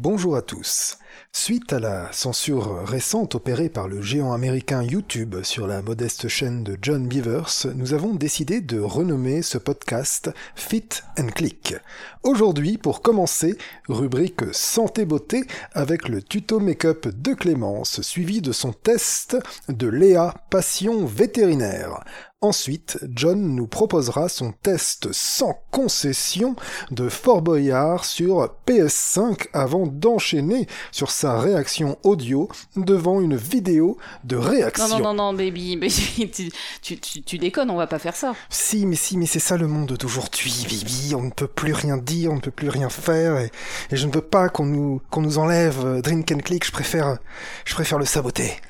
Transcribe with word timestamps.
Bonjour 0.00 0.36
à 0.36 0.42
tous. 0.42 0.96
Suite 1.32 1.72
à 1.72 1.80
la 1.80 2.12
censure 2.12 2.86
récente 2.86 3.34
opérée 3.34 3.68
par 3.68 3.88
le 3.88 4.00
géant 4.00 4.32
américain 4.32 4.80
YouTube 4.80 5.42
sur 5.42 5.66
la 5.66 5.82
modeste 5.82 6.28
chaîne 6.28 6.62
de 6.62 6.78
John 6.80 7.08
Beavers, 7.08 7.66
nous 7.74 7.94
avons 7.94 8.14
décidé 8.14 8.60
de 8.60 8.78
renommer 8.78 9.42
ce 9.42 9.58
podcast 9.58 10.30
Fit 10.54 10.88
and 11.18 11.26
Click. 11.34 11.74
Aujourd'hui, 12.22 12.78
pour 12.78 13.02
commencer, 13.02 13.58
rubrique 13.88 14.42
santé 14.52 15.04
beauté 15.04 15.42
avec 15.72 16.08
le 16.08 16.22
tuto 16.22 16.60
make-up 16.60 17.08
de 17.08 17.34
Clémence, 17.34 18.00
suivi 18.00 18.40
de 18.40 18.52
son 18.52 18.72
test 18.72 19.36
de 19.68 19.88
Léa 19.88 20.32
Passion 20.48 21.06
vétérinaire. 21.06 22.04
Ensuite, 22.40 23.00
John 23.16 23.56
nous 23.56 23.66
proposera 23.66 24.28
son 24.28 24.52
test 24.52 25.08
sans 25.10 25.60
concession 25.72 26.54
de 26.92 27.08
Fort 27.08 27.42
Boyard 27.42 28.04
sur 28.04 28.54
PS5 28.64 29.48
avant 29.52 29.88
d'enchaîner 29.88 30.68
sur 30.92 31.10
sa 31.10 31.40
réaction 31.40 31.98
audio 32.04 32.48
devant 32.76 33.20
une 33.20 33.34
vidéo 33.34 33.98
de 34.22 34.36
réaction. 34.36 34.86
Non, 34.86 34.98
non, 34.98 35.14
non, 35.14 35.14
non, 35.14 35.34
baby, 35.34 35.76
baby 35.80 36.30
tu, 36.30 36.52
tu, 36.80 37.00
tu, 37.00 37.22
tu 37.22 37.38
déconnes, 37.38 37.70
on 37.70 37.76
va 37.76 37.88
pas 37.88 37.98
faire 37.98 38.14
ça. 38.14 38.36
Si, 38.50 38.86
mais 38.86 38.94
si, 38.94 39.18
mais 39.18 39.26
c'est 39.26 39.40
ça 39.40 39.56
le 39.56 39.66
monde 39.66 39.94
d'aujourd'hui, 39.94 40.64
Bibi. 40.68 41.16
On 41.16 41.22
ne 41.22 41.30
peut 41.30 41.48
plus 41.48 41.72
rien 41.72 41.96
dire, 41.96 42.30
on 42.30 42.36
ne 42.36 42.40
peut 42.40 42.52
plus 42.52 42.68
rien 42.68 42.88
faire, 42.88 43.36
et, 43.36 43.50
et 43.90 43.96
je 43.96 44.06
ne 44.06 44.12
veux 44.12 44.20
pas 44.20 44.48
qu'on 44.48 44.66
nous, 44.66 45.02
qu'on 45.10 45.22
nous 45.22 45.38
enlève 45.38 45.84
euh, 45.84 46.02
Drink 46.02 46.30
and 46.30 46.38
Click. 46.38 46.64
Je 46.64 46.70
préfère, 46.70 47.18
je 47.64 47.74
préfère 47.74 47.98
le 47.98 48.04
saboter. 48.04 48.60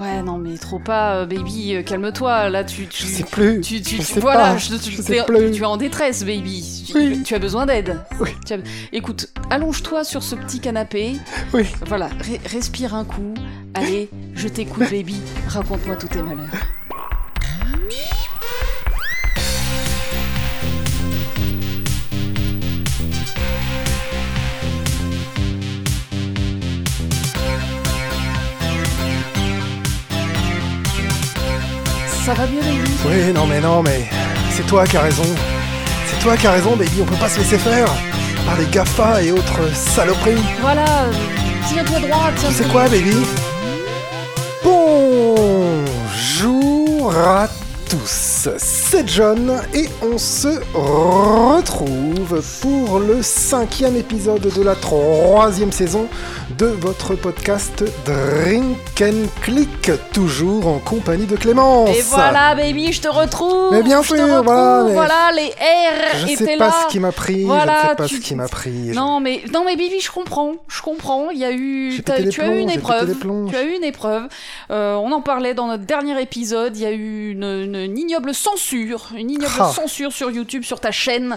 Ouais, 0.00 0.22
non, 0.22 0.36
mais 0.36 0.58
trop 0.58 0.78
pas, 0.78 1.14
euh, 1.16 1.26
baby, 1.26 1.74
euh, 1.74 1.82
calme-toi. 1.82 2.50
Là, 2.50 2.64
tu, 2.64 2.86
tu, 2.86 3.04
Je 3.04 3.08
sais 3.08 3.24
plus. 3.24 3.62
tu, 3.62 3.80
tu, 3.80 3.94
je 3.96 4.00
tu- 4.00 4.02
sais 4.02 4.20
voilà, 4.20 4.52
pas. 4.52 4.56
je, 4.58 4.66
tu, 4.76 4.90
Je 4.90 4.96
tu 4.96 5.02
sais 5.02 5.16
es, 5.16 5.22
plus. 5.24 5.50
tu 5.52 5.62
es 5.62 5.64
en 5.64 5.78
détresse, 5.78 6.22
baby. 6.22 6.84
Tu, 6.86 6.92
Oui. 6.98 7.22
tu 7.22 7.34
as 7.34 7.38
besoin 7.38 7.64
d'aide. 7.64 7.98
Oui. 8.20 8.28
As- 8.50 8.58
Écoute, 8.92 9.28
allonge-toi 9.48 10.04
sur 10.04 10.22
ce 10.22 10.34
petit 10.34 10.60
canapé. 10.60 11.14
Oui. 11.54 11.64
Voilà, 11.86 12.08
re- 12.08 12.40
respire 12.52 12.94
un 12.94 13.04
coup. 13.04 13.32
Allez, 13.72 14.10
je 14.34 14.48
t'écoute, 14.48 14.84
baby. 14.90 15.16
Raconte-moi 15.48 15.96
tous 15.96 16.08
tes 16.08 16.20
malheurs. 16.20 16.44
Ça 32.26 32.34
va 32.34 32.44
mieux, 32.48 32.60
Oui, 33.06 33.32
non, 33.32 33.46
mais 33.46 33.60
non, 33.60 33.84
mais 33.84 34.04
c'est 34.50 34.66
toi 34.66 34.84
qui 34.84 34.96
as 34.96 35.02
raison. 35.02 35.22
C'est 36.08 36.18
toi 36.18 36.36
qui 36.36 36.44
as 36.48 36.50
raison, 36.50 36.74
Baby. 36.74 37.02
On 37.02 37.04
peut 37.04 37.14
pas 37.14 37.28
se 37.28 37.38
laisser 37.38 37.56
faire 37.56 37.86
par 38.44 38.58
les 38.58 38.66
GAFA 38.66 39.22
et 39.22 39.30
autres 39.30 39.72
saloperies. 39.72 40.42
Voilà, 40.60 41.04
euh, 41.04 41.12
tiens-toi 41.68 42.00
droit, 42.00 42.32
tiens 42.34 42.48
Tu 42.48 42.54
sais 42.56 42.64
quoi, 42.64 42.88
baby? 42.88 43.14
Bonjour 44.64 45.94
à 47.16 47.46
tous, 47.88 48.48
c'est 48.58 49.08
John 49.08 49.60
et 49.74 49.88
on 50.02 50.18
se 50.18 50.48
retrouve 50.74 52.42
pour 52.60 52.98
le 52.98 53.22
cinquième 53.22 53.96
épisode 53.96 54.40
de 54.54 54.62
la 54.62 54.74
troisième 54.74 55.70
saison 55.72 56.06
de 56.58 56.66
votre 56.66 57.14
podcast 57.14 57.84
Drink 58.04 58.76
and 59.02 59.28
Click, 59.42 59.90
toujours 60.12 60.66
en 60.66 60.78
compagnie 60.78 61.26
de 61.26 61.36
Clémence. 61.36 61.90
Et 61.96 62.02
voilà, 62.02 62.54
baby, 62.54 62.92
je 62.92 63.02
te 63.02 63.08
retrouve. 63.08 63.72
Mais 63.72 63.82
bien 63.82 64.02
sûr, 64.02 64.16
retrouve, 64.16 64.42
voilà, 64.44 64.84
mais- 64.86 64.92
voilà, 64.94 65.30
les 65.34 65.48
R 65.48 66.16
Je 66.26 66.32
étaient 66.32 66.44
sais 66.44 66.56
là. 66.56 66.68
pas 66.70 66.74
ce 66.82 66.92
qui 66.92 66.98
m'a 67.00 67.12
pris, 67.12 67.44
Voilà, 67.44 67.76
je 67.82 67.88
sais 67.88 67.94
pas 67.96 68.06
tu- 68.06 68.16
ce 68.16 68.20
qui 68.20 68.34
m'a 68.34 68.48
pris. 68.48 68.70
Non 68.94 69.20
mais 69.20 69.42
non 69.52 69.64
mais 69.64 69.76
baby, 69.76 70.00
je 70.00 70.10
comprends, 70.10 70.52
je 70.68 70.82
comprends. 70.82 71.30
Il 71.30 71.38
y 71.38 71.44
a 71.44 71.52
eu, 71.52 72.00
tu 72.04 72.12
as 72.12 72.20
eu 72.20 72.58
une 72.58 72.70
épreuve, 72.70 73.14
tu 73.50 73.56
as 73.56 73.62
eu 73.62 73.76
une 73.76 73.84
épreuve. 73.84 74.22
Euh, 74.70 74.94
on 74.94 75.12
en 75.12 75.20
parlait 75.20 75.54
dans 75.54 75.66
notre 75.68 75.84
dernier 75.84 76.20
épisode. 76.20 76.76
Il 76.76 76.82
y 76.82 76.86
a 76.86 76.90
eu 76.92 77.32
une, 77.32 77.44
une- 77.44 77.75
une 77.84 77.98
ignoble 77.98 78.34
censure, 78.34 79.08
une 79.16 79.30
ignoble 79.30 79.52
Ah. 79.60 79.70
censure 79.74 80.12
sur 80.12 80.30
YouTube, 80.30 80.62
sur 80.64 80.80
ta 80.80 80.90
chaîne. 80.90 81.36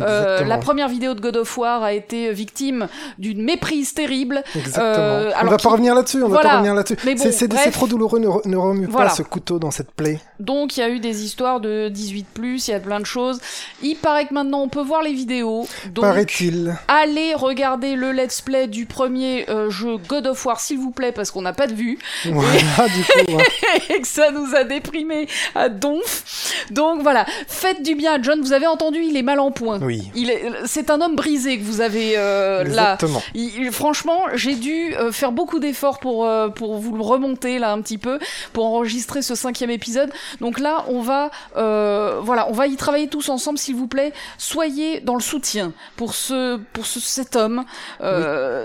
Euh, 0.00 0.44
la 0.44 0.58
première 0.58 0.88
vidéo 0.88 1.14
de 1.14 1.20
God 1.20 1.36
of 1.38 1.58
War 1.58 1.82
a 1.82 1.92
été 1.92 2.32
victime 2.32 2.88
d'une 3.18 3.42
méprise 3.42 3.94
terrible. 3.94 4.42
Exactement. 4.54 4.84
Euh, 4.86 5.30
on 5.34 5.38
alors 5.38 5.50
va 5.52 5.56
qui- 5.56 5.64
pas 5.64 5.70
revenir 5.70 5.94
là-dessus, 5.94 6.22
on 6.22 6.28
va 6.28 6.40
pas 6.40 6.52
revenir 6.56 6.74
là-dessus. 6.74 6.96
Bon, 7.04 7.16
C'est- 7.32 7.70
trop 7.70 7.86
douloureux, 7.86 8.18
ne, 8.18 8.28
re- 8.28 8.46
ne 8.48 8.56
remue 8.56 8.86
Voilà. 8.86 9.08
pas 9.10 9.14
ce 9.14 9.22
couteau 9.22 9.58
dans 9.58 9.70
cette 9.70 9.90
plaie. 9.92 10.20
Donc 10.38 10.76
il 10.76 10.80
y 10.80 10.82
a 10.82 10.88
eu 10.90 10.98
des 11.00 11.24
histoires 11.24 11.60
de 11.60 11.88
18 11.88 12.26
plus, 12.32 12.68
il 12.68 12.70
y 12.72 12.74
a 12.74 12.80
plein 12.80 13.00
de 13.00 13.06
choses. 13.06 13.40
Il 13.82 13.96
paraît 13.96 14.26
que 14.26 14.34
maintenant 14.34 14.60
on 14.62 14.68
peut 14.68 14.82
voir 14.82 15.02
les 15.02 15.12
vidéos. 15.12 15.66
Donc 15.92 16.04
Paraît-il. 16.04 16.76
allez 16.88 17.34
regarder 17.34 17.94
le 17.96 18.12
let's 18.12 18.40
play 18.40 18.66
du 18.66 18.86
premier 18.86 19.48
euh, 19.50 19.70
jeu 19.70 19.96
God 20.08 20.26
of 20.26 20.44
War 20.46 20.60
s'il 20.60 20.78
vous 20.78 20.90
plaît 20.90 21.12
parce 21.12 21.30
qu'on 21.30 21.42
n'a 21.42 21.52
pas 21.52 21.66
de 21.66 21.74
vue 21.74 21.98
Voilà, 22.26 22.88
du 22.88 23.04
coup. 23.26 23.38
hein. 23.38 23.78
et 23.90 24.00
que 24.00 24.08
ça 24.08 24.30
nous 24.30 24.54
a 24.54 24.64
déprimé 24.64 25.28
à 25.54 25.68
donf. 25.80 26.64
Donc 26.70 27.02
voilà, 27.02 27.24
faites 27.48 27.82
du 27.82 27.94
bien 27.94 28.14
à 28.14 28.22
John, 28.22 28.40
vous 28.40 28.52
avez 28.52 28.66
entendu, 28.66 29.00
il 29.02 29.16
est 29.16 29.22
mal 29.22 29.40
en 29.40 29.50
point. 29.50 29.80
Oui. 29.80 30.10
Il 30.14 30.30
est, 30.30 30.42
c'est 30.66 30.90
un 30.90 31.00
homme 31.00 31.16
brisé 31.16 31.58
que 31.58 31.64
vous 31.64 31.80
avez 31.80 32.14
euh, 32.16 32.62
là. 32.64 32.94
Exactement. 32.94 33.22
Il- 33.34 33.72
franchement, 33.72 34.20
j'ai 34.34 34.54
dû 34.54 34.94
euh, 34.94 35.10
faire 35.12 35.32
beaucoup 35.32 35.58
d'efforts 35.58 35.98
pour, 35.98 36.24
euh, 36.26 36.48
pour 36.48 36.76
vous 36.76 36.96
le 36.96 37.02
remonter 37.02 37.58
là 37.58 37.72
un 37.72 37.80
petit 37.80 37.98
peu, 37.98 38.18
pour 38.52 38.66
enregistrer 38.66 39.22
ce 39.22 39.34
cinquième 39.34 39.70
épisode. 39.70 40.12
Donc 40.40 40.58
là, 40.58 40.84
on 40.88 41.00
va, 41.00 41.30
voilà, 41.54 42.48
on 42.48 42.52
va 42.52 42.66
y 42.66 42.76
travailler 42.76 43.08
tous 43.08 43.28
ensemble, 43.28 43.58
s'il 43.58 43.74
vous 43.76 43.88
plaît. 43.88 44.12
Soyez 44.38 45.00
dans 45.00 45.14
le 45.14 45.20
soutien 45.20 45.72
pour 45.96 46.14
ce, 46.14 46.58
pour 46.72 46.86
ce, 46.86 47.00
cet 47.00 47.36
homme, 47.36 47.64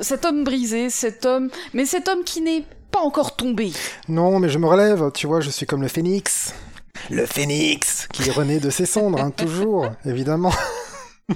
cet 0.02 0.26
homme 0.26 0.44
brisé, 0.44 0.90
cet 0.90 1.26
homme, 1.26 1.50
mais 1.74 1.86
cet 1.86 2.08
homme 2.08 2.24
qui 2.24 2.42
n'est 2.42 2.64
pas 2.92 3.00
encore 3.02 3.36
tombé. 3.36 3.72
Non, 4.08 4.40
mais 4.40 4.50
je 4.50 4.58
me 4.58 4.68
relève, 4.68 5.12
tu 5.14 5.28
vois, 5.28 5.42
je 5.42 5.50
suis 5.50 5.66
comme 5.66 5.82
le 5.82 5.88
phénix. 5.88 6.54
Le 7.10 7.26
phénix 7.26 8.08
qui 8.12 8.30
renaît 8.32 8.60
de 8.60 8.70
ses 8.70 8.86
cendres, 8.86 9.20
hein, 9.20 9.32
toujours, 9.32 9.92
évidemment. 10.06 10.54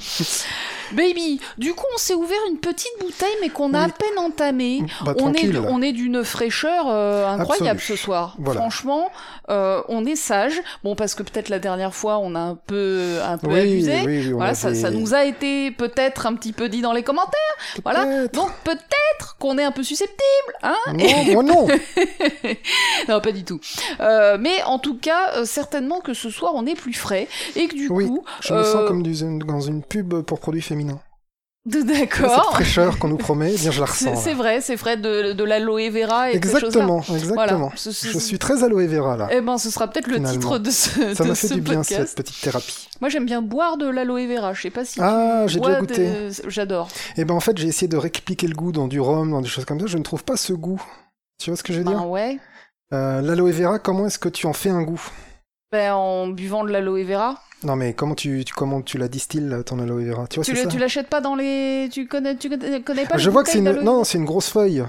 Baby, 0.94 1.39
du 1.57 1.73
coup, 1.73 1.85
on 1.94 1.97
s'est 1.97 2.13
ouvert 2.13 2.38
une 2.50 2.57
petite 2.57 2.91
bouteille, 3.00 3.27
mais 3.41 3.50
qu'on 3.50 3.73
a 3.73 3.79
Oui. 3.85 3.85
à 3.85 3.89
peine 3.89 4.17
entamée. 4.17 4.83
Bah, 5.05 5.13
on 5.19 5.33
est, 5.33 5.55
on 5.57 5.81
est 5.81 5.91
d'une 5.91 6.23
fraîcheur 6.23 6.85
euh, 6.88 7.27
incroyable 7.27 7.79
Absolue. 7.79 7.97
ce 7.97 8.03
soir. 8.03 8.35
Voilà. 8.39 8.59
Franchement, 8.59 9.09
euh, 9.50 9.81
on 9.88 10.05
est 10.05 10.16
sage. 10.16 10.61
Bon, 10.83 10.95
parce 10.95 11.16
que 11.16 11.23
peut-être 11.23 11.50
la 11.50 11.59
dernière 11.59 11.94
fois, 11.94 12.17
on 12.19 12.35
a 12.35 12.39
un 12.39 12.55
peu, 12.55 13.19
un 13.23 13.38
peu 13.38 13.47
Oui, 13.47 13.59
abusé. 13.59 14.01
oui, 14.05 14.31
voilà, 14.31 14.53
ça, 14.55 14.73
ça 14.73 14.89
nous 14.91 15.13
a 15.13 15.25
été 15.25 15.72
peut-être 15.72 16.25
un 16.25 16.33
petit 16.35 16.53
peu 16.53 16.69
dit 16.69 16.81
dans 16.81 16.94
les 16.94 17.03
commentaires. 17.03 17.39
Voilà. 17.83 18.27
Donc 18.27 18.50
peut-être 18.63 19.35
qu'on 19.39 19.57
est 19.57 19.63
un 19.63 19.71
peu 19.71 19.83
susceptible, 19.83 20.19
hein 20.63 20.75
Non, 20.94 21.33
moi 21.33 21.44
non. 21.44 21.67
Non, 23.07 23.19
pas 23.21 23.31
du 23.31 23.44
tout. 23.44 23.59
Euh, 24.00 24.38
mais 24.39 24.61
en 24.63 24.79
tout 24.79 24.97
cas, 24.97 25.45
certainement 25.45 26.00
que 26.01 26.13
ce 26.13 26.29
soir, 26.29 26.53
on 26.56 26.66
est 26.66 26.75
plus 26.75 26.94
frais 26.94 27.27
et 27.56 27.67
que 27.67 27.75
du 27.75 27.88
coup, 27.88 28.23
Je 28.41 28.53
me 28.53 28.63
sens 28.63 28.88
comme 28.88 29.03
dans 29.45 29.61
une 29.61 29.83
pub 29.83 30.21
pour 30.21 30.39
produits 30.39 30.61
féminins. 30.61 30.78
De- 30.85 31.79
Cette 31.79 31.85
d'accord. 31.88 32.53
fraîcheur 32.53 32.97
qu'on 33.00 33.09
nous 33.09 33.17
promet, 33.28 33.53
eh 33.53 33.57
bien 33.57 33.69
je 33.72 33.79
la 33.79 33.85
ressens. 33.85 34.16
c'est 34.16 34.34
vrai, 34.34 34.62
c'est 34.62 34.75
vrai 34.75 34.97
de, 34.97 35.34
de 35.34 35.44
l'aloe 35.44 35.90
vera 35.91 36.31
et. 36.31 36.35
Exactement, 36.35 37.01
exactement. 37.01 37.34
Voilà. 37.35 37.69
Ce- 37.75 37.91
ce- 37.91 38.07
Je 38.07 38.17
suis 38.17 38.40
très 38.40 38.63
aloe 38.63 38.88
vera 38.88 39.18
là. 39.18 39.28
Eh 39.31 39.41
ben, 39.41 39.57
ce 39.57 39.69
sera 39.69 39.88
peut-être 39.88 40.07
le 40.07 40.22
titre 40.23 40.57
de 40.57 40.72
ce, 40.72 41.13
Ça 41.13 41.23
m'a 41.25 41.35
fait 41.35 41.53
du 41.56 41.62
bien 41.62 41.84
cette 41.84 42.16
petite 42.16 42.39
thérapie. 42.41 42.88
Moi, 43.01 43.09
j'aime 43.09 43.25
bien 43.25 43.41
boire 43.41 43.78
de 43.78 43.88
l'aloe 43.89 44.25
vera. 44.28 44.53
Je 44.53 44.62
sais 44.63 44.69
pas 44.72 44.85
si. 44.85 45.00
Ah, 45.01 45.45
j'ai 45.47 45.59
déjà 45.59 45.79
goûté. 45.79 46.07
de- 46.09 46.29
J'adore. 46.50 46.88
Et 47.18 47.25
ben 47.25 47.35
en 47.35 47.39
fait, 47.39 47.57
j'ai 47.57 47.68
essayé 47.68 47.88
de 47.88 47.97
répliquer 47.97 48.47
le 48.47 48.56
goût 48.56 48.72
dans 48.72 48.88
du 48.88 49.00
rhum, 49.00 49.31
dans 49.31 49.41
des 49.41 49.47
choses 49.50 49.66
comme 49.66 49.79
ça. 49.79 49.85
Je 49.85 49.97
ne 49.97 50.03
trouve 50.03 50.23
pas 50.23 50.38
ce 50.38 50.53
goût. 50.53 50.81
Tu 51.41 51.50
vois 51.50 51.57
ce 51.57 51.63
que 51.63 51.72
je 51.73 51.79
veux 51.79 51.85
Ben 51.85 51.91
dire? 51.91 52.07
ouais. 52.09 52.39
Euh, 52.94 53.22
L'aloe 53.22 53.51
vera, 53.51 53.78
comment 53.79 54.07
est-ce 54.07 54.18
que 54.19 54.29
tu 54.29 54.47
en 54.47 54.53
fais 54.53 54.69
un 54.72 54.81
goût? 54.81 55.01
Ben, 55.72 55.94
en 55.94 56.28
buvant 56.28 56.63
de 56.63 56.72
l'aloe 56.72 57.03
vera. 57.03 57.35
Non 57.63 57.75
mais 57.75 57.94
comment 57.94 58.16
tu, 58.16 58.44
tu- 58.46 58.53
comment 58.53 58.81
tu 58.81 58.97
la 58.97 59.07
distilles 59.07 59.53
ton 59.66 59.80
aloe 59.80 60.03
vera? 60.06 60.25
Tu 60.28 60.38
vois 60.38 60.44
Tu 60.46 60.52
c'est 60.56 60.57
le- 60.57 60.63
ça 60.63 60.69
tu 60.69 60.80
l'achètes 60.80 61.07
pas 61.09 61.22
dans 61.22 61.35
les. 61.35 61.90
Tu 61.91 62.07
connais, 62.07 62.35
tu 62.35 62.50
connais 62.83 63.06
pas 63.06 63.18
Je 63.18 63.30
vois 63.30 63.44
que 63.44 63.50
c'est 63.50 63.60
une 63.60 63.71
non, 63.81 64.04
c'est 64.04 64.18
une 64.18 64.25
grosse 64.25 64.50
feuille. 64.50 64.83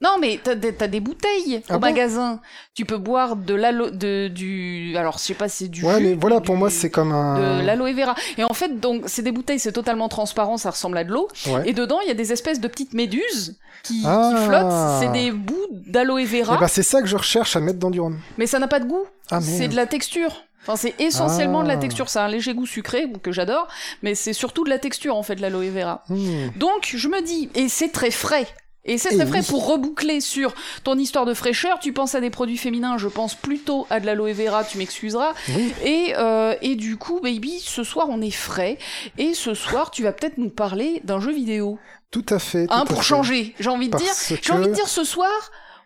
Non, 0.00 0.10
mais 0.20 0.38
t'as 0.42 0.54
des, 0.54 0.72
t'as 0.72 0.86
des 0.86 1.00
bouteilles 1.00 1.60
Ah 1.68 1.74
au 1.76 1.78
bon 1.80 1.86
magasin. 1.88 2.40
Tu 2.74 2.84
peux 2.84 2.98
boire 2.98 3.34
de 3.34 3.52
l'aloe, 3.54 3.90
de 3.90 4.28
du. 4.28 4.94
Alors, 4.96 5.18
je 5.18 5.24
sais 5.24 5.34
pas 5.34 5.48
c'est 5.48 5.66
du. 5.66 5.84
Ouais, 5.84 5.98
jus, 5.98 6.06
mais 6.06 6.14
voilà 6.14 6.36
du- 6.38 6.42
pour 6.46 6.56
moi 6.56 6.70
c'est 6.70 6.88
comme 6.88 7.08
de 7.10 7.14
un 7.14 7.62
l'aloe 7.62 7.92
vera. 7.94 8.14
Et 8.36 8.44
en 8.44 8.54
fait, 8.54 8.78
donc, 8.78 9.02
c'est 9.06 9.22
des 9.22 9.32
bouteilles, 9.32 9.58
c'est 9.58 9.72
totalement 9.72 10.08
transparent, 10.08 10.56
ça 10.56 10.70
ressemble 10.70 10.98
à 10.98 11.04
de 11.04 11.10
l'eau. 11.10 11.26
Ouais. 11.48 11.68
Et 11.68 11.72
dedans, 11.72 11.98
il 12.00 12.06
y 12.08 12.12
a 12.12 12.14
des 12.14 12.32
espèces 12.32 12.60
de 12.60 12.68
petites 12.68 12.94
méduses 12.94 13.58
qui, 13.82 14.02
Ah. 14.06 14.30
qui 14.36 14.44
flottent. 14.44 15.00
C'est 15.00 15.12
des 15.12 15.32
bouts 15.32 15.56
d'aloe 15.88 16.24
vera, 16.26 16.54
Et 16.54 16.58
bah 16.60 16.68
c'est 16.68 16.84
ça 16.84 17.00
que 17.02 17.08
je 17.08 17.16
recherche 17.16 17.56
à 17.56 17.60
mettre 17.60 17.80
dans 17.80 17.90
du 17.90 18.00
rhum. 18.00 18.18
mais 18.36 18.46
ça 18.46 18.60
n'a 18.60 18.68
pas 18.68 18.78
de 18.78 18.84
goût. 18.86 19.04
Ah 19.32 19.40
c'est 19.40 19.66
de 19.66 19.74
la 19.74 19.86
texture. 19.86 20.44
Enfin, 20.62 20.76
c'est 20.76 20.94
essentiellement 21.00 21.62
de 21.64 21.68
la 21.68 21.74
Ah. 21.74 21.78
texture. 21.78 22.08
C'est 22.08 22.18
un 22.20 22.28
léger 22.28 22.54
goût 22.54 22.66
sucré 22.66 23.10
que 23.22 23.32
j'adore, 23.32 23.66
mais 24.02 24.14
c'est 24.14 24.32
surtout 24.32 24.62
de 24.62 24.70
la 24.70 24.78
texture 24.78 25.16
en 25.16 25.22
fait, 25.24 25.34
de 25.34 25.42
l'aloe 25.42 25.70
vera. 25.70 26.04
Hmm. 26.08 26.50
Donc, 26.56 26.92
je 26.94 27.08
me 27.08 27.20
dis, 27.22 27.48
et 27.56 27.68
c'est 27.68 27.88
très 27.88 28.10
frais. 28.12 28.46
Et 28.84 28.96
c'est 28.96 29.10
très 29.16 29.26
frais 29.26 29.40
oui. 29.40 29.46
pour 29.48 29.66
reboucler 29.66 30.20
sur 30.20 30.54
ton 30.84 30.96
histoire 30.96 31.26
de 31.26 31.34
fraîcheur. 31.34 31.78
Tu 31.78 31.92
penses 31.92 32.14
à 32.14 32.20
des 32.20 32.30
produits 32.30 32.56
féminins, 32.56 32.96
je 32.96 33.08
pense 33.08 33.34
plutôt 33.34 33.86
à 33.90 34.00
de 34.00 34.06
l'aloe 34.06 34.32
vera, 34.32 34.64
tu 34.64 34.78
m'excuseras. 34.78 35.34
Oui. 35.54 35.72
Et, 35.84 36.14
euh, 36.16 36.54
et 36.62 36.74
du 36.74 36.96
coup, 36.96 37.20
baby, 37.20 37.58
ce 37.60 37.82
soir 37.84 38.06
on 38.08 38.20
est 38.22 38.30
frais. 38.30 38.78
Et 39.18 39.34
ce 39.34 39.52
soir, 39.54 39.90
tu 39.90 40.02
vas 40.04 40.12
peut-être 40.12 40.38
nous 40.38 40.50
parler 40.50 41.00
d'un 41.04 41.20
jeu 41.20 41.32
vidéo. 41.32 41.78
Tout 42.10 42.24
à 42.30 42.38
fait. 42.38 42.66
tout 42.66 42.72
Hein, 42.72 42.84
pour 42.86 43.02
changer, 43.02 43.54
j'ai 43.60 43.68
envie 43.68 43.88
de 43.90 43.96
dire. 43.98 44.12
J'ai 44.40 44.52
envie 44.52 44.68
de 44.68 44.72
dire 44.72 44.88
ce 44.88 45.04
soir, 45.04 45.30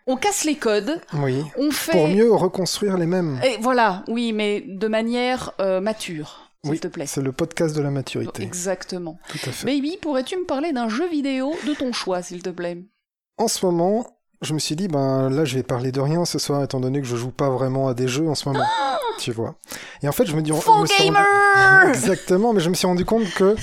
on 0.06 0.16
casse 0.16 0.44
les 0.44 0.54
codes, 0.54 1.00
Oui. 1.14 1.42
on 1.58 1.70
fait. 1.72 1.92
Pour 1.92 2.06
mieux 2.08 2.32
reconstruire 2.32 2.96
les 2.96 3.06
mêmes. 3.06 3.40
Et 3.44 3.56
voilà, 3.60 4.04
oui, 4.06 4.32
mais 4.32 4.62
de 4.66 4.86
manière 4.86 5.52
euh, 5.60 5.80
mature, 5.80 6.51
s'il 6.64 6.70
Oui, 6.72 6.80
te 6.80 6.88
plaît. 6.88 7.06
C'est 7.06 7.22
le 7.22 7.32
podcast 7.32 7.74
de 7.76 7.82
la 7.82 7.90
maturité. 7.90 8.42
Exactement. 8.42 9.18
Tout 9.28 9.38
à 9.46 9.52
fait. 9.52 9.66
Baby, 9.66 9.98
pourrais-tu 10.00 10.36
me 10.36 10.44
parler 10.46 10.72
d'un 10.72 10.88
jeu 10.88 11.08
vidéo 11.08 11.54
de 11.66 11.74
ton 11.74 11.92
choix, 11.92 12.22
s'il 12.22 12.42
te 12.42 12.50
plaît? 12.50 12.78
En 13.38 13.48
ce 13.48 13.64
moment, 13.66 14.06
je 14.42 14.54
me 14.54 14.58
suis 14.58 14.76
dit, 14.76 14.88
ben 14.88 15.28
là, 15.30 15.44
je 15.44 15.56
vais 15.56 15.62
parler 15.62 15.90
de 15.92 16.00
rien 16.00 16.24
ce 16.24 16.38
soir, 16.38 16.62
étant 16.62 16.80
donné 16.80 17.00
que 17.00 17.06
je 17.06 17.16
joue 17.16 17.30
pas 17.30 17.50
vraiment 17.50 17.88
à 17.88 17.94
des 17.94 18.06
jeux 18.08 18.28
en 18.28 18.34
ce 18.34 18.48
moment. 18.48 18.64
tu 19.18 19.32
vois. 19.32 19.56
Et 20.02 20.08
en 20.08 20.12
fait, 20.12 20.24
je 20.26 20.36
me 20.36 20.42
dis. 20.42 20.50
Faux 20.52 20.70
rendu- 20.72 20.92
gamer 20.98 21.24
Exactement, 21.88 22.52
mais 22.52 22.60
je 22.60 22.68
me 22.70 22.74
suis 22.74 22.86
rendu 22.86 23.04
compte 23.04 23.28
que 23.34 23.56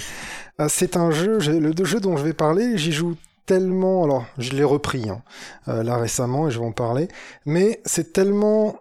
euh, 0.60 0.68
c'est 0.68 0.98
un 0.98 1.12
jeu, 1.12 1.38
le 1.40 1.86
jeu 1.86 2.00
dont 2.02 2.18
je 2.18 2.24
vais 2.24 2.34
parler, 2.34 2.78
j'y 2.78 2.92
joue 2.92 3.16
tellement, 3.46 4.04
alors 4.04 4.26
je 4.38 4.52
l'ai 4.52 4.64
repris 4.64 5.10
hein, 5.10 5.22
euh, 5.70 5.82
là 5.84 5.98
récemment 5.98 6.48
et 6.48 6.52
je 6.52 6.60
vais 6.60 6.66
en 6.66 6.72
parler, 6.74 7.08
mais 7.46 7.82
c'est 7.86 8.14
tellement 8.14 8.76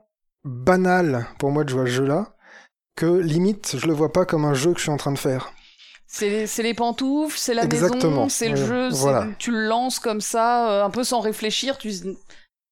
banal 0.44 1.26
pour 1.38 1.50
moi 1.50 1.64
de 1.64 1.68
jouer 1.70 1.82
à 1.82 1.86
ce 1.86 1.90
jeu-là 1.90 2.26
que 2.98 3.06
limite 3.20 3.76
je 3.78 3.86
le 3.86 3.92
vois 3.92 4.12
pas 4.12 4.24
comme 4.24 4.44
un 4.44 4.54
jeu 4.54 4.72
que 4.72 4.78
je 4.78 4.82
suis 4.84 4.90
en 4.90 4.96
train 4.96 5.12
de 5.12 5.18
faire. 5.18 5.52
C'est 6.06 6.46
les 6.62 6.74
pantoufles, 6.74 7.36
c'est 7.38 7.54
la 7.54 7.64
Exactement, 7.64 8.10
maison, 8.10 8.28
c'est 8.28 8.48
le 8.48 8.56
jeu, 8.56 8.88
voilà. 8.90 9.26
tu 9.38 9.50
le 9.50 9.66
lances 9.66 9.98
comme 9.98 10.20
ça, 10.22 10.70
euh, 10.70 10.84
un 10.84 10.90
peu 10.90 11.04
sans 11.04 11.20
réfléchir, 11.20 11.76
tu... 11.76 11.92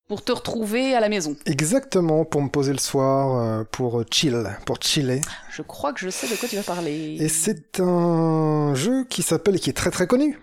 pour 0.08 0.24
te 0.24 0.32
retrouver 0.32 0.94
à 0.94 1.00
la 1.00 1.08
maison. 1.10 1.36
Exactement, 1.44 2.24
pour 2.24 2.40
me 2.40 2.48
poser 2.48 2.72
le 2.72 2.78
soir, 2.78 3.38
euh, 3.38 3.64
pour 3.70 4.02
chill, 4.10 4.56
pour 4.64 4.78
chiller. 4.80 5.20
Je 5.50 5.60
crois 5.62 5.92
que 5.92 6.00
je 6.00 6.08
sais 6.08 6.26
de 6.28 6.34
quoi 6.34 6.48
tu 6.48 6.56
vas 6.56 6.62
parler. 6.62 7.18
Et 7.20 7.28
c'est 7.28 7.78
un 7.80 8.74
jeu 8.74 9.04
qui 9.04 9.22
s'appelle, 9.22 9.60
qui 9.60 9.68
est 9.68 9.74
très 9.74 9.90
très 9.90 10.06
connu, 10.06 10.38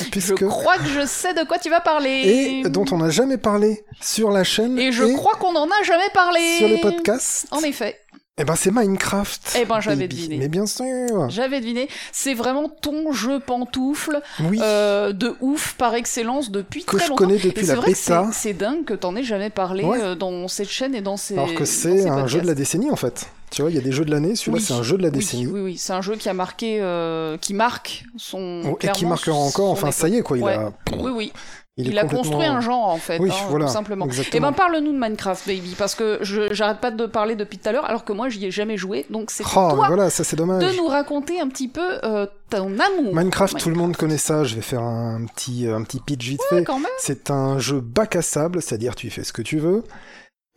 Je 0.00 0.04
puisque 0.10 0.44
crois 0.46 0.78
que 0.78 0.86
je 0.88 1.06
sais 1.06 1.34
de 1.34 1.44
quoi 1.46 1.58
tu 1.60 1.70
vas 1.70 1.80
parler. 1.80 2.62
et 2.64 2.68
dont 2.70 2.84
on 2.90 2.98
n'a 2.98 3.10
jamais 3.10 3.38
parlé 3.38 3.84
sur 4.00 4.30
la 4.32 4.42
chaîne 4.42 4.78
Et 4.80 4.90
je 4.90 5.04
crois 5.14 5.34
qu'on 5.36 5.54
en 5.54 5.66
a 5.68 5.82
jamais 5.84 6.10
parlé. 6.12 6.56
sur 6.58 6.66
les 6.68 6.80
podcasts. 6.80 7.46
En 7.52 7.60
effet, 7.60 8.00
Eh 8.42 8.44
ben 8.44 8.56
c'est 8.56 8.72
Minecraft. 8.72 9.56
Eh 9.60 9.64
ben, 9.64 9.78
j'avais 9.78 10.08
deviné. 10.08 10.36
Mais 10.36 10.48
bien 10.48 10.66
sûr. 10.66 10.84
j'avais 11.28 11.60
deviné. 11.60 11.88
C'est 12.10 12.34
vraiment 12.34 12.68
ton 12.68 13.12
jeu 13.12 13.38
pantoufle 13.38 14.20
Oui. 14.40 14.58
euh, 14.60 15.12
de 15.12 15.36
ouf 15.40 15.74
par 15.78 15.94
excellence 15.94 16.50
depuis 16.50 16.84
que 16.84 16.96
très 16.96 17.04
je 17.04 17.10
longtemps. 17.10 17.24
connais 17.24 17.36
Et 17.36 17.38
depuis 17.38 17.64
c'est 17.64 17.76
la 17.76 17.80
que 17.80 17.86
bêta. 17.86 18.30
c'est 18.32 18.52
dingue 18.52 18.84
que 18.84 18.94
t'en 18.94 19.14
aies 19.14 19.22
jamais 19.22 19.50
parlé 19.50 19.84
Ouais. 19.84 19.98
euh, 20.00 20.14
dans 20.16 20.48
cette 20.48 20.68
chaîne 20.70 20.94
et 20.96 21.02
dans 21.02 21.16
ces. 21.16 21.34
Alors 21.34 21.54
que 21.54 21.64
c'est 21.64 21.98
ces 22.02 22.08
un 22.08 22.26
jeu 22.26 22.40
de 22.40 22.46
la 22.48 22.54
décennie 22.54 22.90
en 22.90 22.96
fait. 22.96 23.28
Tu 23.52 23.60
vois, 23.62 23.70
il 23.70 23.76
y 23.76 23.78
a 23.78 23.82
des 23.82 23.92
jeux 23.92 24.04
de 24.06 24.10
l'année. 24.10 24.34
Celui-là, 24.34 24.56
Oui, 24.58 24.64
c'est 24.66 24.72
un 24.72 24.82
jeu 24.82 24.96
de 24.96 25.02
la 25.02 25.08
Oui, 25.10 25.14
décennie. 25.14 25.46
Oui, 25.46 25.60
oui, 25.60 25.76
c'est 25.78 25.92
un 25.92 26.00
jeu 26.00 26.16
qui 26.16 26.28
a 26.28 26.32
marqué, 26.34 26.78
euh, 26.80 27.36
qui 27.36 27.52
marque 27.54 28.04
son. 28.16 28.62
Oh, 28.64 28.78
et 28.80 28.88
qui 28.88 29.04
marquera 29.06 29.36
encore. 29.36 29.70
Enfin, 29.70 29.90
ça 29.92 30.08
y 30.08 30.16
est 30.16 30.22
quoi. 30.22 30.38
Il 30.38 30.42
Ouais. 30.42 30.54
a. 30.54 30.72
Oui, 30.98 31.12
oui. 31.14 31.32
Il, 31.78 31.98
a 31.98 32.02
complètement- 32.02 32.18
construit 32.22 32.46
un 32.46 32.60
genre 32.60 32.88
en 32.88 32.98
fait, 32.98 33.18
Oui, 33.18 33.30
hein, 33.30 33.46
voilà. 33.48 33.64
tout 33.66 33.72
simplement. 33.72 34.04
Exactement. 34.04 34.36
Et 34.36 34.50
ben 34.50 34.52
parle-nous 34.52 34.92
de 34.92 34.98
Minecraft, 34.98 35.46
baby, 35.46 35.74
parce 35.78 35.94
que 35.94 36.18
je 36.20 36.52
j'arrête 36.52 36.80
pas 36.80 36.90
de 36.90 37.06
parler 37.06 37.34
depuis 37.34 37.56
tout 37.58 37.66
à 37.68 37.72
l'heure, 37.72 37.86
alors 37.86 38.04
que 38.04 38.12
moi 38.12 38.28
j'y 38.28 38.44
ai 38.44 38.50
jamais 38.50 38.76
joué, 38.76 39.06
donc 39.08 39.30
c'est 39.30 39.42
Oh, 39.46 39.52
toi 39.54 39.84
voilà, 39.86 40.10
ça 40.10 40.22
c'est 40.22 40.36
dommage. 40.36 40.62
de 40.62 40.76
nous 40.76 40.86
raconter 40.86 41.40
un 41.40 41.48
petit 41.48 41.68
peu 41.68 41.98
euh, 42.04 42.26
ton 42.50 42.78
amour. 42.78 43.14
Minecraft, 43.14 43.58
tout 43.58 43.70
le 43.70 43.74
monde 43.76 43.96
connaît 43.96 44.18
ça. 44.18 44.44
Je 44.44 44.54
vais 44.54 44.60
faire 44.60 44.82
un 44.82 45.24
petit, 45.24 45.66
un 45.66 45.82
petit 45.82 46.00
pitch 46.00 46.28
vite 46.28 46.40
Ouais, 46.52 46.62
fait. 46.62 46.72
C'est 46.98 47.30
un 47.30 47.58
jeu 47.58 47.80
bac 47.80 48.16
à 48.16 48.22
sable, 48.22 48.60
c'est-à-dire 48.60 48.94
tu 48.94 49.08
fais 49.08 49.24
ce 49.24 49.32
que 49.32 49.40
tu 49.42 49.58
veux. 49.58 49.82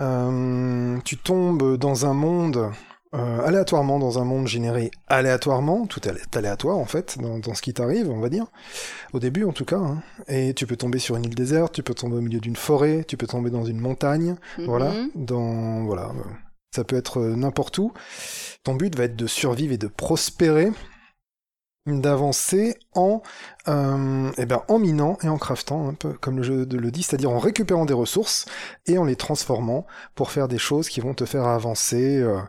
Euh, 0.01 0.97
tu 1.06 1.15
tombes 1.17 1.77
dans 1.77 2.06
un 2.06 2.13
monde 2.13 2.71
euh, 3.15 3.39
aléatoirement, 3.45 3.97
dans 4.00 4.19
un 4.19 4.25
monde 4.25 4.47
généré 4.47 4.91
aléatoirement, 5.07 5.85
tout 5.88 6.01
est 6.07 6.38
aléatoire 6.38 6.77
en 6.77 6.85
fait, 6.85 7.17
dans, 7.19 7.39
dans 7.39 7.53
ce 7.53 7.62
qui 7.62 7.73
t'arrive, 7.73 8.09
on 8.09 8.19
va 8.19 8.29
dire, 8.29 8.45
au 9.13 9.19
début 9.19 9.44
en 9.45 9.51
tout 9.53 9.65
cas. 9.65 9.77
hein. 9.77 10.03
Et 10.27 10.53
tu 10.53 10.67
peux 10.67 10.75
tomber 10.75 11.00
sur 11.00 11.15
une 11.15 11.25
île 11.25 11.35
déserte, 11.35 11.73
tu 11.73 11.83
peux 11.83 11.94
tomber 11.94 12.17
au 12.17 12.21
milieu 12.21 12.39
d'une 12.39 12.56
forêt, 12.56 13.03
tu 13.07 13.17
peux 13.17 13.27
tomber 13.27 13.50
dans 13.50 13.63
une 13.65 13.79
montagne, 13.79 14.35
voilà, 14.65 14.91
Mhm. 14.91 15.09
dans 15.15 15.83
voilà, 15.85 16.09
euh, 16.09 16.29
ça 16.75 16.83
peut 16.83 16.97
être 16.97 17.19
euh, 17.21 17.35
n'importe 17.35 17.77
où. 17.77 17.94
Ton 18.63 18.75
but 18.75 18.95
va 18.95 19.06
être 19.06 19.15
de 19.15 19.27
survivre 19.27 19.73
et 19.73 19.77
de 19.77 19.88
prospérer, 19.88 20.71
d'avancer 21.88 22.77
en, 22.95 23.21
euh, 23.67 24.31
eh 24.39 24.45
ben, 24.47 24.63
en 24.69 24.79
minant 24.79 25.19
et 25.21 25.27
en 25.29 25.38
craftant, 25.38 25.88
un 25.88 25.94
peu 25.94 26.13
comme 26.13 26.38
le 26.38 26.41
jeu 26.44 26.65
le 26.65 26.89
dit, 26.91 27.03
c'est-à-dire 27.03 27.29
en 27.29 27.38
récupérant 27.38 27.85
des 27.85 27.94
ressources 27.94 28.45
et 28.88 28.97
en 28.97 29.03
les 29.06 29.15
transformant 29.15 29.85
pour 30.15 30.31
faire 30.31 30.47
des 30.47 30.57
choses 30.57 30.89
qui 30.89 31.00
vont 31.00 31.13
te 31.13 31.25
faire 31.25 31.45
avancer 31.45 32.17
euh, 32.17 32.39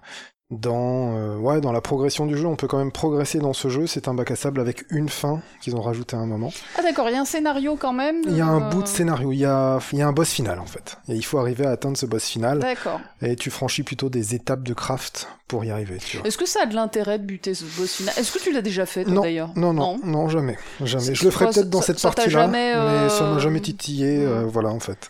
dans, 0.50 1.16
euh, 1.16 1.36
ouais, 1.38 1.60
dans 1.60 1.72
la 1.72 1.80
progression 1.80 2.24
du 2.24 2.36
jeu. 2.36 2.46
On 2.46 2.54
peut 2.54 2.68
quand 2.68 2.78
même 2.78 2.92
progresser 2.92 3.38
dans 3.38 3.52
ce 3.52 3.68
jeu. 3.68 3.86
C'est 3.86 4.06
un 4.06 4.14
bac 4.14 4.30
à 4.30 4.36
sable 4.36 4.60
avec 4.60 4.84
une 4.90 5.08
fin 5.08 5.40
qu'ils 5.60 5.74
ont 5.74 5.80
rajouté 5.80 6.14
à 6.16 6.20
un 6.20 6.26
moment. 6.26 6.52
Ah 6.78 6.82
d'accord, 6.82 7.08
il 7.08 7.14
y 7.14 7.16
a 7.16 7.20
un 7.20 7.24
scénario 7.24 7.76
quand 7.76 7.92
même. 7.92 8.22
Il 8.26 8.36
y 8.36 8.40
a 8.40 8.46
un 8.46 8.62
euh, 8.66 8.70
bout 8.70 8.82
de 8.82 8.88
scénario, 8.88 9.32
il 9.32 9.38
y 9.38 9.44
a, 9.44 9.78
il 9.92 9.98
y 9.98 10.02
a 10.02 10.06
un 10.06 10.12
boss 10.12 10.30
final 10.30 10.60
en 10.60 10.66
fait. 10.66 10.98
Et 11.08 11.14
il 11.14 11.24
faut 11.24 11.38
arriver 11.38 11.66
à 11.66 11.70
atteindre 11.70 11.96
ce 11.96 12.06
boss 12.06 12.24
final. 12.26 12.60
D'accord. 12.60 13.00
Et 13.22 13.34
tu 13.34 13.50
franchis 13.50 13.82
plutôt 13.82 14.08
des 14.08 14.34
étapes 14.36 14.62
de 14.62 14.72
craft 14.74 15.28
pour 15.48 15.64
y 15.64 15.70
arriver. 15.70 15.98
Est-ce 16.24 16.38
que 16.38 16.46
ça 16.46 16.60
a 16.62 16.66
de 16.66 16.74
l'intérêt 16.74 17.18
de 17.18 17.24
buter 17.24 17.54
ce 17.54 17.64
boss 17.78 17.92
final? 17.92 18.14
Est-ce 18.16 18.32
que 18.32 18.38
tu 18.40 18.52
l'as 18.52 18.62
déjà 18.62 18.84
fait 18.86 19.04
toi, 19.04 19.12
Non, 19.14 19.22
d'ailleurs? 19.22 19.50
Non, 19.56 19.72
non, 19.72 19.98
non, 20.04 20.28
jamais, 20.28 20.58
jamais. 20.82 21.14
Je 21.14 21.24
le 21.24 21.30
ferai 21.30 21.46
peut-être 21.46 21.70
dans 21.70 21.80
ça- 21.80 21.86
cette 21.94 22.02
partie-là, 22.02 22.28
jamais, 22.28 22.74
mais 22.74 23.08
ça 23.08 23.24
euh, 23.24 23.34
m'a 23.34 23.38
jamais 23.38 23.60
titillé, 23.60 24.24
euh, 24.24 24.42
hmm. 24.42 24.46
voilà, 24.48 24.70
en 24.70 24.80
fait. 24.80 25.06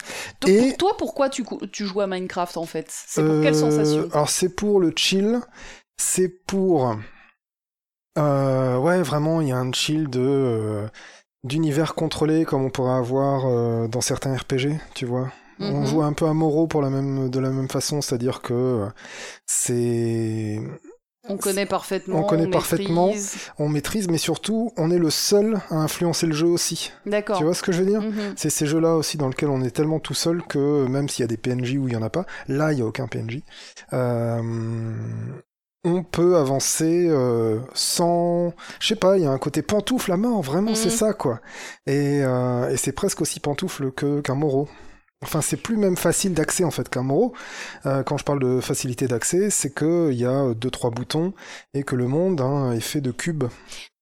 Et- 0.47 0.61
pour 0.69 0.77
toi, 0.77 0.97
pourquoi 0.99 1.29
tu, 1.31 1.43
tu 1.73 1.87
joues 1.87 2.03
à 2.03 2.07
Minecraft 2.07 2.57
en 2.59 2.67
fait? 2.67 2.87
C'est 2.89 3.23
pour 3.25 3.43
quelle 3.43 3.55
Euh, 3.55 3.59
sensation? 3.59 4.09
Alors 4.13 4.29
c'est 4.29 4.51
pour 4.51 4.79
le 4.79 4.93
chill, 4.95 5.26
c'est 5.97 6.29
pour... 6.47 6.97
Euh, 8.19 8.79
ouais, 8.79 9.03
vraiment, 9.03 9.41
il 9.41 9.49
y 9.49 9.53
a 9.53 9.59
un 9.59 9.73
chill 9.73 10.09
de... 10.09 10.21
euh, 10.21 10.89
d'univers 11.45 11.95
contrôlé 11.95 12.45
comme 12.45 12.65
on 12.65 12.71
pourrait 12.71 12.95
avoir 12.99 13.47
euh, 13.47 13.89
dans 13.89 14.01
certains 14.01 14.37
RPG, 14.37 14.79
tu 14.95 15.07
vois. 15.07 15.33
On 15.61 15.81
Mhm. 15.81 15.87
joue 15.87 16.03
un 16.03 16.13
peu 16.13 16.27
à 16.27 16.35
Moro 16.35 16.67
pour 16.67 16.83
la 16.83 16.91
même, 16.91 17.31
de 17.31 17.41
la 17.41 17.51
même 17.51 17.69
façon, 17.69 18.01
c'est-à-dire 18.03 18.43
que 18.43 18.87
c'est... 19.47 20.61
On 21.29 21.37
connaît 21.37 21.67
parfaitement. 21.67 22.21
On 22.21 22.23
connaît 22.25 22.45
maîtrise. 22.47 22.53
parfaitement. 22.69 23.13
On 23.59 23.69
maîtrise, 23.69 24.09
mais 24.09 24.19
surtout, 24.19 24.73
on 24.77 24.91
est 24.91 24.99
le 24.99 25.11
seul 25.11 25.59
à 25.71 25.77
influencer 25.77 26.27
le 26.27 26.33
jeu 26.35 26.47
aussi. 26.47 26.93
D'accord. 27.05 27.39
Tu 27.39 27.45
vois 27.45 27.55
ce 27.55 27.63
que 27.63 27.73
je 27.73 27.81
veux 27.83 27.87
dire 27.91 28.01
Mhm. 28.03 28.35
C'est 28.37 28.51
ces 28.51 28.67
jeux-là 28.67 28.95
aussi 28.97 29.17
dans 29.17 29.29
lesquels 29.29 29.49
on 29.49 29.63
est 29.63 29.71
tellement 29.71 29.99
tout 30.01 30.15
seul 30.15 30.43
que 30.43 30.87
même 30.87 31.09
s'il 31.09 31.23
y 31.23 31.25
a 31.25 31.29
des 31.29 31.37
PNJ 31.37 31.77
où 31.79 31.89
il 31.89 31.95
y 31.95 31.97
en 31.97 32.03
a 32.03 32.11
pas, 32.11 32.27
là 32.49 32.73
il 32.73 32.79
y 32.79 32.83
a 32.83 32.87
aucun 32.87 33.07
PNJ. 33.09 33.43
Euh, 33.93 34.41
on 35.85 36.03
peut 36.03 36.37
avancer 36.37 37.07
euh, 37.09 37.61
sans, 37.75 38.53
je 38.81 38.89
sais 38.89 38.97
pas, 38.97 39.17
il 39.19 39.23
y 39.23 39.27
a 39.27 39.31
un 39.31 39.39
côté 39.39 39.63
pantoufle 39.63 40.11
à 40.13 40.17
mort, 40.17 40.43
vraiment 40.43 40.71
Mhm. 40.71 40.77
c'est 40.77 40.91
ça 40.91 41.13
quoi. 41.13 41.41
Et, 41.87 42.23
euh, 42.25 42.71
et 42.71 42.77
c'est 42.77 42.93
presque 42.93 43.21
aussi 43.21 43.39
pantoufle 43.41 43.93
que 43.93 44.21
qu'un 44.21 44.35
Moro. 44.35 44.69
Enfin, 45.23 45.41
c'est 45.41 45.57
plus 45.57 45.77
même 45.77 45.97
facile 45.97 46.35
d'accès 46.35 46.65
en 46.65 46.71
fait 46.71 46.89
qu'un 46.89 47.03
Moro. 47.03 47.35
Euh, 47.87 48.03
quand 48.03 48.19
je 48.19 48.25
parle 48.25 48.41
de 48.41 48.61
facilité 48.61 49.09
d'accès, 49.09 49.51
c'est 49.51 49.71
que 49.71 50.11
il 50.13 50.19
y 50.19 50.27
a 50.27 50.55
deux 50.55 50.71
trois 50.71 50.91
boutons 50.91 51.33
et 51.75 51.85
que 51.85 51.97
le 51.97 52.07
monde 52.07 52.41
hein, 52.41 52.73
est 52.73 52.81
fait 52.81 53.01
de 53.01 53.13
cubes. 53.13 53.45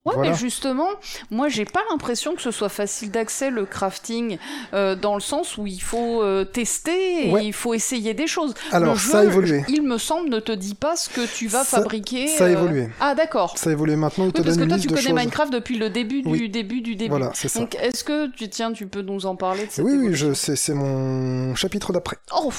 Ouais, 0.06 0.12
Voilà. 0.16 0.32
mais 0.32 0.36
justement, 0.36 0.88
moi 1.30 1.48
j'ai 1.48 1.64
pas 1.64 1.80
l'impression 1.90 2.34
que 2.34 2.42
ce 2.42 2.50
soit 2.50 2.68
facile 2.68 3.10
d'accès 3.10 3.48
le 3.48 3.64
crafting, 3.64 4.36
euh, 4.74 4.94
dans 4.94 5.14
le 5.14 5.20
sens 5.22 5.56
où 5.56 5.66
il 5.66 5.80
faut 5.80 6.22
euh, 6.22 6.44
tester 6.44 7.28
et 7.28 7.32
Ouais. 7.32 7.46
il 7.46 7.54
faut 7.54 7.72
essayer 7.72 8.12
des 8.12 8.26
choses. 8.26 8.52
Alors 8.70 8.92
le 8.92 8.98
jeu, 8.98 9.10
ça 9.12 9.20
a 9.20 9.24
évolué. 9.24 9.64
il 9.68 9.80
me 9.82 9.96
semble, 9.96 10.28
ne 10.28 10.40
te 10.40 10.52
dit 10.52 10.74
pas 10.74 10.94
ce 10.96 11.08
que 11.08 11.22
tu 11.26 11.46
vas 11.46 11.64
Ça- 11.64 11.78
fabriquer. 11.78 12.26
ça 12.28 12.44
a 12.44 12.48
euh, 12.48 12.52
évolué. 12.52 12.88
Ah 13.00 13.14
d'accord. 13.14 13.56
Ça 13.56 13.70
a 13.70 13.72
évolué 13.72 13.96
maintenant. 13.96 14.26
Il 14.26 14.32
te 14.32 14.40
Oui, 14.40 14.44
parce 14.44 14.58
donne 14.58 14.66
que 14.68 14.74
toi 14.74 14.78
tu 14.78 14.88
connais 14.88 15.00
choses. 15.00 15.12
Minecraft 15.14 15.50
depuis 15.54 15.78
le 15.78 15.88
début 15.88 16.20
du 16.20 16.28
Oui. 16.28 16.50
début 16.50 16.82
du 16.82 16.96
début. 16.96 17.08
Voilà, 17.08 17.30
c'est 17.32 17.48
ça. 17.48 17.60
Donc 17.60 17.74
est-ce 17.76 18.04
que 18.04 18.26
tu 18.32 18.50
tiens, 18.50 18.72
tu 18.74 18.86
peux 18.86 19.00
nous 19.00 19.24
en 19.24 19.36
parler 19.36 19.64
de 19.64 19.70
cette 19.70 19.86
Oui, 19.86 19.92
oui, 19.96 20.08
je, 20.14 20.34
c'est, 20.34 20.54
c'est 20.56 20.74
mon 20.74 21.54
chapitre 21.54 21.94
d'après. 21.94 22.18
Oh. 22.36 22.52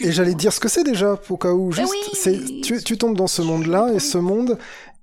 Et 0.00 0.12
j'allais 0.12 0.34
dire 0.34 0.52
ce 0.52 0.60
que 0.60 0.68
c'est 0.68 0.84
déjà, 0.84 1.18
au 1.30 1.36
cas 1.38 1.50
où, 1.52 1.70
Eh 1.72 1.76
juste, 1.80 1.90
oui, 1.92 2.10
c'est, 2.12 2.60
tu, 2.62 2.82
tu 2.84 2.98
tombes 2.98 3.16
dans 3.16 3.26
ce 3.26 3.40
monde-là, 3.42 3.88
et 3.94 3.98
ce 4.00 4.18
monde 4.18 4.58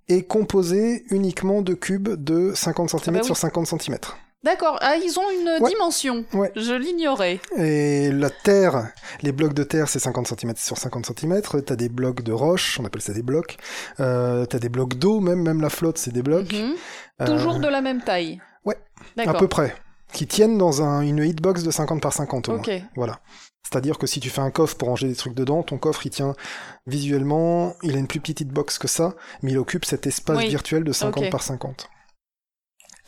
est 0.07 0.23
composé 0.23 1.03
uniquement 1.09 1.61
de 1.61 1.73
cubes 1.73 2.09
de 2.09 2.51
50 2.53 2.89
cm 2.91 2.99
Ah 3.07 3.11
bah 3.11 3.19
oui. 3.19 3.25
sur 3.25 3.37
50 3.37 3.67
cm. 3.67 3.97
D'accord. 4.43 4.77
Ah, 4.81 4.95
ils 4.97 5.17
ont 5.17 5.23
une 5.41 5.63
Ouais. 5.63 5.69
dimension. 5.71 6.23
Ouais. 6.33 6.51
Je 6.55 6.73
l'ignorais. 6.73 7.39
Et 7.57 8.11
la 8.11 8.29
terre, 8.29 8.91
les 9.23 9.31
blocs 9.31 9.53
de 9.55 9.63
terre, 9.63 9.89
c'est 9.89 9.97
50 9.97 10.27
cm 10.27 10.53
sur 10.57 10.77
50 10.77 11.07
cm. 11.17 11.41
T'as 11.65 11.75
des 11.75 11.89
blocs 11.89 12.21
de 12.21 12.31
roche, 12.31 12.79
on 12.79 12.85
appelle 12.85 13.01
ça 13.01 13.13
des 13.13 13.23
blocs. 13.23 13.57
Euh, 13.99 14.45
t'as 14.45 14.59
des 14.59 14.69
blocs 14.69 14.93
d'eau, 14.95 15.19
même, 15.19 15.41
même 15.41 15.61
la 15.61 15.69
flotte, 15.69 15.97
c'est 15.97 16.11
des 16.13 16.21
blocs. 16.21 16.53
Mhm. 16.53 16.75
Euh, 17.21 17.25
Toujours 17.25 17.55
de 17.59 17.67
la 17.67 17.81
même 17.81 18.01
taille. 18.03 18.39
Ouais. 18.65 18.77
À 19.25 19.33
peu 19.33 19.47
près. 19.47 19.73
Qui 20.13 20.27
tiennent 20.27 20.59
dans 20.59 20.83
un, 20.83 21.01
une 21.01 21.23
hitbox 21.23 21.63
de 21.63 21.71
50 21.71 21.99
par 21.99 22.13
50 22.13 22.47
au 22.49 22.51
moins. 22.53 22.61
Ok. 22.61 22.71
Voilà. 22.95 23.19
C'est-à-dire 23.69 23.97
que 23.97 24.07
si 24.07 24.19
tu 24.19 24.29
fais 24.29 24.41
un 24.41 24.51
coffre 24.51 24.77
pour 24.77 24.87
ranger 24.89 25.07
des 25.07 25.15
trucs 25.15 25.33
dedans, 25.33 25.63
ton 25.63 25.77
coffre 25.77 26.05
il 26.05 26.11
tient 26.11 26.35
visuellement, 26.87 27.75
il 27.83 27.95
a 27.95 27.99
une 27.99 28.07
plus 28.07 28.19
petite 28.19 28.41
hitbox 28.41 28.77
que 28.77 28.87
ça, 28.87 29.15
mais 29.41 29.51
il 29.51 29.57
occupe 29.57 29.85
cet 29.85 30.07
espace 30.07 30.37
Oui. 30.37 30.47
virtuel 30.49 30.83
de 30.83 30.91
50 30.91 31.23
Ok. 31.25 31.29
par 31.31 31.41
50. 31.43 31.89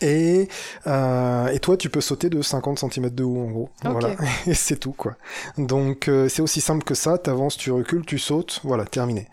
Et, 0.02 0.48
euh, 0.86 1.48
et 1.48 1.60
toi, 1.60 1.76
tu 1.76 1.90
peux 1.90 2.02
sauter 2.02 2.30
de 2.30 2.42
50 2.42 2.80
cm 2.80 3.10
de 3.10 3.24
haut, 3.24 3.40
en 3.40 3.50
gros. 3.50 3.70
Voilà. 3.84 4.16
Et 4.46 4.54
c'est 4.54 4.78
tout, 4.78 4.92
quoi. 4.92 5.16
Donc, 5.58 6.08
euh, 6.08 6.30
c'est 6.30 6.44
aussi 6.44 6.62
simple 6.62 6.84
que 6.84 6.94
ça. 6.94 7.18
T'avances, 7.18 7.58
tu 7.58 7.72
recules, 7.72 8.06
tu 8.06 8.20
sautes. 8.20 8.60
Voilà, 8.64 8.86
terminé. 8.86 9.28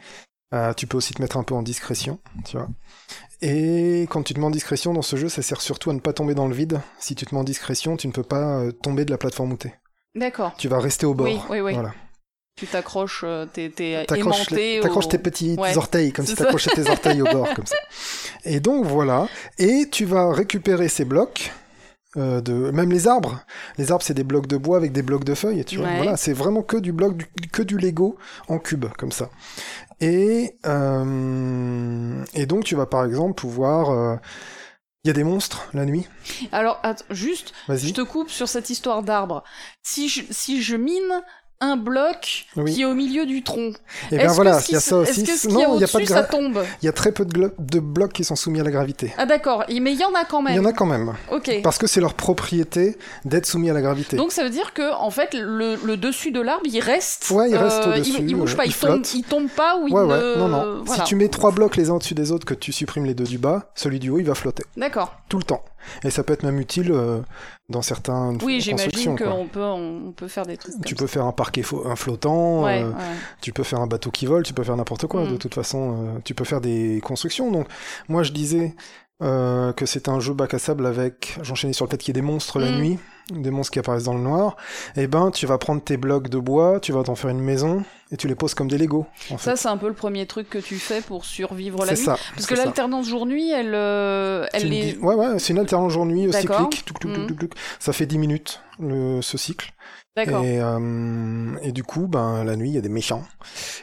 Euh, 0.55 0.73
tu 0.73 0.87
peux 0.87 0.97
aussi 0.97 1.13
te 1.13 1.21
mettre 1.21 1.37
un 1.37 1.43
peu 1.43 1.55
en 1.55 1.63
discrétion, 1.63 2.19
tu 2.47 2.57
vois. 2.57 2.69
Et 3.43 4.07
quand 4.09 4.23
tu 4.23 4.33
te 4.33 4.41
mets 4.41 4.47
en 4.47 4.51
discrétion 4.51 4.95
dans 4.95 5.03
ce 5.03 5.17
jeu, 5.17 5.29
ça 5.29 5.43
sert 5.43 5.61
surtout 5.61 5.91
à 5.91 5.93
ne 5.93 6.01
pas 6.01 6.13
tomber 6.15 6.35
dans 6.35 6.47
le 6.49 6.55
vide. 6.55 6.81
Si 6.99 7.15
tu 7.15 7.27
te 7.27 7.35
mets 7.35 7.41
en 7.41 7.45
discrétion, 7.45 7.97
tu 7.99 8.07
ne 8.07 8.13
peux 8.13 8.23
pas 8.23 8.61
euh, 8.61 8.73
tomber 8.73 9.05
de 9.05 9.11
la 9.11 9.19
plateforme 9.19 9.53
où 9.53 9.57
t'es. 9.57 9.75
D'accord. 10.15 10.55
Tu 10.59 10.69
vas 10.69 10.79
rester 10.81 11.07
au 11.07 11.15
bord. 11.15 11.27
Oui, 11.27 11.39
oui, 11.51 11.61
oui. 11.61 11.73
Voilà. 11.75 11.93
Tu 12.57 12.69
t'accroches, 12.69 13.23
euh, 13.25 13.47
t'es, 13.53 13.69
t'es 13.71 14.05
T'accroches 14.07 14.37
aimanté. 14.53 14.75
les- 14.77 14.81
t'accroches 14.81 15.07
au- 15.07 15.09
tes 15.09 15.19
petits 15.19 15.57
Ouais. 15.59 15.77
orteils, 15.77 16.13
comme 16.13 16.25
si 16.25 16.37
t'accrochais 16.37 16.71
tes 16.71 16.89
orteils 16.89 17.21
au 17.21 17.25
bord, 17.25 17.53
comme 17.55 17.67
ça. 17.67 17.75
Et 18.45 18.61
donc 18.61 18.85
voilà. 18.87 19.27
Et 19.59 19.89
tu 19.91 20.05
vas 20.05 20.33
récupérer 20.33 20.89
ces 20.89 21.05
blocs. 21.05 21.51
euh, 22.17 22.41
de 22.41 22.53
même 22.71 22.93
les 22.93 23.09
arbres 23.09 23.41
les 23.77 23.91
arbres 23.91 24.05
c'est 24.05 24.15
des 24.15 24.23
blocs 24.23 24.47
de 24.47 24.57
bois 24.57 24.77
avec 24.77 24.93
des 24.93 25.03
blocs 25.03 25.25
de 25.25 25.35
feuilles 25.35 25.65
tu 25.65 25.79
vois 25.79 25.89
Ouais. 25.89 25.97
voilà 25.97 26.17
c'est 26.17 26.33
vraiment 26.33 26.63
que 26.63 26.77
du 26.77 26.93
bloc 26.93 27.17
du- 27.17 27.27
que 27.51 27.61
du 27.61 27.77
Lego 27.77 28.17
en 28.47 28.61
cube 28.61 28.85
comme 28.97 29.11
ça 29.11 29.31
et 30.01 30.55
euh, 30.65 32.25
et 32.35 32.47
donc 32.47 32.63
tu 32.63 32.77
vas 32.77 32.87
par 32.87 33.05
exemple 33.05 33.35
pouvoir 33.35 33.91
euh, 33.91 34.15
il 35.05 35.09
y 35.09 35.11
a 35.11 35.13
des 35.13 35.25
monstres 35.25 35.69
la 35.75 35.85
nuit? 35.85 36.07
Alors, 36.51 36.81
attends, 36.83 37.05
juste, 37.11 37.53
je 37.69 37.93
te 37.93 38.01
coupe 38.01 38.31
sur 38.31 38.49
cette 38.49 38.71
histoire 38.71 39.03
d'arbre. 39.03 39.45
Si 39.83 40.09
je, 40.09 40.23
si 40.31 40.63
je 40.63 40.77
mine 40.77 41.23
un 41.65 41.77
bloc 41.77 42.47
Oui. 42.57 42.73
qui 42.75 42.83
est 42.83 42.85
au 42.85 42.95
milieu 42.95 43.27
du 43.27 43.43
tronc, 43.43 43.73
et 44.11 44.17
bien 44.17 44.27
est-ce 44.27 44.35
voilà 44.35 44.61
il 44.69 44.73
y 44.73 44.77
a 44.77 44.81
ça 44.81 44.97
aussi 44.99 45.23
Est-ce 45.23 45.31
que 45.33 45.37
ce 45.39 45.49
qu'il 45.49 45.59
y 45.59 45.63
a 45.63 45.69
non 45.69 45.75
il 45.77 45.81
y 45.81 45.85
a 45.85 45.89
pas 45.89 45.99
de 45.99 46.05
ça 46.05 46.23
tombe 46.23 46.63
il 46.83 46.87
y 46.87 46.89
a 46.89 46.93
très 46.93 47.13
peu 47.13 47.25
de, 47.25 47.79
blocs 47.81 48.13
qui 48.13 48.25
sont 48.25 48.37
soumis 48.37 48.61
à 48.61 48.65
la 48.65 48.71
gravité 48.71 49.13
Ah 49.19 49.27
d'accord, 49.27 49.65
mais 49.69 49.93
il 49.93 50.01
y 50.01 50.05
en 50.05 50.15
a 50.15 50.25
quand 50.25 50.41
il 50.41 50.45
même. 50.45 50.57
y 50.57 50.59
en 50.59 50.65
a 50.65 50.73
quand 50.73 50.87
même 50.87 51.15
Ok. 51.31 51.51
parce 51.63 51.79
que 51.79 51.87
c'est 51.87 52.01
leur 52.01 52.15
propriété 52.15 52.97
d'être 53.25 53.47
soumis 53.47 53.71
à 53.71 53.73
la 53.73 53.81
gravité 53.83 54.17
Donc 54.17 54.33
ça 54.33 54.43
veut 54.45 54.51
dire 54.51 54.73
que 54.75 54.93
en 54.95 55.11
fait 55.11 55.35
le, 55.35 55.77
le 55.85 55.97
dessus 55.97 56.31
de 56.31 56.41
l'arbre 56.41 56.65
il 56.67 56.81
reste. 56.81 57.31
Ouais, 57.31 57.51
il 57.51 57.57
reste 57.57 57.87
euh, 57.87 57.97
au-dessus, 57.97 58.13
Il, 58.21 58.31
il 58.31 58.37
bouge 58.37 58.53
euh, 58.55 58.57
pas, 58.57 58.65
il 58.67 58.71
il, 58.71 58.77
tombe, 58.77 59.03
il 59.15 59.23
tombe 59.25 59.49
pas 59.49 59.77
ou 59.79 59.89
il 59.89 59.95
Ouais, 59.95 60.03
ouais, 60.03 60.19
ne. 60.19 60.37
non, 60.37 60.49
non. 60.49 60.83
Voilà. 60.85 61.03
Si 61.05 61.09
tu 61.09 61.17
mets 61.17 61.29
trois 61.29 61.51
blocs 61.53 61.77
les 61.77 61.91
uns 61.91 61.95
au-dessus 61.95 62.15
des 62.15 62.33
autres, 62.33 62.45
que 62.47 62.55
tu 62.55 62.73
supprimes 62.73 63.05
les 63.05 63.15
deux 63.15 63.25
du 63.25 63.39
bas, 63.39 63.71
celui 63.75 63.99
du 64.01 64.11
haut, 64.11 64.19
il 64.19 64.25
va 64.27 64.35
flotter. 64.35 64.65
D'accord. 64.77 65.15
Tout 65.29 65.39
le 65.39 65.45
temps. 65.45 65.65
Et 66.03 66.11
ça 66.11 66.23
peut 66.25 66.33
être 66.33 66.43
même 66.43 66.59
utile 66.59 66.91
euh, 66.93 67.21
dans 67.69 67.83
certaines 67.83 68.39
Oui, 68.43 68.61
j'imagine 68.61 69.19
qu'on 69.19 69.47
peut 69.47 69.63
on 69.63 70.13
peut 70.13 70.29
faire 70.29 70.45
des 70.45 70.57
trucs. 70.57 70.75
Tu 70.85 70.95
comme 70.95 71.07
peux 71.07 71.07
faire 71.07 71.25
un 71.25 71.33
parquet 71.33 71.63
un 71.87 71.97
flottant. 71.97 72.65
Ouais, 72.65 72.83
euh, 72.83 72.91
ouais. 72.91 72.95
tu 73.41 73.53
peux 73.53 73.63
faire 73.63 73.81
un 73.81 73.87
bateau 73.87 74.11
qui 74.11 74.27
vole, 74.27 74.43
tu 74.43 74.53
peux 74.53 74.65
faire 74.65 74.77
n'importe 74.77 75.07
quoi. 75.07 75.25
Mm. 75.25 75.33
De 75.33 75.37
toute 75.37 75.55
façon, 75.55 75.93
euh, 75.93 76.19
tu 76.25 76.35
peux 76.35 76.45
faire 76.45 76.61
des 76.61 77.01
constructions. 77.03 77.51
Donc, 77.51 77.67
moi, 78.09 78.23
je 78.23 78.33
disais 78.33 78.75
euh, 79.23 79.73
que 79.73 79.87
c'est 79.87 80.09
un 80.09 80.21
jeu 80.21 80.35
bac 80.35 80.53
à 80.55 80.59
sable 80.59 80.85
avec. 80.87 81.39
J'enchaînais 81.43 81.73
sur 81.73 81.87
le 81.87 81.91
fait 81.91 81.97
qu'il 81.99 82.09
y 82.15 82.19
ait 82.19 82.21
des 82.21 82.27
monstres 82.27 82.59
la 82.59 82.71
Mm. 82.71 82.79
nuit, 82.79 82.99
des 83.31 83.51
monstres 83.51 83.73
qui 83.73 83.79
apparaissent 83.79 84.05
dans 84.05 84.15
le 84.15 84.21
noir. 84.21 84.57
Et 84.97 85.07
ben, 85.07 85.31
tu 85.31 85.47
vas 85.47 85.59
prendre 85.59 85.83
tes 85.83 85.97
blocs 85.97 86.29
de 86.29 86.39
bois, 86.39 86.81
tu 86.81 86.93
vas 86.93 87.03
t'en 87.03 87.15
faire 87.15 87.31
une 87.31 87.41
maison 87.41 87.83
et 88.11 88.17
tu 88.17 88.29
les 88.29 88.35
poses 88.35 88.55
comme 88.55 88.69
des 88.69 88.79
Lego. 88.79 89.07
En 89.31 89.39
fait. 89.39 89.51
Ça 89.51 89.57
c'est 89.57 89.69
un 89.69 89.77
peu 89.77 89.89
le 89.89 89.95
premier 89.95 90.27
truc 90.27 90.49
que 90.51 90.59
tu 90.59 90.77
fais 90.77 91.01
pour 91.01 91.25
survivre 91.25 91.85
la 91.85 91.97
c'est 91.97 92.03
nuit. 92.03 92.05
ça. 92.05 92.17
Parce 92.35 92.47
que 92.47 92.55
l'alternance 92.55 93.09
jour-nuit, 93.09 93.51
elle, 93.51 93.75
euh, 93.75 94.47
elle 94.53 94.73
est. 94.73 94.99
Ouais, 94.99 95.15
ouais, 95.15 95.39
c'est 95.39 95.53
une 95.53 95.59
alternance 95.59 95.93
jour-nuit 95.93 96.29
euh, 96.29 96.33
cyclique. 96.33 96.85
Touc, 96.85 97.01
touc, 97.01 97.13
touc, 97.13 97.27
touc, 97.27 97.39
touc. 97.39 97.53
Ça 97.79 97.93
fait 97.93 98.07
10 98.07 98.19
minutes, 98.19 98.61
le, 98.79 99.23
ce 99.23 99.39
cycle. 99.39 99.73
D'accord. 100.17 100.45
Et, 100.45 100.61
euh, 100.61 101.57
et 101.63 101.73
du 101.73 101.83
coup, 101.83 102.07
ben, 102.07 102.45
la 102.45 102.55
nuit, 102.55 102.69
il 102.69 102.75
y 102.75 102.79
a 102.79 102.83
des 102.83 102.89
méchants. 102.89 103.25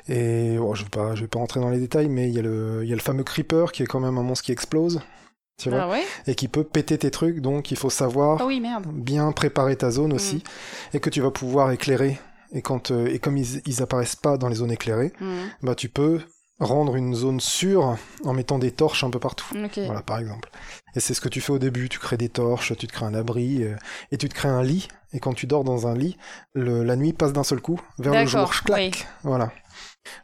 Et 0.08 0.58
oh, 0.60 0.76
je 0.76 0.84
vais 0.84 0.90
pas, 0.90 1.14
je 1.14 1.22
vais 1.22 1.28
pas 1.28 1.40
rentrer 1.40 1.60
dans 1.60 1.70
les 1.70 1.80
détails, 1.80 2.08
mais 2.08 2.30
il 2.30 2.34
y, 2.34 2.40
a 2.40 2.42
le, 2.42 2.82
il 2.84 2.90
y 2.90 2.94
a 2.94 2.96
le 2.96 3.02
fameux 3.02 3.24
Creeper 3.24 3.74
qui 3.74 3.84
est 3.84 3.86
quand 3.86 4.00
même 4.00 4.18
un 4.18 4.24
monstre 4.24 4.46
qui 4.46 4.54
explose. 4.54 5.02
Tu 5.62 5.70
vois 5.70 5.84
Ah 5.84 5.90
ouais. 5.90 6.04
Et 6.28 6.36
qui 6.36 6.48
peut 6.48 6.64
péter 6.64 6.98
tes 6.98 7.12
trucs, 7.12 7.40
donc 7.40 7.72
il 7.72 7.78
faut 7.78 7.90
savoir 7.90 8.38
Ah 8.42 8.46
oui 8.46 8.62
bien 8.94 9.32
préparer 9.32 9.76
ta 9.76 9.92
zone 9.92 10.14
aussi. 10.14 10.36
Mhm. 10.36 10.42
Et 10.96 11.00
que 11.00 11.10
tu 11.10 11.22
vas 11.22 11.32
pouvoir 11.32 11.72
éclairer. 11.72 12.20
Et, 12.54 12.62
quand, 12.62 12.92
euh, 12.92 13.08
et 13.08 13.20
comme 13.20 13.38
ils, 13.38 13.62
ils 13.66 13.82
apparaissent 13.82 14.16
pas 14.18 14.38
dans 14.38 14.50
les 14.50 14.56
zones 14.56 14.72
éclairées, 14.72 15.14
Mhm. 15.22 15.50
bah, 15.64 15.76
tu 15.76 15.88
peux 15.90 16.20
rendre 16.60 16.96
une 16.96 17.16
zone 17.16 17.40
sûre 17.40 17.98
en 18.24 18.34
mettant 18.34 18.60
des 18.60 18.72
torches 18.72 19.04
un 19.04 19.10
peu 19.10 19.20
partout. 19.20 19.48
Voilà, 19.86 20.02
par 20.02 20.20
exemple. 20.20 20.50
Et 20.96 21.00
c'est 21.00 21.14
ce 21.16 21.22
que 21.22 21.30
tu 21.30 21.42
fais 21.42 21.52
au 21.54 21.58
début. 21.60 21.90
Tu 21.90 21.98
crées 21.98 22.18
des 22.18 22.30
torches, 22.30 22.74
tu 22.78 22.86
te 22.88 22.92
crées 22.94 23.06
un 23.06 23.14
abri, 23.16 23.64
euh, 23.64 23.76
et 24.12 24.18
tu 24.18 24.28
te 24.30 24.36
crées 24.36 24.50
un 24.50 24.62
lit. 24.62 24.88
Et 25.14 25.20
quand 25.20 25.34
tu 25.34 25.48
dors 25.48 25.64
dans 25.64 25.88
un 25.88 25.96
lit, 25.96 26.18
le- 26.54 26.84
la 26.84 26.96
nuit 26.96 27.14
passe 27.14 27.34
d'un 27.34 27.44
seul 27.44 27.62
coup 27.62 27.80
vers 27.98 28.14
le 28.14 28.28
jour. 28.28 28.52
Clac. 28.64 28.80
oui. 28.80 28.92
Voilà. 29.24 29.52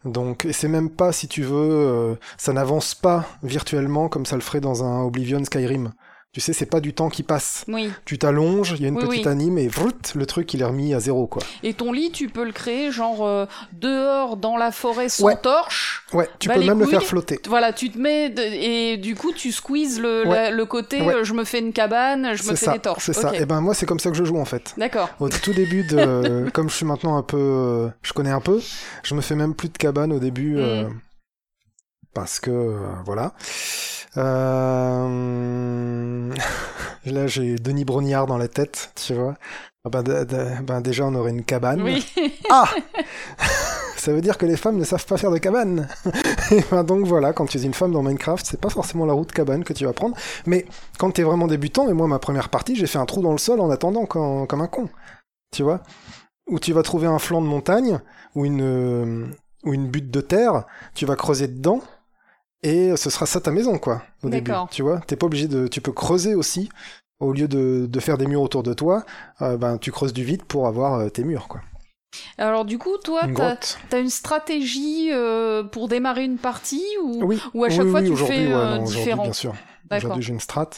Donc, 0.05 0.45
et 0.45 0.53
c'est 0.53 0.67
même 0.67 0.89
pas, 0.89 1.11
si 1.11 1.27
tu 1.27 1.43
veux, 1.43 1.55
euh, 1.55 2.15
ça 2.37 2.53
n'avance 2.53 2.95
pas 2.95 3.25
virtuellement 3.43 4.09
comme 4.09 4.25
ça 4.25 4.35
le 4.35 4.41
ferait 4.41 4.61
dans 4.61 4.83
un 4.83 5.03
Oblivion 5.03 5.43
Skyrim. 5.43 5.93
Tu 6.33 6.41
sais, 6.41 6.53
c'est 6.53 6.67
pas 6.67 6.81
du 6.81 6.93
temps 6.93 7.09
qui 7.09 7.23
passe. 7.23 7.63
Oui. 7.67 7.89
Tu 8.05 8.19
t'allonges, 8.19 8.73
il 8.77 8.81
y 8.81 8.85
a 8.85 8.89
une 8.89 8.97
Oui, 8.97 9.07
petite 9.07 9.25
oui. 9.25 9.31
anime 9.31 9.57
et 9.57 9.67
vrout, 9.67 10.13
le 10.13 10.25
truc 10.27 10.53
il 10.53 10.61
est 10.61 10.65
remis 10.65 10.93
à 10.93 10.99
zéro 10.99 11.25
quoi. 11.25 11.41
Et 11.63 11.73
ton 11.73 11.91
lit, 11.91 12.11
tu 12.11 12.27
peux 12.29 12.43
le 12.43 12.51
créer 12.51 12.91
genre 12.91 13.25
euh, 13.25 13.45
dehors 13.73 14.37
dans 14.37 14.55
la 14.55 14.71
forêt 14.71 15.09
sans 15.09 15.23
Ouais. 15.25 15.35
torche. 15.41 16.03
Ouais, 16.13 16.29
tu 16.37 16.47
Bah, 16.49 16.55
peux 16.55 16.63
même 16.63 16.79
le 16.79 16.85
faire 16.85 17.01
flotter. 17.01 17.39
Voilà, 17.47 17.73
tu 17.73 17.89
te 17.89 17.97
mets 17.97 18.29
de- 18.29 18.41
et 18.43 18.97
du 18.97 19.15
coup 19.15 19.31
tu 19.33 19.51
squeezes 19.51 19.99
le, 19.99 20.27
Ouais. 20.27 20.35
la- 20.35 20.51
le 20.51 20.65
côté. 20.65 21.01
Ouais. 21.01 21.15
euh, 21.15 21.23
je 21.23 21.33
me 21.33 21.43
fais 21.43 21.59
une 21.59 21.73
cabane, 21.73 22.35
je 22.35 22.43
me 22.43 22.49
fais 22.49 22.65
ça, 22.65 22.73
des 22.73 22.79
torches. 22.79 23.05
c'est 23.05 23.13
ça. 23.13 23.31
Et 23.33 23.45
ben 23.45 23.61
moi 23.61 23.73
c'est 23.73 23.85
comme 23.87 23.99
ça 23.99 24.11
que 24.11 24.17
je 24.17 24.23
joue 24.25 24.37
en 24.37 24.45
fait. 24.45 24.75
D'accord. 24.77 25.09
Au 25.19 25.29
tout 25.29 25.53
début 25.53 25.85
de, 25.87 26.49
comme 26.53 26.69
je 26.69 26.75
suis 26.75 26.85
maintenant 26.85 27.17
un 27.17 27.23
peu, 27.23 27.37
euh, 27.39 27.87
je 28.03 28.13
connais 28.13 28.31
un 28.31 28.41
peu, 28.41 28.61
je 29.01 29.15
me 29.15 29.21
fais 29.21 29.35
même 29.35 29.55
plus 29.55 29.69
de 29.69 29.77
cabane 29.77 30.11
au 30.13 30.19
début, 30.19 30.55
Mm. 30.55 30.59
euh, 30.59 30.83
parce 32.17 32.39
que 32.39 32.49
euh, 32.49 32.79
voilà. 33.05 33.33
Euh... 34.17 35.13
Là 37.05 37.27
j'ai 37.27 37.57
Denis 37.57 37.85
Brognard 37.85 38.25
dans 38.25 38.39
la 38.39 38.47
tête, 38.47 38.91
tu 38.95 39.13
vois. 39.13 39.35
Ah 39.85 39.89
ben, 39.91 40.25
ben, 40.63 40.81
déjà 40.81 41.05
on 41.05 41.13
aurait 41.13 41.29
une 41.29 41.43
cabane. 41.43 41.83
Oui. 41.83 42.03
Ah 42.49 42.67
Ça 43.97 44.11
veut 44.13 44.21
dire 44.21 44.39
que 44.39 44.47
les 44.47 44.57
femmes 44.57 44.77
ne 44.77 44.83
savent 44.83 45.05
pas 45.05 45.17
faire 45.17 45.29
de 45.29 45.37
cabane. 45.37 45.87
Et 46.49 46.63
ben 46.71 46.83
donc 46.83 47.05
voilà, 47.05 47.33
quand 47.33 47.45
tu 47.45 47.59
es 47.59 47.61
une 47.61 47.75
femme 47.75 47.91
dans 47.91 48.01
Minecraft, 48.01 48.43
c'est 48.47 48.59
pas 48.59 48.69
forcément 48.69 49.05
la 49.05 49.13
route 49.13 49.31
cabane 49.31 49.63
que 49.63 49.73
tu 49.73 49.85
vas 49.85 49.93
prendre. 49.93 50.17
Mais 50.47 50.65
quand 50.97 51.11
tu 51.11 51.21
es 51.21 51.23
vraiment 51.23 51.45
débutant, 51.45 51.87
et 51.87 51.93
moi 51.93 52.07
ma 52.07 52.17
première 52.17 52.49
partie, 52.49 52.75
j'ai 52.75 52.87
fait 52.87 52.97
un 52.97 53.05
trou 53.05 53.21
dans 53.21 53.31
le 53.31 53.37
sol 53.37 53.59
en 53.59 53.69
attendant 53.69 54.07
comme, 54.07 54.47
comme 54.47 54.61
un 54.61 54.67
con. 54.67 54.89
Tu 55.51 55.61
vois? 55.61 55.81
Où 56.47 56.59
tu 56.59 56.73
vas 56.73 56.81
trouver 56.81 57.05
un 57.05 57.19
flanc 57.19 57.43
de 57.43 57.47
montagne 57.47 57.99
ou 58.33 58.45
une, 58.45 58.61
euh, 58.63 59.27
ou 59.65 59.73
une 59.75 59.87
butte 59.87 60.09
de 60.09 60.21
terre, 60.21 60.63
tu 60.95 61.05
vas 61.05 61.15
creuser 61.15 61.47
dedans. 61.47 61.81
Et 62.63 62.95
ce 62.95 63.09
sera 63.09 63.25
ça 63.25 63.39
ta 63.39 63.51
maison, 63.51 63.77
quoi, 63.77 64.01
au 64.23 64.29
début. 64.29 64.49
D'accord. 64.51 64.69
Tu 64.71 64.81
vois, 64.81 64.99
t'es 65.01 65.15
pas 65.15 65.27
obligé 65.27 65.47
de, 65.47 65.67
tu 65.67 65.81
peux 65.81 65.91
creuser 65.91 66.35
aussi. 66.35 66.69
Au 67.19 67.33
lieu 67.33 67.47
de, 67.47 67.87
de 67.89 67.99
faire 67.99 68.17
des 68.17 68.27
murs 68.27 68.41
autour 68.43 68.61
de 68.61 68.73
toi, 68.73 69.03
euh, 69.41 69.57
ben 69.57 69.79
tu 69.79 69.91
creuses 69.91 70.13
du 70.13 70.23
vide 70.23 70.43
pour 70.43 70.67
avoir 70.67 70.93
euh, 70.99 71.09
tes 71.09 71.23
murs, 71.23 71.47
quoi. 71.47 71.61
Alors 72.37 72.63
du 72.65 72.77
coup, 72.77 72.97
toi, 73.03 73.21
t'as 73.35 73.57
as 73.91 73.99
une 73.99 74.09
stratégie 74.09 75.09
euh, 75.11 75.63
pour 75.63 75.87
démarrer 75.87 76.23
une 76.23 76.37
partie 76.37 76.85
ou, 77.03 77.23
Oui. 77.23 77.41
ou 77.53 77.63
à 77.63 77.69
chaque 77.69 77.85
oui, 77.85 77.91
fois 77.91 78.01
oui, 78.01 78.09
tu 78.09 78.15
fais 78.17 78.47
ouais, 78.47 78.53
non, 78.53 78.83
aujourd'hui, 78.83 78.97
différent? 78.97 79.23
bien 79.23 79.33
sûr. 79.33 79.55
Aujourd'hui, 79.91 80.23
j'ai 80.23 80.33
une 80.33 80.39
strat 80.39 80.69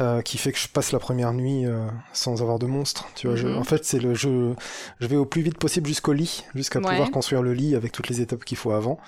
euh, 0.00 0.22
qui 0.22 0.38
fait 0.38 0.52
que 0.52 0.58
je 0.58 0.68
passe 0.68 0.92
la 0.92 0.98
première 0.98 1.32
nuit 1.32 1.66
euh, 1.66 1.86
sans 2.12 2.40
avoir 2.42 2.58
de 2.58 2.66
monstres. 2.66 3.06
Tu 3.14 3.26
vois, 3.26 3.36
je- 3.36 3.48
Mhm. 3.48 3.58
en 3.58 3.64
fait, 3.64 3.84
c'est 3.84 3.98
le 3.98 4.14
jeu. 4.14 4.54
Je 5.00 5.06
vais 5.06 5.16
au 5.16 5.26
plus 5.26 5.42
vite 5.42 5.58
possible 5.58 5.86
jusqu'au 5.86 6.12
lit, 6.12 6.44
jusqu'à 6.54 6.78
Ouais. 6.80 6.88
pouvoir 6.90 7.10
construire 7.10 7.42
le 7.42 7.52
lit 7.54 7.74
avec 7.74 7.92
toutes 7.92 8.08
les 8.08 8.20
étapes 8.20 8.44
qu'il 8.44 8.56
faut 8.56 8.72
avant, 8.72 8.98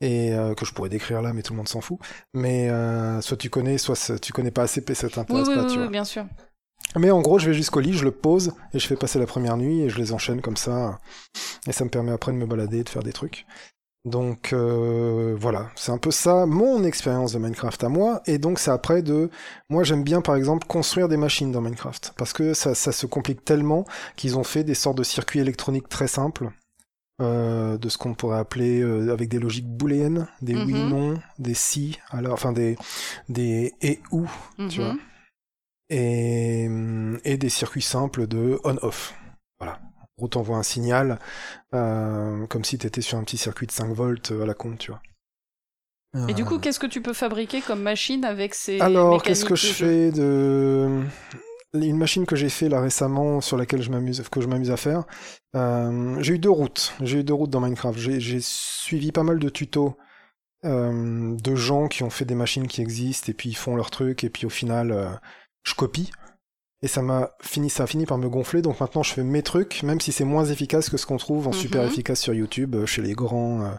et 0.00 0.32
euh, 0.34 0.54
que 0.54 0.64
je 0.64 0.72
pourrais 0.72 0.88
décrire 0.90 1.22
là, 1.22 1.32
mais 1.32 1.42
tout 1.42 1.52
le 1.52 1.56
monde 1.58 1.68
s'en 1.68 1.80
fout. 1.80 1.98
Mais 2.34 2.68
euh, 2.70 3.20
soit 3.20 3.36
tu 3.36 3.50
connais, 3.50 3.78
soit 3.78 4.18
tu 4.20 4.32
connais 4.32 4.50
pas 4.50 4.62
assez, 4.62 4.82
ça 4.94 5.08
t'intéresse 5.08 5.48
oui, 5.48 5.54
pas, 5.54 5.62
oui, 5.62 5.66
tu 5.66 5.72
oui, 5.74 5.82
vois. 5.84 5.88
bien 5.88 6.04
sûr. 6.04 6.24
Mais 6.96 7.10
en 7.10 7.20
gros, 7.22 7.38
je 7.40 7.48
vais 7.48 7.54
jusqu'au 7.54 7.80
lit, 7.80 7.92
je 7.92 8.04
le 8.04 8.12
pose 8.12 8.52
et 8.72 8.78
je 8.78 8.86
fais 8.86 8.94
passer 8.94 9.18
la 9.18 9.26
première 9.26 9.56
nuit 9.56 9.80
et 9.80 9.88
je 9.88 9.98
les 9.98 10.12
enchaîne 10.12 10.40
comme 10.40 10.56
ça. 10.56 10.98
Et 11.66 11.72
ça 11.72 11.84
me 11.84 11.90
permet 11.90 12.12
après 12.12 12.30
de 12.30 12.36
me 12.36 12.46
balader 12.46 12.84
de 12.84 12.88
faire 12.88 13.02
des 13.02 13.12
trucs. 13.12 13.46
Donc 14.04 14.52
euh, 14.52 15.34
voilà, 15.38 15.70
c'est 15.76 15.90
un 15.92 15.96
peu 15.98 16.10
ça 16.10 16.44
mon 16.44 16.84
expérience 16.84 17.32
de 17.32 17.38
Minecraft 17.38 17.84
à 17.84 17.88
moi. 17.88 18.22
Et 18.26 18.36
donc 18.38 18.58
c'est 18.58 18.70
après 18.70 19.02
de... 19.02 19.30
Moi 19.70 19.82
j'aime 19.82 20.02
bien 20.04 20.20
par 20.20 20.36
exemple 20.36 20.66
construire 20.66 21.08
des 21.08 21.16
machines 21.16 21.50
dans 21.52 21.62
Minecraft. 21.62 22.12
Parce 22.18 22.32
que 22.34 22.52
ça, 22.52 22.74
ça 22.74 22.92
se 22.92 23.06
complique 23.06 23.44
tellement 23.44 23.84
qu'ils 24.16 24.36
ont 24.38 24.44
fait 24.44 24.62
des 24.64 24.74
sortes 24.74 24.98
de 24.98 25.04
circuits 25.04 25.40
électroniques 25.40 25.88
très 25.88 26.08
simples. 26.08 26.50
euh, 27.22 27.78
de 27.78 27.88
ce 27.88 27.98
qu'on 27.98 28.14
pourrait 28.14 28.38
appeler 28.38 28.80
euh, 28.80 29.12
avec 29.12 29.28
des 29.28 29.38
logiques 29.38 29.68
booléennes, 29.68 30.26
des 30.42 30.56
oui, 30.56 30.74
Mhm. 30.74 30.88
non, 30.90 31.14
des 31.38 31.54
si, 31.54 31.98
alors, 32.10 32.32
enfin 32.34 32.52
des, 32.52 32.76
des 33.28 33.72
et 33.82 34.00
ou, 34.10 34.28
tu 34.68 34.80
Mhm. 34.80 34.86
vois 34.86 34.96
et, 35.90 36.68
et 37.24 37.36
des 37.36 37.48
circuits 37.50 37.82
simples 37.82 38.26
de 38.26 38.58
on-off. 38.64 39.14
Voilà. 39.60 39.80
Gros, 40.18 40.28
t'envoies 40.28 40.56
un 40.58 40.62
signal 40.62 41.18
euh, 41.74 42.46
comme 42.48 42.64
si 42.64 42.78
t'étais 42.78 43.00
sur 43.02 43.18
un 43.18 43.24
petit 43.24 43.38
circuit 43.38 43.66
de 43.66 43.72
5 43.72 43.92
volts 43.92 44.32
à 44.32 44.46
la 44.46 44.54
con, 44.54 44.76
tu 44.76 44.90
vois. 44.92 45.02
Et 46.26 46.34
du 46.34 46.44
Euh, 46.44 46.48
coup, 46.48 46.58
qu'est-ce 46.58 46.78
que 46.78 46.86
tu 46.86 47.02
peux 47.02 47.12
fabriquer 47.12 47.60
comme 47.62 47.82
machine 47.82 48.24
avec 48.24 48.54
ces 48.54 48.80
alors, 48.80 49.22
qu'est-ce 49.22 49.44
que 49.44 49.54
je 49.56 49.66
fais 49.68 50.10
de 50.10 51.02
une 51.74 51.96
machine 51.96 52.26
que 52.26 52.36
j'ai 52.36 52.48
fait 52.48 52.68
là 52.68 52.80
récemment 52.80 53.40
sur 53.40 53.56
laquelle 53.56 53.82
je 53.82 53.90
m'amuse 53.90 54.22
que 54.30 54.40
je 54.40 54.46
m'amuse 54.48 54.70
à 54.70 54.76
faire. 54.76 55.04
euh, 55.56 56.16
j'ai 56.20 56.34
eu 56.34 56.38
deux 56.38 56.50
routes. 56.50 56.92
J'ai 57.00 57.20
eu 57.20 57.24
deux 57.24 57.34
routes 57.34 57.50
dans 57.50 57.60
Minecraft. 57.60 57.98
J'ai 57.98 58.20
j'ai 58.20 58.40
suivi 58.40 59.12
pas 59.12 59.22
mal 59.22 59.38
de 59.38 59.48
tutos 59.48 59.96
euh, 60.64 61.36
de 61.36 61.56
gens 61.56 61.88
qui 61.88 62.04
ont 62.04 62.10
fait 62.10 62.26
des 62.26 62.36
machines 62.36 62.68
qui 62.68 62.82
existent 62.82 63.30
et 63.30 63.34
puis 63.34 63.50
ils 63.50 63.56
font 63.56 63.76
leur 63.76 63.90
truc 63.90 64.24
et 64.24 64.30
puis 64.30 64.46
au 64.46 64.50
final 64.50 64.92
euh, 64.92 65.10
je 65.64 65.74
copie. 65.74 66.10
Et 66.84 66.86
ça 66.86 67.00
m'a 67.00 67.30
fini, 67.40 67.70
ça 67.70 67.84
a 67.84 67.86
fini 67.86 68.04
par 68.04 68.18
me 68.18 68.28
gonfler. 68.28 68.60
Donc 68.60 68.78
maintenant, 68.78 69.02
je 69.02 69.14
fais 69.14 69.22
mes 69.22 69.42
trucs, 69.42 69.82
même 69.82 70.02
si 70.02 70.12
c'est 70.12 70.24
moins 70.24 70.44
efficace 70.44 70.90
que 70.90 70.98
ce 70.98 71.06
qu'on 71.06 71.16
trouve 71.16 71.48
en 71.48 71.52
super 71.52 71.80
Mhm. 71.80 71.88
efficace 71.88 72.20
sur 72.20 72.34
YouTube, 72.34 72.74
euh, 72.74 72.84
chez 72.84 73.00
les 73.00 73.14
grands 73.14 73.62
euh, 73.62 73.70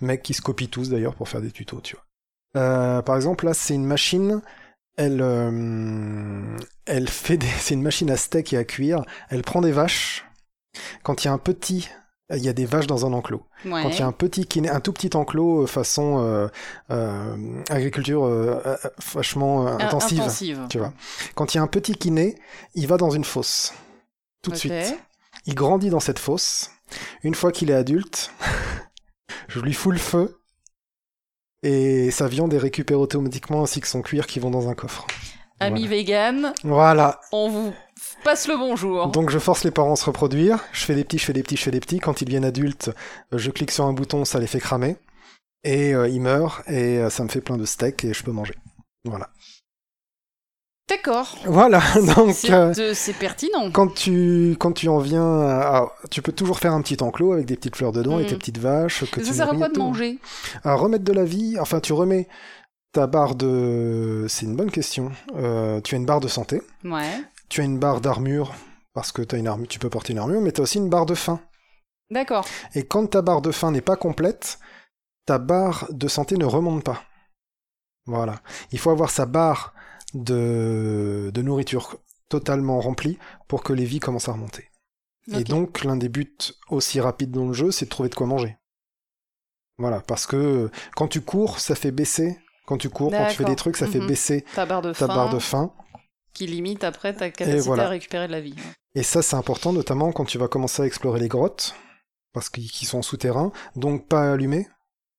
mecs 0.00 0.24
qui 0.24 0.34
se 0.34 0.42
copient 0.42 0.66
tous 0.66 0.90
d'ailleurs 0.90 1.14
pour 1.14 1.28
faire 1.28 1.40
des 1.40 1.52
tutos, 1.52 1.80
tu 1.80 1.94
vois. 1.94 2.04
Euh, 2.60 3.00
par 3.02 3.14
exemple, 3.14 3.44
là, 3.44 3.54
c'est 3.54 3.74
une 3.74 3.84
machine. 3.86 4.42
Elle, 4.96 5.20
euh, 5.22 6.56
elle 6.86 7.08
fait 7.08 7.36
des, 7.36 7.46
c'est 7.60 7.74
une 7.74 7.82
machine 7.82 8.10
à 8.10 8.16
steak 8.16 8.52
et 8.52 8.56
à 8.56 8.64
cuire. 8.64 9.04
Elle 9.30 9.42
prend 9.42 9.60
des 9.60 9.70
vaches. 9.70 10.24
Quand 11.04 11.22
il 11.22 11.28
y 11.28 11.30
a 11.30 11.32
un 11.32 11.38
petit, 11.38 11.88
il 12.36 12.42
y 12.44 12.48
a 12.48 12.52
des 12.52 12.66
vaches 12.66 12.86
dans 12.86 13.06
un 13.06 13.12
enclos. 13.12 13.42
Ouais. 13.64 13.82
Quand 13.82 13.88
il 13.90 13.98
y 13.98 14.02
a 14.02 14.06
un 14.06 14.12
petit 14.12 14.46
un 14.70 14.80
tout 14.80 14.92
petit 14.92 15.16
enclos 15.16 15.62
euh, 15.62 15.66
façon 15.66 16.18
euh, 16.22 16.48
euh, 16.90 17.62
agriculture 17.70 18.24
euh, 18.24 18.76
vachement 19.14 19.66
In- 19.66 19.78
intensive, 19.78 20.20
intensive. 20.20 20.66
tu 20.68 20.78
vois. 20.78 20.92
Quand 21.34 21.54
il 21.54 21.56
y 21.56 21.60
a 21.60 21.62
un 21.62 21.66
petit 21.68 22.10
naît, 22.10 22.36
il 22.74 22.86
va 22.86 22.96
dans 22.98 23.10
une 23.10 23.24
fosse 23.24 23.72
tout 24.42 24.50
de 24.50 24.56
suite. 24.56 24.72
Il 25.46 25.54
grandit 25.54 25.88
dans 25.90 26.00
cette 26.00 26.18
fosse. 26.18 26.70
Une 27.22 27.34
fois 27.34 27.50
qu'il 27.52 27.70
est 27.70 27.74
adulte, 27.74 28.30
je 29.48 29.60
lui 29.60 29.72
fous 29.72 29.90
le 29.90 29.98
feu 29.98 30.40
et 31.62 32.10
sa 32.10 32.28
viande 32.28 32.52
est 32.54 32.58
récupérée 32.58 33.00
automatiquement 33.00 33.62
ainsi 33.62 33.80
que 33.80 33.88
son 33.88 34.02
cuir 34.02 34.26
qui 34.26 34.38
vont 34.38 34.50
dans 34.50 34.68
un 34.68 34.74
coffre. 34.74 35.06
Ami 35.60 35.88
vegan, 35.88 36.52
Voilà. 36.62 37.20
on 37.32 37.48
vous 37.48 37.74
passe 38.24 38.48
le 38.48 38.56
bonjour. 38.56 39.08
Donc 39.08 39.30
je 39.30 39.38
force 39.38 39.64
les 39.64 39.70
parents 39.70 39.92
à 39.92 39.96
se 39.96 40.04
reproduire. 40.06 40.64
Je 40.72 40.84
fais 40.84 40.94
des 40.94 41.04
petits, 41.04 41.18
je 41.18 41.24
fais 41.24 41.32
des 41.32 41.42
petits, 41.42 41.56
je 41.56 41.62
fais 41.62 41.70
des 41.70 41.80
petits. 41.80 41.98
Quand 42.00 42.20
ils 42.20 42.24
deviennent 42.24 42.44
adultes, 42.44 42.90
euh, 43.32 43.38
je 43.38 43.50
clique 43.50 43.70
sur 43.70 43.84
un 43.84 43.92
bouton, 43.92 44.24
ça 44.24 44.38
les 44.38 44.46
fait 44.46 44.60
cramer. 44.60 44.96
Et 45.64 45.94
euh, 45.94 46.08
ils 46.08 46.20
meurent 46.20 46.62
et 46.68 46.98
euh, 46.98 47.10
ça 47.10 47.24
me 47.24 47.28
fait 47.28 47.40
plein 47.40 47.56
de 47.56 47.64
steaks 47.64 48.04
et 48.04 48.12
je 48.14 48.22
peux 48.22 48.30
manger. 48.32 48.54
Voilà. 49.04 49.28
D'accord. 50.88 51.36
Voilà. 51.44 51.82
Donc 52.16 52.32
C'est 52.34 52.50
euh, 52.52 52.72
pertinent. 53.20 53.70
quand 53.70 53.88
tu 53.94 54.56
quand 54.58 54.72
tu 54.72 54.88
en 54.88 54.98
viens, 54.98 55.40
à- 55.42 55.92
tu 56.10 56.22
peux 56.22 56.32
toujours 56.32 56.58
faire 56.58 56.72
un 56.72 56.80
petit 56.80 57.02
enclos 57.02 57.32
avec 57.32 57.44
des 57.44 57.56
petites 57.56 57.76
fleurs 57.76 57.92
dedans 57.92 58.18
et 58.18 58.22
Mhm. 58.22 58.28
tes 58.28 58.36
petites 58.36 58.58
vaches 58.58 59.04
que 59.10 59.22
Ça 59.22 59.30
tu 59.32 59.36
sert 59.36 59.50
à 59.50 59.54
quoi 59.54 59.68
de 59.68 59.78
manger? 59.78 60.18
À 60.64 60.74
remettre 60.74 61.04
de 61.04 61.12
la 61.12 61.24
vie. 61.24 61.58
Enfin, 61.60 61.80
tu 61.80 61.92
remets 61.92 62.26
ta 62.92 63.06
barre 63.06 63.34
de. 63.34 64.24
C'est 64.30 64.46
une 64.46 64.56
bonne 64.56 64.70
question. 64.70 65.12
Euh, 65.36 65.82
tu 65.82 65.94
as 65.94 65.98
une 65.98 66.06
barre 66.06 66.20
de 66.20 66.28
santé. 66.28 66.62
Ouais. 66.84 67.20
Tu 67.48 67.60
as 67.60 67.64
une 67.64 67.78
barre 67.78 68.00
d'armure 68.00 68.54
parce 68.92 69.12
que 69.12 69.22
as 69.34 69.38
une 69.38 69.46
armure, 69.48 69.68
tu 69.68 69.78
peux 69.78 69.90
porter 69.90 70.12
une 70.12 70.18
armure, 70.18 70.40
mais 70.40 70.52
tu 70.52 70.60
as 70.60 70.64
aussi 70.64 70.78
une 70.78 70.88
barre 70.90 71.06
de 71.06 71.14
faim. 71.14 71.40
D'accord. 72.10 72.46
Et 72.74 72.84
quand 72.86 73.06
ta 73.06 73.22
barre 73.22 73.42
de 73.42 73.52
faim 73.52 73.70
n'est 73.70 73.80
pas 73.80 73.96
complète, 73.96 74.58
ta 75.26 75.38
barre 75.38 75.86
de 75.90 76.08
santé 76.08 76.36
ne 76.36 76.44
remonte 76.44 76.84
pas. 76.84 77.04
Voilà. 78.06 78.40
Il 78.72 78.78
faut 78.78 78.90
avoir 78.90 79.10
sa 79.10 79.26
barre 79.26 79.74
de, 80.14 81.30
de 81.32 81.42
nourriture 81.42 81.98
totalement 82.28 82.80
remplie 82.80 83.18
pour 83.46 83.62
que 83.62 83.72
les 83.72 83.84
vies 83.84 84.00
commencent 84.00 84.28
à 84.28 84.32
remonter. 84.32 84.70
Et 85.30 85.44
donc, 85.44 85.84
l'un 85.84 85.96
des 85.96 86.08
buts 86.08 86.38
aussi 86.70 87.00
rapides 87.00 87.30
dans 87.30 87.46
le 87.48 87.52
jeu, 87.52 87.70
c'est 87.70 87.84
de 87.84 87.90
trouver 87.90 88.08
de 88.08 88.14
quoi 88.14 88.26
manger. 88.26 88.56
Voilà, 89.76 90.00
parce 90.00 90.26
que 90.26 90.70
quand 90.96 91.06
tu 91.08 91.20
cours, 91.20 91.60
ça 91.60 91.74
fait 91.74 91.90
baisser. 91.90 92.38
Quand 92.66 92.78
tu 92.78 92.88
cours, 92.88 93.10
quand 93.10 93.26
tu 93.28 93.36
fais 93.36 93.44
des 93.44 93.56
trucs, 93.56 93.76
ça 93.76 93.86
fait 93.86 94.00
Mhm. 94.00 94.06
baisser 94.06 94.44
Ta 94.54 94.64
barre 94.66 94.82
de 94.82 94.92
ta 94.92 95.06
faim 95.06 95.06
barre 95.08 95.30
de 95.30 95.38
faim. 95.38 95.72
Qui 96.32 96.46
limite 96.46 96.84
après 96.84 97.14
ta 97.14 97.30
capacité 97.30 97.60
voilà. 97.60 97.86
à 97.86 97.88
récupérer 97.88 98.26
de 98.26 98.32
la 98.32 98.40
vie. 98.40 98.54
Et 98.94 99.02
ça, 99.02 99.22
c'est 99.22 99.36
important, 99.36 99.72
notamment 99.72 100.12
quand 100.12 100.24
tu 100.24 100.38
vas 100.38 100.48
commencer 100.48 100.82
à 100.82 100.86
explorer 100.86 101.20
les 101.20 101.28
grottes, 101.28 101.74
parce 102.32 102.50
qu'ils 102.50 102.86
sont 102.86 103.02
souterrains, 103.02 103.52
donc 103.76 104.06
pas 104.06 104.32
allumés, 104.32 104.68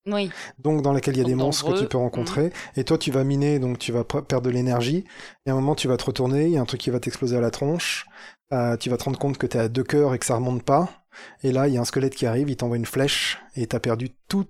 Oui. 0.08 0.32
donc 0.58 0.82
dans 0.82 0.94
lesquels 0.94 1.16
il 1.16 1.20
y 1.20 1.22
a 1.22 1.24
Donc 1.24 1.30
des 1.30 1.36
monstres 1.36 1.74
que 1.74 1.80
tu 1.80 1.88
peux 1.88 1.98
rencontrer. 1.98 2.52
Et 2.76 2.84
toi, 2.84 2.98
tu 2.98 3.12
vas 3.12 3.24
miner, 3.24 3.60
donc 3.60 3.80
tu 3.80 3.92
vas 3.92 4.04
perdre 4.04 4.42
de 4.42 4.50
l'énergie. 4.50 5.06
Et 5.46 5.50
à 5.50 5.54
un 5.54 5.56
moment, 5.56 5.76
tu 5.76 5.88
vas 5.88 5.98
te 5.98 6.06
retourner, 6.06 6.46
il 6.46 6.52
y 6.52 6.58
a 6.58 6.62
un 6.62 6.66
truc 6.66 6.82
qui 6.82 6.90
va 6.90 7.00
t'exploser 7.00 7.38
à 7.38 7.42
la 7.42 7.52
tronche. 7.52 8.06
Euh, 8.52 8.78
tu 8.78 8.90
vas 8.90 8.98
te 8.98 9.04
rendre 9.04 9.20
compte 9.20 9.38
que 9.38 9.46
t'es 9.48 9.60
à 9.60 9.68
deux 9.70 9.84
cœurs 9.84 10.14
et 10.14 10.20
que 10.20 10.26
ça 10.26 10.36
remonte 10.36 10.64
pas. 10.64 10.90
Et 11.44 11.52
là, 11.52 11.68
il 11.68 11.74
y 11.74 11.78
a 11.78 11.82
un 11.82 11.86
squelette 11.86 12.16
qui 12.16 12.26
arrive, 12.26 12.50
il 12.50 12.56
t'envoie 12.56 12.78
une 12.78 12.86
flèche 12.86 13.40
et 13.56 13.68
t'as 13.68 13.80
perdu 13.80 14.10
toute 14.28 14.50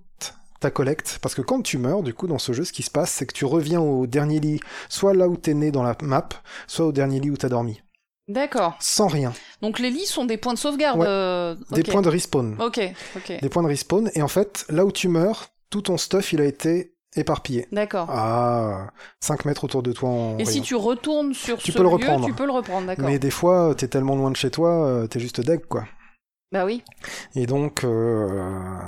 ta 0.59 0.71
collecte. 0.71 1.19
Parce 1.21 1.35
que 1.35 1.41
quand 1.41 1.61
tu 1.61 1.77
meurs, 1.77 2.03
du 2.03 2.13
coup, 2.13 2.27
dans 2.27 2.37
ce 2.39 2.53
jeu, 2.53 2.63
ce 2.63 2.73
qui 2.73 2.83
se 2.83 2.91
passe, 2.91 3.11
c'est 3.11 3.25
que 3.25 3.33
tu 3.33 3.45
reviens 3.45 3.79
au 3.81 4.07
dernier 4.07 4.39
lit, 4.39 4.59
soit 4.89 5.13
là 5.13 5.27
où 5.27 5.37
t'es 5.37 5.53
né 5.53 5.71
dans 5.71 5.83
la 5.83 5.95
map, 6.01 6.27
soit 6.67 6.85
au 6.87 6.91
dernier 6.91 7.19
lit 7.19 7.31
où 7.31 7.37
t'as 7.37 7.49
dormi. 7.49 7.81
D'accord. 8.27 8.75
Sans 8.79 9.07
rien. 9.07 9.33
Donc 9.61 9.79
les 9.79 9.89
lits 9.89 10.05
sont 10.05 10.25
des 10.25 10.37
points 10.37 10.53
de 10.53 10.59
sauvegarde. 10.59 10.99
Ouais. 10.99 11.07
euh, 11.07 11.55
Des 11.71 11.81
points 11.83 12.03
de 12.03 12.09
respawn. 12.09 12.55
Ok, 12.61 12.79
ok. 13.15 13.39
Des 13.41 13.49
points 13.49 13.63
de 13.63 13.67
respawn. 13.67 14.11
Et 14.13 14.21
en 14.21 14.27
fait, 14.27 14.65
là 14.69 14.85
où 14.85 14.91
tu 14.91 15.07
meurs, 15.07 15.47
tout 15.71 15.81
ton 15.81 15.97
stuff, 15.97 16.31
il 16.33 16.39
a 16.41 16.45
été 16.45 16.93
éparpillé. 17.15 17.67
D'accord. 17.71 18.07
à 18.11 18.91
5 19.21 19.45
mètres 19.45 19.63
autour 19.63 19.81
de 19.81 19.91
toi 19.93 20.09
en 20.09 20.37
Et 20.37 20.45
si 20.45 20.61
tu 20.61 20.75
retournes 20.75 21.33
sur 21.33 21.57
Tu 21.57 21.71
ce 21.71 21.77
peux 21.77 21.81
le 21.83 21.89
reprendre. 21.89 22.23
tu 22.27 22.33
peux 22.33 22.45
le 22.45 22.51
reprendre, 22.51 22.85
d'accord. 22.85 23.05
Mais 23.05 23.17
des 23.17 23.31
fois, 23.31 23.73
t'es 23.75 23.87
tellement 23.87 24.15
loin 24.15 24.29
de 24.29 24.35
chez 24.35 24.51
toi, 24.51 24.85
euh, 24.85 25.07
t'es 25.07 25.19
juste 25.19 25.41
deg, 25.41 25.65
quoi. 25.65 25.85
Bah 26.51 26.65
oui. 26.65 26.83
Et 27.35 27.47
donc, 27.47 27.83
euh, 27.83 28.79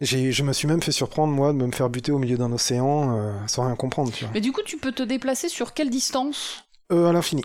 je 0.00 0.42
me 0.42 0.52
suis 0.52 0.66
même 0.68 0.82
fait 0.82 0.92
surprendre, 0.92 1.32
moi, 1.32 1.52
de 1.52 1.58
me 1.64 1.72
faire 1.72 1.88
buter 1.88 2.12
au 2.12 2.18
milieu 2.18 2.36
d'un 2.36 2.52
océan 2.52 3.16
euh, 3.16 3.32
sans 3.46 3.66
rien 3.66 3.76
comprendre, 3.76 4.12
tu 4.12 4.24
vois. 4.24 4.32
Mais 4.34 4.40
du 4.40 4.52
coup, 4.52 4.62
tu 4.64 4.76
peux 4.76 4.92
te 4.92 5.02
déplacer 5.02 5.48
sur 5.48 5.72
quelle 5.74 5.90
distance? 5.90 6.64
Euh, 6.92 7.06
à 7.08 7.12
l'infini. 7.12 7.42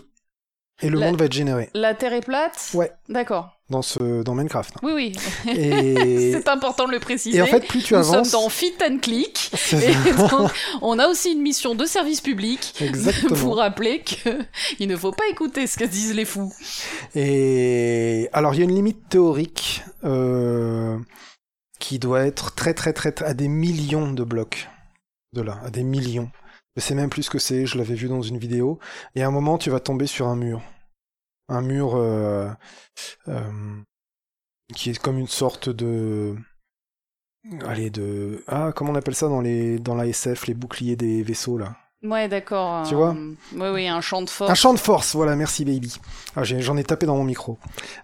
Et 0.82 0.88
le 0.88 0.98
La- 0.98 1.06
monde 1.10 1.18
va 1.18 1.26
être 1.26 1.32
généré. 1.32 1.68
La 1.74 1.94
Terre 1.94 2.14
est 2.14 2.22
plate? 2.24 2.70
Ouais. 2.74 2.90
D'accord. 3.10 3.50
Dans, 3.68 3.82
ce, 3.82 4.22
dans 4.22 4.34
Minecraft. 4.34 4.74
Oui, 4.82 4.92
oui. 4.94 5.12
Et, 5.54 6.32
C'est 6.42 6.48
important 6.48 6.86
de 6.86 6.92
le 6.92 6.98
préciser. 7.00 7.36
et 7.38 7.42
en 7.42 7.46
fait, 7.46 7.66
plus 7.66 7.82
tu 7.82 7.92
Nous 7.94 8.00
avances... 8.00 8.30
sommes 8.30 8.42
dans 8.42 8.48
Fit 8.48 8.72
and 8.88 8.98
Click. 8.98 9.52
Et 9.72 10.12
donc, 10.14 10.50
on 10.82 10.98
a 10.98 11.06
aussi 11.06 11.32
une 11.32 11.42
mission 11.42 11.74
de 11.74 11.84
service 11.84 12.20
public 12.22 12.74
Exactement. 12.80 13.36
pour 13.36 13.56
rappeler 13.58 14.00
que 14.02 14.38
il 14.78 14.88
ne 14.88 14.96
faut 14.96 15.12
pas 15.12 15.24
écouter 15.30 15.66
ce 15.66 15.76
que 15.78 15.84
disent 15.84 16.14
les 16.14 16.24
fous. 16.24 16.52
Et 17.14 18.28
alors, 18.32 18.54
il 18.54 18.58
y 18.58 18.60
a 18.62 18.64
une 18.64 18.74
limite 18.74 19.08
théorique 19.08 19.82
euh, 20.04 20.96
qui 21.80 21.98
doit 21.98 22.24
être 22.24 22.54
très, 22.54 22.74
très, 22.74 22.92
très, 22.92 23.12
à 23.24 23.34
des 23.34 23.48
millions 23.48 24.12
de 24.12 24.22
blocs 24.22 24.68
de 25.32 25.42
là, 25.42 25.60
à 25.64 25.70
des 25.70 25.82
millions. 25.82 26.30
Je 26.76 26.80
sais 26.82 26.94
même 26.94 27.10
plus 27.10 27.24
ce 27.24 27.30
que 27.30 27.40
c'est, 27.40 27.66
je 27.66 27.76
l'avais 27.78 27.94
vu 27.94 28.08
dans 28.08 28.22
une 28.22 28.38
vidéo. 28.38 28.78
Et 29.16 29.22
à 29.22 29.26
un 29.26 29.32
moment, 29.32 29.58
tu 29.58 29.70
vas 29.70 29.80
tomber 29.80 30.06
sur 30.06 30.28
un 30.28 30.36
mur. 30.36 30.62
Un 31.48 31.62
mur 31.62 31.96
euh, 31.96 32.48
euh, 33.26 33.82
qui 34.74 34.90
est 34.90 34.98
comme 34.98 35.18
une 35.18 35.26
sorte 35.26 35.68
de. 35.68 36.36
Allez, 37.64 37.90
de. 37.90 38.44
Ah, 38.46 38.72
comment 38.74 38.92
on 38.92 38.94
appelle 38.94 39.16
ça 39.16 39.28
dans, 39.28 39.40
les... 39.40 39.78
dans 39.78 39.96
les 39.96 40.54
boucliers 40.54 40.96
des 40.96 41.22
vaisseaux, 41.22 41.58
là? 41.58 41.76
Ouais, 42.02 42.28
d'accord. 42.28 42.86
Tu 42.86 42.94
euh, 42.94 42.96
vois 42.96 43.14
Oui, 43.54 43.68
oui, 43.74 43.88
un 43.88 44.00
champ 44.00 44.22
de 44.22 44.30
force. 44.30 44.50
Un 44.50 44.54
champ 44.54 44.72
de 44.72 44.78
force, 44.78 45.14
voilà, 45.14 45.36
merci 45.36 45.64
baby. 45.64 45.96
Ah, 46.34 46.44
J'en 46.44 46.76
ai, 46.76 46.84
tapé 46.84 47.04
dans 47.06 47.16
mon 47.16 47.24
micro. 47.24 47.58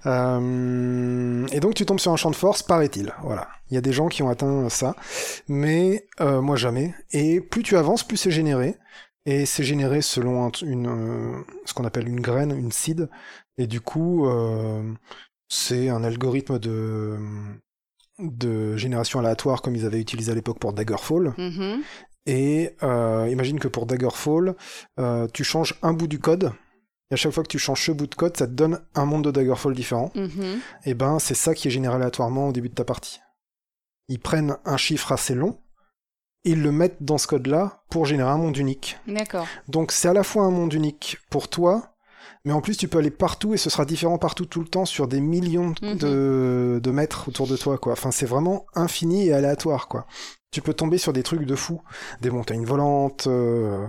Euh, 0.05 1.47
et 1.51 1.61
donc 1.61 1.75
tu 1.75 1.87
tombes 1.87 2.01
sur 2.01 2.13
un 2.13 2.17
champ 2.17 2.31
de 2.31 2.37
force, 2.37 2.63
paraît-il. 2.63 3.13
Voilà. 3.23 3.49
Il 3.71 3.75
y 3.75 3.79
a 3.79 3.81
des 3.81 3.93
gens 3.93 4.09
qui 4.09 4.23
ont 4.23 4.29
atteint 4.29 4.69
ça, 4.69 4.95
mais 5.49 6.07
euh, 6.21 6.41
moi 6.43 6.57
jamais. 6.57 6.95
Et 7.13 7.41
plus 7.41 7.63
tu 7.63 7.77
avances, 7.77 8.05
plus 8.05 8.17
c'est 8.17 8.31
généré. 8.31 8.77
Et 9.25 9.45
c'est 9.45 9.65
généré 9.65 10.03
selon 10.03 10.47
un- 10.47 10.51
une, 10.63 10.87
euh, 10.87 11.43
ce 11.65 11.75
qu'on 11.75 11.85
appelle 11.85 12.07
une 12.07 12.21
graine, 12.21 12.57
une 12.57 12.71
seed. 12.71 13.09
Et 13.59 13.67
du 13.67 13.81
coup, 13.81 14.27
euh, 14.29 14.83
c'est 15.49 15.89
un 15.89 16.05
algorithme 16.05 16.59
de, 16.61 17.17
de 18.21 18.77
génération 18.77 19.19
aléatoire 19.19 19.63
comme 19.63 19.75
ils 19.75 19.85
avaient 19.87 20.01
utilisé 20.01 20.31
à 20.31 20.35
l'époque 20.35 20.59
pour 20.61 20.73
Daggerfall. 20.75 21.35
Mhm. 21.39 21.83
Et 22.27 22.75
euh, 22.83 23.29
imagine 23.31 23.59
que 23.61 23.69
pour 23.69 23.87
Daggerfall, 23.87 24.57
euh, 24.99 25.27
tu 25.33 25.45
changes 25.45 25.75
un 25.83 25.93
bout 25.93 26.09
du 26.09 26.19
code. 26.19 26.53
Et 27.11 27.15
à 27.15 27.17
chaque 27.17 27.33
fois 27.33 27.45
que 27.45 27.49
tu 27.49 27.59
changes 27.59 27.85
ce 27.87 27.93
bout 27.93 28.09
de 28.09 28.15
code, 28.17 28.37
ça 28.37 28.47
te 28.49 28.53
donne 28.53 28.81
un 28.97 29.05
monde 29.05 29.25
de 29.25 29.31
Daggerfall 29.31 29.75
différent. 29.75 30.11
Mhm. 30.17 30.59
Et 30.87 30.95
ben, 30.95 31.19
c'est 31.21 31.35
ça 31.37 31.55
qui 31.55 31.69
est 31.69 31.71
généré 31.71 31.95
aléatoirement 31.95 32.49
au 32.49 32.53
début 32.53 32.69
de 32.69 32.75
ta 32.75 32.85
partie. 32.85 33.21
Ils 34.09 34.19
prennent 34.21 34.57
un 34.65 34.77
chiffre 34.77 35.13
assez 35.13 35.35
long, 35.35 35.59
ils 36.45 36.63
le 36.63 36.73
mettent 36.73 37.03
dans 37.03 37.19
ce 37.19 37.27
code-là 37.27 37.83
pour 37.91 38.07
générer 38.07 38.31
un 38.31 38.39
monde 38.39 38.57
unique. 38.57 38.99
D'accord. 39.07 39.47
Donc 39.69 39.93
c'est 39.93 40.09
à 40.09 40.13
la 40.13 40.23
fois 40.23 40.45
un 40.45 40.51
monde 40.51 40.73
unique 40.73 41.19
pour 41.31 41.49
toi, 41.49 41.95
mais 42.45 42.53
en 42.53 42.61
plus 42.61 42.77
tu 42.77 42.87
peux 42.87 42.99
aller 42.99 43.11
partout 43.11 43.53
et 43.55 43.57
ce 43.57 43.69
sera 43.71 43.85
différent 43.85 44.19
partout 44.19 44.47
tout 44.47 44.61
le 44.61 44.69
temps 44.69 44.85
sur 44.85 45.09
des 45.09 45.21
millions 45.21 45.75
Mhm. 45.83 45.97
de, 45.99 46.81
de 46.83 46.91
mètres 46.93 47.29
autour 47.29 47.47
de 47.49 47.57
toi, 47.57 47.79
quoi. 47.79 47.93
Enfin, 47.95 48.13
c'est 48.13 48.27
vraiment 48.27 48.67
infini 48.75 49.27
et 49.29 49.33
aléatoire, 49.33 49.89
quoi. 49.89 50.07
Tu 50.57 50.63
peux 50.63 50.73
tomber 50.73 50.97
sur 50.97 51.13
des 51.13 51.23
trucs 51.23 51.45
de 51.45 51.55
fou, 51.55 51.83
des 52.23 52.31
montagnes 52.31 52.65
volantes, 52.65 53.27
euh, 53.27 53.87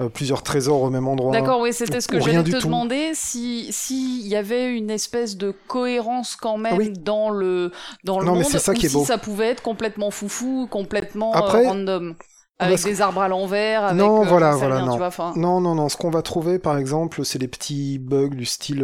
euh, 0.00 0.08
plusieurs 0.08 0.42
trésors 0.42 0.80
au 0.80 0.88
même 0.88 1.06
endroit. 1.06 1.30
D'accord, 1.30 1.60
oui, 1.60 1.74
c'était 1.74 2.00
ce 2.00 2.08
que 2.08 2.18
j'allais 2.18 2.42
te 2.42 2.56
tout. 2.56 2.68
demander, 2.68 3.10
si 3.12 3.70
s'il 3.70 4.26
y 4.26 4.34
avait 4.34 4.74
une 4.74 4.88
espèce 4.88 5.36
de 5.36 5.50
cohérence 5.68 6.34
quand 6.34 6.56
même 6.56 6.78
Oui. 6.78 6.90
dans 6.94 7.28
le 7.28 7.70
dans 8.04 8.18
le 8.18 8.24
Non, 8.24 8.32
mais 8.32 8.44
monde, 8.44 8.50
c'est 8.50 8.58
ça 8.60 8.72
ou 8.72 8.74
qui 8.74 8.86
est 8.86 8.88
si 8.88 8.94
beau. 8.96 9.04
ça 9.04 9.18
pouvait 9.18 9.48
être 9.48 9.62
complètement 9.62 10.10
foufou, 10.10 10.66
complètement 10.70 11.34
euh, 11.34 11.38
Après, 11.38 11.66
random, 11.66 12.14
avec 12.58 12.82
des 12.82 13.02
arbres 13.02 13.20
à 13.20 13.28
l'envers, 13.28 13.84
avec 13.84 13.98
Non, 13.98 14.22
voilà, 14.24 14.52
voilà, 14.52 14.76
rien, 14.76 14.86
non. 14.86 14.92
tu 14.92 14.98
vois, 14.98 15.32
Non, 15.36 15.60
non, 15.60 15.74
non. 15.74 15.90
Ce 15.90 15.98
qu'on 15.98 16.08
va 16.08 16.22
trouver, 16.22 16.58
par 16.58 16.78
exemple, 16.78 17.26
c'est 17.26 17.38
des 17.38 17.48
petits 17.48 17.98
bugs 17.98 18.28
du 18.30 18.46
style 18.46 18.82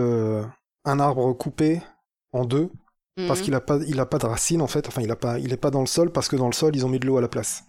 un 0.85 1.01
arbre 1.01 1.33
coupé 1.33 1.81
en 2.35 2.45
deux 2.45 2.69
parce 3.17 3.41
mhm. 3.41 3.45
qu'il 3.45 3.55
a 3.55 3.61
pas, 3.61 3.79
il 3.87 4.01
a 4.01 4.07
pas 4.07 4.19
de 4.19 4.27
racines 4.27 4.63
en 4.63 4.67
fait. 4.67 4.89
Enfin, 4.89 5.03
il 5.03 5.11
a 5.11 5.17
pas, 5.17 5.39
il 5.39 5.53
est 5.53 5.59
pas 5.59 5.71
dans 5.71 5.81
le 5.81 5.87
sol 5.87 6.11
parce 6.11 6.29
que 6.29 6.37
dans 6.37 6.47
le 6.47 6.53
sol 6.53 6.75
ils 6.75 6.87
ont 6.87 6.89
mis 6.89 6.99
de 6.99 7.07
l'eau 7.07 7.19
à 7.19 7.21
la 7.21 7.29
place. 7.29 7.65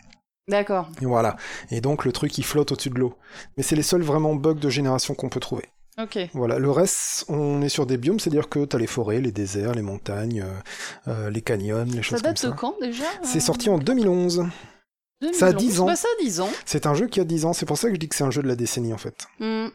D'accord. 0.48 0.90
Et 1.02 1.06
voilà. 1.06 1.36
Et 1.72 1.82
donc 1.82 2.06
le 2.06 2.12
truc 2.12 2.38
il 2.38 2.44
flotte 2.44 2.72
au-dessus 2.72 2.90
de 2.90 3.00
l'eau. 3.00 3.16
Mais 3.58 3.64
c'est 3.64 3.76
les 3.76 3.84
seuls 3.84 4.02
vraiment 4.02 4.36
bugs 4.36 4.54
de 4.54 4.70
génération 4.70 5.16
qu'on 5.16 5.30
peut 5.30 5.40
trouver. 5.40 5.70
Ok. 6.02 6.18
Voilà. 6.34 6.58
Le 6.60 6.72
reste, 6.72 7.26
on 7.30 7.62
est 7.62 7.70
sur 7.70 7.86
des 7.86 7.98
biomes, 7.98 8.20
c'est-à-dire 8.20 8.50
que 8.50 8.66
t'as 8.66 8.80
les 8.80 8.88
forêts, 8.88 9.22
les 9.22 9.32
déserts, 9.32 9.74
les 9.74 9.82
montagnes, 9.82 10.42
euh, 10.42 11.10
euh, 11.12 11.30
les 11.30 11.42
canyons, 11.42 11.86
les 11.86 11.98
Ça 11.98 12.02
choses 12.02 12.22
comme 12.22 12.32
date 12.32 12.44
de 12.44 12.50
ça. 12.50 12.56
quand 12.58 12.76
déjà 12.82 13.04
C'est 13.24 13.38
euh, 13.38 13.42
sorti 13.42 13.70
en 13.70 13.78
2011. 13.78 14.46
ça 15.34 15.48
a 15.48 15.54
2011. 15.54 15.58
10 15.58 15.80
ans. 15.82 15.86
Bah, 15.86 15.96
ça 15.96 16.08
a 16.20 16.24
10 16.24 16.42
ans. 16.42 16.50
C'est 16.66 16.88
un 16.88 16.96
jeu 16.96 17.08
qui 17.08 17.20
a 17.20 17.24
10 17.24 17.46
ans, 17.46 17.54
c'est 17.54 17.68
pour 17.68 17.78
ça 17.78 17.90
que 17.90 17.94
je 17.94 18.00
dis 18.00 18.10
que 18.10 18.16
c'est 18.16 18.24
un 18.24 18.32
jeu 18.32 18.42
de 18.42 18.48
la 18.48 18.56
décennie 18.56 18.94
en 18.94 18.98
fait. 18.98 19.28
Hmm. 19.40 19.68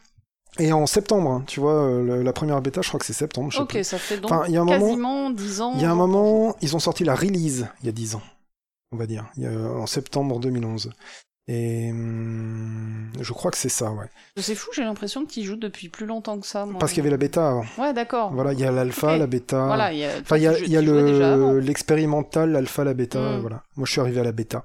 Et 0.58 0.72
en 0.72 0.87
septembre, 0.87 1.30
hein, 1.30 1.44
tu 1.46 1.61
vois, 1.61 1.74
euh, 1.74 2.02
le- 2.02 2.22
la 2.22 2.32
première 2.32 2.61
bêta, 2.61 2.80
je 2.82 2.88
crois 2.88 2.98
que 2.98 3.06
c'est 3.06 3.12
septembre. 3.12 3.50
je 3.52 3.56
sais 3.58 3.62
Ok, 3.62 3.78
ça 3.84 3.98
fait 3.98 4.18
donc 4.18 4.32
Enfin, 4.32 4.48
y 4.48 4.56
a 4.56 4.61
un 4.61 4.64
moment, 4.64 4.78
quasiment 4.78 5.30
10 5.30 5.61
ans. 5.61 5.72
il 5.76 5.82
y 5.82 5.84
a 5.84 5.90
un 5.90 5.94
moment, 5.94 6.56
ils 6.62 6.74
ont 6.74 6.80
sorti 6.80 7.04
la 7.04 7.14
release 7.14 7.66
il 7.82 7.87
y 7.87 7.88
a 7.88 7.92
10 7.92 8.14
ans, 8.16 8.22
on 8.92 8.96
va 8.96 9.06
dire, 9.06 9.26
y 9.37 9.46
a- 9.46 9.50
en 9.50 9.87
septembre 9.87 10.40
2011. 10.40 10.90
Et 11.50 11.90
hum, 11.92 13.11
je 13.20 13.32
crois 13.32 13.50
que 13.50 13.56
c'est 13.56 13.68
ça, 13.70 13.90
ouais. 13.92 14.06
C'est 14.37 14.54
fou, 14.54 14.70
j'ai 14.74 14.82
l'impression 14.84 15.24
que 15.24 15.30
tu 15.32 15.40
y 15.40 15.44
joues 15.44 15.56
depuis 15.56 15.88
plus 15.88 16.04
longtemps 16.06 16.38
que 16.38 16.46
ça. 16.46 16.66
moi. 16.66 16.78
Parce 16.78 16.92
qu'il 16.92 16.98
y 16.98 17.02
avait 17.06 17.11
la 17.11 17.16
bêta 17.16 17.48
avant. 17.48 17.64
Ouais, 17.78 17.94
d'accord. 17.94 18.32
Voilà, 18.34 18.52
il 18.52 18.61
y 18.61 18.64
a 18.64 18.70
l'alpha, 18.70 19.16
la 19.16 19.26
bêta. 19.26 19.64
Voilà, 19.66 19.92
il 19.92 20.00
y 20.00 20.04
a, 20.04 20.11
Enfin, 20.20 20.37
il 20.37 20.42
y 20.42 20.46
a, 20.46 20.58
y 20.58 20.76
a 20.76 20.82
le 20.82 21.58
l'expérimental, 21.61 22.50
l'alpha, 22.50 22.84
la 22.84 22.92
bêta, 22.94 23.18
Mm. 23.18 23.40
voilà. 23.40 23.62
Moi, 23.76 23.87
je 23.87 23.92
suis 23.92 24.00
arrivé 24.00 24.20
à 24.20 24.24
la 24.24 24.32
bêta. 24.32 24.64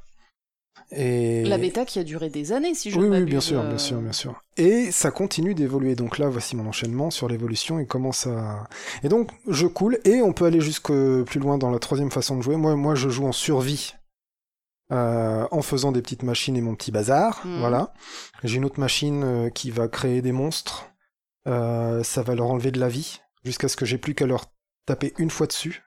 Et 0.95 1.43
La 1.45 1.57
bêta 1.57 1.85
qui 1.85 1.99
a 1.99 2.03
duré 2.03 2.29
des 2.29 2.51
années, 2.51 2.73
si 2.75 2.91
je 2.91 2.97
oui, 2.97 3.05
ne 3.05 3.09
oui, 3.09 3.17
m'abuse, 3.19 3.29
bien 3.31 3.39
sûr, 3.41 3.59
euh, 3.61 3.67
bien 3.67 3.77
sûr, 3.77 3.99
bien 3.99 4.11
sûr. 4.11 4.41
Et 4.57 4.91
ça 4.91 5.11
continue 5.11 5.55
d'évoluer. 5.55 5.95
Donc 5.95 6.17
là, 6.19 6.29
voici 6.29 6.55
mon 6.55 6.67
enchaînement 6.67 7.09
sur 7.11 7.27
l'évolution 7.27 7.79
et 7.79 7.85
comment 7.85 8.11
ça. 8.11 8.67
Et 9.03 9.09
donc, 9.09 9.31
je 9.47 9.65
coule 9.67 9.99
et 10.05 10.21
on 10.21 10.33
peut 10.33 10.45
aller 10.45 10.61
jusque 10.61 10.91
plus 11.23 11.39
loin 11.39 11.57
dans 11.57 11.71
la 11.71 11.79
troisième 11.79 12.11
façon 12.11 12.37
de 12.37 12.41
jouer. 12.43 12.55
Moi, 12.57 12.75
moi, 12.75 12.95
je 12.95 13.09
joue 13.09 13.25
en 13.25 13.31
survie. 13.33 13.93
euh, 14.91 15.47
en 15.49 15.61
faisant 15.63 15.91
des 15.91 16.01
petites 16.03 16.21
machines 16.23 16.55
et 16.55 16.61
mon 16.61 16.75
petit 16.75 16.91
bazar, 16.91 17.41
Mhm. 17.45 17.59
voilà. 17.59 17.93
J'ai 18.43 18.57
une 18.57 18.65
autre 18.65 18.79
machine 18.79 19.23
euh, 19.23 19.49
qui 19.49 19.71
va 19.71 19.87
créer 19.87 20.21
des 20.21 20.33
monstres. 20.33 20.87
Euh, 21.47 22.03
ça 22.03 22.21
va 22.21 22.35
leur 22.35 22.47
enlever 22.47 22.69
de 22.71 22.79
la 22.79 22.89
vie 22.89 23.21
jusqu'à 23.43 23.69
ce 23.69 23.75
que 23.77 23.85
j'ai 23.85 23.97
plus 23.97 24.13
qu'à 24.13 24.27
leur 24.27 24.45
taper 24.85 25.13
une 25.17 25.31
fois 25.31 25.47
dessus. 25.47 25.83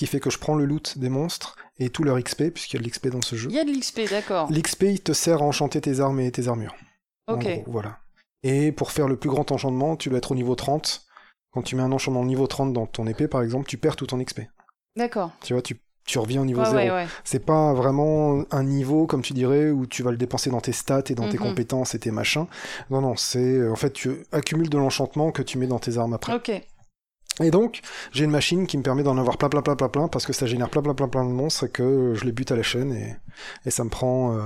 Qui 0.00 0.06
fait 0.06 0.18
que 0.18 0.30
je 0.30 0.38
prends 0.38 0.54
le 0.54 0.64
loot 0.64 0.96
des 0.96 1.10
monstres 1.10 1.56
et 1.78 1.90
tout 1.90 2.04
leur 2.04 2.18
XP, 2.18 2.44
puisqu'il 2.54 2.76
y 2.76 2.78
a 2.78 2.82
de 2.82 2.88
l'XP 2.88 3.08
dans 3.08 3.20
ce 3.20 3.36
jeu. 3.36 3.50
Il 3.50 3.56
y 3.56 3.58
a 3.58 3.64
de 3.66 3.70
l'XP, 3.70 4.08
d'accord. 4.08 4.50
L'XP, 4.50 4.84
il 4.84 5.00
te 5.02 5.12
sert 5.12 5.42
à 5.42 5.44
enchanter 5.44 5.82
tes 5.82 6.00
armes 6.00 6.20
et 6.20 6.30
tes 6.32 6.48
armures. 6.48 6.74
En 7.26 7.34
Ok. 7.34 7.42
gros, 7.44 7.64
voilà. 7.66 7.98
Et 8.42 8.72
pour 8.72 8.92
faire 8.92 9.08
le 9.08 9.16
plus 9.16 9.28
grand 9.28 9.52
enchantement, 9.52 9.96
tu 9.96 10.08
dois 10.08 10.16
être 10.16 10.32
au 10.32 10.34
niveau 10.34 10.54
30. 10.54 11.02
Quand 11.52 11.60
tu 11.60 11.76
mets 11.76 11.82
un 11.82 11.92
enchantement 11.92 12.24
niveau 12.24 12.46
30 12.46 12.72
dans 12.72 12.86
ton 12.86 13.06
épée, 13.06 13.28
par 13.28 13.42
exemple, 13.42 13.68
tu 13.68 13.76
perds 13.76 13.96
tout 13.96 14.06
ton 14.06 14.24
XP. 14.24 14.40
D'accord. 14.96 15.32
Tu 15.42 15.52
vois, 15.52 15.60
tu, 15.60 15.78
tu 16.06 16.18
reviens 16.18 16.40
au 16.40 16.46
niveau 16.46 16.62
Ouais, 16.62 16.70
0. 16.70 16.76
ouais, 16.78 16.90
ouais. 16.90 17.06
C'est 17.24 17.44
pas 17.44 17.74
vraiment 17.74 18.42
un 18.50 18.62
niveau, 18.64 19.06
comme 19.06 19.20
tu 19.20 19.34
dirais, 19.34 19.70
où 19.70 19.84
tu 19.86 20.02
vas 20.02 20.12
le 20.12 20.16
dépenser 20.16 20.48
dans 20.48 20.62
tes 20.62 20.72
stats 20.72 21.02
et 21.10 21.14
dans 21.14 21.28
tes 21.28 21.36
Mhm. 21.36 21.42
compétences 21.44 21.94
et 21.94 21.98
tes 21.98 22.10
machins. 22.10 22.46
Non, 22.88 23.02
non, 23.02 23.16
c'est... 23.16 23.38
euh, 23.58 23.70
En 23.70 23.76
fait, 23.76 23.92
tu 23.92 24.12
accumules 24.32 24.70
de 24.70 24.78
l'enchantement 24.78 25.30
que 25.30 25.42
tu 25.42 25.58
mets 25.58 25.66
dans 25.66 25.78
tes 25.78 25.98
armes 25.98 26.14
après. 26.14 26.32
Ok. 26.34 26.50
Et 27.42 27.50
donc, 27.50 27.80
j'ai 28.12 28.24
une 28.24 28.30
machine 28.30 28.66
qui 28.66 28.76
me 28.76 28.82
permet 28.82 29.02
d'en 29.02 29.16
avoir 29.16 29.38
plein, 29.38 29.48
plein, 29.48 29.62
plein, 29.62 29.76
plein, 29.76 29.88
plein, 29.88 30.08
parce 30.08 30.26
que 30.26 30.32
ça 30.32 30.46
génère 30.46 30.68
plein, 30.68 30.82
plein, 30.82 30.94
plein, 30.94 31.08
plein 31.08 31.24
de 31.24 31.30
monstres 31.30 31.64
et 31.64 31.70
que 31.70 32.14
je 32.14 32.24
les 32.24 32.32
bute 32.32 32.52
à 32.52 32.56
la 32.56 32.62
chaîne 32.62 32.92
et, 32.92 33.16
et 33.64 33.70
ça 33.70 33.84
me 33.84 33.90
prend 33.90 34.36
euh, 34.36 34.42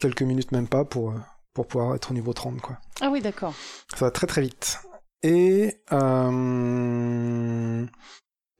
quelques 0.00 0.22
minutes, 0.22 0.52
même 0.52 0.68
pas, 0.68 0.84
pour, 0.84 1.10
euh, 1.10 1.18
pour 1.54 1.66
pouvoir 1.66 1.94
être 1.94 2.10
au 2.10 2.14
niveau 2.14 2.32
30, 2.32 2.60
quoi. 2.60 2.78
Ah 3.00 3.08
oui, 3.10 3.20
d'accord. 3.20 3.54
Ça 3.94 4.06
va 4.06 4.10
très, 4.10 4.26
très 4.26 4.42
vite. 4.42 4.78
Et 5.22 5.76
euh, 5.92 7.86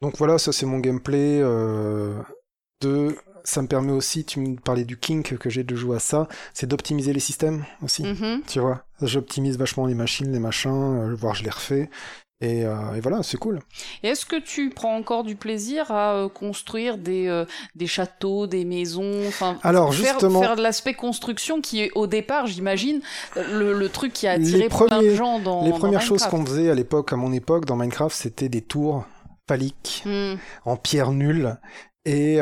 donc 0.00 0.16
voilà, 0.16 0.38
ça 0.38 0.52
c'est 0.52 0.66
mon 0.66 0.78
gameplay. 0.78 1.40
Euh, 1.42 2.22
de, 2.80 3.16
ça 3.44 3.62
me 3.62 3.66
permet 3.66 3.92
aussi, 3.92 4.24
tu 4.24 4.40
me 4.40 4.56
parlais 4.56 4.84
du 4.84 4.96
kink 4.96 5.36
que 5.38 5.50
j'ai 5.50 5.64
de 5.64 5.74
jouer 5.74 5.96
à 5.96 6.00
ça, 6.00 6.28
c'est 6.54 6.66
d'optimiser 6.66 7.12
les 7.12 7.20
systèmes 7.20 7.64
aussi. 7.82 8.04
Mhm. 8.04 8.42
Tu 8.46 8.60
vois, 8.60 8.84
j'optimise 9.00 9.58
vachement 9.58 9.86
les 9.86 9.94
machines, 9.94 10.30
les 10.32 10.38
machins, 10.38 10.70
euh, 10.70 11.14
voire 11.14 11.34
je 11.34 11.42
les 11.42 11.50
refais. 11.50 11.90
Et, 12.42 12.64
euh, 12.66 12.74
et 12.96 13.00
voilà, 13.00 13.22
c'est 13.22 13.36
cool. 13.36 13.60
Et 14.02 14.08
est-ce 14.08 14.26
que 14.26 14.34
tu 14.36 14.68
prends 14.70 14.96
encore 14.96 15.22
du 15.22 15.36
plaisir 15.36 15.90
à 15.92 16.14
euh, 16.14 16.28
construire 16.28 16.98
des, 16.98 17.28
euh, 17.28 17.44
des 17.76 17.86
châteaux, 17.86 18.48
des 18.48 18.64
maisons, 18.64 19.26
enfin 19.28 19.58
Alors 19.62 19.94
faire, 19.94 20.14
justement, 20.14 20.40
faire 20.40 20.56
de 20.56 20.62
l'aspect 20.62 20.94
construction 20.94 21.60
qui 21.60 21.82
est 21.82 21.90
au 21.94 22.08
départ, 22.08 22.48
j'imagine, 22.48 23.00
le, 23.36 23.72
le 23.78 23.88
truc 23.88 24.12
qui 24.12 24.26
a 24.26 24.32
attiré 24.32 24.58
Les 24.58 24.68
plein 24.68 24.80
de 24.80 24.86
premiers- 24.88 25.14
gens 25.14 25.38
dans 25.38 25.62
les 25.64 25.70
dans 25.70 25.78
premières 25.78 26.02
choses 26.02 26.24
qu'on 26.24 26.44
faisait 26.44 26.68
à 26.68 26.74
l'époque, 26.74 27.12
à 27.12 27.16
mon 27.16 27.32
époque, 27.32 27.64
dans 27.64 27.76
Minecraft, 27.76 28.14
c'était 28.16 28.48
des 28.48 28.62
tours 28.62 29.04
phalliques 29.48 30.02
Hmm. 30.04 30.34
en 30.64 30.76
pierre 30.76 31.12
nulle. 31.12 31.56
Et 32.04 32.40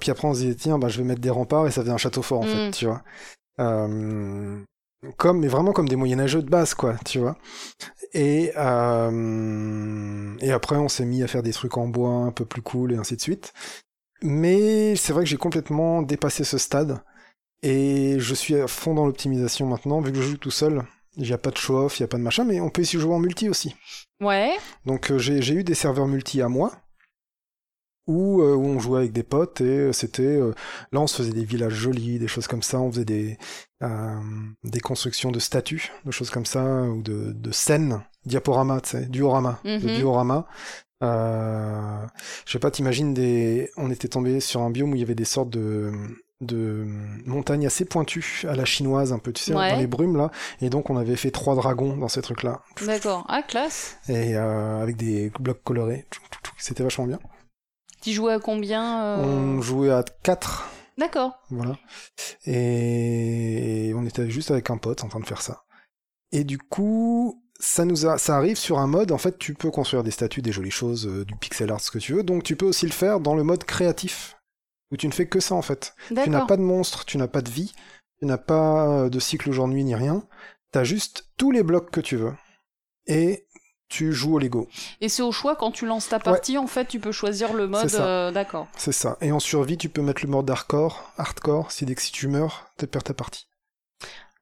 puis 0.00 0.10
après, 0.10 0.28
on 0.28 0.34
se 0.34 0.40
disait, 0.40 0.54
tiens, 0.54 0.78
bah, 0.78 0.88
je 0.88 0.98
vais 0.98 1.04
mettre 1.04 1.22
des 1.22 1.30
remparts 1.30 1.66
et 1.66 1.70
ça 1.70 1.80
faisait 1.80 1.92
un 1.92 1.96
château 1.96 2.20
fort, 2.20 2.40
en 2.42 2.44
Mm. 2.44 2.48
fait, 2.48 2.70
tu 2.72 2.84
vois. 2.84 3.00
Euh, 3.58 4.58
comme, 5.16 5.40
mais 5.40 5.48
vraiment 5.48 5.72
comme 5.72 5.88
des 5.88 5.96
moyenâgeux 5.96 6.42
de 6.42 6.50
base, 6.50 6.74
quoi, 6.74 6.96
tu 7.04 7.18
vois. 7.18 7.36
Et, 8.12 8.52
euh, 8.56 10.36
et 10.40 10.52
après, 10.52 10.76
on 10.76 10.88
s'est 10.88 11.04
mis 11.04 11.22
à 11.22 11.28
faire 11.28 11.42
des 11.42 11.52
trucs 11.52 11.76
en 11.76 11.86
bois 11.86 12.10
un 12.10 12.32
peu 12.32 12.44
plus 12.44 12.62
cool 12.62 12.92
et 12.92 12.96
ainsi 12.96 13.16
de 13.16 13.20
suite. 13.20 13.52
Mais 14.22 14.96
c'est 14.96 15.12
vrai 15.12 15.24
que 15.24 15.30
j'ai 15.30 15.36
complètement 15.36 16.02
dépassé 16.02 16.44
ce 16.44 16.58
stade. 16.58 17.00
Et 17.62 18.16
je 18.18 18.34
suis 18.34 18.56
à 18.56 18.66
fond 18.66 18.94
dans 18.94 19.06
l'optimisation 19.06 19.66
maintenant, 19.66 20.00
vu 20.00 20.12
que 20.12 20.18
je 20.18 20.22
joue 20.22 20.36
tout 20.36 20.50
seul. 20.50 20.82
Il 21.16 21.24
n'y 21.24 21.32
a 21.32 21.38
pas 21.38 21.50
de 21.50 21.56
show-off, 21.56 21.98
il 21.98 22.02
n'y 22.02 22.04
a 22.04 22.08
pas 22.08 22.18
de 22.18 22.22
machin, 22.22 22.44
mais 22.44 22.60
on 22.60 22.70
peut 22.70 22.82
essayer 22.82 22.98
de 22.98 23.02
jouer 23.02 23.14
en 23.14 23.18
multi 23.18 23.48
aussi. 23.48 23.74
Ouais. 24.20 24.56
Donc 24.86 25.10
euh, 25.10 25.18
j'ai 25.18 25.54
eu 25.54 25.64
des 25.64 25.74
serveurs 25.74 26.06
multi 26.06 26.40
à 26.40 26.48
moi, 26.48 26.72
où, 28.06 28.40
euh, 28.42 28.54
où 28.54 28.64
on 28.64 28.78
jouait 28.80 29.00
avec 29.00 29.12
des 29.12 29.22
potes, 29.22 29.60
et 29.60 29.64
euh, 29.64 29.92
c'était... 29.92 30.22
euh, 30.22 30.52
là, 30.92 31.00
on 31.00 31.06
se 31.06 31.16
faisait 31.16 31.32
des 31.32 31.44
villages 31.44 31.74
jolis, 31.74 32.18
des 32.18 32.28
choses 32.28 32.46
comme 32.48 32.62
ça, 32.62 32.80
on 32.80 32.90
faisait 32.90 33.04
des, 33.04 33.38
des 34.64 34.80
constructions 34.80 35.30
de 35.30 35.38
statues, 35.38 35.90
de 36.04 36.10
choses 36.10 36.30
comme 36.30 36.46
ça, 36.46 36.64
ou 36.82 37.02
de, 37.02 37.32
de 37.32 37.50
scènes, 37.52 38.02
diaporama, 38.26 38.80
tu 38.80 38.90
sais, 38.90 39.06
diorama, 39.06 39.60
de 39.64 39.70
Mhm. 39.78 39.96
diorama. 39.96 40.46
Je 41.02 42.52
sais 42.52 42.58
pas, 42.58 42.70
t'imagines 42.70 43.14
des... 43.14 43.70
On 43.76 43.90
était 43.90 44.08
tombé 44.08 44.40
sur 44.40 44.60
un 44.62 44.70
biome 44.70 44.92
où 44.92 44.94
il 44.96 45.00
y 45.00 45.04
avait 45.04 45.14
des 45.14 45.24
sortes 45.24 45.50
de 45.50 45.92
de 46.42 46.86
montagnes 47.26 47.66
assez 47.66 47.84
pointues 47.84 48.46
à 48.48 48.56
la 48.56 48.64
chinoise 48.64 49.12
un 49.12 49.18
peu 49.18 49.30
tu 49.30 49.42
sais 49.44 49.54
Ouais. 49.54 49.72
dans 49.72 49.78
les 49.78 49.86
brumes 49.86 50.16
là 50.16 50.30
et 50.62 50.70
donc 50.70 50.88
on 50.88 50.96
avait 50.96 51.16
fait 51.16 51.30
trois 51.30 51.54
dragons 51.54 51.98
dans 51.98 52.08
ces 52.08 52.22
trucs 52.22 52.44
là 52.44 52.62
D'accord. 52.86 53.26
Ah, 53.28 53.42
classe. 53.42 53.98
et 54.08 54.38
euh, 54.38 54.80
avec 54.82 54.96
des 54.96 55.30
blocs 55.38 55.62
colorés. 55.62 56.06
C'était 56.56 56.82
vachement 56.82 57.04
bien. 57.06 57.18
Tu 58.00 58.12
jouais 58.12 58.32
à 58.32 58.38
combien 58.38 59.04
euh, 59.04 59.24
On 59.24 59.60
jouait 59.60 59.90
à 59.90 60.02
4, 60.22 60.68
D'accord. 60.98 61.38
voilà. 61.50 61.76
Et 62.46 63.92
on 63.94 64.04
était 64.06 64.30
juste 64.30 64.50
avec 64.50 64.70
un 64.70 64.76
pote 64.76 65.04
en 65.04 65.08
train 65.08 65.20
de 65.20 65.26
faire 65.26 65.42
ça. 65.42 65.64
Et 66.32 66.44
du 66.44 66.58
coup, 66.58 67.42
ça 67.58 67.84
nous 67.84 68.06
a, 68.06 68.18
ça 68.18 68.36
arrive 68.36 68.56
sur 68.56 68.78
un 68.78 68.86
mode, 68.86 69.12
en 69.12 69.18
fait, 69.18 69.38
tu 69.38 69.54
peux 69.54 69.70
construire 69.70 70.02
des 70.02 70.10
statues, 70.10 70.42
des 70.42 70.52
jolies 70.52 70.70
choses, 70.70 71.06
euh, 71.06 71.24
du 71.24 71.34
pixel 71.36 71.70
art, 71.70 71.80
ce 71.80 71.90
que 71.90 71.98
tu 71.98 72.14
veux. 72.14 72.22
Donc 72.22 72.42
tu 72.42 72.56
peux 72.56 72.66
aussi 72.66 72.86
le 72.86 72.92
faire 72.92 73.20
dans 73.20 73.34
le 73.34 73.42
mode 73.42 73.64
créatif, 73.64 74.36
où 74.90 74.96
tu 74.96 75.06
ne 75.06 75.12
fais 75.12 75.26
que 75.26 75.40
ça 75.40 75.54
en 75.54 75.62
fait. 75.62 75.94
Tu 76.08 76.30
n'as 76.30 76.46
pas 76.46 76.56
de 76.56 76.62
monstre, 76.62 77.04
tu 77.04 77.18
n'as 77.18 77.28
pas 77.28 77.42
de 77.42 77.50
vie, 77.50 77.74
tu 78.18 78.26
n'as 78.26 78.38
pas 78.38 79.08
de 79.08 79.18
cycle 79.20 79.52
jour-nuit 79.52 79.84
ni 79.84 79.94
rien. 79.94 80.22
T'as 80.72 80.84
juste 80.84 81.30
tous 81.36 81.50
les 81.50 81.62
blocs 81.62 81.90
que 81.90 82.00
tu 82.00 82.16
veux. 82.16 82.32
Et 83.06 83.46
tu 83.90 84.12
joues 84.14 84.36
au 84.36 84.38
Lego. 84.38 84.68
Et 85.02 85.10
c'est 85.10 85.20
au 85.22 85.32
choix 85.32 85.56
quand 85.56 85.70
tu 85.72 85.84
lances 85.84 86.08
ta 86.08 86.18
partie, 86.18 86.56
en 86.56 86.66
fait, 86.66 86.86
tu 86.86 86.98
peux 87.00 87.12
choisir 87.12 87.52
le 87.52 87.66
mode. 87.66 87.92
Euh, 87.96 88.30
D'accord. 88.30 88.68
C'est 88.76 88.92
ça. 88.92 89.18
Et 89.20 89.32
en 89.32 89.40
survie, 89.40 89.76
tu 89.76 89.90
peux 89.90 90.00
mettre 90.00 90.22
le 90.24 90.30
mode 90.30 90.48
hardcore, 90.48 91.12
hardcore, 91.18 91.70
si 91.72 91.84
dès 91.84 91.94
que 91.94 92.00
si 92.00 92.12
tu 92.12 92.28
meurs, 92.28 92.70
tu 92.78 92.86
perds 92.86 93.02
ta 93.02 93.12
partie. 93.14 93.46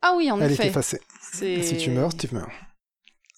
Ah 0.03 0.13
oui, 0.17 0.31
en 0.31 0.41
Elle 0.41 0.53
est 0.53 0.55
effet. 0.55 0.69
effacée. 0.69 1.01
Si 1.33 1.77
tu 1.79 1.91
meurs, 1.91 2.17
tu 2.17 2.29
meurs. 2.33 2.51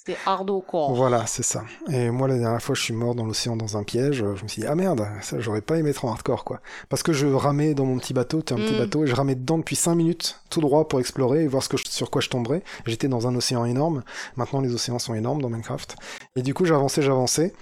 C'est 0.06 0.16
hardcore. 0.24 0.94
Voilà, 0.94 1.26
c'est 1.26 1.42
ça. 1.42 1.62
Et 1.90 2.10
moi, 2.10 2.26
la 2.26 2.38
dernière 2.38 2.62
fois, 2.62 2.74
je 2.74 2.80
suis 2.80 2.94
mort 2.94 3.14
dans 3.14 3.26
l'océan 3.26 3.54
dans 3.56 3.76
un 3.76 3.82
piège. 3.82 4.24
Je 4.34 4.42
me 4.42 4.48
suis 4.48 4.62
dit, 4.62 4.66
ah 4.66 4.74
merde, 4.74 5.06
ça, 5.20 5.38
j'aurais 5.40 5.60
pas 5.60 5.76
aimé 5.76 5.90
être 5.90 6.04
en 6.06 6.10
hardcore, 6.10 6.44
quoi. 6.44 6.60
Parce 6.88 7.02
que 7.02 7.12
je 7.12 7.26
ramais 7.26 7.74
dans 7.74 7.84
mon 7.84 7.98
petit 7.98 8.14
bateau, 8.14 8.40
t'es 8.40 8.54
un 8.54 8.56
petit 8.56 8.74
Mm. 8.74 8.78
bateau, 8.78 9.04
et 9.04 9.06
je 9.06 9.14
ramais 9.14 9.34
dedans 9.34 9.58
depuis 9.58 9.76
5 9.76 9.94
minutes, 9.94 10.40
tout 10.48 10.62
droit 10.62 10.88
pour 10.88 11.00
explorer 11.00 11.44
et 11.44 11.48
voir 11.48 11.62
ce 11.62 11.68
que 11.68 11.76
je- 11.76 11.84
sur 11.86 12.10
quoi 12.10 12.22
je 12.22 12.30
tomberais. 12.30 12.62
J'étais 12.86 13.08
dans 13.08 13.26
un 13.28 13.34
océan 13.34 13.66
énorme. 13.66 14.02
Maintenant, 14.36 14.60
les 14.62 14.72
océans 14.74 14.98
sont 14.98 15.14
énormes 15.14 15.42
dans 15.42 15.50
Minecraft. 15.50 15.96
Et 16.34 16.42
du 16.42 16.54
coup, 16.54 16.64
j'avançais, 16.64 17.02
j'avançais. 17.02 17.52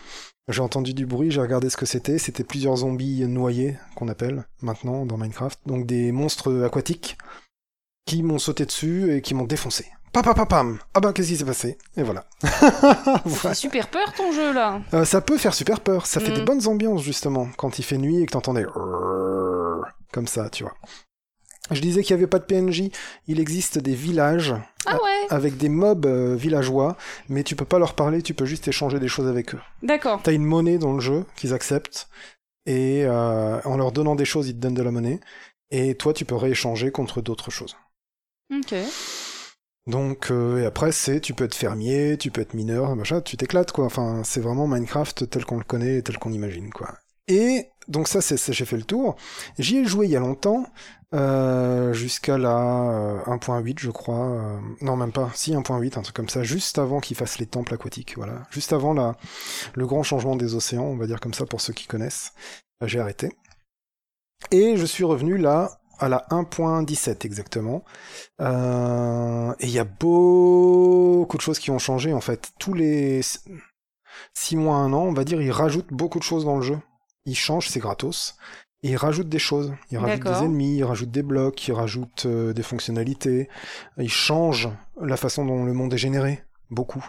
J'ai 0.47 0.63
entendu 0.63 0.95
du 0.95 1.07
bruit, 1.07 1.31
j'ai 1.33 1.41
regardé 1.41 1.69
ce 1.71 1.77
que 1.77 1.87
c'était. 1.87 2.19
C'était 2.19 2.45
plusieurs 2.45 2.77
zombies 2.77 3.27
noyés, 3.27 3.77
qu'on 3.97 4.09
appelle 4.09 4.45
maintenant 4.63 5.05
dans 5.07 5.17
Minecraft. 5.19 5.59
Donc 5.67 5.87
des 5.87 6.13
monstres 6.13 6.65
aquatiques 6.65 7.19
qui 8.07 8.23
m'ont 8.23 8.39
sauté 8.39 8.65
dessus 8.65 9.13
et 9.13 9.21
qui 9.23 9.35
m'ont 9.35 9.45
défoncé. 9.45 9.87
Pam, 10.13 10.23
pam, 10.23 10.47
pam. 10.47 10.79
Ah 10.95 11.01
ben, 11.01 11.13
qu'est-ce 11.13 11.29
qui 11.29 11.37
s'est 11.37 11.45
passé? 11.45 11.79
Et 11.97 12.03
voilà. 12.05 12.25
Ça 12.43 13.21
fait 13.27 13.55
super 13.55 13.89
peur 13.89 14.13
ton 14.15 14.33
jeu 14.33 14.53
là. 14.53 14.81
Euh, 14.95 15.05
ça 15.05 15.21
peut 15.21 15.39
faire 15.39 15.55
super 15.55 15.81
peur. 15.81 16.07
Ça 16.07 16.21
fait 16.21 16.31
Mm. 16.31 16.35
des 16.35 16.43
bonnes 16.43 16.67
ambiances, 16.67 17.03
justement, 17.03 17.49
quand 17.57 17.79
il 17.79 17.83
fait 17.85 17.99
nuit 17.99 18.23
et 18.23 18.27
que 18.27 18.33
t'entends 18.33 18.55
des... 18.55 18.65
Comme 20.13 20.27
ça, 20.27 20.49
tu 20.51 20.63
vois. 20.65 20.75
Je 21.71 21.81
disais 21.83 22.03
qu'il 22.03 22.17
n'y 22.17 22.23
avait 22.23 22.27
pas 22.29 22.39
de 22.39 22.45
PNJ. 22.45 22.85
Il 23.27 23.41
existe 23.41 23.79
des 23.79 23.95
villages 23.95 24.55
Ah 24.87 24.95
ouais. 24.95 25.27
avec 25.29 25.59
des 25.59 25.69
mobs 25.69 26.07
euh, 26.07 26.35
villageois, 26.35 26.97
mais 27.29 27.43
tu 27.45 27.55
peux 27.57 27.67
pas 27.67 27.79
leur 27.79 27.93
parler, 27.95 28.23
tu 28.23 28.33
peux 28.33 28.47
juste 28.47 28.67
échanger 28.69 28.99
des 28.99 29.09
choses 29.09 29.29
avec 29.29 29.55
eux. 29.55 29.61
D'accord. 29.83 30.21
T'as 30.23 30.33
une 30.33 30.47
monnaie 30.47 30.79
dans 30.79 30.95
le 30.95 31.01
jeu 31.01 31.27
qu'ils 31.37 31.53
acceptent, 31.53 32.09
et 32.65 33.05
euh, 33.05 33.61
en 33.67 33.77
leur 33.77 33.93
donnant 33.93 34.15
des 34.15 34.25
choses, 34.25 34.49
ils 34.49 34.55
te 34.55 34.61
donnent 34.61 34.73
de 34.75 34.83
la 34.83 34.91
monnaie. 34.91 35.21
Et 35.71 35.95
toi, 35.95 36.15
tu 36.15 36.25
peux 36.25 36.37
rééchanger 36.37 36.91
contre 36.91 37.21
d'autres 37.21 37.51
choses. 37.51 37.77
Ok. 38.51 38.75
Donc, 39.87 40.31
euh, 40.31 40.61
et 40.63 40.67
après, 40.67 40.93
c'est, 40.93 41.21
tu 41.21 41.33
peux 41.33 41.45
être 41.45 41.55
fermier, 41.55 42.19
tu 42.19 42.31
peux 42.31 42.43
être 42.43 42.53
mineur, 42.55 42.95
machin, 42.95 43.21
tu 43.23 43.37
t'éclates, 43.39 43.73
quoi. 43.73 43.87
Enfin, 43.87 44.23
c'est 44.25 44.41
vraiment 44.41 44.67
Minecraft 44.67 45.31
tel 45.31 45.45
qu'on 45.47 45.57
le 45.59 45.65
connaît 45.65 45.97
et 45.99 46.03
tel 46.03 46.19
qu'on 46.19 46.33
imagine, 46.33 46.71
quoi. 46.71 46.95
Et 47.27 47.69
donc 47.89 48.07
ça, 48.09 48.21
c'est, 48.21 48.53
j'ai 48.53 48.65
fait 48.67 48.77
le 48.77 48.83
tour. 48.85 49.17
J'y 49.59 49.79
ai 49.79 49.85
joué 49.87 50.07
il 50.07 50.13
y 50.13 50.17
a 50.17 50.21
longtemps, 50.21 50.65
euh, 51.15 51.95
jusqu'à 51.95 52.37
la 52.37 52.59
euh, 52.91 53.21
1.8, 53.27 53.79
je 53.81 53.91
crois. 53.91 54.29
euh, 54.31 54.59
non, 54.83 54.97
même 54.97 55.13
pas. 55.13 55.31
Si 55.35 55.55
1.8, 55.55 55.99
un 55.99 56.03
truc 56.03 56.17
comme 56.17 56.29
ça, 56.29 56.43
juste 56.43 56.79
avant 56.79 57.01
qu'ils 57.01 57.17
fassent 57.17 57.39
les 57.39 57.47
temples 57.47 57.73
aquatiques, 57.75 58.15
voilà. 58.17 58.43
Juste 58.51 58.73
avant 58.75 58.93
la, 58.93 59.17
le 59.75 59.87
grand 59.87 60.03
changement 60.03 60.37
des 60.37 60.55
océans, 60.55 60.85
on 60.85 60.97
va 60.97 61.07
dire 61.07 61.21
comme 61.21 61.35
ça 61.35 61.47
pour 61.47 61.61
ceux 61.63 61.73
qui 61.73 61.87
connaissent. 61.87 62.33
Euh, 62.83 62.89
J'ai 62.89 63.01
arrêté. 63.01 63.31
Et 64.51 64.77
je 64.77 64.85
suis 64.85 65.05
revenu 65.05 65.37
là 65.39 65.81
à 65.99 66.09
la 66.09 66.27
1.17 66.31 67.27
exactement. 67.27 67.85
Euh, 68.41 69.53
et 69.61 69.67
il 69.67 69.73
y 69.73 69.79
a 69.79 69.85
beaucoup 69.85 71.37
de 71.37 71.43
choses 71.43 71.59
qui 71.59 71.71
ont 71.71 71.79
changé 71.79 72.13
en 72.13 72.21
fait. 72.21 72.53
Tous 72.59 72.75
les 72.75 73.21
6 74.35 74.57
mois, 74.57 74.77
un 74.77 74.93
an, 74.93 75.03
on 75.03 75.13
va 75.13 75.25
dire, 75.25 75.41
ils 75.41 75.51
rajoutent 75.51 75.93
beaucoup 75.93 76.19
de 76.19 76.25
choses 76.25 76.45
dans 76.45 76.57
le 76.57 76.63
jeu. 76.63 76.79
Ils 77.25 77.37
changent, 77.37 77.69
c'est 77.69 77.81
gratos. 77.81 78.37
Et 78.83 78.91
ils 78.91 78.97
rajoutent 78.97 79.29
des 79.29 79.41
choses. 79.41 79.75
Ils 79.91 79.99
rajoutent 79.99 80.25
des 80.25 80.45
ennemis, 80.45 80.77
ils 80.77 80.85
rajoutent 80.85 81.11
des 81.11 81.23
blocs, 81.23 81.67
ils 81.67 81.73
rajoutent 81.73 82.27
euh, 82.27 82.53
des 82.53 82.63
fonctionnalités. 82.63 83.49
Ils 83.97 84.11
changent 84.11 84.69
la 85.01 85.17
façon 85.17 85.45
dont 85.45 85.65
le 85.65 85.73
monde 85.73 85.93
est 85.93 85.99
généré. 85.99 86.45
Beaucoup. 86.71 87.05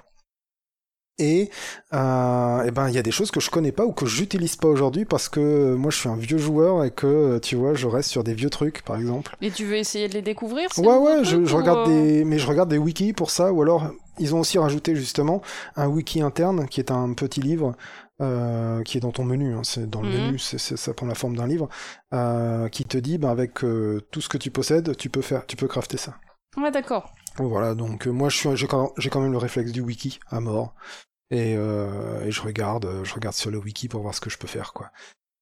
Et, 1.20 1.50
euh, 1.94 2.64
eh 2.66 2.72
ben, 2.72 2.88
il 2.88 2.96
y 2.96 2.98
a 2.98 3.04
des 3.04 3.12
choses 3.12 3.30
que 3.30 3.40
je 3.40 3.50
connais 3.50 3.72
pas 3.74 3.86
ou 3.86 3.92
que 3.92 4.06
j'utilise 4.06 4.56
pas 4.56 4.68
aujourd'hui 4.70 5.06
parce 5.06 5.28
que 5.30 5.76
moi 5.76 5.92
je 5.92 5.98
suis 5.98 6.10
un 6.10 6.16
vieux 6.16 6.38
joueur 6.38 6.84
et 6.86 6.92
que, 6.92 7.40
tu 7.40 7.56
vois, 7.56 7.74
je 7.74 7.88
reste 7.88 8.10
sur 8.10 8.24
des 8.24 8.34
vieux 8.34 8.50
trucs, 8.50 8.82
par 8.84 8.96
exemple. 8.98 9.36
Et 9.42 9.52
tu 9.52 9.66
veux 9.66 9.76
essayer 9.76 10.08
de 10.08 10.14
les 10.14 10.22
découvrir 10.22 10.70
Ouais, 10.78 10.96
ouais, 10.98 11.24
je, 11.24 11.36
regarde 11.56 11.80
euh, 11.82 11.86
des, 11.86 12.24
mais 12.24 12.40
je 12.40 12.48
regarde 12.48 12.70
des 12.70 12.78
wikis 12.78 13.14
pour 13.14 13.32
ça, 13.32 13.52
ou 13.52 13.62
alors 13.62 13.92
ils 14.18 14.34
ont 14.34 14.40
aussi 14.40 14.58
rajouté 14.58 14.96
justement 14.96 15.42
un 15.76 15.88
wiki 15.88 16.22
interne 16.22 16.68
qui 16.68 16.80
est 16.80 16.92
un 16.92 17.14
petit 17.14 17.42
livre 17.42 17.76
euh, 18.22 18.82
qui 18.84 18.98
est 18.98 19.02
dans 19.02 19.12
ton 19.12 19.24
menu. 19.26 19.54
hein, 19.54 19.62
c'est 19.64 19.90
dans 19.90 20.02
le 20.02 20.10
Mhm. 20.10 20.22
menu, 20.22 20.40
ça 20.40 20.94
prend 20.94 21.06
la 21.06 21.16
forme 21.16 21.36
d'un 21.36 21.48
livre 21.48 21.70
qui 22.72 22.86
te 22.86 22.98
dit, 22.98 23.18
ben, 23.18 23.30
avec 23.30 23.56
tout 23.56 24.22
ce 24.22 24.30
que 24.30 24.38
tu 24.38 24.52
possèdes, 24.52 24.96
tu 24.98 25.10
peux 25.10 25.22
faire, 25.22 25.46
tu 25.46 25.56
peux 25.58 25.68
crafter 25.68 25.98
ça. 25.98 26.16
Ouais, 26.58 26.72
d'accord. 26.72 27.14
Voilà, 27.38 27.74
donc 27.76 28.08
euh, 28.08 28.12
moi 28.12 28.30
je 28.30 28.38
suis, 28.38 28.50
j'ai 28.56 28.68
quand, 28.68 28.92
j'ai 28.98 29.10
quand 29.10 29.22
même 29.22 29.32
le 29.32 29.38
réflexe 29.38 29.72
du 29.72 29.82
wiki 29.82 30.20
à 30.30 30.40
mort 30.42 30.74
et, 31.32 31.56
euh, 31.58 32.24
et 32.26 32.32
je 32.32 32.42
regarde, 32.42 32.86
euh, 32.86 33.04
je 33.04 33.14
regarde 33.14 33.36
sur 33.36 33.52
le 33.52 33.58
wiki 33.60 33.88
pour 33.88 34.02
voir 34.02 34.16
ce 34.16 34.22
que 34.22 34.30
je 34.30 34.38
peux 34.38 34.48
faire 34.48 34.74
quoi, 34.74 34.92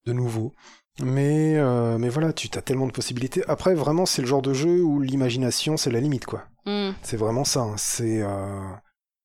de 0.05 0.13
nouveau. 0.13 0.53
Mais 1.01 1.55
euh, 1.57 1.97
mais 1.99 2.09
voilà, 2.09 2.33
tu 2.33 2.49
as 2.55 2.61
tellement 2.61 2.87
de 2.87 2.91
possibilités. 2.91 3.43
Après 3.47 3.75
vraiment 3.75 4.05
c'est 4.05 4.21
le 4.23 4.27
genre 4.27 4.41
de 4.41 4.53
jeu 4.53 4.81
où 4.81 4.99
l'imagination 5.01 5.77
c'est 5.77 5.91
la 5.91 5.99
limite 6.01 6.25
quoi. 6.25 6.45
Hmm. 6.65 6.91
C'est 7.03 7.17
vraiment 7.17 7.43
ça. 7.45 7.61
hein. 7.61 7.75
C'est 7.77 8.21
euh, 8.23 8.69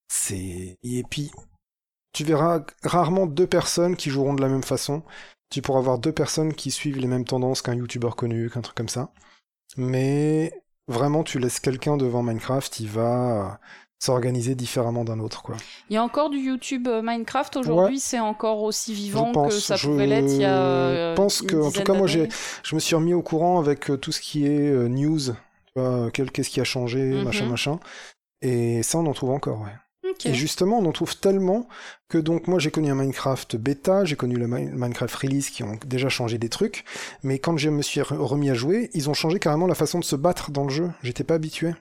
c'est 0.09 0.79
et 0.83 1.05
puis 1.11 1.31
tu 2.13 2.25
verras 2.25 2.65
rarement 2.83 3.27
deux 3.27 3.47
personnes 3.47 3.97
qui 3.97 4.11
joueront 4.11 4.35
de 4.35 4.43
la 4.43 4.49
même 4.49 4.63
façon. 4.63 5.03
Tu 5.51 5.63
pourras 5.63 5.81
avoir 5.81 5.99
deux 5.99 6.13
personnes 6.13 6.55
qui 6.55 6.71
suivent 6.71 6.99
les 6.99 7.07
mêmes 7.07 7.25
tendances 7.25 7.63
qu'un 7.63 7.75
youtubeur 7.75 8.17
connu, 8.17 8.51
qu'un 8.51 8.61
truc 8.63 8.77
comme 8.77 8.89
ça. 8.89 9.13
Mais 9.77 10.53
vraiment, 10.89 11.25
tu 11.25 11.39
laisses 11.39 11.61
quelqu'un 11.61 11.97
devant 11.97 12.23
Minecraft, 12.23 12.81
il 12.81 12.89
va 12.89 13.61
s'organiser 14.03 14.55
différemment 14.57 15.05
d'un 15.05 15.21
autre, 15.21 15.43
quoi. 15.43 15.57
Il 15.89 15.95
y 15.95 15.97
a 15.97 16.03
encore 16.03 16.29
du 16.29 16.39
YouTube 16.39 16.89
euh, 16.89 17.03
Minecraft 17.05 17.57
aujourd'hui, 17.57 18.01
c'est 18.01 18.19
encore 18.19 18.63
aussi 18.63 18.93
vivant 18.95 19.29
Je 19.29 19.33
pense, 19.33 19.55
que 19.55 19.61
ça 19.61 19.77
je 19.77 19.87
pouvait 19.87 20.07
l'être 20.09 20.31
il 20.33 20.41
y 20.41 20.45
a. 20.45 20.57
euh, 20.61 21.15
pense 21.15 21.41
que, 21.43 21.55
en 21.57 21.71
tout 21.71 21.83
cas, 21.85 21.95
moi, 21.95 22.09
d'années. 22.09 22.29
Je 22.65 22.75
me 22.75 22.81
suis 22.81 22.97
remis 22.97 23.15
au 23.15 23.23
courant 23.23 23.61
avec 23.61 23.91
euh, 23.91 23.97
tout 23.97 24.11
ce 24.11 24.21
qui 24.21 24.45
est 24.47 24.73
news, 24.89 25.21
qu'est-ce 26.13 26.51
qui 26.51 26.61
a 26.61 26.65
changé, 26.65 26.99
Mhm. 27.01 27.23
machin, 27.23 27.47
machin. 27.47 27.79
Et 28.43 28.83
ça, 28.83 28.99
on 28.99 29.07
en 29.07 29.13
trouve 29.13 29.31
encore, 29.31 29.61
ouais. 29.61 29.73
Et 30.25 30.35
justement, 30.35 30.79
on 30.79 30.85
en 30.87 30.93
trouve 30.93 31.17
tellement 31.17 31.69
que 32.09 32.19
donc 32.19 32.47
moi 32.49 32.59
j'ai 32.59 32.71
connu 32.71 32.91
un 32.91 32.95
Minecraft 32.97 33.57
bêta, 33.57 34.05
j'ai 34.05 34.17
connu 34.17 34.35
le 34.37 34.47
Mi- 34.47 34.67
Minecraft 34.71 35.15
release 35.15 35.49
qui 35.51 35.63
ont 35.63 35.79
déjà 35.87 36.09
changé 36.09 36.39
des 36.39 36.49
trucs, 36.49 36.85
mais 37.23 37.39
quand 37.39 37.57
je 37.57 37.71
me 37.71 37.83
suis 37.83 38.01
re- 38.01 38.17
remis 38.17 38.51
à 38.51 38.55
jouer, 38.55 38.91
ils 38.95 39.09
ont 39.09 39.15
changé 39.15 39.39
carrément 39.39 39.67
la 39.67 39.75
façon 39.77 39.99
de 40.01 40.05
se 40.05 40.15
battre 40.17 40.51
dans 40.51 40.65
le 40.65 40.71
jeu. 40.71 40.91
J'étais 41.03 41.25
pas 41.25 41.35
habitué. 41.35 41.73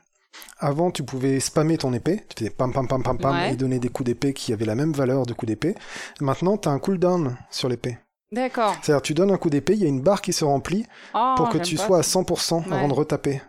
Avant, 0.59 0.91
tu 0.91 1.03
pouvais 1.03 1.39
spammer 1.39 1.77
ton 1.77 1.91
épée, 1.93 2.23
tu 2.29 2.35
faisais 2.43 2.49
pam 2.51 2.71
pam 2.71 2.87
pam 2.87 3.01
pam 3.03 3.17
pam 3.17 3.33
Ouais. 3.35 3.53
et 3.53 3.55
donner 3.55 3.79
des 3.79 3.89
coups 3.89 4.05
d'épée 4.05 4.33
qui 4.33 4.53
avaient 4.53 4.65
la 4.65 4.75
même 4.75 4.93
valeur 4.93 5.25
de 5.25 5.33
coups 5.33 5.47
d'épée. 5.47 5.75
Maintenant, 6.19 6.57
t'as 6.57 6.69
un 6.71 6.79
cooldown 6.79 7.35
sur 7.49 7.67
l'épée. 7.67 7.97
D'accord. 8.31 8.75
C'est-à-dire, 8.81 9.01
tu 9.01 9.13
donnes 9.13 9.31
un 9.31 9.37
coup 9.37 9.49
d'épée, 9.49 9.73
il 9.73 9.79
y 9.81 9.85
a 9.85 9.89
une 9.89 10.01
barre 10.01 10.21
qui 10.21 10.31
se 10.33 10.45
remplit 10.45 10.85
Oh, 11.13 11.33
pour 11.35 11.49
que 11.49 11.57
tu 11.57 11.75
pas 11.75 11.85
sois 11.85 11.99
à 11.99 12.03
ça. 12.03 12.19
100% 12.19 12.63
Ouais. 12.69 12.73
avant 12.77 12.87
de 12.87 12.93
retaper. 12.93 13.41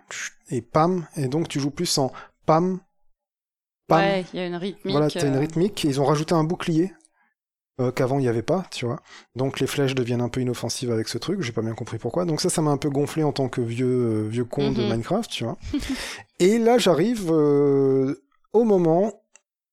Et 0.51 0.61
pam, 0.63 1.07
et 1.17 1.29
donc 1.29 1.49
tu 1.49 1.61
joues 1.61 1.71
plus 1.71 1.99
en 1.99 2.11
pam, 2.47 2.81
pam, 3.87 4.01
Ouais, 4.01 4.25
il 4.33 4.41
y 4.41 4.43
a 4.43 4.47
une 4.47 4.57
rythmique. 4.57 4.93
voilà, 4.93 5.09
t'as 5.11 5.27
une 5.27 5.37
euh, 5.37 5.41
rythmique. 5.41 5.85
et 5.85 5.89
Ils 5.89 6.01
ont 6.01 6.05
rajouté 6.05 6.35
un 6.35 6.45
bouclier 6.45 6.93
euh, 7.81 7.91
qu'avant 7.91 8.19
il 8.19 8.23
n'y 8.23 8.29
avait 8.29 8.43
pas, 8.43 8.65
tu 8.71 8.85
vois. 8.87 9.01
Donc 9.35 9.59
les 9.61 9.67
flèches 9.67 9.95
deviennent 9.95 10.21
un 10.21 10.29
peu 10.29 10.41
inoffensives 10.41 10.91
avec 10.91 11.09
ce 11.09 11.19
truc. 11.19 11.43
J'ai 11.43 11.53
pas 11.53 11.63
bien 11.63 11.75
compris 11.75 11.99
pourquoi. 11.99 12.25
Donc 12.25 12.41
ça, 12.41 12.51
ça 12.51 12.63
m'a 12.63 12.71
un 12.71 12.77
peu 12.77 12.91
gonflé 12.91 13.23
en 13.25 13.33
tant 13.33 13.49
que 13.49 13.61
vieux 13.61 13.87
euh, 13.87 14.29
vieux 14.29 14.45
con 14.45 14.73
de 14.73 14.83
Mhm. 14.83 14.91
Minecraft, 14.91 15.31
tu 15.31 15.45
vois. 15.45 15.57
et 16.39 16.59
là, 16.59 16.79
j'arrive 16.79 17.31
euh, 17.33 18.15
au 18.53 18.65
moment 18.65 19.23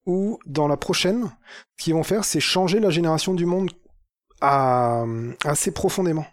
où 0.05 0.39
dans 0.45 0.67
la 0.67 0.77
prochaine, 0.77 1.29
ce 1.77 1.83
qu'ils 1.83 1.93
vont 1.93 2.03
faire, 2.03 2.23
c'est 2.25 2.39
changer 2.39 2.79
la 2.79 2.89
génération 2.89 3.33
du 3.33 3.45
monde 3.45 3.71
à, 4.41 5.03
assez 5.45 5.71
profondément. 5.71 6.25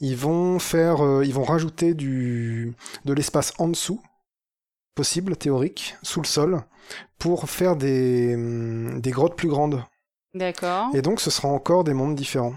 Ils 0.00 0.16
vont 0.16 0.58
faire, 0.58 0.98
ils 1.24 1.32
vont 1.34 1.44
rajouter 1.44 1.94
du 1.94 2.74
de 3.04 3.12
l'espace 3.12 3.52
en 3.58 3.68
dessous 3.68 4.00
possible, 4.94 5.36
théorique, 5.36 5.96
sous 6.02 6.20
le 6.20 6.26
sol, 6.26 6.62
pour 7.18 7.48
faire 7.48 7.76
des, 7.76 8.34
hum, 8.34 9.00
des 9.00 9.10
grottes 9.12 9.36
plus 9.36 9.48
grandes. 9.48 9.82
D'accord. 10.34 10.94
Et 10.94 11.02
donc 11.02 11.20
ce 11.20 11.30
sera 11.30 11.48
encore 11.48 11.84
des 11.84 11.94
mondes 11.94 12.14
différents. 12.14 12.54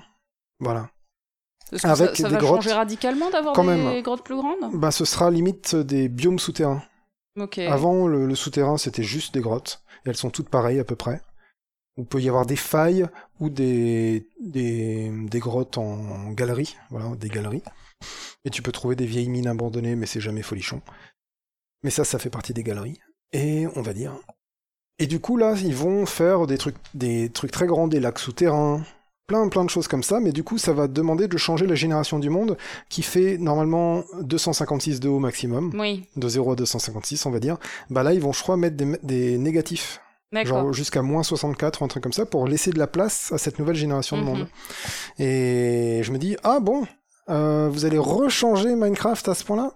Voilà. 0.59 0.89
Avec 1.71 1.81
ça, 1.81 1.95
ça 2.15 2.27
des 2.29 2.35
va 2.35 2.39
grottes- 2.39 2.61
changer 2.61 2.73
radicalement 2.73 3.29
d'avoir 3.31 3.55
des 3.55 3.63
même. 3.63 4.01
grottes 4.03 4.23
plus 4.23 4.35
grandes? 4.35 4.75
Bah 4.75 4.91
ce 4.91 5.05
sera 5.05 5.31
limite 5.31 5.75
des 5.75 6.07
biomes 6.07 6.39
souterrains. 6.39 6.83
Ok. 7.39 7.57
Avant, 7.57 8.05
le, 8.07 8.27
le 8.27 8.35
souterrain, 8.35 8.77
c'était 8.77 9.01
juste 9.03 9.33
des 9.33 9.41
grottes. 9.41 9.81
Et 10.05 10.09
elles 10.09 10.15
sont 10.17 10.29
toutes 10.29 10.49
pareilles 10.49 10.79
à 10.79 10.83
peu 10.83 10.95
près. 10.95 11.21
Il 11.97 12.05
peut 12.05 12.21
y 12.21 12.27
avoir 12.29 12.45
des 12.45 12.55
failles 12.55 13.07
ou 13.39 13.49
des, 13.49 14.27
des, 14.39 15.11
des 15.11 15.39
grottes 15.39 15.77
en, 15.79 15.83
en 15.83 16.29
galerie. 16.31 16.75
Voilà, 16.91 17.15
des 17.15 17.29
galeries. 17.29 17.63
Et 18.45 18.49
tu 18.51 18.61
peux 18.61 18.71
trouver 18.71 18.95
des 18.95 19.05
vieilles 19.07 19.29
mines 19.29 19.47
abandonnées, 19.47 19.95
mais 19.95 20.05
c'est 20.05 20.21
jamais 20.21 20.43
folichon. 20.43 20.81
Mais 21.81 21.89
ça, 21.89 22.03
ça 22.03 22.19
fait 22.19 22.29
partie 22.29 22.53
des 22.53 22.63
galeries. 22.63 22.99
Et 23.31 23.65
on 23.75 23.81
va 23.81 23.93
dire. 23.93 24.13
Et 24.99 25.07
du 25.07 25.19
coup, 25.19 25.37
là, 25.37 25.55
ils 25.63 25.75
vont 25.75 26.05
faire 26.05 26.45
des 26.47 26.57
trucs, 26.57 26.75
des 26.93 27.29
trucs 27.29 27.51
très 27.51 27.65
grands, 27.65 27.87
des 27.87 27.99
lacs 27.99 28.19
souterrains, 28.19 28.83
plein, 29.27 29.47
plein 29.49 29.65
de 29.65 29.69
choses 29.69 29.87
comme 29.87 30.03
ça. 30.03 30.19
Mais 30.19 30.31
du 30.31 30.43
coup, 30.43 30.57
ça 30.57 30.71
va 30.73 30.87
demander 30.87 31.27
de 31.27 31.37
changer 31.37 31.65
la 31.65 31.75
génération 31.75 32.19
du 32.19 32.29
monde, 32.29 32.57
qui 32.89 33.01
fait 33.01 33.37
normalement 33.37 34.03
256 34.21 34.99
de 34.99 35.09
haut 35.09 35.19
maximum 35.19 35.71
Oui, 35.79 36.07
de 36.15 36.27
0 36.27 36.51
à 36.51 36.55
256, 36.55 37.25
on 37.25 37.31
va 37.31 37.39
dire, 37.39 37.57
bah 37.89 38.03
là, 38.03 38.13
ils 38.13 38.21
vont, 38.21 38.33
je 38.33 38.41
crois, 38.43 38.55
mettre 38.57 38.77
des, 38.77 38.97
des 39.01 39.37
négatifs, 39.39 39.99
genre 40.47 40.73
jusqu'à 40.73 41.01
moins 41.01 41.23
64 41.23 41.81
ou 41.81 41.85
un 41.85 41.87
truc 41.87 42.03
comme 42.03 42.13
ça, 42.13 42.25
pour 42.25 42.47
laisser 42.47 42.71
de 42.71 42.77
la 42.79 42.87
place 42.87 43.31
à 43.31 43.37
cette 43.37 43.57
nouvelle 43.59 43.75
génération 43.75 44.17
de 44.17 44.21
Mhm. 44.21 44.27
monde. 44.29 44.47
Et 45.19 46.01
je 46.03 46.11
me 46.11 46.17
dis, 46.17 46.37
ah 46.43 46.59
bon, 46.59 46.83
euh, 47.29 47.67
vous 47.71 47.85
allez 47.85 47.97
rechanger 47.97 48.75
Minecraft 48.75 49.27
à 49.27 49.33
ce 49.33 49.43
point-là? 49.43 49.73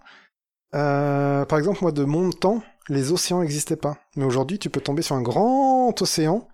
Euh, 0.75 1.45
Par 1.45 1.57
exemple, 1.59 1.79
moi, 1.81 1.91
de 1.91 2.03
mon 2.03 2.29
temps, 2.31 2.61
les 2.89 3.11
océans 3.11 3.41
n'existaient 3.41 3.75
pas. 3.75 3.97
Mais 4.15 4.25
aujourd'hui, 4.25 4.59
tu 4.59 4.69
peux 4.69 4.81
tomber 4.81 5.01
sur 5.01 5.15
un 5.15 5.21
grand 5.21 6.01
océan, 6.01 6.47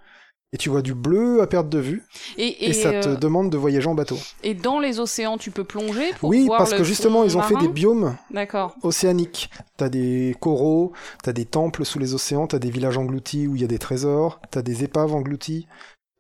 et 0.52 0.58
tu 0.58 0.70
vois 0.70 0.84
du 0.84 0.94
bleu 0.94 1.42
à 1.42 1.48
perte 1.48 1.68
de 1.70 1.80
vue, 1.80 2.04
Et, 2.38 2.46
et, 2.48 2.70
et, 2.70 2.74
ça 2.74 2.92
te 2.92 3.10
euh, 3.10 3.16
demande 3.16 3.50
de 3.50 3.58
voyager 3.58 3.88
en 3.88 3.96
bateau. 3.96 4.18
et 4.44 4.54
dans 4.54 4.80
les 4.80 5.00
océans, 5.00 5.40
tu 5.40 5.50
peux 5.50 5.64
plonger 5.64 6.12
pour 6.20 6.30
Oui, 6.30 6.46
voir 6.46 6.60
parce 6.60 6.72
le 6.74 6.78
que 6.78 6.84
justement, 6.84 7.24
ils 7.24 7.38
ont 7.38 7.42
fait 7.42 7.56
des 7.58 7.68
biomes 7.68 8.16
D'accord. 8.30 8.76
océanique. 8.84 9.50
T'as 9.78 9.90
des 9.90 10.36
coraux, 10.40 10.92
t'as 11.24 11.34
des 11.34 11.46
temples 11.46 11.86
sous 11.86 11.98
les 11.98 12.14
océans, 12.14 12.46
t'as 12.46 12.60
des 12.60 12.70
villages 12.70 12.98
engloutis 13.00 13.48
où 13.48 13.56
il 13.56 13.62
y 13.62 13.66
a 13.66 13.68
des 13.68 13.80
trésors, 13.80 14.40
t'as 14.52 14.62
des 14.62 14.84
épaves 14.84 15.14
englouties. 15.16 15.68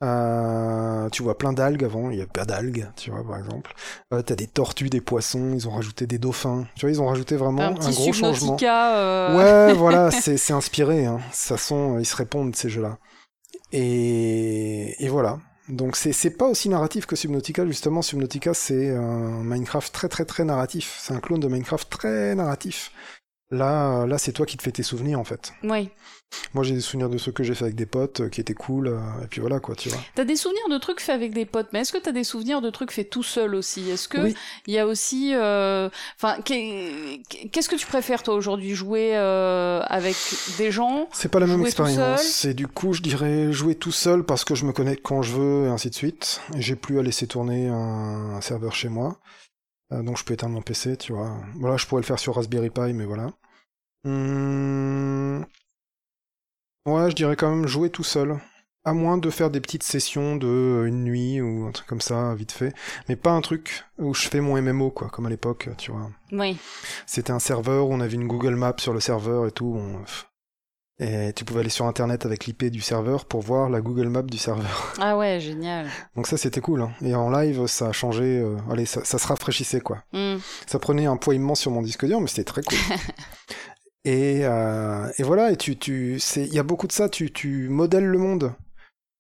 Euh, 0.03 1.09
tu 1.11 1.23
vois 1.23 1.37
plein 1.37 1.53
d'algues 1.53 1.85
avant, 1.85 2.09
il 2.09 2.17
y 2.17 2.21
a 2.21 2.27
pas 2.27 2.43
d'algues, 2.43 2.89
tu 2.97 3.09
vois 3.09 3.23
par 3.25 3.37
exemple. 3.37 3.73
Euh, 4.13 4.21
t'as 4.21 4.35
des 4.35 4.47
tortues, 4.47 4.89
des 4.89 4.99
poissons, 4.99 5.53
ils 5.53 5.67
ont 5.67 5.71
rajouté 5.71 6.07
des 6.07 6.17
dauphins. 6.17 6.65
Tu 6.75 6.81
vois, 6.81 6.91
ils 6.91 7.01
ont 7.01 7.07
rajouté 7.07 7.37
vraiment 7.37 7.61
Un 7.61 7.91
gros 7.91 8.11
changement. 8.11 8.57
Euh, 8.61 9.37
Ouais, 9.69 9.73
voilà, 9.77 10.11
c'est 10.11 10.35
c'est 10.35 10.51
inspiré. 10.51 11.05
Hein. 11.05 11.19
Ça 11.31 11.55
sont, 11.57 11.99
ils 11.99 12.05
se 12.05 12.17
répondent 12.17 12.53
ces 12.55 12.69
jeux-là. 12.69 12.97
Et, 13.71 15.03
et 15.03 15.07
voilà. 15.07 15.39
Donc 15.69 15.95
c'est 15.95 16.11
c'est 16.11 16.31
pas 16.31 16.47
aussi 16.47 16.67
narratif 16.67 17.05
que 17.05 17.15
Subnautica 17.15 17.65
justement. 17.65 18.01
Subnautica 18.01 18.53
c'est 18.53 18.93
un 18.93 19.43
Minecraft 19.43 19.93
très 19.93 20.09
très 20.09 20.25
très 20.25 20.43
narratif. 20.43 20.97
C'est 20.99 21.13
un 21.13 21.19
clone 21.21 21.39
de 21.39 21.47
Minecraft 21.47 21.89
très 21.89 22.35
narratif. 22.35 22.91
Là, 23.51 24.07
là, 24.07 24.17
c'est 24.17 24.31
toi 24.31 24.47
qui 24.47 24.57
te 24.57 24.63
fais 24.63 24.71
tes 24.71 24.83
souvenirs 24.83 25.19
en 25.19 25.23
fait. 25.23 25.53
Oui. 25.63 25.91
Moi, 26.53 26.63
j'ai 26.63 26.73
des 26.75 26.81
souvenirs 26.81 27.09
de 27.09 27.17
trucs 27.17 27.35
que 27.35 27.43
j'ai 27.43 27.55
fait 27.55 27.65
avec 27.65 27.75
des 27.75 27.85
potes 27.85 28.21
euh, 28.21 28.29
qui 28.29 28.41
étaient 28.41 28.53
cool, 28.53 28.87
euh, 28.87 28.99
et 29.23 29.27
puis 29.27 29.41
voilà 29.41 29.59
quoi, 29.59 29.75
tu 29.75 29.89
vois. 29.89 29.99
T'as 30.15 30.23
des 30.25 30.35
souvenirs 30.35 30.67
de 30.69 30.77
trucs 30.77 30.99
faits 30.99 31.15
avec 31.15 31.33
des 31.33 31.45
potes, 31.45 31.67
mais 31.73 31.79
est-ce 31.79 31.91
que 31.93 31.97
t'as 31.97 32.11
des 32.11 32.23
souvenirs 32.23 32.61
de 32.61 32.69
trucs 32.69 32.91
faits 32.91 33.09
tout 33.09 33.23
seul 33.23 33.55
aussi? 33.55 33.89
Est-ce 33.89 34.07
que 34.07 34.17
Oui. 34.19 34.35
il 34.67 34.73
y 34.73 34.79
a 34.79 34.85
aussi, 34.87 35.33
euh, 35.35 35.89
enfin, 36.17 36.41
qu'est- 36.43 37.21
qu'est-ce 37.51 37.69
que 37.69 37.75
tu 37.75 37.85
préfères 37.87 38.23
toi 38.23 38.35
aujourd'hui 38.35 38.75
jouer 38.75 39.15
avec 39.15 40.15
des 40.57 40.71
gens? 40.71 41.07
C'est 41.13 41.29
pas 41.31 41.39
la 41.39 41.47
même 41.47 41.61
expérience. 41.65 42.21
C'est 42.23 42.53
du 42.53 42.67
coup, 42.67 42.93
je 42.93 43.01
dirais 43.01 43.51
jouer 43.51 43.75
tout 43.75 43.91
seul 43.91 44.23
parce 44.23 44.43
que 44.45 44.55
je 44.55 44.65
me 44.65 44.71
connecte 44.71 45.01
quand 45.03 45.21
je 45.21 45.33
veux 45.33 45.65
et 45.65 45.69
ainsi 45.69 45.89
de 45.89 45.95
suite. 45.95 46.41
J'ai 46.57 46.75
plus 46.75 46.99
à 46.99 47.03
laisser 47.03 47.27
tourner 47.27 47.67
un, 47.67 48.35
un 48.35 48.41
serveur 48.41 48.73
chez 48.75 48.89
moi. 48.89 49.19
Donc 49.91 50.17
je 50.17 50.23
peux 50.23 50.33
éteindre 50.33 50.53
mon 50.53 50.61
PC, 50.63 50.97
tu 50.97 51.13
vois. 51.13 51.37
Voilà, 51.55 51.77
je 51.77 51.85
pourrais 51.85 52.01
le 52.01 52.05
faire 52.07 52.17
sur 52.17 52.35
Raspberry 52.35 52.69
Pi, 52.71 52.93
mais 52.93 53.05
voilà. 53.05 53.29
Hum, 54.05 55.45
Ouais, 56.85 57.09
je 57.09 57.15
dirais 57.15 57.35
quand 57.35 57.49
même 57.49 57.67
jouer 57.67 57.89
tout 57.89 58.03
seul. 58.03 58.37
À 58.85 58.91
moins 58.93 59.17
de 59.17 59.29
faire 59.29 59.49
des 59.49 59.61
petites 59.61 59.83
sessions 59.83 60.35
de 60.35 60.45
euh, 60.47 60.85
une 60.87 61.05
nuit 61.05 61.39
ou 61.39 61.65
un 61.65 61.71
truc 61.71 61.87
comme 61.87 62.01
ça, 62.01 62.35
vite 62.35 62.51
fait. 62.51 62.73
Mais 63.07 63.15
pas 63.15 63.31
un 63.31 63.39
truc 63.39 63.85
où 63.97 64.13
je 64.13 64.27
fais 64.27 64.41
mon 64.41 64.61
MMO, 64.61 64.91
quoi, 64.91 65.07
comme 65.07 65.25
à 65.25 65.29
l'époque, 65.29 65.69
tu 65.77 65.91
vois. 65.91 66.09
Oui. 66.33 66.57
C'était 67.05 67.31
un 67.31 67.39
serveur, 67.39 67.87
on 67.89 68.01
avait 68.01 68.15
une 68.15 68.27
Google 68.27 68.55
Map 68.55 68.73
sur 68.79 68.91
le 68.93 68.99
serveur 68.99 69.47
et 69.47 69.51
tout. 69.51 69.73
on- 69.79 70.03
Et 70.99 71.31
tu 71.33 71.45
pouvais 71.45 71.61
aller 71.61 71.69
sur 71.69 71.85
Internet 71.85 72.25
avec 72.25 72.45
l'IP 72.45 72.65
du 72.69 72.81
serveur 72.81 73.23
pour 73.23 73.41
voir 73.41 73.69
la 73.69 73.79
Google 73.79 74.09
Map 74.09 74.23
du 74.23 74.37
serveur. 74.37 74.93
Ah 74.99 75.17
ouais, 75.17 75.39
génial. 75.39 75.87
Donc 76.17 76.27
ça, 76.27 76.35
c'était 76.35 76.59
cool. 76.61 76.81
hein. 76.81 76.91
Et 77.01 77.15
en 77.15 77.29
live, 77.31 77.65
ça 77.67 77.87
a 77.87 77.91
changé. 77.93 78.39
euh, 78.39 78.57
Allez, 78.69 78.85
ça, 78.85 79.05
ça 79.05 79.17
se 79.17 79.27
rafraîchissait, 79.27 79.79
quoi. 79.81 80.03
Hmm. 80.11 80.35
Ça 80.67 80.77
prenait 80.77 81.05
un 81.05 81.15
poids 81.15 81.35
immense 81.35 81.61
sur 81.61 81.71
mon 81.71 81.81
disque 81.81 82.05
dur, 82.05 82.19
mais 82.19 82.27
c'était 82.27 82.43
très 82.43 82.63
cool. 82.63 82.77
et, 84.05 84.41
euh, 84.43 85.07
et 85.17 85.23
voilà, 85.23 85.51
et 85.51 85.55
tu, 85.55 85.77
tu, 85.77 86.21
il 86.35 86.53
y 86.53 86.59
a 86.59 86.63
beaucoup 86.63 86.87
de 86.87 86.91
ça. 86.91 87.09
Tu, 87.09 87.31
tu 87.31 87.69
modèles 87.69 88.05
le 88.05 88.17
monde. 88.17 88.53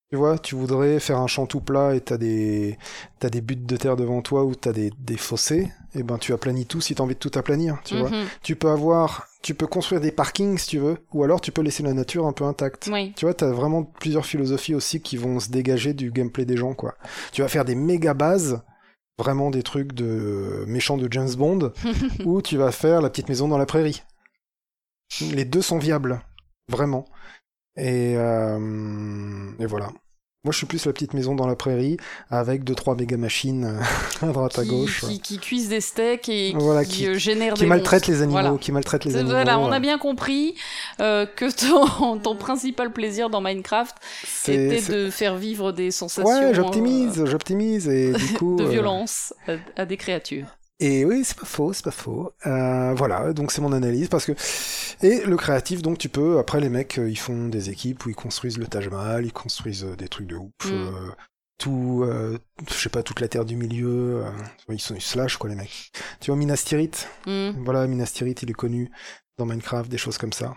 Tu 0.09 0.17
vois, 0.17 0.37
tu 0.37 0.53
voudrais 0.53 0.99
faire 0.99 1.17
un 1.17 1.25
champ 1.25 1.47
tout 1.47 1.61
plat 1.61 1.95
et 1.95 2.01
t'as 2.01 2.17
des, 2.17 2.77
t'as 3.19 3.29
des 3.29 3.41
buttes 3.41 3.65
de 3.65 3.77
terre 3.77 3.95
devant 3.95 4.21
toi 4.21 4.43
ou 4.43 4.53
t'as 4.53 4.71
des, 4.71 4.91
des 4.99 5.17
fossés. 5.17 5.71
Et 5.95 6.03
ben, 6.03 6.19
tu 6.19 6.33
aplanis 6.33 6.67
tout 6.67 6.81
si 6.81 6.93
t'as 6.93 7.03
envie 7.03 7.15
de 7.15 7.19
tout 7.19 7.31
aplanir. 7.33 7.79
Tu 7.83 7.97
vois. 7.97 8.09
Mhm. 8.09 8.25
Tu 8.43 8.55
peux 8.55 8.69
avoir, 8.69 9.27
tu 9.41 9.55
peux 9.55 9.65
construire 9.65 10.01
des 10.01 10.11
parkings 10.11 10.57
si 10.59 10.67
tu 10.67 10.77
veux, 10.77 10.97
ou 11.13 11.23
alors 11.23 11.41
tu 11.41 11.51
peux 11.51 11.63
laisser 11.63 11.81
la 11.81 11.93
nature 11.93 12.27
un 12.27 12.33
peu 12.33 12.43
intacte. 12.43 12.89
Oui. 12.91 13.13
Tu 13.15 13.25
vois, 13.25 13.33
t'as 13.33 13.51
vraiment 13.51 13.83
plusieurs 13.83 14.25
philosophies 14.25 14.75
aussi 14.75 15.01
qui 15.01 15.17
vont 15.17 15.39
se 15.39 15.49
dégager 15.49 15.93
du 15.93 16.11
gameplay 16.11 16.45
des 16.45 16.57
gens, 16.57 16.75
quoi. 16.75 16.95
Tu 17.31 17.41
vas 17.41 17.47
faire 17.47 17.65
des 17.65 17.75
méga 17.75 18.13
bases, 18.13 18.61
vraiment 19.17 19.49
des 19.49 19.63
trucs 19.63 19.93
de 19.93 20.63
méchants 20.67 20.97
de 20.97 21.07
James 21.09 21.33
Bond, 21.35 21.71
ou 22.25 22.43
tu 22.43 22.57
vas 22.57 22.71
faire 22.71 23.01
la 23.01 23.09
petite 23.09 23.29
maison 23.29 23.47
dans 23.47 23.57
la 23.57 23.65
prairie. 23.65 24.03
Les 25.21 25.45
deux 25.45 25.61
sont 25.61 25.77
viables, 25.77 26.21
vraiment. 26.69 27.05
Et, 27.77 28.15
euh, 28.17 29.49
et 29.59 29.65
voilà. 29.65 29.89
Moi, 30.45 30.51
je 30.51 30.57
suis 30.57 30.65
plus 30.67 30.85
la 30.85 30.91
petite 30.91 31.13
maison 31.13 31.35
dans 31.35 31.47
la 31.47 31.55
prairie, 31.55 31.95
avec 32.29 32.65
deux 32.65 32.75
trois 32.75 32.95
méga 32.95 33.15
machines 33.15 33.79
à 34.21 34.25
droite 34.27 34.59
à 34.59 34.63
Qui, 34.63 34.69
gauche. 34.69 35.05
qui, 35.05 35.21
qui 35.21 35.39
cuisent 35.39 35.69
des 35.69 35.79
steaks 35.79 36.27
et 36.27 36.53
Voilà, 36.57 36.83
qui, 36.83 36.91
qui- 36.97 37.07
euh, 37.07 37.13
génèrent 37.13 37.53
des 37.53 37.65
maltraitent 37.65 38.07
les 38.07 38.21
animaux, 38.21 38.41
Voilà. 38.41 38.57
qui 38.57 38.73
maltraitent 38.73 39.05
les 39.05 39.15
animaux. 39.15 39.31
Voilà, 39.31 39.57
on 39.57 39.71
a 39.71 39.77
euh, 39.77 39.79
bien 39.79 39.97
compris 39.97 40.53
euh, 40.99 41.25
que 41.25 41.45
ton, 41.49 42.19
ton 42.19 42.35
principal 42.35 42.91
plaisir 42.91 43.29
dans 43.29 43.39
Minecraft 43.39 43.95
c'est- 44.25 44.65
était 44.65 44.81
c'est- 44.81 44.91
de 44.93 45.09
faire 45.09 45.37
vivre 45.37 45.71
des 45.71 45.91
sensations 45.91 46.29
Ouais, 46.29 46.53
j'optimise, 46.53 47.23
j'optimise 47.23 47.87
et 47.87 48.11
du 48.11 48.33
coup. 48.37 48.55
euh, 48.55 48.63
de 48.63 48.63
euh, 48.65 48.69
violence 48.69 49.33
à, 49.47 49.53
à 49.81 49.85
des 49.85 49.95
créatures. 49.95 50.47
Et 50.79 51.05
oui, 51.05 51.23
c'est 51.23 51.37
pas 51.37 51.45
faux, 51.45 51.71
c'est 51.71 51.83
pas 51.83 51.91
faux. 51.91 52.31
Euh, 52.45 52.93
voilà, 52.95 53.31
donc 53.33 53.51
c'est 53.51 53.61
mon 53.61 53.71
analyse 53.71 54.09
parce 54.09 54.25
que 54.25 54.33
et 55.05 55.21
le 55.25 55.37
créatif, 55.37 55.81
donc 55.81 55.97
tu 55.97 56.09
peux 56.09 56.39
après 56.39 56.59
les 56.59 56.69
mecs, 56.69 56.97
euh, 56.99 57.09
ils 57.09 57.17
font 57.17 57.47
des 57.47 57.69
équipes 57.69 58.05
où 58.05 58.09
ils 58.09 58.15
construisent 58.15 58.57
le 58.57 58.67
Taj 58.67 58.89
Mahal, 58.89 59.25
ils 59.25 59.33
construisent 59.33 59.85
euh, 59.85 59.95
des 59.95 60.07
trucs 60.09 60.27
de 60.27 60.35
ouf, 60.35 60.49
Mm. 60.65 60.71
euh, 60.71 61.11
tout, 61.57 62.01
euh, 62.05 62.37
je 62.67 62.73
sais 62.73 62.89
pas 62.89 63.03
toute 63.03 63.21
la 63.21 63.27
terre 63.27 63.45
du 63.45 63.55
milieu, 63.55 64.23
euh, 64.25 64.31
ils 64.69 64.81
sont 64.81 64.95
ils 64.95 65.01
slash 65.01 65.37
quoi 65.37 65.49
les 65.49 65.55
mecs. 65.55 65.91
Tu 66.19 66.31
vois 66.31 66.37
Minas 66.37 66.63
Tirith, 66.65 67.07
Hmm. 67.25 67.51
voilà 67.63 67.87
Minas 67.87 68.11
Tirith, 68.13 68.41
il 68.43 68.49
est 68.49 68.53
connu 68.53 68.91
dans 69.37 69.45
Minecraft, 69.45 69.89
des 69.89 69.97
choses 69.97 70.17
comme 70.17 70.33
ça. 70.33 70.55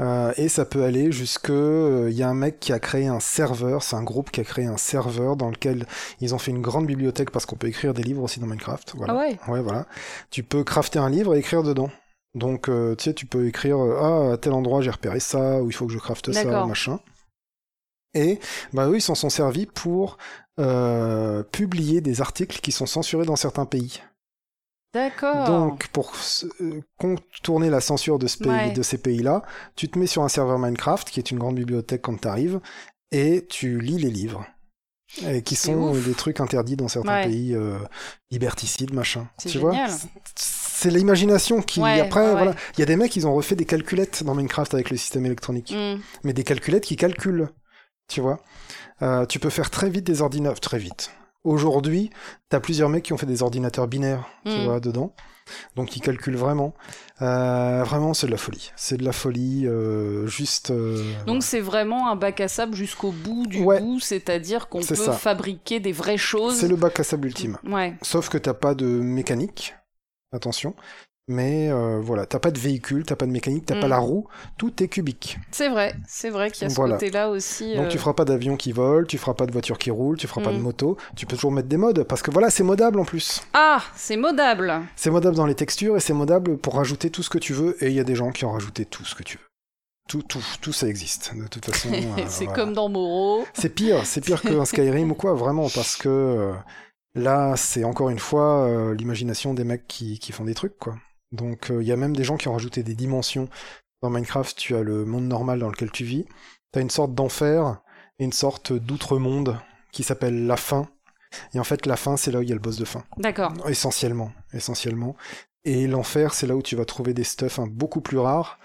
Euh, 0.00 0.32
et 0.36 0.48
ça 0.48 0.64
peut 0.64 0.82
aller 0.82 1.12
jusque, 1.12 1.50
euh, 1.50 2.08
il 2.10 2.16
y 2.16 2.22
a 2.22 2.28
un 2.28 2.34
mec 2.34 2.58
qui 2.58 2.72
a 2.72 2.80
créé 2.80 3.06
un 3.06 3.20
serveur, 3.20 3.82
c'est 3.82 3.94
un 3.94 4.02
groupe 4.02 4.32
qui 4.32 4.40
a 4.40 4.44
créé 4.44 4.66
un 4.66 4.76
serveur 4.76 5.36
dans 5.36 5.50
lequel 5.50 5.86
ils 6.20 6.34
ont 6.34 6.38
fait 6.38 6.50
une 6.50 6.62
grande 6.62 6.86
bibliothèque 6.86 7.30
parce 7.30 7.46
qu'on 7.46 7.56
peut 7.56 7.68
écrire 7.68 7.94
des 7.94 8.02
livres 8.02 8.22
aussi 8.22 8.40
dans 8.40 8.46
Minecraft. 8.46 8.94
Voilà. 8.96 9.12
Ah 9.12 9.16
ouais 9.16 9.38
Ouais, 9.48 9.62
voilà. 9.62 9.86
Tu 10.30 10.42
peux 10.42 10.64
crafter 10.64 10.98
un 10.98 11.10
livre 11.10 11.34
et 11.34 11.38
écrire 11.38 11.62
dedans. 11.62 11.90
Donc, 12.34 12.68
euh, 12.68 12.96
tu 12.96 13.04
sais, 13.04 13.14
tu 13.14 13.26
peux 13.26 13.46
écrire 13.46 13.78
euh, 13.78 13.98
Ah, 14.00 14.32
à 14.32 14.36
tel 14.36 14.52
endroit 14.52 14.82
j'ai 14.82 14.90
repéré 14.90 15.20
ça, 15.20 15.62
ou 15.62 15.70
il 15.70 15.72
faut 15.72 15.86
que 15.86 15.92
je 15.92 15.98
crafte 15.98 16.32
ça, 16.32 16.66
machin. 16.66 16.98
Et, 18.14 18.38
bah 18.72 18.88
eux, 18.88 18.96
ils 18.96 19.02
s'en 19.02 19.14
sont 19.14 19.30
servis 19.30 19.66
pour 19.66 20.18
euh, 20.60 21.42
publier 21.42 22.00
des 22.00 22.20
articles 22.20 22.60
qui 22.60 22.70
sont 22.70 22.86
censurés 22.86 23.24
dans 23.24 23.36
certains 23.36 23.66
pays. 23.66 24.02
D'accord. 24.94 25.44
Donc, 25.46 25.88
pour 25.88 26.12
euh, 26.60 26.80
contourner 26.98 27.68
la 27.68 27.80
censure 27.80 28.18
de, 28.18 28.26
ce 28.28 28.38
pays, 28.38 28.48
Ouais. 28.48 28.72
de 28.72 28.82
ces 28.82 28.96
pays-là, 28.98 29.42
tu 29.76 29.88
te 29.88 29.98
mets 29.98 30.06
sur 30.06 30.22
un 30.22 30.28
serveur 30.28 30.58
Minecraft, 30.58 31.10
qui 31.10 31.18
est 31.20 31.30
une 31.30 31.38
grande 31.38 31.56
bibliothèque 31.56 32.02
quand 32.02 32.20
tu 32.20 32.28
arrives, 32.28 32.60
et 33.10 33.44
tu 33.48 33.80
lis 33.80 33.98
les 33.98 34.10
livres. 34.10 34.46
Et 35.28 35.42
qui 35.42 35.54
sont 35.54 35.92
des 35.94 36.14
trucs 36.14 36.40
interdits 36.40 36.74
dans 36.76 36.88
certains 36.88 37.14
Ouais. 37.22 37.26
pays 37.26 37.54
euh, 37.54 37.78
liberticides, 38.30 38.92
machin. 38.94 39.28
C'est 39.38 39.48
Tu 39.50 39.58
génial. 39.60 39.88
vois 39.90 39.98
C'est 40.34 40.90
l'imagination 40.90 41.60
qui. 41.62 41.80
Ouais, 41.80 42.00
Après, 42.00 42.22
ouais, 42.26 42.32
voilà. 42.32 42.54
Il 42.76 42.80
y 42.80 42.82
a 42.82 42.86
des 42.86 42.96
mecs, 42.96 43.14
ils 43.14 43.26
ont 43.26 43.34
refait 43.34 43.54
des 43.54 43.64
calculettes 43.64 44.24
dans 44.24 44.34
Minecraft 44.34 44.74
avec 44.74 44.90
le 44.90 44.96
système 44.96 45.24
électronique. 45.26 45.72
Hmm. 45.76 46.00
Mais 46.24 46.32
des 46.32 46.42
calculettes 46.42 46.84
qui 46.84 46.96
calculent. 46.96 47.48
Tu 48.08 48.20
vois 48.20 48.40
Euh, 49.02 49.24
Tu 49.26 49.38
peux 49.38 49.50
faire 49.50 49.70
très 49.70 49.88
vite 49.88 50.04
des 50.04 50.20
ordinateurs. 50.20 50.58
Très 50.60 50.78
vite. 50.78 51.10
Aujourd'hui, 51.44 52.10
t'as 52.48 52.58
plusieurs 52.60 52.88
mecs 52.88 53.04
qui 53.04 53.12
ont 53.12 53.18
fait 53.18 53.26
des 53.26 53.42
ordinateurs 53.42 53.86
binaires, 53.86 54.26
tu 54.46 54.52
Mm. 54.52 54.64
vois, 54.64 54.80
dedans. 54.80 55.14
Donc 55.76 55.94
ils 55.94 56.00
calculent 56.00 56.36
vraiment. 56.38 56.72
Euh, 57.20 57.82
vraiment, 57.84 58.14
c'est 58.14 58.26
de 58.26 58.32
la 58.32 58.38
folie. 58.38 58.72
C'est 58.76 58.96
de 58.96 59.04
la 59.04 59.12
folie, 59.12 59.66
euh, 59.66 60.26
juste. 60.26 60.70
euh, 60.70 61.04
Donc 61.26 61.42
c'est 61.42 61.60
vraiment 61.60 62.08
un 62.10 62.16
bac 62.16 62.40
à 62.40 62.48
sable 62.48 62.74
jusqu'au 62.74 63.10
bout 63.12 63.46
du 63.46 63.62
Ouais. 63.62 63.78
bout, 63.78 64.00
c'est-à-dire 64.00 64.68
qu'on 64.70 64.80
peut 64.80 64.94
ça. 64.94 65.12
fabriquer 65.12 65.80
des 65.80 65.92
vraies 65.92 66.16
choses. 66.16 66.56
c'est 66.56 66.66
le 66.68 66.76
bac 66.76 66.98
à 66.98 67.04
sable 67.04 67.26
ultime. 67.26 67.58
Ouais. 67.66 67.94
Sauf 68.00 68.30
que 68.30 68.38
t'as 68.38 68.54
pas 68.54 68.74
de 68.74 68.86
mécanique. 68.86 69.74
Attention. 70.32 70.74
Mais 71.26 71.70
euh, 71.70 72.00
voilà, 72.02 72.26
t'as 72.26 72.38
pas 72.38 72.50
de 72.50 72.58
véhicule, 72.58 73.04
t'as 73.06 73.16
pas 73.16 73.24
de 73.24 73.30
mécanique, 73.30 73.64
t'as 73.64 73.76
Mm. 73.76 73.80
pas 73.80 73.88
la 73.88 73.96
roue, 73.98 74.26
tout 74.58 74.82
est 74.82 74.88
cubique. 74.88 75.38
C'est 75.52 75.70
vrai, 75.70 75.94
c'est 76.06 76.28
vrai 76.28 76.50
qu'il 76.50 76.64
y 76.64 76.66
a 76.66 76.70
ce 76.70 76.74
Voilà. 76.74 76.96
côté-là 76.96 77.30
aussi. 77.30 77.74
Donc 77.76 77.86
euh, 77.86 77.88
tu 77.88 77.96
feras 77.96 78.12
pas 78.12 78.26
d'avion 78.26 78.56
qui 78.58 78.72
vole, 78.72 79.06
tu 79.06 79.16
feras 79.16 79.32
pas 79.32 79.46
de 79.46 79.52
voiture 79.52 79.78
qui 79.78 79.90
roule, 79.90 80.18
tu 80.18 80.26
feras 80.26 80.42
pas 80.42 80.52
de 80.52 80.58
Mm. 80.58 80.62
moto. 80.62 80.96
Tu 81.16 81.24
peux 81.24 81.36
toujours 81.36 81.50
mettre 81.52 81.68
des 81.68 81.78
modes 81.78 82.02
parce 82.04 82.20
que 82.20 82.30
voilà, 82.30 82.50
c'est 82.50 82.62
modable 82.62 83.00
en 83.00 83.06
plus. 83.06 83.42
Ah, 83.54 83.82
c'est 83.96 84.18
modable. 84.18 84.82
C'est 84.96 85.10
modable 85.10 85.34
dans 85.36 85.46
les 85.46 85.54
textures 85.54 85.96
et 85.96 86.00
c'est 86.00 86.12
modable 86.12 86.58
pour 86.58 86.74
rajouter 86.74 87.08
tout 87.08 87.22
ce 87.22 87.30
que 87.30 87.38
tu 87.38 87.54
veux. 87.54 87.82
Et 87.82 87.88
il 87.88 87.94
y 87.94 88.00
a 88.00 88.04
des 88.04 88.16
gens 88.16 88.30
qui 88.30 88.44
ont 88.44 88.52
rajouté 88.52 88.84
tout 88.84 89.06
ce 89.06 89.14
que 89.14 89.22
tu 89.22 89.38
veux. 89.38 89.44
Tout, 90.06 90.20
tout, 90.22 90.44
tout 90.60 90.74
ça 90.74 90.86
existe. 90.88 91.32
De 91.34 91.46
toute 91.48 91.64
façon. 91.64 91.88
euh, 91.92 92.22
c'est 92.28 92.44
voilà. 92.44 92.60
comme 92.60 92.74
dans 92.74 92.90
Moreau. 92.90 93.46
C'est 93.54 93.70
pire, 93.70 94.04
c'est 94.04 94.20
pire 94.20 94.42
qu'un 94.42 94.66
Skyrim 94.66 95.10
ou 95.12 95.14
quoi, 95.14 95.32
vraiment, 95.32 95.68
parce 95.74 95.96
que 95.96 96.10
euh, 96.10 96.52
là, 97.14 97.54
c'est 97.56 97.84
encore 97.84 98.10
une 98.10 98.18
fois 98.18 98.66
euh, 98.66 98.94
l'imagination 98.94 99.54
des 99.54 99.64
mecs 99.64 99.88
qui, 99.88 100.18
qui 100.18 100.30
font 100.32 100.44
des 100.44 100.52
trucs, 100.52 100.76
quoi. 100.78 100.96
Donc, 101.34 101.70
euh, 101.70 101.82
il 101.82 101.88
y 101.88 101.92
a 101.92 101.96
même 101.96 102.16
des 102.16 102.24
gens 102.24 102.36
qui 102.36 102.48
ont 102.48 102.52
rajouté 102.52 102.82
des 102.82 102.94
dimensions. 102.94 103.48
Dans 104.02 104.10
Minecraft, 104.10 104.56
tu 104.56 104.74
as 104.76 104.82
le 104.82 105.04
monde 105.04 105.24
normal 105.24 105.58
dans 105.58 105.68
lequel 105.68 105.90
tu 105.90 106.04
vis. 106.04 106.26
Tu 106.72 106.78
as 106.78 106.82
une 106.82 106.90
sorte 106.90 107.14
d'enfer 107.14 107.80
et 108.18 108.24
une 108.24 108.32
sorte 108.32 108.72
d'outre-monde 108.72 109.58
qui 109.92 110.02
s'appelle 110.02 110.46
la 110.46 110.56
fin. 110.56 110.88
Et 111.52 111.58
en 111.58 111.64
fait, 111.64 111.86
la 111.86 111.96
fin, 111.96 112.16
c'est 112.16 112.30
là 112.30 112.38
où 112.38 112.42
il 112.42 112.48
y 112.48 112.52
a 112.52 112.54
le 112.54 112.60
boss 112.60 112.76
de 112.76 112.84
fin. 112.84 113.04
D'accord. 113.18 113.52
Essentiellement, 113.68 114.32
essentiellement. 114.52 115.16
Et 115.64 115.86
l'enfer, 115.86 116.34
c'est 116.34 116.46
là 116.46 116.56
où 116.56 116.62
tu 116.62 116.76
vas 116.76 116.84
trouver 116.84 117.14
des 117.14 117.24
stuffs 117.24 117.58
hein, 117.58 117.66
beaucoup 117.68 118.00
plus 118.00 118.18
rares. 118.18 118.58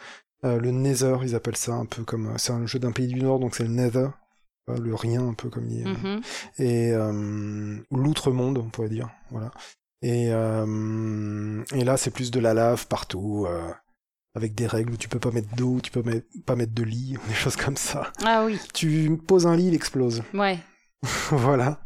Euh, 0.46 0.60
le 0.60 0.72
Nether, 0.72 1.18
ils 1.24 1.36
appellent 1.36 1.56
ça 1.58 1.74
un 1.74 1.86
peu 1.86 2.04
comme... 2.04 2.34
C'est 2.38 2.52
un 2.52 2.66
jeu 2.66 2.80
d'un 2.80 2.92
pays 2.92 3.08
du 3.08 3.22
Nord, 3.22 3.40
donc 3.40 3.56
c'est 3.56 3.64
le 3.64 3.70
Nether. 3.70 4.08
Euh, 4.70 4.78
Le 4.78 4.96
rien, 4.96 5.28
un 5.28 5.34
peu 5.34 5.50
comme 5.50 5.68
il 5.70 5.88
Mhm. 5.88 6.22
Et 6.60 6.92
euh, 6.94 7.78
ou 7.90 7.98
l'outre-monde, 7.98 8.58
on 8.60 8.70
pourrait 8.70 8.90
dire. 8.90 9.10
Voilà. 9.32 9.52
Et, 10.02 10.30
euh, 10.32 11.64
et 11.74 11.84
là, 11.84 11.98
c'est 11.98 12.12
plus 12.12 12.32
de 12.32 12.40
la 12.40 12.54
lave 12.54 12.88
partout. 12.88 13.46
euh, 13.50 13.72
avec 14.36 14.54
des 14.54 14.68
règles 14.68 14.94
où 14.94 14.98
tu 14.98 15.10
peux 15.10 15.20
pas 15.20 15.32
mettre 15.32 15.54
d'eau, 15.56 15.80
tu 15.82 15.90
peux 15.92 16.04
pas 16.46 16.56
mettre 16.56 16.74
de 16.74 16.84
lit, 16.84 17.18
des 17.28 17.34
choses 17.34 17.56
comme 17.56 17.76
ça. 17.76 18.12
Ah 18.24 18.46
oui, 18.46 18.60
Tu 18.74 19.20
poses 19.28 19.48
un 19.48 19.56
lit, 19.56 19.68
il 19.68 19.74
explose. 19.76 20.22
ouais. 20.34 20.60
voilà. 21.32 21.80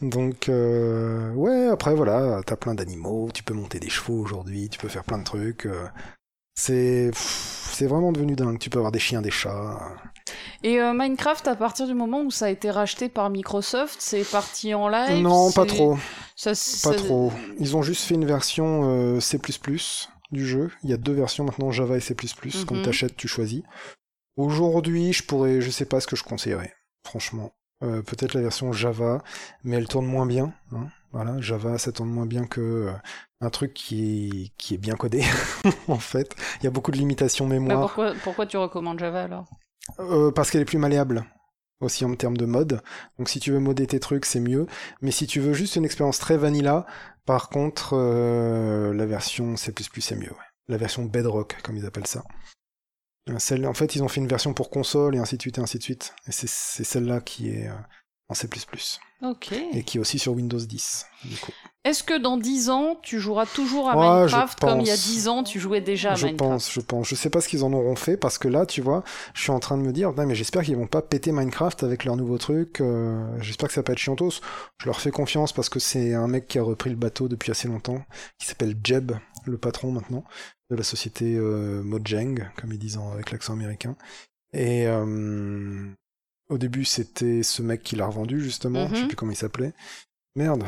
Donc, 0.00 0.48
euh, 0.48 1.32
ouais, 1.34 1.66
après, 1.66 1.94
voilà, 1.94 2.40
t'as 2.46 2.56
plein 2.56 2.74
d'animaux, 2.74 3.28
tu 3.34 3.42
peux 3.42 3.54
monter 3.54 3.78
des 3.80 3.90
chevaux 3.90 4.20
aujourd'hui, 4.20 4.68
tu 4.68 4.78
peux 4.78 4.88
faire 4.88 5.04
plein 5.04 5.18
de 5.18 5.24
trucs. 5.24 5.66
euh, 5.66 5.86
c'est 6.54 7.10
vraiment 7.86 8.12
devenu 8.12 8.36
dingue. 8.36 8.58
Tu 8.58 8.70
peux 8.70 8.78
avoir 8.78 8.92
des 8.92 8.98
chiens, 9.00 9.20
des 9.22 9.30
chats. 9.30 9.78
Et 10.62 10.80
euh, 10.80 10.92
Minecraft, 10.94 11.48
à 11.48 11.56
partir 11.56 11.86
du 11.86 11.94
moment 11.94 12.22
où 12.22 12.30
ça 12.30 12.46
a 12.46 12.50
été 12.50 12.70
racheté 12.70 13.08
par 13.08 13.30
Microsoft, 13.30 13.96
c'est 14.00 14.24
parti 14.30 14.74
en 14.74 14.88
live 14.88 15.22
non, 15.22 15.50
pas 15.52 15.66
trop, 15.66 15.96
Ça, 16.36 16.50
pas 16.50 16.54
ça- 16.54 16.94
trop. 16.94 17.32
Ils 17.58 17.76
ont 17.76 17.82
juste 17.82 18.04
fait 18.04 18.14
une 18.14 18.26
version 18.26 18.82
euh, 18.84 19.20
C++, 19.20 19.38
du 20.30 20.46
jeu. 20.46 20.70
Il 20.84 20.90
y 20.90 20.92
a 20.92 20.96
deux 20.96 21.12
versions 21.12 21.44
maintenant, 21.44 21.70
Java 21.70 21.96
et 21.96 22.00
C++. 22.00 22.14
Quand 22.66 22.74
Mhm. 22.76 22.82
t'achètes, 22.82 23.16
tu 23.16 23.28
choisis. 23.28 23.62
Aujourd'hui, 24.36 25.12
je 25.12 25.22
pourrais, 25.24 25.60
je 25.60 25.70
sais 25.70 25.84
pas 25.84 26.00
ce 26.00 26.06
que 26.06 26.16
je 26.16 26.24
conseillerais, 26.24 26.72
franchement. 27.06 27.52
Euh, 27.84 28.00
Peut-être 28.02 28.34
la 28.34 28.40
version 28.42 28.72
Java, 28.72 29.22
mais 29.64 29.76
elle 29.76 29.88
tourne 29.88 30.06
moins 30.06 30.26
bien. 30.26 30.52
hein. 30.72 30.86
Voilà, 31.12 31.38
Java, 31.42 31.76
ça 31.76 31.92
tourne 31.92 32.08
moins 32.08 32.24
bien 32.24 32.46
que 32.46 32.90
un 33.42 33.50
truc 33.50 33.74
qui 33.74 34.44
est, 34.46 34.52
qui 34.56 34.74
est 34.74 34.78
bien 34.78 34.94
codé, 34.94 35.22
en 35.88 35.98
fait. 35.98 36.34
Il 36.60 36.64
y 36.64 36.66
a 36.66 36.70
beaucoup 36.70 36.90
de 36.92 36.96
limitations 36.96 37.44
Bah, 37.46 37.52
mémoire. 37.52 37.80
pourquoi, 37.80 38.14
pourquoi 38.24 38.46
tu 38.46 38.56
recommandes 38.56 38.98
Java 38.98 39.24
alors? 39.24 39.44
Euh, 39.98 40.30
parce 40.30 40.50
qu'elle 40.50 40.62
est 40.62 40.66
plus 40.66 40.78
malléable 40.78 41.24
aussi 41.80 42.04
en 42.04 42.14
termes 42.14 42.36
de 42.36 42.46
mode. 42.46 42.80
Donc 43.18 43.28
si 43.28 43.40
tu 43.40 43.50
veux 43.50 43.58
modder 43.58 43.86
tes 43.86 44.00
trucs, 44.00 44.24
c'est 44.24 44.40
mieux. 44.40 44.66
Mais 45.00 45.10
si 45.10 45.26
tu 45.26 45.40
veux 45.40 45.52
juste 45.52 45.76
une 45.76 45.84
expérience 45.84 46.18
très 46.18 46.36
vanilla, 46.36 46.86
par 47.26 47.48
contre, 47.48 47.94
euh, 47.94 48.92
la 48.94 49.06
version 49.06 49.56
C++ 49.56 49.72
c'est 50.00 50.16
mieux. 50.16 50.30
ouais. 50.30 50.36
La 50.68 50.76
version 50.76 51.04
Bedrock, 51.04 51.56
comme 51.62 51.76
ils 51.76 51.86
appellent 51.86 52.06
ça. 52.06 52.22
Euh, 53.28 53.38
Celle, 53.38 53.66
en 53.66 53.74
fait, 53.74 53.96
ils 53.96 54.02
ont 54.02 54.08
fait 54.08 54.20
une 54.20 54.28
version 54.28 54.54
pour 54.54 54.70
console 54.70 55.16
et 55.16 55.18
ainsi 55.18 55.36
de 55.36 55.42
suite 55.42 55.58
et 55.58 55.60
ainsi 55.60 55.78
de 55.78 55.82
suite. 55.82 56.14
Et 56.28 56.32
c'est 56.32 56.46
celle-là 56.84 57.20
qui 57.20 57.50
est 57.50 57.68
en 58.28 58.34
C++ 58.34 58.48
Ok. 59.22 59.52
et 59.52 59.82
qui 59.84 59.98
est 59.98 60.00
aussi 60.00 60.18
sur 60.20 60.32
Windows 60.32 60.58
10. 60.58 61.06
Du 61.24 61.36
coup. 61.36 61.52
Est-ce 61.84 62.04
que 62.04 62.16
dans 62.16 62.36
10 62.36 62.70
ans, 62.70 62.96
tu 63.02 63.18
joueras 63.18 63.44
toujours 63.44 63.90
à 63.90 63.96
Ouais, 63.96 64.28
je 64.28 64.34
Minecraft 64.36 64.60
comme 64.60 64.80
il 64.82 64.86
y 64.86 64.90
a 64.90 64.94
pense. 64.94 65.04
10 65.04 65.26
ans, 65.28 65.42
tu 65.42 65.58
jouais 65.58 65.80
déjà 65.80 66.12
à 66.12 66.14
je 66.14 66.26
Minecraft 66.26 66.50
pense, 66.52 66.72
je 66.72 66.80
pense. 66.80 67.08
Je 67.08 67.16
sais 67.16 67.28
pas 67.28 67.40
ce 67.40 67.48
qu'ils 67.48 67.64
en 67.64 67.72
auront 67.72 67.96
fait 67.96 68.16
parce 68.16 68.38
que 68.38 68.46
là, 68.46 68.66
tu 68.66 68.80
vois, 68.82 69.02
je 69.34 69.42
suis 69.42 69.50
en 69.50 69.58
train 69.58 69.76
de 69.76 69.82
me 69.82 69.92
dire, 69.92 70.10
Putain, 70.10 70.26
mais 70.26 70.36
j'espère 70.36 70.62
qu'ils 70.62 70.76
vont 70.76 70.86
pas 70.86 71.02
péter 71.02 71.32
Minecraft 71.32 71.82
avec 71.82 72.04
leur 72.04 72.14
nouveau 72.16 72.38
truc. 72.38 72.80
euh, 72.80 73.26
j'espère 73.40 73.66
que 73.68 73.74
ça 73.74 73.80
va 73.80 73.84
pas 73.86 73.92
être 73.94 73.98
chiantos. 73.98 74.30
Je 74.78 74.86
leur 74.86 75.00
fais 75.00 75.10
confiance 75.10 75.52
parce 75.52 75.68
que 75.68 75.80
c'est 75.80 76.14
un 76.14 76.28
mec 76.28 76.46
qui 76.46 76.60
a 76.60 76.62
repris 76.62 76.88
le 76.90 76.94
bateau 76.96 77.26
depuis 77.26 77.50
assez 77.50 77.66
longtemps, 77.66 78.04
qui 78.38 78.46
s'appelle 78.46 78.76
Jeb, 78.84 79.10
le 79.44 79.58
patron 79.58 79.90
maintenant 79.90 80.22
de 80.70 80.76
la 80.76 80.84
société 80.84 81.34
euh, 81.36 81.82
Mojang, 81.82 82.48
comme 82.60 82.72
ils 82.72 82.78
disent 82.78 82.96
en- 82.98 83.10
avec 83.12 83.32
l'accent 83.32 83.54
américain. 83.54 83.96
Et 84.52 84.86
euh, 84.86 85.84
au 86.48 86.58
début, 86.58 86.84
c'était 86.84 87.42
ce 87.42 87.60
mec 87.60 87.82
qui 87.82 87.96
l'a 87.96 88.06
revendu 88.06 88.40
justement. 88.40 88.86
Je 88.88 88.94
sais 88.94 89.00
Mhm. 89.02 89.08
plus 89.08 89.16
comment 89.16 89.32
il 89.32 89.36
s'appelait. 89.36 89.72
Merde. 90.36 90.62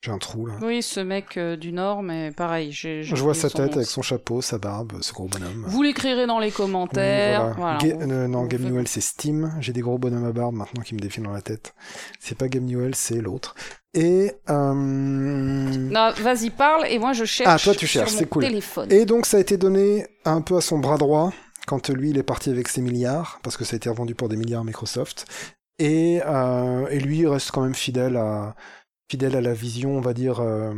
J'ai 0.00 0.12
un 0.12 0.18
trou 0.18 0.46
là. 0.46 0.54
Oui, 0.62 0.80
ce 0.80 1.00
mec 1.00 1.36
euh, 1.36 1.56
du 1.56 1.72
Nord, 1.72 2.04
mais 2.04 2.30
pareil, 2.30 2.70
j'ai. 2.70 3.02
j'ai 3.02 3.16
Je 3.16 3.20
vois 3.20 3.34
sa 3.34 3.50
tête 3.50 3.74
avec 3.74 3.88
son 3.88 4.00
chapeau, 4.00 4.40
sa 4.40 4.56
barbe, 4.56 4.92
ce 5.00 5.12
gros 5.12 5.26
bonhomme. 5.26 5.64
Vous 5.66 5.82
l'écrirez 5.82 6.26
dans 6.28 6.38
les 6.38 6.46
Oui, 6.48 6.52
commentaires. 6.52 7.56
voilà. 7.56 7.78
voilà. 7.80 7.96
Ga- 7.98 8.06
On- 8.06 8.10
euh, 8.12 8.28
non, 8.28 8.38
on 8.40 8.46
Game 8.46 8.62
Newell, 8.62 8.86
c'est 8.86 9.00
Steam. 9.00 9.52
J'ai 9.60 9.72
des 9.72 9.80
gros 9.80 9.98
bonhommes 9.98 10.24
à 10.26 10.30
barbe 10.30 10.54
maintenant 10.54 10.82
qui 10.84 10.94
me 10.94 11.00
défilent 11.00 11.24
dans 11.24 11.32
la 11.32 11.42
tête. 11.42 11.74
C'est 12.20 12.38
pas 12.38 12.46
Game 12.46 12.64
Newell, 12.64 12.94
c'est 12.94 13.20
l'autre. 13.20 13.56
Et, 13.92 14.30
euh, 14.48 14.72
Non, 14.72 16.12
vas-y, 16.20 16.50
parle, 16.50 16.86
et 16.88 17.00
moi 17.00 17.12
je 17.12 17.24
cherche. 17.24 17.50
Ah, 17.52 17.58
toi, 17.58 17.74
tu 17.74 17.88
cherches, 17.88 18.10
sur 18.10 18.18
c'est 18.20 18.24
mon 18.26 18.30
cool. 18.30 18.44
téléphone. 18.44 18.92
et 18.92 19.04
donc, 19.04 19.26
ça 19.26 19.38
a 19.38 19.40
été 19.40 19.56
donné 19.56 20.06
un 20.24 20.42
peu 20.42 20.56
à 20.56 20.60
son 20.60 20.78
bras 20.78 20.96
droit 20.98 21.32
quand 21.66 21.90
lui, 21.90 22.10
il 22.10 22.18
est 22.18 22.22
parti 22.22 22.50
avec 22.50 22.68
ses 22.68 22.80
milliards, 22.82 23.40
parce 23.42 23.56
que 23.56 23.64
ça 23.64 23.74
a 23.74 23.78
été 23.78 23.90
revendu 23.90 24.14
pour 24.14 24.28
des 24.28 24.36
milliards 24.36 24.60
à 24.62 24.64
Microsoft. 24.64 25.26
Et, 25.80 26.14
et 26.16 26.98
lui, 27.00 27.18
il 27.18 27.26
reste 27.28 27.50
quand 27.52 27.60
même 27.62 27.74
fidèle 27.74 28.16
à, 28.16 28.54
fidèle 29.10 29.36
à 29.36 29.40
la 29.40 29.54
vision, 29.54 29.96
on 29.96 30.00
va 30.00 30.12
dire, 30.14 30.40
euh, 30.40 30.74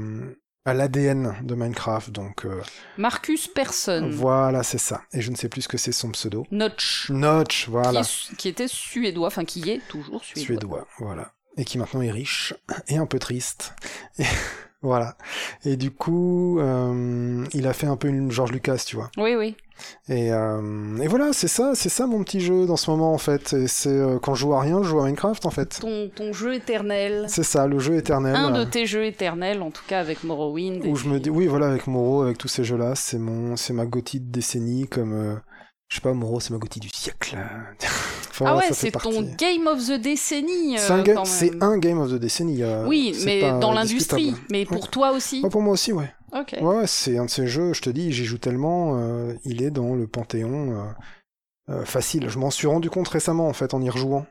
à 0.64 0.74
l'ADN 0.74 1.36
de 1.42 1.54
Minecraft. 1.54 2.10
Donc, 2.10 2.44
euh, 2.44 2.62
Marcus 2.96 3.48
Persson. 3.48 4.10
voilà, 4.12 4.62
c'est 4.62 4.78
ça. 4.78 5.02
Et 5.12 5.20
je 5.20 5.30
ne 5.30 5.36
sais 5.36 5.48
plus 5.48 5.62
ce 5.62 5.68
que 5.68 5.78
c'est 5.78 5.92
son 5.92 6.10
pseudo. 6.10 6.46
Notch. 6.50 7.10
Notch, 7.10 7.68
voilà. 7.68 8.02
Qui, 8.02 8.32
est 8.32 8.36
qui 8.36 8.48
était 8.48 8.68
suédois, 8.68 9.26
enfin 9.26 9.44
qui 9.44 9.68
est 9.70 9.80
toujours 9.88 10.24
suédois. 10.24 10.44
suédois, 10.44 10.86
voilà. 10.98 11.32
Et 11.56 11.64
qui 11.64 11.78
maintenant 11.78 12.02
est 12.02 12.12
riche 12.12 12.54
et 12.88 12.96
un 12.96 13.06
peu 13.06 13.18
triste. 13.18 13.74
Et 14.18 14.24
voilà. 14.82 15.16
Et 15.64 15.76
du 15.76 15.90
coup, 15.90 16.58
euh, 16.58 17.44
il 17.52 17.66
a 17.66 17.72
fait 17.72 17.86
un 17.86 17.96
peu 17.96 18.08
une 18.08 18.30
George 18.30 18.52
Lucas, 18.52 18.82
tu 18.86 18.96
vois. 18.96 19.10
Oui, 19.18 19.34
oui. 19.36 19.56
Et, 20.08 20.32
euh, 20.32 20.96
et 20.98 21.06
voilà, 21.06 21.32
c'est 21.32 21.48
ça, 21.48 21.72
c'est 21.74 21.88
ça 21.88 22.06
mon 22.06 22.22
petit 22.22 22.40
jeu 22.40 22.66
dans 22.66 22.76
ce 22.76 22.90
moment 22.90 23.14
en 23.14 23.18
fait. 23.18 23.52
Et 23.54 23.66
c'est 23.66 23.88
euh, 23.88 24.18
quand 24.18 24.34
je 24.34 24.40
joue 24.40 24.54
à 24.54 24.60
rien, 24.60 24.82
je 24.82 24.88
joue 24.88 25.00
à 25.00 25.04
Minecraft 25.04 25.46
en 25.46 25.50
fait. 25.50 25.80
Ton, 25.80 26.10
ton 26.14 26.32
jeu 26.32 26.54
éternel. 26.54 27.24
C'est 27.28 27.42
ça, 27.44 27.66
le 27.66 27.78
jeu 27.78 27.96
éternel. 27.96 28.34
Un 28.36 28.50
de 28.50 28.64
tes 28.64 28.86
jeux 28.86 29.04
éternels, 29.04 29.62
en 29.62 29.70
tout 29.70 29.82
cas 29.86 30.00
avec 30.00 30.24
Morrowind. 30.24 30.84
où 30.86 30.96
je 30.96 31.08
me 31.08 31.18
dis, 31.18 31.30
oui, 31.30 31.46
voilà, 31.46 31.66
avec 31.68 31.86
Moro, 31.86 32.22
avec 32.22 32.38
tous 32.38 32.48
ces 32.48 32.64
jeux-là, 32.64 32.94
c'est 32.94 33.18
mon, 33.18 33.56
c'est 33.56 33.72
ma 33.72 33.86
gothi 33.86 34.20
de 34.20 34.30
décennie 34.30 34.86
comme, 34.86 35.12
euh, 35.14 35.34
je 35.90 35.96
sais 35.96 36.00
pas, 36.00 36.12
Moro, 36.14 36.40
c'est 36.40 36.50
ma 36.52 36.58
gothi 36.58 36.80
du 36.80 36.88
siècle. 36.88 37.36
Enfin, 38.30 38.44
Ah 38.48 38.56
ouais, 38.56 38.72
c'est 38.72 38.90
ton 38.92 39.20
Game 39.36 39.66
of 39.66 39.86
the 39.86 40.00
Décennie. 40.00 40.78
C'est 40.78 40.92
euh, 40.92 40.94
un, 40.96 41.02
ga- 41.02 41.14
quand 41.14 41.24
c'est 41.26 41.62
un 41.62 41.76
game 41.76 41.98
of 41.98 42.10
the 42.10 42.14
décennie. 42.14 42.62
Oui, 42.86 43.14
mais 43.26 43.40
dans 43.60 43.72
l'industrie. 43.72 44.34
Mais 44.50 44.64
pour 44.64 44.88
toi 44.88 45.10
aussi. 45.12 45.42
Ouais, 45.42 45.50
pour 45.50 45.60
moi 45.60 45.74
aussi, 45.74 45.92
ouais. 45.92 46.10
Ok. 46.32 46.54
Ouais, 46.58 46.76
ouais, 46.78 46.86
c'est 46.86 47.18
un 47.18 47.26
de 47.26 47.30
ces 47.30 47.46
jeux, 47.46 47.74
je 47.74 47.82
te 47.82 47.90
dis, 47.90 48.12
j'y 48.12 48.24
joue 48.24 48.38
tellement, 48.38 48.96
euh, 48.98 49.34
il 49.44 49.62
est 49.62 49.70
dans 49.70 49.94
le 49.94 50.06
panthéon 50.06 50.86
euh, 51.68 51.84
facile. 51.84 52.30
Je 52.30 52.38
m'en 52.38 52.50
suis 52.50 52.66
rendu 52.66 52.88
compte 52.88 53.08
récemment, 53.08 53.46
en 53.48 53.52
fait, 53.52 53.74
en 53.74 53.82
y 53.82 53.90
rejouant, 53.90 54.24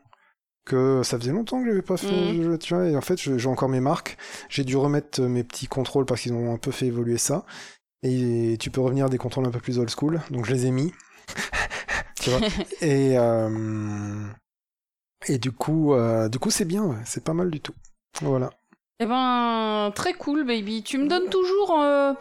que 0.66 1.01
ça 1.03 1.20
faisait 1.20 1.32
longtemps 1.34 1.62
que 1.62 1.68
j'avais 1.70 1.82
pas 1.84 1.97
fait 1.97 2.16
Mhm. 2.16 2.41
jeu, 2.43 2.57
tu 2.57 2.74
vois, 2.74 2.88
et 2.88 2.95
en 2.95 3.01
fait, 3.01 3.18
j'ai 3.20 3.47
encore 3.49 3.70
mes 3.70 3.82
marques. 3.82 4.18
J'ai 4.49 4.64
dû 4.64 4.76
remettre 4.76 5.22
mes 5.22 5.43
petits 5.43 5.68
contrôles 5.68 6.05
parce 6.05 6.22
qu'ils 6.22 6.34
ont 6.34 6.51
un 6.51 6.57
peu 6.57 6.72
fait 6.72 6.88
évoluer 6.88 7.18
ça. 7.20 7.45
Et 8.01 8.55
tu 8.60 8.72
peux 8.72 8.82
revenir 8.82 9.05
à 9.05 9.10
des 9.10 9.18
contrôles 9.20 9.45
un 9.45 9.51
peu 9.51 9.60
plus 9.60 9.78
old 9.78 9.89
school, 9.95 10.22
donc 10.32 10.45
je 10.45 10.53
les 10.53 10.66
ai 10.66 10.72
mis. 10.72 10.93
Tu 12.21 12.30
vois. 12.30 12.39
Et, 12.82 13.17
euh, 13.17 14.25
et 15.27 15.38
du 15.38 15.51
coup, 15.51 15.93
euh, 15.93 16.30
du 16.30 16.39
coup, 16.39 16.49
c'est 16.49 16.65
bien, 16.65 16.84
ouais, 16.84 17.01
c'est 17.05 17.23
pas 17.23 17.34
mal 17.34 17.51
du 17.51 17.59
tout. 17.59 17.73
Voilà. 18.21 18.49
Eh 19.01 19.05
ben, 19.05 19.91
très 19.95 20.13
cool, 20.13 20.45
baby. 20.45 20.84
Tu 20.84 20.97
me 20.97 21.07
donnes 21.07 21.30
toujours 21.30 21.80
euh, 21.80 22.13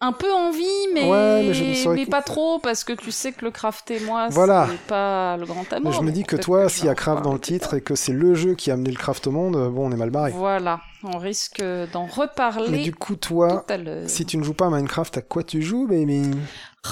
un 0.00 0.12
peu 0.12 0.30
envie, 0.32 0.64
mais, 0.92 1.08
Ouais, 1.08 1.42
mais 1.44 1.54
je 1.54 1.88
mais 1.88 2.04
pas 2.06 2.20
trop, 2.20 2.58
parce 2.58 2.84
que 2.84 2.92
tu 2.92 3.10
sais 3.10 3.32
que 3.32 3.44
le 3.44 3.50
craft 3.50 3.90
et 3.90 4.00
moi, 4.00 4.28
Voilà. 4.30 4.68
c'est 4.70 4.80
pas 4.86 5.36
le 5.36 5.46
grand 5.46 5.72
amour. 5.72 5.90
Mais 5.92 5.96
je 5.96 6.02
me 6.02 6.10
dis 6.12 6.24
que 6.24 6.36
toi, 6.36 6.68
s'il 6.68 6.86
y 6.86 6.88
a 6.88 6.94
craft 6.94 7.22
dans 7.22 7.32
le 7.32 7.38
titre 7.40 7.74
et 7.74 7.80
que 7.80 7.94
c'est 7.94 8.12
le 8.12 8.34
jeu 8.34 8.54
qui 8.54 8.70
a 8.70 8.74
amené 8.74 8.90
le 8.90 8.96
craft 8.98 9.26
au 9.26 9.30
monde, 9.30 9.52
bon, 9.72 9.88
on 9.88 9.92
est 9.92 9.96
mal 9.96 10.10
barré. 10.10 10.32
Voilà, 10.32 10.80
on 11.04 11.16
risque 11.18 11.62
d'en 11.92 12.06
reparler 12.06 12.68
Mais 12.68 12.82
du 12.82 12.94
coup, 12.94 13.16
toi, 13.16 13.64
si 14.06 14.26
tu 14.26 14.36
ne 14.36 14.44
joues 14.44 14.52
pas 14.54 14.66
à 14.66 14.70
Minecraft, 14.70 15.18
à 15.18 15.22
quoi 15.22 15.42
tu 15.42 15.62
joues, 15.62 15.86
baby? 15.86 16.30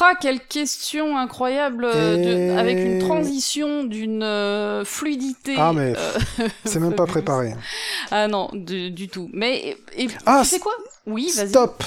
Ah, 0.00 0.14
quelle 0.20 0.40
question 0.40 1.16
incroyable 1.18 1.84
euh, 1.84 2.16
de- 2.16 2.58
avec 2.58 2.82
une 2.82 2.98
transition 2.98 3.84
d'une 3.84 4.22
euh, 4.22 4.84
fluidité. 4.84 5.54
Ah, 5.58 5.72
mais 5.74 5.92
euh, 5.96 6.48
C'est 6.64 6.80
même 6.80 6.94
pas 6.94 7.06
préparé. 7.06 7.54
Ah 8.10 8.26
non, 8.26 8.48
du, 8.52 8.90
du 8.90 9.08
tout. 9.08 9.28
Mais 9.32 9.76
et, 9.96 10.08
Ah, 10.26 10.40
tu 10.42 10.48
sais 10.48 10.58
quoi? 10.60 10.72
Oui, 11.06 11.30
vas-y. 11.36 11.50
Stop 11.50 11.84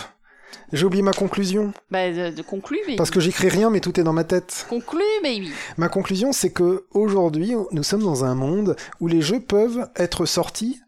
J'ai 0.73 0.85
oublié 0.85 1.03
ma 1.03 1.13
conclusion. 1.13 1.73
Bah, 1.89 2.11
de, 2.11 2.35
de 2.35 2.41
conclure, 2.41 2.81
baby. 2.85 2.95
Parce 2.95 3.11
que 3.11 3.19
j'écris 3.19 3.49
rien, 3.49 3.69
mais 3.69 3.79
tout 3.79 3.99
est 3.99 4.03
dans 4.03 4.13
ma 4.13 4.23
tête. 4.23 4.65
Conclue, 4.69 5.01
baby. 5.23 5.51
Ma 5.77 5.89
conclusion, 5.89 6.31
c'est 6.31 6.51
que 6.51 6.85
aujourd'hui, 6.91 7.53
nous 7.71 7.83
sommes 7.83 8.03
dans 8.03 8.23
un 8.25 8.35
monde 8.35 8.75
où 8.99 9.07
les 9.07 9.21
jeux 9.21 9.39
peuvent 9.39 9.89
être 9.95 10.25
sortis 10.25 10.79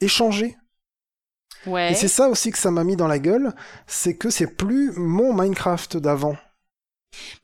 et 0.00 0.08
changés. 0.08 0.56
Ouais. 1.66 1.92
Et 1.92 1.94
c'est 1.94 2.08
ça 2.08 2.28
aussi 2.28 2.50
que 2.50 2.58
ça 2.58 2.70
m'a 2.70 2.84
mis 2.84 2.96
dans 2.96 3.08
la 3.08 3.18
gueule, 3.18 3.52
c'est 3.86 4.16
que 4.16 4.30
c'est 4.30 4.46
plus 4.46 4.92
mon 4.96 5.32
Minecraft 5.32 5.96
d'avant. 5.96 6.36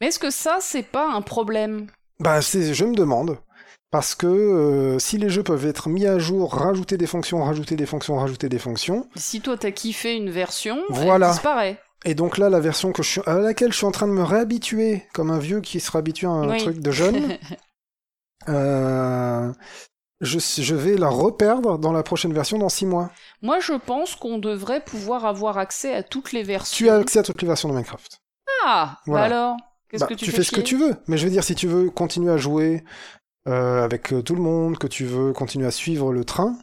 Mais 0.00 0.08
est-ce 0.08 0.18
que 0.18 0.30
ça, 0.30 0.58
c'est 0.60 0.82
pas 0.82 1.10
un 1.10 1.22
problème? 1.22 1.86
Bah, 2.18 2.40
je 2.40 2.84
me 2.84 2.94
demande. 2.94 3.38
Parce 3.91 4.14
que 4.14 4.26
euh, 4.26 4.99
si 5.01 5.18
les 5.18 5.28
jeux 5.30 5.43
peuvent 5.43 5.66
être 5.66 5.88
mis 5.88 6.07
à 6.07 6.18
jour, 6.18 6.53
rajouter 6.55 6.97
des 6.97 7.07
fonctions, 7.09 7.43
rajouter 7.43 7.74
des 7.76 7.86
fonctions, 7.86 8.16
rajouter 8.16 8.49
des 8.49 8.59
fonctions, 8.61 9.09
Si 9.16 9.41
toi 9.41 9.57
t'as 9.57 9.72
kiffé 9.72 10.14
une 10.16 10.30
version, 10.30 10.78
Voilà. 10.91 11.26
elle 11.28 11.32
disparaît. 11.32 11.82
et 12.05 12.14
donc 12.14 12.38
là, 12.38 12.49
la 12.51 12.61
version 12.61 12.93
que 12.93 13.03
je 13.03 13.09
suis, 13.11 13.20
à 13.26 13.38
laquelle 13.38 13.72
je 13.72 13.78
suis 13.78 13.86
en 13.86 13.91
train 13.91 14.07
de 14.07 14.12
me 14.12 14.22
réhabituer, 14.22 15.05
comme 15.12 15.30
un 15.30 15.38
vieux 15.41 15.61
qui 15.61 15.80
sera 15.80 15.99
habitué 15.99 16.28
à 16.28 16.30
un 16.30 16.49
Oui. 16.51 16.59
truc 16.59 16.78
de 16.78 16.91
jeune, 16.93 17.36
euh, 18.49 19.53
je, 20.20 20.38
je 20.38 20.74
vais 20.74 20.97
la 20.97 21.09
reperdre 21.09 21.78
dans 21.78 21.93
la 21.93 22.03
prochaine 22.03 22.32
version 22.32 22.59
dans 22.59 22.68
6 22.68 22.86
mois. 22.86 23.11
Moi, 23.43 23.59
je 23.61 23.72
pense 23.72 24.14
qu'on 24.14 24.38
devrait 24.38 24.84
pouvoir 24.84 25.24
avoir 25.26 25.59
accès 25.59 25.95
à 25.95 26.03
toutes 26.03 26.32
les 26.32 26.43
versions. 26.43 26.76
Tu 26.76 26.88
as 26.91 26.95
accès 26.97 27.18
à 27.18 27.22
toutes 27.22 27.43
les 27.43 27.49
versions 27.49 27.68
de 27.68 27.74
Minecraft. 27.74 28.20
Ah, 28.64 28.99
Voilà. 29.07 29.28
bah 29.28 29.34
alors 29.36 29.57
Qu'est-ce 29.91 30.03
Bah, 30.05 30.07
que 30.09 30.14
tu, 30.14 30.26
tu 30.26 30.30
fais 30.30 30.36
fais 30.38 30.43
ce 30.45 30.53
que 30.53 30.61
tu 30.61 30.76
veux, 30.76 30.95
mais 31.09 31.16
je 31.18 31.24
veux 31.24 31.30
dire, 31.32 31.43
si 31.43 31.57
tu 31.57 31.66
veux 31.66 31.91
continuer 31.91 32.30
à 32.30 32.36
jouer 32.36 32.84
euh, 33.49 33.84
avec 33.84 34.12
euh, 34.12 34.22
tout 34.22 34.34
le 34.34 34.43
monde, 34.43 34.78
que 34.78 34.86
tu 34.86 35.05
veux 35.05 35.32
continuer 35.32 35.66
à 35.66 35.70
suivre 35.70 36.12
le 36.12 36.24
train, 36.24 36.57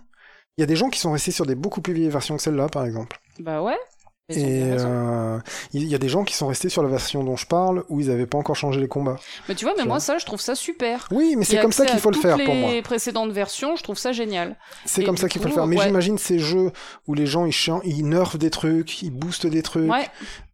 il 0.58 0.62
y 0.62 0.64
a 0.64 0.68
des 0.68 0.76
gens 0.76 0.90
qui 0.90 1.00
sont 1.00 1.12
restés 1.12 1.32
sur 1.32 1.46
des 1.46 1.56
beaucoup 1.56 1.82
plus 1.82 1.94
vieilles 1.94 2.10
versions 2.10 2.36
que 2.36 2.42
celle-là, 2.42 2.68
par 2.68 2.86
exemple. 2.86 3.20
Bah 3.40 3.62
ouais. 3.62 3.78
Et 4.30 4.74
euh, 4.78 5.40
il 5.72 5.86
y 5.86 5.96
a 5.96 5.98
des 5.98 6.10
gens 6.10 6.26
qui 6.26 6.36
sont 6.36 6.48
restés 6.48 6.68
sur 6.68 6.84
la 6.84 6.90
version 6.90 7.24
dont 7.24 7.38
je 7.38 7.46
parle 7.46 7.86
où 7.88 8.02
ils 8.02 8.10
n'avaient 8.10 8.26
pas 8.26 8.38
encore 8.38 8.58
changé 8.58 8.82
les 8.82 8.90
combats. 8.90 9.16
Mais 9.48 9.56
tu 9.56 9.64
vois, 9.64 9.74
mais 9.78 9.86
moi, 9.86 10.02
ça, 10.02 10.18
je 10.18 10.26
trouve 10.26 10.42
ça 10.42 10.54
super. 10.54 11.08
Oui, 11.12 11.36
mais 11.38 11.46
c'est 11.46 11.62
comme 11.62 11.72
ça 11.72 11.86
qu'il 11.86 12.00
faut 12.00 12.12
le 12.12 12.18
faire 12.18 12.36
pour 12.36 12.54
moi. 12.54 12.72
les 12.72 12.82
précédentes 12.82 13.32
versions, 13.32 13.78
je 13.78 13.84
trouve 13.84 13.98
ça 13.98 14.12
génial. 14.12 14.58
C'est 14.84 15.06
comme 15.06 15.16
ça 15.16 15.30
qu'il 15.30 15.42
faut 15.42 15.48
le 15.48 15.54
faire. 15.54 15.66
Mais 15.66 15.78
ouais. 15.78 15.86
j'imagine 15.86 16.18
ces 16.18 16.40
jeux 16.40 16.72
où 17.08 17.14
les 17.14 17.26
gens 17.26 17.46
ils, 17.46 17.54
ils 17.86 18.04
nerfent 18.04 18.38
des 18.38 18.50
trucs, 18.50 19.02
ils 19.02 19.12
boostent 19.12 19.48
des 19.48 19.62
trucs. 19.62 19.90
Ouais. 19.90 20.08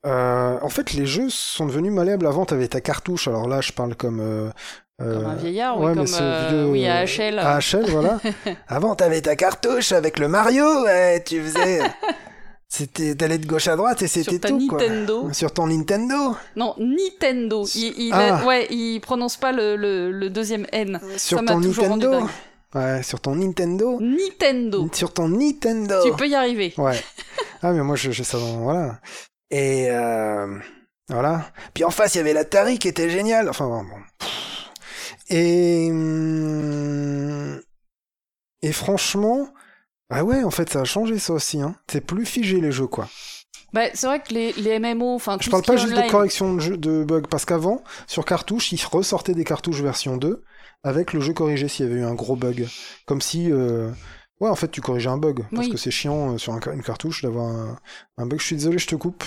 Euh, 0.06 0.60
en 0.62 0.70
fait, 0.70 0.94
les 0.94 1.08
jeux 1.08 1.30
sont 1.30 1.66
devenus 1.66 1.92
malléables. 1.92 2.28
Avant, 2.28 2.46
t'avais 2.46 2.68
ta 2.68 2.80
cartouche. 2.80 3.28
Alors 3.28 3.48
là, 3.48 3.62
je 3.62 3.72
parle 3.72 3.96
comme. 3.96 4.20
euh, 4.20 4.52
Comme 5.00 5.26
un 5.26 5.32
euh, 5.34 5.36
vieillard, 5.36 5.80
ouais, 5.80 5.94
mais 5.96 6.06
comme 6.06 6.14
euh, 6.22 6.48
vieux, 6.50 6.66
oui, 6.68 6.88
à 6.88 7.02
euh, 7.02 7.06
HL. 7.06 7.40
À 7.40 7.60
HL, 7.60 7.86
voilà. 7.90 8.20
Avant, 8.68 8.96
t'avais 8.96 9.22
ta 9.22 9.36
cartouche 9.36 9.92
avec 9.92 10.20
le 10.20 10.28
Mario, 10.28 10.84
ouais, 10.84 11.24
tu 11.24 11.42
faisais. 11.42 11.82
C'était 12.68 13.14
d'aller 13.14 13.38
de 13.38 13.46
gauche 13.46 13.68
à 13.68 13.76
droite 13.76 14.02
et 14.02 14.08
c'était 14.08 14.40
tout 14.40 14.58
Nintendo. 14.58 15.22
quoi. 15.26 15.34
Sur 15.34 15.52
ton 15.54 15.68
Nintendo. 15.68 16.36
Non, 16.56 16.74
Nintendo. 16.80 17.66
Il, 17.76 17.94
il 17.98 18.12
Ah. 18.14 18.38
a- 18.38 18.46
ouais, 18.46 18.66
il 18.72 19.00
prononce 19.00 19.38
pas 19.38 19.52
le, 19.52 19.76
le, 19.76 20.12
le 20.12 20.30
deuxième 20.32 20.66
N. 20.72 21.00
Sur 21.18 21.38
Ça 21.40 21.46
ton 21.46 21.60
Nintendo. 21.60 22.28
Ouais, 22.74 23.04
sur 23.04 23.20
ton 23.20 23.36
Nintendo. 23.36 24.00
Nintendo. 24.02 24.90
Sur 24.92 25.14
ton 25.14 25.28
Nintendo. 25.30 25.98
Tu 26.04 26.14
peux 26.14 26.28
y 26.28 26.34
arriver. 26.34 26.74
Ouais. 26.80 27.00
Ah, 27.62 27.74
mais 27.74 27.84
moi, 27.84 27.96
je, 27.96 28.10
je 28.10 28.24
ça 28.24 28.40
Voilà. 28.40 29.00
Et 29.52 29.88
euh, 29.92 30.58
voilà. 31.10 31.46
Puis 31.76 31.84
en 31.84 31.92
face, 31.92 32.16
il 32.16 32.18
y 32.18 32.22
avait 32.22 32.34
l'Atari 32.34 32.80
qui 32.80 32.88
était 32.88 33.10
génial. 33.12 33.50
Enfin, 33.50 33.68
bon. 33.68 33.84
bon. 33.84 34.28
Et. 35.30 35.90
hum, 35.92 37.62
Et 38.62 38.72
franchement. 38.72 39.48
Ah 40.10 40.24
ouais, 40.24 40.44
en 40.44 40.52
fait, 40.52 40.70
ça 40.70 40.82
a 40.82 40.84
changé 40.84 41.18
ça 41.18 41.34
aussi. 41.34 41.60
Hein. 41.62 41.76
C'est 41.90 42.02
plus 42.02 42.26
figé 42.26 42.62
les 42.62 42.72
jeux, 42.72 42.88
quoi. 42.88 43.08
Bah, 43.74 43.86
c'est 43.96 44.06
vrai 44.06 44.22
que 44.22 44.32
les, 44.34 44.52
les 44.54 44.78
MMO, 44.78 45.16
enfin, 45.16 45.38
Je 45.42 45.50
parle 45.50 45.64
pas 45.64 45.76
juste 45.78 45.92
de 45.94 45.98
online- 45.98 46.12
correction 46.12 46.54
de, 46.54 46.60
jeu, 46.60 46.78
de 46.78 47.04
bugs, 47.04 47.24
parce 47.28 47.46
qu'avant, 47.46 47.84
sur 48.06 48.24
cartouche, 48.26 48.72
ils 48.72 48.86
ressortaient 48.86 49.34
des 49.34 49.44
cartouches 49.44 49.82
version 49.82 50.16
2 50.18 50.44
avec 50.84 51.14
le 51.14 51.20
jeu 51.22 51.34
corrigé 51.34 51.68
s'il 51.68 51.88
y 51.88 51.90
avait 51.92 52.02
eu 52.02 52.04
un 52.04 52.14
gros 52.14 52.36
bug. 52.36 52.68
Comme 53.08 53.22
si. 53.22 53.52
euh, 53.52 53.90
Ouais, 54.40 54.50
en 54.50 54.56
fait, 54.56 54.68
tu 54.70 54.82
corrigeais 54.82 55.10
un 55.10 55.18
bug. 55.18 55.46
Parce 55.52 55.68
Oui. 55.68 55.72
que 55.72 55.78
c'est 55.78 55.90
chiant 55.92 56.34
euh, 56.34 56.38
sur 56.38 56.54
un 56.54 56.60
une 56.74 56.84
cartouche 56.84 57.22
d'avoir 57.24 57.48
un, 57.48 57.80
un 58.18 58.26
bug. 58.28 58.40
Je 58.40 58.46
suis 58.46 58.56
désolé, 58.58 58.78
je 58.78 58.88
te 58.88 58.96
coupe. 58.96 59.24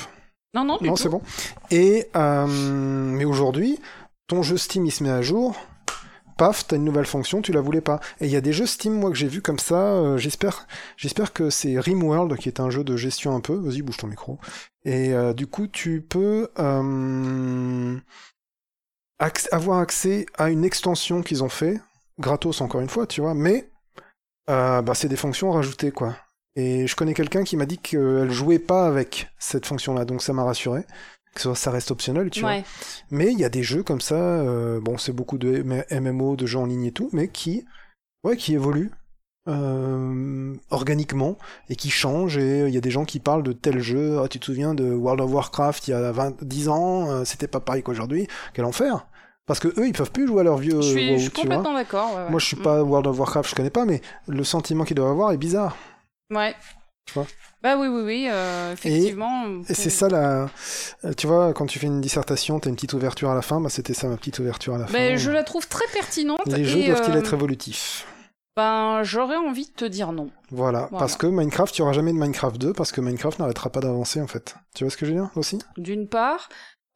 Non, 0.55 0.65
non, 0.65 0.77
du 0.77 0.87
Non, 0.89 0.95
c'est 0.97 1.09
bon. 1.09 1.23
Et 1.71 2.07
euh, 2.15 2.47
mais 2.47 3.25
aujourd'hui, 3.25 3.81
ton 4.29 4.43
jeu 4.43 4.57
Steam 4.59 4.85
il 4.87 4.91
se 4.93 5.03
met 5.03 5.11
à 5.11 5.23
jour. 5.23 5.57
Paf, 6.37 6.66
t'as 6.66 6.76
une 6.76 6.84
nouvelle 6.84 7.07
fonction, 7.07 7.41
tu 7.43 7.53
la 7.53 7.61
voulais 7.61 7.80
pas. 7.80 8.01
Et 8.20 8.26
il 8.26 8.30
y 8.30 8.37
a 8.37 8.41
des 8.41 8.53
jeux 8.53 8.66
Steam, 8.66 8.95
moi, 8.95 9.11
que 9.11 9.16
j'ai 9.16 9.28
vu 9.28 9.41
comme 9.43 9.59
ça. 9.59 9.76
euh, 9.76 10.18
j'espère, 10.18 10.66
j'espère 10.97 11.32
que 11.32 11.51
c'est 11.51 11.78
Rimworld, 11.78 12.37
qui 12.37 12.49
est 12.49 12.61
un 12.61 12.70
jeu 12.70 12.84
de 12.84 12.97
gestion 12.97 13.34
un 13.34 13.41
peu. 13.41 13.55
Vas-y, 13.55 13.82
bouge 13.82 13.97
ton 13.97 14.07
micro. 14.07 14.39
Et 14.84 15.14
euh, 15.14 15.32
du 15.32 15.47
coup, 15.47 15.66
tu 15.66 16.03
peux 16.03 16.49
euh, 16.59 17.97
avoir 19.51 19.78
accès 19.78 20.26
à 20.37 20.51
une 20.51 20.64
extension 20.64 21.22
qu'ils 21.22 21.43
ont 21.43 21.49
fait, 21.49 21.80
gratos 22.18 22.61
encore 22.61 22.80
une 22.80 22.89
fois, 22.89 23.07
tu 23.07 23.20
vois. 23.20 23.34
Mais 23.34 23.70
bah, 24.47 24.82
c'est 24.95 25.09
des 25.09 25.16
fonctions 25.16 25.51
rajoutées, 25.51 25.91
quoi. 25.91 26.16
Et 26.55 26.87
je 26.87 26.97
connais 26.97 27.12
quelqu'un 27.12 27.45
qui 27.45 27.57
m'a 27.57 27.66
dit 27.66 27.78
qu'elle 27.78 28.30
jouait 28.30 28.59
pas 28.59 28.87
avec 28.87 29.28
cette 29.39 29.66
fonction-là, 29.66 30.07
donc 30.07 30.22
ça 30.22 30.32
m'a 30.32 30.45
rassuré. 30.45 30.84
Que 31.37 31.55
ça- 31.55 31.70
reste 31.70 31.91
optionnel, 31.91 32.30
tu 32.30 32.41
vois. 32.41 32.57
Mais 33.11 33.30
il 33.32 33.39
y 33.39 33.45
a 33.45 33.49
des 33.49 33.62
jeux 33.62 33.82
comme 33.82 34.01
ça, 34.01 34.14
euh, 34.16 34.80
bon, 34.80 34.97
c'est 34.99 35.12
beaucoup 35.12 35.39
de 35.39 35.62
MMO, 35.91 36.34
de 36.37 36.47
jeux 36.47 36.59
en 36.59 36.66
ligne 36.66 36.84
et 36.87 36.93
tout, 36.93 37.11
mais 37.12 37.28
qui, 37.28 37.64
ouais, 38.24 38.37
qui 38.37 38.55
évoluent 38.55 38.91
euh, 39.49 40.55
organiquement 40.70 41.37
et 41.68 41.76
qui 41.76 41.91
changent. 41.91 42.39
Et 42.39 42.66
il 42.66 42.74
y 42.74 42.76
a 42.76 42.80
des 42.80 42.91
gens 42.91 43.05
qui 43.05 43.20
parlent 43.20 43.43
de 43.43 43.53
tel 43.53 43.78
jeu. 43.80 44.18
Ah, 44.22 44.28
tu 44.28 44.39
te 44.41 44.45
souviens 44.47 44.74
de 44.74 44.93
World 44.93 45.20
of 45.20 45.30
Warcraft 45.32 45.87
il 45.89 45.91
y 45.93 45.95
a 45.95 46.11
20, 46.12 46.43
10 46.43 46.68
ans, 46.68 47.09
euh, 47.11 47.24
c'était 47.24 47.47
pas 47.49 47.61
pareil 47.61 47.82
qu'aujourd'hui. 47.82 48.26
Quel 48.55 48.64
enfer 48.64 49.07
Parce 49.47 49.61
que 49.61 49.68
eux, 49.80 49.87
ils 49.87 49.93
peuvent 49.93 50.11
plus 50.11 50.26
jouer 50.26 50.41
à 50.41 50.45
leur 50.45 50.57
vieux 50.59 50.80
Je 50.80 50.89
suis, 50.89 51.11
WoW, 51.11 51.16
je 51.18 51.22
suis 51.22 51.30
complètement 51.30 51.74
d'accord. 51.74 52.11
ouais, 52.16 52.24
ouais. 52.24 52.30
Moi, 52.30 52.41
je 52.41 52.47
suis 52.47 52.57
Mm. 52.59 52.62
pas 52.62 52.82
World 52.82 53.07
of 53.07 53.18
Warcraft, 53.18 53.51
je 53.51 53.55
connais 53.55 53.70
pas, 53.70 53.84
mais 53.84 54.01
le 54.26 54.43
sentiment 54.43 54.84
qu'ils 54.84 54.97
doivent 54.97 55.11
avoir 55.12 55.30
est 55.32 55.37
bizarre. 55.39 55.76
Ouais. 56.34 56.55
Tu 57.07 57.14
vois 57.14 57.26
Bah 57.63 57.77
oui, 57.79 57.89
oui, 57.89 58.03
oui, 58.03 58.29
euh, 58.31 58.73
effectivement. 58.73 59.45
Et 59.69 59.75
c'est 59.75 59.91
ça 59.91 60.09
la. 60.09 60.49
euh, 61.05 61.13
Tu 61.17 61.27
vois, 61.27 61.53
quand 61.53 61.67
tu 61.67 61.79
fais 61.79 61.87
une 61.87 62.01
dissertation, 62.01 62.61
t'as 62.61 62.69
une 62.71 62.77
petite 62.77 62.93
ouverture 62.93 63.31
à 63.31 63.35
la 63.35 63.43
fin, 63.43 63.61
bah 63.61 63.71
c'était 63.71 63.95
ça 63.95 64.09
ma 64.09 64.17
petite 64.17 64.39
ouverture 64.39 64.75
à 64.75 64.79
la 64.79 64.87
fin. 64.87 64.93
Ben, 64.93 65.17
je 65.17 65.31
la 65.31 65.43
trouve 65.43 65.67
très 65.67 65.87
pertinente. 65.93 66.47
Les 66.47 66.65
jeux 66.65 66.85
doivent-ils 66.85 67.15
euh, 67.17 67.19
être 67.19 67.35
évolutifs? 67.35 68.07
Ben, 68.57 69.03
j'aurais 69.03 69.37
envie 69.37 69.67
de 69.67 69.73
te 69.73 69.85
dire 69.85 70.13
non. 70.13 70.31
Voilà. 70.51 70.87
Voilà. 70.91 70.99
Parce 70.99 71.17
que 71.17 71.27
Minecraft, 71.27 71.77
il 71.77 71.81
n'y 71.81 71.85
aura 71.85 71.93
jamais 71.93 72.13
de 72.13 72.19
Minecraft 72.19 72.57
2, 72.59 72.73
parce 72.73 72.93
que 72.93 73.01
Minecraft 73.01 73.39
n'arrêtera 73.39 73.71
pas 73.71 73.81
d'avancer, 73.81 74.21
en 74.21 74.27
fait. 74.27 74.55
Tu 74.75 74.85
vois 74.85 74.91
ce 74.91 74.97
que 74.97 75.05
je 75.05 75.13
veux 75.13 75.19
dire, 75.19 75.31
aussi 75.37 75.59
D'une 75.77 76.09
part. 76.09 76.49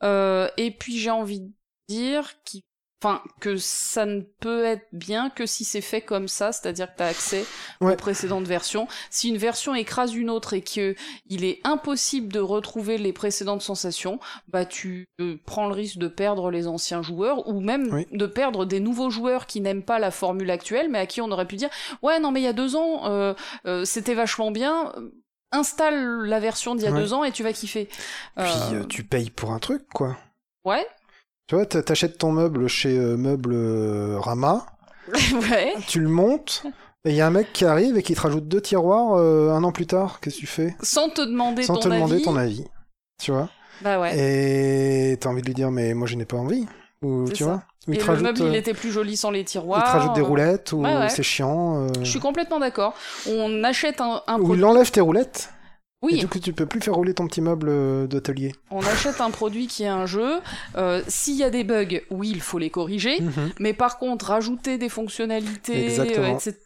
Euh, 0.02 0.48
et 0.56 0.70
puis, 0.70 0.98
j'ai 0.98 1.10
envie 1.10 1.40
de 1.40 1.50
dire 1.88 2.32
qu'il 2.44 2.62
Enfin, 3.02 3.22
que 3.40 3.56
ça 3.56 4.04
ne 4.04 4.20
peut 4.20 4.62
être 4.64 4.86
bien 4.92 5.30
que 5.30 5.46
si 5.46 5.64
c'est 5.64 5.80
fait 5.80 6.02
comme 6.02 6.28
ça, 6.28 6.52
c'est-à-dire 6.52 6.86
que 6.92 6.98
tu 6.98 7.02
as 7.02 7.06
accès 7.06 7.44
Ouais. 7.80 7.94
aux 7.94 7.96
précédentes 7.96 8.44
versions. 8.46 8.88
Si 9.08 9.30
une 9.30 9.38
version 9.38 9.74
écrase 9.74 10.14
une 10.14 10.28
autre 10.28 10.52
et 10.52 10.60
que 10.60 10.94
il 11.26 11.44
est 11.46 11.60
impossible 11.64 12.30
de 12.30 12.40
retrouver 12.40 12.98
les 12.98 13.14
précédentes 13.14 13.62
sensations, 13.62 14.20
bah 14.48 14.66
tu 14.66 15.06
euh, 15.18 15.36
prends 15.46 15.66
le 15.66 15.72
risque 15.72 15.96
de 15.96 16.08
perdre 16.08 16.50
les 16.50 16.66
anciens 16.68 17.00
joueurs 17.00 17.48
ou 17.48 17.60
même 17.60 17.88
Oui. 17.90 18.06
de 18.12 18.26
perdre 18.26 18.66
des 18.66 18.80
nouveaux 18.80 19.08
joueurs 19.08 19.46
qui 19.46 19.62
n'aiment 19.62 19.82
pas 19.84 19.98
la 19.98 20.10
formule 20.10 20.50
actuelle, 20.50 20.90
mais 20.90 20.98
à 20.98 21.06
qui 21.06 21.22
on 21.22 21.30
aurait 21.30 21.46
pu 21.46 21.56
dire 21.56 21.70
ouais 22.02 22.18
non 22.20 22.32
mais 22.32 22.40
il 22.40 22.44
y 22.44 22.48
a 22.48 22.52
deux 22.52 22.76
ans 22.76 23.06
euh, 23.06 23.32
euh, 23.64 23.86
c'était 23.86 24.14
vachement 24.14 24.50
bien. 24.50 24.92
Installe 25.52 26.26
la 26.26 26.38
version 26.38 26.74
d'il 26.74 26.84
y 26.84 26.88
a 26.88 26.92
Ouais. 26.92 27.00
deux 27.00 27.12
ans 27.12 27.24
et 27.24 27.32
tu 27.32 27.42
vas 27.42 27.52
kiffer. 27.52 27.86
Puis 28.36 28.44
euh, 28.74 28.84
tu 28.84 29.02
payes 29.04 29.30
pour 29.30 29.50
un 29.52 29.58
truc, 29.58 29.82
quoi. 29.92 30.16
Ouais, 30.64 30.86
Tu 31.50 31.56
vois, 31.56 31.66
t'a- 31.66 31.82
t'achètes 31.82 32.16
ton 32.16 32.30
meuble 32.30 32.68
chez 32.68 32.96
euh, 32.96 33.16
Meuble 33.16 33.50
euh, 33.54 34.20
Rama, 34.20 34.66
ouais. 35.50 35.74
tu 35.88 35.98
le 35.98 36.08
montes, 36.08 36.62
et 37.04 37.10
il 37.10 37.16
y 37.16 37.20
a 37.20 37.26
un 37.26 37.30
mec 37.30 37.52
qui 37.52 37.64
arrive 37.64 37.98
et 37.98 38.04
qui 38.04 38.14
te 38.14 38.20
rajoute 38.20 38.46
deux 38.46 38.60
tiroirs 38.60 39.14
euh, 39.16 39.50
un 39.50 39.64
an 39.64 39.72
plus 39.72 39.88
tard. 39.88 40.20
Qu'est-ce 40.20 40.36
que 40.36 40.40
tu 40.42 40.46
fais? 40.46 40.76
Sans 40.80 41.08
te 41.08 41.20
demander 41.22 41.64
Sans 41.64 41.74
ton 41.74 41.80
te 41.80 41.88
demander 41.88 42.14
avis. 42.14 42.22
ton 42.22 42.36
avis. 42.36 42.64
Tu 43.20 43.32
vois 43.32 43.48
Bah 43.82 43.98
ouais. 44.00 44.12
Et 45.12 45.16
t'as 45.16 45.28
envie 45.28 45.40
de 45.42 45.46
lui 45.48 45.54
dire, 45.54 45.72
mais 45.72 45.92
moi 45.92 46.06
je 46.06 46.14
n'ai 46.14 46.24
pas 46.24 46.36
envie. 46.36 46.66
Ou 47.02 47.24
tu 47.30 47.42
ça. 47.42 47.44
vois 47.46 47.62
Ou 47.88 47.94
il 47.94 47.96
Et 47.96 47.98
le 47.98 48.04
rajoute, 48.04 48.22
meuble, 48.26 48.42
euh, 48.42 48.48
il 48.50 48.54
était 48.54 48.72
plus 48.74 48.92
joli 48.92 49.16
sans 49.16 49.32
les 49.32 49.40
il 49.40 49.44
tiroirs. 49.44 49.82
te 49.82 49.90
rajoute 49.90 50.12
des 50.14 50.20
euh, 50.20 50.24
roulettes, 50.26 50.70
ou 50.70 50.82
ouais, 50.82 50.96
ouais. 50.98 51.08
c'est 51.08 51.24
chiant. 51.24 51.78
euh, 51.80 51.88
Je 52.00 52.08
suis 52.10 52.20
complètement 52.20 52.60
d'accord. 52.60 52.94
On 53.28 53.64
achète 53.64 54.00
un, 54.00 54.22
un 54.28 54.38
Ou 54.38 54.54
il 54.54 54.64
enlève 54.64 54.88
tes 54.92 55.00
roulettes. 55.00 55.50
Et 56.02 56.06
Oui, 56.06 56.18
du 56.18 56.28
coup, 56.28 56.38
tu 56.38 56.52
peux 56.52 56.66
plus 56.66 56.80
faire 56.80 56.94
rouler 56.94 57.12
ton 57.12 57.26
petit 57.26 57.40
meuble 57.42 57.68
euh, 57.68 58.06
d'atelier. 58.06 58.54
on 58.70 58.80
achète 58.80 59.20
un 59.20 59.30
produit 59.30 59.66
qui 59.66 59.82
est 59.82 59.88
un 59.88 60.06
jeu. 60.06 60.40
Euh, 60.76 61.02
S'il 61.08 61.36
y 61.36 61.44
a 61.44 61.50
des 61.50 61.62
bugs, 61.64 62.00
oui, 62.10 62.30
il 62.30 62.40
faut 62.40 62.58
les 62.58 62.70
corriger. 62.70 63.20
Mhm. 63.20 63.52
Mais 63.58 63.74
par 63.74 63.98
contre, 63.98 64.26
rajouter 64.26 64.78
des 64.78 64.88
fonctionnalités, 64.88 65.98
euh, 66.00 66.34
etc. 66.34 66.56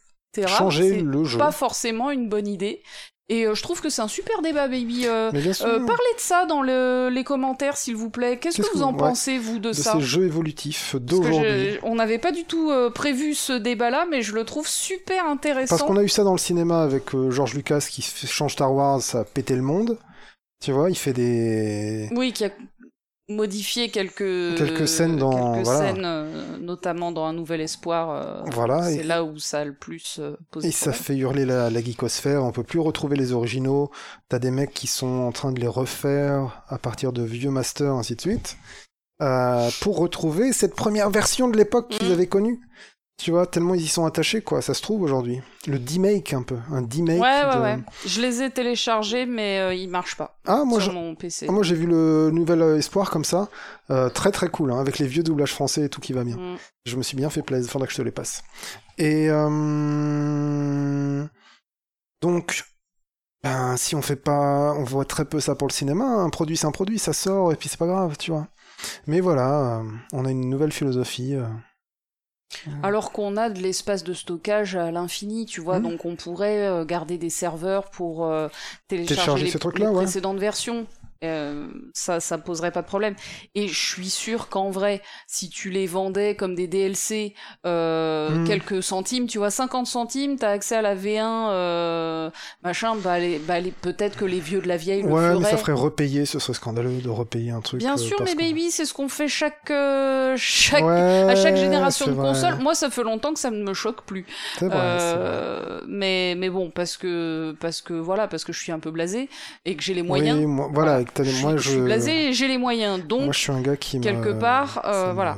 Changer 0.47 1.01
le 1.01 1.25
jeu. 1.25 1.39
pas 1.39 1.53
forcément 1.53 2.11
une 2.11 2.29
bonne 2.29 2.47
idée. 2.47 2.83
Et 3.31 3.47
euh, 3.47 3.55
je 3.55 3.63
trouve 3.63 3.81
que 3.81 3.89
c'est 3.89 4.03
un 4.03 4.09
super 4.09 4.43
débat, 4.43 4.69
baby. 4.69 5.07
Euh, 5.07 5.31
euh, 5.33 5.53
parlez 5.63 6.15
de 6.15 6.19
ça 6.19 6.45
dans 6.45 6.61
le- 6.63 7.09
les 7.11 7.25
commentaires, 7.25 7.77
s'il 7.79 7.97
vous 7.97 8.11
plaît. 8.11 8.39
Qu'est-ce 8.39 8.61
que 8.61 8.77
vous 8.77 8.83
en 8.83 8.93
ouais. 8.93 8.99
pensez, 8.99 9.39
vous, 9.39 9.59
de, 9.59 9.69
de 9.69 9.73
ça 9.73 9.95
ces 9.95 10.01
jeux 10.01 10.25
évolutifs 10.27 10.95
d'aujourd'hui. 10.97 11.79
on 11.85 11.95
n'avait 11.95 12.19
pas 12.19 12.33
du 12.33 12.45
tout 12.45 12.71
prévu 12.95 13.35
ce 13.35 13.55
débat-là, 13.55 14.07
mais 14.11 14.21
je 14.21 14.35
le 14.35 14.45
trouve 14.45 14.69
super 14.69 15.27
intéressant. 15.27 15.77
Parce 15.77 15.89
qu'on 15.89 15.97
a 15.97 16.03
eu 16.03 16.09
ça 16.09 16.23
dans 16.23 16.33
le 16.33 16.39
cinéma 16.39 16.83
avec 16.83 17.17
George 17.31 17.55
Lucas 17.55 17.87
qui 17.91 18.03
change 18.03 18.53
Star 18.53 18.75
Wars, 18.75 19.01
ça 19.01 19.21
a 19.21 19.25
pété 19.25 19.55
le 19.57 19.63
monde. 19.63 19.99
Tu 20.63 20.73
vois, 20.73 20.89
il 20.89 20.97
fait 20.97 21.13
des... 21.13 22.09
Oui, 22.17 22.33
qui 22.33 22.45
a 22.45 22.51
modifié 23.29 23.89
quelques 23.91 24.57
Quelques 24.57 24.87
scènes 24.87 25.17
dans- 25.17 25.55
quelques 25.55 25.65
voilà. 25.65 25.81
scènes, 25.95 26.05
euh, 26.05 26.59
notamment 26.59 27.11
dans 27.13 27.25
Un 27.25 27.33
Nouvel 27.33 27.61
Espoir. 27.63 28.11
euh, 28.11 28.43
Voilà, 28.53 28.83
c'est 28.83 28.97
et- 28.97 29.03
là 29.03 29.25
où 29.25 29.39
ça 29.39 29.61
a 29.61 29.65
le 29.65 29.75
plus 29.75 30.19
euh, 30.19 30.37
posé 30.51 30.69
Et 30.69 30.71
ça 30.71 30.93
fait 30.93 31.17
hurler 31.17 31.45
la, 31.47 31.71
la 31.71 31.81
geekosphère, 31.83 32.43
on 32.45 32.53
peut 32.53 32.63
plus 32.65 32.81
retrouver 32.81 33.17
les 33.17 33.33
originaux, 33.33 33.91
t'as 34.29 34.39
des 34.39 34.51
mecs 34.51 34.75
qui 34.75 34.87
sont 34.87 35.07
en 35.07 35.33
train 35.33 35.53
de 35.53 35.61
les 35.61 35.67
refaire 35.69 36.63
à 36.69 36.79
partir 36.79 37.13
de 37.13 37.23
vieux 37.23 37.51
masters, 37.51 37.95
ainsi 37.95 38.15
de 38.15 38.21
suite, 38.21 38.57
pour 39.81 39.97
retrouver 39.99 40.53
cette 40.53 40.75
première 40.75 41.09
version 41.09 41.49
de 41.49 41.57
l'époque 41.57 41.89
qu'ils 41.89 42.09
Mhm. 42.09 42.13
avaient 42.13 42.27
connue. 42.27 42.61
Tu 43.17 43.31
vois, 43.31 43.47
tellement 43.47 43.75
ils 43.75 43.83
y 43.83 43.87
sont 43.87 44.05
attachés, 44.05 44.43
quoi, 44.43 44.61
ça 44.61 44.75
se 44.75 44.83
trouve 44.83 45.03
aujourd'hui. 45.03 45.41
Le 45.69 45.79
D-Make, 45.79 46.35
un 46.35 46.43
peu, 46.43 46.57
un 46.73 46.83
D-Make 46.83 47.23
Ouais, 47.23 47.45
ouais, 47.45 47.55
de- 47.57 47.61
ouais. 47.61 47.79
Je 48.05 48.21
les 48.21 48.43
ai 48.43 48.51
téléchargés, 48.51 49.25
mais 49.25 49.61
euh, 49.61 49.73
ils 49.73 49.89
marchent 49.89 50.17
pas 50.17 50.37
Ah, 50.47 50.65
moi, 50.65 50.81
sur 50.81 50.91
je- 50.91 50.97
mon 50.97 51.15
PC. 51.15 51.47
ah, 51.49 51.53
moi 51.53 51.63
j'ai 51.63 51.77
vu 51.77 51.87
le 51.87 52.31
Nouvel 52.33 52.61
Espoir 52.77 53.11
comme 53.11 53.25
ça, 53.25 53.49
euh, 53.91 54.09
très 54.11 54.33
très 54.33 54.49
cool, 54.49 54.73
hein, 54.73 54.81
avec 54.81 54.99
les 54.99 55.07
vieux 55.07 55.23
doublages 55.23 55.53
français 55.53 55.83
et 55.85 55.89
tout 55.89 56.01
qui 56.01 56.13
va 56.13 56.25
bien. 56.25 56.37
Mm. 56.37 56.57
Je 56.87 56.97
me 56.97 57.03
suis 57.03 57.17
bien 57.17 57.31
fait 57.31 57.43
plaisir, 57.43 57.71
faudra 57.71 57.87
que 57.87 57.93
je 57.93 57.99
te 57.99 58.03
les 58.03 58.11
passe. 58.11 58.43
Et 58.99 59.29
euh, 59.31 61.25
donc, 62.21 62.65
ben, 63.45 63.77
si 63.77 63.95
on 63.95 64.03
fait 64.03 64.17
pas, 64.17 64.73
on 64.77 64.83
voit 64.85 65.05
très 65.05 65.25
peu 65.25 65.39
ça 65.39 65.55
pour 65.55 65.69
le 65.69 65.73
cinéma. 65.73 66.05
Un 66.05 66.31
produit, 66.31 66.57
c'est 66.57 66.67
un 66.67 66.73
produit, 66.73 66.99
ça 66.99 67.13
sort 67.13 67.53
et 67.53 67.57
puis 67.57 67.69
c'est 67.69 67.79
pas 67.79 67.87
grave, 67.87 68.17
tu 68.19 68.33
vois. 68.33 68.49
Mais 69.07 69.21
voilà, 69.21 69.83
on 70.13 70.25
a 70.25 70.31
une 70.33 70.51
nouvelle 70.51 70.73
philosophie. 70.73 71.37
Alors 72.83 73.13
qu'on 73.13 73.37
a 73.37 73.51
de 73.51 73.61
l'espace 73.61 74.05
de 74.05 74.15
stockage 74.15 74.77
à 74.77 74.91
l'infini, 74.91 75.45
tu 75.45 75.61
vois, 75.61 75.79
Mhm. 75.81 75.91
donc 75.91 76.05
on 76.05 76.17
pourrait 76.17 76.67
euh, 76.67 76.85
garder 76.85 77.19
des 77.19 77.31
serveurs 77.31 77.91
pour 77.91 78.25
euh, 78.27 78.49
télécharger 78.89 79.15
Télécharger 79.17 79.45
les, 79.47 79.51
ces 79.51 79.59
trucs-là, 79.59 79.87
les 79.87 79.91
ouais. 79.97 80.03
précédentes 80.05 80.39
versions. 80.39 80.87
Euh, 81.25 81.67
ça, 81.93 82.21
ça 82.21 82.39
poserait 82.39 82.71
pas 82.73 82.83
de 82.83 82.87
problème. 82.87 83.15
Et 83.55 83.69
je 83.69 83.79
suis 83.95 84.11
sûr 84.11 84.49
qu'en 84.49 84.71
vrai, 84.71 85.03
si 85.27 85.49
tu 85.49 85.71
les 85.71 85.87
vendais 85.87 86.35
comme 86.37 86.55
des 86.55 86.67
DLC, 86.67 87.35
euh, 87.67 88.39
Hmm. 88.39 88.45
quelques 88.45 88.83
centimes, 88.83 89.27
tu 89.27 89.39
vois, 89.39 89.51
50 89.51 89.87
centimes, 89.87 90.37
t'as 90.39 90.51
accès 90.51 90.77
à 90.77 90.83
la 90.83 90.95
V1, 90.95 91.51
euh, 91.51 92.31
machin, 92.63 92.95
bah, 92.97 93.19
les, 93.19 93.39
bah 93.39 93.61
les- 93.61 93.71
peut-être 93.71 94.17
que 94.17 94.25
les 94.25 94.41
vieux 94.41 94.61
de 94.61 94.69
la 94.69 94.77
vieille 94.77 95.03
le 95.03 95.09
Ouais, 95.09 95.29
mais 95.35 95.35
feraient. 95.41 95.51
ça 95.53 95.57
ferait 95.59 95.73
repayer, 95.73 96.25
ce 96.27 96.39
serait 96.39 96.55
scandaleux 96.55 97.01
de 97.01 97.09
repayer 97.09 97.51
un 97.51 97.61
truc. 97.61 97.81
Bien 97.81 97.97
sûr, 97.97 98.17
mais 98.25 98.35
baby, 98.35 98.71
c'est 98.71 98.85
ce 98.85 98.95
qu'on 98.95 99.09
fait 99.09 99.29
chaque, 99.29 99.71
chaque, 100.37 100.83
Ouais, 100.85 101.25
à 101.29 101.35
chaque 101.35 101.57
génération 101.57 102.07
de 102.07 102.13
vrai. 102.13 102.29
console. 102.29 102.57
Moi, 102.61 102.75
ça 102.75 102.91
fait 102.91 103.03
longtemps 103.03 103.33
que 103.33 103.41
ça 103.41 103.51
ne 103.51 103.63
me 103.63 103.75
choque 103.75 104.03
plus. 104.05 104.27
Vrai, 104.61 104.99
mais 105.87 106.35
mais 106.37 106.51
bon, 106.51 106.71
parce 106.71 106.97
que 106.97 107.55
parce 107.61 107.81
que 107.83 107.95
voilà, 107.95 108.29
parce 108.29 108.45
que 108.45 108.53
je 108.53 108.61
suis 108.61 108.73
un 108.73 108.79
peu 108.79 108.91
blasé 108.91 109.29
et 109.65 109.77
que 109.77 109.83
j'ai 109.83 109.95
les 109.95 110.03
moyens. 110.03 110.39
Oui, 110.39 110.47
moi, 110.47 110.69
voilà, 110.73 111.01
et 111.01 111.05
je, 111.23 111.43
moi 111.43 111.53
suis, 111.53 111.59
je. 111.59 111.63
je 111.63 111.71
suis 111.71 111.81
blasé 111.81 112.33
j'ai 112.33 112.49
les 112.49 112.59
moyens. 112.59 113.05
Donc, 113.07 113.23
Moi 113.25 113.33
je 113.33 113.39
suis 113.39 113.53
un 113.53 113.61
gars 113.61 113.77
qui 113.77 113.99
me- 113.99 114.03
quelque 114.03 114.33
part, 114.33 114.83
euh, 114.85 115.09
me- 115.09 115.13
voilà. 115.15 115.37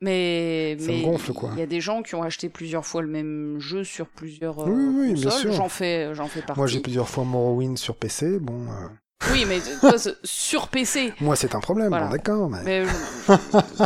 mais 0.00 0.76
ça 0.78 0.86
mais 0.86 1.02
gonfle, 1.02 1.32
quoi. 1.32 1.50
il 1.54 1.58
y 1.58 1.62
a 1.62 1.66
des 1.66 1.80
gens 1.80 2.02
qui 2.02 2.14
ont 2.14 2.22
acheté 2.22 2.48
plusieurs 2.48 2.84
fois 2.86 3.02
le 3.02 3.08
même 3.08 3.58
jeu 3.58 3.84
sur 3.84 4.06
plusieurs 4.08 4.60
euh, 4.60 4.70
Oui, 4.70 4.84
oui, 5.08 5.12
bien 5.14 5.24
consoles. 5.24 5.40
sûr. 5.40 5.52
J'en 5.52 5.68
fais 5.68 6.14
j'en 6.14 6.26
fais 6.28 6.40
partie. 6.42 6.58
Moi 6.58 6.66
j'ai 6.66 6.80
plusieurs 6.80 7.08
fois 7.08 7.24
Morrowind 7.24 7.76
sur 7.78 7.96
PC, 7.96 8.38
bon. 8.38 8.66
euh, 8.70 8.88
Oui, 9.32 9.44
mais 9.48 9.58
toi, 9.80 9.94
sur 10.24 10.68
PC. 10.68 11.12
Moi 11.20 11.36
c'est 11.36 11.54
un 11.54 11.60
problème, 11.60 11.88
Voilà. 11.88 12.06
bon, 12.06 12.12
d'accord, 12.12 12.50
mais. 12.50 12.62
Mais 12.64 12.84
je- 13.28 13.84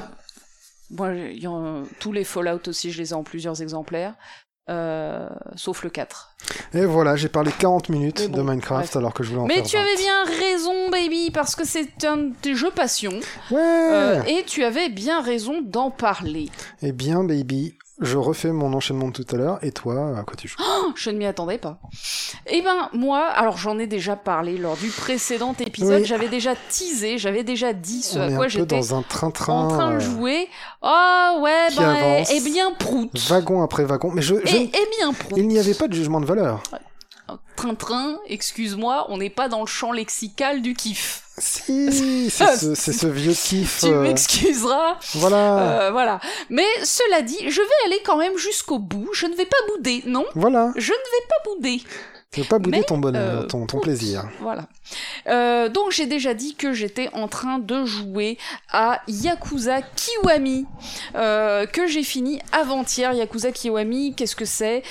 moi, 0.90 1.14
il 1.14 1.38
y 1.38 1.46
en- 1.46 1.82
tous 2.00 2.12
les 2.12 2.24
Fallout 2.24 2.66
aussi, 2.66 2.90
je 2.90 2.98
les 3.02 3.10
ai 3.10 3.14
en 3.14 3.22
plusieurs 3.22 3.60
exemplaires. 3.60 4.14
Euh, 4.68 5.28
sauf 5.56 5.82
le 5.82 5.90
4. 5.90 6.34
Et 6.74 6.84
voilà, 6.84 7.16
j'ai 7.16 7.28
parlé 7.28 7.50
40 7.58 7.88
minutes 7.88 8.30
bon, 8.30 8.36
de 8.38 8.42
Minecraft 8.42 8.84
bref. 8.92 8.96
alors 8.96 9.12
que 9.14 9.22
je 9.22 9.30
voulais 9.30 9.42
en 9.42 9.46
Mais 9.46 9.54
faire 9.56 9.64
tu 9.64 9.76
20. 9.76 9.82
avais 9.82 9.96
bien 9.96 10.24
raison, 10.24 10.90
baby, 10.90 11.30
parce 11.30 11.56
que 11.56 11.64
c'est 11.64 12.04
un 12.04 12.16
de 12.18 12.32
tes 12.40 12.54
jeux 12.54 12.70
passion. 12.70 13.12
Ouais 13.50 13.58
Euh, 13.60 14.22
et 14.24 14.44
tu 14.46 14.64
avais 14.64 14.88
bien 14.88 15.20
raison 15.22 15.60
d'en 15.62 15.90
parler. 15.90 16.48
Eh 16.82 16.92
bien, 16.92 17.24
baby, 17.24 17.74
je 18.01 18.16
refais 18.16 18.53
mon 18.53 18.72
enchaînement 18.74 19.09
de 19.09 19.12
tout 19.22 19.34
à 19.34 19.36
l'heure, 19.38 19.59
et 19.62 19.72
toi, 19.72 20.16
à 20.18 20.22
quoi 20.22 20.36
tu 20.36 20.46
joues? 20.49 20.57
Oh, 20.61 20.92
je 20.94 21.11
ne 21.11 21.18
m'y 21.18 21.26
attendais 21.26 21.59
pas. 21.59 21.78
Eh 22.46 22.62
ben, 22.62 22.88
moi, 22.92 23.24
alors 23.26 23.57
j'en 23.57 23.78
ai 23.78 23.86
déjà 23.86 24.14
parlé 24.16 24.57
lors 24.57 24.76
du 24.76 24.88
précédent 24.88 25.55
épisode, 25.59 26.01
Oui. 26.03 26.07
j'avais 26.07 26.28
déjà 26.28 26.55
teasé, 26.55 27.18
j'avais 27.18 27.42
déjà 27.44 27.72
dit 27.72 28.03
ce 28.03 28.18
On 28.18 28.22
à 28.22 28.30
est 28.30 28.34
quoi 28.36 28.49
j'étais 28.49 28.78
dans 28.78 28.94
un 28.94 29.03
train-train. 29.03 29.64
en 29.64 29.68
train 29.68 29.90
de 29.90 29.96
euh, 29.96 30.01
jouer. 30.01 30.49
Ah 30.82 31.38
ouais, 31.40 31.68
ben, 31.76 31.88
avance. 31.88 32.30
eh 32.32 32.40
bien, 32.40 32.72
prout. 32.72 33.11
Wagon 33.28 33.62
après 33.62 33.84
wagon. 33.84 34.11
Mais 34.12 34.22
je, 34.22 34.36
je- 34.44 34.57
Et, 34.57 34.70
eh 34.72 34.86
bien, 34.99 35.12
prout. 35.12 35.34
il 35.36 35.49
n'y 35.49 35.59
avait 35.59 35.74
pas 35.74 35.88
de 35.88 35.94
jugement 35.94 36.20
de 36.20 36.26
valeur. 36.26 36.62
Train-train, 37.57 38.16
excuse-moi, 38.28 39.07
on 39.09 39.18
n'est 39.18 39.30
pas 39.30 39.49
dans 39.49 39.61
le 39.61 39.66
champ 39.66 39.90
lexical 39.92 40.62
du 40.62 40.74
kiff. 40.74 41.24
Si, 41.41 42.30
c'est 42.30 42.93
ce, 42.93 43.07
vieux 43.07 43.32
kiff. 43.45 43.80
Tu 43.80 43.86
euh, 43.86 44.03
m'excuseras. 44.03 44.97
voilà, 45.14 45.59
Euh, 45.86 45.91
voilà. 45.91 46.20
Mais 46.51 46.66
cela 46.84 47.22
dit, 47.22 47.39
je 47.49 47.61
vais 47.61 47.86
aller 47.86 48.01
quand 48.05 48.16
même 48.16 48.36
jusqu'au 48.36 48.78
bout. 48.78 49.09
Je 49.12 49.26
ne 49.26 49.34
vais 49.34 49.47
pas 49.47 49.57
bouder, 49.68 50.03
non? 50.07 50.24
Voilà. 50.34 50.72
Je 50.76 50.93
ne 50.93 50.97
vais 50.97 51.26
pas 51.28 51.51
bouder. 51.51 51.82
Tu 52.30 52.42
veux 52.42 52.46
pas 52.46 52.58
bouder 52.58 52.82
ton 52.82 52.98
bonheur, 52.98 53.44
euh, 53.44 53.46
ton, 53.46 53.66
plaisir. 53.80 54.28
Voilà. 54.40 54.68
Euh, 55.28 55.70
donc 55.70 55.92
j'ai 55.92 56.04
déjà 56.04 56.34
dit 56.34 56.54
que 56.54 56.74
j'étais 56.74 57.08
en 57.14 57.26
train 57.26 57.58
de 57.58 57.86
jouer 57.86 58.36
à 58.70 59.00
Yakuza 59.08 59.80
Kiwami, 59.80 60.66
euh, 61.14 61.64
que 61.64 61.86
j'ai 61.86 62.02
fini 62.02 62.38
avant-hier. 62.52 63.14
Yakuza 63.14 63.50
Kiwami, 63.50 64.14
qu'est-ce 64.14 64.36
que 64.36 64.44
c'est? 64.44 64.82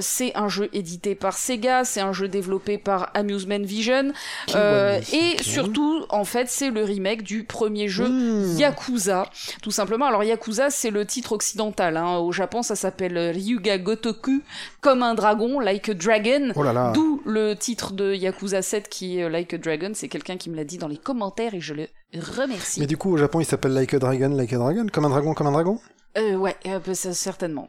C'est 0.00 0.36
un 0.36 0.48
jeu 0.48 0.70
édité 0.72 1.16
par 1.16 1.36
Sega, 1.36 1.84
c'est 1.84 2.00
un 2.00 2.12
jeu 2.12 2.28
développé 2.28 2.78
par 2.78 3.10
Amusement 3.14 3.62
Vision, 3.62 4.12
Kiwami, 4.46 5.04
et 5.12 5.42
surtout, 5.42 6.04
en 6.10 6.24
fait, 6.24 6.48
c'est 6.48 6.70
le 6.70 6.84
remake 6.84 7.22
du 7.22 7.44
premier 7.44 7.88
jeu 7.88 8.08
Mmh. 8.08 8.58
Yakuza, 8.58 9.26
tout 9.62 9.70
simplement. 9.70 10.06
Alors 10.06 10.24
Yakuza, 10.24 10.70
c'est 10.70 10.90
le 10.90 11.06
titre 11.06 11.32
occidental. 11.32 11.96
Hein. 11.96 12.18
Au 12.18 12.32
Japon, 12.32 12.62
ça 12.62 12.76
s'appelle 12.76 13.18
Ryuga 13.18 13.78
Gotoku, 13.78 14.42
comme 14.80 15.02
un 15.02 15.14
dragon, 15.14 15.60
like 15.60 15.88
a 15.88 15.94
dragon. 15.94 16.51
Oh. 16.56 16.92
D'où 16.94 17.22
le 17.24 17.54
titre 17.54 17.92
de 17.92 18.14
Yakuza 18.14 18.62
7 18.62 18.88
qui 18.88 19.18
est 19.18 19.24
euh, 19.24 19.28
Like 19.28 19.54
a 19.54 19.58
Dragon. 19.58 19.92
C'est 19.94 20.08
quelqu'un 20.08 20.36
qui 20.36 20.50
me 20.50 20.56
l'a 20.56 20.64
dit 20.64 20.78
dans 20.78 20.88
les 20.88 20.96
commentaires 20.96 21.54
et 21.54 21.60
je 21.60 21.74
le 21.74 21.88
remercie. 22.14 22.80
Mais 22.80 22.86
du 22.86 22.96
coup, 22.96 23.12
au 23.12 23.16
Japon, 23.16 23.40
il 23.40 23.44
s'appelle 23.46 23.72
Like 23.72 23.94
a 23.94 23.98
Dragon, 23.98 24.28
Like 24.30 24.52
a 24.52 24.58
Dragon. 24.58 24.86
Comme 24.92 25.04
un 25.04 25.10
dragon, 25.10 25.34
comme 25.34 25.46
un 25.46 25.52
dragon? 25.52 25.78
Euh, 26.18 26.36
ouais, 26.36 26.56
euh, 26.66 26.78
bah, 26.84 26.94
certainement. 26.94 27.68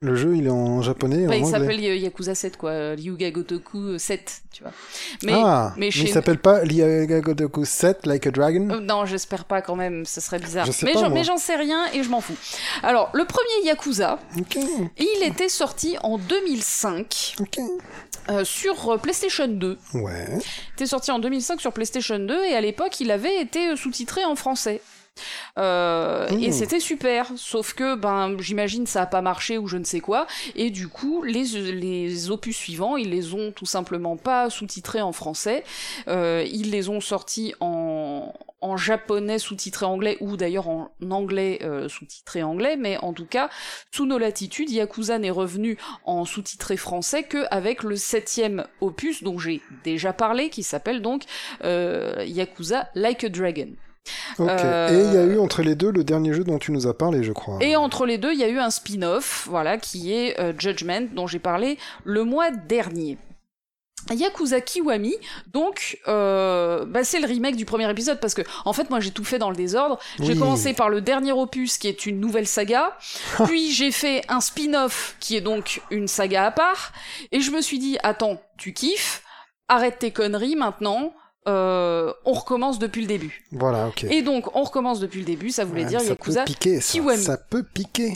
Le 0.00 0.16
jeu, 0.16 0.36
il 0.36 0.46
est 0.46 0.50
en 0.50 0.82
japonais 0.82 1.22
et 1.22 1.26
Bah, 1.26 1.34
en 1.34 1.38
il 1.38 1.46
s'appelle 1.46 1.78
euh, 1.82 1.96
Yakuza 1.96 2.34
7, 2.34 2.58
quoi. 2.58 2.70
euh, 2.70 2.94
Ryuga 2.94 3.30
Gotoku 3.30 3.78
euh, 3.78 3.98
7, 3.98 4.42
tu 4.52 4.62
vois. 4.62 4.72
Mais, 5.22 5.32
ah, 5.34 5.72
mais 5.78 5.88
il 5.88 6.08
s'appelle 6.08 6.38
pas 6.38 6.62
Liaga 6.62 7.20
Gotoku 7.20 7.64
7, 7.64 8.04
Like 8.04 8.26
a 8.26 8.30
Dragon. 8.30 8.68
Euh, 8.70 8.80
non, 8.80 9.06
j'espère 9.06 9.46
pas 9.46 9.62
quand 9.62 9.76
même, 9.76 10.04
ce 10.04 10.20
serait 10.20 10.38
bizarre. 10.40 10.66
Je 10.66 10.72
sais 10.72 10.84
mais 10.84 11.24
j'en- 11.24 11.38
sais 11.38 11.56
rien 11.56 11.86
et 11.94 12.02
je 12.02 12.10
m'en 12.10 12.20
fous. 12.20 12.36
Alors, 12.82 13.08
le 13.14 13.24
premier 13.24 13.64
Yakuza, 13.66 14.18
il 14.98 15.22
était 15.22 15.48
sorti 15.48 15.96
en 16.02 16.18
2005 16.18 17.36
ok. 17.40 17.58
euh, 18.30 18.44
sur 18.44 18.90
euh, 18.92 18.98
PlayStation 18.98 19.48
2. 19.48 19.78
Ouais. 19.94 20.26
Il 20.38 20.72
était 20.74 20.86
sorti 20.86 21.12
en 21.12 21.18
2005 21.18 21.60
sur 21.62 21.72
PlayStation 21.72 22.18
2 22.18 22.44
et 22.44 22.54
à 22.54 22.60
l'époque 22.60 23.00
il 23.00 23.10
avait 23.10 23.40
été 23.40 23.70
euh, 23.70 23.76
sous-titré 23.76 24.24
en 24.24 24.34
français. 24.36 24.82
Euh, 25.58 26.14
Mmh. 26.30 26.42
Et 26.42 26.52
c'était 26.52 26.80
super, 26.80 27.30
sauf 27.36 27.74
que 27.74 27.94
ben 27.94 28.36
j'imagine 28.38 28.86
ça 28.86 29.02
a 29.02 29.06
pas 29.06 29.22
marché 29.22 29.58
ou 29.58 29.66
je 29.66 29.76
ne 29.76 29.84
sais 29.84 30.00
quoi, 30.00 30.26
et 30.54 30.70
du 30.70 30.88
coup 30.88 31.22
les, 31.22 31.44
les 31.72 32.30
opus 32.30 32.56
suivants 32.56 32.96
ils 32.96 33.10
les 33.10 33.34
ont 33.34 33.52
tout 33.52 33.66
simplement 33.66 34.16
pas 34.16 34.50
sous-titrés 34.50 35.02
en 35.02 35.12
français, 35.12 35.64
euh, 36.08 36.44
ils 36.50 36.70
les 36.70 36.88
ont 36.88 37.00
sortis 37.00 37.54
en, 37.60 38.32
en 38.60 38.76
japonais 38.76 39.38
sous-titré 39.38 39.86
anglais 39.86 40.16
ou 40.20 40.36
d'ailleurs 40.36 40.68
en 40.68 40.90
anglais 41.10 41.60
euh, 41.62 41.88
sous-titré 41.88 42.42
anglais, 42.42 42.76
mais 42.76 42.96
en 42.98 43.12
tout 43.12 43.26
cas 43.26 43.50
sous 43.92 44.06
nos 44.06 44.18
latitudes 44.18 44.70
Yakuza 44.70 45.18
n'est 45.18 45.30
revenu 45.30 45.78
en 46.04 46.24
sous-titré 46.24 46.76
français 46.76 47.22
que 47.22 47.44
avec 47.50 47.82
le 47.82 47.96
septième 47.96 48.66
opus 48.80 49.22
dont 49.22 49.38
j'ai 49.38 49.60
déjà 49.84 50.12
parlé 50.12 50.48
qui 50.50 50.62
s'appelle 50.62 51.02
donc 51.02 51.24
euh, 51.64 52.24
Yakuza 52.26 52.88
Like 52.94 53.24
a 53.24 53.28
Dragon. 53.28 53.68
Ok. 54.38 54.48
Euh, 54.50 54.88
Et 54.90 55.04
il 55.06 55.14
y 55.14 55.16
a 55.16 55.24
eu 55.24 55.38
entre 55.38 55.62
les 55.62 55.74
deux 55.74 55.90
le 55.90 56.04
dernier 56.04 56.32
jeu 56.32 56.44
dont 56.44 56.58
tu 56.58 56.72
nous 56.72 56.86
as 56.86 56.96
parlé, 56.96 57.22
je 57.22 57.32
crois. 57.32 57.58
Et 57.60 57.76
entre 57.76 58.04
les 58.06 58.18
deux, 58.18 58.32
il 58.32 58.38
y 58.38 58.44
a 58.44 58.48
eu 58.48 58.58
un 58.58 58.70
spin-off, 58.70 59.46
voilà, 59.48 59.78
qui 59.78 60.12
est 60.12 60.38
euh, 60.40 60.52
Judgment, 60.58 61.02
dont 61.12 61.26
j'ai 61.26 61.38
parlé 61.38 61.78
le 62.04 62.24
mois 62.24 62.50
dernier. 62.50 63.16
Yakuza 64.12 64.60
Kiwami, 64.60 65.14
donc 65.50 65.98
euh, 66.08 66.84
bah, 66.84 67.04
c'est 67.04 67.20
le 67.20 67.26
remake 67.26 67.56
du 67.56 67.64
premier 67.64 67.90
épisode 67.90 68.20
parce 68.20 68.34
que 68.34 68.42
en 68.66 68.74
fait 68.74 68.90
moi 68.90 69.00
j'ai 69.00 69.12
tout 69.12 69.24
fait 69.24 69.38
dans 69.38 69.48
le 69.48 69.56
désordre. 69.56 69.98
J'ai 70.20 70.34
Oui. 70.34 70.38
commencé 70.38 70.74
par 70.74 70.90
le 70.90 71.00
dernier 71.00 71.32
opus 71.32 71.78
qui 71.78 71.88
est 71.88 72.04
une 72.04 72.20
nouvelle 72.20 72.46
saga, 72.46 72.98
puis 73.46 73.70
j'ai 73.72 73.90
fait 73.90 74.22
un 74.28 74.42
spin-off 74.42 75.16
qui 75.20 75.36
est 75.36 75.40
donc 75.40 75.80
une 75.90 76.06
saga 76.06 76.44
à 76.44 76.50
part, 76.50 76.92
et 77.32 77.40
je 77.40 77.50
me 77.50 77.62
suis 77.62 77.78
dit 77.78 77.96
attends 78.02 78.38
tu 78.58 78.74
kiffes, 78.74 79.22
arrête 79.68 79.98
tes 80.00 80.10
conneries 80.10 80.56
maintenant, 80.56 81.14
euh, 81.48 82.12
on 82.24 82.32
recommence 82.32 82.78
depuis 82.78 83.02
le 83.02 83.06
début. 83.08 83.44
Voilà, 83.52 83.88
ok. 83.88 84.04
Et 84.04 84.22
donc 84.22 84.54
on 84.56 84.62
recommence 84.62 85.00
depuis 85.00 85.20
le 85.20 85.26
début, 85.26 85.50
ça 85.50 85.64
voulait 85.64 85.82
Ouais, 85.82 85.88
dire 85.88 86.00
ça 86.00 86.08
Yakuza 86.08 86.40
peut 86.44 86.52
piquer, 86.52 86.80
ça. 86.80 86.92
Kiwami. 86.92 87.22
Ça 87.22 87.36
peut 87.36 87.62
piquer. 87.62 88.14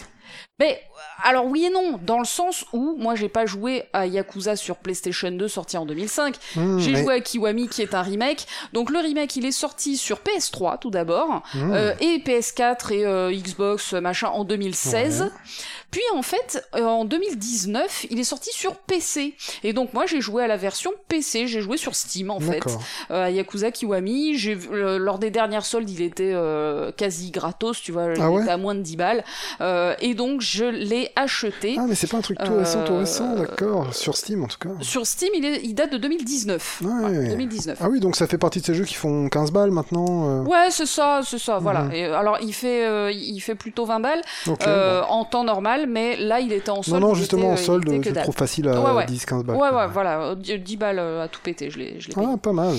mais 0.58 0.80
alors 1.22 1.46
oui 1.46 1.64
et 1.64 1.70
non, 1.70 1.98
dans 2.02 2.18
le 2.18 2.24
sens 2.24 2.64
où 2.72 2.96
moi 2.98 3.14
j'ai 3.16 3.28
pas 3.28 3.44
joué 3.46 3.84
à 3.92 4.06
Yakuza 4.06 4.56
sur 4.56 4.76
PlayStation 4.76 5.30
2 5.30 5.46
sorti 5.48 5.76
en 5.76 5.84
2005, 5.86 6.36
Mmh, 6.56 6.78
j'ai 6.78 6.92
mais- 6.92 7.02
joué 7.02 7.14
à 7.14 7.20
Kiwami 7.20 7.68
qui 7.68 7.82
est 7.82 7.94
un 7.94 8.02
remake. 8.02 8.46
Donc 8.72 8.90
le 8.90 8.98
remake 9.00 9.34
il 9.36 9.44
est 9.44 9.52
sorti 9.52 9.96
sur 9.96 10.18
PS3 10.20 10.78
tout 10.78 10.90
d'abord, 10.90 11.42
mmh. 11.54 11.72
euh, 11.72 11.94
et 12.00 12.18
PS4 12.18 12.92
et 12.92 13.04
euh, 13.04 13.32
Xbox 13.32 13.92
machin 13.94 14.28
en 14.28 14.44
2016. 14.44 15.22
Ouais. 15.22 15.28
Puis 15.90 16.02
en 16.14 16.22
fait 16.22 16.62
euh, 16.74 16.84
en 16.84 17.04
2019 17.04 18.06
il 18.10 18.18
est 18.18 18.24
sorti 18.24 18.50
sur 18.52 18.76
PC. 18.76 19.34
Et 19.64 19.72
donc 19.72 19.92
moi 19.94 20.06
j'ai 20.06 20.20
joué 20.20 20.44
à 20.44 20.46
la 20.46 20.56
version 20.56 20.92
PC, 21.08 21.46
j'ai 21.46 21.60
joué 21.60 21.76
sur 21.76 21.94
Steam 21.94 22.30
en 22.30 22.40
fait 22.40 22.62
euh, 23.10 23.24
à 23.24 23.30
Yakuza 23.30 23.70
Kiwami. 23.70 24.36
J'ai 24.36 24.58
euh, 24.70 24.98
lors 24.98 25.18
des 25.18 25.30
dernières 25.30 25.64
soldes, 25.64 25.88
il 25.88 26.02
était 26.02 26.32
euh, 26.34 26.92
quasi 26.92 27.30
gratos, 27.30 27.80
tu 27.80 27.92
vois, 27.92 28.14
il 28.14 28.20
Ah 28.20 28.30
ouais 28.30 28.42
était 28.42 28.50
à 28.50 28.56
moins 28.56 28.74
de 28.74 28.82
10 28.82 28.96
balles. 28.96 29.24
Et 30.00 30.14
donc 30.14 30.40
je 30.40 30.64
l'ai 30.64 31.10
acheté. 31.16 31.76
Ah, 31.78 31.84
mais 31.88 31.94
c'est 31.94 32.06
pas 32.06 32.18
un 32.18 32.22
truc 32.22 32.38
tout 32.38 32.54
récent, 32.54 32.84
tout 32.84 32.96
récent, 32.96 33.34
d'accord. 33.36 33.94
Sur 33.94 34.16
Steam, 34.16 34.44
en 34.44 34.48
tout 34.48 34.58
cas. 34.58 34.70
Sur 34.80 35.06
Steam, 35.06 35.30
il, 35.34 35.44
est, 35.44 35.60
il 35.64 35.74
date 35.74 35.92
de 35.92 35.98
2019. 35.98 36.80
Ouais. 36.82 36.88
Voilà, 37.00 37.28
2019. 37.28 37.78
Ah 37.80 37.88
oui, 37.88 38.00
donc 38.00 38.16
ça 38.16 38.26
fait 38.26 38.38
partie 38.38 38.60
de 38.60 38.66
ces 38.66 38.74
jeux 38.74 38.84
qui 38.84 38.94
font 38.94 39.28
15 39.28 39.52
balles 39.52 39.70
maintenant. 39.70 40.44
Ouais, 40.44 40.70
c'est 40.70 40.86
ça, 40.86 41.20
c'est 41.24 41.38
ça, 41.38 41.58
voilà. 41.58 41.84
Mhm. 41.84 41.92
Et, 41.92 42.04
alors, 42.04 42.38
il 42.42 42.52
fait, 42.52 43.14
il 43.14 43.40
fait 43.40 43.54
plutôt 43.54 43.84
20 43.84 44.00
balles 44.00 44.22
bon. 44.46 44.56
en 45.08 45.24
temps 45.24 45.44
normal, 45.44 45.77
mais 45.86 46.16
là, 46.16 46.40
il 46.40 46.52
était 46.52 46.70
en 46.70 46.82
solde. 46.82 47.00
Non, 47.02 47.08
non, 47.08 47.14
justement, 47.14 47.50
en 47.50 47.52
euh, 47.52 47.56
solde, 47.56 47.84
dalle. 47.88 48.22
trouves 48.24 48.34
facile 48.36 48.68
à 48.68 48.80
Ouais, 48.80 48.92
ouais. 48.92 49.06
10-15 49.06 49.42
balles. 49.44 49.56
Ouais, 49.56 49.70
ouais, 49.70 49.86
voilà, 49.92 50.20
euh, 50.30 50.34
10 50.34 50.76
balles 50.76 50.98
euh, 50.98 51.22
à 51.24 51.28
tout 51.28 51.40
péter, 51.42 51.70
je 51.70 51.78
l'ai 51.78 51.92
payé. 51.92 52.14
Ah, 52.16 52.36
pas 52.36 52.52
mal. 52.52 52.74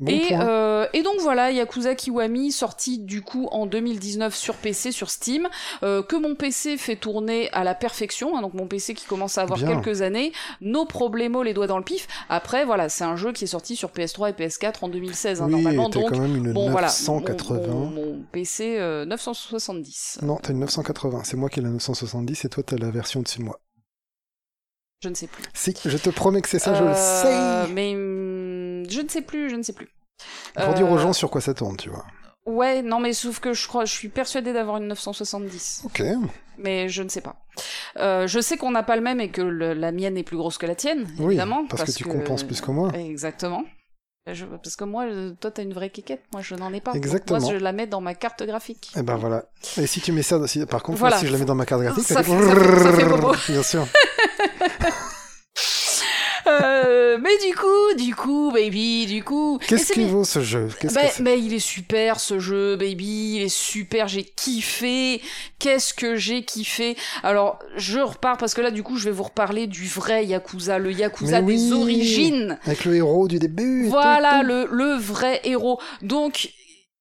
Bon 0.00 0.10
et, 0.12 0.28
point. 0.28 0.40
euh, 0.46 0.86
et 0.92 1.02
donc 1.02 1.16
voilà, 1.20 1.50
Yakuza 1.50 1.94
Kiwami, 1.94 2.52
sorti 2.52 2.98
du 2.98 3.22
coup 3.22 3.48
en 3.52 3.66
2019 3.66 4.34
sur 4.34 4.54
PC, 4.54 4.92
sur 4.92 5.10
Steam, 5.10 5.48
euh, 5.82 6.02
que 6.02 6.16
mon 6.16 6.34
PC 6.34 6.76
fait 6.76 6.96
tourner 6.96 7.50
à 7.52 7.64
la 7.64 7.74
perfection, 7.74 8.36
hein, 8.36 8.42
donc 8.42 8.54
mon 8.54 8.66
PC 8.66 8.94
qui 8.94 9.06
commence 9.06 9.36
à 9.38 9.42
avoir 9.42 9.58
Bien. 9.58 9.80
quelques 9.80 10.00
années, 10.02 10.32
nos 10.60 10.84
problèmes 10.84 11.34
les 11.42 11.54
doigts 11.54 11.66
dans 11.66 11.78
le 11.78 11.84
pif. 11.84 12.06
Après, 12.28 12.64
voilà, 12.64 12.88
c'est 12.88 13.04
un 13.04 13.16
jeu 13.16 13.32
qui 13.32 13.44
est 13.44 13.48
sorti 13.48 13.76
sur 13.76 13.88
PS3 13.90 14.30
et 14.30 14.32
PS4 14.32 14.74
en 14.82 14.88
2016, 14.88 15.40
hein, 15.42 15.46
oui, 15.46 15.52
normalement, 15.52 15.88
donc 15.88 16.10
quand 16.10 16.18
même 16.18 16.36
une 16.36 16.52
bon, 16.52 16.70
voilà, 16.70 16.86
980. 16.88 17.66
mon, 17.66 17.78
mon- 17.78 17.90
mon 17.90 18.22
PC 18.30 18.76
euh, 18.78 19.04
970. 19.04 20.18
Non, 20.22 20.36
t'as 20.42 20.52
une 20.52 20.60
980. 20.60 21.22
C'est 21.24 21.36
moi 21.36 21.48
qui 21.48 21.60
ai 21.60 21.62
la 21.62 21.70
970 21.70 22.43
et 22.44 22.48
toi 22.48 22.62
t'as 22.62 22.76
la 22.76 22.90
version 22.90 23.22
de 23.22 23.42
moi. 23.42 23.60
Je 25.02 25.08
ne 25.10 25.14
sais 25.14 25.26
plus. 25.26 25.42
Si, 25.52 25.74
je 25.84 25.96
te 25.98 26.08
promets 26.10 26.40
que 26.40 26.48
c'est 26.48 26.58
ça, 26.58 26.74
je 26.74 26.82
le 26.84 26.90
Euh, 26.90 26.94
sais. 27.66 27.72
Mais 27.72 27.94
hum, 27.94 28.84
je 28.88 29.00
ne 29.02 29.08
sais 29.08 29.20
plus, 29.22 29.50
je 29.50 29.56
ne 29.56 29.62
sais 29.62 29.72
plus. 29.74 29.88
Pour 30.54 30.72
dire 30.74 30.90
aux 30.90 30.94
Euh, 30.96 30.98
gens 30.98 31.12
sur 31.12 31.30
quoi 31.30 31.40
ça 31.40 31.52
tourne, 31.52 31.76
tu 31.76 31.90
vois. 31.90 32.04
Ouais, 32.46 32.82
non, 32.82 33.00
mais 33.00 33.12
sauf 33.12 33.40
que 33.40 33.52
je 33.54 33.66
crois, 33.66 33.84
je 33.86 33.92
suis 33.92 34.08
persuadée 34.08 34.52
d'avoir 34.52 34.76
une 34.76 34.86
970, 34.88 35.82
Ok. 35.84 36.02
mais 36.58 36.88
je 36.88 37.02
ne 37.02 37.08
sais 37.08 37.20
pas. 37.22 37.36
Euh, 37.96 38.26
je 38.26 38.38
sais 38.40 38.56
qu'on 38.56 38.70
n'a 38.70 38.82
pas 38.82 38.96
le 38.96 39.02
même 39.02 39.20
et 39.20 39.30
que 39.30 39.40
le- 39.42 39.72
la 39.74 39.92
mienne 39.92 40.16
est 40.18 40.22
plus 40.24 40.36
grosse 40.36 40.58
que 40.58 40.66
la 40.66 40.74
tienne, 40.74 41.06
Oui, 41.18 41.26
évidemment. 41.34 41.66
parce, 41.66 41.84
que 41.84 41.90
tu 41.92 42.04
compenses 42.04 42.42
plus 42.44 42.60
que 42.60 42.70
moi. 42.70 42.92
Exactement. 42.94 43.64
Je- 44.32 44.46
parce 44.46 44.74
que 44.76 44.84
moi, 44.84 45.04
euh, 45.04 45.32
toi, 45.38 45.50
t'as 45.50 45.62
une 45.62 45.74
vraie 45.74 45.90
quéquette, 45.90 46.22
moi, 46.32 46.40
je 46.40 46.54
n'en 46.54 46.72
ai 46.72 46.80
pas. 46.80 46.92
Exactement. 46.94 47.40
moi, 47.40 47.52
je 47.52 47.58
la 47.58 47.72
mets 47.72 47.86
dans 47.86 48.00
ma 48.00 48.14
carte 48.14 48.42
graphique. 48.42 48.90
Et 48.96 49.02
ben 49.02 49.16
voilà. 49.16 49.44
Et 49.76 49.86
si 49.86 50.00
tu 50.00 50.12
mets 50.12 50.22
ça, 50.22 50.44
si- 50.46 50.64
par 50.64 50.82
contre, 50.82 50.98
Voilà. 50.98 51.18
si 51.18 51.26
je 51.26 51.32
la 51.32 51.36
mets 51.38 51.44
dans 51.44 51.54
ma 51.54 51.66
carte 51.66 51.82
graphique, 51.82 52.04
Ça 52.06 52.22
fait- 52.22 52.30
ça 52.30 52.54
fait- 52.56 52.78
ça 52.84 52.92
fait 52.94 53.04
bobo. 53.04 53.32
Bien 53.48 53.62
sûr. 53.62 53.86
Euh, 56.46 57.18
mais 57.20 57.36
du 57.48 57.54
coup, 57.54 57.94
du 57.96 58.14
coup, 58.14 58.50
baby, 58.52 59.06
du 59.06 59.22
coup. 59.24 59.58
Qu'est-ce 59.66 59.92
qu'il 59.92 60.06
vaut 60.06 60.24
ce 60.24 60.40
jeu? 60.42 60.68
Qu'est-ce 60.80 60.94
Bah, 60.94 61.34
que 61.34 61.38
il 61.38 61.54
est 61.54 61.58
super 61.58 62.20
ce 62.20 62.38
jeu, 62.38 62.76
baby, 62.76 63.36
il 63.36 63.42
est 63.42 63.48
super, 63.48 64.08
j'ai 64.08 64.24
kiffé. 64.24 65.20
Qu'est-ce 65.58 65.94
que 65.94 66.16
j'ai 66.16 66.44
kiffé? 66.44 66.96
Alors, 67.22 67.58
je 67.76 67.98
repars 68.00 68.36
parce 68.36 68.54
que 68.54 68.60
là, 68.60 68.70
du 68.70 68.82
coup, 68.82 68.96
je 68.96 69.04
vais 69.04 69.10
vous 69.10 69.22
reparler 69.24 69.66
du 69.66 69.86
vrai 69.86 70.26
Yakuza, 70.26 70.78
le 70.78 70.92
Yakuza 70.92 71.40
Mais 71.40 71.54
des 71.56 71.72
oui. 71.72 71.80
origines. 71.80 72.58
Avec 72.66 72.84
le 72.84 72.96
héros 72.96 73.28
du 73.28 73.38
début. 73.38 73.86
Voilà, 73.88 74.34
tout, 74.34 74.40
tout. 74.40 74.46
le, 74.46 74.68
le 74.70 74.94
vrai 74.96 75.40
héros. 75.44 75.80
Donc, 76.02 76.50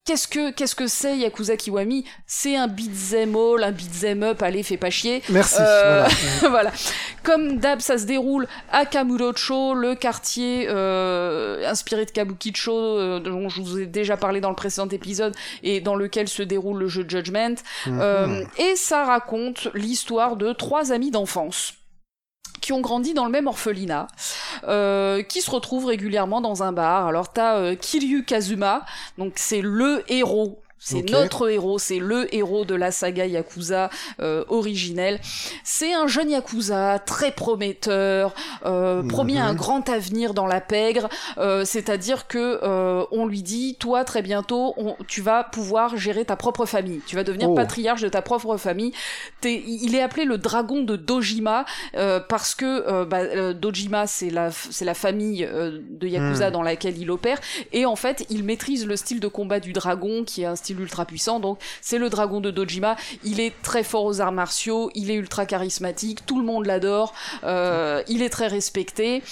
qu'est-ce 0.05 0.27
que 0.27 0.51
qu'est-ce 0.51 0.75
que 0.75 0.87
c'est 0.87 1.17
Yakuza 1.17 1.55
Kiwami? 1.57 2.05
C'est 2.27 2.55
un 2.55 2.67
beat'em 2.67 3.35
all, 3.35 3.63
un 3.63 3.71
beat'em 3.71 4.23
up, 4.23 4.41
allez, 4.41 4.63
fais 4.63 4.77
pas 4.77 4.89
chier. 4.89 5.21
Merci. 5.29 5.57
Euh, 5.59 6.05
voilà. 6.05 6.09
voilà. 6.49 6.71
Comme 7.23 7.57
d'hab, 7.59 7.79
ça 7.79 7.97
se 7.97 8.05
déroule 8.05 8.47
à 8.71 8.85
Kamurocho, 8.85 9.73
le 9.75 9.95
quartier 9.95 10.67
euh, 10.69 11.65
inspiré 11.69 12.05
de 12.05 12.11
Kabukicho, 12.11 12.71
euh, 12.77 13.19
dont 13.19 13.47
je 13.47 13.61
vous 13.61 13.79
ai 13.79 13.85
déjà 13.85 14.17
parlé 14.17 14.41
dans 14.41 14.49
le 14.49 14.55
précédent 14.55 14.89
épisode, 14.89 15.33
et 15.63 15.79
dans 15.79 15.95
lequel 15.95 16.27
se 16.27 16.43
déroule 16.43 16.79
le 16.79 16.87
jeu 16.87 17.05
Judgment. 17.07 17.55
Euh, 17.87 18.27
Mhm. 18.27 18.47
et 18.57 18.75
ça 18.75 19.05
raconte 19.05 19.67
l'histoire 19.73 20.35
de 20.35 20.51
trois 20.53 20.91
amis 20.91 21.11
d'enfance 21.11 21.73
qui 22.63 22.71
ont 22.71 22.79
grandi 22.79 23.13
dans 23.13 23.25
le 23.25 23.31
même 23.31 23.47
orphelinat, 23.47 24.07
euh, 24.69 25.21
qui 25.21 25.41
se 25.41 25.51
retrouvent 25.51 25.85
régulièrement 25.85 26.39
dans 26.39 26.63
un 26.63 26.71
bar. 26.71 27.07
Alors 27.07 27.33
t'as 27.33 27.57
euh, 27.57 27.75
Kiryu 27.75 28.23
Kazuma, 28.23 28.85
donc 29.17 29.33
c'est 29.35 29.61
le 29.61 30.03
héros. 30.07 30.62
C'est 30.85 31.09
notre 31.09 31.49
héros, 31.49 31.79
c'est 31.79 31.99
le 31.99 32.33
héros 32.35 32.65
de 32.65 32.75
la 32.75 32.91
saga 32.91 33.25
Yakuza 33.25 33.89
euh, 34.19 34.43
originelle. 34.49 35.19
C'est 35.63 35.93
un 35.93 36.07
jeune 36.07 36.29
Yakuza 36.31 36.99
très 36.99 37.31
prometteur, 37.31 38.33
euh, 38.65 39.01
promis 39.03 39.35
Mhm. 39.35 39.39
un 39.41 39.53
grand 39.53 39.87
avenir 39.89 40.33
dans 40.33 40.45
la 40.45 40.59
pègre. 40.61 41.07
euh, 41.37 41.63
C'est-à-dire 41.65 42.27
que 42.27 42.59
euh, 42.63 43.05
on 43.11 43.25
lui 43.25 43.41
dit, 43.43 43.75
toi 43.79 44.03
très 44.03 44.21
bientôt, 44.21 44.73
on- 44.77 44.95
tu 45.07 45.21
vas 45.21 45.43
pouvoir 45.45 45.95
gérer 45.97 46.25
ta 46.25 46.35
propre 46.35 46.65
famille. 46.65 47.01
Tu 47.07 47.15
vas 47.15 47.23
devenir 47.23 47.49
Oh. 47.49 47.55
patriarche 47.55 48.01
de 48.01 48.09
ta 48.09 48.21
propre 48.21 48.57
famille. 48.57 48.91
T'es- 49.41 49.63
il 49.65 49.95
est 49.95 50.01
appelé 50.01 50.25
le 50.25 50.37
dragon 50.37 50.81
de 50.83 50.95
Dojima 50.95 51.65
euh, 51.95 52.19
parce 52.19 52.55
que 52.55 52.65
euh, 52.65 53.05
bah, 53.05 53.53
Dojima 53.53 54.05
c'est 54.07 54.29
la 54.29 54.51
c'est 54.51 54.85
la 54.85 54.93
famille 54.93 55.45
euh, 55.45 55.79
de 55.89 56.07
Yakuza 56.07 56.49
Hmm. 56.49 56.53
dans 56.53 56.61
laquelle 56.61 56.97
il 56.97 57.09
opère 57.11 57.39
et 57.71 57.85
en 57.85 57.95
fait 57.95 58.25
il 58.29 58.43
maîtrise 58.43 58.85
le 58.85 58.95
style 58.97 59.19
de 59.19 59.27
combat 59.27 59.59
du 59.59 59.71
dragon 59.73 60.23
qui 60.25 60.41
est 60.41 60.45
un 60.45 60.55
style 60.55 60.72
ultra 60.79 61.05
puissant. 61.05 61.39
Donc 61.39 61.59
c'est 61.81 61.97
le 61.97 62.09
dragon 62.09 62.39
de 62.41 62.51
Dojima. 62.51 62.95
Il 63.23 63.39
est 63.39 63.53
très 63.61 63.83
fort 63.83 64.05
aux 64.05 64.21
arts 64.21 64.31
martiaux. 64.31 64.91
Il 64.95 65.11
est 65.11 65.15
ultra 65.15 65.45
charismatique. 65.45 66.25
Tout 66.25 66.39
le 66.39 66.45
monde 66.45 66.65
l'adore. 66.65 67.13
Euh, 67.43 68.03
il 68.07 68.21
est 68.21 68.29
très 68.29 68.47
respecté 68.47 69.23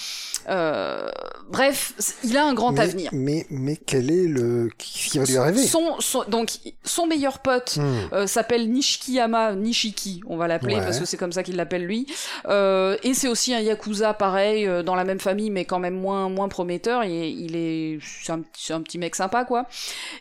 euh, 0.48 1.08
bref 1.50 1.92
il 2.24 2.36
a 2.36 2.44
un 2.46 2.54
grand 2.54 2.72
mais, 2.72 2.80
avenir 2.80 3.10
Mais, 3.12 3.46
mais 3.50 3.76
quel 3.76 4.10
est 4.10 4.26
le. 4.26 4.70
Qui 4.78 5.18
va 5.18 5.24
lui 5.24 5.36
arriver 5.36 5.62
son, 5.66 6.00
son- 6.00 6.24
donc 6.28 6.50
son 6.84 7.06
meilleur 7.06 7.38
pote 7.40 7.76
Hmm. 7.76 7.94
euh, 8.12 8.26
s'appelle 8.26 8.70
Nishikiyama 8.70 9.54
Nishiki, 9.54 10.20
on 10.26 10.36
va 10.36 10.48
l'appeler 10.48 10.74
Ouais. 10.76 10.80
parce 10.82 10.98
que 10.98 11.04
c'est 11.04 11.16
comme 11.16 11.32
ça 11.32 11.42
qu'il 11.42 11.56
l'appelle 11.56 11.84
lui. 11.86 12.06
Euh, 12.48 12.96
et 13.02 13.14
c'est 13.14 13.28
aussi 13.28 13.54
un 13.54 13.60
yakuza 13.60 14.14
pareil 14.14 14.66
euh, 14.66 14.82
dans 14.82 14.94
la 14.94 15.04
même 15.04 15.20
famille 15.20 15.50
mais 15.50 15.64
quand 15.64 15.78
même 15.78 15.94
moins 15.94 16.28
moins 16.28 16.48
prometteur. 16.48 17.02
Et 17.04 17.28
il 17.28 17.56
est 17.56 17.98
c'est 18.24 18.32
un, 18.32 18.42
un 18.70 18.80
petit 18.82 18.98
mec 18.98 19.14
sympa 19.14 19.44
quoi. 19.44 19.66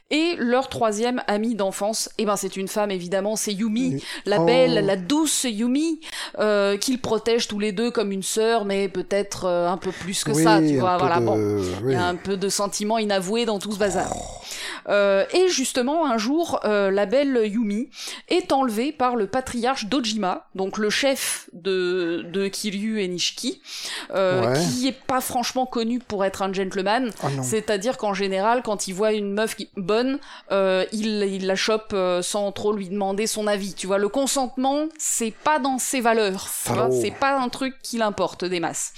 Et 0.09 0.36
leur 0.38 0.69
troisième 0.69 1.22
amie 1.28 1.55
d'enfance, 1.55 2.09
et 2.17 2.26
ben 2.26 2.36
c'est 2.36 2.57
une 2.57 2.67
femme 2.67 2.91
évidemment, 2.91 3.36
c'est 3.36 3.53
Yumi, 3.53 4.03
la 4.26 4.41
Oh. 4.41 4.45
belle, 4.45 4.86
la 4.86 4.95
douce 4.95 5.45
Yumi, 5.45 5.99
euh, 6.39 6.78
qu'ils 6.78 6.99
protègent 6.99 7.47
tous 7.47 7.59
les 7.59 7.72
deux 7.72 7.91
comme 7.91 8.11
une 8.11 8.24
sœur, 8.24 8.65
mais 8.65 8.88
peut-être 8.89 9.45
euh, 9.45 9.67
un 9.69 9.78
peu 9.78 9.91
plus 9.91 10.11
que 10.24 10.32
Oui, 10.32 10.43
ça, 10.43 10.59
tu 10.59 10.78
vois. 10.80 10.97
Voilà 10.97 11.20
de- 11.20 11.26
bon. 11.26 11.36
oui. 11.38 11.64
Il 11.88 11.91
y 11.93 11.95
a 11.95 12.05
un 12.05 12.16
peu 12.16 12.38
de 12.38 12.49
sentiments 12.49 12.97
inavoués 12.97 13.45
dans 13.45 13.59
tout 13.59 13.72
ce 13.72 13.80
bazar. 13.80 14.12
Euh, 14.89 15.25
et 15.34 15.47
justement, 15.49 16.05
un 16.05 16.17
jour, 16.17 16.59
euh, 16.65 16.91
la 16.91 17.05
belle 17.05 17.39
Yumi 17.45 17.89
est 18.29 18.51
enlevée 18.51 18.91
par 18.91 19.15
le 19.15 19.27
patriarche 19.27 19.86
Dojima, 19.86 20.47
donc 20.55 20.77
le 20.77 20.89
chef 20.89 21.49
de, 21.53 22.25
de 22.32 22.47
Kiryu 22.47 23.01
et 23.01 23.07
Nishiki, 23.07 23.61
euh, 24.13 24.41
Ouais. 24.41 24.59
qui 24.59 24.88
est 24.88 24.91
pas 25.05 25.21
franchement 25.21 25.65
connu 25.65 25.99
pour 25.99 26.25
être 26.25 26.41
un 26.41 26.51
gentleman. 26.53 27.11
Ah. 27.21 27.27
C'est-à-dire 27.43 27.97
qu'en 27.97 28.13
général, 28.13 28.61
quand 28.63 28.88
il 28.88 28.93
voit 28.93 29.11
une 29.13 29.34
meuf 29.34 29.55
bonne, 29.77 30.19
euh, 30.51 30.86
il, 30.91 31.23
il 31.23 31.45
la 31.47 31.55
chope 31.55 31.91
euh, 31.93 32.21
sans 32.21 32.51
trop 32.51 32.73
lui 32.73 32.89
demander 32.89 33.27
son 33.27 33.47
avis. 33.47 33.73
Tu 33.73 33.88
vois, 33.88 33.97
le 33.97 34.09
consentement, 34.09 34.88
c'est 34.97 35.32
pas 35.32 35.59
dans 35.59 35.77
ses 35.77 36.01
valeurs. 36.01 36.47
C'est 36.91 37.11
pas 37.11 37.38
un 37.38 37.49
truc 37.49 37.75
qui 37.84 37.97
l'importe 37.97 38.45
des 38.45 38.59
masses. 38.59 38.93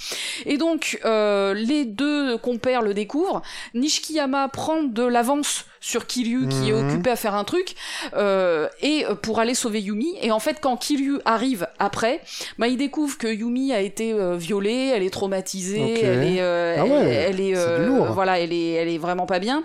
Et 0.46 0.58
donc, 0.58 1.00
euh, 1.06 1.54
les 1.54 1.86
deux 1.86 2.38
compères 2.38 2.82
le 2.82 2.94
découvrent. 2.94 3.42
Nishikiyama 3.74 4.48
prend 4.50 4.84
de 4.84 5.04
l'avance 5.04 5.66
sur 5.84 6.08
Kiryu 6.08 6.48
qui 6.48 6.70
est 6.70 6.72
Mhm. 6.74 6.88
occupé 6.90 7.10
à 7.10 7.16
faire 7.18 7.36
un 7.36 7.44
truc 7.44 7.76
euh, 8.16 8.70
et 8.82 9.06
pour 9.22 9.40
aller 9.42 9.54
sauver 9.54 9.82
Yumi 9.82 10.16
et 10.22 10.32
en 10.32 10.40
fait 10.40 10.58
quand 10.62 10.78
Kiryu 10.78 11.20
arrive 11.26 11.68
après 11.78 12.22
bah 12.58 12.68
il 12.70 12.78
découvre 12.78 13.18
que 13.18 13.28
Yumi 13.28 13.74
a 13.74 13.82
été 13.82 14.14
euh, 14.14 14.38
violée 14.38 14.92
elle 14.96 15.04
est 15.04 15.10
traumatisée 15.10 16.00
elle 16.02 16.24
est 16.24 16.42
euh, 16.42 16.78
Ah 16.80 16.84
elle- 16.86 16.92
ouais, 16.92 17.14
elle, 17.30 17.42
est 17.42 17.58
euh, 17.58 18.06
voilà 18.12 18.40
elle 18.40 18.54
est 18.54 18.72
elle 18.72 18.88
est 18.88 18.98
vraiment 18.98 19.26
pas 19.26 19.40
bien 19.40 19.62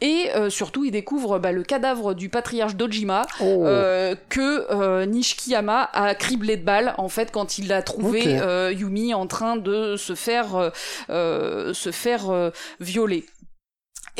et 0.00 0.30
euh, 0.34 0.50
surtout 0.50 0.84
il 0.84 0.90
découvre 0.90 1.38
bah, 1.38 1.52
le 1.52 1.62
cadavre 1.62 2.14
du 2.14 2.28
patriarche 2.28 2.74
Dojima 2.74 3.22
Oh. 3.40 3.64
euh, 3.64 4.16
que 4.28 4.66
euh, 4.72 5.06
Nishikiyama 5.06 5.88
a 5.92 6.14
criblé 6.16 6.56
de 6.56 6.64
balles 6.64 6.94
en 6.98 7.08
fait 7.08 7.30
quand 7.30 7.58
il 7.58 7.72
a 7.72 7.82
trouvé 7.82 8.24
euh, 8.26 8.72
Yumi 8.76 9.14
en 9.14 9.28
train 9.28 9.54
de 9.56 9.94
se 9.96 10.14
faire 10.16 10.72
se 11.08 11.90
faire 11.92 12.30
euh, 12.30 12.50
violer. 12.80 13.24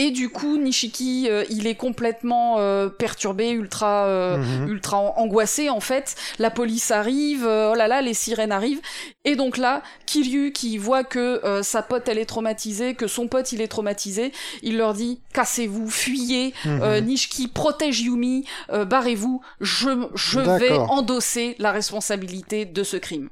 Et 0.02 0.10
du 0.12 0.30
coup, 0.30 0.56
Nishiki, 0.56 1.26
euh, 1.28 1.44
il 1.50 1.66
est 1.66 1.74
complètement 1.74 2.56
euh, 2.58 2.88
perturbé, 2.88 3.50
ultra, 3.50 4.06
euh, 4.06 4.38
Mhm. 4.38 4.68
ultra 4.68 4.96
an- 4.96 5.12
angoissé 5.18 5.68
en 5.68 5.80
fait. 5.80 6.14
La 6.38 6.50
police 6.50 6.90
arrive, 6.90 7.44
euh, 7.46 7.72
oh 7.72 7.74
là 7.74 7.86
là, 7.86 8.00
les 8.00 8.14
sirènes 8.14 8.50
arrivent. 8.50 8.80
Et 9.26 9.36
donc 9.36 9.58
là, 9.58 9.82
Kiryu, 10.06 10.52
qui 10.52 10.78
voit 10.78 11.04
que 11.04 11.44
euh, 11.44 11.62
sa 11.62 11.82
pote 11.82 12.08
elle 12.08 12.16
est 12.16 12.24
traumatisée, 12.24 12.94
que 12.94 13.06
son 13.08 13.28
pote 13.28 13.52
il 13.52 13.60
est 13.60 13.68
traumatisé, 13.68 14.32
il 14.62 14.78
leur 14.78 14.94
dit 14.94 15.20
cassez-vous, 15.34 15.90
fuyez. 15.90 16.54
Mhm. 16.64 16.80
Euh, 16.82 17.00
Nishiki 17.02 17.48
protège 17.48 18.00
Yumi, 18.00 18.46
euh, 18.72 18.86
barrez-vous. 18.86 19.42
Je, 19.60 19.90
je 20.14 20.40
vais 20.40 20.72
endosser 20.78 21.56
la 21.58 21.72
responsabilité 21.72 22.64
de 22.64 22.82
ce 22.82 22.96
crime. 22.96 23.28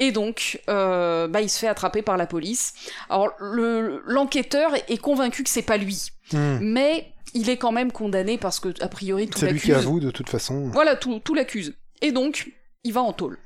Et 0.00 0.10
donc, 0.12 0.60
euh, 0.68 1.28
bah, 1.28 1.40
il 1.42 1.48
se 1.48 1.58
fait 1.58 1.68
attraper 1.68 2.02
par 2.02 2.16
la 2.16 2.26
police. 2.26 2.72
Alors, 3.08 3.28
le- 3.38 4.02
l'enquêteur 4.06 4.72
est 4.88 4.96
convaincu 4.98 5.44
que 5.44 5.50
c'est 5.50 5.62
pas 5.62 5.76
lui, 5.76 6.08
Hmm. 6.32 6.58
mais 6.62 7.12
il 7.34 7.48
est 7.50 7.56
quand 7.58 7.70
même 7.72 7.92
condamné 7.92 8.38
parce 8.38 8.58
que, 8.60 8.68
a 8.82 8.88
priori, 8.88 9.28
tout 9.28 9.38
C'est 9.38 9.52
lui 9.52 9.60
qui 9.60 9.68
l'accuse. 9.68 9.86
avoue 9.86 10.00
de 10.00 10.10
toute 10.10 10.28
façon. 10.30 10.68
Voilà, 10.72 10.96
tout, 10.96 11.20
tout 11.22 11.34
l'accuse. 11.34 11.74
Et 12.02 12.12
donc, 12.12 12.50
il 12.82 12.92
va 12.92 13.02
en 13.02 13.12
tôle. 13.12 13.38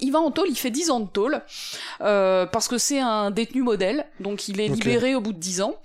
Il 0.00 0.12
va 0.12 0.18
en 0.18 0.30
tôle, 0.30 0.48
il 0.50 0.56
fait 0.58 0.70
10 0.70 0.90
ans 0.90 1.00
de 1.00 1.08
tôle, 1.08 1.40
euh, 2.02 2.44
parce 2.44 2.68
que 2.68 2.76
c'est 2.76 2.98
un 3.00 3.30
détenu 3.30 3.62
modèle, 3.62 4.04
donc 4.20 4.46
il 4.48 4.60
est 4.60 4.68
libéré 4.68 5.14
au 5.14 5.22
bout 5.22 5.32
de 5.32 5.38
10 5.38 5.62
ans. 5.62 5.76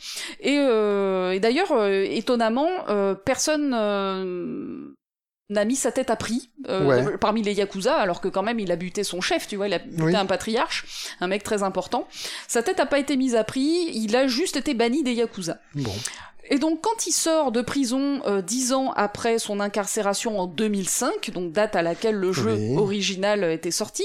Et, 0.42 0.58
euh, 0.58 1.32
et 1.32 1.40
d'ailleurs, 1.40 1.72
euh, 1.72 2.04
étonnamment, 2.10 2.68
euh, 2.90 3.16
personne 3.16 3.74
euh, 3.74 4.94
n'a 5.52 5.66
mis 5.66 5.76
sa 5.76 5.92
tête 5.92 6.10
à 6.10 6.16
prix 6.16 6.50
euh, 6.70 6.86
Ouais. 6.86 7.18
parmi 7.20 7.42
les 7.44 7.54
Yakuza, 7.54 7.96
alors 7.96 8.22
que 8.22 8.28
quand 8.28 8.42
même 8.44 8.60
il 8.60 8.72
a 8.72 8.76
buté 8.76 9.04
son 9.04 9.22
chef, 9.22 9.48
tu 9.48 9.56
vois, 9.58 9.68
il 9.68 9.74
a 9.74 9.80
buté 9.80 10.02
Oui. 10.04 10.16
un 10.16 10.26
patriarche, 10.26 10.86
un 11.20 11.28
mec 11.28 11.44
très 11.44 11.62
important. 11.64 12.08
Sa 12.48 12.64
tête 12.64 12.80
a 12.80 12.86
pas 12.86 12.98
été 13.00 13.18
mise 13.18 13.36
à 13.36 13.44
prix, 13.44 13.90
il 13.94 14.16
a 14.16 14.28
juste 14.28 14.56
été 14.58 14.74
banni 14.74 15.04
des 15.04 15.14
Yakuza. 15.14 15.58
Bon. 15.76 15.94
Et 16.52 16.60
donc 16.60 16.82
quand 16.82 17.08
il 17.08 17.14
sort 17.14 17.54
de 17.54 17.62
prison 17.62 18.22
euh, 18.28 18.42
dix 18.42 18.74
ans 18.74 18.92
après 18.98 19.40
son 19.40 19.62
incarcération 19.62 20.38
en 20.38 20.48
2005, 20.48 21.32
donc 21.32 21.54
date 21.54 21.78
à 21.78 21.82
laquelle 21.82 22.16
le 22.16 22.34
jeu 22.34 22.76
original 22.78 23.46
était 23.46 23.72
sorti, 23.72 24.04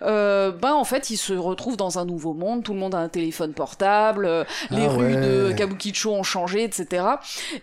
euh, 0.00 0.50
ben 0.50 0.72
en 0.72 0.84
fait 0.84 1.10
il 1.10 1.18
se 1.18 1.34
retrouve 1.34 1.76
dans 1.76 1.98
un 1.98 2.06
nouveau 2.06 2.32
monde, 2.32 2.64
tout 2.64 2.72
le 2.72 2.78
monde 2.78 2.94
a 2.94 2.98
un 2.98 3.10
téléphone 3.10 3.52
portable, 3.52 4.24
euh, 4.24 4.44
les 4.70 4.86
ah 4.86 4.88
rues 4.88 5.16
de 5.16 5.52
Kabukicho 5.52 6.12
ont 6.12 6.22
changé, 6.22 6.64
etc. 6.64 7.04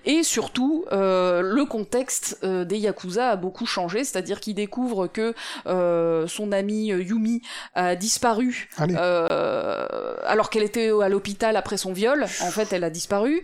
Et 0.06 0.22
surtout 0.22 0.86
le 0.92 1.64
contexte 1.64 2.46
des 2.46 2.78
yakuza 2.78 3.32
a 3.32 3.36
beaucoup 3.36 3.66
changé, 3.66 4.04
c'est-à-dire 4.04 4.40
qu'il 4.40 4.54
découvre 4.54 5.08
que 5.08 5.34
son 5.66 6.52
amie 6.52 6.88
Yumi 6.88 7.42
a 7.74 7.96
disparu 7.96 8.70
alors 8.78 10.52
qu'elle 10.52 10.64
était 10.64 10.92
à 11.02 11.10
l'hôpital 11.10 11.56
après 11.56 11.78
son 11.78 11.94
viol. 11.94 12.26
En 12.42 12.52
fait, 12.52 12.72
elle 12.74 12.84
a 12.84 12.92
disparu. 12.92 13.44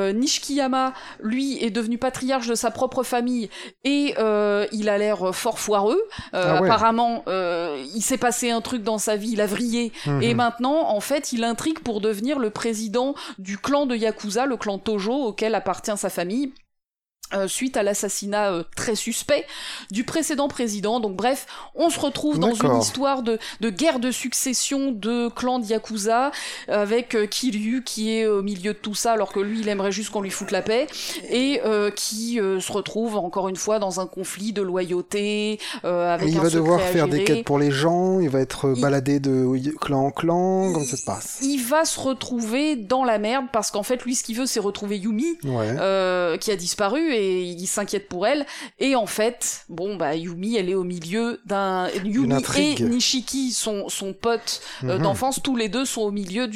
Nishikiyama, 0.13 0.93
lui, 1.21 1.63
est 1.63 1.69
devenu 1.69 1.97
patriarche 1.97 2.47
de 2.47 2.55
sa 2.55 2.71
propre 2.71 3.03
famille 3.03 3.49
et 3.83 4.15
euh, 4.17 4.65
il 4.71 4.89
a 4.89 4.97
l'air 4.97 5.33
fort 5.33 5.59
foireux. 5.59 6.01
Euh, 6.33 6.55
ah 6.55 6.63
apparemment, 6.63 7.23
euh, 7.27 7.83
il 7.95 8.01
s'est 8.01 8.17
passé 8.17 8.51
un 8.51 8.61
truc 8.61 8.83
dans 8.83 8.97
sa 8.97 9.15
vie, 9.15 9.31
il 9.31 9.41
a 9.41 9.45
vrillé. 9.45 9.91
Mhm. 10.05 10.21
Et 10.21 10.33
maintenant, 10.33 10.89
en 10.89 10.99
fait, 10.99 11.33
il 11.33 11.43
intrigue 11.43 11.79
pour 11.79 12.01
devenir 12.01 12.39
le 12.39 12.49
président 12.49 13.15
du 13.39 13.57
clan 13.57 13.85
de 13.85 13.95
Yakuza, 13.95 14.45
le 14.45 14.57
clan 14.57 14.77
Tojo, 14.77 15.13
auquel 15.13 15.55
appartient 15.55 15.97
sa 15.97 16.09
famille. 16.09 16.53
Euh, 17.33 17.47
suite 17.47 17.77
à 17.77 17.83
l'assassinat 17.83 18.51
euh, 18.51 18.63
très 18.75 18.95
suspect 18.95 19.45
du 19.89 20.03
précédent 20.03 20.49
président. 20.49 20.99
Donc 20.99 21.15
bref, 21.15 21.45
on 21.75 21.89
se 21.89 21.97
retrouve 21.97 22.39
dans 22.39 22.53
une 22.53 22.77
histoire 22.77 23.23
de, 23.23 23.39
de, 23.61 23.69
guerre 23.69 23.99
de 23.99 24.11
succession 24.11 24.91
de 24.91 25.29
clans 25.29 25.59
de 25.59 25.65
Yakuza, 25.65 26.31
avec 26.67 27.15
euh, 27.15 27.27
Kiryu 27.27 27.83
qui 27.85 28.11
est 28.11 28.27
au 28.27 28.41
milieu 28.41 28.73
de 28.73 28.77
tout 28.77 28.95
ça, 28.95 29.13
alors 29.13 29.31
que 29.31 29.39
lui, 29.39 29.61
il 29.61 29.69
aimerait 29.69 29.93
juste 29.93 30.09
qu'on 30.09 30.21
lui 30.21 30.29
foute 30.29 30.51
la 30.51 30.61
paix, 30.61 30.87
et 31.29 31.61
qui 31.95 32.35
se 32.35 32.71
retrouve 32.71 33.15
encore 33.15 33.47
une 33.47 33.55
fois 33.55 33.79
dans 33.79 33.99
un 33.99 34.07
conflit 34.07 34.51
de 34.51 34.61
loyauté, 34.61 35.59
avec 35.83 36.27
Il 36.27 36.39
va 36.39 36.49
devoir 36.49 36.81
faire 36.81 37.07
des 37.07 37.23
quêtes 37.23 37.45
pour 37.45 37.59
les 37.59 37.71
gens, 37.71 38.19
il 38.19 38.29
va 38.29 38.39
être 38.39 38.73
baladé 38.81 39.19
de 39.19 39.47
clan 39.79 40.07
en 40.07 40.11
clan, 40.11 40.71
comment 40.73 40.85
ça 40.85 40.97
se 40.97 41.05
passe? 41.05 41.39
Il 41.41 41.63
va 41.63 41.85
se 41.85 41.99
retrouver 41.99 42.75
dans 42.75 43.03
la 43.03 43.19
merde, 43.19 43.45
parce 43.51 43.71
qu'en 43.71 43.83
fait, 43.83 44.03
lui, 44.03 44.15
ce 44.15 44.23
qu'il 44.23 44.35
veut, 44.35 44.45
c'est 44.45 44.59
retrouver 44.59 44.97
Yumi, 44.97 45.37
qui 45.41 46.51
a 46.51 46.55
disparu, 46.57 47.13
et 47.13 47.20
il 47.21 47.67
s'inquiète 47.67 48.07
pour 48.07 48.27
elle. 48.27 48.45
Et 48.79 48.95
en 48.95 49.05
fait, 49.05 49.65
bon, 49.69 49.95
bah, 49.95 50.15
Yumi, 50.15 50.55
elle 50.55 50.69
est 50.69 50.75
au 50.75 50.83
milieu 50.83 51.39
d'un. 51.45 51.89
Yumi 52.03 52.35
et 52.57 52.83
Nishiki, 52.83 53.51
son, 53.51 53.89
son 53.89 54.13
pote 54.13 54.61
euh, 54.83 54.97
mhm. 54.97 55.03
d'enfance, 55.03 55.41
tous 55.41 55.55
les 55.55 55.69
deux 55.69 55.85
sont 55.85 56.01
au 56.01 56.11
milieu 56.11 56.47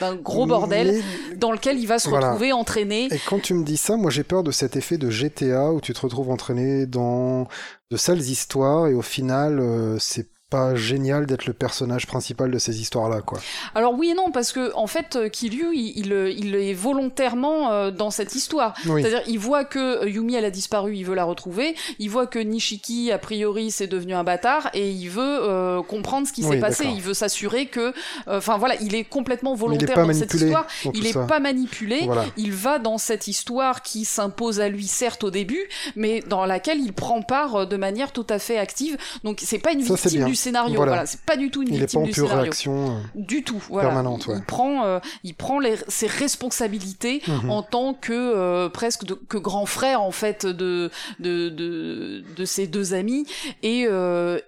d'un 0.00 0.14
gros 0.14 0.46
bordel 0.46 1.02
dans 1.36 1.52
lequel 1.52 1.78
il 1.78 1.86
va 1.86 1.98
se 1.98 2.08
retrouver 2.08 2.52
entraîné. 2.52 3.08
Et 3.10 3.20
quand 3.26 3.40
tu 3.40 3.54
me 3.54 3.64
dis 3.64 3.76
ça, 3.76 3.96
moi 3.96 4.10
j'ai 4.10 4.24
peur 4.24 4.42
de 4.42 4.50
cet 4.50 4.76
effet 4.76 4.98
de 4.98 5.10
GTA 5.10 5.72
où 5.72 5.80
tu 5.80 5.92
te 5.92 6.00
retrouves 6.00 6.30
entraîné 6.30 6.86
dans 6.86 7.48
de 7.90 7.96
sales 7.96 8.20
histoires 8.20 8.88
et 8.88 8.94
au 8.94 9.02
final, 9.02 9.60
euh, 9.60 9.96
c'est 9.98 10.28
pas 10.56 10.74
génial 10.74 11.26
d'être 11.26 11.46
le 11.46 11.52
personnage 11.52 12.06
principal 12.06 12.50
de 12.50 12.58
ces 12.58 12.80
histoires-là, 12.80 13.20
quoi. 13.20 13.38
Alors 13.74 13.92
oui 13.94 14.10
et 14.10 14.14
non, 14.14 14.30
parce 14.30 14.52
que 14.52 14.74
en 14.74 14.86
fait, 14.86 15.16
euh, 15.16 15.28
Kiryu, 15.28 15.74
il, 15.74 16.12
il, 16.12 16.54
est 16.54 16.72
volontairement 16.72 17.70
euh, 17.70 17.90
dans 17.90 18.10
cette 18.10 18.34
histoire. 18.34 18.74
C'est-à-dire, 18.82 19.22
il 19.26 19.38
voit 19.38 19.64
que 19.64 20.04
euh, 20.04 20.08
Yumi, 20.08 20.34
elle 20.34 20.46
a 20.46 20.50
disparu, 20.50 20.96
il 20.96 21.04
veut 21.04 21.14
la 21.14 21.24
retrouver. 21.24 21.74
Il 21.98 22.08
voit 22.08 22.26
que 22.26 22.38
Nishiki, 22.38 23.12
a 23.12 23.18
priori, 23.18 23.70
c'est 23.70 23.86
devenu 23.86 24.14
un 24.14 24.24
bâtard, 24.24 24.70
et 24.72 24.90
il 24.90 25.10
veut 25.10 25.82
comprendre 25.88 26.26
ce 26.26 26.32
qui 26.32 26.42
s'est 26.42 26.58
passé. 26.58 26.84
Il 26.86 27.02
veut 27.02 27.14
s'assurer 27.14 27.66
que, 27.66 27.92
enfin 28.26 28.56
voilà, 28.56 28.76
il 28.80 28.94
est 28.94 29.04
complètement 29.04 29.54
volontaire 29.54 30.06
dans 30.06 30.12
cette 30.12 30.34
histoire. 30.34 30.66
il 30.94 31.02
n'est 31.02 31.12
pas 31.12 31.40
manipulé. 31.40 32.08
Il 32.36 32.52
va 32.52 32.78
dans 32.78 32.98
cette 32.98 33.28
histoire 33.28 33.82
qui 33.82 34.04
s'impose 34.04 34.60
à 34.60 34.68
lui, 34.68 34.86
certes 34.86 35.24
au 35.24 35.30
début, 35.30 35.68
mais 35.96 36.20
dans 36.26 36.46
laquelle 36.46 36.80
il 36.80 36.92
prend 36.92 37.22
part 37.22 37.66
de 37.66 37.76
manière 37.76 38.12
tout 38.12 38.26
à 38.30 38.38
fait 38.38 38.58
active. 38.58 38.96
Donc 39.24 39.40
c'est 39.44 39.58
pas 39.58 39.72
une 39.72 39.82
victime 39.82 40.24
du 40.24 40.34
scénario. 40.46 40.76
Voilà, 40.76 41.06
c'est 41.06 41.20
pas 41.20 41.36
du 41.36 41.50
tout 41.50 41.62
une 41.62 41.68
il 41.68 41.80
victime 41.80 42.00
est 42.00 42.04
pas 42.04 42.10
en 42.10 42.12
pure 42.12 42.30
réaction 42.30 42.90
euh, 42.90 43.00
du 43.14 43.42
tout. 43.42 43.62
Voilà. 43.68 43.88
Permanente, 43.88 44.28
Il 44.28 44.42
prend, 44.42 44.84
euh, 44.84 44.98
il 45.24 45.34
prend 45.34 45.58
les, 45.58 45.76
ses 45.88 46.06
responsabilités 46.06 47.22
mhm. 47.26 47.50
en 47.50 47.62
tant 47.62 47.94
que 47.94 48.12
euh, 48.12 48.68
presque 48.68 49.04
que 49.28 49.38
grand 49.38 49.66
frère 49.66 50.02
en 50.02 50.10
fait 50.10 50.46
de 50.46 50.90
de 51.20 51.48
de, 51.48 52.24
de 52.36 52.44
ses 52.44 52.66
deux 52.66 52.94
amis 52.94 53.26
et 53.62 53.86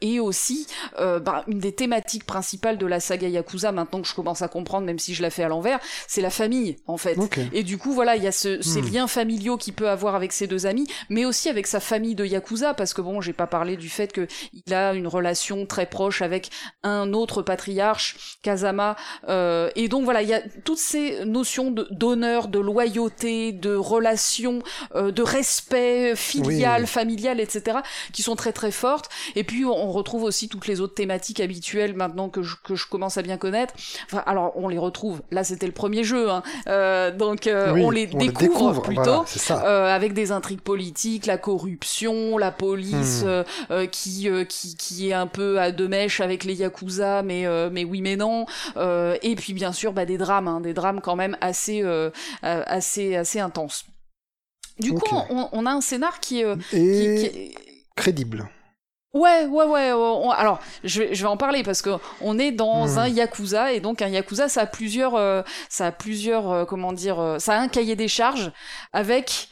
et 0.01 0.21
aussi 0.21 0.67
bah, 0.99 1.45
une 1.47 1.59
des 1.59 1.73
thématiques 1.73 2.25
principales 2.25 2.79
de 2.79 2.87
la 2.87 3.01
saga 3.01 3.29
Yakuza 3.29 3.73
maintenant 3.73 4.01
que 4.01 4.09
je 4.09 4.15
commence 4.15 4.43
à 4.43 4.49
comprendre 4.49 4.87
même 4.87 4.99
si 4.99 5.15
je 5.15 5.23
la 5.23 5.31
fais 5.31 5.43
à 5.43 5.49
l'envers, 5.49 5.79
c'est 6.07 6.21
la 6.21 6.31
famille 6.31 6.77
en 6.87 6.97
fait. 6.97 7.19
Et 7.53 7.63
du 7.63 7.79
coup 7.79 7.93
voilà, 7.93 8.17
il 8.17 8.23
y 8.23 8.27
a 8.27 8.33
ce, 8.33 8.61
ces 8.63 8.83
hmm. 8.83 8.93
liens 8.93 9.07
familiaux 9.07 9.57
qu'il 9.57 9.75
peut 9.75 9.89
avoir 9.89 10.15
avec 10.15 10.33
ses 10.33 10.47
deux 10.47 10.67
amis, 10.67 10.87
mais 11.09 11.25
aussi 11.25 11.49
avec 11.49 11.67
sa 11.67 11.81
famille 11.81 12.15
de 12.15 12.25
Yakuza 12.25 12.75
parce 12.75 12.95
que 12.95 13.01
bon, 13.01 13.21
j'ai 13.21 13.33
pas 13.33 13.47
parlé 13.47 13.77
du 13.77 13.89
fait 13.89 14.13
que 14.13 14.27
il 14.67 14.75
a 14.75 14.95
une 14.95 15.07
relation 15.07 15.67
très 15.67 15.78
très 15.79 15.87
proche 15.87 16.23
avec 16.23 16.51
un 16.83 17.13
autre 17.13 17.41
patriarche, 17.41 18.39
Kazama. 18.43 18.97
Euh, 19.29 19.71
et 19.77 19.87
donc 19.87 20.03
voilà, 20.03 20.23
il 20.23 20.29
y 20.29 20.35
a 20.35 20.41
toutes 20.65 20.79
ces 20.79 21.25
notions 21.25 21.71
d'honneur, 21.71 22.49
de, 22.49 22.59
loyauté, 22.59 23.53
de 23.53 23.77
relation, 23.77 24.59
euh, 24.97 25.13
de 25.13 25.23
respect 25.23 26.17
filial, 26.17 26.89
familial, 26.89 27.39
etc., 27.39 27.79
qui 28.13 28.23
sont 28.23 28.35
très 28.35 28.53
très 28.53 28.73
fortes. 28.73 29.09
Et 29.37 29.45
puis 29.45 29.65
on 29.65 29.93
retrouve 29.93 30.25
aussi 30.25 30.49
toutes 30.49 30.67
les 30.67 30.81
autres 30.81 30.95
thématiques 30.95 31.39
habituelles 31.39 31.95
maintenant 31.95 32.29
que 32.29 32.43
je, 32.43 32.57
que 32.65 32.75
je 32.75 32.89
commence 32.89 33.17
à 33.17 33.23
bien 33.23 33.37
connaître. 33.37 33.75
Enfin, 34.07 34.25
alors 34.27 34.55
on 34.57 34.67
les 34.67 34.79
retrouve. 34.79 35.23
Là, 35.31 35.45
c'était 35.45 35.67
le 35.67 35.73
premier 35.73 36.03
jeu, 36.03 36.29
hein. 36.29 36.43
euh, 36.67 37.13
donc 37.13 37.49
on, 37.49 37.91
les, 37.91 38.07
découvre, 38.09 38.83
plutôt 38.83 39.25
avec 39.49 40.13
des 40.13 40.33
intrigues 40.33 40.61
politiques, 40.61 41.27
la 41.27 41.39
corruption, 41.39 42.37
la 42.37 42.51
police 42.51 43.23
hmm. 43.23 43.87
qui, 43.93 44.29
qui 44.49 44.89
qui 44.89 45.11
est 45.11 45.15
un 45.15 45.27
peu 45.27 45.61
de 45.73 45.87
mèche 45.87 46.21
avec 46.21 46.45
les 46.45 46.55
yakuza, 46.55 47.23
mais 47.23 47.47
euh, 47.47 47.71
mais 47.71 47.85
oui 47.85 48.01
mais 48.01 48.17
non. 48.17 48.47
Euh, 48.77 49.17
et 49.23 49.35
puis 49.35 49.53
bien 49.53 49.73
sûr 49.73 49.93
bah, 49.93 50.05
des 50.05 50.19
drames, 50.19 50.49
hein, 50.49 50.61
des 50.61 50.75
drames 50.75 51.01
quand 51.01 51.17
même 51.17 51.37
assez 51.41 51.83
euh, 51.83 52.11
assez 52.43 53.17
assez 53.17 53.41
intenses. 53.41 53.85
Du 54.79 54.95
coup, 54.95 55.17
on, 55.29 55.67
a 55.67 55.73
un 55.73 55.81
scénar 55.81 56.21
qui, 56.21 56.41
est 56.41 57.53
crédible. 57.97 58.49
Ouais, 59.13 59.45
ouais, 59.47 59.65
ouais. 59.65 59.91
alors, 60.37 60.61
je 60.85 61.03
vais, 61.03 61.15
je 61.17 61.23
vais 61.23 61.29
en 61.29 61.37
parler 61.37 61.65
parce 61.65 61.83
que 61.83 61.91
on 62.21 62.39
est 62.39 62.53
dans 62.53 62.87
hmm. 62.87 62.99
un 62.99 63.09
yakuza 63.09 63.73
et 63.73 63.81
donc 63.81 64.03
un 64.03 64.09
yakuza, 64.09 64.49
ça 64.49 64.61
a 64.61 64.67
plusieurs, 64.67 65.45
ça 65.69 65.87
a 65.87 65.91
plusieurs, 65.91 66.65
comment 66.69 66.93
dire, 66.93 67.37
ça 67.41 67.55
a 67.55 67.59
un 67.59 67.67
cahier 67.67 67.97
des 67.97 68.07
charges 68.07 68.53
avec 68.93 69.49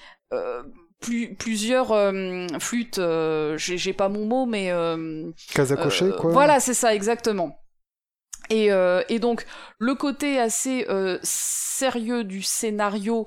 plusieurs 1.00 1.92
euh, 1.92 2.46
flûtes, 2.58 2.98
euh, 2.98 3.56
j'ai 3.58 3.92
pas 3.92 4.08
mon 4.08 4.26
mot, 4.26 4.46
mais... 4.46 4.70
Euh, 4.70 5.30
Kazakoché, 5.52 6.10
quoi. 6.18 6.32
Voilà, 6.32 6.60
c'est 6.60 6.74
ça, 6.74 6.94
exactement. 6.94 7.60
Et, 8.48 8.68
et, 9.08 9.18
donc 9.18 9.44
le 9.80 9.96
côté 9.96 10.38
assez 10.38 10.86
sérieux 11.24 12.22
du 12.22 12.42
scénario 12.42 13.26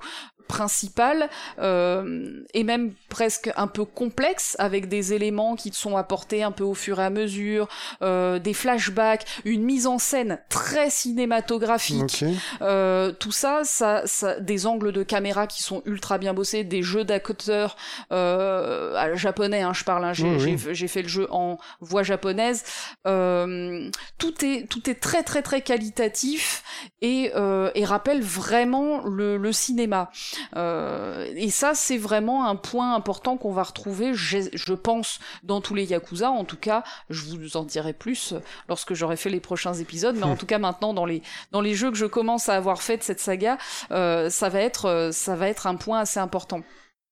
principal 0.50 1.30
euh, 1.60 2.42
et 2.54 2.64
même 2.64 2.92
presque 3.08 3.50
un 3.56 3.68
peu 3.68 3.84
complexe 3.84 4.56
avec 4.58 4.88
des 4.88 5.12
éléments 5.12 5.54
qui 5.54 5.72
sont 5.72 5.96
apportés 5.96 6.42
un 6.42 6.50
peu 6.50 6.64
au 6.64 6.74
fur 6.74 6.98
et 6.98 7.04
à 7.04 7.10
mesure, 7.10 7.68
euh, 8.02 8.40
des 8.40 8.52
flashbacks, 8.52 9.24
une 9.44 9.62
mise 9.62 9.86
en 9.86 9.98
scène 9.98 10.40
très 10.48 10.90
cinématographique, 10.90 12.24
euh, 12.62 13.12
tout 13.12 13.30
ça, 13.30 13.60
ça, 13.62 14.02
ça, 14.06 14.40
des 14.40 14.66
angles 14.66 14.90
de 14.90 15.04
caméra 15.04 15.46
qui 15.46 15.62
sont 15.62 15.82
ultra 15.84 16.18
bien 16.18 16.34
bossés, 16.34 16.64
des 16.64 16.82
jeux 16.82 17.04
d'acteurs 17.04 17.76
euh, 18.10 19.16
japonais, 19.16 19.62
hein, 19.62 19.72
je 19.72 19.84
parle, 19.84 20.04
hein, 20.04 20.12
j'ai 20.12 20.88
fait 20.88 21.02
le 21.02 21.08
jeu 21.08 21.28
en 21.30 21.58
voix 21.80 22.02
japonaise, 22.02 22.64
euh, 23.06 23.88
tout 24.18 24.44
est 24.44 24.66
tout 24.68 24.90
est 24.90 25.00
très 25.00 25.22
très 25.22 25.42
très 25.42 25.60
qualitatif 25.62 26.64
et, 27.02 27.30
euh, 27.36 27.70
et 27.76 27.84
rappelle 27.84 28.20
vraiment 28.20 29.06
le, 29.06 29.36
le 29.36 29.52
cinéma. 29.52 30.10
Euh, 30.56 31.26
et 31.34 31.50
ça, 31.50 31.74
c'est 31.74 31.98
vraiment 31.98 32.46
un 32.46 32.56
point 32.56 32.94
important 32.94 33.36
qu'on 33.36 33.52
va 33.52 33.62
retrouver, 33.62 34.12
je, 34.14 34.72
pense, 34.74 35.18
dans 35.42 35.60
tous 35.60 35.74
les 35.74 35.84
Yakuza. 35.84 36.30
En 36.30 36.44
tout 36.44 36.56
cas, 36.56 36.84
je 37.08 37.24
vous 37.24 37.56
en 37.56 37.64
dirai 37.64 37.92
plus 37.92 38.34
lorsque 38.68 38.94
j'aurai 38.94 39.16
fait 39.16 39.30
les 39.30 39.40
prochains 39.40 39.74
épisodes. 39.74 40.16
Mais 40.16 40.24
en 40.24 40.36
tout 40.40 40.46
cas, 40.46 40.58
maintenant, 40.58 40.94
dans 40.94 41.06
les, 41.06 41.22
dans 41.52 41.60
les 41.60 41.74
jeux 41.74 41.90
que 41.90 41.96
je 41.96 42.06
commence 42.06 42.48
à 42.48 42.56
avoir 42.56 42.82
fait 42.82 42.98
de 42.98 43.02
cette 43.02 43.20
saga, 43.20 43.58
euh, 43.90 44.30
ça, 44.30 44.48
va 44.48 44.60
être, 44.60 45.10
ça 45.12 45.36
va 45.36 45.48
être 45.48 45.66
un 45.66 45.76
point 45.76 46.00
assez 46.00 46.20
important. 46.20 46.62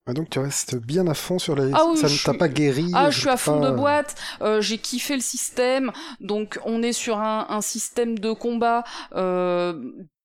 Ah, 0.08 0.14
donc 0.14 0.30
tu 0.30 0.38
restes 0.38 0.74
bien 0.74 1.06
à 1.06 1.12
fond 1.12 1.38
sur 1.38 1.54
les... 1.54 1.70
Ah 1.74 1.84
ça 1.94 2.08
ne 2.08 2.24
t'a 2.24 2.32
pas 2.32 2.48
guéri 2.48 2.90
Ah, 2.94 3.10
je 3.10 3.20
suis 3.20 3.28
à 3.28 3.36
fond 3.36 3.60
de 3.60 3.70
boîte. 3.70 4.14
Euh, 4.40 4.62
j'ai 4.62 4.78
kiffé 4.78 5.14
le 5.14 5.20
système. 5.20 5.92
Donc 6.20 6.58
on 6.64 6.82
est 6.82 6.94
sur 6.94 7.18
un, 7.18 7.46
un 7.50 7.60
système 7.60 8.18
de 8.18 8.32
combat 8.32 8.84
euh, 9.14 9.74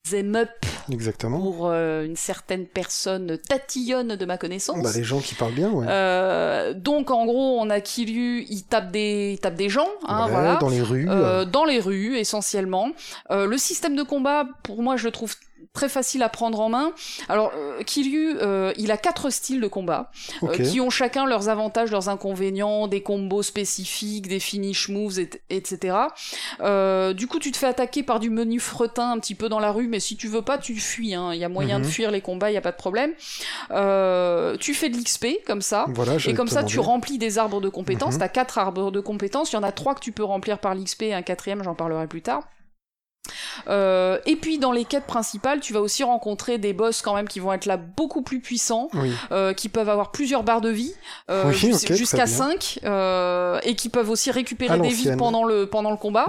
them 0.10 0.36
up 0.36 0.50
Exactement. 0.92 1.40
pour 1.40 1.68
euh, 1.68 2.04
une 2.06 2.18
certaine 2.18 2.66
personne 2.66 3.38
tatillonne 3.38 4.18
de 4.18 4.26
ma 4.26 4.38
connaissance. 4.38 4.84
Bah, 4.84 4.90
les 4.94 5.04
gens 5.04 5.20
qui 5.22 5.34
parlent 5.34 5.54
bien, 5.54 5.72
ouais. 5.72 5.86
Euh, 5.88 6.74
donc 6.74 7.10
en 7.10 7.26
gros, 7.26 7.58
on 7.60 7.70
a 7.70 7.80
Kiryu, 7.80 8.46
il 8.50 8.64
tape 8.64 8.92
des, 8.92 9.32
il 9.34 9.40
tape 9.40 9.56
des 9.56 9.70
gens, 9.70 9.88
hein, 10.06 10.28
voilà. 10.30 10.58
Dans 10.58 10.68
les 10.68 10.82
rues. 10.82 11.08
Euh, 11.10 11.46
dans 11.46 11.64
les 11.64 11.80
rues, 11.80 12.18
essentiellement. 12.18 12.90
Euh, 13.32 13.46
le 13.46 13.58
système 13.58 13.96
de 13.96 14.04
combat, 14.04 14.46
pour 14.64 14.82
moi, 14.82 14.98
je 14.98 15.06
le 15.06 15.12
trouve 15.12 15.36
très 15.74 15.90
facile 15.90 16.22
à 16.22 16.30
prendre 16.30 16.60
en 16.60 16.70
main. 16.70 16.94
Alors, 17.30 17.52
euh, 17.58 17.82
Kiryu, 17.82 18.38
euh, 18.40 18.72
il 18.78 18.92
a 18.92 18.98
quatre 18.98 19.32
styles 19.32 19.60
de 19.60 19.68
combat 19.68 20.12
euh, 20.44 20.56
qui 20.56 20.80
ont 20.80 20.92
chacun 20.92 21.26
leurs 21.26 21.50
avantages, 21.50 21.90
leurs 21.90 22.10
inconvénients, 22.10 22.88
des 22.88 23.02
combos 23.02 23.42
spécifiques, 23.42 24.28
des 24.28 24.40
finish 24.40 24.90
moves, 24.90 25.20
etc. 25.50 25.98
du 27.16 27.28
coup, 27.28 27.40
tu 27.40 27.52
te 27.52 27.58
fais 27.58 27.66
attaquer 27.66 28.04
par 28.04 28.20
du 28.20 28.30
menu 28.30 28.60
fretin 28.60 29.12
un 29.12 29.20
petit 29.20 29.34
peu 29.34 29.50
dans 29.50 29.60
la 29.60 29.72
rue, 29.72 29.88
mais 29.88 30.00
si 30.00 30.16
tu 30.16 30.28
veux 30.28 30.44
pas, 30.44 30.60
tu 30.60 30.76
fuis. 30.76 31.16
Hein. 31.16 31.34
Il 31.34 31.40
y 31.40 31.44
a 31.44 31.50
moyen 31.50 31.80
de 31.80 31.86
mhm. 31.86 31.92
fuir 31.92 32.12
les 32.12 32.22
combats, 32.22 32.52
il 32.52 32.54
y 32.54 32.58
a 32.58 32.62
pas 32.62 32.72
de 32.72 32.78
problème. 32.78 33.14
tu 34.60 34.74
fais 34.76 34.90
de 34.90 34.98
l'XP 34.98 35.44
comme 35.48 35.64
ça, 35.64 35.88
et 36.28 36.36
comme 36.36 36.48
ça, 36.48 36.64
tu 36.64 36.80
remplis 36.80 37.18
des 37.18 37.40
arbres 37.40 37.62
de 37.62 37.70
compétences. 37.70 38.14
Mhm. 38.14 38.20
Tu 38.20 38.26
as 38.26 38.30
quatre 38.30 38.60
arbres 38.60 38.92
de 38.92 39.00
compétences. 39.00 39.52
Il 39.52 39.56
y 39.56 39.60
en 39.60 39.64
a 39.64 39.72
trois 39.72 39.96
que 39.96 40.02
tu 40.02 40.12
peux 40.12 40.24
remplir 40.24 40.60
par 40.60 40.76
l'XP, 40.76 41.06
un 41.14 41.24
quatrième, 41.24 41.64
j'en 41.64 41.74
parlerai 41.74 42.06
plus 42.06 42.22
tard. 42.22 42.44
Euh, 43.68 44.18
et 44.26 44.36
puis 44.36 44.58
dans 44.58 44.72
les 44.72 44.86
quêtes 44.86 45.06
principales, 45.06 45.60
tu 45.60 45.74
vas 45.74 45.82
aussi 45.82 46.04
rencontrer 46.04 46.58
des 46.58 46.74
boss 46.74 47.02
quand 47.02 47.16
même 47.16 47.28
qui 47.28 47.40
vont 47.40 47.54
être 47.54 47.66
là 47.66 47.78
beaucoup 47.78 48.22
plus 48.22 48.40
puissants, 48.40 48.90
euh, 49.32 49.54
qui 49.54 49.70
peuvent 49.70 49.90
avoir 49.90 50.12
plusieurs 50.12 50.44
barres 50.44 50.62
de 50.62 50.70
vie, 50.70 50.94
euh, 51.30 51.52
jusqu'à 51.52 52.28
5, 52.28 52.80
et 53.64 53.76
qui 53.76 53.90
peuvent 53.90 54.10
aussi 54.10 54.32
récupérer 54.32 54.80
des 54.80 54.90
vies 54.90 55.16
pendant 55.18 55.46
le, 55.46 55.66
pendant 55.66 55.92
le 55.92 55.98
combat. 55.98 56.26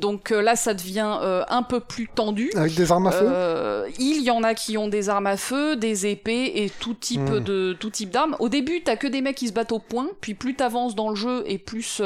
donc 0.00 0.30
là, 0.30 0.56
ça 0.56 0.74
devient 0.74 1.18
un 1.48 1.62
peu 1.62 1.80
plus 1.80 2.08
tendu. 2.08 2.50
Avec 2.56 2.74
des 2.74 2.90
armes 2.90 3.06
à 3.06 3.12
feu 3.12 3.92
Il 3.98 4.22
y 4.22 4.30
en 4.30 4.42
a 4.42 4.54
qui 4.54 4.78
ont 4.78 4.88
des 4.88 5.08
armes 5.08 5.26
à 5.26 5.36
feu, 5.36 5.76
des 5.76 6.06
épées 6.06 6.52
et 6.56 6.70
tout 6.70 6.94
type 6.94 7.20
hmm. 7.20 7.40
de 7.40 7.76
tout 7.78 7.90
type 7.90 8.10
d'armes. 8.10 8.36
Au 8.38 8.48
début, 8.48 8.82
t'as 8.82 8.96
que 8.96 9.06
des 9.06 9.20
mecs 9.20 9.36
qui 9.36 9.48
se 9.48 9.52
battent 9.52 9.72
au 9.72 9.78
point, 9.78 10.08
puis 10.20 10.34
plus 10.34 10.54
t'avances 10.54 10.94
dans 10.94 11.10
le 11.10 11.16
jeu 11.16 11.44
et 11.46 11.58
plus 11.58 12.00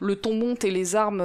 le 0.00 0.16
ton 0.16 0.34
monte 0.34 0.64
et 0.64 0.70
les 0.70 0.96
armes 0.96 1.22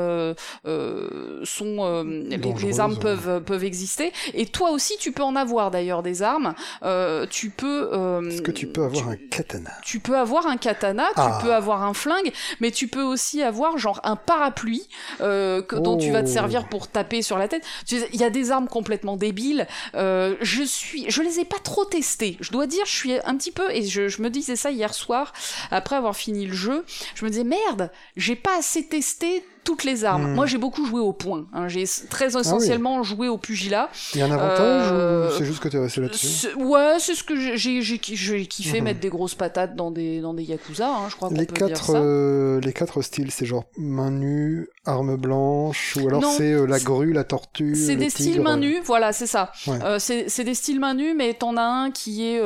sont 1.47 1.77
euh, 1.79 2.03
les, 2.03 2.79
armes 2.79 2.97
peuvent 2.97 3.41
peuvent 3.43 3.63
exister. 3.63 4.11
Et 4.33 4.45
toi 4.45 4.71
aussi 4.71 4.95
tu 4.99 5.11
peux 5.11 5.23
en 5.23 5.35
avoir 5.35 5.71
d'ailleurs 5.71 6.03
des 6.03 6.21
armes. 6.21 6.53
Euh, 6.83 7.25
tu 7.29 7.49
peux 7.49 7.89
euh, 7.93 8.29
est-ce 8.29 8.41
que 8.41 8.51
tu 8.51 8.67
peux 8.67 8.83
avoir 8.83 9.09
un 9.09 9.15
katana? 9.15 9.71
tu 9.83 9.99
peux 9.99 10.17
avoir 10.17 10.47
un 10.47 10.57
katana 10.57 11.05
tu 11.07 11.13
ah. 11.17 11.39
peux 11.41 11.53
avoir 11.53 11.83
un 11.83 11.93
flingue 11.93 12.31
mais 12.59 12.71
tu 12.71 12.87
peux 12.87 13.01
aussi 13.01 13.41
avoir 13.41 13.77
genre 13.77 13.99
un 14.03 14.15
parapluie 14.15 14.87
que, 15.19 15.75
dont 15.75 15.97
tu 15.97 16.11
vas 16.11 16.23
te 16.23 16.29
servir 16.29 16.63
oh. 16.65 16.69
pour 16.69 16.87
taper 16.87 17.21
sur 17.21 17.37
la 17.37 17.47
tête. 17.47 17.63
Il 17.91 18.19
y 18.19 18.23
a 18.23 18.29
des 18.29 18.51
armes 18.51 18.67
complètement 18.67 19.17
débiles. 19.17 19.67
Je 19.93 20.63
suis 20.65 21.09
je 21.09 21.21
les 21.21 21.39
ai 21.39 21.45
pas 21.45 21.59
trop 21.63 21.85
testées. 21.85 22.37
Je 22.41 22.51
dois 22.51 22.67
dire 22.67 22.85
je 22.85 22.95
suis 22.95 23.13
un 23.25 23.35
petit 23.35 23.51
peu 23.51 23.71
et 23.71 23.83
je, 23.83 24.07
je 24.07 24.21
me 24.21 24.29
disais 24.29 24.55
ça 24.55 24.71
hier 24.71 24.93
soir 24.93 25.33
après 25.71 25.95
avoir 25.95 26.15
fini 26.15 26.45
le 26.45 26.53
jeu 26.53 26.85
je 27.15 27.25
me 27.25 27.29
disais 27.29 27.43
merde 27.43 27.91
j'ai 28.15 28.35
pas 28.35 28.57
assez 28.57 28.85
testé 28.87 29.43
toutes 29.67 29.83
les 29.83 30.05
armes. 30.05 30.31
Hmm. 30.31 30.35
Moi, 30.35 30.45
j'ai 30.45 30.57
beaucoup 30.57 30.85
joué 30.85 31.01
au 31.01 31.11
point. 31.11 31.45
Hein. 31.51 31.67
J'ai 31.67 31.83
très 32.09 32.37
ah 32.37 32.39
essentiellement 32.39 33.03
joué 33.03 33.27
au 33.27 33.37
pugilat. 33.37 33.89
Il 34.13 34.19
y 34.19 34.21
a 34.21 34.25
un 34.25 34.31
avantage 34.31 34.91
ou 34.91 34.95
euh, 34.95 35.29
c'est 35.37 35.43
juste 35.43 35.59
que 35.59 35.67
tu 35.67 35.75
es 35.75 35.79
resté 35.81 35.99
là-dessus 35.99 36.55
Ouais, 36.55 36.95
c'est 36.99 37.15
ce 37.15 37.23
que 37.25 37.35
j'ai 37.35 38.47
kiffé 38.47 38.77
mhm. 38.77 38.83
mettre 38.85 39.01
des 39.01 39.09
grosses 39.09 39.35
patates 39.35 39.75
dans 39.75 39.91
des 39.91 40.21
dans 40.21 40.33
des 40.33 40.43
yakuza. 40.43 40.87
Hein, 40.87 41.09
je 41.09 41.17
crois 41.17 41.27
les 41.31 41.45
peut 41.45 41.53
quatre 41.53 41.67
dire 41.67 41.83
ça. 41.83 41.97
Euh, 41.97 42.61
les 42.61 42.71
quatre 42.71 43.01
styles, 43.01 43.29
c'est 43.29 43.45
genre 43.45 43.65
main 43.77 44.09
nue, 44.09 44.69
arme 44.85 45.17
blanche, 45.17 45.97
ou 46.01 46.07
alors 46.07 46.23
c'est 46.23 46.53
euh, 46.53 46.65
la 46.65 46.79
grue, 46.79 47.11
la 47.11 47.25
tortue. 47.25 47.75
C'est 47.75 47.97
des 47.97 48.09
styles 48.09 48.41
main 48.41 48.55
nue, 48.55 48.79
voilà, 48.85 49.11
c'est 49.11 49.27
ça. 49.27 49.51
c'est 49.99 50.43
des 50.45 50.55
styles 50.55 50.79
main 50.79 50.93
nue, 50.93 51.13
mais 51.13 51.33
t'en 51.33 51.57
as 51.57 51.61
un 51.61 51.91
qui 51.91 52.25
est 52.25 52.41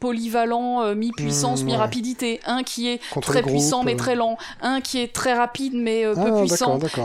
polyvalent, 0.00 0.96
mi-puissance, 0.96 1.62
hmm, 1.62 1.66
mi-rapidité, 1.66 2.40
un 2.44 2.64
qui 2.64 2.88
est 2.88 3.00
très 3.22 3.42
puissant 3.42 3.84
mais 3.84 3.94
très 3.94 4.16
lent, 4.16 4.36
un 4.62 4.80
qui 4.80 4.98
est 4.98 5.12
très 5.12 5.34
rapide 5.34 5.74
mais 5.76 6.02
peu 6.02 6.20
ah, 6.26 6.40
puissant 6.40 6.55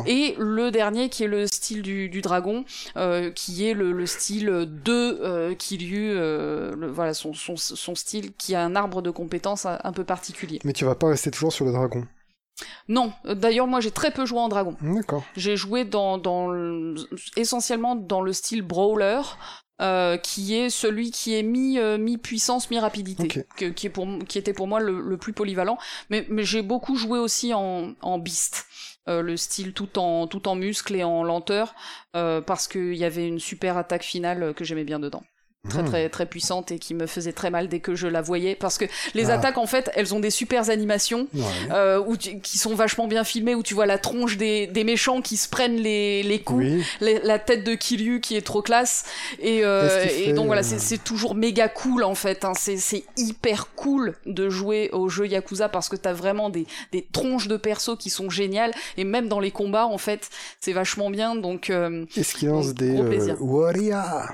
et 0.05 0.35
le 0.37 0.71
dernier 0.71 1.09
qui 1.09 1.23
est 1.23 1.27
le 1.27 1.47
style 1.47 1.81
du, 1.81 2.21
dragon, 2.21 2.65
euh, 2.97 3.31
qui 3.31 3.67
est 3.67 3.73
le, 3.73 4.05
style 4.05 4.45
de 4.45 5.19
euh, 5.21 5.53
Kiryu, 5.55 6.11
euh, 6.11 6.71
voilà 6.91 7.13
son, 7.13 7.33
son, 7.33 7.95
style 7.95 8.33
qui 8.33 8.55
a 8.55 8.63
un 8.63 8.75
arbre 8.75 9.01
de 9.01 9.11
compétences 9.11 9.65
un, 9.65 9.91
peu 9.93 10.03
particulier. 10.03 10.59
Mais 10.63 10.73
tu 10.73 10.85
vas 10.85 10.95
pas 10.95 11.07
rester 11.07 11.31
toujours 11.31 11.53
sur 11.53 11.65
le 11.65 11.71
dragon. 11.71 12.05
Non, 12.87 13.11
d'ailleurs 13.25 13.65
moi 13.65 13.79
j'ai 13.79 13.91
très 13.91 14.11
peu 14.11 14.25
joué 14.25 14.39
en 14.39 14.49
dragon. 14.49 14.75
D'accord. 14.81 15.23
J'ai 15.35 15.57
joué 15.57 15.83
dans, 15.83 16.17
dans 16.17 16.53
essentiellement 17.35 17.95
dans 17.95 18.21
le 18.21 18.33
style 18.33 18.61
brawler, 18.61 19.21
euh, 19.81 20.17
qui 20.17 20.53
est 20.53 20.69
celui 20.69 21.09
qui 21.09 21.35
est 21.35 21.41
mi 21.41 21.79
mi 21.97 22.17
puissance 22.17 22.69
mi 22.69 22.77
rapidité 22.77 23.45
qui 23.55 23.87
est 23.87 23.89
pour 23.89 24.07
qui 24.27 24.37
était 24.37 24.53
pour 24.53 24.67
moi 24.67 24.79
le, 24.79 25.17
plus 25.17 25.33
polyvalent. 25.33 25.77
Mais, 26.09 26.25
mais 26.29 26.43
j'ai 26.43 26.61
beaucoup 26.61 26.95
joué 26.95 27.17
aussi 27.17 27.53
en 27.53 27.93
en 28.01 28.19
beast 28.19 28.65
euh, 29.07 29.21
le 29.21 29.37
style 29.37 29.73
tout 29.73 29.97
en 29.97 30.27
tout 30.27 30.47
en 30.47 30.55
muscle 30.55 30.95
et 30.95 31.03
en 31.03 31.23
lenteur 31.23 31.73
euh, 32.15 32.41
parce 32.41 32.67
qu'il 32.67 32.95
y 32.95 33.03
avait 33.03 33.27
une 33.27 33.39
super 33.39 33.77
attaque 33.77 34.03
finale 34.03 34.53
que 34.53 34.63
j'aimais 34.63 34.83
bien 34.83 34.99
dedans 34.99 35.23
très 35.69 35.83
hmm. 35.83 35.85
très 35.85 36.09
très 36.09 36.25
puissante 36.25 36.71
et 36.71 36.79
qui 36.79 36.95
me 36.95 37.05
faisait 37.05 37.33
très 37.33 37.51
mal 37.51 37.67
dès 37.67 37.79
que 37.79 37.93
je 37.95 38.07
la 38.07 38.21
voyais. 38.21 38.55
Parce 38.55 38.77
que 38.77 38.85
les 39.13 39.29
ah. 39.29 39.35
attaques 39.35 39.57
en 39.57 39.67
fait 39.67 39.91
elles 39.95 40.13
ont 40.15 40.19
des 40.19 40.31
super 40.31 40.69
animations 40.69 41.27
euh, 41.71 42.03
qui 42.15 42.57
sont 42.57 42.73
vachement 42.73 43.07
bien 43.07 43.23
filmées 43.23 43.53
où 43.53 43.61
tu 43.61 43.73
vois 43.73 43.85
la 43.85 43.97
tronche 43.97 44.37
des, 44.37 44.67
des 44.67 44.83
méchants 44.83 45.21
qui 45.21 45.37
se 45.37 45.47
prennent 45.47 45.77
les, 45.77 46.23
les 46.23 46.39
coups 46.39 46.65
la 46.99 47.39
tête 47.39 47.63
de 47.63 47.75
Kiryu 47.75 48.21
qui 48.21 48.35
est 48.35 48.41
trop 48.41 48.61
classe. 48.61 49.05
Et, 49.39 49.63
euh, 49.63 50.05
et 50.17 50.33
donc 50.33 50.47
voilà 50.47 50.61
euh, 50.61 50.77
c'est 50.77 51.03
toujours 51.03 51.35
méga 51.35 51.69
cool 51.69 52.03
en 52.03 52.15
fait 52.15 52.43
hein. 52.43 52.53
c'est 52.55 53.03
hyper 53.17 53.67
cool 53.75 54.15
de 54.25 54.49
jouer 54.49 54.89
au 54.93 55.09
jeu 55.09 55.27
Yakuza 55.27 55.69
parce 55.69 55.89
que 55.89 55.95
t'as 55.95 56.13
vraiment 56.13 56.49
des, 56.49 56.65
des 56.91 57.05
tronches 57.11 57.47
de 57.47 57.57
persos 57.57 57.97
qui 57.97 58.09
sont 58.09 58.29
géniales. 58.29 58.71
Et 58.97 59.03
même 59.03 59.27
dans 59.27 59.39
les 59.39 59.51
combats 59.51 59.85
en 59.85 59.97
fait 59.97 60.29
c'est 60.59 60.73
vachement 60.73 61.09
bien. 61.09 61.35
Donc 61.35 61.69
euh, 61.69 62.05
est-ce 62.15 62.35
qu'il 62.35 62.49
lance 62.49 62.73
des 62.73 62.99
Warriors 63.39 64.31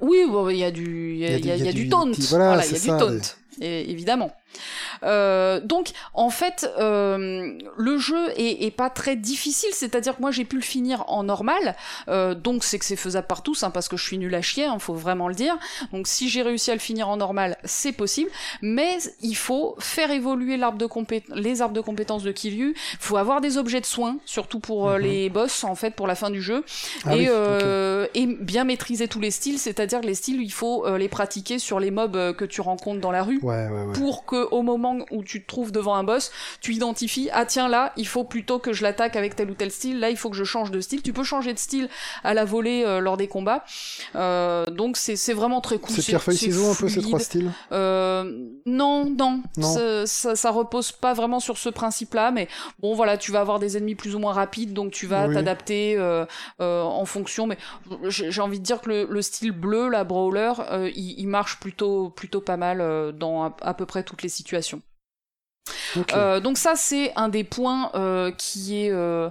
oui, 0.00 0.26
il 0.50 0.56
y 0.56 0.64
a 0.64 0.70
du, 0.70 1.14
il 1.14 1.18
y 1.18 1.26
a, 1.26 1.38
y 1.38 1.68
a, 1.68 1.72
du, 1.72 1.88
taunt. 1.88 2.12
Voilà, 2.30 2.64
il 2.64 2.72
y 2.72 2.76
a 2.76 2.78
du 2.78 2.86
taunt, 2.86 3.20
évidemment. 3.60 4.32
Euh, 5.02 5.60
donc, 5.60 5.90
en 6.14 6.30
fait, 6.30 6.70
euh, 6.78 7.58
le 7.76 7.98
jeu 7.98 8.28
est, 8.36 8.74
pas 8.76 8.90
très 8.90 9.16
difficile, 9.16 9.70
c'est-à-dire 9.72 10.16
que 10.16 10.20
moi 10.20 10.30
j'ai 10.30 10.44
pu 10.44 10.56
le 10.56 10.62
finir 10.62 11.04
en 11.08 11.22
normal, 11.22 11.74
euh, 12.08 12.34
donc 12.34 12.64
c'est 12.64 12.78
que 12.78 12.84
c'est 12.84 12.96
faisable 12.96 13.26
par 13.26 13.42
tous, 13.42 13.62
hein, 13.62 13.70
parce 13.70 13.88
que 13.88 13.96
je 13.96 14.04
suis 14.04 14.18
nul 14.18 14.34
à 14.34 14.42
chier, 14.42 14.64
il 14.64 14.66
hein, 14.66 14.78
faut 14.78 14.94
vraiment 14.94 15.28
le 15.28 15.34
dire. 15.34 15.56
Donc 15.92 16.06
si 16.06 16.28
j'ai 16.28 16.42
réussi 16.42 16.70
à 16.70 16.74
le 16.74 16.80
finir 16.80 17.08
en 17.08 17.16
normal, 17.16 17.56
c'est 17.64 17.92
possible, 17.92 18.30
mais 18.62 18.98
il 19.22 19.36
faut 19.36 19.74
faire 19.78 20.10
évoluer 20.10 20.56
l'arbre 20.56 20.78
de 20.78 20.88
les 21.34 21.62
arbres 21.62 21.74
de 21.74 21.80
compétences 21.80 22.22
de 22.22 22.32
Kiryu, 22.32 22.74
il 22.76 22.98
faut 23.00 23.16
avoir 23.16 23.40
des 23.40 23.56
objets 23.56 23.80
de 23.80 23.86
soins, 23.86 24.18
surtout 24.26 24.60
pour 24.60 24.90
mhm. 24.90 24.98
les 24.98 25.30
boss, 25.30 25.64
en 25.64 25.74
fait, 25.74 25.92
pour 25.92 26.06
la 26.06 26.14
fin 26.14 26.30
du 26.30 26.42
jeu, 26.42 26.64
ah 27.04 27.16
et, 27.16 27.28
et 28.14 28.26
bien 28.26 28.64
maîtriser 28.64 29.08
tous 29.08 29.20
les 29.20 29.30
styles, 29.30 29.58
c'est-à-dire 29.58 30.00
que 30.00 30.06
les 30.06 30.14
styles, 30.14 30.42
il 30.42 30.52
faut 30.52 30.86
les 30.96 31.08
pratiquer 31.08 31.58
sur 31.58 31.80
les 31.80 31.90
mobs 31.90 32.34
que 32.36 32.44
tu 32.44 32.60
rencontres 32.60 33.00
dans 33.00 33.12
la 33.12 33.22
rue, 33.22 33.40
pour 33.94 34.24
que 34.24 34.37
au 34.50 34.62
moment 34.62 34.98
où 35.10 35.22
tu 35.22 35.42
te 35.42 35.46
trouves 35.46 35.72
devant 35.72 35.94
un 35.94 36.04
boss, 36.04 36.30
tu 36.60 36.74
identifies, 36.74 37.28
ah 37.32 37.44
tiens 37.44 37.68
là, 37.68 37.92
il 37.96 38.06
faut 38.06 38.24
plutôt 38.24 38.58
que 38.58 38.72
je 38.72 38.82
l'attaque 38.82 39.16
avec 39.16 39.36
tel 39.36 39.50
ou 39.50 39.54
tel 39.54 39.70
style, 39.70 40.00
là 40.00 40.10
il 40.10 40.16
faut 40.16 40.30
que 40.30 40.36
je 40.36 40.44
change 40.44 40.70
de 40.70 40.80
style. 40.80 41.02
Tu 41.02 41.12
peux 41.12 41.24
changer 41.24 41.52
de 41.52 41.58
style 41.58 41.88
à 42.24 42.34
la 42.34 42.44
volée 42.44 42.84
euh, 42.84 43.00
lors 43.00 43.16
des 43.16 43.28
combats. 43.28 43.64
Euh, 44.14 44.64
donc 44.66 44.96
c'est 44.96 45.32
vraiment 45.32 45.60
très 45.60 45.78
cool. 45.78 45.94
C'est 45.94 46.02
pierre 46.02 46.22
feuille 46.22 46.36
ciseaux 46.36 46.70
un 46.70 46.74
peu 46.74 46.88
ces 46.88 47.02
trois 47.02 47.20
styles? 47.20 47.50
Euh, 47.72 48.24
Non, 48.66 49.04
non, 49.04 49.42
non. 49.56 50.06
Ça, 50.06 50.36
ça, 50.36 50.50
repose 50.50 50.92
pas 50.92 51.12
vraiment 51.12 51.40
sur 51.40 51.58
ce 51.58 51.68
principe-là, 51.68 52.30
mais 52.30 52.48
bon 52.80 52.94
voilà, 52.94 53.16
tu 53.16 53.32
vas 53.32 53.40
avoir 53.40 53.58
des 53.58 53.76
ennemis 53.76 53.94
plus 53.94 54.14
ou 54.14 54.18
moins 54.18 54.32
rapides, 54.32 54.72
donc 54.72 54.92
tu 54.92 55.06
vas 55.06 55.28
t'adapter 55.28 55.98
en 56.58 57.04
fonction. 57.04 57.46
Mais 57.46 57.58
j'ai 58.08 58.40
envie 58.40 58.58
de 58.58 58.64
dire 58.64 58.80
que 58.80 58.88
le, 58.88 59.06
le 59.10 59.22
style 59.22 59.52
bleu, 59.52 59.88
la 59.88 60.04
brawler, 60.04 60.52
il, 60.94 61.18
il, 61.18 61.28
marche 61.28 61.60
plutôt 61.60 62.10
plutôt 62.10 62.40
pas 62.40 62.56
mal 62.56 63.12
dans 63.16 63.54
à 63.60 63.74
peu 63.74 63.86
près 63.86 64.02
toutes 64.02 64.22
les 64.22 64.27
situations. 64.28 64.82
Euh, 66.12 66.40
donc 66.40 66.58
ça 66.58 66.74
c'est 66.76 67.12
un 67.16 67.28
des 67.28 67.44
points 67.44 67.90
euh, 67.94 68.30
qui 68.32 68.84
est 68.84 68.90
euh, 68.90 69.30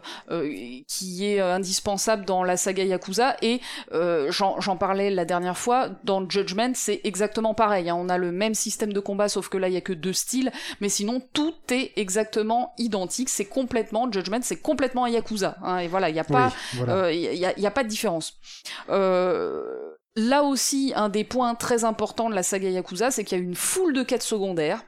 qui 0.87 1.25
est 1.25 1.39
indispensable 1.39 2.25
dans 2.25 2.43
la 2.43 2.57
saga 2.57 2.83
Yakuza 2.83 3.37
et 3.41 3.61
j'en 4.29 4.77
parlais 4.77 5.09
la 5.09 5.25
dernière 5.25 5.57
fois 5.57 5.89
dans 6.03 6.27
Judgment 6.29 6.71
c'est 6.73 7.01
exactement 7.03 7.53
pareil 7.53 7.89
hein. 7.89 7.95
on 7.95 8.09
a 8.09 8.17
le 8.17 8.31
même 8.31 8.53
système 8.53 8.93
de 8.93 8.99
combat 8.99 9.29
sauf 9.29 9.49
que 9.49 9.57
là 9.57 9.67
il 9.67 9.73
y 9.73 9.77
a 9.77 9.81
que 9.81 9.93
deux 9.93 10.13
styles 10.13 10.51
mais 10.81 10.89
sinon 10.89 11.21
tout 11.33 11.55
est 11.71 11.93
exactement 11.95 12.73
identique 12.77 13.29
c'est 13.29 13.45
complètement 13.45 14.11
Judgment 14.11 14.39
c'est 14.41 14.61
complètement 14.61 15.07
Yakuza 15.07 15.57
hein. 15.63 15.79
et 15.79 15.87
voilà 15.87 16.09
il 16.09 16.15
y 16.15 16.19
a 16.19 16.23
pas 16.23 16.51
il 16.73 17.35
y, 17.35 17.45
a, 17.45 17.57
y, 17.57 17.65
a, 17.65 17.71
pas 17.71 17.83
de 17.83 17.89
différence 17.89 18.33
là 20.17 20.43
aussi, 20.43 20.91
un 20.95 21.09
des 21.09 21.23
points 21.23 21.55
très 21.55 21.85
importants 21.85 22.29
de 22.29 22.35
la 22.35 22.43
saga 22.43 22.69
Yakuza, 22.69 23.11
c'est 23.11 23.23
qu'il 23.23 23.37
y 23.37 23.41
a 23.41 23.43
une 23.43 23.55
foule 23.55 23.93
de 23.93 24.03
quêtes 24.03 24.23
secondaires 24.23 24.83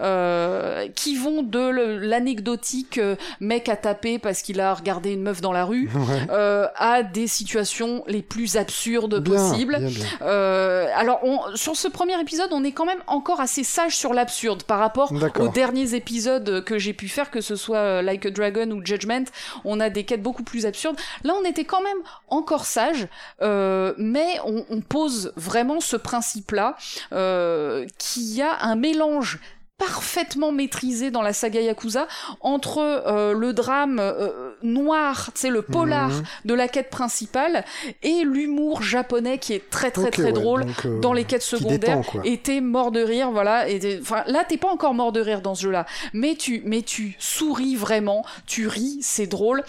euh, 0.00 0.86
qui 0.94 1.16
vont 1.16 1.42
de 1.42 1.58
l'anecdotique 1.58 2.98
euh, 2.98 3.16
mec 3.40 3.68
à 3.68 3.76
taper 3.76 4.18
parce 4.18 4.42
qu'il 4.42 4.60
a 4.60 4.74
regardé 4.74 5.12
une 5.12 5.22
meuf 5.22 5.40
dans 5.40 5.52
la 5.52 5.64
rue 5.64 5.90
euh, 6.30 6.68
à 6.76 7.02
des 7.02 7.26
situations 7.26 8.04
les 8.06 8.22
plus 8.22 8.56
absurdes 8.56 9.24
possibles. 9.24 9.78
Euh, 10.22 10.88
alors, 10.94 11.20
on, 11.22 11.40
sur 11.56 11.74
ce 11.76 11.88
premier 11.88 12.20
épisode, 12.20 12.50
on 12.52 12.62
est 12.62 12.72
quand 12.72 12.84
même 12.84 13.02
encore 13.06 13.40
assez 13.40 13.64
sage 13.64 13.96
sur 13.96 14.12
l'absurde 14.12 14.62
par 14.62 14.78
rapport 14.78 15.12
aux 15.40 15.48
derniers 15.48 15.94
épisodes 15.94 16.62
que 16.64 16.78
j'ai 16.78 16.92
pu 16.92 17.08
faire, 17.08 17.30
que 17.30 17.40
ce 17.40 17.56
soit 17.56 17.78
euh, 17.78 18.02
Like 18.02 18.26
a 18.26 18.30
Dragon 18.30 18.70
ou 18.70 18.84
Judgment. 18.84 19.24
On 19.64 19.80
a 19.80 19.88
des 19.88 20.04
quêtes 20.04 20.22
beaucoup 20.22 20.42
plus 20.42 20.66
absurdes. 20.66 20.96
Là, 21.24 21.34
on 21.40 21.44
était 21.44 21.64
quand 21.64 21.82
même 21.82 21.98
encore 22.28 22.66
sage, 22.66 23.08
euh, 23.40 23.94
mais 23.98 24.38
on, 24.44 24.65
on, 24.70 24.80
pose 24.80 25.32
vraiment 25.36 25.80
ce 25.80 25.96
principe-là, 25.96 26.76
euh, 27.12 27.86
qui 27.98 28.42
a 28.42 28.64
un 28.64 28.76
mélange 28.76 29.38
parfaitement 29.78 30.52
maîtrisé 30.52 31.10
dans 31.10 31.20
la 31.20 31.34
saga 31.34 31.60
Yakuza 31.60 32.08
entre 32.40 32.78
euh, 32.78 33.34
le 33.34 33.52
drame 33.52 33.98
euh, 34.00 34.52
noir, 34.62 35.30
c'est 35.34 35.50
le 35.50 35.60
polar 35.60 36.08
mhm. 36.08 36.22
de 36.46 36.54
la 36.54 36.66
quête 36.66 36.88
principale 36.88 37.64
et 38.02 38.22
l'humour 38.24 38.82
japonais 38.82 39.38
qui 39.38 39.52
est 39.52 39.68
très 39.68 39.90
très 39.90 40.10
très 40.10 40.32
drôle 40.32 40.64
euh, 40.86 41.00
dans 41.00 41.12
les 41.12 41.24
quêtes 41.24 41.42
secondaires. 41.42 42.00
Et 42.24 42.38
t'es 42.38 42.62
mort 42.62 42.90
de 42.90 43.00
rire, 43.00 43.30
voilà. 43.30 43.68
Et 43.68 43.98
enfin 44.00 44.24
là 44.26 44.44
t'es 44.44 44.56
pas 44.56 44.70
encore 44.70 44.94
mort 44.94 45.12
de 45.12 45.20
rire 45.20 45.42
dans 45.42 45.54
ce 45.54 45.62
jeu-là, 45.62 45.84
mais 46.14 46.36
tu 46.36 46.62
mais 46.64 46.80
tu 46.80 47.14
souris 47.18 47.76
vraiment, 47.76 48.24
tu 48.46 48.68
ris, 48.68 48.98
c'est 49.02 49.26
drôle. 49.26 49.62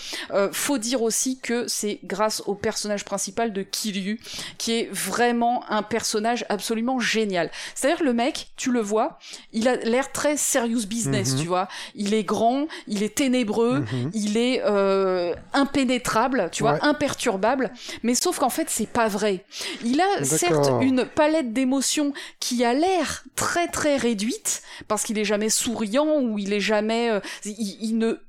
faut 0.54 0.78
dire 0.78 1.02
aussi 1.02 1.40
que 1.40 1.68
c'est 1.68 2.00
grâce 2.06 2.42
au 2.46 2.56
personnage 2.56 3.04
principal 3.04 3.52
de 3.52 3.62
Kiryu 3.62 4.22
qui 4.58 4.72
est 4.74 4.90
vraiment 4.92 5.66
un 5.70 5.84
personnage 5.84 6.46
absolument 6.48 7.00
génial. 7.00 7.52
C'est-à-dire 7.76 8.04
le 8.04 8.14
mec, 8.14 8.52
tu 8.56 8.72
le 8.72 8.80
vois, 8.80 9.20
il 9.52 9.68
a 9.68 9.76
très 10.04 10.38
serious 10.38 10.86
business, 10.88 11.34
mhm. 11.34 11.42
tu 11.42 11.48
vois. 11.48 11.68
Il 11.96 12.14
est 12.14 12.24
grand, 12.24 12.68
il 12.88 13.04
est 13.04 13.16
ténébreux, 13.16 13.80
mhm. 13.80 14.12
il 14.14 14.38
est 14.38 14.62
euh, 14.64 15.34
impénétrable, 15.54 16.50
tu 16.52 16.64
vois, 16.64 16.78
imperturbable. 16.84 17.72
Mais 18.04 18.16
sauf 18.16 18.40
qu'en 18.40 18.50
fait, 18.50 18.70
c'est 18.70 18.88
pas 18.88 19.08
vrai. 19.08 19.46
Il 19.84 20.02
a 20.02 20.24
certes 20.24 20.70
une 20.82 21.06
palette 21.06 21.54
d'émotions 21.54 22.14
qui 22.40 22.64
a 22.64 22.74
l'air 22.74 23.24
très 23.36 23.68
très 23.68 23.98
réduite 23.98 24.62
parce 24.88 25.04
qu'il 25.04 25.18
est 25.18 25.26
jamais 25.26 25.50
souriant 25.50 26.22
ou 26.22 26.40
il 26.40 26.54
est 26.54 26.60
jamais, 26.60 27.10
euh, 27.10 27.20
il, 27.46 27.98
ne 27.98 28.20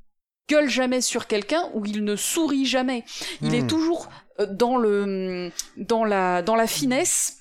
gueule 0.48 0.68
jamais 0.68 1.00
sur 1.00 1.26
quelqu'un 1.26 1.68
ou 1.74 1.84
il 1.84 2.04
ne 2.04 2.16
sourit 2.16 2.66
jamais. 2.66 3.04
Il 3.42 3.54
est 3.54 3.62
hmm. 3.62 3.66
toujours 3.66 4.08
euh, 4.40 4.46
dans 4.46 4.76
le 4.76 5.50
dans 5.76 6.04
la 6.04 6.42
dans 6.42 6.56
la 6.56 6.66
finesse 6.66 7.38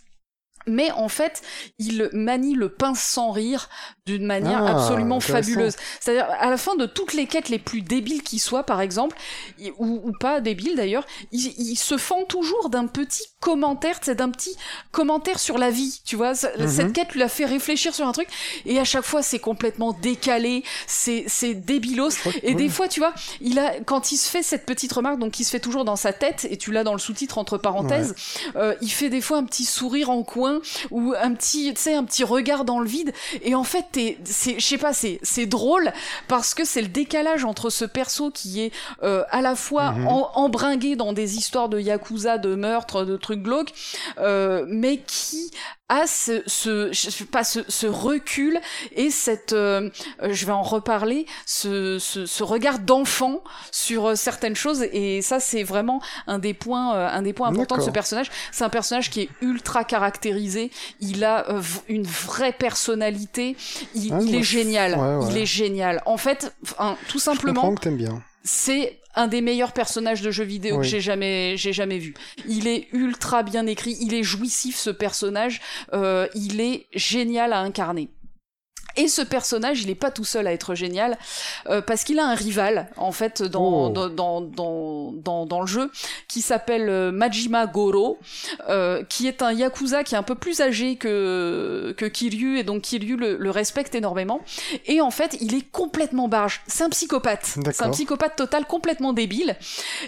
mais 0.68 0.92
en 0.92 1.08
fait, 1.08 1.42
il 1.80 2.10
manie 2.14 2.54
le 2.54 2.70
pince 2.70 3.02
sans 3.02 3.32
rire 3.32 3.70
d'une 4.08 4.26
manière 4.26 4.64
ah, 4.64 4.72
absolument 4.72 5.20
fabuleuse. 5.20 5.76
C'est-à-dire, 6.00 6.28
à 6.40 6.50
la 6.50 6.58
fin 6.58 6.76
de 6.76 6.86
toutes 6.86 7.14
les 7.14 7.28
quêtes 7.28 7.50
les 7.50 7.60
plus 7.60 7.82
débiles 7.82 8.24
qui 8.24 8.40
soient, 8.40 8.64
par 8.64 8.80
exemple, 8.80 9.18
ou, 9.78 10.12
pas 10.20 10.40
débiles 10.40 10.78
d'ailleurs, 10.78 11.06
il, 11.32 11.76
se 11.76 11.98
fend 11.98 12.24
toujours 12.24 12.70
d'un 12.70 12.88
petit 12.88 13.26
commentaire, 13.42 13.98
c'est 14.02 14.16
d'un 14.16 14.30
petit 14.30 14.56
commentaire 14.92 15.40
sur 15.40 15.58
la 15.58 15.70
vie, 15.70 16.00
tu 16.06 16.16
vois. 16.16 16.32
Mhm. 16.32 16.68
Cette 16.68 16.94
quête 16.94 17.14
lui 17.14 17.22
a 17.22 17.28
fait 17.28 17.46
réfléchir 17.46 17.94
sur 17.94 18.08
un 18.08 18.14
truc, 18.14 18.30
et 18.66 18.80
à 18.80 18.86
chaque 18.86 19.04
fois, 19.04 19.22
c'est 19.22 19.40
complètement 19.40 19.92
décalé, 19.92 20.64
c'est, 20.88 21.26
c'est 21.28 21.54
débilos. 21.54 22.10
Et 22.44 22.56
des 22.56 22.70
fois, 22.70 22.88
tu 22.88 23.02
vois, 23.02 23.14
il 23.42 23.60
a, 23.60 23.82
quand 23.82 24.12
il 24.14 24.18
se 24.18 24.30
fait 24.30 24.42
cette 24.42 24.66
petite 24.66 24.94
remarque, 24.94 25.20
donc 25.20 25.40
il 25.40 25.44
se 25.44 25.50
fait 25.50 25.60
toujours 25.60 25.84
dans 25.84 25.98
sa 25.98 26.14
tête, 26.14 26.48
et 26.50 26.56
tu 26.56 26.72
l'as 26.72 26.86
dans 26.86 26.94
le 26.94 27.00
sous-titre 27.00 27.38
entre 27.38 27.58
parenthèses, 27.58 28.16
euh, 28.56 28.74
il 28.82 28.90
fait 28.90 29.10
des 29.10 29.22
fois 29.22 29.38
un 29.38 29.44
petit 29.44 29.66
sourire 29.66 30.10
en 30.10 30.24
coin, 30.24 30.62
ou 30.92 31.14
un 31.20 31.34
petit, 31.34 31.74
tu 31.74 31.82
sais, 31.82 31.94
un 31.94 32.06
petit 32.06 32.24
regard 32.24 32.64
dans 32.64 32.80
le 32.80 32.88
vide, 32.88 33.12
et 33.42 33.54
en 33.54 33.66
fait, 33.66 33.97
c'est, 34.24 34.60
je 34.60 34.66
sais 34.66 34.78
pas, 34.78 34.94
c'est, 34.94 35.20
c'est 35.24 35.46
drôle 35.46 35.92
parce 36.28 36.54
que 36.54 36.66
c'est 36.66 36.82
le 36.82 36.88
décalage 36.88 37.46
entre 37.46 37.70
ce 37.70 37.86
perso 37.86 38.32
qui 38.32 38.62
est 38.62 38.72
euh, 39.04 39.24
à 39.30 39.42
la 39.42 39.56
fois 39.56 39.92
mhm. 39.92 40.08
embringué 40.08 40.96
dans 40.96 41.14
des 41.14 41.38
histoires 41.38 41.70
de 41.70 41.80
yakuza, 41.80 42.38
de 42.38 42.56
meurtres, 42.56 43.06
de 43.06 43.18
trucs 43.18 43.42
glauques, 43.42 43.74
euh, 44.20 44.66
mais 44.68 44.98
qui 45.06 45.52
a 45.90 46.06
ce, 46.06 46.44
ce 46.48 46.90
je 46.92 47.10
sais 47.10 47.26
pas 47.26 47.44
ce, 47.44 47.60
ce, 47.70 47.88
recul 47.88 48.60
et 48.92 49.10
cette 49.10 49.54
euh, 49.54 49.90
je 50.22 50.46
vais 50.46 50.52
en 50.52 50.62
reparler 50.62 51.26
ce, 51.46 51.98
ce, 51.98 52.26
ce 52.26 52.44
regard 52.44 52.80
d'enfant 52.80 53.42
sur 53.72 54.08
euh, 54.08 54.16
certaines 54.16 54.56
choses 54.56 54.84
et 54.92 55.22
ça 55.22 55.40
c'est 55.40 55.64
vraiment 55.64 56.02
un 56.28 56.40
des 56.40 56.54
points 56.54 56.94
euh, 56.96 57.08
un 57.08 57.22
des 57.22 57.32
points 57.32 57.48
importants 57.48 57.78
de 57.78 57.82
ce 57.82 57.90
personnage. 57.90 58.30
C'est 58.52 58.66
un 58.66 58.70
personnage 58.70 59.10
qui 59.10 59.22
est 59.22 59.30
ultra 59.42 59.84
caractérisé. 59.84 60.72
Il 61.00 61.24
a 61.24 61.46
une 61.88 62.04
vraie 62.04 62.52
personnalité. 62.52 63.56
Il, 63.96 64.14
ah, 64.14 64.20
est 64.22 64.44
génial. 64.44 64.98
il 65.30 65.38
est 65.38 65.46
génial. 65.46 66.02
En 66.06 66.18
fait 66.18 66.54
tout 67.08 67.20
simplement 67.20 67.74
c'est 68.44 69.00
un 69.18 69.28
des 69.28 69.42
meilleurs 69.42 69.74
personnages 69.74 70.22
de 70.22 70.32
jeux 70.32 70.44
vidéo 70.44 70.78
que 70.78 70.84
j'ai 70.84 71.02
jamais 71.02 71.58
j'ai 71.58 71.74
jamais 71.74 71.98
vu. 71.98 72.14
Il 72.48 72.68
est 72.68 72.88
ultra 72.94 73.44
bien 73.44 73.66
écrit, 73.66 73.98
il 74.00 74.14
est 74.14 74.24
jouissif 74.24 74.78
ce 74.78 74.90
personnage, 74.90 75.60
euh, 75.94 76.28
il 76.36 76.62
est 76.62 76.86
génial 76.94 77.52
à 77.52 77.60
incarner. 77.60 78.10
Et 78.98 79.08
ce 79.08 79.22
personnage, 79.22 79.84
il 79.84 79.90
est 79.90 79.96
pas 79.96 80.12
tout 80.12 80.24
seul 80.24 80.48
à 80.48 80.54
être 80.54 80.76
génial, 80.76 81.18
euh, 81.70 81.82
parce 81.82 82.04
qu'il 82.04 82.20
a 82.20 82.26
un 82.26 82.36
rival, 82.36 82.90
en 82.98 83.12
fait, 83.12 83.44
dans, 83.44 83.86
oh. 83.86 83.90
dans, 83.90 84.42
dans, 84.42 85.12
dans, 85.12 85.46
dans, 85.46 85.62
le 85.62 85.68
jeu, 85.68 85.92
qui 86.28 86.42
s'appelle 86.42 86.90
euh, 86.90 87.12
Majima 87.12 87.68
Goro, 87.68 88.18
euh, 88.70 89.04
qui 89.04 89.28
est 89.28 89.42
un 89.42 89.54
Yakuza 89.54 90.04
qui 90.04 90.16
est 90.16 90.18
un 90.18 90.24
peu 90.24 90.36
plus 90.36 90.62
âgé 90.62 90.96
que, 90.96 91.94
que 91.98 92.06
Kiryu, 92.06 92.58
et 92.58 92.64
donc 92.64 92.82
Kiryu 92.82 93.18
le, 93.18 93.38
le 93.38 93.52
respecte 93.52 93.94
énormément. 93.94 94.42
Et 94.86 95.02
en 95.02 95.12
fait, 95.12 95.38
il 95.42 95.54
est 95.54 95.70
complètement 95.72 96.28
barge. 96.28 96.62
C'est 96.68 96.84
un 96.84 96.90
psychopathe. 96.90 97.58
C'est 97.72 97.84
un 97.84 97.92
psychopathe 97.92 98.36
total, 98.36 98.66
complètement 98.66 99.14
débile. 99.14 99.58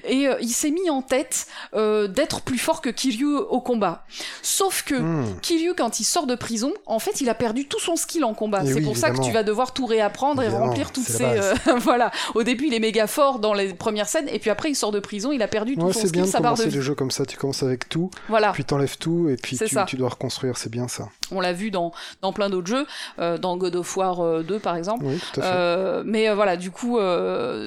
Et 0.05 0.27
euh, 0.27 0.35
il 0.41 0.49
s'est 0.49 0.71
mis 0.71 0.89
en 0.89 1.01
tête 1.01 1.47
d'être 1.73 2.41
plus 2.41 2.57
fort 2.57 2.81
que 2.81 2.89
Kiryu 2.89 3.35
au 3.35 3.61
combat. 3.61 4.05
Sauf 4.41 4.83
que 4.83 4.95
hmm. 4.95 5.39
Kiryu, 5.41 5.73
quand 5.75 5.99
il 5.99 6.03
sort 6.03 6.25
de 6.25 6.35
prison, 6.35 6.73
en 6.85 6.99
fait, 6.99 7.21
il 7.21 7.29
a 7.29 7.35
perdu 7.35 7.67
tout 7.67 7.79
son 7.79 7.95
skill 7.95 8.23
en 8.23 8.33
combat 8.33 8.63
c'est 8.65 8.78
pour 8.81 8.97
ça 8.97 9.11
que 9.11 9.21
tu 9.21 9.31
vas 9.31 9.43
devoir 9.43 9.73
tout 9.73 9.85
réapprendre 9.85 10.41
et 10.41 10.49
remplir 10.49 10.91
toutes 10.91 11.05
ces. 11.05 11.23
Euh, 11.23 11.53
voilà. 11.79 12.11
Au 12.35 12.43
début, 12.43 12.67
il 12.67 12.73
est 12.73 12.79
méga 12.79 13.07
fort 13.07 13.39
dans 13.39 13.53
les 13.53 13.73
premières 13.73 14.07
scènes, 14.07 14.27
et 14.29 14.39
puis 14.39 14.49
après, 14.49 14.69
il 14.69 14.75
sort 14.75 14.91
de 14.91 14.99
prison, 14.99 15.31
il 15.31 15.41
a 15.41 15.47
perdu 15.47 15.75
tout 15.75 15.91
son 15.93 15.99
skill, 15.99 16.11
bien 16.11 16.25
sa 16.25 16.39
barre 16.39 16.55
de 16.55 16.63
le 16.63 16.81
jeu 16.81 16.95
comme 16.95 17.11
ça. 17.11 17.25
Tu 17.25 17.37
commences 17.37 17.63
avec 17.63 17.89
tout, 17.89 18.09
voilà. 18.27 18.51
puis 18.51 18.63
t'enlèves 18.63 18.97
tout, 18.97 19.29
et 19.29 19.35
puis 19.35 19.57
tu, 19.57 19.75
tu, 19.87 19.95
dois 19.95 20.09
reconstruire. 20.09 20.57
C'est 20.57 20.71
bien 20.71 20.87
ça. 20.87 21.09
On 21.31 21.39
l'a 21.41 21.53
vu 21.53 21.71
dans, 21.71 21.91
dans 22.21 22.33
plein 22.33 22.49
d'autres 22.49 22.67
jeux, 22.67 22.85
euh, 23.19 23.37
dans 23.37 23.57
God 23.57 23.75
of 23.75 23.97
War 23.97 24.43
2 24.43 24.53
euh, 24.53 24.59
par 24.59 24.75
exemple. 24.75 25.05
Oui, 25.05 25.19
tout 25.33 25.41
à 25.41 25.43
fait. 25.43 26.03
mais 26.05 26.33
voilà, 26.33 26.57
du 26.57 26.71
coup, 26.71 26.99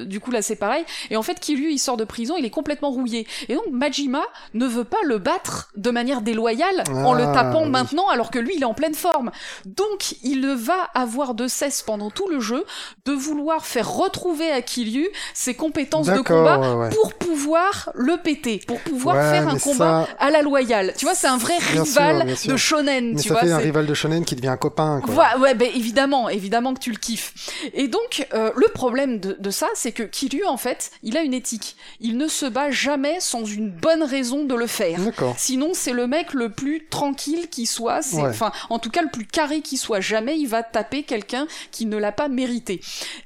du 0.05 0.19
coup 0.19 0.31
là, 0.31 0.41
c'est 0.41 0.55
pareil. 0.55 0.85
Et 1.09 1.17
en 1.17 1.23
fait, 1.23 1.39
qui 1.39 1.55
lui, 1.55 1.73
il 1.73 1.79
sort 1.79 1.97
de 1.97 2.03
prison, 2.03 2.35
il 2.37 2.45
est 2.45 2.49
complètement 2.49 2.89
rouillé. 2.89 3.27
Et 3.49 3.55
donc, 3.55 3.65
Majima 3.71 4.23
ne 4.53 4.65
veut 4.65 4.83
pas 4.83 4.97
le 5.05 5.17
battre 5.17 5.71
de 5.75 5.89
manière 5.91 6.21
déloyale 6.21 6.83
en 6.89 7.13
le 7.13 7.23
ah, 7.23 7.33
tapant 7.33 7.65
maintenant, 7.65 8.09
alors 8.09 8.31
que 8.31 8.39
lui, 8.39 8.53
il 8.55 8.61
est 8.61 8.65
en 8.65 8.73
pleine 8.73 8.95
forme. 8.95 9.31
Donc, 9.65 10.15
il 10.23 10.47
va 10.47 10.89
avoir 10.93 11.33
de 11.33 11.47
cesse 11.47 11.81
pendant 11.81 12.09
tout 12.09 12.27
le 12.29 12.39
jeu 12.39 12.65
de 13.05 13.11
vouloir 13.11 13.65
faire 13.65 13.91
retrouver 13.91 14.51
à 14.51 14.61
Kiryu 14.61 15.07
ses 15.33 15.53
compétences 15.53 16.07
de 16.07 16.21
combat 16.21 16.89
pour 16.91 17.13
pouvoir 17.13 17.91
le 17.95 18.17
péter, 18.17 18.61
pour 18.67 18.79
pouvoir 18.79 19.15
faire 19.15 19.47
un 19.47 19.57
combat 19.57 20.07
à 20.19 20.29
la 20.29 20.41
loyale. 20.41 20.93
Tu 20.97 21.05
vois, 21.05 21.15
c'est 21.15 21.27
un 21.27 21.37
vrai 21.37 21.57
rival 21.57 22.25
de 22.45 22.57
shonen. 22.57 23.13
Mais 23.13 23.21
tu 23.21 23.29
vois, 23.29 23.41
un 23.53 23.59
rival 23.59 23.85
de 23.85 23.93
shonen 23.93 24.25
qui 24.25 24.35
devient 24.35 24.49
un 24.49 24.57
copain. 24.57 25.01
Quoi. 25.03 25.37
Ouais, 25.39 25.53
ben 25.55 25.69
évidemment, 25.73 26.29
évidemment 26.29 26.73
que 26.73 26.79
tu 26.79 26.91
le 26.91 26.97
kiffes. 26.97 27.33
Et 27.73 27.87
donc, 27.87 28.27
euh, 28.33 28.51
le 28.55 28.67
problème 28.69 29.19
de, 29.19 29.35
de 29.39 29.49
ça, 29.49 29.67
c'est 29.75 29.91
que 29.91 30.03
Kiryu, 30.03 30.45
en 30.45 30.57
fait, 30.57 30.91
il 31.03 31.17
a 31.17 31.21
une 31.21 31.33
éthique. 31.33 31.75
Il 31.99 32.17
ne 32.17 32.27
se 32.27 32.45
bat 32.45 32.71
jamais 32.71 33.19
sans 33.19 33.45
une 33.45 33.69
bonne 33.69 34.03
raison 34.03 34.43
de 34.45 34.55
le 34.55 34.67
faire. 34.67 34.99
Sinon, 35.37 35.71
c'est 35.73 35.93
le 35.93 36.07
mec 36.07 36.33
le 36.33 36.49
plus 36.49 36.87
tranquille 36.89 37.49
qui 37.49 37.65
soit. 37.65 38.01
Enfin, 38.13 38.51
en 38.69 38.79
tout 38.79 38.89
cas, 38.89 39.01
le 39.01 39.09
plus 39.09 39.25
carré 39.25 39.61
qui 39.61 39.77
soit. 39.77 39.99
Jamais 39.99 40.37
il 40.37 40.47
va 40.47 40.63
taper 40.63 41.03
quelqu'un 41.03 41.47
qui 41.71 41.85
ne 41.85 41.97
l'a 41.97 42.11
pas 42.11 42.27
mérité. 42.27 42.81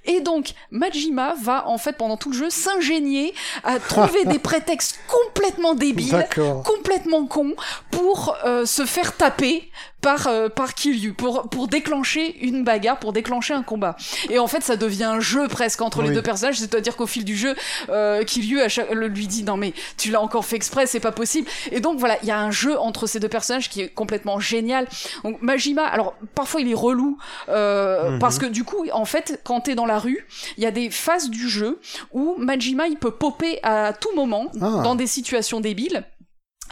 Et 0.05 0.21
donc, 0.21 0.53
Majima 0.71 1.36
va, 1.41 1.67
en 1.67 1.78
fait, 1.78 1.93
pendant 1.93 2.17
tout 2.17 2.32
le 2.32 2.38
jeu, 2.38 2.49
s'ingénier 2.49 3.34
à 3.63 3.80
trouver 3.80 4.25
des 4.25 4.39
prétextes 4.39 4.99
complètement 5.07 5.75
débiles, 5.75 6.28
complètement 6.63 7.25
cons, 7.25 7.55
pour 7.91 8.36
euh, 8.45 8.65
se 8.65 8.86
faire 8.86 9.15
taper 9.15 9.69
par 10.02 10.28
euh, 10.28 10.50
par 10.50 10.74
Kiryu 10.74 11.14
pour 11.14 11.50
pour 11.50 11.68
déclencher 11.68 12.38
une 12.45 12.64
bagarre, 12.64 13.00
pour 13.00 13.14
déclencher 13.14 13.54
un 13.54 13.64
combat. 13.64 13.95
Et 14.30 14.39
en 14.39 14.48
fait, 14.48 14.64
ça 14.64 14.76
devient 14.76 15.06
un 15.06 15.20
jeu 15.20 15.48
presque 15.48 15.82
entre 15.82 16.02
les 16.02 16.12
deux 16.12 16.22
personnages, 16.22 16.60
c'est-à-dire 16.60 16.95
qu'au 16.95 17.08
fil 17.08 17.26
du 17.26 17.36
jeu, 17.36 17.56
euh, 17.89 18.24
Kiryu 18.24 18.60
lui 18.91 19.28
dit 19.28 19.43
non 19.43 19.58
mais 19.58 19.74
tu 19.98 20.12
l'as 20.12 20.22
encore 20.22 20.45
fait 20.45 20.56
exprès, 20.56 20.86
c'est 20.86 21.00
pas 21.00 21.12
possible. 21.12 21.48
Et 21.72 21.80
donc 21.80 22.00
voilà, 22.00 22.18
il 22.22 22.28
y 22.28 22.32
a 22.32 22.39
un 22.39 22.52
jeu 22.52 22.78
entre 22.80 23.08
ces 23.08 23.20
deux 23.20 23.30
personnages 23.30 23.70
qui 23.70 23.82
est 23.82 23.89
complètement 23.89 24.39
génial. 24.39 24.88
Donc 25.24 25.41
Majima, 25.41 25.84
alors 25.84 26.16
parfois 26.36 26.62
il 26.62 26.70
est 26.70 26.76
relou 26.76 27.18
euh, 27.50 28.12
mhm. 28.12 28.20
parce 28.20 28.38
que 28.38 28.45
du 28.45 28.64
coup, 28.64 28.86
en 28.91 29.06
fait, 29.06 29.41
quand 29.43 29.62
t'es 29.62 29.76
dans 29.76 29.86
la 29.86 30.00
rue, 30.00 30.28
il 30.58 30.64
y 30.64 30.68
a 30.68 30.72
des 30.72 30.89
phases 30.89 31.30
du 31.30 31.50
jeu 31.50 31.80
où 32.12 32.36
Majima 32.38 32.88
il 32.88 32.98
peut 32.98 33.12
popper 33.12 33.60
à 33.64 33.93
tout 33.93 34.14
moment 34.16 34.52
ah. 34.62 34.82
dans 34.84 34.95
des 34.95 35.08
situations 35.08 35.60
débiles 35.60 36.06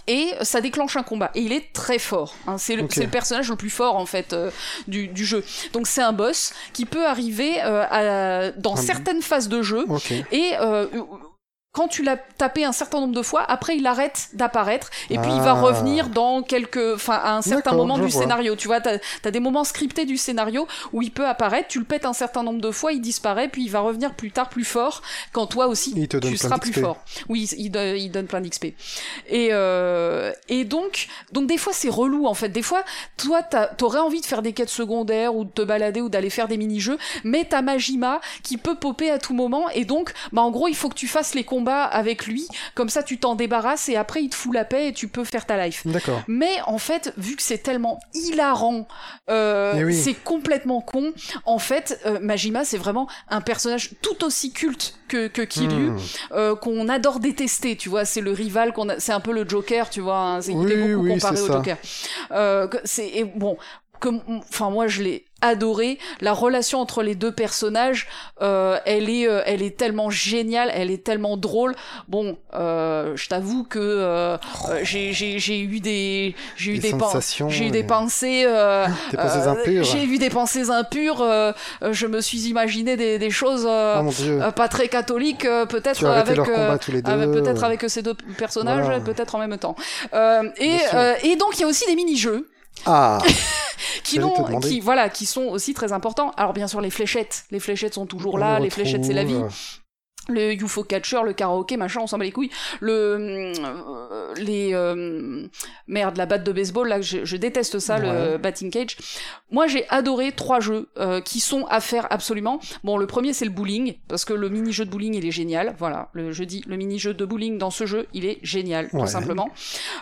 et 0.07 0.31
ça 0.41 0.61
déclenche 0.61 0.95
un 0.97 1.03
combat. 1.03 1.31
Et 1.35 1.41
il 1.41 1.51
est 1.53 1.71
très 1.73 1.99
fort. 1.99 2.35
Hein. 2.47 2.57
C'est 2.57 2.75
le, 2.75 2.83
le 2.83 3.07
personnage 3.07 3.49
le 3.49 3.55
plus 3.55 3.69
fort 3.69 3.95
en 3.97 4.05
fait 4.05 4.33
euh, 4.33 4.51
du, 4.87 5.07
du 5.07 5.25
jeu. 5.25 5.43
Donc 5.73 5.87
c'est 5.87 6.01
un 6.01 6.13
boss 6.13 6.53
qui 6.73 6.85
peut 6.85 7.05
arriver 7.07 7.61
euh, 7.63 7.85
à, 7.89 8.51
dans 8.51 8.73
Un- 8.73 8.81
certaines 8.81 9.21
phases 9.21 9.47
de 9.49 9.61
jeu 9.61 9.85
Ok. 9.89 10.11
et 10.31 10.51
euh, 10.59 10.87
quand 11.75 11.87
tu 11.89 12.03
l'as 12.03 12.17
tapé 12.37 12.63
un 12.65 12.71
certain 12.71 13.01
nombre 13.01 13.13
de 13.13 13.21
fois, 13.21 13.43
après 13.47 13.75
il 13.77 13.85
arrête 13.85 14.29
d'apparaître 14.33 14.89
et 15.09 15.17
puis 15.17 15.29
il 15.31 15.41
va 15.41 15.51
Ah. 15.51 15.61
revenir 15.61 16.09
dans 16.09 16.41
quelques, 16.41 16.93
enfin 16.95 17.15
à 17.21 17.33
un 17.35 17.41
certain 17.41 17.73
moment 17.73 17.97
du 17.97 18.07
vois. 18.07 18.21
scénario. 18.21 18.55
Tu 18.55 18.67
vois, 18.67 18.79
t'as 18.81 18.97
as 19.25 19.31
des 19.31 19.39
moments 19.39 19.63
scriptés 19.65 20.05
du 20.05 20.17
scénario 20.17 20.67
où 20.93 21.01
il 21.01 21.11
peut 21.11 21.27
apparaître. 21.27 21.67
Tu 21.67 21.79
le 21.79 21.85
pètes 21.85 22.05
un 22.05 22.13
certain 22.13 22.43
nombre 22.43 22.61
de 22.61 22.71
fois, 22.71 22.93
il 22.93 23.01
disparaît, 23.01 23.47
puis 23.49 23.63
il 23.65 23.69
va 23.69 23.81
revenir 23.81 24.13
plus 24.13 24.31
tard 24.31 24.49
plus 24.49 24.63
fort 24.63 25.01
quand 25.33 25.47
toi 25.47 25.67
aussi 25.67 25.93
Il 25.95 26.07
te 26.07 26.17
donne 26.17 26.31
tu 26.31 26.37
seras 26.37 26.57
plus 26.59 26.71
fort. 26.73 26.97
Oui, 27.29 27.49
il, 27.57 27.69
do- 27.69 27.79
il 27.95 28.09
donne 28.09 28.27
plein 28.27 28.39
d'XP. 28.41 28.65
Et 29.27 29.49
euh, 29.51 30.31
et 30.47 30.63
donc 30.63 31.07
donc 31.31 31.47
des 31.47 31.57
fois 31.57 31.73
c'est 31.73 31.89
relou 31.89 32.25
en 32.27 32.33
fait. 32.33 32.49
Des 32.49 32.61
fois 32.61 32.83
toi 33.17 33.41
t'aurais 33.43 33.99
envie 33.99 34.21
de 34.21 34.25
faire 34.25 34.41
des 34.41 34.53
quêtes 34.53 34.69
secondaires 34.69 35.35
ou 35.35 35.43
de 35.43 35.49
te 35.49 35.61
balader 35.61 36.01
ou 36.01 36.09
d'aller 36.09 36.29
faire 36.29 36.47
des 36.47 36.57
mini-jeux, 36.57 36.97
mais 37.23 37.45
t'as 37.49 37.61
Majima 37.61 38.21
qui 38.43 38.57
peut 38.57 38.75
popper 38.75 39.09
à 39.11 39.19
tout 39.19 39.33
moment 39.33 39.69
et 39.71 39.83
donc 39.85 40.13
bah 40.31 40.41
en 40.41 40.51
gros 40.51 40.67
il 40.67 40.75
faut 40.75 40.89
que 40.89 40.95
tu 40.95 41.07
fasses 41.07 41.33
les 41.35 41.43
combats 41.43 41.64
avec 41.73 42.27
lui, 42.27 42.47
comme 42.75 42.89
ça 42.89 43.03
tu 43.03 43.17
t'en 43.17 43.35
débarrasses 43.35 43.89
et 43.89 43.95
après 43.95 44.23
il 44.23 44.29
te 44.29 44.35
fout 44.35 44.53
la 44.53 44.63
paix 44.65 44.87
et 44.89 44.93
tu 44.93 45.07
peux 45.07 45.23
faire 45.23 45.45
ta 45.45 45.65
life. 45.65 45.81
D'accord. 45.85 46.21
Mais 46.27 46.59
en 46.67 46.77
fait, 46.77 47.13
vu 47.17 47.35
que 47.35 47.41
c'est 47.43 47.57
tellement 47.57 47.99
hilarant, 48.13 48.87
euh, 49.29 49.73
Eh 49.77 49.83
oui. 49.83 49.93
c'est 49.95 50.13
complètement 50.13 50.81
con. 50.81 51.11
En 51.45 51.59
fait, 51.59 51.99
euh, 52.05 52.19
Majima, 52.21 52.65
c'est 52.65 52.77
vraiment 52.77 53.07
un 53.29 53.41
personnage 53.41 53.91
tout 54.01 54.23
aussi 54.23 54.51
culte 54.51 54.95
que, 55.07 55.27
que 55.27 55.41
Kiryu, 55.41 55.91
Hmm. 55.91 55.97
euh, 56.31 56.55
qu'on 56.55 56.89
adore 56.89 57.19
détester. 57.19 57.75
Tu 57.75 57.89
vois, 57.89 58.05
c'est 58.05 58.21
le 58.21 58.31
rival 58.31 58.73
qu'on 58.73 58.89
a. 58.89 58.99
C'est 58.99 59.11
un 59.13 59.19
peu 59.19 59.33
le 59.33 59.47
Joker, 59.47 59.89
tu 59.89 60.01
vois. 60.01 60.17
hein, 60.17 60.41
c'est 60.41 60.51
il 60.53 60.71
est 60.71 60.75
Oui, 60.75 60.93
beaucoup 60.93 61.05
oui, 61.05 61.13
comparé 61.13 61.39
au 61.41 61.47
ça. 61.47 61.53
Joker. 61.53 61.77
C'est 62.83 63.23
bon. 63.35 63.57
Comme, 63.99 64.21
enfin 64.49 64.69
moi 64.69 64.87
je 64.87 65.01
l'ai 65.03 65.25
adoré. 65.41 65.99
La 66.21 66.33
relation 66.33 66.79
entre 66.79 67.03
les 67.03 67.13
deux 67.13 67.31
personnages, 67.31 68.07
euh, 68.41 68.79
elle 68.85 69.09
est, 69.09 69.27
euh, 69.27 69.41
elle 69.45 69.61
est 69.61 69.77
tellement 69.77 70.09
géniale, 70.09 70.71
elle 70.73 70.89
est 70.89 71.03
tellement 71.03 71.37
drôle. 71.37 71.75
Bon, 72.07 72.37
euh, 72.55 73.15
je 73.15 73.27
t'avoue 73.29 73.63
que 73.63 73.77
euh, 73.79 74.37
euh, 74.69 74.79
j'ai, 74.83 75.11
j'ai, 75.13 75.59
eu 75.61 75.79
des, 75.81 76.35
j'ai 76.55 76.71
eu 76.71 76.79
Des 76.79 76.89
j'ai 77.49 77.65
eu 77.67 77.69
des 77.69 77.83
pensées, 77.83 78.45
Des 79.11 79.17
pensées 79.17 79.47
impures. 79.47 79.83
J'ai 79.83 80.03
eu 80.05 80.17
des 80.17 80.29
pensées 80.29 80.69
impures. 80.71 81.23
je 81.81 82.07
me 82.07 82.21
suis 82.21 82.47
imaginé 82.47 82.95
des, 82.97 83.19
des 83.19 83.29
choses 83.29 83.65
euh, 83.69 84.01
Oh 84.01 84.51
pas 84.51 84.67
très 84.67 84.87
catholiques, 84.87 85.45
euh, 85.45 85.65
peut-être 85.65 86.05
avec. 86.05 86.39
euh, 86.39 86.71
avec- 86.71 87.31
peut-être 87.31 87.63
avec 87.63 87.83
ces 87.89 88.01
deux 88.01 88.15
personnages, 88.37 88.85
Voilà. 88.85 88.99
peut-être 88.99 89.35
en 89.35 89.39
même 89.39 89.57
temps. 89.57 89.75
Euh, 90.13 90.43
et, 90.57 90.77
euh, 90.93 91.13
et 91.23 91.35
donc 91.35 91.51
il 91.57 91.61
y 91.61 91.63
a 91.63 91.67
aussi 91.67 91.85
des 91.87 91.95
mini-jeux 91.95 92.49
Ah 92.85 93.19
qui, 94.03 94.17
demander. 94.19 94.67
qui 94.67 94.79
voilà 94.79 95.09
qui 95.09 95.25
sont 95.25 95.43
aussi 95.43 95.73
très 95.73 95.93
importants. 95.93 96.31
Alors 96.37 96.53
bien 96.53 96.67
sûr 96.67 96.81
les 96.81 96.89
fléchettes, 96.89 97.45
les 97.51 97.59
fléchettes 97.59 97.93
sont 97.93 98.05
toujours 98.05 98.37
là, 98.37 98.59
le 98.59 98.65
les 98.65 98.69
fléchettes 98.69 99.05
c'est 99.05 99.13
la 99.13 99.23
vie. 99.23 99.41
Le 100.27 100.53
UFO 100.53 100.83
catcher, 100.83 101.21
le 101.23 101.33
karaoké, 101.33 101.77
machin, 101.77 102.01
on 102.01 102.07
s'en 102.07 102.17
bat 102.17 102.25
les 102.25 102.31
couilles. 102.31 102.49
Le 102.79 102.93
euh, 103.59 104.33
les 104.37 104.73
euh, 104.73 105.47
merde 105.87 106.17
la 106.17 106.25
batte 106.25 106.43
de 106.43 106.51
baseball 106.51 106.87
là, 106.87 107.01
je, 107.01 107.25
je 107.25 107.37
déteste 107.37 107.79
ça, 107.79 107.99
le 107.99 108.37
batting 108.37 108.71
cage. 108.71 108.97
Moi 109.51 109.67
j'ai 109.67 109.87
adoré 109.89 110.31
trois 110.31 110.59
jeux 110.59 110.89
euh, 110.97 111.21
qui 111.21 111.39
sont 111.39 111.65
à 111.67 111.79
faire 111.81 112.07
absolument. 112.11 112.59
Bon 112.83 112.97
le 112.97 113.07
premier 113.07 113.33
c'est 113.33 113.45
le 113.45 113.51
bowling 113.51 113.95
parce 114.07 114.25
que 114.25 114.33
le 114.33 114.49
mini 114.49 114.71
jeu 114.71 114.85
de 114.85 114.89
bowling 114.89 115.13
il 115.15 115.25
est 115.25 115.31
génial. 115.31 115.75
Voilà 115.77 116.09
le 116.13 116.31
je 116.31 116.43
dis 116.43 116.63
le 116.67 116.75
mini 116.75 116.99
jeu 116.99 117.13
de 117.13 117.25
bowling 117.25 117.57
dans 117.57 117.69
ce 117.71 117.85
jeu 117.85 118.07
il 118.13 118.25
est 118.25 118.39
génial 118.43 118.89
Ouais. 118.93 119.01
tout 119.01 119.07
simplement. 119.07 119.49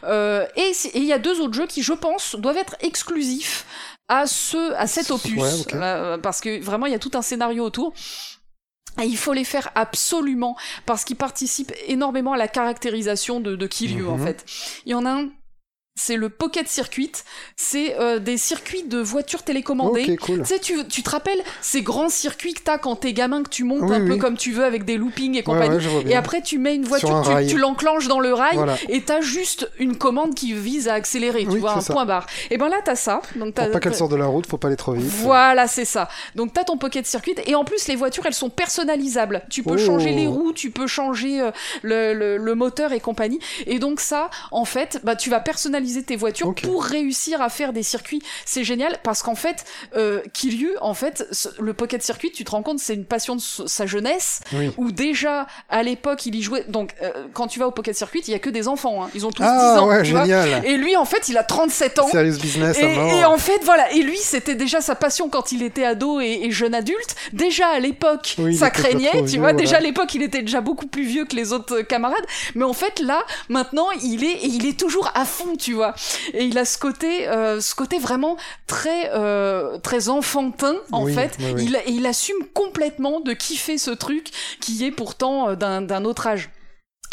Euh, 0.04 0.46
et 0.56 0.72
il 0.96 1.04
y 1.06 1.14
a 1.14 1.20
deux 1.20 1.40
autres 1.42 1.54
jeux 1.54 1.68
qui 1.68 1.84
je 1.84 1.94
pense 1.94 2.36
doivent 2.36 2.58
être 2.58 2.76
exclusifs 2.82 3.66
à 4.08 4.28
ce 4.28 4.74
à 4.74 4.88
cet 4.88 5.12
opus 5.12 5.40
Ouais, 5.42 5.50
euh, 5.76 6.18
parce 6.18 6.42
que 6.42 6.62
vraiment 6.62 6.86
il 6.86 6.92
y 6.92 6.96
a 6.96 7.00
tout 7.00 7.12
un 7.14 7.22
scénario 7.22 7.64
autour. 7.64 7.94
Et 9.02 9.06
il 9.06 9.18
faut 9.18 9.34
les 9.34 9.44
faire 9.44 9.70
absolument 9.76 10.56
parce 10.86 11.04
qu'ils 11.04 11.16
participent 11.16 11.74
énormément 11.88 12.34
à 12.34 12.38
la 12.38 12.48
caractérisation 12.48 13.40
de, 13.40 13.56
de 13.56 13.68
Kiryu 13.68 14.06
en 14.08 14.18
Mhm. 14.18 14.24
fait. 14.26 14.46
Il 14.86 14.92
y 14.92 14.96
en 14.96 15.06
a 15.06 15.12
un, 15.12 15.30
c'est 15.96 16.16
le 16.16 16.30
Pocket 16.30 16.68
Circuit, 16.68 17.12
c'est 17.56 17.96
euh, 18.00 18.18
des 18.18 18.38
circuits 18.38 18.84
de 18.84 18.98
voitures 18.98 19.44
télécommandées. 19.44 20.06
Ok, 20.14 20.20
cool. 20.26 20.40
Tu 20.40 20.46
sais, 20.46 20.60
tu, 20.60 20.86
tu 20.88 21.04
te 21.04 21.10
rappelles 21.12 21.40
ces 21.62 21.84
grands 21.84 22.10
circuits 22.10 22.56
que 22.56 22.62
t'as 22.64 22.80
quand 22.80 22.96
t'es 22.96 23.14
gamin, 23.14 23.44
que 23.44 23.50
tu 23.50 23.64
montes 23.64 23.84
Oui, 23.84 23.96
un 23.96 24.08
peu 24.08 24.18
comme 24.18 24.36
tu 24.36 24.52
veux 24.54 24.64
avec 24.66 24.86
des 24.86 24.98
loopings 24.98 25.38
et 25.38 25.44
compagnie. 25.44 25.78
ouais, 25.86 26.06
Et 26.12 26.16
après, 26.16 26.42
tu 26.42 26.58
mets 26.58 26.74
une 26.76 26.86
voiture, 26.86 27.16
un 27.16 27.42
tu, 27.44 27.52
tu 27.52 27.58
l'enclenches 27.60 28.08
dans 28.08 28.20
le 28.20 28.34
rail, 28.34 28.56
Voilà. 28.56 28.76
et 28.90 29.02
t'as 29.02 29.22
juste 29.22 29.70
une 29.78 29.96
commande 29.96 30.34
qui 30.34 30.54
vise 30.54 30.88
à 30.88 30.96
accélérer, 30.96 31.44
tu 31.44 31.50
Oui, 31.52 31.60
vois, 31.60 31.78
un 31.78 31.82
ça. 31.82 31.94
point 31.94 32.06
barre. 32.06 32.26
Et 32.50 32.58
ben 32.58 32.70
là, 32.70 32.78
t'as 32.84 32.96
ça. 32.96 33.22
Donc 33.36 33.54
t'as, 33.54 33.66
Pour 33.66 33.74
pas 33.74 33.80
qu'elle 33.80 33.96
sorte 33.96 34.12
de 34.12 34.16
la 34.18 34.26
route, 34.26 34.48
faut 34.48 34.58
pas 34.58 34.70
aller 34.70 34.78
trop 34.78 34.94
vite. 34.94 35.06
voilà, 35.06 35.68
c'est 35.68 35.86
ça. 35.86 36.10
Donc 36.36 36.54
t'as 36.54 36.64
ton 36.64 36.78
pocket 36.78 37.06
circuit 37.06 37.36
et 37.46 37.54
en 37.54 37.66
plus 37.66 37.88
les 37.88 37.96
voitures 37.96 38.26
elles 38.26 38.34
sont 38.34 38.50
personnalisables. 38.50 39.44
Tu 39.50 39.62
peux 39.62 39.76
Oh. 39.76 39.78
changer 39.78 40.12
les 40.12 40.26
roues, 40.28 40.54
tu 40.54 40.72
peux 40.72 40.88
changer 40.88 41.40
euh, 41.40 41.52
le, 41.84 42.14
le, 42.14 42.38
le 42.38 42.56
moteur 42.56 42.94
et 42.94 43.00
compagnie. 43.00 43.40
Et 43.68 43.78
donc 43.80 44.00
ça, 44.00 44.30
en 44.52 44.66
fait, 44.66 45.00
bah 45.04 45.16
tu 45.16 45.30
vas 45.30 45.40
personnaliser 45.40 45.83
tes 46.04 46.16
voitures 46.16 46.54
pour 46.56 46.84
réussir 46.84 47.42
à 47.42 47.50
faire 47.50 47.74
des 47.74 47.84
circuits. 47.84 48.22
C'est 48.46 48.64
génial 48.64 49.00
parce 49.04 49.22
qu'en 49.24 49.36
fait, 49.36 49.66
euh, 49.96 50.22
Kiryu, 50.34 50.72
en 50.82 50.94
fait, 50.94 51.26
le 51.60 51.74
pocket 51.74 52.02
circuit, 52.04 52.32
tu 52.32 52.44
te 52.44 52.52
rends 52.52 52.64
compte, 52.64 52.80
c'est 52.80 52.94
une 52.94 53.06
passion 53.06 53.36
de 53.36 53.42
sa 53.42 53.86
jeunesse 53.86 54.42
Oui. 54.54 54.72
où 54.78 54.92
déjà 54.92 55.48
à 55.70 55.84
l'époque 55.84 56.26
il 56.26 56.36
y 56.36 56.42
jouait. 56.42 56.66
Donc 56.68 56.94
euh, 57.02 57.12
quand 57.34 57.48
tu 57.48 57.60
vas 57.60 57.68
au 57.68 57.72
pocket 57.72 57.96
circuit, 57.96 58.22
il 58.28 58.32
y 58.32 58.36
a 58.36 58.40
que 58.40 58.50
des 58.50 58.68
enfants. 58.68 59.04
hein. 59.04 59.10
Ils 59.16 59.26
ont 59.26 59.32
tous 59.32 59.44
Ah 59.46 59.74
10 59.76 59.80
ans. 59.82 59.88
ouais, 59.88 60.06
génial. 60.06 60.66
Et 60.66 60.78
lui, 60.78 60.96
en 60.96 61.06
fait, 61.06 61.30
il 61.30 61.38
a 61.38 61.44
37 61.44 62.00
ans. 62.00 62.08
Serious 62.12 62.38
business 62.40 62.78
à 62.78 62.82
Et, 62.82 63.26
en 63.26 63.38
fait, 63.38 63.60
voilà. 63.64 63.92
Et 63.94 64.02
lui, 64.02 64.18
c'était 64.18 64.56
déjà 64.56 64.82
sa 64.82 64.96
passion 64.96 65.30
quand 65.30 65.52
il 65.52 65.64
était 65.64 65.86
ado 65.86 66.20
et, 66.22 66.40
et 66.44 66.52
jeune 66.52 66.74
adulte. 66.76 67.16
Déjà 67.34 67.68
à 67.68 67.80
l'époque, 67.80 68.36
Oui, 68.38 68.56
ça 68.56 68.70
craignait, 68.70 69.10
tu 69.12 69.24
vieux, 69.26 69.40
vois. 69.40 69.52
voilà. 69.52 69.58
Déjà 69.58 69.78
à 69.78 69.82
l'époque, 69.82 70.14
il 70.16 70.24
était 70.24 70.42
déjà 70.42 70.62
beaucoup 70.62 70.88
plus 70.88 71.04
vieux 71.04 71.26
que 71.26 71.36
les 71.36 71.54
autres 71.54 71.80
euh, 71.80 71.84
camarades. 71.84 72.26
Mais 72.56 72.64
en 72.64 72.74
fait, 72.74 73.00
là, 73.00 73.24
maintenant, 73.50 73.88
il 74.04 74.24
est, 74.24 74.28
et 74.44 74.48
il 74.48 74.66
est 74.66 74.78
toujours 74.80 75.12
à 75.16 75.26
fond, 75.26 75.56
tu 75.58 75.73
vois. 75.74 75.94
Et 76.34 76.44
il 76.46 76.58
a 76.58 76.66
ce 76.66 76.78
côté, 76.78 77.28
euh, 77.28 77.60
ce 77.62 77.76
côté 77.76 78.00
vraiment 78.00 78.38
très, 78.68 79.12
euh, 79.14 79.78
très 79.80 80.10
enfantin, 80.10 80.76
en 80.92 81.04
Oui, 81.04 81.14
fait. 81.14 81.36
oui, 81.40 81.54
oui. 81.56 81.64
Il, 81.66 81.76
et 81.76 81.92
il 81.92 82.06
assume 82.06 82.38
complètement 82.54 83.20
de 83.20 83.34
kiffer 83.34 83.78
ce 83.78 83.92
truc 83.92 84.28
qui 84.60 84.86
est 84.86 84.92
pourtant 84.92 85.50
euh, 85.50 85.56
d'un 85.56 86.06
autre 86.06 86.28
âge. 86.28 86.50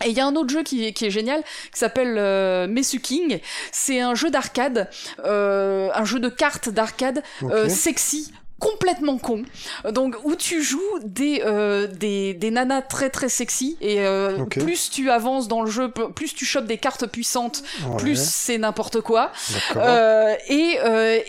Et 0.04 0.08
il 0.08 0.16
y 0.16 0.20
a 0.20 0.26
un 0.26 0.34
autre 0.34 0.48
jeu 0.48 0.62
qui 0.62 0.86
est, 0.86 0.92
qui 0.94 1.04
est 1.04 1.10
génial, 1.10 1.42
qui 1.72 1.78
s'appelle 1.78 2.16
euh, 2.16 2.66
Mesu 2.66 3.00
King. 3.00 3.38
C'est 3.70 4.00
un 4.00 4.14
jeu 4.14 4.30
d'arcade, 4.30 4.88
euh, 5.26 5.90
un 5.94 6.04
jeu 6.06 6.18
de 6.20 6.30
cartes 6.30 6.70
d'arcade 6.70 7.22
euh, 7.42 7.68
sexy 7.68 8.32
complètement 8.60 9.18
con 9.18 9.42
donc 9.90 10.14
où 10.24 10.36
tu 10.36 10.62
joues 10.62 10.80
des 11.02 11.42
euh, 11.44 11.86
des, 11.88 12.34
des 12.34 12.50
nanas 12.52 12.82
très 12.82 13.10
très 13.10 13.28
sexy 13.28 13.76
et 13.80 14.00
euh, 14.06 14.44
plus 14.64 14.90
tu 14.90 15.10
avances 15.10 15.48
dans 15.48 15.62
le 15.62 15.70
jeu 15.70 15.90
plus 15.90 16.34
tu 16.34 16.44
chopes 16.44 16.66
des 16.66 16.78
cartes 16.78 17.06
puissantes 17.06 17.62
Ouais, 17.88 17.96
plus 17.96 18.20
c'est 18.22 18.58
n'importe 18.58 19.00
quoi 19.00 19.32
euh, 19.76 20.34
et 20.48 20.78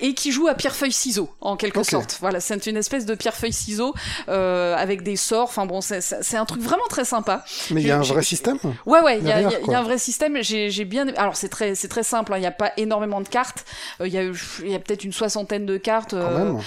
et 0.02 0.14
qui 0.14 0.32
joue 0.32 0.48
à 0.48 0.54
pierre 0.54 0.76
feuille 0.76 0.92
ciseaux 0.92 1.30
en 1.42 1.56
quelque 1.56 1.80
sorte 1.84 2.18
voilà 2.20 2.40
c'est 2.40 2.68
une 2.68 2.78
espèce 2.78 3.06
de 3.06 3.16
pierre 3.16 3.36
feuille 3.36 3.54
ciseaux 3.54 3.94
avec 4.28 5.02
des 5.04 5.16
sorts 5.16 5.44
enfin 5.46 5.66
bon 5.66 5.80
c'est 5.82 6.38
un 6.38 6.46
truc 6.46 6.62
vraiment 6.62 6.88
très 6.90 7.06
sympa 7.06 7.44
Mais 7.72 7.82
il 7.82 7.88
y 7.88 7.92
a 7.92 7.98
un 7.98 8.02
vrai 8.02 8.24
système 8.24 8.58
Ouais, 8.86 9.02
ouais, 9.02 9.20
il 9.20 9.28
y, 9.28 9.32
a- 9.32 9.78
un 9.78 9.84
vrai 9.84 9.98
système. 9.98 10.38
J'ai 10.42 10.86
bien. 10.86 11.08
Alors, 11.16 11.36
c'est 11.36 11.50
très, 11.50 11.76
c'est 11.76 11.88
très 11.88 12.04
simple. 12.04 12.34
hein, 12.34 12.38
Il 12.38 12.42
n'y 12.42 12.46
a 12.48 12.52
pas 12.52 12.72
énormément 12.78 13.22
de 13.22 13.28
cartes. 13.28 13.66
Il 14.04 14.08
y 14.12 14.18
a, 14.18 14.24
il 14.24 14.70
y 14.70 14.76
a 14.76 14.80
peut-être 14.80 15.04
une 15.04 15.14
soixantaine 15.14 15.66
de 15.66 15.78
cartes 15.78 16.12
quand 16.12 16.38
même. 16.38 16.60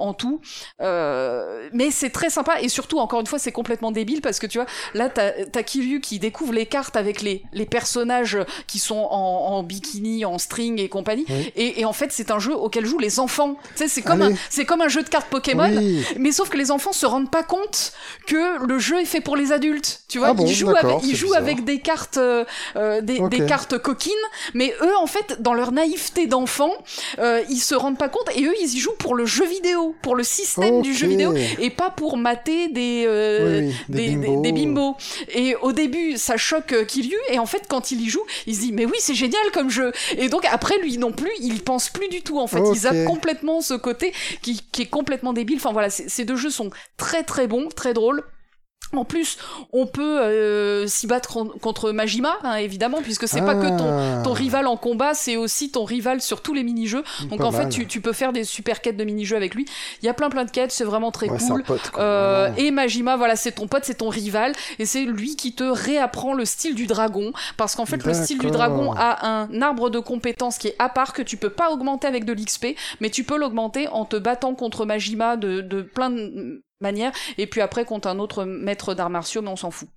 En 0.00 0.14
tout. 0.14 0.40
Euh, 0.80 1.68
mais 1.72 1.90
c'est 1.90 2.10
très 2.10 2.30
sympa. 2.30 2.60
Et 2.60 2.68
surtout, 2.68 2.98
encore 2.98 3.20
une 3.20 3.26
fois, 3.26 3.38
c'est 3.38 3.52
complètement 3.52 3.90
débile 3.92 4.20
parce 4.20 4.38
que 4.38 4.46
tu 4.46 4.58
vois, 4.58 4.66
là, 4.94 5.08
t'as 5.08 5.30
as 5.54 5.62
Kiryu 5.62 6.00
qui 6.00 6.18
découvre 6.18 6.52
les 6.52 6.66
cartes 6.66 6.96
avec 6.96 7.22
les, 7.22 7.42
les 7.52 7.66
personnages 7.66 8.38
qui 8.66 8.78
sont 8.78 8.96
en, 9.10 9.54
en 9.56 9.62
bikini, 9.62 10.24
en 10.24 10.38
string 10.38 10.80
et 10.80 10.88
compagnie. 10.88 11.26
Oui. 11.28 11.52
Et, 11.56 11.80
et 11.80 11.84
en 11.84 11.92
fait, 11.92 12.12
c'est 12.12 12.30
un 12.30 12.38
jeu 12.38 12.54
auquel 12.54 12.86
jouent 12.86 12.98
les 12.98 13.20
enfants. 13.20 13.56
Tu 13.76 13.82
sais, 13.84 13.88
c'est 13.88 14.02
comme, 14.02 14.34
c'est 14.48 14.64
comme 14.64 14.80
un 14.80 14.88
jeu 14.88 15.02
de 15.02 15.08
cartes 15.08 15.28
Pokémon. 15.28 15.70
Oui. 15.76 16.04
Mais 16.18 16.32
sauf 16.32 16.48
que 16.48 16.56
les 16.56 16.70
enfants 16.70 16.92
se 16.92 17.06
rendent 17.06 17.30
pas 17.30 17.42
compte 17.42 17.92
que 18.26 18.64
le 18.66 18.78
jeu 18.78 19.00
est 19.00 19.04
fait 19.04 19.20
pour 19.20 19.36
les 19.36 19.52
adultes. 19.52 20.02
Tu 20.08 20.18
vois, 20.18 20.28
Ah 20.28 20.34
bon, 20.34 20.46
ils 20.46 20.54
jouent, 20.54 20.70
avec, 20.70 20.96
ils 21.02 21.10
c'est 21.10 21.14
jouent 21.16 21.26
bizarre. 21.28 21.42
avec 21.42 21.64
des 21.64 21.80
cartes, 21.80 22.16
euh, 22.18 22.44
euh, 22.76 23.00
des 23.00 23.46
cartes 23.46 23.78
coquines, 23.78 24.12
mais 24.54 24.74
eux, 24.82 24.96
en 24.96 25.06
fait, 25.06 25.40
dans 25.40 25.54
leur 25.54 25.72
naïveté 25.72 26.26
d'enfant, 26.26 26.72
euh, 27.18 27.42
ils 27.48 27.60
se 27.60 27.74
rendent 27.74 27.98
pas 27.98 28.08
compte 28.08 28.28
et 28.34 28.44
eux, 28.44 28.54
ils 28.60 28.74
y 28.74 28.78
jouent 28.78 28.96
pour 28.98 29.14
le 29.14 29.26
jeu 29.26 29.46
vidéo, 29.46 29.89
pour 30.02 30.16
le 30.16 30.22
système 30.22 30.82
du 30.82 30.94
jeu 30.94 31.06
vidéo 31.08 31.34
et 31.58 31.70
pas 31.70 31.90
pour 31.90 32.16
mater 32.16 32.68
des 32.68 33.04
euh, 33.06 33.60
Oui, 33.68 33.74
des 33.88 34.08
des, 34.08 34.16
bimbos. 34.16 34.42
des 34.42 34.52
bimbos. 34.52 34.96
Et 35.34 35.54
au 35.56 35.72
début, 35.72 36.16
ça 36.16 36.36
choque 36.36 36.72
euh, 36.72 36.84
Kiryu 36.84 37.16
et 37.30 37.38
en 37.38 37.46
fait, 37.46 37.62
quand 37.68 37.90
il 37.90 38.00
y 38.00 38.08
joue, 38.08 38.22
il 38.46 38.54
se 38.54 38.60
dit 38.60 38.72
mais 38.72 38.84
oui, 38.84 38.96
c'est 38.98 39.14
génial 39.14 39.42
comme 39.52 39.70
jeu. 39.70 39.92
Et 40.16 40.28
donc 40.28 40.44
après, 40.50 40.78
lui 40.78 40.98
non 40.98 41.12
plus, 41.12 41.30
il 41.40 41.62
pense 41.62 41.88
plus 41.88 42.08
du 42.08 42.22
tout. 42.22 42.38
En 42.38 42.46
fait, 42.46 42.60
Ok. 42.60 42.74
il 42.74 42.78
zappe 42.80 43.04
complètement 43.06 43.60
ce 43.60 43.74
côté 43.74 44.12
qui, 44.42 44.62
qui 44.72 44.82
est 44.82 44.86
complètement 44.86 45.32
débile. 45.32 45.56
Enfin 45.56 45.72
voilà, 45.72 45.90
ces 45.90 46.24
deux 46.24 46.36
jeux 46.36 46.50
sont 46.50 46.70
très 46.96 47.22
très 47.22 47.46
bons, 47.46 47.68
très 47.68 47.94
drôles. 47.94 48.22
En 48.92 49.04
plus, 49.04 49.38
on 49.72 49.86
peut 49.86 50.20
euh, 50.20 50.86
s'y 50.88 51.06
battre 51.06 51.44
contre 51.60 51.92
Majima, 51.92 52.36
hein, 52.42 52.56
évidemment, 52.56 53.02
puisque 53.02 53.28
c'est 53.28 53.40
pas 53.40 53.54
que 53.54 53.68
ton, 53.78 53.88
Ah. 53.90 54.22
ton 54.24 54.32
rival 54.32 54.66
en 54.66 54.76
combat, 54.76 55.14
c'est 55.14 55.36
aussi 55.36 55.70
ton 55.70 55.84
rival 55.84 56.20
sur 56.20 56.40
tous 56.42 56.54
les 56.54 56.64
mini-jeux. 56.64 57.04
Donc 57.28 57.38
Pas 57.38 57.44
en 57.46 57.52
fait, 57.52 57.68
tu, 57.68 57.86
tu 57.86 58.00
peux 58.00 58.12
faire 58.12 58.32
des 58.32 58.42
super 58.44 58.80
quêtes 58.80 58.96
de 58.96 59.04
mini-jeux 59.04 59.36
avec 59.36 59.54
lui. 59.54 59.64
Il 60.02 60.06
y 60.06 60.08
a 60.08 60.14
plein 60.14 60.28
plein 60.28 60.44
de 60.44 60.50
quêtes, 60.50 60.72
c'est 60.72 60.84
vraiment 60.84 61.12
très 61.12 61.28
Ouais, 61.28 61.38
cool. 61.38 61.62
pote. 61.62 61.92
Euh, 61.98 62.50
et 62.56 62.70
Majima, 62.72 63.16
voilà, 63.16 63.36
c'est 63.36 63.52
ton 63.52 63.68
pote, 63.68 63.84
c'est 63.84 63.94
ton 63.98 64.08
rival, 64.08 64.52
et 64.80 64.86
c'est 64.86 65.04
lui 65.04 65.36
qui 65.36 65.54
te 65.54 65.62
réapprend 65.64 66.34
le 66.34 66.44
style 66.44 66.74
du 66.74 66.86
dragon, 66.86 67.32
parce 67.56 67.76
qu'en 67.76 67.86
fait, 67.86 68.04
le 68.04 68.12
style 68.14 68.38
du 68.38 68.50
dragon 68.50 68.92
a 68.96 69.26
un 69.28 69.62
arbre 69.62 69.90
de 69.90 70.00
compétences 70.00 70.58
qui 70.58 70.68
est 70.68 70.76
à 70.80 70.88
part 70.88 71.12
que 71.12 71.22
tu 71.22 71.36
peux 71.36 71.50
pas 71.50 71.70
augmenter 71.70 72.08
avec 72.08 72.24
de 72.24 72.32
l'XP, 72.32 72.76
mais 73.00 73.10
tu 73.10 73.22
peux 73.24 73.38
l'augmenter 73.38 73.86
en 73.88 74.04
te 74.04 74.16
battant 74.16 74.54
contre 74.54 74.84
Majima 74.84 75.36
de, 75.36 75.60
de 75.60 75.82
plein 75.82 76.10
de 76.10 76.62
manières, 76.80 77.12
et 77.38 77.46
puis 77.46 77.60
après 77.60 77.84
contre 77.84 78.08
un 78.08 78.18
autre 78.18 78.44
maître 78.44 78.94
d'arts 78.94 79.10
martiaux, 79.10 79.42
mais 79.42 79.48
on 79.50 79.56
s'en 79.56 79.70
fout. 79.70 79.88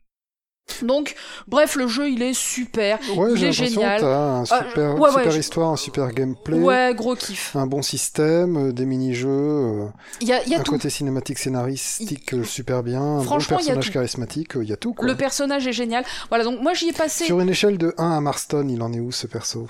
Donc, 0.82 1.16
bref, 1.46 1.76
le 1.76 1.88
jeu 1.90 2.10
il 2.10 2.22
est 2.22 2.34
super, 2.34 2.98
Ouais, 3.18 3.34
il 3.36 3.44
est 3.44 3.52
génial. 3.52 4.02
un 4.02 4.44
Ah, 4.50 4.64
super, 4.66 4.96
ouais, 4.96 5.02
ouais, 5.02 5.10
super 5.24 5.36
histoire, 5.38 5.70
un 5.72 5.76
super 5.76 6.10
gameplay, 6.14 6.58
Ouais, 6.58 6.94
gros 6.96 7.16
kiff. 7.16 7.54
un 7.58 7.68
bon 7.68 7.82
système, 7.82 8.70
euh, 8.70 8.72
des 8.72 8.86
mini-jeux, 8.86 9.28
euh, 9.30 9.88
Il 10.22 10.28
y 10.30 10.32
a, 10.32 10.42
il 10.44 10.50
y 10.50 10.56
a 10.56 10.60
un 10.60 10.64
tout. 10.64 10.72
côté 10.72 10.90
cinématique 10.90 11.38
scénaristique 11.38 12.34
euh, 12.34 12.46
super 12.46 12.82
bien, 12.82 13.02
un 13.02 13.18
bon 13.18 13.24
Franchement, 13.24 13.58
y 13.58 13.62
a 13.64 13.66
personnage 13.66 13.88
tout. 13.88 13.92
charismatique, 13.92 14.56
euh, 14.56 14.64
il 14.64 14.70
y 14.70 14.74
a 14.74 14.78
tout 14.78 14.94
quoi. 14.94 15.06
Le 15.06 15.18
personnage 15.18 15.68
est 15.68 15.74
génial. 15.74 16.06
Voilà, 16.30 16.46
donc 16.46 16.62
moi 16.62 16.74
j'y 16.74 16.88
ai 16.88 16.94
passé. 16.94 17.26
Sur 17.26 17.42
une 17.42 17.50
échelle 17.50 17.78
de 17.78 17.94
1 17.98 18.12
à 18.12 18.22
Marston, 18.22 18.66
il 18.70 18.82
en 18.82 18.94
est 18.94 19.02
où 19.02 19.12
ce 19.12 19.28
perso? 19.28 19.68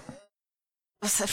Ça- 1.04 1.26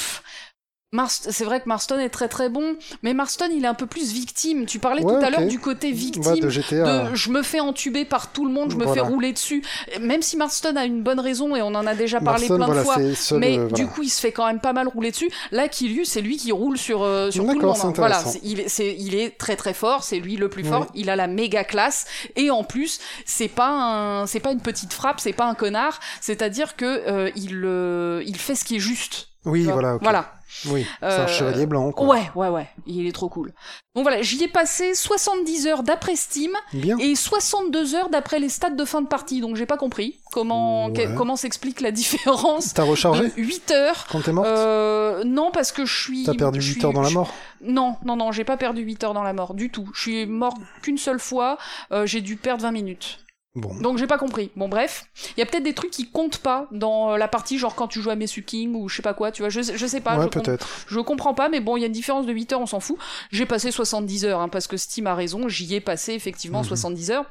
c'est 1.08 1.44
vrai 1.44 1.60
que 1.60 1.68
Marston 1.68 1.98
est 1.98 2.08
très 2.08 2.28
très 2.28 2.48
bon, 2.48 2.74
mais 3.02 3.14
Marston 3.14 3.48
il 3.54 3.64
est 3.64 3.68
un 3.68 3.74
peu 3.74 3.86
plus 3.86 4.12
victime. 4.12 4.66
Tu 4.66 4.78
parlais 4.80 5.02
Ouais, 5.02 5.18
tout 5.20 5.24
à 5.24 5.30
l'heure 5.30 5.46
du 5.46 5.58
côté 5.60 5.92
victime. 5.92 6.26
Ouais, 6.26 6.40
de 6.40 6.48
GTA. 6.48 7.10
de 7.10 7.14
je 7.14 7.30
me 7.30 7.42
fais 7.42 7.60
entuber 7.60 8.04
par 8.04 8.32
tout 8.32 8.44
le 8.44 8.50
monde, 8.52 8.70
je 8.72 8.76
me 8.76 8.84
Voilà. 8.84 9.02
fais 9.04 9.08
rouler 9.08 9.32
dessus. 9.32 9.62
Même 10.00 10.20
si 10.22 10.36
Marston 10.36 10.74
a 10.76 10.84
une 10.84 11.02
bonne 11.02 11.20
raison 11.20 11.54
et 11.54 11.62
on 11.62 11.68
en 11.74 11.86
a 11.86 11.94
déjà 11.94 12.20
parlé 12.20 12.48
Marston, 12.48 12.56
plein 12.56 12.66
voilà, 12.66 12.80
de 12.80 12.84
fois. 12.84 13.14
seul, 13.14 13.38
Mais 13.38 13.58
euh, 13.58 13.68
du 13.68 13.86
coup, 13.86 14.02
il 14.02 14.08
se 14.10 14.20
fait 14.20 14.32
quand 14.32 14.46
même 14.46 14.60
pas 14.60 14.72
mal 14.72 14.88
rouler 14.88 15.10
dessus. 15.12 15.30
Là, 15.52 15.68
Kilius, 15.68 16.08
c'est 16.08 16.20
lui 16.22 16.36
qui 16.36 16.50
roule 16.52 16.76
sur, 16.76 17.02
euh, 17.02 17.30
sur 17.30 17.44
tout 17.44 17.58
le 17.58 17.66
monde. 17.66 17.76
hein. 17.82 17.92
Voilà, 17.96 18.22
il, 18.42 18.60
est, 18.60 18.68
c'est- 18.68 18.96
il 18.98 19.14
est 19.14 19.38
très 19.38 19.56
très 19.56 19.74
fort, 19.74 20.02
c'est 20.02 20.18
lui 20.18 20.36
le 20.36 20.48
plus 20.48 20.64
fort. 20.64 20.82
Oui. 20.92 21.00
Il 21.02 21.10
a 21.10 21.16
la 21.16 21.28
méga 21.28 21.62
classe 21.64 22.06
et 22.36 22.50
en 22.50 22.64
plus, 22.64 22.98
c'est 23.24 23.48
pas 23.48 23.68
un, 23.70 24.26
c'est 24.26 24.40
pas 24.40 24.50
une 24.52 24.60
petite 24.60 24.92
frappe, 24.92 25.20
c'est 25.20 25.32
pas 25.32 25.46
un 25.46 25.54
connard. 25.54 26.00
C'est-à-dire 26.20 26.74
que 26.76 26.84
euh, 26.84 27.30
il, 27.36 27.62
euh, 27.64 28.22
il 28.26 28.36
fait 28.36 28.54
ce 28.56 28.64
qui 28.64 28.76
est 28.76 28.80
juste. 28.80 29.28
Oui, 29.44 29.64
voilà, 29.64 29.94
ok. 29.96 30.02
Voilà. 30.02 30.34
Oui, 30.66 30.84
c'est 31.00 31.06
un 31.06 31.10
Euh, 31.10 31.26
chevalier 31.28 31.64
blanc, 31.64 31.92
quoi. 31.92 32.08
Ouais, 32.08 32.30
ouais, 32.34 32.48
ouais. 32.48 32.68
Il 32.86 33.06
est 33.06 33.12
trop 33.12 33.28
cool. 33.28 33.52
Donc 33.94 34.02
voilà, 34.02 34.20
j'y 34.20 34.42
ai 34.42 34.48
passé 34.48 34.94
70 34.94 35.66
heures 35.68 35.82
d'après 35.84 36.16
Steam 36.16 36.50
Bien. 36.72 36.98
et 36.98 37.14
62 37.14 37.94
heures 37.94 38.08
d'après 38.10 38.38
les 38.40 38.48
stats 38.48 38.70
de 38.70 38.84
fin 38.84 39.00
de 39.00 39.06
partie. 39.06 39.40
Donc 39.40 39.54
j'ai 39.56 39.64
pas 39.66 39.76
compris 39.76 40.18
comment 40.32 40.88
Ouais. 40.88 41.08
comment 41.16 41.36
s'explique 41.36 41.80
la 41.80 41.90
différence 41.92 42.74
T'as 42.74 42.82
rechargé 42.82 43.28
de 43.28 43.32
8 43.36 43.70
heures. 43.70 44.06
quand 44.10 44.22
t'es 44.22 44.32
morte 44.32 44.48
Euh, 44.48 45.22
non, 45.24 45.50
parce 45.52 45.70
que 45.72 45.84
je 45.86 46.02
suis. 46.02 46.24
T'as 46.24 46.34
perdu 46.34 46.60
je 46.60 46.66
8 46.68 46.72
suis- 46.74 46.84
heures 46.84 46.92
dans 46.92 47.02
la 47.02 47.10
mort 47.10 47.32
Non, 47.62 47.96
non, 48.04 48.16
non, 48.16 48.32
j'ai 48.32 48.44
pas 48.44 48.56
perdu 48.56 48.82
8 48.82 49.04
heures 49.04 49.14
dans 49.14 49.22
la 49.22 49.32
mort 49.32 49.54
du 49.54 49.70
tout. 49.70 49.88
Je 49.94 50.00
suis 50.00 50.26
mort 50.26 50.54
qu'une 50.82 50.98
seule 50.98 51.20
fois. 51.20 51.56
euh, 51.92 52.06
j'ai 52.06 52.20
dû 52.20 52.36
perdre 52.36 52.62
20 52.64 52.72
minutes. 52.72 53.18
Bon. 53.56 53.74
Donc 53.80 53.98
j'ai 53.98 54.06
pas 54.06 54.16
compris. 54.18 54.52
Bon 54.54 54.68
bref, 54.68 55.06
il 55.36 55.40
y 55.40 55.42
a 55.42 55.46
peut-être 55.46 55.64
des 55.64 55.74
trucs 55.74 55.90
qui 55.90 56.08
comptent 56.08 56.38
pas 56.38 56.68
dans 56.70 57.12
euh, 57.12 57.16
la 57.16 57.26
partie, 57.26 57.58
genre 57.58 57.74
quand 57.74 57.88
tu 57.88 58.00
joues 58.00 58.10
à 58.10 58.14
Messu 58.14 58.44
King 58.44 58.76
ou 58.76 58.88
je 58.88 58.94
sais 58.96 59.02
pas 59.02 59.12
quoi, 59.14 59.32
tu 59.32 59.42
vois, 59.42 59.48
je, 59.48 59.60
sais- 59.60 59.76
je 59.76 59.86
sais 59.86 60.00
pas. 60.00 60.16
ouais, 60.18 60.24
je 60.24 60.28
com- 60.28 60.42
peut-être. 60.42 60.68
je 60.86 61.00
comprends 61.00 61.34
pas, 61.34 61.48
mais 61.48 61.58
bon, 61.58 61.76
il 61.76 61.80
y 61.80 61.82
a 61.82 61.86
une 61.88 61.92
différence 61.92 62.26
de 62.26 62.32
8 62.32 62.52
heures, 62.52 62.60
on 62.60 62.66
s'en 62.66 62.78
fout. 62.78 62.96
J'ai 63.32 63.46
passé 63.46 63.72
70 63.72 64.24
heures, 64.24 64.40
hein, 64.40 64.48
parce 64.48 64.68
que 64.68 64.76
Steam 64.76 65.08
a 65.08 65.16
raison, 65.16 65.48
j'y 65.48 65.74
ai 65.74 65.80
passé 65.80 66.12
effectivement 66.12 66.60
Mhm. 66.60 66.64
70 66.68 67.10
heures. 67.10 67.24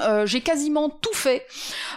Euh, 0.00 0.24
j'ai 0.24 0.40
quasiment 0.40 0.88
tout 0.88 1.12
fait, 1.12 1.44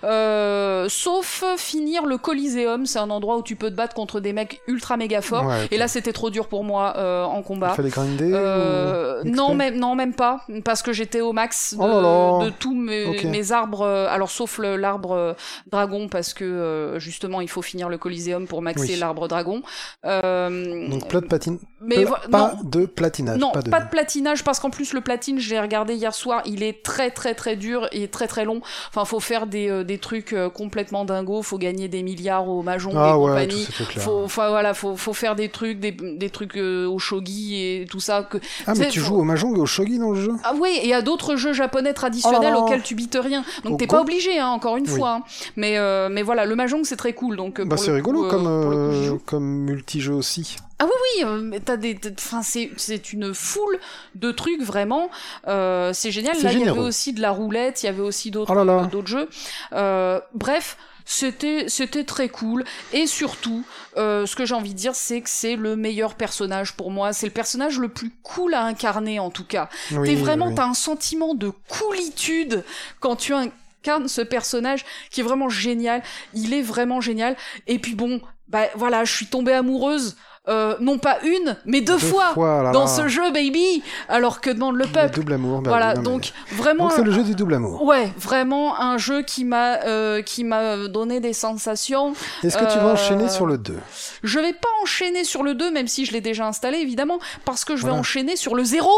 euh, 0.04 0.88
sauf 0.90 1.44
finir 1.58 2.06
le 2.06 2.18
Coliseum. 2.18 2.86
C'est 2.88 3.00
un 3.00 3.10
endroit 3.12 3.38
où 3.38 3.44
tu 3.44 3.56
peux 3.56 3.70
te 3.70 3.76
battre 3.76 3.94
contre 3.96 4.20
des 4.20 4.34
mecs 4.34 4.62
ultra 4.68 4.98
méga 4.98 5.22
forts. 5.22 5.46
Ouais. 5.46 5.68
Et 5.72 5.78
là, 5.78 5.88
c'était 5.88 6.12
trop 6.12 6.30
dur 6.32 6.48
pour 6.48 6.64
moi 6.64 6.96
euh, 6.98 7.24
en 7.24 7.40
Il 7.40 7.44
combat. 7.46 7.70
fallait 7.70 7.92
grinder 7.92 8.34
ou... 8.34 9.30
non, 9.30 9.54
même, 9.54 9.78
non, 9.78 9.96
même 9.96 10.14
pas, 10.16 10.42
parce 10.66 10.82
que 10.82 10.92
j'étais 10.92 11.22
au 11.22 11.34
max 11.34 11.76
de, 11.76 11.80
Oh 11.82 11.88
là 11.88 12.02
là. 12.02 12.46
de 12.46 12.50
tous 12.50 12.74
mes, 12.74 13.52
arbres, 13.52 13.86
alors 13.86 14.32
sauf 14.32 14.58
l'arbre 14.60 15.36
dragon, 15.72 16.10
parce 16.10 16.34
que 16.34 16.96
justement 16.98 17.42
il 17.42 17.50
faut 17.50 17.62
finir 17.62 17.90
le 17.90 17.98
Coliseum 18.00 18.48
pour 18.48 18.62
maxer 18.62 18.94
Oui. 18.94 19.00
l'arbre 19.00 19.28
dragon. 19.28 19.62
Donc 20.04 21.08
plat 21.08 21.22
de 21.22 21.28
platine. 21.28 21.60
mais 21.80 21.98
Pla- 22.04 22.06
vo- 22.06 22.30
pas 22.32 22.54
non, 22.56 22.70
de 22.70 22.86
platinage. 22.86 23.38
non, 23.40 23.52
pas 23.52 23.80
de... 23.80 23.90
platinage 23.90 24.44
parce 24.44 24.60
qu'en 24.60 24.72
plus 24.72 24.94
le 24.94 25.02
platine, 25.02 25.40
je 25.40 25.50
l'ai 25.52 25.60
regardé 25.60 25.94
hier 25.94 26.14
soir, 26.14 26.42
il 26.46 26.64
est 26.64 26.84
très 26.84 27.12
très 27.12 27.36
très 27.36 27.56
dur 27.56 27.83
et 27.92 28.08
très 28.08 28.28
très 28.28 28.46
long. 28.46 28.62
Enfin, 28.90 29.06
faut 29.06 29.20
faire 29.20 29.48
des, 29.48 29.70
euh, 29.70 29.84
des 29.84 29.98
trucs 29.98 30.34
euh, 30.34 30.50
complètement 30.50 31.06
dingos, 31.06 31.42
faut 31.42 31.58
gagner 31.58 31.88
des 31.88 32.04
milliards 32.04 32.48
au 32.48 32.62
mahjong 32.64 32.94
Ah 32.96 33.10
et 33.10 33.14
ouais, 33.18 33.30
compagnie. 33.30 33.68
Faut, 33.98 34.22
enfin 34.24 34.50
voilà, 34.50 34.74
faut, 34.74 34.96
faut 34.96 35.14
faire 35.14 35.36
des 35.36 35.50
trucs, 35.50 35.80
des, 35.80 35.92
des 35.92 36.30
trucs 36.30 36.56
euh, 36.58 36.88
au 36.88 37.00
shogi 37.00 37.56
et 37.58 37.86
tout 37.90 38.00
ça. 38.00 38.24
Que... 38.24 38.38
Ah, 38.68 38.74
mais 38.76 38.90
tu 38.90 39.00
faut- 39.00 39.08
joues 39.08 39.16
au 39.20 39.24
mahjong 39.24 39.56
et 39.58 39.60
au 39.60 39.66
shogi 39.66 39.98
dans 40.00 40.12
le 40.12 40.22
jeu? 40.22 40.32
Ah 40.44 40.54
oui, 40.60 40.80
et 40.82 40.94
à 40.94 41.02
d'autres 41.02 41.36
jeux 41.36 41.54
japonais 41.54 41.94
traditionnels 41.94 42.54
Oh 42.58 42.62
auxquels 42.62 42.82
tu 42.84 42.96
bites 42.96 43.18
rien. 43.22 43.44
Donc 43.64 43.80
t'es 43.80 43.88
go- 43.88 43.96
pas 43.98 44.02
obligé, 44.02 44.40
hein, 44.40 44.48
encore 44.48 44.78
une 44.78 44.88
Oui. 44.90 44.98
fois. 44.98 45.16
hein. 45.16 45.24
Mais, 45.56 45.78
euh, 45.78 46.10
mais 46.12 46.22
voilà, 46.22 46.46
le 46.46 46.56
mahjong 46.56 46.84
c'est 46.84 46.96
très 46.98 47.14
cool. 47.14 47.36
Donc 47.38 47.62
Bah 47.62 47.78
c'est 47.78 47.92
rigolo 47.92 48.24
coup, 48.24 48.30
comme, 48.30 48.48
euh, 48.48 49.14
comme 49.26 49.44
multijeu 49.66 50.14
aussi. 50.14 50.58
Oui, 50.86 51.24
euh, 51.24 51.40
mais 51.42 51.60
t'as 51.60 51.78
des, 51.78 52.00
enfin 52.18 52.42
c'est 52.42 52.72
c'est 52.78 53.14
une 53.14 53.34
foule 53.34 53.80
de 54.16 54.32
trucs 54.32 54.62
vraiment. 54.62 55.10
Euh, 55.48 55.92
c'est 55.94 56.12
génial. 56.12 56.42
Là 56.42 56.52
il 56.52 56.60
y 56.60 56.68
avait 56.70 56.80
aussi 56.80 57.14
de 57.14 57.22
la 57.22 57.32
roulette, 57.32 57.84
il 57.84 57.88
y 57.88 57.90
avait 57.90 58.02
aussi 58.02 58.32
d'autres 58.32 58.54
Oh 58.56 58.60
euh, 58.68 58.86
d'autres 58.86 59.08
jeux. 59.08 59.30
Euh, 59.74 60.20
bref. 60.34 60.78
C'était 61.06 61.66
c'était 61.68 62.06
très 62.06 62.30
cool 62.30 62.64
et 62.94 63.08
surtout 63.08 63.66
euh, 63.98 64.26
ce 64.26 64.38
que 64.38 64.46
j'ai 64.46 64.56
envie 64.56 64.72
de 64.74 64.78
dire 64.80 64.96
c'est 64.96 65.20
que 65.20 65.30
c'est 65.30 65.58
le 65.58 65.76
meilleur 65.76 66.16
personnage 66.16 66.78
pour 66.78 66.92
moi 66.92 67.12
c'est 67.12 67.26
le 67.26 67.34
personnage 67.34 67.78
le 67.78 67.90
plus 67.90 68.10
cool 68.24 68.54
à 68.54 68.64
incarner 68.64 69.20
en 69.20 69.30
tout 69.30 69.44
cas 69.44 69.68
Oui, 69.92 70.08
T'es 70.08 70.16
vraiment, 70.16 70.48
oui. 70.48 70.56
t'as 70.56 70.64
un 70.66 70.74
sentiment 70.74 71.34
de 71.36 71.52
coolitude 71.68 72.64
quand 73.02 73.18
tu 73.18 73.34
incarnes 73.34 74.08
ce 74.08 74.22
personnage 74.22 74.86
qui 75.12 75.20
est 75.20 75.24
vraiment 75.26 75.50
génial. 75.50 76.02
Il 76.34 76.54
est 76.54 76.62
vraiment 76.62 77.02
génial. 77.02 77.36
Et 77.68 77.80
puis 77.80 77.96
bon, 77.96 78.22
bah 78.48 78.68
voilà, 78.76 79.04
je 79.04 79.14
suis 79.14 79.28
tombée 79.28 79.52
amoureuse. 79.54 80.16
Euh, 80.50 80.76
non 80.82 80.98
pas 80.98 81.20
une, 81.24 81.56
mais 81.66 81.80
deux, 81.82 81.98
fois, 81.98 82.34
là 82.64 82.72
dans 82.72 82.82
là. 82.82 82.88
ce 82.88 83.08
jeu, 83.08 83.32
baby. 83.32 83.82
Alors 84.10 84.42
que 84.42 84.50
demande 84.50 84.76
le 84.76 84.84
Le 84.86 84.90
peuple. 84.92 85.16
double 85.16 85.34
amour. 85.34 85.62
bah 85.62 85.70
voilà, 85.70 85.90
oui, 85.90 85.94
non, 85.96 86.02
mais- 86.02 86.06
donc 86.10 86.32
vraiment. 86.52 86.84
Donc 86.86 86.94
c'est 86.98 87.04
le 87.04 87.12
jeu 87.12 87.24
du 87.24 87.34
double 87.36 87.54
amour. 87.54 87.82
Ouais, 87.84 88.12
vraiment 88.18 88.80
un 88.80 88.98
jeu 88.98 89.22
qui 89.22 89.46
m'a 89.46 89.82
euh, 89.86 90.22
qui 90.22 90.44
m'a 90.44 90.88
donné 90.90 91.20
des 91.20 91.34
sensations. 91.34 92.14
Est-ce 92.44 92.58
que 92.58 92.66
tu 92.72 92.78
vas 92.78 92.88
euh, 92.90 92.94
enchaîner 92.94 93.30
sur 93.30 93.46
le 93.46 93.58
2 93.58 93.78
Je 94.24 94.40
vais 94.40 94.54
pas 94.54 94.68
enchaîner 94.82 95.24
sur 95.24 95.44
le 95.44 95.54
2, 95.56 95.72
même 95.72 95.88
si 95.88 96.06
je 96.06 96.12
l'ai 96.12 96.22
déjà 96.22 96.46
installé 96.48 96.80
évidemment, 96.80 97.20
parce 97.46 97.64
que 97.64 97.76
je 97.76 97.82
vais 97.84 97.88
Voilà. 97.88 98.00
enchaîner 98.02 98.36
sur 98.36 98.56
le 98.56 98.64
0 98.64 98.90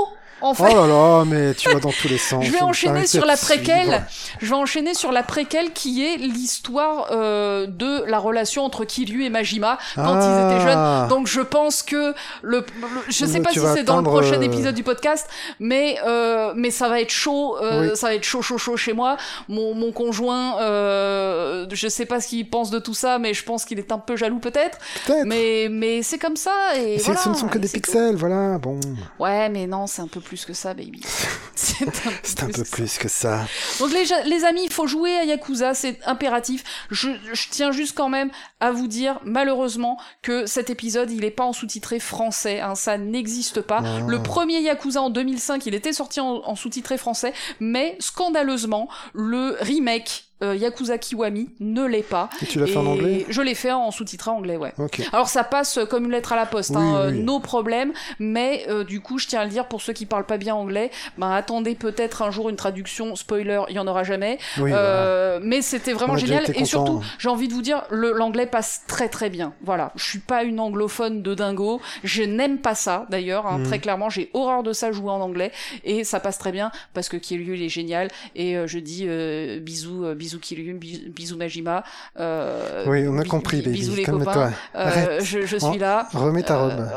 en 0.42 0.52
Oh 0.52 0.54
fait. 0.54 0.74
là 0.74 0.86
là, 0.88 1.24
mais 1.26 1.54
tu 1.54 1.70
vas 1.70 1.80
dans 1.80 1.92
tous 1.92 2.08
les 2.08 2.18
sens. 2.18 2.44
Je 2.46 2.52
vais 2.52 2.62
enchaîner 2.62 3.08
sur 3.08 3.26
la 3.26 3.38
préquelle. 3.38 4.06
Je 4.42 4.46
vais 4.48 4.54
enchaîner 4.56 4.94
sur 4.94 5.12
la 5.12 5.24
préquelle 5.24 5.72
qui 5.74 6.06
est 6.06 6.18
l'histoire 6.18 7.08
euh, 7.12 7.66
de 7.68 8.04
la 8.08 8.20
relation 8.20 8.64
entre 8.64 8.86
Kiryu 8.86 9.24
et 9.26 9.30
Majima 9.30 9.78
quand 9.96 10.20
ils 10.22 10.54
étaient 10.54 10.62
jeunes. 10.62 10.78
Ah. 10.78 11.08
Donc 11.10 11.28
je 11.28 11.42
pense 11.42 11.82
que 11.84 12.14
le, 12.42 12.60
le- 12.60 12.66
je 13.08 13.26
sais 13.26 13.40
Mais 13.40 13.42
pas 13.42 13.52
si 13.52 13.60
c'est 13.74 13.84
dans 13.84 13.98
le 13.98 14.04
prochain 14.04 14.40
euh, 14.40 14.42
épisode 14.42 14.76
du 14.76 14.84
podcast, 14.84 15.28
mais 15.60 15.98
euh, 16.06 16.54
mais 16.56 16.70
ça 16.72 16.90
va 16.90 17.02
être 17.02 17.10
chaud, 17.12 17.58
euh, 17.62 17.90
Oui. 17.92 17.98
ça 17.98 18.08
va 18.08 18.16
être 18.16 18.24
chaud 18.24 18.42
chaud 18.42 18.58
chaud 18.58 18.78
chez 18.78 18.94
moi. 18.94 19.18
Mon, 19.50 19.74
mon 19.74 19.92
conjoint, 19.92 20.58
je 20.60 21.88
sais 21.90 22.06
pas 22.06 22.20
ce 22.22 22.28
qu'il 22.28 22.50
pense 22.50 22.70
de 22.70 22.80
tout 22.80 22.94
ça, 22.94 23.20
mais 23.20 23.34
je 23.34 23.44
pense 23.44 23.66
qu'il 23.66 23.80
est 23.80 23.92
un 23.92 23.98
peu 24.00 24.16
jaloux 24.16 24.40
peut-être. 24.40 24.78
Mais 25.26 25.68
mais 25.72 26.04
c'est 26.04 26.18
comme 26.20 26.36
ça 26.36 26.52
et 26.78 26.98
voilà. 26.98 27.20
ce 27.20 27.30
ne 27.30 27.34
sont 27.36 27.48
que 27.48 27.58
des 27.58 27.68
tout. 27.68 27.74
pixels, 27.76 28.16
voilà. 28.16 28.58
Bon, 28.58 28.80
Ouais, 29.20 29.50
mais 29.50 29.66
non, 29.68 29.88
c'est 29.88 30.02
un 30.02 30.08
peu 30.08 30.20
plus 30.26 30.46
que 30.46 30.54
ça, 30.54 30.74
baby. 30.74 31.02
c'est 31.56 31.84
un 31.88 32.48
peu 32.48 32.52
que 32.52 32.70
plus 32.70 32.98
que 32.98 33.08
ça. 33.08 33.46
Donc 33.80 33.92
les, 33.94 34.06
les 34.26 34.44
amis, 34.44 34.64
il 34.66 34.74
faut 34.74 34.88
jouer 34.88 35.16
à 35.16 35.24
Yakuza, 35.24 35.74
c'est 35.74 36.00
impératif. 36.06 36.64
Je, 36.92 37.10
je 37.34 37.48
tiens 37.50 37.72
juste 37.72 37.96
quand 37.96 38.10
même 38.10 38.32
à 38.60 38.72
vous 38.72 38.88
dire, 38.88 39.20
malheureusement, 39.24 39.98
que 40.22 40.46
cet 40.46 40.70
épisode, 40.70 41.12
il 41.12 41.24
est 41.24 41.32
pas 41.32 41.46
en 41.46 41.54
sous-titré 41.54 42.00
français, 42.00 42.60
hein, 42.60 42.76
ça 42.76 42.98
n'existe 42.98 43.62
pas. 43.62 43.82
Ah. 43.86 44.00
Le 44.08 44.22
premier 44.22 44.60
Yakuza 44.60 45.02
en 45.02 45.10
2005, 45.10 45.66
il 45.66 45.76
était 45.76 45.94
sorti 45.94 46.20
en, 46.20 46.42
en 46.44 46.56
sous-titré 46.56 46.98
français, 46.98 47.34
mais 47.60 47.96
scandaleusement, 48.00 48.90
le 49.14 49.58
remake 49.62 50.25
euh, 50.44 50.56
Yakuza 50.56 50.98
Kiwami 50.98 51.50
ne 51.60 51.86
l'est 51.86 52.04
pas. 52.04 52.30
Et 52.42 52.46
tu 52.46 52.60
l'as 52.60 52.68
fait 52.68 52.78
en 52.78 52.86
anglais 52.86 53.26
Je 53.30 53.42
l'ai 53.42 53.56
fait 53.56 53.72
en 53.72 53.90
sous-titré 53.92 54.32
anglais, 54.32 54.58
ouais. 54.58 54.74
Ok. 54.78 55.02
Alors 55.14 55.30
ça 55.30 55.44
passe 55.44 55.80
comme 55.90 56.06
une 56.06 56.12
lettre 56.12 56.34
à 56.34 56.36
la 56.36 56.46
poste, 56.46 56.72
Oui, 56.72 56.78
hein, 56.78 56.96
euh, 56.98 57.12
oui. 57.12 57.20
nos 57.20 57.40
problèmes, 57.40 57.94
mais 58.20 58.66
euh, 58.70 58.84
du 58.84 59.00
coup 59.00 59.18
je 59.18 59.28
tiens 59.28 59.42
à 59.42 59.44
le 59.46 59.50
dire 59.50 59.68
pour 59.68 59.82
ceux 59.82 59.94
qui 59.94 60.06
parlent 60.06 60.26
pas 60.26 60.38
bien 60.38 60.56
anglais, 60.56 60.92
ben 61.18 61.32
attendez 61.32 61.76
peut-être 61.76 62.22
un 62.22 62.32
jour 62.32 62.50
une 62.50 62.56
traduction, 62.58 63.16
spoiler, 63.16 63.62
il 63.70 63.76
y 63.76 63.80
en 63.80 63.88
aura 63.88 64.04
jamais, 64.04 64.38
Oui, 64.58 64.70
voilà. 64.72 64.78
Euh, 64.78 65.40
mais 65.42 65.62
c'était 65.62 65.94
vraiment 65.94 66.18
génial 66.18 66.44
et 66.56 66.66
surtout 66.66 67.02
j'ai 67.18 67.30
envie 67.30 67.48
de 67.48 67.54
vous 67.54 67.62
dire 67.62 67.84
l'anglais 67.90 68.46
passe 68.46 68.84
très 68.88 69.08
très 69.10 69.30
bien. 69.30 69.54
Voilà, 69.64 69.92
je 69.96 70.04
suis 70.04 70.20
pas 70.20 70.44
une 70.44 70.60
anglophone 70.60 71.22
de 71.22 71.34
dingo, 71.34 71.80
je 72.04 72.24
n'aime 72.24 72.58
pas 72.60 72.76
ça 72.76 73.06
d'ailleurs, 73.10 73.48
hein, 73.48 73.60
Mhm. 73.60 73.66
très 73.68 73.80
clairement 73.80 74.10
j'ai 74.10 74.30
horreur 74.34 74.64
de 74.64 74.74
ça 74.74 74.92
jouer 74.92 75.12
en 75.12 75.22
anglais 75.22 75.52
et 75.86 76.04
ça 76.04 76.20
passe 76.20 76.38
très 76.38 76.52
bien 76.52 76.72
parce 76.94 77.08
que 77.10 77.18
Kiryu 77.18 77.56
il 77.56 77.64
est 77.64 77.70
génial 77.70 78.10
et 78.36 78.58
euh, 78.58 78.68
je 78.68 78.80
dis 78.80 79.06
euh, 79.08 79.60
bisous 79.60 80.04
euh, 80.04 80.14
bisous 80.26 80.40
bis- 80.80 81.10
bisous 81.10 81.38
Majima. 81.38 81.84
euh, 82.20 82.84
Oui, 82.88 83.06
on 83.08 83.18
a 83.20 83.24
compris, 83.24 83.62
baby. 83.62 83.80
Bisous 83.80 83.96
les 83.96 84.04
Calme-toi. 84.04 84.34
copains. 84.34 84.54
Euh, 84.76 85.20
je, 85.22 85.40
Oh, 85.62 85.70
suis 85.72 85.80
là. 85.80 86.08
Remets 86.14 86.44
ta 86.44 86.56
Euh, 86.58 86.68
robe. 86.70 86.88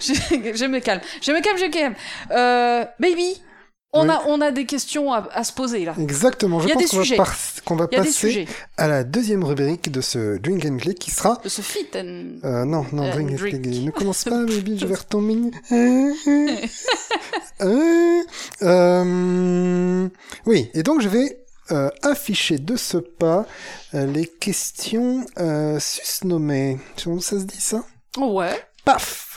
je, 0.00 0.12
je 0.54 0.64
me 0.66 0.80
calme. 0.80 1.00
Je 1.20 1.32
me 1.32 1.40
calme, 1.42 1.58
je 1.58 1.64
me 1.64 1.70
calme. 1.70 1.94
Euh, 2.30 2.84
baby, 2.98 3.40
on, 3.92 4.04
Oui. 4.08 4.10
a, 4.14 4.22
on 4.26 4.40
a 4.40 4.50
des 4.50 4.64
questions 4.64 5.12
à, 5.12 5.28
à 5.32 5.44
se 5.44 5.52
poser 5.52 5.84
là. 5.84 5.94
Exactement. 6.00 6.60
Je 6.60 6.66
Il 6.66 6.68
y 6.70 6.72
a 6.72 6.74
pense 6.76 6.90
des 6.90 6.96
qu'on 6.96 7.02
va, 7.04 7.16
par- 7.16 7.36
qu'on 7.66 7.76
va 7.76 7.88
passer 7.88 8.46
à 8.78 8.88
la 8.88 9.04
deuxième 9.04 9.44
rubrique 9.44 9.90
de 9.92 10.00
ce 10.00 10.38
Drink 10.38 10.64
and 10.64 10.78
Click 10.78 10.98
qui 10.98 11.10
sera. 11.10 11.38
de 11.44 11.48
ce 11.50 11.60
fit 11.60 11.86
and... 11.94 12.38
Euh, 12.44 12.64
non, 12.64 12.86
non, 12.92 13.04
Euh, 13.04 13.10
Drink 13.12 13.32
and. 13.32 13.36
Click. 13.36 13.54
Ne 13.84 13.90
commence 13.90 14.24
pas, 14.24 14.42
baby, 14.44 14.78
je 14.78 14.86
vais 14.86 14.94
retomber. 14.94 15.50
Euh, 15.72 16.10
euh, 16.26 16.56
euh, 17.60 18.22
euh, 18.62 20.08
oui, 20.46 20.70
et 20.74 20.82
donc 20.82 21.00
je 21.02 21.08
vais 21.08 21.41
euh, 21.72 21.90
afficher 22.02 22.58
de 22.58 22.76
ce 22.76 22.98
pas 22.98 23.46
euh, 23.94 24.06
les 24.06 24.26
questions 24.26 25.24
euh, 25.38 25.78
susnommées. 25.80 26.78
Ça 26.96 27.20
se 27.20 27.44
dit 27.44 27.60
ça? 27.60 27.84
Ouais. 28.18 28.62
Paf 28.84 29.31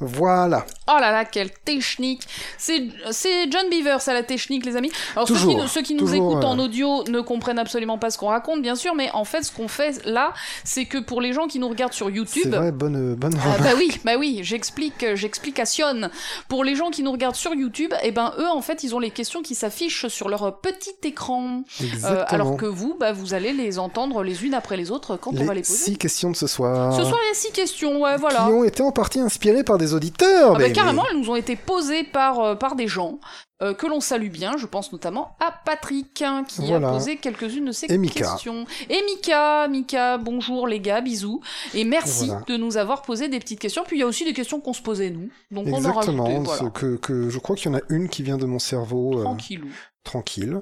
Voilà. 0.00 0.66
Oh 0.88 0.96
là 1.00 1.10
là, 1.12 1.24
quelle 1.24 1.50
technique 1.50 2.22
C'est 2.58 2.88
c'est 3.10 3.50
John 3.50 3.68
Beavers 3.70 4.06
à 4.08 4.12
la 4.12 4.22
technique, 4.22 4.66
les 4.66 4.76
amis. 4.76 4.90
Alors 5.16 5.28
ceux 5.28 5.34
qui, 5.36 5.54
nous- 5.56 5.66
ceux 5.66 5.82
qui 5.82 5.94
nous 5.94 6.00
toujours, 6.06 6.32
écoutent 6.32 6.44
en 6.44 6.58
euh. 6.58 6.64
audio 6.64 7.04
ne 7.08 7.20
comprennent 7.20 7.58
absolument 7.58 7.96
pas 7.98 8.10
ce 8.10 8.18
qu'on 8.18 8.28
raconte, 8.28 8.60
bien 8.62 8.74
sûr, 8.74 8.94
mais 8.94 9.10
en 9.12 9.24
fait, 9.24 9.42
ce 9.42 9.52
qu'on 9.52 9.68
fait 9.68 10.04
là, 10.04 10.32
c'est 10.64 10.84
que 10.84 10.98
pour 10.98 11.20
les 11.20 11.32
gens 11.32 11.46
qui 11.46 11.58
nous 11.58 11.68
regardent 11.68 11.92
sur 11.92 12.06
C'est 12.08 12.12
YouTube... 12.12 12.54
vrai, 12.54 12.72
bonne, 12.72 13.14
bonne 13.14 13.34
Ah, 13.44 13.56
bah 13.62 13.70
oui, 13.76 13.90
bah 14.04 14.12
oui, 14.18 14.40
j'explique, 14.42 15.02
euh, 15.04 15.16
j'explicationne. 15.16 16.10
Pour 16.48 16.64
les 16.64 16.74
gens 16.74 16.90
qui 16.90 17.02
nous 17.02 17.12
regardent 17.12 17.34
sur 17.36 17.54
YouTube, 17.54 17.92
eh 18.02 18.10
ben 18.10 18.32
eux 18.38 18.48
en 18.48 18.60
fait 18.62 18.82
ils 18.84 18.94
ont 18.94 18.98
les 18.98 19.10
questions 19.10 19.42
qui 19.42 19.54
s'affichent 19.54 20.08
sur 20.08 20.28
leur 20.28 20.60
petit 20.60 20.94
écran, 21.04 21.62
Euh, 22.04 22.24
alors 22.28 22.56
que 22.56 22.66
vous, 22.66 22.96
bah 22.98 23.12
vous 23.12 23.34
allez 23.34 23.52
les 23.52 23.78
entendre 23.78 24.22
les 24.22 24.44
unes 24.44 24.54
après 24.54 24.76
les 24.76 24.90
autres 24.90 25.16
quand 25.16 25.32
on 25.38 25.44
va 25.44 25.54
les 25.54 25.60
poser. 25.62 25.74
six 25.74 25.96
questions 25.98 26.30
de 26.30 26.36
ce 26.36 26.46
soir. 26.46 26.92
Ce 26.94 27.02
soir 27.02 27.18
il 27.24 27.28
y 27.28 27.30
a 27.30 27.34
six 27.34 27.52
questions, 27.52 28.00
ouais 28.00 28.16
voilà. 28.16 28.46
Qui 28.46 28.52
ont 28.52 28.64
été 28.64 28.82
en 28.82 28.90
partie 28.92 29.20
inspirées 29.20 29.62
par 29.64 29.78
des 29.78 29.83
auditeurs. 29.92 30.52
Ah 30.54 30.58
bah, 30.58 30.70
carrément, 30.70 31.04
elles 31.10 31.18
nous 31.18 31.28
ont 31.30 31.36
été 31.36 31.56
posées 31.56 32.04
par, 32.04 32.40
euh, 32.40 32.54
par 32.54 32.74
des 32.76 32.88
gens 32.88 33.18
euh, 33.62 33.74
que 33.74 33.86
l'on 33.86 34.00
salue 34.00 34.30
bien. 34.30 34.56
Je 34.56 34.66
pense 34.66 34.92
notamment 34.92 35.36
à 35.40 35.52
Patrick, 35.64 36.22
hein, 36.22 36.44
qui 36.48 36.66
Voilà. 36.66 36.88
a 36.88 36.92
posé 36.92 37.16
quelques-unes 37.16 37.66
de 37.66 37.72
ces 37.72 37.86
Et 37.92 37.98
Mika. 37.98 38.20
questions. 38.20 38.64
Et 38.88 39.00
Mika, 39.04 39.68
Mika, 39.68 40.16
bonjour 40.18 40.66
les 40.66 40.80
gars, 40.80 41.00
bisous. 41.00 41.40
Et 41.74 41.84
merci 41.84 42.26
Voilà. 42.26 42.42
de 42.48 42.56
nous 42.56 42.76
avoir 42.76 43.02
posé 43.02 43.28
des 43.28 43.38
petites 43.40 43.60
questions. 43.60 43.84
Puis 43.86 43.96
il 43.96 44.00
y 44.00 44.02
a 44.02 44.06
aussi 44.06 44.24
des 44.24 44.32
questions 44.32 44.60
qu'on 44.60 44.72
se 44.72 44.82
posait 44.82 45.10
nous. 45.10 45.28
Donc 45.50 45.66
on 45.68 45.72
en 45.84 45.92
rajouté, 45.92 46.10
Exactement. 46.16 46.40
voilà. 46.42 46.70
que, 46.70 46.96
que 46.96 47.28
je 47.28 47.38
crois 47.38 47.56
qu'il 47.56 47.70
y 47.70 47.74
en 47.74 47.78
a 47.78 47.82
une 47.90 48.08
qui 48.08 48.22
vient 48.22 48.38
de 48.38 48.46
mon 48.46 48.58
cerveau. 48.58 49.18
euh, 49.18 49.22
Tranquillou. 49.24 49.66
tranquille. 50.04 50.60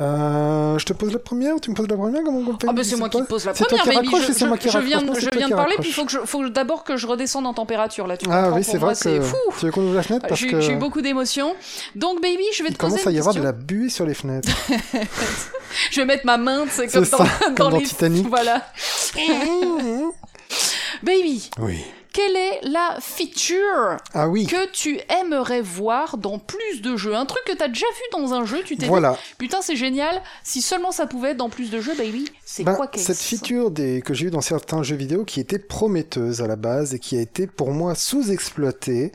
Euh, 0.00 0.78
je 0.78 0.84
te 0.84 0.92
pose 0.92 1.12
la 1.12 1.18
première 1.18 1.56
ou 1.56 1.58
tu 1.58 1.70
me 1.70 1.74
poses 1.74 1.88
la 1.88 1.96
première 1.96 2.22
Comment 2.22 2.38
on 2.38 2.56
Ah 2.68 2.72
bah 2.72 2.84
c'est 2.84 2.94
moi 2.94 3.08
qui 3.08 3.18
te 3.18 3.24
pose 3.24 3.44
la 3.46 3.52
C'est 3.52 3.64
première, 3.64 3.84
Je, 3.84 3.90
c'est 4.32 4.44
viens, 4.80 5.00
je 5.12 5.20
c'est 5.20 5.34
viens 5.34 5.48
de 5.48 5.54
parler, 5.54 5.74
puis 5.80 5.88
il 5.88 5.92
faut 5.92 6.06
faut 6.08 6.48
d'abord 6.48 6.84
que 6.84 6.96
je 6.96 7.04
redescende 7.08 7.48
en 7.48 7.54
température 7.54 8.06
là. 8.06 8.16
Tu 8.16 8.26
Ah 8.30 8.52
oui, 8.52 8.62
c'est 8.62 8.78
vrai 8.78 8.94
que. 8.94 9.20
fou. 9.20 9.36
Tu 9.58 9.66
veux 9.66 9.72
qu'on 9.72 9.82
ouvre 9.82 9.96
la 9.96 10.04
fenêtre 10.04 10.28
parce 10.28 10.40
J'ai 10.40 10.46
que. 10.46 10.60
j'ai 10.60 10.74
eu 10.74 10.76
beaucoup 10.76 11.02
d'émotions. 11.02 11.56
Donc 11.96 12.22
baby, 12.22 12.44
je 12.54 12.62
vais 12.62 12.68
Il 12.68 12.74
te 12.74 12.78
poser 12.78 12.92
commence 12.92 13.06
à 13.08 13.10
y 13.10 13.18
avoir 13.18 13.34
de 13.34 13.42
la 13.42 13.50
buée 13.50 13.88
sur 13.88 14.06
les 14.06 14.14
fenêtres. 14.14 14.48
Je 15.90 16.00
vais 16.00 16.06
mettre 16.06 16.24
ma 16.24 16.38
main, 16.38 16.64
c'est 16.70 16.86
comme, 16.88 17.04
C'est 17.04 17.10
dans, 17.10 17.18
ça, 17.18 17.24
dans 17.48 17.54
comme 17.54 17.72
dans 17.72 17.78
les... 17.78 17.84
Titanic. 17.84 18.26
Voilà. 18.28 18.66
Baby, 21.02 21.50
oui. 21.58 21.84
Quelle 22.18 22.34
est 22.36 22.60
la 22.68 22.98
feature 23.00 23.96
Ah 24.12 24.28
oui. 24.28 24.46
que 24.46 24.68
tu 24.72 24.98
aimerais 25.20 25.60
voir 25.60 26.18
dans 26.18 26.40
plus 26.40 26.82
de 26.82 26.96
jeux? 26.96 27.14
Un 27.14 27.26
truc 27.26 27.44
que 27.46 27.52
t'as 27.56 27.68
déjà 27.68 27.86
vu 27.86 28.20
dans 28.20 28.34
un 28.34 28.44
jeu, 28.44 28.58
tu 28.64 28.76
t'es 28.76 28.86
Voilà. 28.86 29.12
dit, 29.12 29.34
putain 29.38 29.62
c'est 29.62 29.76
génial, 29.76 30.20
si 30.42 30.60
seulement 30.60 30.90
ça 30.90 31.06
pouvait 31.06 31.30
être 31.30 31.36
dans 31.36 31.48
plus 31.48 31.70
de 31.70 31.80
jeux, 31.80 31.94
baby, 31.94 32.24
c'est 32.44 32.64
Ben, 32.64 32.74
quoi 32.74 32.88
qu'est-ce? 32.88 33.12
cette 33.12 33.18
feature 33.20 33.70
des... 33.70 34.02
que 34.02 34.14
j'ai 34.14 34.26
eue 34.26 34.30
dans 34.30 34.40
certains 34.40 34.82
jeux 34.82 34.96
vidéo 34.96 35.24
qui 35.24 35.38
était 35.38 35.60
prometteuse 35.60 36.42
à 36.42 36.48
la 36.48 36.56
base 36.56 36.92
et 36.92 36.98
qui 36.98 37.16
a 37.16 37.20
été 37.20 37.46
pour 37.46 37.70
moi 37.70 37.94
sous-exploitée, 37.94 39.12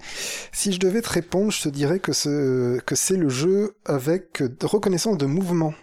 si 0.54 0.72
je 0.72 0.80
devais 0.80 1.02
te 1.02 1.10
répondre, 1.10 1.52
je 1.52 1.62
te 1.64 1.70
dirais 1.70 2.00
que, 2.00 2.14
ce... 2.14 2.80
que 2.80 2.96
c'est 2.96 3.18
le 3.18 3.28
jeu 3.28 3.76
avec 3.86 4.42
euh, 4.42 4.50
reconnaissance 4.64 5.18
de 5.18 5.26
mouvement. 5.26 5.74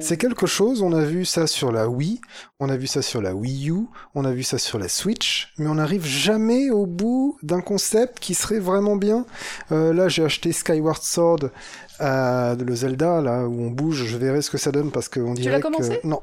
C'est 0.00 0.16
quelque 0.16 0.46
chose, 0.46 0.82
on 0.82 0.92
a 0.92 1.04
vu 1.04 1.24
ça 1.24 1.46
sur 1.46 1.72
la 1.72 1.88
Wii, 1.88 2.20
on 2.60 2.68
a 2.68 2.76
vu 2.76 2.86
ça 2.86 3.02
sur 3.02 3.22
la 3.22 3.34
Wii 3.34 3.70
U, 3.70 3.86
on 4.14 4.24
a 4.24 4.32
vu 4.32 4.42
ça 4.42 4.58
sur 4.58 4.78
la 4.78 4.88
Switch, 4.88 5.52
mais 5.58 5.68
on 5.68 5.74
n'arrive 5.74 6.04
jamais 6.04 6.70
au 6.70 6.86
bout 6.86 7.38
d'un 7.42 7.60
concept 7.60 8.18
qui 8.20 8.34
serait 8.34 8.58
vraiment 8.58 8.96
bien. 8.96 9.26
Euh, 9.70 9.92
là, 9.92 10.08
j'ai 10.08 10.24
acheté 10.24 10.52
Skyward 10.52 11.02
Sword, 11.02 11.50
euh, 12.00 12.56
le 12.56 12.74
Zelda, 12.74 13.20
là 13.20 13.46
où 13.46 13.62
on 13.62 13.70
bouge, 13.70 14.04
je 14.04 14.16
verrai 14.16 14.42
ce 14.42 14.50
que 14.50 14.58
ça 14.58 14.72
donne 14.72 14.90
parce 14.90 15.08
qu'on 15.08 15.34
dirait 15.34 15.60
commencé 15.60 16.00
que... 16.00 16.06
Non, 16.06 16.22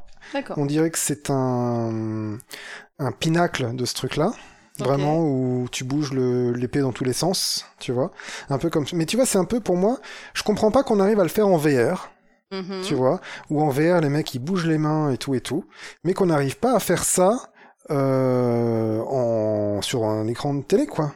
on 0.58 0.66
dirait 0.66 0.92
que 0.92 1.00
c'est 1.00 1.30
un, 1.30 2.38
un 3.00 3.12
pinacle 3.12 3.76
de 3.76 3.86
ce 3.86 3.94
truc-là. 3.94 4.34
Vraiment, 4.80 5.20
où 5.20 5.68
tu 5.70 5.84
bouges 5.84 6.14
l'épée 6.14 6.80
dans 6.80 6.94
tous 6.94 7.04
les 7.04 7.12
sens, 7.12 7.66
tu 7.80 7.92
vois. 7.92 8.12
Un 8.50 8.58
peu 8.58 8.70
comme... 8.70 8.86
Mais 8.94 9.06
tu 9.06 9.18
vois, 9.18 9.26
c'est 9.26 9.38
un 9.38 9.44
peu 9.44 9.60
pour 9.60 9.76
moi, 9.76 10.00
je 10.34 10.42
comprends 10.44 10.72
pas 10.72 10.84
qu'on 10.84 11.02
arrive 11.02 11.20
à 11.20 11.24
le 11.24 11.30
faire 11.30 11.48
en 11.48 11.58
VR 11.58 12.10
Mhm. 12.52 12.82
tu 12.84 12.96
vois, 12.96 13.22
où 13.50 13.62
en 13.62 13.70
VR 13.70 14.02
les 14.02 14.10
mecs 14.10 14.34
ils 14.34 14.40
bougent 14.40 14.66
les 14.68 14.78
mains 14.80 15.12
et 15.12 15.18
tout 15.18 15.36
et 15.36 15.42
tout, 15.42 15.66
mais 16.04 16.14
qu'on 16.14 16.26
n'arrive 16.28 16.58
pas 16.58 16.76
à 16.76 16.80
faire 16.80 17.04
ça 17.04 17.52
euh, 17.92 19.00
en 19.02 19.82
sur 19.82 20.06
un 20.06 20.28
écran 20.28 20.54
de 20.54 20.64
télé 20.64 20.88
quoi. 20.88 21.14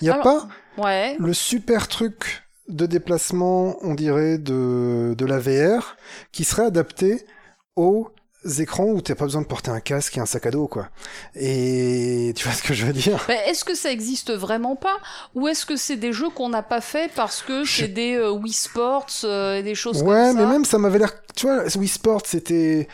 Il 0.00 0.06
y 0.06 0.10
a 0.10 0.14
Alors- 0.14 0.24
pas 0.24 0.48
Ouais. 0.82 1.16
le 1.18 1.32
super 1.34 1.88
truc 1.88 2.44
de 2.68 2.86
déplacement, 2.86 3.76
on 3.82 3.94
dirait 3.94 4.38
de 4.38 5.14
de 5.16 5.26
la 5.26 5.38
VR 5.38 5.96
qui 6.32 6.44
serait 6.44 6.64
adapté 6.66 7.24
aux 7.76 8.08
écrans 8.58 8.86
où 8.86 9.00
t'as 9.00 9.14
pas 9.14 9.24
besoin 9.24 9.42
de 9.42 9.46
porter 9.46 9.70
un 9.70 9.80
casque 9.80 10.16
et 10.16 10.20
un 10.20 10.26
sac 10.26 10.46
à 10.46 10.50
dos 10.50 10.66
quoi. 10.66 10.88
Et 11.34 12.32
tu 12.36 12.44
vois 12.44 12.52
ce 12.54 12.62
que 12.62 12.74
je 12.74 12.86
veux 12.86 12.92
dire? 12.92 13.22
Bah, 13.28 13.34
est-ce 13.46 13.64
que 13.64 13.74
ça 13.74 13.90
existe 13.92 14.32
vraiment 14.32 14.76
pas? 14.76 14.96
Ou 15.34 15.48
est-ce 15.48 15.66
que 15.66 15.76
c'est 15.76 15.96
des 15.96 16.12
jeux 16.12 16.30
qu'on 16.30 16.48
n'a 16.48 16.62
pas 16.62 16.80
fait 16.80 17.10
parce 17.14 17.42
que 17.42 17.64
Je- 17.64 17.82
c'est 17.82 17.88
des 17.88 18.14
euh, 18.14 18.30
Wii 18.30 18.52
Sports 18.52 19.06
euh, 19.24 19.56
et 19.58 19.62
des 19.62 19.74
choses 19.74 20.02
Ouais, 20.02 20.08
comme 20.28 20.36
ça? 20.38 20.42
mais 20.42 20.46
même 20.46 20.64
ça 20.64 20.78
m'avait 20.78 20.98
l'air. 20.98 21.12
Tu 21.36 21.46
vois, 21.46 21.64
Wii 21.76 21.88
Sport, 21.88 22.22
c'était. 22.26 22.88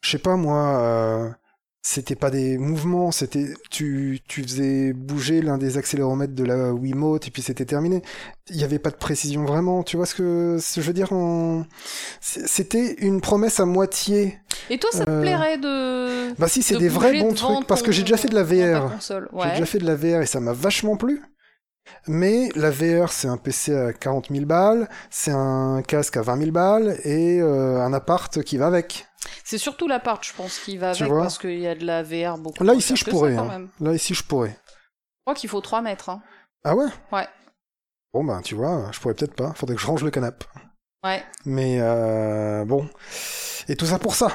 Je 0.00 0.10
sais 0.10 0.18
pas 0.18 0.36
moi. 0.36 1.34
C'était 1.80 2.16
pas 2.16 2.30
des 2.30 2.58
mouvements, 2.58 3.12
c'était. 3.12 3.54
Tu, 3.70 4.20
tu 4.28 4.42
faisais 4.42 4.92
bouger 4.92 5.40
l'un 5.40 5.56
des 5.58 5.78
accéléromètres 5.78 6.34
de 6.34 6.44
la 6.44 6.72
Wiimote 6.74 7.28
et 7.28 7.30
puis 7.30 7.40
c'était 7.40 7.64
terminé. 7.64 8.02
Il 8.50 8.56
y 8.56 8.64
avait 8.64 8.78
pas 8.80 8.90
de 8.90 8.96
précision 8.96 9.44
vraiment. 9.44 9.82
Tu 9.84 9.96
vois 9.96 10.04
ce 10.04 10.14
que, 10.14 10.58
ce 10.60 10.80
je 10.80 10.86
veux 10.86 10.92
dire 10.92 11.08
C'était 12.20 12.94
une 12.98 13.20
promesse 13.20 13.60
à 13.60 13.64
moitié. 13.64 14.38
Et 14.70 14.78
toi, 14.78 14.90
ça 14.92 15.04
te 15.04 15.10
Euh, 15.10 15.22
plairait 15.22 15.58
de. 15.58 16.34
Bah 16.38 16.48
si, 16.48 16.62
c'est 16.62 16.74
de 16.74 16.80
des 16.80 16.88
vrais 16.88 17.20
bons 17.20 17.32
trucs. 17.32 17.66
Parce 17.66 17.82
que 17.82 17.92
j'ai 17.92 18.02
déjà 18.02 18.16
fait 18.16 18.28
de 18.28 18.34
la 18.34 18.42
VR. 18.42 18.92
J'ai 19.00 19.50
déjà 19.50 19.66
fait 19.66 19.78
de 19.78 19.86
la 19.86 19.94
VR 19.94 20.22
et 20.22 20.26
ça 20.26 20.40
m'a 20.40 20.52
vachement 20.52 20.96
plu. 20.96 21.22
Mais 22.06 22.48
la 22.54 22.70
VR, 22.70 23.10
c'est 23.12 23.28
un 23.28 23.36
PC 23.36 23.74
à 23.76 23.92
40 23.92 24.28
000 24.30 24.46
balles, 24.46 24.88
c'est 25.10 25.30
un 25.30 25.82
casque 25.86 26.16
à 26.16 26.22
20 26.22 26.38
000 26.38 26.50
balles 26.52 26.98
et 27.04 27.40
euh, 27.40 27.80
un 27.82 27.92
appart 27.92 28.42
qui 28.42 28.56
va 28.56 28.66
avec. 28.66 29.06
C'est 29.44 29.58
surtout 29.58 29.88
l'appart, 29.88 30.24
je 30.24 30.32
pense, 30.32 30.58
qui 30.58 30.76
va 30.78 30.92
Tu 30.94 31.02
avec 31.02 31.14
parce 31.14 31.38
qu'il 31.38 31.58
y 31.58 31.66
a 31.66 31.74
de 31.74 31.84
la 31.84 32.02
VR 32.02 32.38
beaucoup. 32.38 32.62
Là, 32.64 32.74
ici, 32.74 32.96
je 32.96 33.04
pourrais. 33.04 33.34
Ça, 33.34 33.42
hein. 33.42 33.66
Là, 33.80 33.92
ici, 33.92 34.14
je 34.14 34.22
pourrais. 34.24 34.50
Je 34.50 35.24
crois 35.24 35.34
qu'il 35.34 35.50
faut 35.50 35.60
3 35.60 35.82
mètres. 35.82 36.08
Hein. 36.08 36.22
Ah 36.64 36.74
ouais? 36.74 36.86
Ouais. 37.12 37.26
Bon, 38.14 38.24
bah, 38.24 38.40
tu 38.42 38.54
vois, 38.54 38.90
je 38.92 39.00
pourrais 39.00 39.14
peut-être 39.14 39.34
pas. 39.34 39.52
Faudrait 39.54 39.76
que 39.76 39.82
je 39.82 39.86
range 39.86 40.02
le 40.02 40.10
canapé. 40.10 40.46
Ouais. 41.04 41.22
Mais 41.44 41.78
euh, 41.80 42.64
bon. 42.64 42.88
Et 43.68 43.76
tout 43.76 43.86
ça 43.86 43.98
pour 43.98 44.14
ça. 44.14 44.28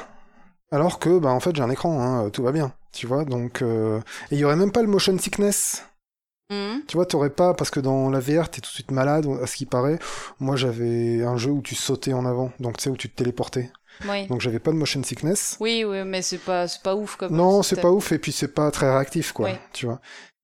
Alors 0.70 0.98
que, 0.98 1.18
bah, 1.18 1.30
en 1.30 1.40
fait, 1.40 1.54
j'ai 1.56 1.62
un 1.62 1.70
écran, 1.70 2.00
hein, 2.00 2.30
tout 2.30 2.42
va 2.42 2.52
bien. 2.52 2.72
Tu 2.92 3.06
vois, 3.06 3.24
donc. 3.24 3.62
euh, 3.62 3.98
Et 4.30 4.36
il 4.36 4.38
y 4.38 4.44
aurait 4.44 4.56
même 4.56 4.70
pas 4.72 4.82
le 4.82 4.88
motion 4.88 5.16
sickness. 5.18 5.84
Mhm. 6.50 6.82
Tu 6.86 6.96
vois, 6.96 7.06
t'aurais 7.06 7.30
pas, 7.30 7.54
parce 7.54 7.70
que 7.70 7.80
dans 7.80 8.10
la 8.10 8.20
VR, 8.20 8.48
t'es 8.50 8.60
tout 8.60 8.68
de 8.70 8.74
suite 8.74 8.90
malade, 8.90 9.26
à 9.42 9.46
ce 9.46 9.56
qui 9.56 9.66
paraît. 9.66 9.98
Moi, 10.40 10.56
j'avais 10.56 11.22
un 11.22 11.36
jeu 11.36 11.50
où 11.50 11.62
tu 11.62 11.74
sautais 11.74 12.12
en 12.12 12.26
avant, 12.26 12.52
donc 12.60 12.76
tu 12.76 12.84
sais, 12.84 12.90
où 12.90 12.96
tu 12.96 13.08
te 13.08 13.16
téléportais. 13.16 13.70
Oui. 14.08 14.26
Donc 14.26 14.40
j'avais 14.40 14.58
pas 14.58 14.72
de 14.72 14.76
motion 14.76 15.02
sickness. 15.02 15.56
Oui, 15.60 15.84
oui, 15.86 16.02
mais 16.04 16.20
c'est 16.20 16.38
pas, 16.38 16.66
pas 16.82 16.94
ouf 16.96 17.16
comme. 17.16 17.34
Non, 17.34 17.62
c'est 17.62 17.80
pas 17.80 17.90
ouf, 17.90 18.12
et 18.12 18.18
puis 18.18 18.32
c'est 18.32 18.52
pas 18.52 18.70
très 18.70 18.90
réactif, 18.90 19.32
quoi. 19.32 19.50
Oui. 19.50 19.56
Tu 19.72 19.86
vois. 19.86 20.00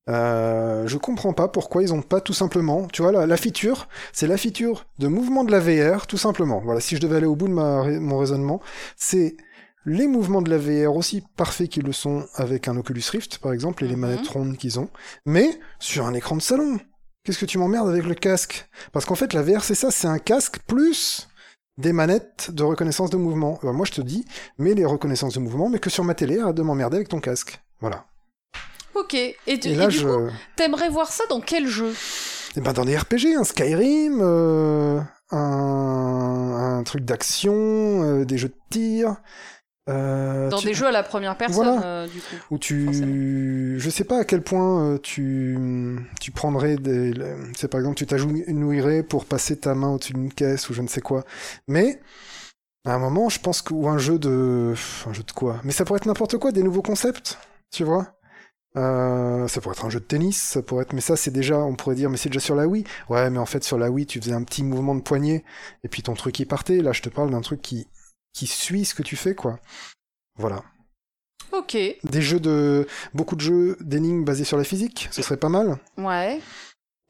Euh, 0.09 0.87
je 0.87 0.97
comprends 0.97 1.33
pas 1.33 1.47
pourquoi 1.47 1.83
ils 1.83 1.93
ont 1.93 2.01
pas 2.01 2.21
tout 2.21 2.33
simplement, 2.33 2.87
tu 2.87 3.03
vois, 3.03 3.11
la, 3.11 3.27
la 3.27 3.37
feature, 3.37 3.87
c'est 4.13 4.25
la 4.25 4.35
feature 4.37 4.85
de 4.97 5.07
mouvement 5.07 5.43
de 5.43 5.51
la 5.51 5.59
VR, 5.59 6.07
tout 6.07 6.17
simplement. 6.17 6.59
Voilà, 6.59 6.79
si 6.79 6.95
je 6.95 7.01
devais 7.01 7.17
aller 7.17 7.27
au 7.27 7.35
bout 7.35 7.47
de 7.47 7.53
ma, 7.53 7.83
mon 7.83 8.17
raisonnement, 8.17 8.61
c'est 8.97 9.37
les 9.85 10.07
mouvements 10.07 10.41
de 10.41 10.49
la 10.49 10.57
VR 10.57 10.95
aussi 10.95 11.23
parfaits 11.37 11.69
qu'ils 11.69 11.83
le 11.83 11.91
sont 11.93 12.25
avec 12.35 12.67
un 12.67 12.77
Oculus 12.77 13.03
Rift, 13.11 13.39
par 13.39 13.51
exemple, 13.53 13.83
et 13.83 13.87
les 13.87 13.95
Mhm. 13.95 14.01
manettes 14.01 14.27
rondes 14.27 14.57
qu'ils 14.57 14.79
ont, 14.79 14.89
mais 15.25 15.49
sur 15.79 16.05
un 16.05 16.13
écran 16.13 16.35
de 16.35 16.41
salon. 16.41 16.79
Qu'est-ce 17.23 17.39
que 17.39 17.45
tu 17.45 17.57
m'emmerdes 17.59 17.89
avec 17.89 18.05
le 18.05 18.15
casque? 18.15 18.67
Parce 18.91 19.05
qu'en 19.05 19.15
fait, 19.15 19.33
la 19.33 19.41
VR, 19.43 19.63
c'est 19.63 19.75
ça, 19.75 19.91
c'est 19.91 20.07
un 20.07 20.17
casque 20.19 20.59
plus 20.67 21.27
des 21.77 21.93
manettes 21.93 22.49
de 22.51 22.63
reconnaissance 22.63 23.09
de 23.11 23.17
mouvement. 23.17 23.59
Euh, 23.63 23.71
moi, 23.73 23.85
je 23.85 23.91
te 23.91 24.01
dis, 24.01 24.25
mets 24.57 24.73
les 24.73 24.85
reconnaissances 24.85 25.33
de 25.35 25.39
mouvement, 25.39 25.69
mais 25.69 25.79
que 25.79 25.89
sur 25.89 26.03
ma 26.03 26.13
télé, 26.15 26.39
arrête 26.39 26.55
de 26.55 26.61
m'emmerder 26.63 26.97
avec 26.97 27.09
ton 27.09 27.19
casque. 27.19 27.61
Voilà. 27.79 28.05
Ok. 28.95 29.13
Et, 29.13 29.37
tu- 29.59 29.69
Et 29.69 29.71
et 29.71 29.75
là, 29.75 29.87
du 29.87 29.97
je... 29.97 30.07
coup, 30.07 30.31
t'aimerais 30.55 30.89
voir 30.89 31.11
ça 31.11 31.23
dans 31.29 31.41
quel 31.41 31.67
jeu? 31.67 31.93
Eh 32.57 32.61
ben, 32.61 32.73
dans 32.73 32.85
des 32.85 32.97
RPG, 32.97 33.35
un 33.37 33.43
Skyrim, 33.43 34.19
euh, 34.21 34.99
un, 35.31 36.77
un 36.79 36.83
truc 36.83 37.05
d'action, 37.05 37.53
euh, 37.55 38.25
des 38.25 38.37
jeux 38.37 38.49
de 38.49 38.57
tir. 38.69 39.15
Euh, 39.91 40.49
Dans 40.49 40.57
tu- 40.57 40.67
des 40.67 40.73
jeux 40.73 40.87
à 40.87 40.91
la 40.91 41.03
première 41.03 41.37
personne, 41.37 41.65
Voilà. 41.65 41.85
euh, 41.85 42.07
du 42.07 42.19
coup. 42.19 42.35
où 42.51 42.57
tu, 42.57 42.85
forcément. 42.85 43.79
je 43.79 43.89
sais 43.89 44.03
pas 44.03 44.19
à 44.19 44.23
quel 44.25 44.41
point 44.41 44.85
euh, 44.93 44.97
tu, 44.97 45.57
tu 46.19 46.31
prendrais 46.31 46.75
des, 46.77 47.13
c'est 47.55 47.67
par 47.67 47.79
exemple 47.79 47.95
tu 47.97 48.05
t'agenouillerais 48.05 49.03
pour 49.03 49.25
passer 49.25 49.57
ta 49.57 49.75
main 49.75 49.89
au-dessus 49.89 50.13
d'une 50.13 50.33
caisse 50.33 50.69
ou 50.69 50.73
je 50.73 50.81
ne 50.81 50.87
sais 50.87 51.01
quoi. 51.01 51.23
Mais 51.67 51.99
à 52.85 52.93
un 52.95 52.99
moment, 52.99 53.29
je 53.29 53.39
pense 53.39 53.61
que 53.61 53.73
ou 53.73 53.87
un 53.87 53.97
jeu 53.97 54.17
de, 54.17 54.73
un 55.05 55.13
jeu 55.13 55.23
de 55.23 55.31
quoi? 55.31 55.59
Mais 55.63 55.71
ça 55.71 55.85
pourrait 55.85 55.97
être 55.97 56.05
n'importe 56.07 56.37
quoi, 56.37 56.51
des 56.51 56.63
nouveaux 56.63 56.81
concepts, 56.81 57.37
tu 57.71 57.83
vois? 57.83 58.15
Euh, 58.77 59.47
ça 59.49 59.59
pourrait 59.59 59.75
être 59.75 59.83
un 59.85 59.89
jeu 59.89 59.99
de 59.99 60.05
tennis, 60.05 60.41
ça 60.41 60.61
pourrait 60.61 60.83
être, 60.83 60.93
mais 60.93 61.01
ça 61.01 61.17
c'est 61.17 61.29
déjà, 61.31 61.57
on 61.57 61.75
pourrait 61.75 61.95
dire, 61.95 62.09
mais 62.09 62.15
c'est 62.15 62.29
déjà 62.29 62.39
sur 62.39 62.55
la 62.55 62.67
Wii. 62.67 62.85
Ouais, 63.09 63.29
mais 63.29 63.37
en 63.37 63.45
fait 63.45 63.63
sur 63.65 63.77
la 63.77 63.91
Wii, 63.91 64.05
tu 64.05 64.19
faisais 64.21 64.31
un 64.33 64.43
petit 64.43 64.63
mouvement 64.63 64.95
de 64.95 65.01
poignet 65.01 65.43
et 65.83 65.89
puis 65.89 66.01
ton 66.03 66.13
truc 66.13 66.39
y 66.39 66.45
partait. 66.45 66.77
Là, 66.81 66.93
je 66.93 67.01
te 67.01 67.09
parle 67.09 67.31
d'un 67.31 67.41
truc 67.41 67.61
qui 67.61 67.87
qui 68.33 68.47
suit 68.47 68.85
ce 68.85 68.93
que 68.95 69.03
tu 69.03 69.15
fais, 69.15 69.35
quoi. 69.35 69.59
Voilà. 70.37 70.63
Ok. 71.51 71.73
Des 71.75 72.21
jeux 72.21 72.39
de. 72.39 72.87
Beaucoup 73.13 73.35
de 73.35 73.41
jeux 73.41 73.77
d'énigmes 73.81 74.23
basés 74.23 74.45
sur 74.45 74.57
la 74.57 74.63
physique, 74.63 75.09
ce 75.11 75.21
serait 75.21 75.37
pas 75.37 75.49
mal. 75.49 75.77
Ouais. 75.97 76.39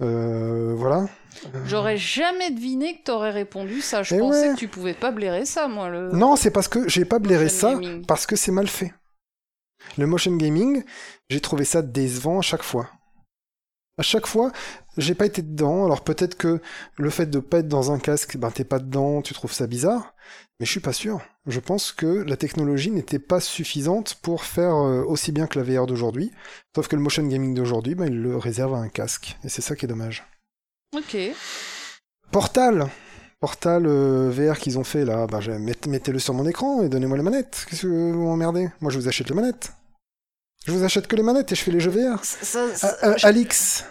Euh, 0.02 0.73
voilà. 0.76 1.07
Euh, 1.53 1.64
J'aurais 1.68 1.98
jamais 1.98 2.49
deviné 2.49 2.98
que 2.98 3.03
t'aurais 3.03 3.30
répondu 3.30 3.81
ça. 3.81 4.02
Je 4.02 4.15
Eh 4.15 4.19
pensais 4.19 4.48
ouais. 4.49 4.53
que 4.56 4.60
tu 4.60 4.68
pouvais 4.68 4.95
pas 4.95 5.11
blairer 5.11 5.45
ça, 5.45 5.68
moi. 5.68 5.89
Le... 5.89 6.11
Non, 6.11 6.35
c'est 6.35 6.49
parce 6.49 6.68
que 6.68 6.89
j'ai 6.89 7.06
pas 7.06 7.19
blairé 7.19 7.49
ça, 7.49 7.73
gaming. 7.76 8.06
parce 8.07 8.26
que 8.26 8.35
c'est 8.35 8.52
mal 8.52 8.68
fait. 8.68 8.93
Le 9.98 10.07
motion 10.07 10.35
gaming, 10.35 10.84
j'ai 11.30 11.39
trouvé 11.39 11.64
ça 11.65 11.84
décevant 11.84 12.39
à 12.39 12.41
chaque 12.41 12.64
fois. 12.64 12.89
À 14.02 14.03
chaque 14.03 14.26
fois, 14.26 14.52
j'ai 14.98 15.14
pas 15.14 15.28
été 15.28 15.44
dedans. 15.44 15.86
Alors 15.86 16.03
peut-être 16.03 16.34
que 16.34 16.60
le 16.98 17.10
fait 17.11 17.28
de 17.28 17.38
pas 17.38 17.60
être 17.60 17.68
dans 17.68 17.91
un 17.91 17.99
casque, 17.99 18.36
ben 18.36 18.49
t'es 18.49 18.64
pas 18.64 18.80
dedans, 18.80 19.22
tu 19.22 19.36
trouves 19.36 19.53
ça 19.53 19.68
bizarre. 19.68 20.15
Mais 20.60 20.65
je 20.65 20.72
suis 20.72 20.80
pas 20.80 20.91
sûr. 20.91 21.22
Je 21.45 21.60
pense 21.60 21.91
que 21.91 22.07
la 22.07 22.36
technologie 22.36 22.90
n'était 22.90 23.19
pas 23.19 23.40
suffisante 23.40 24.15
pour 24.23 24.44
faire 24.44 24.73
euh, 24.73 25.03
aussi 25.03 25.32
bien 25.32 25.45
que 25.45 25.60
la 25.60 25.64
VR 25.64 25.86
d'aujourd'hui. 25.86 26.32
Sauf 26.76 26.88
que 26.88 26.95
le 26.95 27.02
motion 27.03 27.22
gaming 27.28 27.53
d'aujourd'hui, 27.53 27.94
ben, 27.94 28.07
il 28.07 28.23
le 28.23 28.38
réserve 28.38 28.73
à 28.73 28.78
un 28.78 28.90
casque. 28.90 29.38
Et 29.44 29.49
c'est 29.49 29.61
ça 29.61 29.76
qui 29.76 29.86
est 29.86 29.88
dommage. 29.88 30.26
Ok. 30.98 31.15
Portal 32.32 32.90
Portal 33.40 33.86
euh, 33.86 34.32
VR 34.32 34.57
qu'ils 34.57 34.80
ont 34.80 34.84
fait 34.84 35.06
là, 35.06 35.28
ben, 35.28 35.60
mettez-le 35.60 36.18
sur 36.18 36.34
mon 36.34 36.48
écran 36.48 36.82
et 36.82 36.90
donnez-moi 36.90 37.18
les 37.18 37.23
manettes. 37.23 37.68
Qu'est-ce 37.69 37.84
que 37.84 37.88
vous 37.88 38.26
m'emmerdez? 38.26 38.68
Moi 38.82 38.91
je 38.91 38.98
vous 38.98 39.07
achète 39.07 39.30
les 39.30 39.36
manettes. 39.36 39.73
Je 40.65 40.71
vous 40.71 40.83
achète 40.83 41.07
que 41.07 41.15
les 41.15 41.23
manettes 41.23 41.51
et 41.51 41.55
je 41.55 41.61
fais 41.63 41.71
les 41.71 41.79
jeux 41.79 41.91
VR. 41.91 42.23
Ça- 42.23 42.75
ça- 42.75 42.97
Ah, 43.01 43.07
euh, 43.09 43.13
je- 43.17 43.25
Alix 43.27 43.85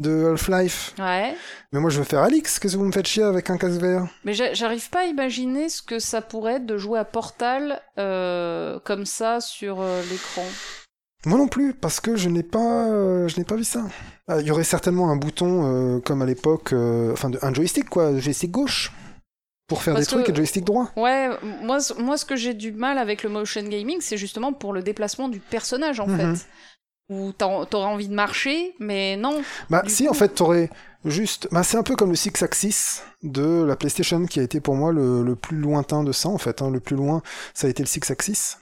de 0.00 0.26
Half-Life. 0.32 0.92
Ouais. 0.98 1.34
Mais 1.72 1.80
moi 1.80 1.88
je 1.88 1.98
veux 1.98 2.04
faire 2.04 2.20
Alix, 2.20 2.58
qu'est-ce 2.58 2.74
que 2.74 2.78
vous 2.78 2.84
me 2.84 2.92
faites 2.92 3.06
chier 3.06 3.22
avec 3.22 3.48
un 3.48 3.56
casque 3.56 3.80
VR 3.80 4.06
Mais 4.24 4.34
j'a- 4.34 4.52
j'arrive 4.52 4.90
pas 4.90 5.00
à 5.00 5.04
imaginer 5.04 5.68
ce 5.68 5.82
que 5.82 5.98
ça 5.98 6.20
pourrait 6.20 6.54
être 6.54 6.66
de 6.66 6.76
jouer 6.76 6.98
à 6.98 7.04
Portal 7.04 7.80
euh, 7.98 8.78
comme 8.84 9.06
ça 9.06 9.40
sur 9.40 9.80
euh, 9.80 10.02
l'écran. 10.10 10.44
Moi 11.26 11.38
non 11.38 11.48
plus, 11.48 11.72
parce 11.72 12.00
que 12.00 12.16
je 12.16 12.28
n'ai 12.28 12.42
pas, 12.42 12.86
euh, 12.88 13.28
je 13.28 13.38
n'ai 13.38 13.44
pas 13.44 13.56
vu 13.56 13.64
ça. 13.64 13.82
Ah, 14.28 14.40
Il 14.40 14.46
y 14.46 14.50
aurait 14.50 14.62
certainement 14.64 15.10
un 15.10 15.16
bouton 15.16 16.00
comme 16.04 16.20
à 16.20 16.26
l'époque, 16.26 16.74
enfin 17.12 17.30
un 17.40 17.54
joystick 17.54 17.88
quoi, 17.88 18.18
joystick 18.18 18.50
gauche 18.50 18.92
pour 19.66 19.82
faire 19.82 19.94
Parce 19.94 20.06
des 20.06 20.10
trucs 20.12 20.26
que- 20.26 20.32
et 20.32 20.34
joystick 20.34 20.64
droit. 20.64 20.90
Ouais, 20.96 21.30
moi, 21.62 21.78
moi 21.98 22.16
ce 22.18 22.24
que 22.24 22.36
j'ai 22.36 22.54
du 22.54 22.72
mal 22.72 22.98
avec 22.98 23.22
le 23.22 23.30
motion 23.30 23.62
gaming, 23.62 23.98
c'est 24.00 24.16
justement 24.16 24.52
pour 24.52 24.72
le 24.72 24.82
déplacement 24.82 25.28
du 25.28 25.40
personnage 25.40 26.00
en 26.00 26.06
Mhm. 26.06 26.36
fait. 26.36 26.46
Où 27.10 27.32
t'auras 27.32 27.86
envie 27.88 28.08
de 28.08 28.14
marcher, 28.14 28.74
mais 28.80 29.16
non. 29.18 29.42
Bah 29.68 29.82
si 29.86 30.04
coup- 30.04 30.10
en 30.10 30.14
fait 30.14 30.28
t'aurais 30.34 30.70
juste, 31.04 31.48
bah 31.52 31.62
c'est 31.62 31.76
un 31.76 31.82
peu 31.82 31.96
comme 31.96 32.08
le 32.08 32.16
Six 32.16 32.42
Axis 32.42 33.02
de 33.22 33.62
la 33.62 33.76
PlayStation 33.76 34.24
qui 34.24 34.40
a 34.40 34.42
été 34.42 34.58
pour 34.60 34.74
moi 34.74 34.90
le, 34.90 35.22
le 35.22 35.36
plus 35.36 35.58
lointain 35.58 36.02
de 36.02 36.12
ça 36.12 36.30
en 36.30 36.38
fait. 36.38 36.62
hein. 36.62 36.70
Le 36.70 36.80
plus 36.80 36.96
loin 36.96 37.20
ça 37.52 37.66
a 37.66 37.70
été 37.70 37.82
le 37.82 37.86
Six 37.88 38.10
Axis. 38.10 38.56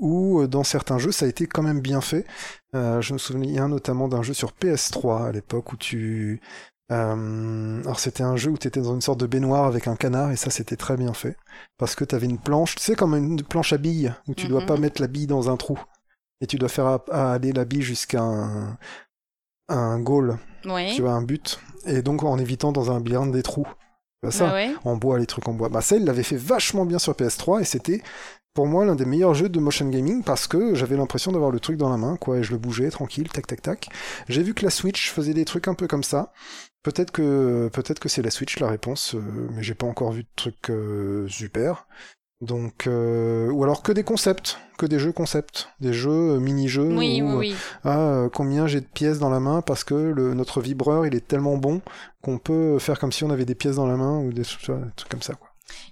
Ou 0.00 0.40
euh, 0.40 0.48
dans 0.48 0.64
certains 0.64 0.98
jeux 0.98 1.12
ça 1.12 1.26
a 1.26 1.28
été 1.28 1.46
quand 1.46 1.62
même 1.62 1.80
bien 1.80 2.00
fait. 2.00 2.26
Euh, 2.74 3.00
je 3.00 3.12
me 3.12 3.18
souviens 3.18 3.68
notamment 3.68 4.08
d'un 4.08 4.22
jeu 4.22 4.34
sur 4.34 4.50
PS3 4.52 5.28
à 5.28 5.32
l'époque 5.32 5.72
où 5.72 5.76
tu 5.76 6.40
euh, 6.90 7.80
alors 7.82 8.00
c'était 8.00 8.22
un 8.22 8.36
jeu 8.36 8.50
où 8.50 8.58
tu 8.58 8.66
étais 8.68 8.80
dans 8.80 8.94
une 8.94 9.00
sorte 9.00 9.20
de 9.20 9.26
baignoire 9.26 9.64
avec 9.66 9.86
un 9.86 9.96
canard 9.96 10.30
et 10.32 10.36
ça 10.36 10.50
c'était 10.50 10.76
très 10.76 10.96
bien 10.96 11.12
fait 11.14 11.36
parce 11.78 11.94
que 11.94 12.04
tu 12.04 12.14
avais 12.14 12.26
une 12.26 12.38
planche, 12.38 12.74
tu 12.74 12.82
sais 12.82 12.94
comme 12.96 13.14
une 13.14 13.42
planche 13.42 13.72
à 13.72 13.78
billes 13.78 14.12
où 14.26 14.34
tu 14.34 14.48
dois 14.48 14.60
Mhm. 14.60 14.66
pas 14.66 14.76
mettre 14.76 15.00
la 15.00 15.06
bille 15.06 15.26
dans 15.28 15.50
un 15.50 15.56
trou 15.56 15.78
et 16.40 16.46
tu 16.46 16.56
dois 16.58 16.68
faire 16.68 16.98
aller 17.12 17.52
la 17.52 17.64
bille 17.64 17.82
jusqu'à 17.82 18.22
un, 18.22 18.76
un 19.68 20.00
goal, 20.00 20.38
Oui. 20.64 20.94
tu 20.96 21.02
vois 21.02 21.12
un 21.12 21.22
but 21.22 21.60
et 21.86 22.02
donc 22.02 22.22
en 22.24 22.38
évitant 22.38 22.72
dans 22.72 22.90
un 22.90 22.94
labyrinthe 22.94 23.32
des 23.32 23.42
trous. 23.42 23.66
Tu 24.22 24.26
vois 24.28 24.32
ça 24.32 24.48
Ah 24.50 24.54
ouais. 24.54 24.70
en 24.84 24.96
bois, 24.96 25.18
les 25.18 25.26
trucs 25.26 25.48
en 25.48 25.54
bois. 25.54 25.68
Bah 25.70 25.80
ça, 25.80 25.96
il 25.96 26.04
l'avait 26.04 26.22
fait 26.22 26.36
vachement 26.36 26.84
bien 26.84 26.98
sur 26.98 27.14
PS3 27.14 27.60
et 27.60 27.64
c'était 27.64 28.02
pour 28.52 28.66
moi 28.66 28.84
l'un 28.84 28.96
des 28.96 29.06
meilleurs 29.06 29.32
jeux 29.32 29.48
de 29.48 29.60
motion 29.60 29.88
gaming 29.88 30.22
parce 30.24 30.46
que 30.46 30.74
j'avais 30.74 30.96
l'impression 30.96 31.32
d'avoir 31.32 31.50
le 31.50 31.60
truc 31.60 31.76
dans 31.78 31.88
la 31.88 31.96
main, 31.96 32.16
quoi, 32.16 32.38
et 32.38 32.42
je 32.42 32.50
le 32.50 32.58
bougeais 32.58 32.90
tranquille, 32.90 33.28
tac 33.30 33.46
tac 33.46 33.62
tac. 33.62 33.88
J'ai 34.28 34.42
vu 34.42 34.52
que 34.54 34.64
la 34.64 34.70
Switch 34.70 35.10
faisait 35.10 35.32
des 35.34 35.44
trucs 35.46 35.68
un 35.68 35.74
peu 35.74 35.86
comme 35.86 36.02
ça. 36.02 36.32
Peut-être 36.82 37.10
que 37.10 37.68
peut-être 37.72 37.98
que 38.00 38.08
c'est 38.08 38.22
la 38.22 38.30
Switch 38.30 38.58
la 38.58 38.68
réponse, 38.68 39.14
euh, 39.14 39.20
mais 39.52 39.62
j'ai 39.62 39.74
pas 39.74 39.86
encore 39.86 40.12
vu 40.12 40.22
de 40.22 40.28
trucs 40.36 40.70
euh, 40.70 41.28
super. 41.28 41.86
Donc 42.40 42.86
euh, 42.86 43.50
ou 43.50 43.62
alors 43.64 43.82
que 43.82 43.92
des 43.92 44.02
concepts, 44.02 44.58
que 44.78 44.86
des 44.86 44.98
jeux 44.98 45.12
concepts, 45.12 45.68
des 45.80 45.92
jeux 45.92 46.10
euh, 46.36 46.38
mini-jeux 46.40 46.96
Oui, 46.96 47.20
où, 47.20 47.36
oui, 47.36 47.50
oui. 47.50 47.56
ah, 47.84 48.28
combien 48.32 48.66
j'ai 48.66 48.80
de 48.80 48.86
pièces 48.86 49.18
dans 49.18 49.28
la 49.28 49.40
main 49.40 49.60
parce 49.60 49.84
que 49.84 49.92
le, 49.94 50.32
notre 50.32 50.62
vibreur 50.62 51.06
il 51.06 51.14
est 51.14 51.26
tellement 51.28 51.58
bon 51.58 51.82
qu'on 52.22 52.38
peut 52.38 52.78
faire 52.78 52.98
comme 52.98 53.12
si 53.12 53.24
on 53.24 53.30
avait 53.30 53.44
des 53.44 53.54
pièces 53.54 53.76
dans 53.76 53.86
la 53.86 53.96
main 53.96 54.20
ou 54.20 54.32
des, 54.32 54.44
vois, 54.66 54.76
des 54.78 54.92
trucs 54.96 55.10
comme 55.10 55.20
ça 55.20 55.34
quoi. 55.34 55.48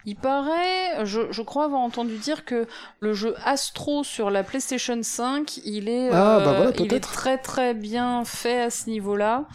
Il 0.06 0.16
paraît, 0.16 1.04
je, 1.04 1.30
je 1.30 1.42
crois 1.42 1.64
avoir 1.66 1.82
entendu 1.82 2.16
dire 2.16 2.44
que 2.46 2.66
le 3.00 3.12
jeu 3.12 3.34
Astro 3.44 4.02
sur 4.02 4.30
la 4.30 4.42
PlayStation 4.42 4.98
5, 5.02 5.58
il 5.66 5.88
est, 5.88 6.08
Ah, 6.10 6.40
bah 6.44 6.54
voilà, 6.56 6.72
il 6.78 6.94
est 6.94 7.00
peut-être. 7.00 7.12
très 7.12 7.38
très 7.38 7.74
bien 7.74 8.24
fait 8.24 8.62
à 8.62 8.70
ce 8.70 8.88
niveau-là. 8.90 9.46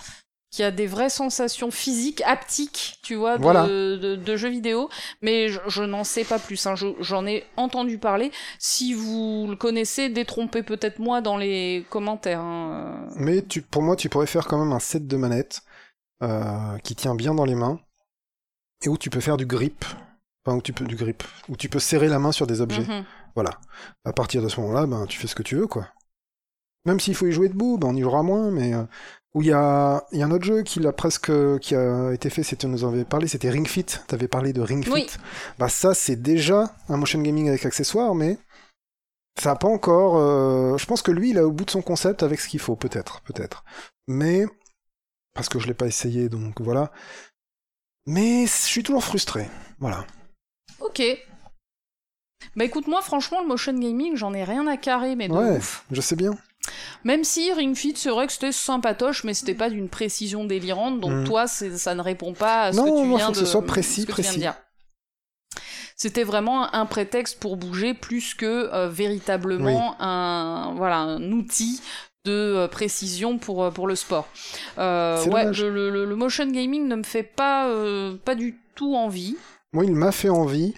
Qui 0.54 0.62
a 0.62 0.70
des 0.70 0.86
vraies 0.86 1.10
sensations 1.10 1.72
physiques, 1.72 2.22
haptiques, 2.28 3.00
tu 3.02 3.16
vois, 3.16 3.38
de, 3.40 3.42
Voilà. 3.42 3.66
de, 3.66 4.16
de 4.16 4.36
jeux 4.36 4.50
vidéo. 4.50 4.88
Mais 5.24 5.50
je, 5.50 5.60
je 5.68 5.82
n'en 5.82 6.04
sais 6.04 6.24
pas 6.24 6.38
plus. 6.38 6.64
Hein. 6.68 6.76
Je- 6.76 6.94
J'en 7.00 7.26
ai 7.26 7.44
entendu 7.58 7.98
parler. 7.98 8.32
Si 8.60 8.94
vous 8.94 9.48
le 9.50 9.56
connaissez, 9.56 10.10
détrompez 10.10 10.62
peut-être 10.62 11.00
moi 11.00 11.22
dans 11.22 11.38
les 11.38 11.88
commentaires. 11.90 12.40
hein. 12.42 13.08
Mais 13.16 13.42
tu, 13.42 13.64
pour 13.64 13.82
moi, 13.82 13.96
tu 13.96 14.10
pourrais 14.10 14.28
faire 14.28 14.46
quand 14.46 14.60
même 14.64 14.74
un 14.74 14.80
set 14.80 15.08
de 15.08 15.18
manettes 15.18 15.62
euh, 16.22 16.78
qui 16.84 16.94
tient 16.96 17.16
bien 17.16 17.34
dans 17.34 17.46
les 17.46 17.56
mains 17.56 17.80
et 18.86 18.90
où 18.90 18.98
tu 18.98 19.10
peux 19.10 19.22
faire 19.22 19.38
du 19.38 19.48
grip. 19.48 19.84
Enfin, 20.46 20.58
où 20.58 20.62
tu 20.62 20.72
peux 20.74 20.86
du 20.86 20.96
grip, 20.98 21.24
où 21.50 21.56
tu 21.58 21.68
peux 21.68 21.80
serrer 21.80 22.10
la 22.10 22.20
main 22.20 22.32
sur 22.34 22.46
des 22.46 22.62
objets. 22.62 22.82
Mhm. 22.84 23.06
Voilà. 23.34 23.52
À 24.06 24.14
partir 24.14 24.44
de 24.44 24.50
ce 24.50 24.60
moment-là, 24.62 24.86
ben, 24.86 25.08
tu 25.08 25.18
fais 25.18 25.28
ce 25.28 25.34
que 25.36 25.42
tu 25.42 25.56
veux, 25.56 25.68
quoi. 25.68 25.88
Même 26.86 27.00
s'il 27.00 27.16
faut 27.16 27.26
y 27.26 27.32
jouer 27.32 27.48
debout, 27.50 27.78
ben, 27.80 27.88
on 27.88 27.96
y 27.96 28.02
jouera 28.02 28.22
moins, 28.24 28.52
mais 28.52 28.74
euh, 28.76 28.84
où 29.34 29.42
il 29.42 29.48
y 29.48 29.52
a, 29.52 30.06
y 30.12 30.22
a 30.22 30.26
un 30.26 30.32
autre 30.32 30.46
jeu 30.46 30.62
qui 30.62 30.80
l'a 30.80 30.94
presque, 30.94 31.32
qui 31.60 31.76
a 31.76 32.12
été 32.14 32.30
fait, 32.30 32.44
c'était, 32.44 32.68
nous 32.68 32.84
en 32.84 32.90
avait 32.90 33.04
parlé, 33.06 33.28
c'était 33.28 33.50
Ring 33.50 33.68
Fit. 33.68 33.86
T'avais 34.08 34.28
parlé 34.28 34.54
de 34.54 34.62
Ring 34.62 34.84
Fit. 34.84 34.92
Oui. 34.92 35.08
Bah, 35.58 35.70
ça, 35.70 35.94
c'est 35.94 36.16
déjà 36.22 36.76
un 36.90 36.98
motion 36.98 37.20
gaming 37.22 37.50
avec 37.50 37.66
accessoires, 37.66 38.14
mais 38.14 38.38
ça 39.42 39.52
a 39.52 39.56
pas 39.56 39.68
encore, 39.68 40.18
euh, 40.18 40.78
je 40.78 40.86
pense 40.86 41.02
que 41.02 41.12
lui, 41.12 41.32
il 41.32 41.40
a 41.40 41.46
au 41.48 41.52
bout 41.52 41.66
de 41.66 41.72
son 41.72 41.82
concept 41.82 42.22
avec 42.22 42.40
ce 42.40 42.48
qu'il 42.48 42.60
faut, 42.60 42.76
peut-être, 42.76 43.22
peut-être. 43.22 43.64
Mais, 44.08 44.46
parce 45.34 45.50
que 45.50 45.58
je 45.58 45.66
l'ai 45.66 45.74
pas 45.74 45.88
essayé, 45.88 46.30
donc 46.30 46.62
voilà. 46.62 46.92
Mais 48.06 48.46
je 48.46 48.52
suis 48.52 48.84
toujours 48.84 49.04
frustré. 49.04 49.50
Voilà. 49.80 50.06
Ok. 50.80 51.02
Bah 52.56 52.66
écoute, 52.66 52.88
moi 52.88 53.02
franchement, 53.02 53.42
le 53.42 53.48
motion 53.48 53.74
gaming, 53.74 54.16
j'en 54.16 54.34
ai 54.34 54.44
rien 54.44 54.68
à 54.68 54.78
carrer, 54.78 55.16
mais 55.16 55.28
de 55.30 55.34
Ouais, 55.34 55.58
ouf. 55.58 55.86
je 55.90 56.02
sais 56.02 56.16
bien. 56.18 56.38
Même 57.04 57.24
si 57.24 57.52
Ring 57.54 57.76
Fit, 57.76 57.94
c'est 57.96 58.10
vrai 58.10 58.28
que 58.28 58.34
c'était 58.34 58.52
sympatoche, 58.52 59.24
mais 59.24 59.34
c'était 59.34 59.54
pas 59.54 59.70
d'une 59.70 59.90
précision 59.90 60.46
délirante, 60.46 61.00
donc 61.02 61.12
Mhm. 61.12 61.24
toi, 61.26 61.48
ça 61.48 61.96
ne 61.96 62.02
répond 62.02 62.34
pas 62.34 62.64
à 62.64 62.72
ce 62.74 62.78
Non, 62.78 62.86
que 62.96 63.02
tu 63.02 63.08
moi, 63.08 63.18
viens 63.18 63.28
faut 63.28 63.34
que 63.34 63.40
de 63.40 63.46
ce 63.46 63.52
soit 63.52 63.66
précis, 63.66 64.02
ce 64.02 64.06
que 64.08 64.14
tu 64.14 64.22
viens 64.22 64.32
de 64.32 64.38
précis. 64.38 64.40
dire. 64.40 64.56
C'était 65.96 66.24
vraiment 66.24 66.74
un 66.74 66.86
prétexte 66.86 67.40
pour 67.40 67.56
bouger 67.58 67.94
plus 67.94 68.34
que 68.34 68.70
euh, 68.74 68.90
véritablement 68.90 69.96
un 70.02 70.74
voilà 70.76 70.98
un 70.98 71.32
outil 71.32 71.82
de 72.26 72.68
précision 72.72 73.38
pour, 73.38 73.72
pour 73.72 73.88
le 73.88 73.96
sport. 73.96 74.28
Ouais, 74.78 75.46
le, 75.52 75.70
le- 75.90 76.06
le 76.06 76.16
motion 76.16 76.48
gaming 76.48 76.88
ne 76.88 76.96
me 76.96 77.04
fait 77.04 77.24
pas, 77.24 77.68
euh, 77.68 78.16
pas 78.24 78.36
du 78.36 78.58
tout 78.76 78.96
envie. 78.96 79.36
Moi, 79.74 79.86
il 79.86 79.94
m'a 79.94 80.12
fait 80.12 80.30
envie, 80.30 80.74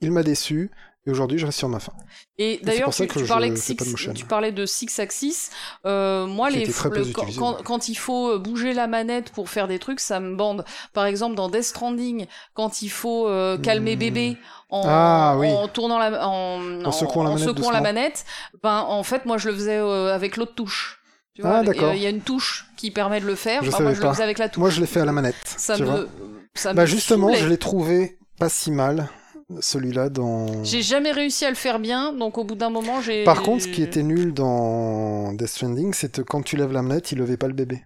il 0.00 0.10
m'a 0.10 0.22
déçu, 0.22 0.70
et 1.06 1.10
aujourd'hui, 1.10 1.38
je 1.38 1.46
reste 1.46 1.58
sur 1.58 1.68
ma 1.68 1.80
faim. 1.80 1.92
Et 2.38 2.60
d'ailleurs, 2.62 2.90
tu, 2.94 3.08
je 3.08 3.24
parlais 3.26 3.50
de 3.50 3.56
six, 3.56 3.76
tu 4.14 4.24
parlais 4.24 4.52
de 4.52 4.66
six 4.66 4.98
axis. 5.00 5.50
Euh, 5.84 6.26
moi, 6.26 6.48
les, 6.50 6.64
le- 6.66 7.62
quand, 7.62 7.88
il 7.88 7.94
faut 7.96 8.38
bouger 8.38 8.72
la 8.72 8.86
manette 8.86 9.30
pour 9.32 9.48
faire 9.50 9.66
des 9.68 9.78
trucs, 9.78 10.00
ça 10.00 10.20
me 10.20 10.36
bande. 10.36 10.64
Par 10.92 11.06
exemple, 11.06 11.34
dans 11.34 11.48
Death 11.48 11.64
Stranding, 11.64 12.26
quand 12.54 12.82
il 12.82 12.88
faut 12.90 13.26
euh, 13.28 13.58
calmer 13.58 13.96
Hmm. 13.96 13.98
bébé 13.98 14.36
en, 14.70 14.82
Ah, 14.86 15.34
oui. 15.38 15.48
en 15.48 15.66
tournant 15.68 15.98
la, 15.98 16.26
en, 16.26 16.84
En 16.84 16.92
secouant 16.92 17.24
la 17.24 17.30
manette 17.30 17.44
secouant 17.48 17.70
la 17.72 17.78
doucement. 17.80 17.82
manette, 17.82 18.24
ben 18.62 18.78
en 18.86 19.02
fait, 19.02 19.26
moi, 19.26 19.38
je 19.38 19.48
le 19.48 19.54
faisais 19.54 19.78
euh, 19.78 20.14
avec 20.14 20.36
l'autre 20.36 20.54
touche. 20.54 21.00
Tu 21.34 21.42
Ah, 21.44 21.62
vois, 21.62 21.74
euh, 21.88 21.94
il 21.94 22.02
y 22.02 22.06
a 22.06 22.10
une 22.10 22.20
touche 22.20 22.66
qui 22.76 22.90
permet 22.90 23.20
de 23.20 23.26
le 23.26 23.34
faire. 23.34 23.64
Je 23.64 23.70
moi, 23.70 23.78
je 23.94 24.00
pas. 24.00 24.06
le 24.08 24.12
faisais 24.12 24.22
avec 24.22 24.38
la 24.38 24.48
touche. 24.48 24.60
Moi, 24.60 24.70
je 24.70 24.80
l'ai 24.80 24.86
fait 24.86 25.00
à 25.00 25.04
la 25.04 25.12
manette. 25.12 25.34
ça 25.44 25.76
me, 25.78 26.08
ça 26.54 26.74
Bah 26.74 26.82
me 26.82 26.86
justement, 26.86 27.28
saoulait. 27.28 27.40
je 27.40 27.46
l'ai 27.48 27.56
trouvé 27.58 28.18
pas 28.38 28.48
si 28.50 28.70
mal, 28.70 29.08
celui-là, 29.60 30.08
dans... 30.08 30.64
J'ai 30.64 30.82
jamais 30.82 31.12
réussi 31.12 31.44
à 31.44 31.50
le 31.50 31.56
faire 31.56 31.78
bien, 31.78 32.12
donc 32.12 32.38
au 32.38 32.44
bout 32.44 32.54
d'un 32.54 32.70
moment, 32.70 33.00
j'ai. 33.00 33.24
Par 33.24 33.42
contre, 33.42 33.64
ce 33.64 33.68
qui 33.68 33.82
était 33.82 34.02
nul 34.02 34.32
dans 34.34 35.32
Death 35.32 35.48
Stranding, 35.48 35.92
c'est 35.94 36.12
que 36.12 36.22
quand 36.22 36.42
tu 36.42 36.56
lèves 36.56 36.72
la 36.72 36.82
manette, 36.82 37.12
il 37.12 37.18
levait 37.18 37.36
pas 37.36 37.48
le 37.48 37.54
bébé. 37.54 37.82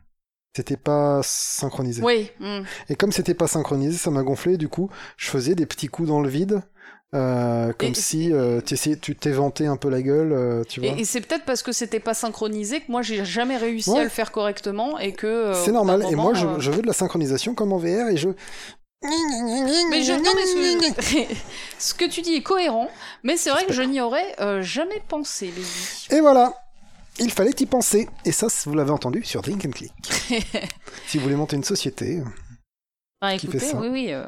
C'était 0.57 0.77
pas 0.79 1.21
synchronisé. 1.23 2.03
Oui. 2.03 2.31
hmm. 2.41 2.63
Et 2.89 2.95
comme 2.95 3.13
c'était 3.13 3.35
pas 3.35 3.47
synchronisé, 3.47 3.99
ça 3.99 4.11
m'a 4.11 4.23
gonflé. 4.23 4.57
Du 4.57 4.69
coup, 4.69 4.89
je 5.19 5.29
faisais 5.29 5.55
des 5.55 5.67
petits 5.67 5.89
coups 5.89 6.09
dans 6.09 6.21
le 6.21 6.31
vide, 6.31 6.63
euh, 7.15 7.73
comme 7.77 7.91
Et- 7.91 7.95
si 7.95 8.33
euh, 8.33 8.63
tu 8.65 8.73
essayais- 8.75 8.97
tu 8.97 9.15
t'éventais 9.15 9.67
un 9.67 9.77
peu 9.77 9.91
la 9.91 10.01
gueule, 10.01 10.33
euh, 10.33 10.65
tu 10.67 10.81
vois. 10.81 10.89
Et, 10.97 11.01
et 11.01 11.05
c'est 11.05 11.21
peut-être 11.21 11.45
parce 11.45 11.63
que 11.63 11.73
c'était 11.73 12.01
pas 12.01 12.15
synchronisé 12.15 12.81
que 12.81 12.91
moi 12.91 13.03
j'ai 13.03 13.23
jamais 13.25 13.59
réussi 13.59 13.91
Ouais. 13.91 14.01
à 14.01 14.05
le 14.05 14.09
faire 14.09 14.33
correctement 14.33 14.99
et 14.99 15.13
que. 15.13 15.53
c'est 15.63 15.73
normal. 15.73 16.05
Et 16.11 16.15
moi, 16.15 16.33
je 16.35 16.71
veux 16.71 16.81
de 16.83 16.87
la 16.87 16.95
synchronisation 16.95 17.55
comme 17.55 17.73
en 17.75 17.79
VR 17.79 18.09
et 18.11 18.17
je. 18.17 18.31
Mais 19.91 20.03
je, 20.03 20.12
non, 20.12 20.33
mais 20.35 20.47
ce, 21.78 21.89
ce 21.89 21.95
que 21.95 22.09
tu 22.09 22.23
dis 22.23 22.35
est 22.35 22.43
cohérent, 22.43 22.91
mais 23.23 23.37
c'est 23.37 23.51
vrai 23.51 23.66
que 23.66 23.73
je 23.73 23.83
n'y 23.83 24.01
aurais 24.01 24.35
euh, 24.41 24.62
jamais 24.62 25.03
pensé. 25.09 25.53
Et 26.11 26.20
voilà. 26.20 26.53
Il 27.19 27.33
fallait 27.33 27.55
y 27.59 27.66
penser. 27.66 28.09
Et 28.27 28.33
ça, 28.33 28.49
vous 28.66 28.74
l'avez 28.74 28.91
entendu 28.91 29.24
sur 29.24 29.41
Drink 29.41 29.65
and 29.65 29.70
Click. 29.70 29.93
si 31.07 31.16
vous 31.16 31.24
voulez 31.24 31.37
monter 31.37 31.57
une 31.57 31.65
société. 31.65 32.20
Enfin, 33.23 33.39
Qui 33.39 33.47
écoutez, 33.47 33.61
fait 33.61 33.67
ça 33.73 33.79
oui, 33.79 33.89
oui, 33.89 34.07
euh, 34.11 34.25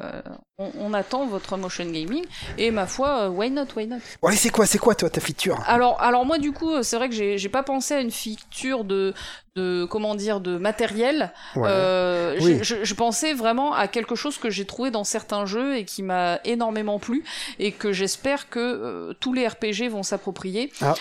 on, 0.57 0.71
on 0.79 0.93
attend 0.95 1.27
votre 1.27 1.55
motion 1.57 1.85
gaming 1.85 2.25
et 2.57 2.71
ma 2.71 2.87
foi, 2.87 3.25
euh, 3.25 3.29
why 3.29 3.51
not, 3.51 3.65
why 3.75 3.85
not? 3.85 3.97
Bon, 4.19 4.29
allez, 4.29 4.35
c'est 4.37 4.49
quoi, 4.49 4.65
c'est 4.65 4.79
quoi, 4.79 4.95
toi, 4.95 5.11
ta 5.11 5.21
feature? 5.21 5.59
Alors, 5.67 6.01
alors 6.01 6.25
moi 6.25 6.39
du 6.39 6.51
coup, 6.51 6.81
c'est 6.81 6.95
vrai 6.95 7.07
que 7.07 7.13
j'ai 7.13 7.37
j'ai 7.37 7.49
pas 7.49 7.61
pensé 7.61 7.93
à 7.93 8.01
une 8.01 8.09
feature 8.09 8.83
de, 8.85 9.13
de 9.55 9.85
comment 9.87 10.15
dire, 10.15 10.39
de 10.41 10.57
matériel. 10.57 11.31
Ouais. 11.55 11.67
Euh, 11.69 12.35
Oui. 12.41 12.57
je, 12.63 12.83
je 12.83 12.93
pensais 12.95 13.33
vraiment 13.35 13.73
à 13.75 13.87
quelque 13.87 14.15
chose 14.15 14.39
que 14.39 14.49
j'ai 14.49 14.65
trouvé 14.65 14.89
dans 14.89 15.03
certains 15.03 15.45
jeux 15.45 15.77
et 15.77 15.85
qui 15.85 16.01
m'a 16.01 16.39
énormément 16.43 16.97
plu 16.97 17.23
et 17.59 17.71
que 17.71 17.91
j'espère 17.93 18.49
que 18.49 19.13
tous 19.19 19.33
les 19.33 19.47
RPG 19.47 19.87
vont 19.91 20.01
s'approprier. 20.01 20.71
Ah. 20.81 20.95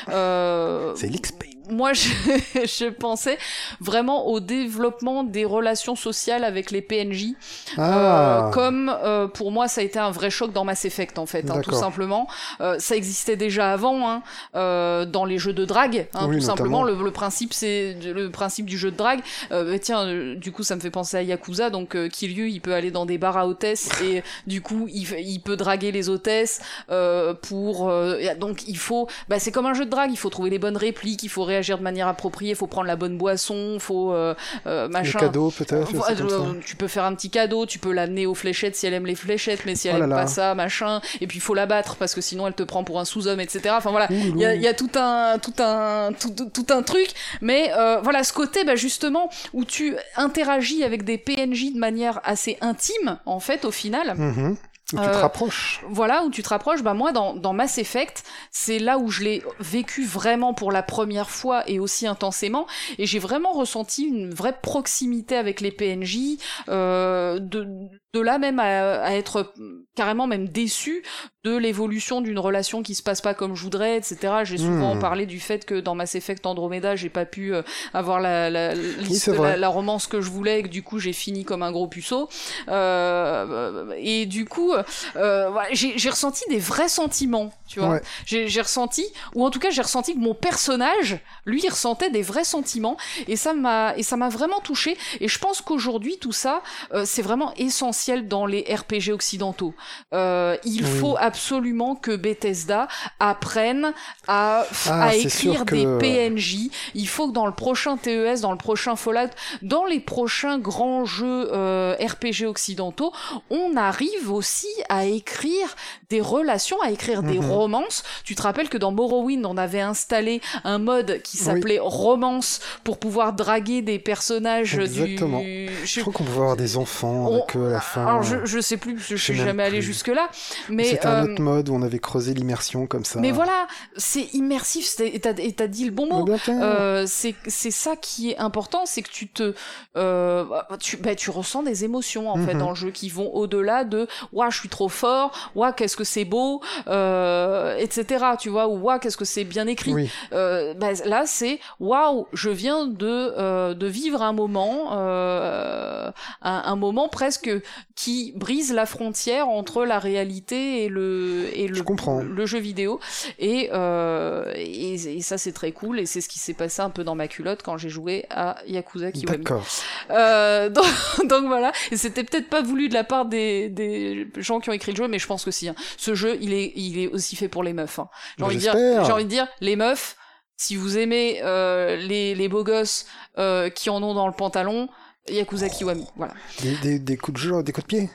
C'est 0.95 1.09
l'XP. 1.09 1.45
Moi, 1.71 1.93
je, 1.93 2.09
je 2.55 2.89
pensais 2.89 3.39
vraiment 3.81 4.27
au 4.29 4.41
développement 4.41 5.25
des 5.25 5.45
relations 5.45 5.97
sociales 5.97 6.45
avec 6.45 6.71
les 6.71 6.83
PNJ. 6.83 7.35
Ah. 7.77 8.49
Euh, 8.49 8.51
comme 8.51 8.95
euh, 9.03 9.27
pour 9.29 9.51
moi 9.53 9.69
ça 9.69 9.81
a 9.81 9.85
été 9.85 9.99
un 9.99 10.11
vrai 10.11 10.31
choc 10.31 10.53
dans 10.53 10.65
Mass 10.65 10.85
Effect 10.85 11.19
en 11.19 11.27
fait, 11.27 11.51
hein, 11.51 11.61
tout 11.63 11.73
simplement. 11.73 12.29
Euh, 12.61 12.77
ça 12.79 12.97
existait 12.97 13.37
déjà 13.37 13.73
avant 13.73 14.09
hein, 14.11 14.23
euh, 14.55 15.05
dans 15.05 15.25
les 15.25 15.39
jeux 15.39 15.53
de 15.53 15.65
drague, 15.65 16.07
hein, 16.15 16.27
Oui, 16.29 16.37
tout 16.37 16.43
simplement. 16.45 16.83
Le, 16.83 16.95
le 16.95 17.11
principe 17.11 17.53
c'est 17.53 17.95
le 18.03 18.31
principe 18.31 18.67
du 18.67 18.79
jeu 18.79 18.91
de 18.91 18.97
drague. 18.97 19.21
Euh, 19.53 19.65
mais 19.71 19.79
tiens, 19.79 20.07
euh, 20.07 20.35
du 20.35 20.53
coup 20.53 20.63
ça 20.63 20.77
me 20.77 20.81
fait 20.81 20.91
penser 20.91 21.17
à 21.17 21.23
Yakuza. 21.23 21.71
Donc 21.71 21.97
Kiryu 22.11 22.49
il 22.51 22.61
peut 22.61 22.75
aller 22.75 22.91
dans 22.91 23.07
des 23.07 23.19
bars 23.19 23.37
à 23.37 23.47
hôtesses 23.47 23.89
et 24.03 24.23
du 24.47 24.63
coup 24.63 24.87
il, 24.89 25.07
il 25.19 25.41
peut 25.41 25.57
draguer 25.57 25.93
les 25.93 26.09
hôtesses 26.09 26.61
euh, 26.91 27.35
pour. 27.35 27.89
euh, 27.89 28.19
donc 28.39 28.67
il 28.69 28.79
faut, 28.79 29.09
bah, 29.29 29.39
c'est 29.39 29.53
comme 29.53 29.67
un 29.67 29.75
jeu 29.75 29.85
de 29.85 29.91
drague. 29.91 30.11
Il 30.11 30.17
faut 30.19 30.31
trouver 30.31 30.51
les 30.51 30.59
bonnes 30.59 30.77
répliques, 30.77 31.23
il 31.23 31.29
faut 31.29 31.45
réagir 31.59 31.79
de 31.79 31.83
manière 31.83 32.09
appropriée, 32.09 32.51
il 32.53 32.57
faut 32.57 32.67
prendre 32.67 32.87
la 32.87 32.97
bonne 32.97 33.19
boisson, 33.19 33.79
faut 33.81 34.13
euh, 34.13 34.35
euh, 34.67 34.89
machin. 34.89 35.19
peut-être. 35.51 35.89
C'est 35.89 36.17
comme 36.19 36.29
ça. 36.31 36.35
euh, 36.37 36.53
tu 36.65 36.77
peux 36.77 36.89
faire 36.89 37.05
un 37.05 37.15
petit 37.15 37.31
cadeau, 37.31 37.67
tu 37.67 37.79
peux 37.79 37.93
l'amener 37.93 38.27
aux 38.27 38.35
fléchettes 38.35 38.77
si 38.77 38.87
elle 38.87 38.95
aime 38.95 39.07
les 39.07 39.15
fléchettes, 39.15 39.63
mais 39.67 39.75
si 39.75 39.89
elle 39.89 39.97
Oh 39.97 39.99
là 39.99 40.05
aime 40.05 40.11
là. 40.11 40.17
pas 40.17 40.27
ça, 40.27 40.55
machin. 40.55 41.01
Et 41.21 41.27
puis 41.27 41.39
il 41.39 41.41
faut 41.41 41.55
la 41.55 41.67
battre 41.67 41.97
parce 41.97 42.15
que 42.15 42.21
sinon 42.21 42.47
elle 42.47 42.55
te 42.55 42.63
prend 42.63 42.85
pour 42.85 43.01
un 43.01 43.05
sous-homme, 43.05 43.41
etc. 43.41 43.75
Enfin 43.77 43.91
voilà, 43.91 44.07
il 44.11 44.37
y 44.39 44.45
a, 44.45 44.51
ouh. 44.51 44.55
il 44.55 44.63
y 44.63 44.69
a 44.69 44.75
tout 44.75 44.91
un, 44.95 45.39
tout 45.39 45.55
un, 45.59 46.11
tout, 46.13 46.31
tout 46.53 46.67
un 46.71 46.83
truc. 46.83 47.09
Mais 47.41 47.73
euh, 47.77 48.01
voilà, 48.03 48.23
ce 48.25 48.33
côté, 48.33 48.65
bah, 48.65 48.77
justement, 48.77 49.29
où 49.53 49.65
tu 49.65 49.97
interagis 50.17 50.85
avec 50.85 51.05
des 51.05 51.19
PNJ 51.19 51.73
de 51.75 51.79
manière 51.79 52.21
assez 52.25 52.57
intime, 52.61 53.19
en 53.27 53.41
fait, 53.41 53.65
au 53.65 53.71
final. 53.71 54.15
Mhm. 54.17 54.57
Où 54.95 54.97
tu 54.97 55.03
te 55.03 55.17
Euh, 55.17 55.21
rapproches. 55.21 55.81
Voilà, 55.89 56.25
où 56.25 56.31
tu 56.31 56.43
te 56.43 56.49
rapproches, 56.49 56.83
bah 56.83 56.95
moi 56.95 57.13
dans, 57.13 57.35
dans 57.35 57.53
Mass 57.53 57.77
Effect, 57.79 58.23
c'est 58.51 58.79
là 58.79 58.97
où 58.99 59.11
je 59.11 59.23
l'ai 59.23 59.43
vécu 59.61 60.05
vraiment 60.07 60.55
pour 60.55 60.73
la 60.73 60.83
première 60.83 61.29
fois 61.29 61.69
et 61.69 61.79
aussi 61.79 62.07
intensément, 62.07 62.67
et 62.99 63.05
j'ai 63.07 63.19
vraiment 63.19 63.53
ressenti 63.53 64.05
une 64.05 64.33
vraie 64.33 64.59
proximité 64.61 65.37
avec 65.37 65.61
les 65.61 65.73
PNJ, 65.73 66.39
euh, 66.71 67.39
de, 67.39 67.69
de 68.15 68.21
là 68.21 68.39
même 68.39 68.59
à, 68.59 69.03
à 69.03 69.13
être 69.13 69.53
carrément 69.95 70.27
même 70.27 70.49
déçu 70.49 71.03
de 71.45 71.57
l'évolution 71.57 72.21
d'une 72.21 72.39
relation 72.39 72.83
qui 72.83 72.95
se 72.95 73.03
passe 73.03 73.21
pas 73.21 73.35
comme 73.35 73.55
je 73.55 73.63
voudrais, 73.63 73.97
etc. 73.97 74.35
J'ai 74.45 74.59
souvent 74.59 74.95
Hmm. 74.95 74.99
parlé 74.99 75.27
du 75.27 75.41
fait 75.41 75.65
que 75.65 75.75
dans 75.81 75.95
Mass 75.95 76.15
Effect 76.15 76.45
Andromeda, 76.47 76.95
j'ai 76.97 77.09
pas 77.11 77.25
pu 77.25 77.55
euh, 77.55 77.63
avoir 77.95 78.21
la, 78.21 78.51
la, 78.51 78.75
liste- 78.75 79.29
la, 79.29 79.57
la 79.57 79.69
romance 79.69 80.07
que 80.07 80.21
je 80.21 80.31
voulais, 80.31 80.61
et 80.61 80.63
que 80.63 80.69
du 80.69 80.83
coup 80.83 80.99
j'ai 80.99 81.13
fini 81.13 81.45
comme 81.45 81.63
un 81.63 81.71
gros 81.73 81.87
puceau. 81.89 82.29
Euh, 82.69 83.93
et 83.99 84.27
du 84.27 84.45
coup, 84.45 84.73
euh, 85.17 85.51
j'ai 85.73 86.11
ressenti 86.11 86.45
des 86.49 86.59
vrais 86.59 86.89
sentiments, 86.89 87.53
tu 87.69 87.81
vois. 87.81 87.91
Ouais. 87.91 88.03
J'ai 88.27 88.49
j'ai 88.49 88.61
ressenti, 88.61 89.05
ou 89.35 89.45
en 89.45 89.51
tout 89.51 89.59
cas 89.59 89.71
j'ai 89.71 89.83
ressenti 89.83 90.15
que 90.15 90.19
mon 90.21 90.35
personnage, 90.35 91.19
lui, 91.47 91.61
il 91.63 91.69
ressentait 91.71 92.11
des 92.11 92.23
vrais 92.23 92.45
sentiments, 92.45 92.97
et 93.27 93.37
ça 93.37 93.55
m'a 93.55 93.95
et 93.97 94.03
ça 94.03 94.17
m'a 94.17 94.29
vraiment 94.29 94.61
touché. 94.61 94.97
Et 95.21 95.29
je 95.29 95.39
pense 95.39 95.61
qu'aujourd'hui 95.61 96.19
tout 96.19 96.33
ça, 96.33 96.63
euh, 96.95 97.05
c'est 97.07 97.23
vraiment 97.23 97.53
essentiel 97.57 97.98
dans 98.07 98.47
les 98.47 98.65
RPG 98.69 99.13
occidentaux. 99.13 99.75
Euh, 100.15 100.57
il 100.65 100.85
Oui. 100.85 100.99
faut 101.01 101.17
absolument 101.19 101.95
que 101.95 102.15
Bethesda 102.17 102.89
apprenne 103.21 103.93
à, 104.27 104.65
Ah, 104.87 105.05
à 105.09 105.15
écrire 105.15 105.65
que- 105.65 105.75
des 105.75 105.87
PNJ. 105.99 106.71
Il 106.95 107.09
faut 107.09 107.29
que 107.29 107.33
dans 107.33 107.47
le 107.47 107.53
prochain 107.53 107.97
TES, 107.97 108.41
dans 108.41 108.53
le 108.53 108.59
prochain 108.59 108.97
Fallout, 108.97 109.31
dans 109.63 109.85
les 109.85 110.01
prochains 110.01 110.59
grands 110.59 111.05
jeux 111.05 111.49
euh, 111.53 111.95
RPG 112.01 112.47
occidentaux, 112.47 113.13
on 113.51 113.77
arrive 113.77 114.31
aussi 114.33 114.67
à 114.89 115.05
écrire 115.07 115.75
des 116.11 116.21
relations, 116.21 116.81
à 116.83 116.91
écrire 116.91 117.23
des 117.23 117.39
Mhm. 117.39 117.51
romances. 117.51 118.03
Tu 118.25 118.35
te 118.35 118.43
rappelles 118.43 118.69
que 118.69 118.79
dans 118.79 118.93
Morrowind, 118.93 119.45
on 119.47 119.57
avait 119.57 119.81
installé 119.81 120.41
un 120.65 120.79
mode 120.79 121.21
qui 121.23 121.37
Oui. 121.39 121.45
s'appelait 121.45 121.79
romance 121.81 122.61
pour 122.85 122.99
pouvoir 122.99 123.33
draguer 123.33 123.83
des 123.83 123.99
personnages 123.99 124.79
Exactement. 124.79 125.41
du... 125.41 125.69
Je 125.85 125.87
je- 125.87 126.01
crois 126.01 126.13
qu'on 126.13 126.25
pouvait 126.25 126.39
avoir 126.41 126.57
des 126.57 126.77
enfants 126.77 127.27
On- 127.29 127.35
avec 127.43 127.57
eux 127.57 127.67
à 127.69 127.73
la 127.73 127.81
fin. 127.89 128.07
Alors 128.07 128.23
je, 128.23 128.45
je 128.45 128.61
sais 128.61 128.77
plus, 128.77 128.99
je 128.99 129.17
Je 129.17 129.23
suis 129.23 129.35
jamais 129.35 129.63
allé 129.65 129.81
jusque 129.83 130.09
là, 130.09 130.29
mais 130.69 130.85
C'était 130.85 131.07
euh, 131.07 131.21
un 131.23 131.25
autre 131.33 131.43
mode 131.43 131.69
où 131.69 131.75
on 131.75 131.83
avait 131.83 131.99
creusé 131.99 132.35
l'immersion 132.35 132.87
comme 132.87 133.05
ça. 133.05 133.19
mais 133.21 133.31
voilà, 133.33 133.67
c'est 133.97 134.35
immersif. 134.35 134.99
Et 135.01 135.19
t'as 135.21 135.67
dit 135.67 135.85
le 135.85 135.91
bon 135.91 136.07
mot. 136.07 136.29
Euh, 136.49 137.05
c'est 137.07 137.35
c'est 137.47 137.71
ça 137.71 137.97
qui 137.97 138.31
est 138.31 138.39
important, 138.39 138.83
c'est 138.87 139.03
que 139.03 139.11
tu 139.11 139.29
te 139.29 139.55
euh, 139.97 140.45
tu 140.81 140.97
bah, 140.99 141.15
tu 141.15 141.31
ressens 141.31 141.63
des 141.63 141.85
émotions 141.85 142.31
en 142.31 142.37
fait 142.37 142.55
Mhm. 142.55 142.61
dans 142.61 142.69
le 142.71 142.75
jeu 142.77 142.91
qui 142.91 143.09
vont 143.09 143.31
au-delà 143.35 143.85
de 143.85 144.07
waouh 144.33 144.51
je 144.51 144.59
suis 144.59 144.69
trop 144.69 144.89
fort, 144.89 145.51
waouh 145.55 145.73
qu'est-ce 145.73 145.97
que 145.97 146.05
c'est 146.05 146.25
beau, 146.25 146.61
euh, 146.87 147.77
etc. 147.79 148.25
Tu 148.39 148.49
vois 148.49 148.69
ou 148.69 148.79
waouh 148.79 148.99
qu'est-ce 148.99 149.17
que 149.17 149.25
c'est 149.25 149.45
bien 149.45 149.67
écrit. 149.67 149.93
Oui, 149.93 150.11
Euh, 150.33 150.75
bah, 150.75 150.89
là 151.05 151.25
c'est 151.27 151.59
waouh 151.81 152.27
je 152.33 152.51
viens 152.51 152.87
de 152.87 153.07
euh, 153.39 153.75
de 153.75 153.87
vivre 153.87 154.23
un 154.23 154.33
moment 154.33 154.91
euh, 154.93 156.11
un, 156.43 156.63
un 156.65 156.77
moment 156.77 157.09
presque 157.09 157.51
qui 157.97 158.33
brise 158.37 158.73
la 158.73 158.87
frontière 158.87 159.49
entre 159.49 159.85
la 159.85 159.99
réalité 159.99 160.85
et 160.85 160.89
le 160.89 161.49
et 161.55 161.69
le 161.69 161.75
Je 161.75 161.83
le 162.23 162.47
jeu 162.47 162.59
vidéo 162.59 163.01
et 163.39 163.71
euh, 163.73 164.53
et, 164.57 164.95
et 164.95 165.21
ça 165.23 165.39
c'est 165.39 165.53
très 165.53 165.73
cool 165.73 165.99
et 166.01 166.07
c'est 166.07 166.21
ce 166.21 166.29
qui 166.29 166.39
s'est 166.39 166.55
passé 166.55 166.83
un 166.83 166.91
peu 166.91 167.05
dans 167.05 167.15
ma 167.15 167.29
culotte 167.29 167.63
quand 167.63 167.77
j'ai 167.79 167.89
joué 167.89 168.27
à 168.31 168.57
Yakuza 168.67 169.13
Kiwami. 169.13 169.39
d'accord. 169.45 169.67
Euh, 170.11 170.69
donc, 170.71 170.85
donc 171.25 171.47
voilà, 171.47 171.73
et 171.91 171.97
c'était 171.97 172.25
peut-être 172.25 172.49
pas 172.49 172.63
voulu 172.63 172.89
de 172.89 172.95
la 172.95 173.05
part 173.05 173.27
des, 173.27 173.69
des 173.69 174.29
gens 174.37 174.61
qui 174.61 174.71
ont 174.71 174.75
écrit 174.75 174.93
le 174.93 174.97
jeu, 174.97 175.09
mais 175.09 175.19
je 175.19 175.27
pense 175.27 175.45
que 175.45 175.51
si. 175.51 175.69
hein. 175.69 175.75
Ce 175.97 176.15
jeu, 176.15 176.39
il 176.41 176.53
est, 176.53 176.73
il 176.77 176.99
est 176.99 177.09
aussi 177.09 177.37
fait 177.37 177.49
pour 177.49 177.63
les 177.63 177.73
meufs. 177.73 177.99
hein. 177.99 178.09
J'ai 178.39 178.45
envie 178.45 178.57
de 178.57 178.61
dire, 178.61 178.73
j'espère. 178.73 179.05
j'ai 179.05 179.13
envie 179.13 179.25
de 179.25 179.29
dire, 179.31 179.47
les 179.61 179.77
meufs, 179.77 180.17
si 180.57 180.77
vous 180.77 180.99
aimez 180.99 181.41
euh, 181.43 181.97
les, 181.97 182.35
les 182.35 182.49
beaux 182.49 182.65
gosses 182.65 183.07
euh, 183.39 183.71
qui 183.71 183.91
en 183.91 184.03
ont 184.03 184.15
dans 184.15 184.27
le 184.27 184.33
pantalon, 184.33 184.89
Yakuza 185.31 185.69
Kiwami, 185.69 186.07
voilà. 186.17 186.35
Des, 186.63 186.77
des, 186.77 186.99
des 186.99 187.17
coups 187.17 187.41
de 187.41 187.49
jeu, 187.49 187.63
des 187.63 187.73
coups 187.73 187.87
de 187.87 187.97
pied. 187.97 188.11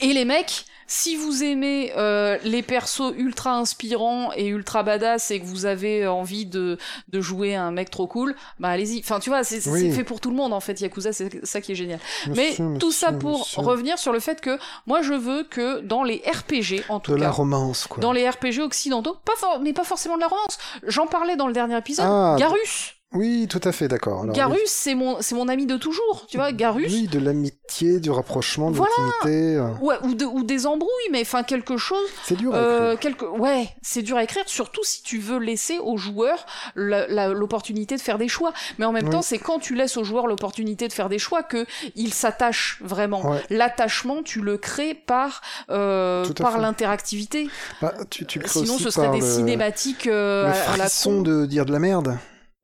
Et 0.00 0.12
les 0.12 0.24
mecs, 0.26 0.66
si 0.86 1.16
vous 1.16 1.42
aimez 1.42 1.92
euh, 1.96 2.38
les 2.44 2.62
persos 2.62 3.12
ultra 3.16 3.56
inspirants 3.56 4.30
et 4.36 4.46
ultra 4.48 4.82
badass 4.82 5.30
et 5.30 5.40
que 5.40 5.46
vous 5.46 5.64
avez 5.66 6.06
envie 6.06 6.44
de, 6.46 6.78
de 7.08 7.20
jouer 7.20 7.54
un 7.54 7.70
mec 7.70 7.90
trop 7.90 8.06
cool, 8.06 8.34
bah 8.58 8.68
allez-y. 8.68 9.00
Enfin, 9.00 9.18
tu 9.18 9.30
vois, 9.30 9.44
c'est 9.44 9.60
fait 9.60 10.04
pour 10.04 10.20
tout 10.20 10.30
le 10.30 10.36
monde 10.36 10.52
en 10.52 10.60
fait. 10.60 10.80
Yakuza, 10.80 11.12
c'est 11.12 11.44
ça 11.44 11.60
qui 11.60 11.72
est 11.72 11.74
génial. 11.74 12.00
Mais 12.34 12.54
tout 12.78 12.92
ça 12.92 13.12
pour 13.12 13.48
revenir 13.56 13.98
sur 13.98 14.12
le 14.12 14.20
fait 14.20 14.40
que 14.40 14.58
moi, 14.86 15.02
je 15.02 15.14
veux 15.14 15.44
que 15.44 15.80
dans 15.80 16.02
les 16.02 16.22
RPG, 16.26 16.84
en 16.90 17.00
tout 17.00 17.12
de 17.12 17.16
cas, 17.16 17.22
la 17.24 17.30
romance, 17.30 17.86
quoi. 17.86 18.00
dans 18.00 18.12
les 18.12 18.28
RPG 18.28 18.60
occidentaux, 18.60 19.16
pas 19.24 19.58
mais 19.60 19.72
pas 19.72 19.84
forcément 19.84 20.16
de 20.16 20.20
la 20.20 20.28
romance. 20.28 20.58
J'en 20.86 21.06
parlais 21.06 21.36
dans 21.36 21.46
le 21.46 21.54
dernier 21.54 21.78
épisode. 21.78 22.06
Ah, 22.08 22.36
Garus. 22.38 22.97
Oui, 23.14 23.46
tout 23.48 23.60
à 23.64 23.72
fait, 23.72 23.88
d'accord. 23.88 24.26
Garus, 24.26 24.60
c'est 24.66 24.94
mon, 24.94 25.22
c'est 25.22 25.34
mon 25.34 25.48
ami 25.48 25.64
de 25.64 25.78
toujours, 25.78 26.26
tu 26.28 26.36
vois, 26.36 26.52
Garus. 26.52 26.92
Oui, 26.92 27.08
de 27.08 27.18
l'amitié, 27.18 28.00
du 28.00 28.10
rapprochement, 28.10 28.70
de 28.70 28.76
l'intimité. 28.76 29.56
Euh. 29.56 29.70
Ouais, 29.80 29.96
ou, 30.02 30.14
de, 30.14 30.26
ou 30.26 30.44
des 30.44 30.66
embrouilles, 30.66 30.90
mais 31.10 31.22
enfin 31.22 31.42
quelque 31.42 31.78
chose. 31.78 32.06
C'est 32.24 32.36
dur 32.36 32.54
à 32.54 32.58
euh, 32.58 32.92
écrire. 32.92 33.16
Quelque... 33.16 33.24
Ouais, 33.24 33.70
c'est 33.80 34.02
dur 34.02 34.18
à 34.18 34.24
écrire, 34.24 34.42
surtout 34.46 34.84
si 34.84 35.02
tu 35.02 35.18
veux 35.18 35.38
laisser 35.38 35.78
aux 35.78 35.96
joueurs 35.96 36.44
l'opportunité 36.74 37.96
de 37.96 38.02
faire 38.02 38.18
des 38.18 38.28
choix. 38.28 38.52
Mais 38.78 38.84
en 38.84 38.92
même 38.92 39.08
temps, 39.08 39.22
c'est 39.22 39.38
quand 39.38 39.58
tu 39.58 39.74
laisses 39.74 39.96
aux 39.96 40.04
joueurs 40.04 40.26
l'opportunité 40.26 40.86
de 40.86 40.92
faire 40.92 41.08
des 41.08 41.18
choix 41.18 41.42
que 41.42 41.66
ils 41.96 42.12
s'attachent 42.12 42.78
vraiment. 42.82 43.36
L'attachement, 43.48 44.22
tu 44.22 44.42
le 44.42 44.58
crées 44.58 44.94
par 44.94 45.40
euh, 45.70 46.26
par 46.34 46.58
l'interactivité. 46.58 47.48
Bah, 47.80 47.94
tu, 48.10 48.26
tu 48.26 48.38
le 48.38 48.46
Sinon, 48.46 48.78
ce 48.78 48.90
serait 48.90 49.10
des 49.10 49.22
cinématiques 49.22 50.06
euh, 50.06 50.48
le 50.48 50.72
à, 50.74 50.76
la 50.76 50.88
con. 50.88 51.22
de 51.22 51.46
dire 51.46 51.64
de 51.64 51.72
la 51.72 51.78
merde. 51.78 52.18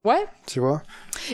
Ouais. 0.05 0.27
Tu 0.47 0.61
vois? 0.61 0.83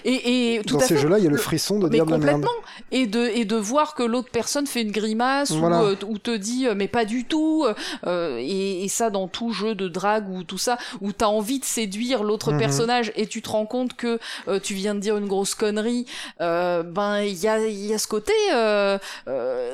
Et, 0.05 0.55
et 0.55 0.63
tout 0.63 0.75
Dans 0.75 0.81
ces 0.81 0.97
jeux-là, 0.97 1.19
il 1.19 1.25
y 1.25 1.27
a 1.27 1.31
le 1.31 1.37
frisson 1.37 1.81
de 1.81 1.89
dire 1.89 2.07
de 2.07 2.13
la 2.13 2.19
merde. 2.19 2.47
Et 2.93 3.07
de, 3.07 3.27
et 3.27 3.45
de 3.45 3.57
voir 3.57 3.95
que 3.95 4.05
l'autre 4.05 4.31
personne 4.31 4.67
fait 4.67 4.83
une 4.83 4.93
grimace 4.93 5.51
ou, 5.51 5.65
euh, 5.65 5.97
ou, 6.07 6.19
te 6.19 6.37
dit 6.37 6.67
euh, 6.67 6.75
mais 6.77 6.87
pas 6.87 7.05
du 7.05 7.25
tout. 7.25 7.67
Euh, 8.07 8.37
et, 8.39 8.85
et, 8.85 8.89
ça 8.89 9.11
dans 9.11 9.27
tout 9.27 9.53
jeu 9.53 9.75
de 9.75 9.89
drague 9.89 10.29
ou 10.29 10.45
tout 10.45 10.59
ça, 10.59 10.79
où 11.01 11.13
t'as 11.13 11.27
envie 11.27 11.59
de 11.59 11.65
séduire 11.65 12.23
l'autre 12.23 12.53
mhm. 12.53 12.59
personnage 12.59 13.13
et 13.17 13.27
tu 13.27 13.43
te 13.43 13.49
rends 13.49 13.67
compte 13.67 13.95
que 13.95 14.21
euh, 14.47 14.61
tu 14.61 14.75
viens 14.75 14.95
de 14.95 15.01
dire 15.01 15.17
une 15.17 15.27
grosse 15.27 15.55
connerie. 15.57 16.07
Euh, 16.41 16.85
ben 16.85 17.21
il 17.23 17.39
y 17.39 17.49
a, 17.49 17.59
y 17.67 17.93
a 17.93 17.99
ce 17.99 18.07
côté 18.07 18.33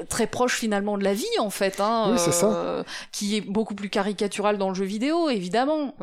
très 0.09 0.27
proche 0.27 0.57
finalement 0.57 0.97
de 0.97 1.05
la 1.05 1.13
vie 1.13 1.25
en 1.39 1.51
fait. 1.51 1.81
Hein, 1.81 2.13
oui, 2.13 2.19
c'est 2.19 2.33
ça. 2.33 2.85
qui 3.13 3.37
est 3.37 3.41
beaucoup 3.43 3.75
plus 3.75 3.91
caricatural 3.91 4.57
dans 4.57 4.71
le 4.71 4.75
jeu 4.75 4.85
vidéo 4.85 5.29
évidemment. 5.29 5.95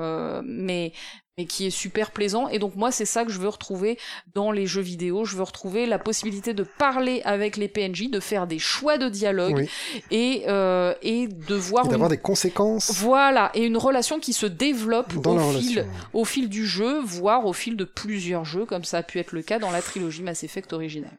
mais 0.46 0.94
mais 1.38 1.46
qui 1.46 1.66
est 1.66 1.72
super 1.72 2.12
plaisant. 2.12 2.48
Et 2.50 2.60
donc 2.60 2.76
moi, 2.76 2.92
c'est 2.92 3.06
ça 3.06 3.26
que 3.26 3.32
je 3.32 3.40
veux 3.40 3.50
retrouver 3.50 3.98
dans 4.34 4.52
les 4.52 4.68
jeux 4.68 4.82
vidéo. 4.82 5.26
Je 5.26 5.36
veux 5.36 5.44
retrouver 5.44 5.86
la 5.86 6.00
possibilité 6.00 6.54
de 6.54 6.64
parler 6.64 7.22
avec 7.26 7.58
les 7.58 7.68
PNJ, 7.68 8.10
de 8.10 8.20
faire 8.20 8.48
des 8.48 8.60
choix 8.60 8.98
de 8.98 9.10
dialogue 9.10 9.68
et, 10.12 10.44
euh, 10.48 10.94
et 11.02 11.28
de 11.28 11.56
voir... 11.56 11.88
d'avoir 11.88 12.10
des 12.10 12.18
conséquences. 12.18 12.92
Voilà, 12.96 13.52
et 13.54 13.66
une 13.66 13.78
relation 13.78 14.20
qui 14.20 14.34
se 14.34 14.46
développe 14.46 15.14
au, 15.26 15.40
fil, 15.60 15.86
au 16.14 16.26
fil 16.26 16.50
du 16.50 16.66
jeu, 16.66 17.00
voire 17.02 17.46
au 17.46 17.54
fil 17.54 17.78
de 17.78 17.86
plusieurs 17.86 18.46
jeux, 18.46 18.66
comme 18.66 18.84
ça 18.84 19.00
a 19.00 19.04
pu 19.04 19.20
être 19.20 19.32
le 19.32 19.42
cas 19.42 19.60
dans 19.60 19.72
la 19.72 19.82
trilogie 19.82 20.24
Mass 20.24 20.44
Effect 20.44 20.74
originale. 20.74 21.18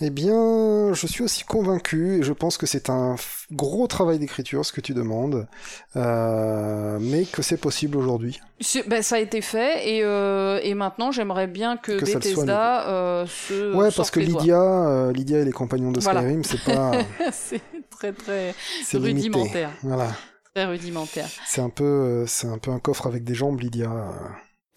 Eh 0.00 0.10
bien, 0.10 0.92
je 0.94 1.06
suis 1.08 1.24
aussi 1.24 1.42
convaincu 1.42 2.18
et 2.18 2.22
je 2.22 2.32
pense 2.32 2.56
que 2.56 2.66
c'est 2.66 2.88
un 2.88 3.16
gros 3.50 3.88
travail 3.88 4.20
d'écriture 4.20 4.64
ce 4.64 4.72
que 4.72 4.80
tu 4.80 4.94
demandes, 4.94 5.48
euh, 5.96 6.98
mais 7.00 7.24
que 7.24 7.42
c'est 7.42 7.56
possible 7.56 7.96
aujourd'hui. 7.96 8.40
Ben, 8.86 9.02
ça 9.02 9.16
a 9.16 9.18
été 9.18 9.40
fait 9.40 9.88
et, 9.88 10.04
euh, 10.04 10.60
et 10.62 10.74
maintenant 10.74 11.10
j'aimerais 11.10 11.48
bien 11.48 11.76
que, 11.76 11.98
Bethesda 11.98 12.88
euh, 12.88 13.26
se. 13.26 13.74
Ouais, 13.74 13.88
parce 13.94 14.12
que 14.12 14.20
Lydia, 14.20 14.60
euh, 14.60 15.12
Lydia 15.12 15.40
et 15.40 15.44
les 15.44 15.52
compagnons 15.52 15.90
de 15.90 16.00
Skyrim, 16.00 16.44
c'est 16.44 16.62
pas. 16.62 16.92
c'est 17.32 17.62
très 17.90 18.12
très 18.12 18.54
rudimentaire. 18.94 19.70
Voilà. 19.82 20.12
Très 20.54 20.66
rudimentaire. 20.66 21.28
C'est 21.44 21.60
un 21.60 21.70
peu, 21.70 22.24
c'est 22.28 22.46
un 22.46 22.58
peu 22.58 22.70
un 22.70 22.78
coffre 22.78 23.08
avec 23.08 23.24
des 23.24 23.34
jambes, 23.34 23.60
Lydia. 23.60 23.90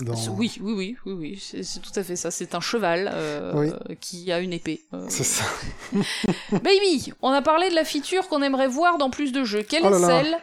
Oui, 0.09 0.51
oui, 0.61 0.73
oui, 0.73 0.97
oui, 1.05 1.13
oui, 1.13 1.39
c'est 1.63 1.81
tout 1.81 1.91
à 1.95 2.03
fait 2.03 2.15
ça. 2.15 2.31
C'est 2.31 2.55
un 2.55 2.59
cheval 2.59 3.09
euh, 3.13 3.69
qui 3.99 4.31
a 4.31 4.39
une 4.39 4.53
épée. 4.53 4.81
Euh. 4.93 5.05
C'est 5.09 5.23
ça. 5.23 5.45
Baby, 6.51 7.13
on 7.21 7.29
a 7.29 7.41
parlé 7.41 7.69
de 7.69 7.75
la 7.75 7.85
feature 7.85 8.27
qu'on 8.27 8.41
aimerait 8.41 8.67
voir 8.67 8.97
dans 8.97 9.09
plus 9.09 9.31
de 9.31 9.43
jeux. 9.43 9.63
Quelle 9.63 9.83
oh 9.85 9.93
est 9.93 9.99
celle 9.99 10.37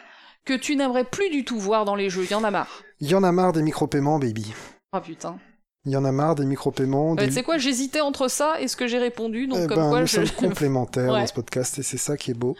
que 0.45 0.55
tu 0.55 0.77
n'aimerais 0.77 1.05
plus 1.05 1.31
du 1.31 1.45
tout 1.45 1.59
voir 1.59 1.85
dans 1.85 1.95
les 1.95 2.11
jeux? 2.11 2.25
Il 2.25 2.31
y 2.31 2.35
en 2.35 2.45
a 2.45 2.51
marre. 2.51 2.83
Il 3.01 3.09
y 3.09 3.15
en 3.15 3.23
a 3.23 3.33
marre 3.33 3.53
des 3.53 3.63
micro-paiements, 3.63 4.19
baby. 4.19 4.53
Ah 4.93 5.01
putain. 5.01 5.39
Il 5.85 5.93
y 5.93 5.97
en 5.97 6.05
a 6.05 6.13
marre 6.13 6.35
des 6.35 6.45
micro-paiements. 6.45 7.17
Tu 7.17 7.33
sais 7.33 7.43
quoi, 7.43 7.57
j'hésitais 7.57 8.03
entre 8.03 8.29
ça 8.29 8.61
et 8.61 8.69
ce 8.69 8.77
que 8.77 8.87
j'ai 8.87 8.99
répondu, 8.99 9.47
donc 9.47 9.61
eh 9.65 9.67
comme 9.69 9.79
ben, 9.79 9.89
quoi 9.89 10.01
nous 10.01 10.07
je... 10.07 10.17
sommes 10.17 10.31
complémentaires 10.49 11.13
dans 11.13 11.27
ce 11.27 11.33
podcast 11.33 11.79
et 11.79 11.83
c'est 11.83 11.97
ça 11.97 12.17
qui 12.17 12.33
est 12.33 12.35
beau. 12.35 12.57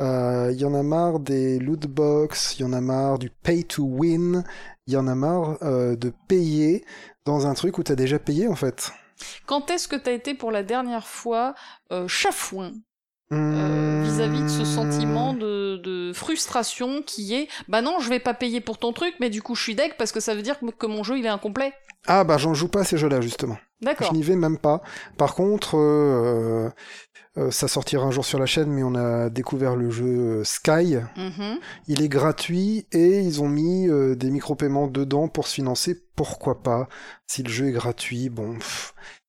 Euh, 0.00 0.50
il 0.52 0.58
y 0.60 0.64
en 0.64 0.74
a 0.74 0.82
marre 0.82 1.20
des 1.20 1.60
loot 1.60 1.86
box, 1.86 2.56
il 2.58 2.62
y 2.62 2.64
en 2.64 2.72
a 2.72 2.80
marre 2.80 3.20
du 3.20 3.30
pay 3.30 3.62
to 3.62 3.84
win, 3.84 4.42
il 4.86 4.94
y 4.94 4.96
en 4.96 5.06
a 5.06 5.14
marre 5.14 5.56
euh, 5.62 5.96
de 5.96 6.12
payer 6.28 6.84
dans 7.24 7.46
un 7.46 7.54
truc 7.54 7.78
où 7.78 7.82
t'as 7.82 7.94
déjà 7.94 8.18
payé 8.18 8.48
en 8.48 8.54
fait. 8.54 8.92
Quand 9.46 9.70
est-ce 9.70 9.88
que 9.88 9.96
t'as 9.96 10.12
été 10.12 10.34
pour 10.34 10.50
la 10.50 10.62
dernière 10.62 11.06
fois 11.06 11.54
euh, 11.92 12.08
chafouin 12.08 12.72
euh, 13.32 14.02
vis-à-vis 14.04 14.42
de 14.42 14.48
ce 14.48 14.64
sentiment 14.64 15.32
de, 15.32 15.76
de, 15.82 16.12
frustration 16.12 17.02
qui 17.02 17.34
est 17.34 17.48
bah 17.68 17.80
non 17.80 17.98
je 17.98 18.10
vais 18.10 18.18
pas 18.20 18.34
payer 18.34 18.60
pour 18.60 18.78
ton 18.78 18.92
truc 18.92 19.14
mais 19.18 19.30
du 19.30 19.40
coup 19.40 19.54
je 19.54 19.62
suis 19.62 19.74
deg 19.74 19.94
parce 19.96 20.12
que 20.12 20.20
ça 20.20 20.34
veut 20.34 20.42
dire 20.42 20.56
que, 20.78 20.86
mon 20.86 21.02
jeu 21.02 21.18
il 21.18 21.24
est 21.24 21.30
incomplet. 21.30 21.72
Ah 22.06 22.22
bah 22.24 22.36
j'en 22.36 22.52
joue 22.52 22.68
pas 22.68 22.84
ces 22.84 22.98
jeux 22.98 23.08
là 23.08 23.22
justement. 23.22 23.56
D'accord. 23.80 24.08
Je 24.10 24.16
n'y 24.16 24.22
vais 24.22 24.36
même 24.36 24.58
pas. 24.58 24.82
Par 25.16 25.34
contre 25.34 25.78
euh, 25.78 26.68
euh, 27.36 27.50
ça 27.50 27.66
sortira 27.66 28.04
un 28.04 28.10
jour 28.10 28.24
sur 28.24 28.38
la 28.38 28.46
chaîne, 28.46 28.70
mais 28.70 28.82
on 28.84 28.94
a 28.94 29.28
découvert 29.28 29.74
le 29.74 29.90
jeu 29.90 30.04
euh, 30.40 30.44
Sky. 30.44 30.98
Mm-hmm. 31.16 31.58
Il 31.88 32.02
est 32.02 32.08
gratuit 32.08 32.86
et 32.92 33.20
ils 33.20 33.42
ont 33.42 33.48
mis 33.48 33.88
euh, 33.88 34.14
des 34.14 34.30
micro-paiements 34.30 34.86
dedans 34.86 35.28
pour 35.28 35.48
se 35.48 35.54
financer. 35.54 36.00
Pourquoi 36.14 36.62
pas 36.62 36.88
Si 37.26 37.42
le 37.42 37.50
jeu 37.50 37.68
est 37.68 37.72
gratuit, 37.72 38.28
bon. 38.28 38.56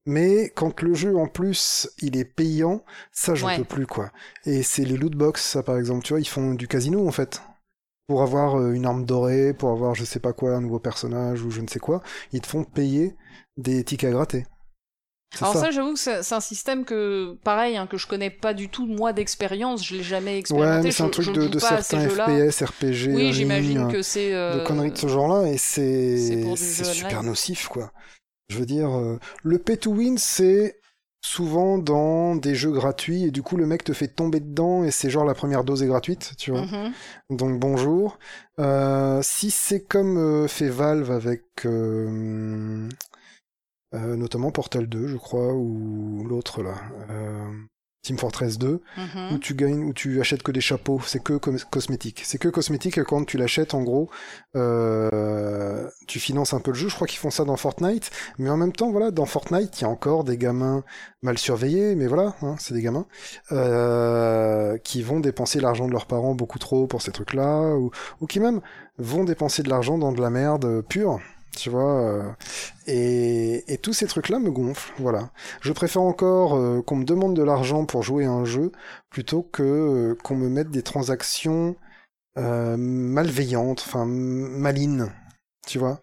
Mais 0.06 0.52
quand 0.56 0.84
le 0.84 0.94
jeu 0.94 1.18
en 1.18 1.28
plus 1.28 1.90
il 2.00 2.16
est 2.16 2.26
payant, 2.26 2.84
ça 3.12 3.34
j'en 3.34 3.56
peux 3.58 3.64
plus 3.64 3.88
quoi. 3.88 4.12
Et 4.46 4.62
c'est 4.62 4.86
les 4.86 4.98
loot 4.98 5.16
box, 5.16 5.44
ça 5.44 5.64
par 5.64 5.78
exemple, 5.80 6.04
tu 6.04 6.14
vois, 6.14 6.20
ils 6.20 6.28
font 6.28 6.54
du 6.54 6.68
casino 6.68 7.08
en 7.08 7.12
fait. 7.12 7.42
Pour 8.08 8.22
avoir 8.22 8.70
une 8.70 8.86
arme 8.86 9.04
dorée, 9.04 9.52
pour 9.54 9.72
avoir 9.72 9.96
je 9.96 10.06
sais 10.06 10.20
pas 10.20 10.32
quoi, 10.32 10.52
un 10.52 10.62
nouveau 10.62 10.78
personnage 10.78 11.42
ou 11.42 11.50
je 11.50 11.60
ne 11.60 11.68
sais 11.68 11.80
quoi, 11.80 12.04
ils 12.34 12.42
te 12.42 12.46
font 12.46 12.64
payer 12.64 13.16
des 13.58 13.84
tickets 13.84 14.12
à 14.12 14.14
gratter. 14.14 14.46
Alors 15.42 15.56
ça, 15.56 15.72
j'avoue 15.72 15.94
que 15.94 16.00
c'est 16.00 16.34
un 16.34 16.40
système 16.40 16.86
que, 16.86 17.36
pareil, 17.44 17.78
hein, 17.78 17.88
que 17.88 17.98
je 17.98 18.08
connais 18.08 18.30
pas 18.30 18.54
du 18.54 18.70
tout, 18.70 18.86
moi 18.86 19.14
d'expérience, 19.14 19.86
je 19.86 19.96
l'ai 19.96 20.04
jamais 20.04 20.40
expérimenté. 20.40 20.78
Ouais, 20.78 20.84
mais 20.84 20.92
c'est 20.92 21.04
un 21.04 21.10
truc 21.10 21.32
de, 21.34 21.48
de 21.48 21.60
certains 21.60 22.08
FPS, 22.08 22.64
RPG, 22.64 23.14
oui, 23.14 23.34
j'imagine 23.34 23.92
que 23.92 24.02
c'est 24.02 24.34
euh... 24.34 24.60
de 24.60 24.66
conneries 24.66 24.92
de 24.92 24.98
ce 24.98 25.08
genre-là, 25.08 25.50
et 25.50 25.58
c'est 25.58 26.56
super 26.56 27.24
nocif, 27.24 27.68
quoi. 27.68 27.92
Je 28.48 28.60
veux 28.60 28.66
dire, 28.66 28.96
euh, 28.96 29.20
le 29.44 29.58
pay 29.58 29.78
to 29.78 29.92
win, 29.92 30.18
c'est 30.18 30.80
souvent 31.22 31.80
dans 31.80 32.36
des 32.36 32.54
jeux 32.54 32.72
gratuits 32.72 33.24
et 33.24 33.32
du 33.32 33.42
coup 33.42 33.58
le 33.58 33.66
mec 33.66 33.84
te 33.84 33.94
fait 33.94 34.08
tomber 34.08 34.40
dedans 34.40 34.84
et 34.84 34.92
c'est 34.92 35.10
genre 35.10 35.26
la 35.26 35.34
première 35.34 35.64
dose 35.64 35.82
est 35.82 35.88
gratuite, 35.88 36.34
tu 36.38 36.52
vois. 36.52 36.62
Mm-hmm. 36.62 36.92
Donc 37.32 37.60
bonjour. 37.60 38.20
Euh, 38.60 39.22
si 39.24 39.50
c'est 39.50 39.80
comme 39.80 40.48
fait 40.48 40.70
Valve 40.70 41.10
avec 41.10 41.66
euh, 43.94 44.16
notamment 44.16 44.52
Portal 44.52 44.88
2, 44.88 45.08
je 45.08 45.18
crois, 45.18 45.54
ou 45.54 46.26
l'autre 46.28 46.64
là, 46.64 46.74
euh, 47.10 47.48
Team 48.02 48.18
Fortress 48.18 48.58
2, 48.58 48.82
mhm. 48.98 49.34
où 49.34 49.38
tu 49.38 49.54
gagnes, 49.54 49.84
où 49.84 49.94
tu 49.94 50.20
achètes 50.20 50.44
que 50.44 50.52
des 50.52 50.60
chapeaux, 50.60 51.00
c'est 51.06 51.24
que 51.24 51.34
cosmétique. 51.34 52.22
C'est 52.26 52.38
que 52.38 52.48
cosmétique 52.50 53.02
quand 53.04 53.24
tu 53.26 53.38
l'achètes, 53.38 53.74
en 53.74 53.84
gros, 53.84 54.10
euh, 54.56 55.88
tu 56.08 56.20
finances 56.20 56.54
un 56.54 56.60
peu 56.60 56.72
le 56.72 56.76
jeu. 56.76 56.90
Je 56.90 56.96
crois 56.96 57.08
qu'ils 57.08 57.20
font 57.20 57.30
ça 57.30 57.46
dans 57.46 57.56
Fortnite, 57.58 58.10
mais 58.38 58.50
en 58.50 58.58
même 58.58 58.74
temps, 58.74 58.92
voilà, 58.92 59.12
dans 59.12 59.26
Fortnite, 59.26 59.80
il 59.80 59.84
y 59.84 59.86
a 59.86 59.90
encore 59.90 60.24
des 60.24 60.38
gamins 60.38 60.84
mal 61.22 61.38
surveillés, 61.38 61.96
mais 61.96 62.08
voilà, 62.08 62.36
hein, 62.42 62.56
c'est 62.60 62.74
des 62.74 62.82
gamins 62.82 63.06
qui 64.84 65.04
vont 65.04 65.20
dépenser 65.20 65.62
l'argent 65.62 65.88
de 65.88 65.92
leurs 65.94 66.08
parents 66.08 66.34
beaucoup 66.36 66.60
trop 66.60 66.88
pour 66.88 67.02
ces 67.02 67.12
trucs-là, 67.12 67.76
ou, 67.76 67.92
ou 68.20 68.28
qui 68.28 68.40
même 68.40 68.62
vont 68.98 69.24
dépenser 69.24 69.64
de 69.64 69.70
l'argent 69.70 69.98
dans 69.98 70.12
de 70.12 70.22
la 70.22 70.30
merde 70.30 70.82
pure 70.82 71.20
Euh, 71.68 72.32
et, 72.88 73.74
et, 73.74 73.78
tous 73.78 73.94
ces 73.94 74.08
trucs-là 74.08 74.40
me 74.40 74.52
gonflent, 74.52 74.94
voilà. 75.00 75.32
Je 75.62 75.72
préfère 75.72 76.02
encore 76.02 76.56
euh, 76.56 76.82
qu'on 76.82 76.98
me 76.98 77.06
demande 77.06 77.36
de 77.36 77.44
l'argent 77.44 77.86
pour 77.86 78.04
jouer 78.04 78.26
à 78.26 78.32
un 78.32 78.46
jeu 78.46 78.72
plutôt 79.10 79.44
que 79.44 79.64
euh, 79.64 80.16
qu'on 80.24 80.36
me 80.36 80.50
mette 80.50 80.70
des 80.70 80.84
transactions 80.84 81.76
malveillantes, 82.38 83.82
enfin 83.86 84.06
malines, 84.06 85.10
tu 85.66 85.80
vois, 85.80 86.02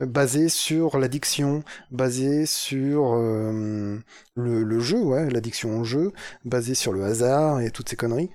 basées 0.00 0.50
sur 0.50 0.98
l'addiction, 0.98 1.64
basées 1.90 2.44
sur 2.44 3.14
le, 3.14 4.02
le, 4.36 4.80
jeu, 4.80 5.00
ouais, 5.00 5.30
l'addiction 5.30 5.80
au 5.80 5.84
jeu, 5.84 6.12
basées 6.44 6.74
sur 6.74 6.92
le 6.92 7.04
hasard 7.04 7.60
et 7.62 7.70
toutes 7.70 7.88
ces 7.88 7.96
conneries. 7.96 8.30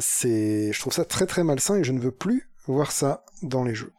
c'est, 0.00 0.72
je 0.72 0.80
trouve 0.80 0.92
ça 0.92 1.06
très 1.06 1.24
très 1.26 1.42
malsain 1.42 1.76
et 1.76 1.84
je 1.84 1.92
ne 1.92 2.00
veux 2.00 2.10
plus 2.12 2.50
voir 2.66 2.92
ça 2.92 3.24
dans 3.42 3.64
les 3.64 3.74
jeux. 3.74 3.92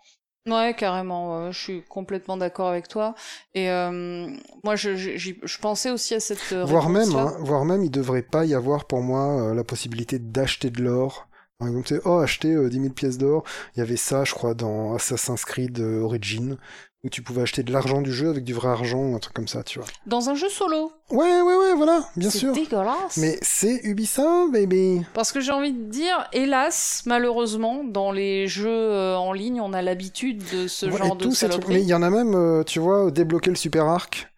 Ouais, 0.46 0.76
carrément. 0.78 1.52
je 1.52 1.60
suis 1.60 1.84
complètement 1.84 2.36
d'accord 2.36 2.68
avec 2.68 2.90
toi. 2.90 3.16
Et 3.54 3.70
euh, 3.70 4.28
moi, 4.64 4.76
je, 4.76 4.96
je, 4.96 5.32
je, 5.42 5.58
pensais 5.60 5.90
aussi 5.90 6.16
à 6.16 6.20
cette. 6.20 6.52
Euh, 6.52 6.66
voire 6.66 6.90
même, 6.90 7.16
hein, 7.16 7.34
voire 7.40 7.64
même, 7.64 7.84
il 7.84 7.92
devrait 7.92 8.24
pas 8.24 8.46
y 8.46 8.54
avoir 8.54 8.86
pour 8.86 9.02
moi 9.02 9.52
euh, 9.52 9.54
la 9.54 9.64
possibilité 9.64 10.20
d'acheter 10.20 10.70
de 10.70 10.82
l'or. 10.84 11.30
Par 11.60 11.70
exemple, 11.70 12.02
oh, 12.04 12.18
acheter 12.18 12.54
10 12.70 12.76
000 12.78 12.90
pièces 12.94 13.18
d'or. 13.18 13.44
Il 13.76 13.80
y 13.80 13.82
avait 13.82 13.96
ça, 13.96 14.26
je 14.26 14.34
crois, 14.34 14.54
dans 14.54 14.96
Assassin's 14.96 15.46
Creed 15.46 15.80
Origin, 15.80 16.58
où 17.04 17.10
tu 17.10 17.22
pouvais 17.22 17.42
acheter 17.42 17.64
de 17.64 17.72
l'argent 17.74 18.02
du 18.02 18.14
jeu 18.14 18.30
avec 18.30 18.44
du 18.46 18.54
vrai 18.54 18.70
argent 18.70 19.00
ou 19.00 19.16
un 19.16 19.20
truc 19.20 19.34
comme 19.34 19.48
ça, 19.48 19.64
tu 19.64 19.80
vois. 19.80 19.88
Dans 20.08 20.30
un 20.30 20.36
jeu 20.36 20.48
solo 20.48 20.92
Ouais, 21.12 21.42
ouais, 21.42 21.56
ouais, 21.56 21.74
voilà, 21.76 22.02
bien 22.16 22.30
sûr. 22.30 22.54
C'est 22.56 22.62
dégueulasse. 22.62 23.18
Mais 23.18 23.38
c'est 23.42 23.82
Ubisoft, 23.84 24.54
baby. 24.54 25.02
Parce 25.14 25.32
que 25.32 25.42
j'ai 25.42 25.52
envie 25.52 25.74
de 25.74 25.84
dire, 25.90 26.28
hélas, 26.32 27.04
malheureusement, 27.06 27.84
dans 27.84 28.12
les 28.12 28.48
jeux 28.48 28.70
euh, 28.70 29.16
en 29.18 29.34
ligne, 29.34 29.60
on 29.60 29.74
a 29.74 29.82
l'habitude 29.82 30.44
de 30.54 30.68
ce 30.68 30.90
genre 30.90 31.16
de 31.16 31.30
saloperie. 31.30 31.74
Mais 31.74 31.82
il 31.82 31.88
y 31.88 31.94
en 31.94 32.02
a 32.04 32.10
même, 32.10 32.36
euh, 32.36 32.64
tu 32.64 32.80
vois, 32.80 33.12
débloquer 33.12 33.50
le 33.50 33.58
super 33.58 33.86
arc 33.86 34.33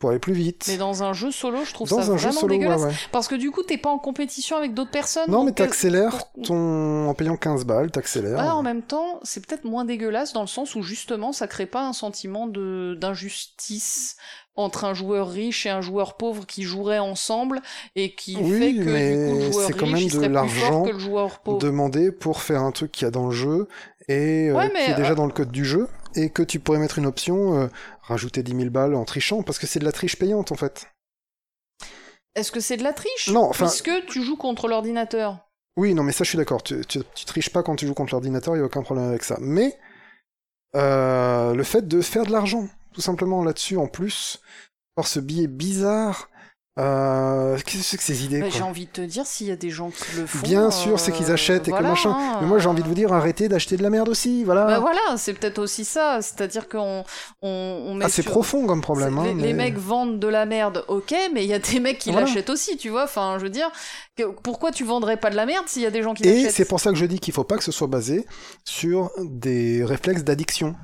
pour 0.00 0.10
aller 0.10 0.18
plus 0.18 0.32
vite. 0.32 0.64
Mais 0.66 0.78
dans 0.78 1.02
un 1.02 1.12
jeu 1.12 1.30
solo, 1.30 1.58
je 1.64 1.74
trouve 1.74 1.86
ça 1.86 2.00
vraiment 2.00 2.42
dégueulasse. 2.46 2.82
Parce 3.12 3.28
que 3.28 3.34
du 3.34 3.50
coup, 3.50 3.62
t'es 3.62 3.76
pas 3.76 3.90
en 3.90 3.98
compétition 3.98 4.56
avec 4.56 4.72
d'autres 4.72 4.90
personnes. 4.90 5.30
Non, 5.30 5.44
mais 5.44 5.52
t'accélères 5.52 6.24
ton... 6.42 7.06
en 7.06 7.14
payant 7.14 7.36
15 7.36 7.66
balles, 7.66 7.90
t'accélères. 7.90 8.38
Ouais, 8.38 8.50
en 8.50 8.62
même 8.62 8.82
temps, 8.82 9.20
c'est 9.22 9.46
peut-être 9.46 9.64
moins 9.64 9.84
dégueulasse 9.84 10.32
dans 10.32 10.40
le 10.40 10.46
sens 10.46 10.74
où 10.74 10.82
justement, 10.82 11.32
ça 11.32 11.46
crée 11.46 11.66
pas 11.66 11.86
un 11.86 11.92
sentiment 11.92 12.46
de 12.46 12.96
d'injustice 12.98 14.16
entre 14.56 14.84
un 14.84 14.94
joueur 14.94 15.28
riche 15.28 15.66
et 15.66 15.70
un 15.70 15.80
joueur 15.80 16.16
pauvre 16.16 16.46
qui 16.46 16.62
joueraient 16.62 16.98
ensemble 16.98 17.60
et 17.94 18.14
qui 18.14 18.36
fait 18.36 18.74
que 18.74 18.78
du 18.78 18.84
coup, 18.84 19.38
le 19.38 19.52
joueur 19.52 19.66
riche 19.66 19.76
quand 19.76 19.86
même 19.86 20.08
de 20.08 20.34
l'argent 20.34 20.82
que 20.84 20.92
le 20.92 20.98
joueur 20.98 21.38
pauvre. 21.40 21.58
demandé 21.58 22.10
pour 22.10 22.40
faire 22.40 22.62
un 22.62 22.72
truc 22.72 22.90
qu'il 22.90 23.04
y 23.04 23.08
a 23.08 23.10
dans 23.10 23.26
le 23.26 23.32
jeu 23.32 23.68
et 24.08 24.50
euh, 24.50 24.68
qui 24.68 24.90
est 24.90 24.94
déjà 24.94 25.12
euh, 25.12 25.14
dans 25.14 25.26
le 25.26 25.32
code 25.32 25.52
du 25.52 25.64
jeu 25.64 25.88
et 26.14 26.30
que 26.30 26.42
tu 26.42 26.58
pourrais 26.58 26.78
mettre 26.78 26.98
une 26.98 27.06
option 27.06 27.58
euh, 27.58 27.66
rajouter 28.10 28.42
10 28.42 28.56
000 28.56 28.70
balles 28.70 28.94
en 28.94 29.04
trichant 29.04 29.42
parce 29.42 29.58
que 29.58 29.66
c'est 29.66 29.80
de 29.80 29.84
la 29.84 29.92
triche 29.92 30.16
payante 30.16 30.52
en 30.52 30.56
fait. 30.56 30.88
Est-ce 32.34 32.52
que 32.52 32.60
c'est 32.60 32.76
de 32.76 32.84
la 32.84 32.92
triche? 32.92 33.28
Non, 33.28 33.44
enfin. 33.44 33.66
Puisque 33.66 34.06
tu 34.06 34.22
joues 34.22 34.36
contre 34.36 34.68
l'ordinateur. 34.68 35.38
Oui, 35.76 35.94
non, 35.94 36.02
mais 36.02 36.12
ça 36.12 36.24
je 36.24 36.30
suis 36.30 36.38
d'accord. 36.38 36.62
Tu, 36.62 36.84
tu, 36.86 37.02
triches 37.26 37.50
pas 37.50 37.62
quand 37.62 37.76
tu 37.76 37.86
joues 37.86 37.94
contre 37.94 38.12
l'ordinateur, 38.12 38.56
il 38.56 38.60
y 38.60 38.62
a 38.62 38.66
aucun 38.66 38.82
problème 38.82 39.08
avec 39.08 39.24
ça. 39.24 39.38
Mais 39.40 39.78
le 40.74 41.62
fait 41.64 41.88
de 41.88 42.00
faire 42.00 42.26
de 42.26 42.32
l'argent, 42.32 42.68
tout 42.92 43.00
simplement 43.00 43.42
là-dessus 43.42 43.76
en 43.76 43.88
plus, 43.88 44.40
par 44.94 45.06
ce 45.06 45.20
billet 45.20 45.46
bizarre 45.46 46.29
euh, 46.80 47.58
Qu'est-ce 47.66 47.78
que 47.78 47.84
c'est 47.84 47.96
que 47.98 48.02
ces 48.02 48.24
idées 48.24 48.40
bah, 48.40 48.46
J'ai 48.50 48.62
envie 48.62 48.86
de 48.86 48.90
te 48.90 49.00
dire, 49.00 49.26
s'il 49.26 49.46
y 49.46 49.50
a 49.50 49.56
des 49.56 49.70
gens 49.70 49.90
qui 49.90 50.16
le 50.16 50.26
font. 50.26 50.38
Bien 50.42 50.70
sûr, 50.70 50.98
c'est 50.98 51.12
qu'ils 51.12 51.30
achètent 51.30 51.68
et 51.68 51.72
que 51.72 51.82
machin. 51.82 52.10
Hein, 52.10 52.38
mais 52.40 52.46
moi, 52.46 52.58
j'ai 52.58 52.68
envie 52.68 52.82
de 52.82 52.88
vous 52.88 52.94
dire, 52.94 53.12
arrêtez 53.12 53.48
d'acheter 53.48 53.76
de 53.76 53.82
la 53.82 53.90
merde 53.90 54.08
aussi, 54.08 54.44
voilà. 54.44 54.64
Bah 54.64 54.78
voilà, 54.80 55.16
c'est 55.16 55.34
peut-être 55.34 55.58
aussi 55.58 55.84
ça. 55.84 56.20
C'est-à-dire 56.22 56.68
qu'on 56.68 57.04
on, 57.42 57.94
met. 57.94 58.06
Ah, 58.06 58.08
c'est 58.08 58.22
profond 58.22 58.66
comme 58.66 58.80
problème. 58.80 59.18
Hein, 59.18 59.34
les, 59.36 59.52
mecs 59.52 59.76
vendent 59.76 60.18
de 60.18 60.28
la 60.28 60.46
merde, 60.46 60.84
ok, 60.88 61.14
mais 61.34 61.44
il 61.44 61.50
y 61.50 61.54
a 61.54 61.58
des 61.58 61.80
mecs 61.80 61.98
qui 61.98 62.12
l'achètent 62.12 62.50
aussi, 62.50 62.76
tu 62.76 62.88
vois. 62.88 63.04
Enfin, 63.04 63.36
je 63.38 63.44
veux 63.44 63.50
dire, 63.50 63.70
pourquoi 64.42 64.70
tu 64.70 64.84
vendrais 64.84 65.18
pas 65.18 65.30
de 65.30 65.36
la 65.36 65.46
merde 65.46 65.64
s'il 65.66 65.82
y 65.82 65.86
a 65.86 65.90
des 65.90 66.02
gens 66.02 66.14
qui 66.14 66.22
l'achètent? 66.22 66.46
Et 66.46 66.50
c'est 66.50 66.64
pour 66.64 66.80
ça 66.80 66.90
que 66.90 66.96
je 66.96 67.04
dis 67.04 67.18
qu'il 67.18 67.34
faut 67.34 67.44
pas 67.44 67.58
que 67.58 67.64
ce 67.64 67.72
soit 67.72 67.88
basé 67.88 68.26
sur 68.64 69.10
des 69.18 69.84
réflexes 69.84 70.24
d'addiction. 70.24 70.74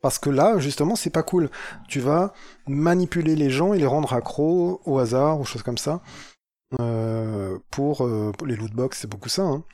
Parce 0.00 0.18
que 0.18 0.30
là, 0.30 0.58
justement, 0.58 0.96
c'est 0.96 1.10
pas 1.10 1.22
cool. 1.22 1.50
Tu 1.88 2.00
vas 2.00 2.32
manipuler 2.66 3.36
les 3.36 3.50
gens 3.50 3.74
et 3.74 3.78
les 3.78 3.86
rendre 3.86 4.12
accros 4.12 4.80
au 4.84 4.98
hasard 4.98 5.40
ou 5.40 5.44
choses 5.44 5.62
comme 5.62 5.78
ça. 5.78 6.02
Euh, 6.80 7.58
pour, 7.70 8.04
euh, 8.04 8.32
les 8.44 8.56
loot 8.56 8.72
box, 8.72 8.98
c'est 9.00 9.08
beaucoup 9.08 9.28
ça. 9.28 9.42
Hein. 9.42 9.64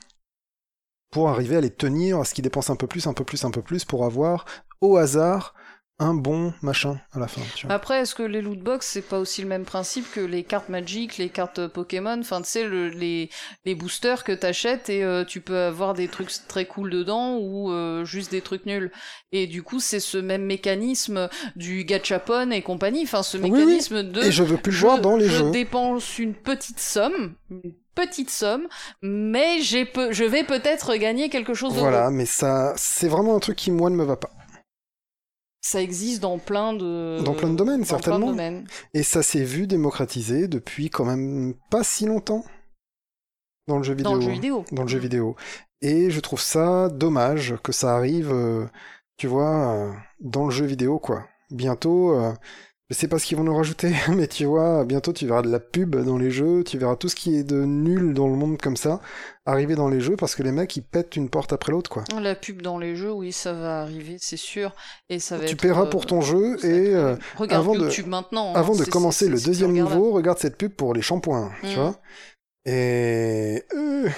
Pour 1.11 1.29
arriver 1.29 1.55
à 1.55 1.61
les 1.61 1.69
tenir, 1.69 2.19
à 2.19 2.25
ce 2.25 2.33
qu'ils 2.33 2.43
dépensent 2.43 2.71
un 2.71 2.75
peu 2.75 2.87
plus, 2.87 3.07
un 3.07 3.13
peu 3.13 3.23
plus, 3.23 3.43
un 3.45 3.51
peu 3.51 3.61
plus, 3.61 3.85
pour 3.85 4.05
avoir 4.05 4.45
au 4.81 4.97
hasard 4.97 5.54
un 5.97 6.13
bon 6.13 6.53
machin 6.61 6.99
à 7.13 7.19
la 7.19 7.27
fin. 7.27 7.41
Après, 7.69 8.01
est-ce 8.01 8.15
que 8.15 8.23
les 8.23 8.41
loot 8.41 8.59
box 8.59 8.85
c'est 8.85 9.01
pas 9.01 9.17
aussi 9.17 9.41
le 9.41 9.47
même 9.47 9.63
principe 9.63 10.11
que 10.11 10.19
les 10.19 10.43
cartes 10.43 10.67
Magic, 10.67 11.17
les 11.17 11.29
cartes 11.29 11.67
Pokémon? 11.67 12.19
Enfin, 12.19 12.41
tu 12.41 12.49
sais, 12.49 12.67
les, 12.67 13.29
les 13.63 13.75
boosters 13.75 14.25
que 14.25 14.33
t'achètes 14.33 14.89
et 14.89 15.03
euh, 15.03 15.23
tu 15.23 15.39
peux 15.39 15.57
avoir 15.57 15.93
des 15.93 16.09
trucs 16.09 16.31
très 16.47 16.65
cool 16.65 16.89
dedans 16.89 17.37
ou 17.37 17.71
euh, 17.71 18.03
juste 18.03 18.31
des 18.31 18.41
trucs 18.41 18.65
nuls. 18.65 18.91
Et 19.31 19.47
du 19.47 19.63
coup, 19.63 19.79
c'est 19.79 20.01
ce 20.01 20.17
même 20.17 20.43
mécanisme 20.43 21.29
du 21.55 21.85
gachapon 21.85 22.51
et 22.51 22.61
compagnie. 22.61 23.03
Enfin, 23.03 23.23
ce 23.23 23.37
mécanisme 23.37 24.03
de. 24.03 24.21
Et 24.21 24.31
je 24.31 24.43
veux 24.43 24.57
plus 24.57 24.73
voir 24.73 24.99
dans 24.99 25.15
les 25.15 25.29
jeux. 25.29 25.45
Je 25.45 25.51
dépense 25.51 26.19
une 26.19 26.33
petite 26.33 26.79
somme, 26.79 27.35
une 27.49 27.73
petite 27.95 28.29
somme, 28.29 28.67
mais 29.01 29.61
j'ai 29.61 29.89
je 30.11 30.25
vais 30.25 30.43
peut-être 30.43 30.95
gagner 30.97 31.29
quelque 31.29 31.53
chose 31.53 31.73
de 31.73 31.79
Voilà, 31.79 32.09
mais 32.11 32.25
ça, 32.25 32.73
c'est 32.75 33.07
vraiment 33.07 33.37
un 33.37 33.39
truc 33.39 33.55
qui 33.55 33.71
moi 33.71 33.89
ne 33.89 33.95
me 33.95 34.03
va 34.03 34.17
pas 34.17 34.34
ça 35.65 35.81
existe 35.81 36.21
dans 36.21 36.37
plein 36.37 36.73
de 36.73 37.19
dans 37.25 37.33
plein 37.33 37.49
de 37.49 37.55
domaines 37.55 37.83
certainement. 37.85 38.35
Et 38.93 39.01
ça 39.01 39.23
s'est 39.23 39.43
vu 39.43 39.65
démocratiser 39.65 40.47
depuis 40.47 40.91
quand 40.91 41.05
même 41.05 41.55
pas 41.71 41.83
si 41.83 42.05
longtemps 42.05 42.45
dans 43.67 43.77
le 43.77 43.83
jeu 43.83 43.95
vidéo. 43.95 44.11
Dans 44.11 44.15
le 44.15 44.21
jeu 44.21 44.31
vidéo. 44.31 44.65
Dans 44.71 44.83
le 44.83 44.87
jeu 44.87 44.99
vidéo. 44.99 45.35
Et 45.81 46.11
je 46.11 46.19
trouve 46.19 46.39
ça 46.39 46.87
dommage 46.89 47.55
que 47.63 47.71
ça 47.71 47.95
arrive, 47.95 48.31
euh, 48.31 48.67
tu 49.17 49.25
vois, 49.25 49.73
euh, 49.73 49.91
dans 50.19 50.45
le 50.45 50.51
jeu 50.51 50.65
vidéo 50.65 50.99
quoi. 50.99 51.27
Bientôt, 51.49 52.13
euh, 52.13 52.31
je 52.89 52.95
sais 52.95 53.07
pas 53.07 53.17
ce 53.17 53.25
qu'ils 53.25 53.37
vont 53.37 53.43
nous 53.43 53.55
rajouter, 53.55 53.93
mais 54.09 54.27
tu 54.27 54.45
vois, 54.45 54.85
bientôt 54.85 55.11
tu 55.11 55.25
verras 55.25 55.41
de 55.41 55.49
la 55.49 55.59
pub 55.59 55.95
dans 55.95 56.17
les 56.17 56.31
jeux, 56.31 56.63
tu 56.63 56.77
verras 56.77 56.95
tout 56.95 57.09
ce 57.09 57.15
qui 57.15 57.35
est 57.35 57.43
de 57.43 57.63
nul 57.63 58.13
dans 58.13 58.27
le 58.27 58.35
monde 58.35 58.59
comme 58.61 58.77
ça 58.77 59.01
arriver 59.47 59.75
dans 59.75 59.89
les 59.89 60.01
jeux 60.01 60.15
parce 60.15 60.35
que 60.35 60.41
les 60.41 60.51
mecs 60.51 60.75
ils 60.75 60.81
pètent 60.81 61.15
une 61.15 61.29
porte 61.29 61.53
après 61.53 61.71
l'autre 61.71 61.89
quoi. 61.89 62.03
La 62.19 62.35
pub 62.35 62.61
dans 62.61 62.77
les 62.77 62.95
jeux, 62.95 63.11
oui, 63.11 63.31
ça 63.31 63.53
va 63.53 63.81
arriver, 63.81 64.17
c'est 64.19 64.37
sûr, 64.37 64.73
et 65.09 65.19
ça 65.19 65.37
va. 65.37 65.45
Tu 65.45 65.55
paieras 65.55 65.85
pour 65.87 66.05
ton 66.05 66.21
jeu 66.21 66.57
et 66.65 66.93
euh, 66.95 67.15
regarde 67.37 67.63
avant 67.63 67.75
YouTube 67.75 68.07
maintenant. 68.07 68.51
Hein, 68.51 68.59
avant 68.59 68.75
de 68.75 68.83
commencer 68.85 69.29
le 69.29 69.39
deuxième 69.39 69.71
niveau, 69.71 70.11
regarde 70.11 70.39
cette 70.39 70.57
pub 70.57 70.73
pour 70.73 70.93
les 70.93 71.01
shampoings, 71.01 71.51
tu 71.61 71.67
mm. 71.67 71.73
vois. 71.73 71.99
Et 72.65 73.63
euh, 73.75 74.09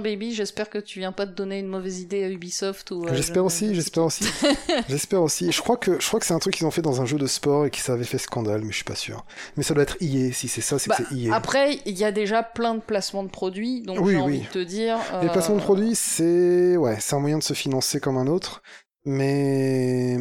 baby, 0.00 0.34
j'espère 0.34 0.70
que 0.70 0.78
tu 0.78 0.98
viens 0.98 1.12
pas 1.12 1.26
te 1.26 1.32
donner 1.32 1.58
une 1.58 1.66
mauvaise 1.66 2.00
idée 2.00 2.24
à 2.24 2.30
Ubisoft 2.30 2.90
ou. 2.90 3.06
j'espère 3.12 3.44
aussi, 3.44 3.74
j'espère 3.74 4.04
aussi, 4.04 4.24
j'espère 4.88 5.22
aussi. 5.22 5.52
Je 5.52 5.60
crois 5.60 5.76
que 5.76 6.00
je 6.00 6.06
crois 6.06 6.20
que 6.20 6.26
c'est 6.26 6.34
un 6.34 6.38
truc 6.38 6.54
qu'ils 6.54 6.66
ont 6.66 6.70
fait 6.70 6.82
dans 6.82 7.00
un 7.00 7.06
jeu 7.06 7.18
de 7.18 7.26
sport 7.26 7.66
et 7.66 7.70
qui 7.70 7.80
ça 7.80 7.92
avait 7.94 8.04
fait 8.04 8.18
scandale, 8.18 8.62
mais 8.62 8.70
je 8.70 8.76
suis 8.76 8.84
pas 8.84 8.94
sûr. 8.94 9.24
Mais 9.56 9.62
ça 9.62 9.74
doit 9.74 9.82
être 9.82 9.96
EA, 10.00 10.32
si 10.32 10.48
c'est 10.48 10.60
ça, 10.60 10.78
c'est 10.78 10.90
que 10.90 11.02
bah, 11.02 11.08
c'est 11.08 11.16
EA. 11.16 11.34
Après, 11.34 11.78
il 11.86 11.98
y 11.98 12.04
a 12.04 12.12
déjà 12.12 12.42
plein 12.42 12.74
de 12.74 12.80
placements 12.80 13.24
de 13.24 13.30
produits, 13.30 13.82
donc 13.82 14.08
j'ai 14.08 14.16
envie 14.16 14.40
de 14.40 14.46
te 14.46 14.62
dire. 14.62 14.98
Les 15.22 15.28
placements 15.28 15.56
de 15.56 15.60
euh, 15.60 15.64
produits, 15.64 15.94
c'est 15.94 16.76
ouais, 16.76 16.98
c'est 17.00 17.14
un 17.14 17.20
moyen 17.20 17.38
de 17.38 17.42
se 17.42 17.54
financer 17.54 18.00
comme 18.00 18.16
un 18.16 18.26
autre, 18.26 18.62
mais 19.04 20.16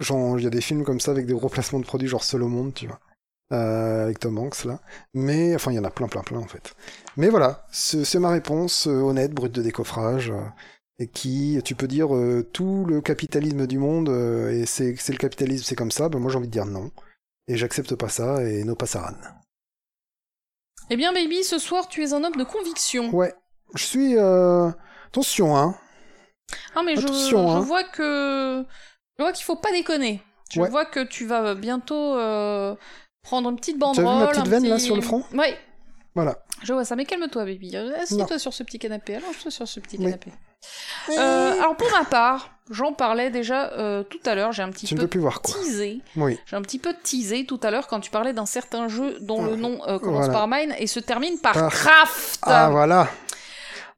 genre 0.00 0.38
il 0.38 0.44
y 0.44 0.46
a 0.46 0.50
des 0.50 0.60
films 0.60 0.84
comme 0.84 1.00
ça 1.00 1.10
avec 1.10 1.26
des 1.26 1.34
gros 1.34 1.48
placements 1.48 1.80
de 1.80 1.86
produits, 1.86 2.08
genre 2.08 2.24
Seul 2.24 2.42
au 2.42 2.48
monde, 2.48 2.74
tu 2.74 2.86
vois. 2.86 3.00
Euh, 3.52 4.04
avec 4.04 4.18
Tom 4.20 4.38
Hanks 4.38 4.64
là. 4.64 4.80
Mais 5.12 5.54
enfin, 5.54 5.70
il 5.70 5.74
y 5.74 5.78
en 5.78 5.84
a 5.84 5.90
plein, 5.90 6.08
plein, 6.08 6.22
plein 6.22 6.38
en 6.38 6.46
fait. 6.46 6.74
Mais 7.16 7.28
voilà, 7.28 7.66
c'est 7.70 8.18
ma 8.18 8.30
réponse 8.30 8.86
euh, 8.88 9.00
honnête, 9.00 9.32
brute 9.32 9.52
de 9.52 9.62
décoffrage, 9.62 10.30
euh, 10.30 10.42
et 10.98 11.06
qui, 11.06 11.60
tu 11.64 11.74
peux 11.74 11.86
dire 11.86 12.08
tout 12.52 12.84
le 12.84 13.00
capitalisme 13.00 13.66
du 13.66 13.78
monde, 13.78 14.08
et 14.08 14.64
c'est 14.66 14.92
le 15.08 15.16
capitalisme, 15.16 15.64
c'est 15.64 15.76
comme 15.76 15.90
ça. 15.90 16.08
Ben 16.08 16.18
moi 16.18 16.30
j'ai 16.30 16.38
envie 16.38 16.46
de 16.48 16.52
dire 16.52 16.66
non, 16.66 16.90
et 17.48 17.56
j'accepte 17.56 17.94
pas 17.96 18.08
ça, 18.08 18.42
et 18.42 18.64
no 18.64 18.74
passaran. 18.76 19.14
Eh 20.90 20.96
bien, 20.96 21.12
baby, 21.12 21.42
ce 21.42 21.58
soir 21.58 21.88
tu 21.88 22.04
es 22.04 22.12
un 22.12 22.22
homme 22.22 22.36
de 22.36 22.44
conviction. 22.44 23.10
Ouais, 23.14 23.34
je 23.74 23.84
suis. 23.84 24.16
Attention, 24.16 25.56
hein. 25.56 25.76
Ah 26.76 26.82
mais 26.84 26.94
je, 26.94 27.06
je 27.06 27.36
hein. 27.36 27.60
vois 27.60 27.84
que 27.84 28.64
je 29.18 29.22
vois 29.22 29.32
qu'il 29.32 29.44
faut 29.44 29.56
pas 29.56 29.72
déconner. 29.72 30.22
Je 30.52 30.60
vois 30.60 30.84
que 30.84 31.00
tu 31.00 31.26
vas 31.26 31.54
bientôt 31.56 32.12
prendre 33.22 33.50
une 33.50 33.56
petite 33.56 33.78
banderole. 33.78 34.04
Tu 34.04 34.10
as 34.10 34.14
vu 34.14 34.20
ma 34.20 34.26
petite 34.28 34.46
veine 34.48 34.68
là 34.68 34.78
sur 34.78 34.94
le 34.94 35.02
front? 35.02 35.24
Oui. 35.32 35.46
Voilà. 36.14 36.43
Je 36.62 36.72
vois 36.72 36.84
ça, 36.84 36.96
mais 36.96 37.04
calme-toi, 37.04 37.44
baby. 37.44 37.76
Assieds-toi 37.76 38.38
sur 38.38 38.52
ce 38.52 38.62
petit 38.62 38.78
canapé. 38.78 39.16
Allonge-toi 39.16 39.50
sur 39.50 39.68
ce 39.68 39.80
petit 39.80 39.98
canapé. 39.98 40.30
Euh, 41.10 41.60
alors 41.60 41.76
pour 41.76 41.90
ma 41.90 42.04
part, 42.04 42.50
j'en 42.70 42.92
parlais 42.92 43.30
déjà 43.30 43.72
euh, 43.72 44.02
tout 44.02 44.20
à 44.24 44.34
l'heure. 44.34 44.52
J'ai 44.52 44.62
un 44.62 44.70
petit 44.70 44.86
tu 44.86 44.94
peu 44.94 45.06
plus 45.06 45.20
voir, 45.20 45.42
quoi. 45.42 45.54
teasé. 45.54 46.00
Oui. 46.16 46.38
J'ai 46.46 46.56
un 46.56 46.62
petit 46.62 46.78
peu 46.78 46.94
teasé 46.94 47.44
tout 47.44 47.60
à 47.62 47.70
l'heure 47.70 47.86
quand 47.86 48.00
tu 48.00 48.10
parlais 48.10 48.32
d'un 48.32 48.46
certain 48.46 48.88
jeu 48.88 49.18
dont 49.20 49.44
le 49.44 49.56
nom 49.56 49.80
euh, 49.86 49.98
commence 49.98 50.28
par 50.28 50.48
Mine 50.48 50.74
et 50.78 50.86
se 50.86 51.00
termine 51.00 51.38
par, 51.38 51.52
Craft. 51.52 52.40
Ah 52.42 52.70
voilà. 52.70 53.08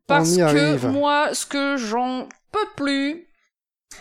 Parce 0.06 0.36
que 0.36 0.86
moi, 0.86 1.34
ce 1.34 1.46
que 1.46 1.76
j'en 1.76 2.28
peux 2.52 2.66
plus, 2.76 3.25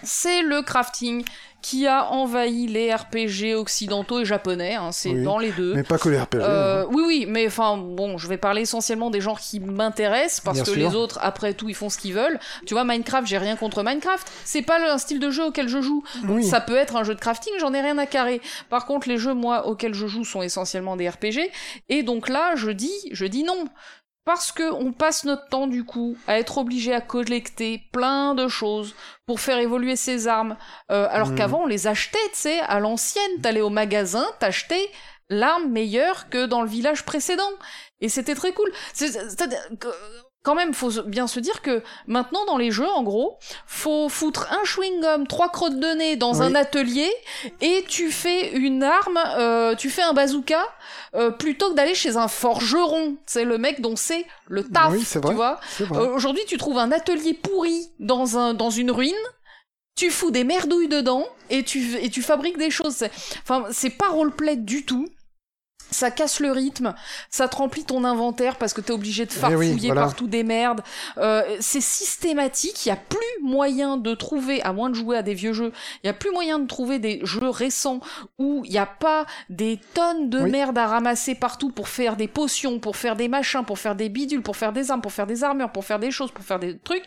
c'est 0.04 0.42
le 0.42 0.62
crafting 0.62 1.24
qui 1.62 1.88
a 1.88 2.12
envahi 2.12 2.68
les 2.68 2.94
RPG 2.94 3.56
occidentaux 3.56 4.20
et 4.20 4.26
japonais, 4.26 4.76
hein, 4.76 4.92
c'est 4.92 5.24
dans 5.24 5.40
les 5.40 5.52
deux. 5.52 5.74
Mais 5.74 5.82
pas 5.82 5.98
que 5.98 6.10
les 6.10 6.20
RPG. 6.20 6.36
Euh, 6.36 6.84
hein. 6.84 6.88
Oui, 6.92 7.04
oui, 7.08 7.26
mais 7.28 7.48
enfin, 7.48 7.76
bon, 7.78 8.20
je 8.20 8.28
vais 8.28 8.38
parler 8.38 8.62
essentiellement 8.62 9.10
des 9.10 9.20
genres 9.20 9.40
qui 9.40 9.60
m'intéressent, 9.60 10.42
parce 10.42 10.62
que 10.62 10.70
les 10.70 10.94
autres, 10.94 11.18
après 11.24 11.56
tout, 11.56 11.68
ils 11.68 11.74
font 11.74 11.90
ce 11.90 11.98
qu'ils 11.98 12.14
veulent. 12.14 12.40
Tu 12.68 12.76
vois, 12.76 12.84
Minecraft, 12.84 13.26
j'ai 13.26 13.40
rien 13.40 13.56
contre 13.56 13.82
Minecraft, 13.82 14.32
c'est 14.44 14.62
pas 14.62 14.78
un 14.80 15.00
style 15.00 15.20
de 15.20 15.32
jeu 15.32 15.46
auquel 15.46 15.68
je 15.68 15.82
joue. 15.82 16.04
Donc 16.24 16.44
ça 16.44 16.62
peut 16.62 16.76
être 16.76 16.96
un 16.98 17.04
jeu 17.04 17.16
de 17.16 17.20
crafting, 17.20 17.54
j'en 17.60 17.74
ai 17.74 17.82
rien 17.82 17.98
à 17.98 18.06
carrer. 18.06 18.42
Par 18.70 18.86
contre, 18.86 19.10
les 19.10 19.18
jeux, 19.18 19.34
moi, 19.34 19.66
auxquels 19.66 19.96
je 19.96 20.06
joue 20.06 20.24
sont 20.24 20.44
essentiellement 20.44 20.96
des 20.98 21.10
RPG, 21.10 21.50
et 21.90 22.04
donc 22.04 22.30
là, 22.30 22.56
je 22.56 22.70
dis, 22.70 22.94
je 23.12 23.26
dis 23.26 23.44
non 23.44 23.66
parce 24.26 24.52
que 24.52 24.64
on 24.74 24.92
passe 24.92 25.24
notre 25.24 25.48
temps 25.50 25.68
du 25.68 25.84
coup 25.86 26.18
à 26.28 26.38
être 26.40 26.58
obligé 26.58 26.94
à 26.94 27.00
collecter 27.02 27.82
plein 27.94 28.34
de 28.36 28.48
choses 28.48 28.96
pour 29.28 29.40
faire 29.40 29.60
évoluer 29.60 29.96
ses 29.96 30.28
armes, 30.28 30.58
euh, 30.92 31.08
alors 31.12 31.30
Mhm. 31.30 31.36
qu'avant 31.36 31.62
on 31.64 31.68
les 31.68 31.88
achetait, 31.88 32.18
tu 32.34 32.40
sais, 32.40 32.60
à 32.60 32.80
l'ancienne, 32.80 33.42
t'allais 33.42 33.62
au 33.62 33.70
magasin, 33.70 34.26
t'achetais 34.40 34.90
l'arme 35.30 35.70
meilleure 35.72 36.30
que 36.30 36.46
dans 36.46 36.62
le 36.62 36.68
village 36.70 37.04
précédent, 37.06 37.50
et 38.02 38.10
c'était 38.10 38.36
très 38.36 38.52
cool. 38.54 38.72
C'est- 38.94 39.18
quand 40.46 40.56
même, 40.56 40.74
faut 40.74 40.92
bien 41.04 41.28
se 41.28 41.40
dire 41.42 41.62
que 41.62 41.84
maintenant 42.08 42.46
dans 42.46 42.58
les 42.58 42.72
jeux, 42.72 42.88
en 42.88 43.04
gros, 43.04 43.38
faut 43.66 44.08
foutre 44.08 44.48
un 44.54 44.64
chewing-gum, 44.64 45.28
trois 45.28 45.50
crottes 45.50 45.80
de 45.80 45.88
nez 45.96 46.16
dans 46.16 46.36
Oui. 46.40 46.46
un 46.46 46.56
atelier, 46.56 47.12
et 47.62 47.84
tu 47.90 48.12
fais 48.12 48.52
une 48.56 48.84
arme, 48.84 49.20
euh, 49.38 49.76
tu 49.76 49.90
fais 49.90 50.04
un 50.04 50.14
bazooka, 50.14 50.64
euh, 51.16 51.32
plutôt 51.32 51.72
que 51.72 51.76
d'aller 51.76 51.96
chez 51.96 52.16
un 52.16 52.28
forgeron. 52.28 53.18
C'est 53.26 53.44
le 53.44 53.58
mec 53.58 53.82
dont 53.82 53.96
c'est 53.96 54.26
le 54.48 54.64
taf, 54.64 54.92
Oui, 54.94 55.00
vrai. 55.16 55.22
tu 55.32 55.36
vois. 55.36 55.60
Euh, 55.82 56.14
Aujourd'hui, 56.16 56.44
tu 56.48 56.58
trouves 56.58 56.78
un 56.78 56.92
atelier 56.92 57.34
pourri 57.34 57.90
dans, 58.00 58.38
un, 58.38 58.54
dans 58.54 58.70
une 58.70 58.92
ruine, 58.92 59.14
tu 59.98 60.12
fous 60.12 60.30
des 60.32 60.44
merdouilles 60.44 60.90
dedans 60.90 61.26
et 61.50 61.64
tu, 61.64 61.96
et 62.02 62.10
tu 62.10 62.22
fabriques 62.22 62.58
des 62.58 62.70
choses. 62.70 63.04
Enfin, 63.44 63.66
c'est 63.72 63.90
pas 63.90 64.10
roleplay 64.10 64.58
du 64.58 64.84
tout. 64.86 65.08
Ça 65.92 66.12
casse 66.12 66.40
le 66.40 66.52
rythme, 66.52 66.94
ça 67.30 67.48
te 67.48 67.56
remplit 67.56 67.86
ton 67.86 68.04
inventaire 68.04 68.58
parce 68.58 68.74
que 68.74 68.82
t'es 68.82 68.92
obligé 68.92 69.26
de 69.26 69.32
Eh 69.32 69.36
oui, 69.36 69.40
farfouiller 69.70 69.88
voilà. 69.90 70.02
partout 70.02 70.28
des 70.28 70.44
merdes. 70.44 70.82
Euh, 71.18 71.44
c'est 71.62 71.82
systématique, 71.82 72.86
il 72.86 72.90
y 72.90 72.92
a 72.92 72.96
plus 72.98 73.20
moyen 73.44 73.96
de 73.98 74.14
trouver, 74.14 74.62
à 74.64 74.74
moins 74.74 74.90
de 74.90 74.96
jouer 74.96 75.16
à 75.18 75.22
des 75.22 75.34
vieux 75.34 75.54
jeux, 75.54 75.72
il 76.04 76.08
y 76.08 76.10
a 76.10 76.14
plus 76.14 76.32
moyen 76.32 76.60
de 76.60 76.68
trouver 76.68 77.00
des 77.00 77.22
jeux 77.24 77.50
récents 77.50 78.00
où 78.40 78.64
il 78.66 78.72
n'y 78.72 78.78
a 78.78 78.86
pas 78.86 79.26
des 79.50 79.80
tonnes 79.94 80.30
de 80.30 80.40
Oui. 80.40 80.52
merde 80.52 80.78
à 80.78 80.88
ramasser 80.88 81.36
partout 81.36 81.70
pour 81.70 81.88
faire 81.88 82.16
des 82.18 82.28
potions, 82.28 82.80
pour 82.80 82.98
faire 82.98 83.16
des 83.16 83.28
machins, 83.28 83.64
pour 83.64 83.80
faire 83.80 83.96
des 83.96 84.10
bidules, 84.10 84.42
pour 84.42 84.58
faire 84.58 84.74
des 84.74 84.92
armes, 84.92 85.02
pour 85.02 85.14
faire 85.14 85.28
des 85.28 85.44
armures, 85.44 85.72
pour 85.72 85.86
faire 85.86 86.00
des 86.00 86.12
choses, 86.12 86.32
pour 86.32 86.44
faire 86.44 86.60
des 86.60 86.78
trucs. 86.78 87.06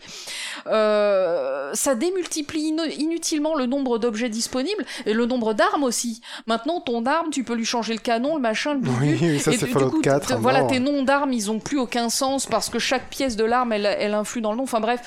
Euh, 0.66 1.70
ça 1.74 1.94
démultiplie 1.94 2.74
inutilement 2.98 3.54
le 3.54 3.66
nombre 3.66 3.98
d'objets 3.98 4.28
disponibles 4.28 4.84
et 5.06 5.12
le 5.12 5.26
nombre 5.26 5.54
d'armes 5.54 5.82
aussi. 5.84 6.20
Maintenant, 6.46 6.80
ton 6.80 7.04
arme, 7.06 7.30
tu 7.30 7.44
peux 7.44 7.54
lui 7.54 7.64
changer 7.64 7.92
le 7.92 7.98
canon, 8.00 8.36
le 8.36 8.40
machin, 8.40 8.67
le 8.74 8.80
bidule. 8.80 8.98
Oui, 9.00 9.18
oui, 9.20 9.38
ça 9.40 9.52
c'est 9.52 9.66
Fallout 9.66 9.90
coup, 9.90 10.00
4. 10.00 10.26
t- 10.28 10.32
à 10.34 10.36
voilà, 10.36 10.64
tes 10.64 10.78
noms 10.80 11.02
d'armes, 11.02 11.32
ils 11.32 11.50
ont 11.50 11.58
plus 11.58 11.78
aucun 11.78 12.08
sens 12.08 12.46
parce 12.46 12.68
que 12.70 12.78
chaque 12.78 13.08
pièce 13.10 13.36
de 13.36 13.44
l'arme, 13.44 13.72
elle, 13.72 13.86
elle 13.86 14.14
influe 14.14 14.40
dans 14.40 14.50
le 14.52 14.56
nom. 14.58 14.64
Enfin 14.64 14.80
bref, 14.80 15.00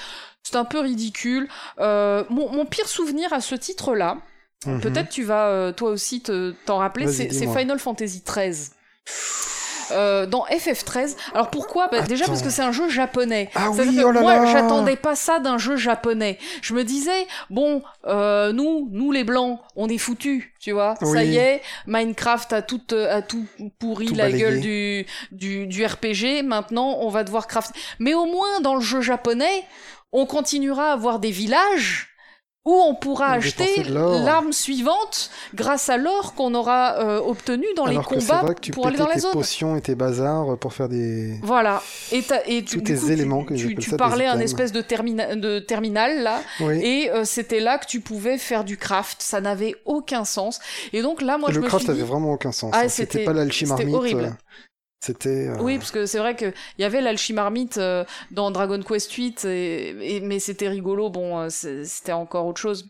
c'est 0.43 0.55
un 0.55 0.65
peu 0.65 0.79
ridicule. 0.79 1.47
Euh, 1.79 2.23
mon, 2.29 2.49
mon 2.51 2.65
pire 2.65 2.87
souvenir 2.87 3.31
à 3.33 3.41
ce 3.41 3.55
titre-là, 3.55 4.17
Mhm. 4.65 4.79
peut-être 4.81 5.09
tu 5.09 5.23
vas 5.23 5.47
euh, 5.47 5.71
toi 5.71 5.89
aussi 5.89 6.21
te- 6.21 6.51
t'en 6.65 6.77
rappeler, 6.77 7.07
c'est. 7.07 7.29
Final 7.31 7.79
Fantasy 7.79 8.21
XIII. 8.23 8.69
Euh, 9.91 10.25
dans 10.25 10.45
FF13. 10.45 11.15
Alors 11.33 11.49
pourquoi? 11.49 11.87
Bah, 11.87 12.01
Déjà 12.01 12.25
parce 12.25 12.41
que 12.41 12.49
c'est 12.49 12.61
un 12.61 12.71
jeu 12.71 12.89
japonais. 12.89 13.49
Ah 13.55 13.69
oui, 13.71 14.01
oh 14.03 14.11
là 14.11 14.21
moi, 14.21 14.45
j'attendais 14.45 14.95
pas 14.95 15.15
ça 15.15 15.39
d'un 15.39 15.57
jeu 15.57 15.75
japonais. 15.77 16.37
Je 16.61 16.73
me 16.73 16.83
disais, 16.83 17.27
bon, 17.49 17.83
euh, 18.07 18.51
nous, 18.53 18.87
nous 18.91 19.11
les 19.11 19.23
blancs, 19.23 19.59
on 19.75 19.87
est 19.89 19.97
foutus, 19.97 20.51
tu 20.59 20.71
vois. 20.71 20.95
Ça 21.01 21.23
y 21.23 21.37
est, 21.37 21.61
Minecraft 21.87 22.53
a 22.53 22.61
tout, 22.61 22.81
euh, 22.93 23.17
a 23.17 23.21
tout 23.21 23.45
pourri 23.79 24.07
Tout 24.07 24.15
la 24.15 24.25
balayé. 24.25 24.39
gueule 24.43 24.59
du, 24.61 25.05
du, 25.31 25.67
du 25.67 25.85
RPG. 25.85 26.43
Maintenant, 26.43 26.97
on 27.01 27.09
va 27.09 27.23
devoir 27.23 27.47
crafter. 27.47 27.79
Mais 27.99 28.13
au 28.13 28.25
moins, 28.25 28.59
dans 28.61 28.75
le 28.75 28.81
jeu 28.81 29.01
japonais, 29.01 29.63
on 30.11 30.25
continuera 30.25 30.89
à 30.89 30.93
avoir 30.93 31.19
des 31.19 31.31
villages 31.31 32.10
où 32.63 32.73
on 32.73 32.93
pourra 32.93 33.31
acheter 33.31 33.83
l'arme 33.85 34.53
suivante 34.53 35.31
grâce 35.55 35.89
à 35.89 35.97
l'or 35.97 36.35
qu'on 36.35 36.53
aura 36.53 36.99
euh, 36.99 37.19
obtenu 37.19 37.65
dans 37.75 37.85
Alors 37.85 38.01
les 38.03 38.05
que 38.19 38.21
combats 38.21 38.41
vrai 38.43 38.53
que 38.55 38.59
tu 38.61 38.71
pour 38.71 38.85
aller 38.85 38.97
dans 38.97 39.07
la 39.07 39.15
tes 39.15 39.21
zone. 39.21 39.31
potions 39.31 39.75
et 39.75 39.81
tes 39.81 39.95
bazars 39.95 40.57
pour 40.59 40.71
faire 40.73 40.87
des. 40.87 41.39
Voilà. 41.41 41.81
Et, 42.11 42.21
tu, 42.63 42.77
Tous 42.77 42.81
tes 42.83 42.95
coup, 42.95 43.09
éléments, 43.09 43.43
que 43.43 43.55
tu, 43.55 43.75
tu 43.75 43.95
parlais 43.97 44.27
un 44.27 44.39
espèce 44.39 44.71
de, 44.71 44.81
termina- 44.81 45.35
de 45.35 45.57
terminal 45.59 46.21
là, 46.21 46.41
Oui. 46.59 46.79
et 46.83 47.11
euh, 47.11 47.25
c'était 47.25 47.59
là 47.61 47.79
que 47.79 47.87
tu 47.87 47.99
pouvais 47.99 48.37
faire 48.37 48.63
du 48.63 48.77
craft. 48.77 49.21
Ça 49.23 49.41
n'avait 49.41 49.75
aucun 49.85 50.23
sens. 50.23 50.59
Et 50.93 51.01
donc 51.01 51.21
là, 51.23 51.39
moi, 51.39 51.49
Et 51.49 51.53
je 51.53 51.57
le 51.57 51.63
me 51.63 51.67
craft 51.67 51.85
suis 51.85 51.93
dit, 51.93 51.99
avait 51.99 52.07
vraiment 52.09 52.31
aucun 52.33 52.51
sens. 52.51 52.71
Ah, 52.75 52.81
hein. 52.83 52.89
c'était- 52.89 53.23
pas 53.23 53.33
c'était 53.49 53.91
horrible. 53.91 54.35
C'était. 55.03 55.47
euh, 55.49 55.57
Oui, 55.59 55.77
parce 55.77 55.91
que 55.91 56.05
c'est 56.05 56.19
vrai 56.19 56.35
qu'il 56.35 56.53
y 56.77 56.83
avait 56.83 57.01
l'alchimarmite 57.01 57.77
euh, 57.77 58.05
dans 58.29 58.51
Dragon 58.51 58.79
Quest 58.81 59.11
8, 59.11 59.45
et, 59.45 60.15
et- 60.17 60.21
mais 60.21 60.39
c'était 60.39 60.69
rigolo. 60.69 61.09
Bon, 61.09 61.39
euh, 61.39 61.47
c'était 61.49 62.11
encore 62.11 62.45
autre 62.45 62.61
chose. 62.61 62.87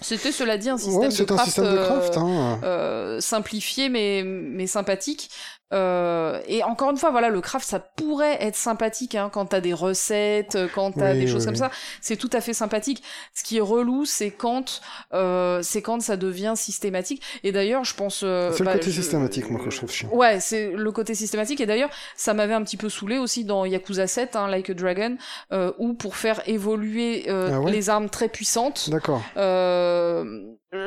C'était, 0.00 0.30
cela 0.32 0.56
dit, 0.58 0.70
un 0.70 0.78
système 0.78 1.02
Ouais, 1.02 1.08
de 1.08 1.12
c'est 1.12 1.22
un 1.32 1.34
craft, 1.34 1.44
système 1.46 1.72
de 1.72 1.76
craft. 1.78 2.16
euh, 2.62 3.16
Hein. 3.16 3.20
simplifié 3.20 3.88
mais 3.88 4.22
mais 4.24 4.66
sympathique 4.68 5.28
Euh, 5.74 6.40
et 6.48 6.62
encore 6.64 6.90
une 6.90 6.96
fois 6.96 7.10
voilà 7.10 7.28
le 7.28 7.42
craft 7.42 7.66
ça 7.68 7.78
pourrait 7.78 8.38
être 8.40 8.56
sympathique 8.56 9.14
hein, 9.14 9.28
quand 9.30 9.44
t'as 9.44 9.60
des 9.60 9.74
recettes 9.74 10.54
euh, 10.54 10.66
quand 10.74 10.92
t'as 10.92 11.12
Oui, 11.12 11.18
des 11.18 11.24
oui, 11.26 11.30
choses 11.30 11.44
comme 11.44 11.56
ça 11.56 11.70
c'est 12.00 12.16
tout 12.16 12.30
à 12.32 12.40
fait 12.40 12.54
sympathique 12.54 13.02
ce 13.34 13.44
qui 13.44 13.58
est 13.58 13.60
relou 13.60 14.06
c'est 14.06 14.30
quand 14.30 14.80
euh, 15.12 15.60
c'est 15.62 15.82
quand 15.82 16.00
ça 16.00 16.16
devient 16.16 16.54
systématique 16.56 17.22
et 17.44 17.52
d'ailleurs 17.52 17.84
je 17.84 17.94
pense 17.94 18.22
euh, 18.24 18.50
C'est 18.52 18.60
le 18.60 18.64
bah, 18.64 18.72
côté 18.78 18.90
je- 18.90 19.02
systématique, 19.02 19.50
moi, 19.50 19.62
que 19.62 19.70
je 19.70 19.76
trouve 19.76 19.90
chiant. 19.92 20.08
Ouais, 20.10 20.40
c'est 20.40 20.70
le 20.70 20.90
côté 20.92 21.14
systématique. 21.14 21.60
Et 21.60 21.66
d'ailleurs, 21.66 21.90
ça 22.16 22.32
m'avait 22.34 22.54
un 22.54 22.62
petit 22.62 22.76
peu 22.76 22.88
saoulé 22.88 23.18
aussi 23.18 23.44
dans 23.44 23.64
Yakuza 23.64 24.06
7, 24.06 24.36
hein, 24.36 24.48
Like 24.48 24.70
a 24.70 24.74
Dragon, 24.74 25.16
euh, 25.52 25.72
où 25.78 25.92
pour 25.94 26.16
faire 26.16 26.40
évoluer 26.48 27.24
euh, 27.28 27.50
Ah 27.52 27.60
ouais? 27.60 27.70
les 27.72 27.90
armes 27.90 28.08
très 28.08 28.28
puissantes, 28.28 28.88
D'accord. 28.90 29.22
euh, 29.36 30.24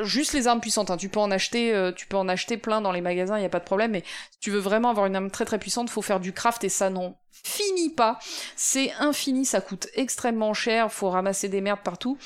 juste 0.02 0.32
les 0.32 0.46
armes 0.46 0.60
puissantes. 0.60 0.90
Hein. 0.90 0.96
Tu 0.96 1.08
peux 1.08 1.20
en 1.20 1.30
acheter, 1.30 1.74
euh, 1.74 1.92
tu 1.92 2.06
peux 2.06 2.16
en 2.16 2.28
acheter 2.28 2.56
plein 2.56 2.80
dans 2.80 2.92
les 2.92 3.00
magasins, 3.00 3.38
il 3.38 3.42
y 3.42 3.46
a 3.46 3.48
pas 3.50 3.58
de 3.60 3.64
problème. 3.64 3.90
Mais 3.92 4.04
si 4.30 4.38
tu 4.40 4.50
veux 4.50 4.58
vraiment 4.60 4.90
avoir 4.90 5.06
une 5.06 5.16
arme 5.16 5.30
très 5.30 5.44
très 5.44 5.58
puissante, 5.58 5.90
faut 5.90 6.02
faire 6.02 6.20
du 6.20 6.32
craft 6.32 6.64
et 6.64 6.68
ça 6.68 6.90
n'en 6.90 7.16
finit 7.44 7.90
pas. 7.90 8.18
C'est 8.56 8.92
infini, 9.00 9.44
ça 9.44 9.60
coûte 9.60 9.88
extrêmement 9.94 10.54
cher. 10.54 10.92
Faut 10.92 11.10
ramasser 11.10 11.48
des 11.48 11.60
merdes 11.60 11.80
partout. 11.82 12.16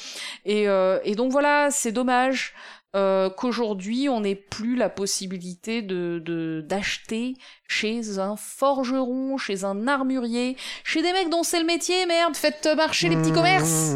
Et, 0.45 0.69
euh, 0.69 0.99
et 1.05 1.15
donc 1.15 1.33
voilà, 1.33 1.71
c'est 1.71 1.93
dommage. 1.93 2.55
euh, 2.95 3.29
qu'aujourd'hui 3.29 4.09
on 4.09 4.21
n'ait 4.21 4.35
plus 4.37 4.75
la 4.75 4.89
possibilité 4.89 5.83
de 5.83 6.19
de- 6.25 6.65
d'acheter 6.67 7.35
chez 7.69 8.19
un 8.19 8.37
forgeron, 8.37 9.37
chez 9.37 9.65
un 9.65 9.87
armurier, 9.87 10.57
chez 10.83 11.03
des 11.03 11.13
mecs 11.13 11.29
dont 11.29 11.43
c'est 11.43 11.61
le 11.61 11.67
métier, 11.67 12.07
merde, 12.07 12.35
faites 12.37 12.67
marcher 12.75 13.11
les 13.11 13.17
petits 13.17 13.33
Mmh, 13.33 13.35
commerces. 13.35 13.93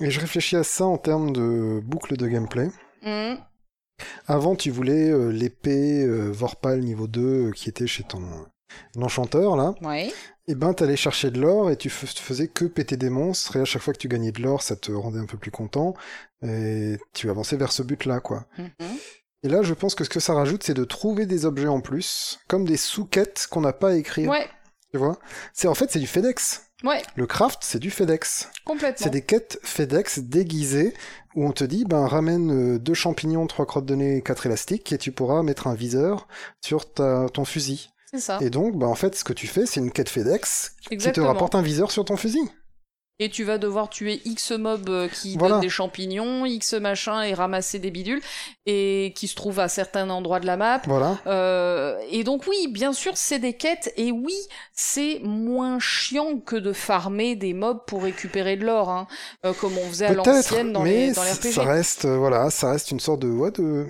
Et 0.00 0.10
je 0.10 0.20
réfléchis 0.20 0.56
à 0.56 0.64
ça 0.64 0.84
en 0.86 0.98
termes 0.98 1.32
de 1.32 1.80
boucle 1.84 2.16
de 2.16 2.26
gameplay. 2.26 2.68
Mmh. 3.02 3.34
Avant, 4.26 4.56
tu 4.56 4.70
voulais 4.70 5.10
euh, 5.10 5.28
l'épée 5.30 6.02
euh, 6.04 6.30
Vorpal 6.30 6.80
niveau 6.80 7.06
2 7.06 7.20
euh, 7.20 7.50
qui 7.52 7.68
était 7.68 7.86
chez 7.86 8.02
ton 8.04 8.22
enchanteur, 8.96 9.56
là. 9.56 9.74
Ouais. 9.82 10.10
Et 10.48 10.54
ben, 10.54 10.72
t'allais 10.74 10.96
chercher 10.96 11.30
de 11.30 11.40
l'or 11.40 11.70
et 11.70 11.76
tu 11.76 11.90
fais- 11.90 12.06
tu 12.06 12.22
faisais 12.22 12.48
que 12.48 12.64
péter 12.64 12.96
des 12.96 13.10
monstres. 13.10 13.56
Et 13.56 13.60
à 13.60 13.64
chaque 13.64 13.82
fois 13.82 13.92
que 13.92 13.98
tu 13.98 14.08
gagnais 14.08 14.32
de 14.32 14.42
l'or, 14.42 14.62
ça 14.62 14.74
te 14.76 14.90
rendait 14.90 15.18
un 15.18 15.26
peu 15.26 15.36
plus 15.36 15.50
content. 15.50 15.94
Et 16.42 16.96
tu 17.12 17.28
avançais 17.30 17.56
vers 17.56 17.72
ce 17.72 17.82
but-là, 17.82 18.20
quoi. 18.20 18.46
Mhm. 18.58 18.68
Et 19.42 19.48
là, 19.48 19.62
je 19.62 19.74
pense 19.74 19.94
que 19.94 20.04
ce 20.04 20.10
que 20.10 20.20
ça 20.20 20.34
rajoute, 20.34 20.62
c'est 20.64 20.74
de 20.74 20.84
trouver 20.84 21.24
des 21.26 21.46
objets 21.46 21.68
en 21.68 21.80
plus, 21.80 22.40
comme 22.48 22.66
des 22.66 22.76
sous-quêtes 22.76 23.46
qu'on 23.50 23.60
n'a 23.62 23.72
pas 23.72 23.90
à 23.90 23.94
écrire. 23.94 24.28
Ouais, 24.30 24.46
Tu 24.92 24.98
vois? 24.98 25.18
C'est 25.52 25.68
En 25.68 25.74
fait, 25.74 25.90
c'est 25.90 26.00
du 26.00 26.06
FedEx. 26.06 26.62
ouais, 26.84 27.02
Le 27.14 27.26
craft, 27.26 27.60
c'est 27.62 27.78
du 27.78 27.90
FedEx. 27.90 28.48
complètement. 28.64 29.04
C'est 29.04 29.10
des 29.10 29.22
quêtes 29.22 29.58
FedEx 29.62 30.18
déguisées 30.20 30.94
où 31.36 31.46
on 31.46 31.52
te 31.52 31.62
dit 31.64 31.84
ben 31.84 32.06
ramène 32.06 32.74
euh, 32.74 32.78
deux 32.78 32.94
champignons, 32.94 33.46
trois 33.46 33.66
crottes 33.66 33.86
de 33.86 33.94
nez, 33.94 34.22
quatre 34.22 34.46
élastiques 34.46 34.92
et 34.92 34.98
tu 34.98 35.12
pourras 35.12 35.42
mettre 35.44 35.68
un 35.68 35.74
viseur 35.74 36.26
sur 36.60 36.92
ta, 36.92 37.26
ton 37.32 37.44
fusil. 37.44 37.90
C'est 38.10 38.18
ça. 38.18 38.38
Et 38.40 38.50
donc 38.50 38.76
ben 38.76 38.88
en 38.88 38.96
fait 38.96 39.14
ce 39.14 39.22
que 39.22 39.32
tu 39.32 39.46
fais 39.46 39.66
c'est 39.66 39.78
une 39.78 39.92
quête 39.92 40.08
FedEx 40.08 40.74
qui 40.88 40.98
te 40.98 41.20
rapporte 41.20 41.54
un 41.54 41.62
viseur 41.62 41.92
sur 41.92 42.04
ton 42.04 42.16
fusil. 42.16 42.40
Et 43.22 43.28
tu 43.28 43.44
vas 43.44 43.58
devoir 43.58 43.90
tuer 43.90 44.20
X 44.24 44.52
mobs 44.52 44.88
euh, 44.88 45.06
qui 45.06 45.36
Voilà. 45.36 45.54
donnent 45.54 45.60
des 45.62 45.68
champignons, 45.68 46.46
X 46.46 46.72
machin 46.72 47.22
et 47.22 47.34
ramasser 47.34 47.78
des 47.78 47.90
bidules, 47.90 48.22
et 48.64 49.12
qui 49.14 49.28
se 49.28 49.34
trouvent 49.34 49.60
à 49.60 49.68
certains 49.68 50.08
endroits 50.08 50.40
de 50.40 50.46
la 50.46 50.56
map. 50.56 50.80
Voilà. 50.86 51.18
Euh, 51.26 51.98
et 52.10 52.24
donc 52.24 52.46
oui, 52.48 52.66
bien 52.68 52.94
sûr, 52.94 53.12
c'est 53.18 53.38
des 53.38 53.52
quêtes, 53.52 53.92
et 53.98 54.10
oui, 54.10 54.34
c'est 54.72 55.20
moins 55.22 55.78
chiant 55.78 56.38
que 56.40 56.56
de 56.56 56.72
farmer 56.72 57.36
des 57.36 57.52
mobs 57.52 57.80
pour 57.86 58.02
récupérer 58.04 58.56
de 58.56 58.64
l'or, 58.64 58.88
hein, 58.88 59.06
euh, 59.44 59.52
comme 59.52 59.76
on 59.76 59.86
faisait 59.90 60.06
à 60.06 60.12
l'ancienne 60.14 60.72
dans 60.72 60.82
mais 60.82 61.08
les, 61.08 61.12
dans 61.12 61.22
les 61.24 61.30
c- 61.30 61.48
RPG. 61.50 61.52
ça 61.52 61.62
reste 61.64 62.04
euh, 62.06 62.16
voilà, 62.16 62.48
ça 62.50 62.70
reste 62.70 62.90
une 62.90 63.00
sorte 63.00 63.20
de 63.20 63.28
ouais, 63.28 63.50
de 63.50 63.86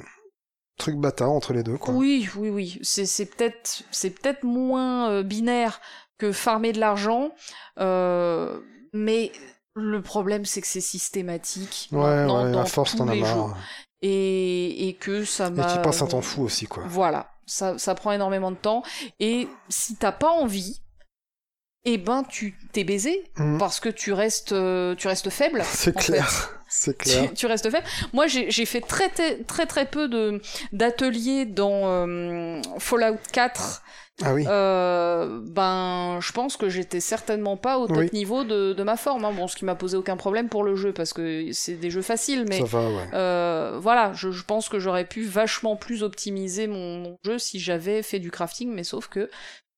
truc 0.77 0.97
bâtard 0.97 1.31
entre 1.31 1.53
les 1.53 1.63
deux 1.63 1.77
quoi. 1.77 1.95
Oui, 1.95 2.29
oui, 2.37 2.49
oui. 2.49 2.79
C'est, 2.83 3.07
c'est 3.07 3.27
peut-être, 3.27 3.83
c'est 3.93 4.11
peut-être 4.11 4.43
moins 4.43 5.23
binaire 5.23 5.81
que 6.19 6.33
farmer 6.33 6.73
de 6.73 6.81
l'argent, 6.81 7.31
euh, 7.79 8.59
mais 8.93 9.33
le 9.75 10.03
problème 10.03 10.45
c'est 10.45 10.61
que 10.61 10.67
c'est 10.67 10.81
systématique. 10.81 11.89
Ouais, 11.93 11.99
maintenant 11.99 12.45
ouais, 12.45 12.53
dans 12.53 12.61
à 12.61 12.65
force 12.67 12.97
t'en 12.97 13.09
as 13.09 13.15
marre. 13.15 13.57
Et, 14.03 14.89
et 14.89 14.95
que 14.95 15.25
ça 15.25 15.49
Et 15.49 15.51
m'a. 15.51 15.77
tu 15.77 15.83
passes 15.83 16.01
un 16.03 16.07
temps 16.07 16.23
fou 16.23 16.43
aussi 16.43 16.67
quoi. 16.67 16.83
Voilà, 16.87 17.31
ça, 17.47 17.77
ça 17.79 17.95
prend 17.95 18.13
énormément 18.13 18.51
de 18.51 18.57
temps. 18.57 18.83
Et 19.21 19.47
si 19.69 19.95
t'as 19.97 20.13
pas 20.13 20.31
envie, 20.31 20.81
eh 21.85 21.99
ben 21.99 22.25
tu 22.25 22.57
t'es 22.73 22.85
baisé 22.85 23.31
Mhm. 23.39 23.59
parce 23.59 23.79
que 23.81 23.89
tu 23.91 24.13
restes, 24.13 24.53
euh, 24.53 24.95
tu 24.95 25.07
restes 25.09 25.31
faible. 25.31 25.63
C'est 25.67 25.95
clair. 25.97 26.57
C'est 26.69 26.97
clair. 26.97 27.29
tu, 27.29 27.35
tu 27.35 27.47
restes 27.47 27.69
faible. 27.71 27.87
Moi, 28.13 28.27
j'ai 28.29 28.65
fait 28.65 28.81
très, 28.81 29.09
très 29.09 29.43
très 29.45 29.67
très 29.67 29.87
peu 29.87 30.09
d'ateliers 30.73 31.45
dans 31.45 31.83
euh, 31.87 32.63
Fallout 32.79 33.19
4 33.33 33.83
Ah 34.23 34.35
oui. 34.35 34.45
euh, 34.49 35.41
ben, 35.43 36.19
je 36.21 36.33
pense 36.33 36.57
que 36.57 36.69
j'étais 36.69 37.01
certainement 37.01 37.57
pas 37.57 37.79
au 37.79 37.87
top 37.87 37.97
Oui. 37.97 38.11
niveau 38.13 38.45
de, 38.45 38.73
de 38.73 38.83
ma 38.83 38.97
forme. 38.97 39.25
hein. 39.25 39.33
Bon, 39.33 39.47
ce 39.49 39.57
qui 39.57 39.65
m'a 39.65 39.75
posé 39.75 39.97
aucun 39.97 40.17
problème 40.17 40.49
pour 40.49 40.63
le 40.65 40.77
jeu 40.77 40.93
parce 40.93 41.13
que 41.13 41.51
c'est 41.53 41.75
des 41.75 41.91
jeux 41.91 42.03
faciles, 42.03 42.45
mais 42.49 42.59
Ça 42.59 42.65
va, 42.65 42.89
ouais. 42.89 43.09
euh, 43.15 43.79
voilà, 43.81 44.13
je, 44.15 44.31
je 44.31 44.45
pense 44.45 44.69
que 44.69 44.79
j'aurais 44.79 45.05
pu 45.07 45.25
vachement 45.25 45.77
plus 45.77 46.03
optimiser 46.03 46.67
mon, 46.67 46.99
mon 46.99 47.19
jeu 47.25 47.39
si 47.39 47.61
j'avais 47.61 48.03
fait 48.03 48.19
du 48.19 48.31
crafting, 48.31 48.71
mais 48.73 48.85
sauf 48.85 49.09
que, 49.09 49.31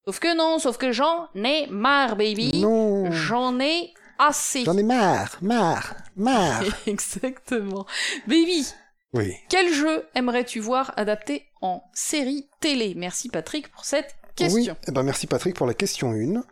sauf 0.07 0.19
que 0.19 0.37
non, 0.37 0.59
sauf 0.59 0.77
que 0.79 0.93
j'en 0.93 1.29
ai 1.35 1.67
marre, 1.69 2.17
baby. 2.17 2.61
Non. 2.61 3.11
J'en 3.13 3.59
ai 3.61 3.93
assez. 4.19 4.65
J'en 4.65 4.77
ai 4.77 4.83
marre, 4.83 5.37
marre, 5.41 5.95
marre. 6.17 6.63
Exactement. 6.87 7.87
Baby, 8.27 8.67
oui. 9.15 9.35
quel 9.49 9.73
jeu 9.73 10.05
aimerais-tu 10.15 10.61
voir 10.61 10.93
adapté 10.97 11.47
en 11.61 11.83
série 11.93 12.49
télé? 12.61 12.95
Merci 12.97 13.29
Patrick 13.29 13.69
pour 13.71 13.85
cette 13.85 14.15
question. 14.43 14.73
Oui, 14.73 14.79
eh 14.89 14.91
ben 14.93 15.03
merci 15.03 15.27
Patrick 15.27 15.57
pour 15.57 15.67
la 15.67 15.75
question 15.75 16.13
1. 16.13 16.43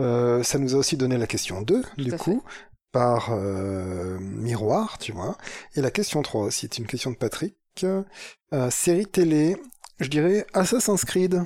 Euh, 0.00 0.42
ça 0.42 0.58
nous 0.58 0.74
a 0.74 0.78
aussi 0.78 0.96
donné 0.96 1.18
la 1.18 1.26
question 1.26 1.62
2, 1.62 1.82
du 1.98 2.12
coup, 2.12 2.42
par 2.92 3.28
euh, 3.30 4.18
miroir, 4.20 4.98
tu 4.98 5.12
vois. 5.12 5.36
Et 5.76 5.80
la 5.80 5.90
question 5.90 6.22
3 6.22 6.42
aussi 6.42 6.66
est 6.66 6.78
une 6.78 6.86
question 6.86 7.10
de 7.10 7.16
Patrick. 7.16 7.56
Euh, 7.84 8.70
série 8.70 9.06
télé, 9.06 9.56
je 10.00 10.08
dirais 10.08 10.46
Assassin's 10.52 11.04
Creed. 11.04 11.42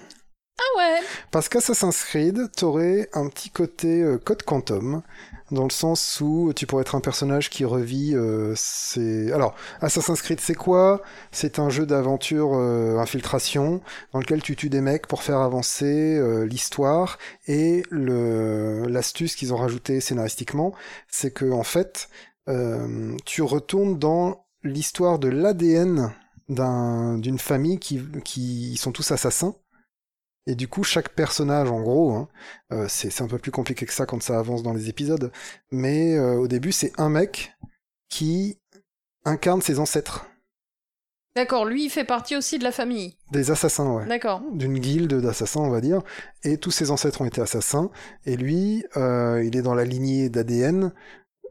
Ah 0.58 0.78
ouais. 0.78 1.00
Parce 1.32 1.48
qu'Assassin's 1.48 2.04
Creed, 2.04 2.50
t'aurais 2.56 3.08
un 3.12 3.28
petit 3.28 3.50
côté 3.50 4.02
euh, 4.02 4.18
Code 4.18 4.44
Quantum, 4.44 5.02
dans 5.50 5.64
le 5.64 5.70
sens 5.70 6.20
où 6.20 6.52
tu 6.54 6.66
pourrais 6.66 6.82
être 6.82 6.94
un 6.94 7.00
personnage 7.00 7.50
qui 7.50 7.64
revit 7.64 8.14
euh, 8.14 8.52
ses... 8.56 9.32
Alors, 9.32 9.56
Assassin's 9.80 10.22
Creed, 10.22 10.40
c'est 10.40 10.54
quoi? 10.54 11.02
C'est 11.32 11.58
un 11.58 11.70
jeu 11.70 11.86
d'aventure 11.86 12.52
euh, 12.54 12.98
infiltration, 12.98 13.80
dans 14.12 14.20
lequel 14.20 14.42
tu 14.42 14.54
tues 14.54 14.70
des 14.70 14.80
mecs 14.80 15.08
pour 15.08 15.24
faire 15.24 15.38
avancer 15.38 16.16
euh, 16.16 16.44
l'histoire, 16.46 17.18
et 17.48 17.82
le 17.90 18.84
l'astuce 18.86 19.34
qu'ils 19.34 19.52
ont 19.52 19.56
rajouté 19.56 20.00
scénaristiquement, 20.00 20.72
c'est 21.08 21.32
que 21.32 21.50
en 21.50 21.64
fait, 21.64 22.08
euh, 22.48 23.16
tu 23.24 23.42
retournes 23.42 23.98
dans 23.98 24.46
l'histoire 24.62 25.18
de 25.18 25.28
l'ADN 25.28 26.12
d'un- 26.48 27.18
d'une 27.18 27.38
famille 27.38 27.78
qui, 27.80 28.00
qui 28.24 28.76
sont 28.76 28.92
tous 28.92 29.10
assassins. 29.10 29.56
Et 30.46 30.54
du 30.54 30.68
coup, 30.68 30.82
chaque 30.82 31.10
personnage, 31.10 31.70
en 31.70 31.80
gros, 31.80 32.12
hein, 32.12 32.28
euh, 32.72 32.86
c'est 32.88 33.22
un 33.22 33.26
peu 33.28 33.38
plus 33.38 33.50
compliqué 33.50 33.86
que 33.86 33.92
ça 33.92 34.04
quand 34.04 34.22
ça 34.22 34.38
avance 34.38 34.62
dans 34.62 34.74
les 34.74 34.88
épisodes, 34.90 35.32
mais 35.70 36.16
euh, 36.16 36.34
au 36.34 36.48
début, 36.48 36.72
c'est 36.72 36.92
un 36.98 37.08
mec 37.08 37.54
qui 38.10 38.58
incarne 39.24 39.62
ses 39.62 39.78
ancêtres, 39.78 40.26
D'accord, 41.36 41.64
lui 41.64 41.86
il 41.86 41.90
fait 41.90 42.04
partie 42.04 42.36
aussi 42.36 42.60
de 42.60 42.64
la 42.64 42.70
famille. 42.70 43.16
des 43.32 43.50
assassins, 43.50 43.90
ouais. 43.92 44.06
D'accord. 44.06 44.40
D'une 44.52 44.78
guilde 44.78 45.14
d'assassins, 45.14 45.62
on 45.62 45.70
va 45.70 45.80
dire, 45.80 46.00
et 46.44 46.58
tous 46.58 46.70
ses 46.70 46.92
ancêtres 46.92 47.22
ont 47.22 47.24
été 47.24 47.40
assassins, 47.40 47.90
et 48.24 48.36
lui, 48.36 48.84
euh, 48.96 49.42
il 49.44 49.56
est 49.56 49.62
dans 49.62 49.74
la 49.74 49.84
lignée 49.84 50.28
d'ADN, 50.28 50.92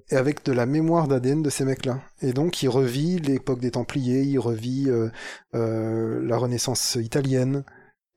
et 0.10 0.15
avec 0.15 0.45
de 0.45 0.53
la 0.53 0.65
mémoire 0.65 1.10
d'ADN 1.10 1.41
de 1.44 1.49
ces 1.49 1.65
mecs-là. 1.65 1.99
Et 2.22 2.32
donc, 2.32 2.64
il 2.64 2.70
revit 2.70 3.20
l'époque 3.20 3.60
des 3.60 3.72
Templiers, 3.72 4.22
il 4.22 4.40
revit 4.40 4.90
la 5.52 6.38
Renaissance 6.38 6.95
italienne, 6.95 7.65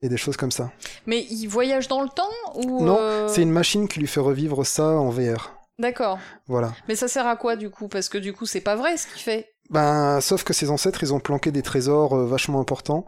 et 0.03 0.09
des 0.09 0.17
choses 0.17 0.37
comme 0.37 0.51
ça. 0.51 0.71
Mais 1.07 1.25
il 1.31 1.47
voyage 1.47 1.89
dans 1.89 2.03
le 2.03 2.09
temps 2.09 2.29
ou 2.55 2.85
Non, 2.85 2.99
euh, 3.01 3.29
C'est 3.29 3.43
une 3.43 3.51
machine 3.51 3.89
qui 3.89 4.01
lui 4.01 4.07
fait 4.07 4.21
revivre 4.21 4.65
ça 4.67 4.87
en 4.89 5.09
VR. 5.11 5.53
D'accord. 5.79 6.19
Voilà. 6.47 6.73
Mais 6.89 6.97
ça 6.97 7.09
sert 7.09 7.27
à 7.27 7.37
quoi 7.37 7.57
du 7.57 7.71
coup? 7.71 7.89
Parce 7.89 8.09
que 8.09 8.19
du 8.19 8.33
coup 8.33 8.47
c'est 8.47 8.61
pas 8.61 8.77
vrai 8.77 8.97
ce 8.97 9.07
qu'il 9.07 9.21
fait. 9.21 9.51
Ben, 9.69 10.21
sauf 10.21 10.45
que 10.45 10.53
ses 10.53 10.71
ancêtres, 10.71 11.03
ils 11.03 11.13
ont 11.13 11.19
planqué 11.19 11.51
des 11.51 11.61
trésors 11.63 12.15
euh, 12.15 12.25
vachement 12.25 12.61
importants. 12.61 13.05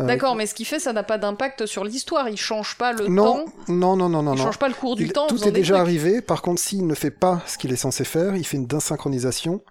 Euh, 0.00 0.06
D'accord, 0.06 0.34
mais 0.34 0.46
ce 0.46 0.54
qu'il 0.54 0.66
fait 0.66 0.80
ça 0.80 0.92
n'a 0.92 1.04
pas 1.04 1.18
d'impact 1.18 1.66
sur 1.66 1.84
l'histoire. 1.84 2.28
Il 2.28 2.36
change 2.36 2.76
pas 2.76 2.92
le 2.92 3.06
Non, 3.06 3.24
temps. 3.24 3.44
non, 3.68 3.94
non, 3.96 4.08
non, 4.08 4.22
non, 4.22 4.34
il 4.34 4.38
non. 4.38 4.44
change 4.44 4.58
pas 4.58 4.66
le 4.68 4.74
cours 4.74 4.96
du 4.96 5.04
Il- 5.04 5.12
temps. 5.12 5.28
tout 5.28 5.46
est 5.46 5.52
déjà 5.52 5.74
trucs. 5.74 5.86
arrivé. 5.86 6.20
Par 6.20 6.42
contre, 6.42 6.60
s'il 6.60 6.84
ne 6.86 6.94
fait 6.94 7.12
pas 7.12 7.40
ce 7.46 7.58
qu'il 7.58 7.72
est 7.72 7.76
censé 7.76 8.02
faire, 8.04 8.34
il 8.34 8.44
fait 8.44 8.56
une 8.56 8.66
désynchronisation 8.66 9.62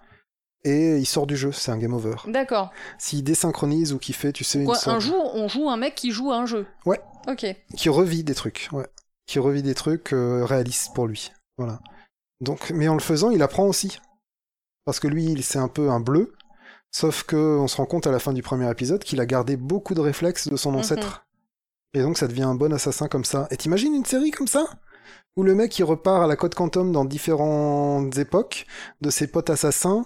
et 0.64 0.96
il 0.98 1.06
sort 1.06 1.26
du 1.26 1.36
jeu. 1.36 1.52
C'est 1.52 1.70
un 1.72 1.78
game 1.78 1.94
over. 1.94 2.16
D'accord. 2.26 2.70
S'il 2.98 3.22
désynchronise 3.24 3.92
ou 3.92 3.98
qu'il 3.98 4.14
fait, 4.14 4.32
tu 4.32 4.44
sais, 4.44 4.60
une 4.60 4.66
sorte... 4.74 4.88
un 4.88 5.00
jour 5.00 5.34
on 5.34 5.48
joue 5.48 5.68
un 5.70 5.76
mec 5.76 5.94
qui 5.94 6.10
joue 6.10 6.30
à 6.32 6.36
un 6.36 6.46
jeu. 6.46 6.66
Ouais. 6.86 7.00
Ok. 7.28 7.46
qui 7.76 7.88
revit 7.88 8.24
des 8.24 8.34
trucs, 8.34 8.68
ouais. 8.72 8.86
Qui 9.26 9.38
revit 9.38 9.62
des 9.62 9.74
trucs 9.74 10.12
euh, 10.12 10.44
réalistes 10.44 10.92
pour 10.94 11.06
lui. 11.06 11.30
Voilà. 11.58 11.80
Donc, 12.40 12.70
mais 12.70 12.88
en 12.88 12.94
le 12.94 13.00
faisant, 13.00 13.30
il 13.30 13.42
apprend 13.42 13.66
aussi. 13.66 13.98
Parce 14.86 14.98
que 14.98 15.06
lui, 15.08 15.26
il- 15.26 15.42
c'est 15.44 15.58
un 15.58 15.68
peu 15.68 15.90
un 15.90 16.00
bleu. 16.00 16.32
Sauf 16.90 17.22
que 17.22 17.36
on 17.36 17.68
se 17.68 17.76
rend 17.76 17.86
compte 17.86 18.06
à 18.06 18.10
la 18.10 18.18
fin 18.18 18.32
du 18.32 18.42
premier 18.42 18.68
épisode 18.70 19.04
qu'il 19.04 19.20
a 19.20 19.26
gardé 19.26 19.56
beaucoup 19.56 19.94
de 19.94 20.00
réflexes 20.00 20.48
de 20.48 20.56
son 20.56 20.72
Mhm. 20.72 20.78
ancêtre. 20.78 21.26
Et 21.94 22.00
donc 22.02 22.18
ça 22.18 22.26
devient 22.26 22.42
un 22.44 22.54
bon 22.54 22.72
assassin 22.72 23.06
comme 23.08 23.24
ça. 23.24 23.46
Et 23.50 23.56
t'imagines 23.56 23.94
une 23.94 24.04
série 24.04 24.30
comme 24.30 24.48
ça? 24.48 24.66
Où 25.36 25.42
le 25.44 25.54
mec 25.54 25.78
il 25.78 25.84
repart 25.84 26.24
à 26.24 26.26
la 26.26 26.34
Code 26.34 26.54
Quantum 26.54 26.90
dans 26.90 27.04
différentes 27.04 28.16
époques 28.18 28.66
de 29.00 29.10
ses 29.10 29.28
potes 29.28 29.50
assassins 29.50 30.04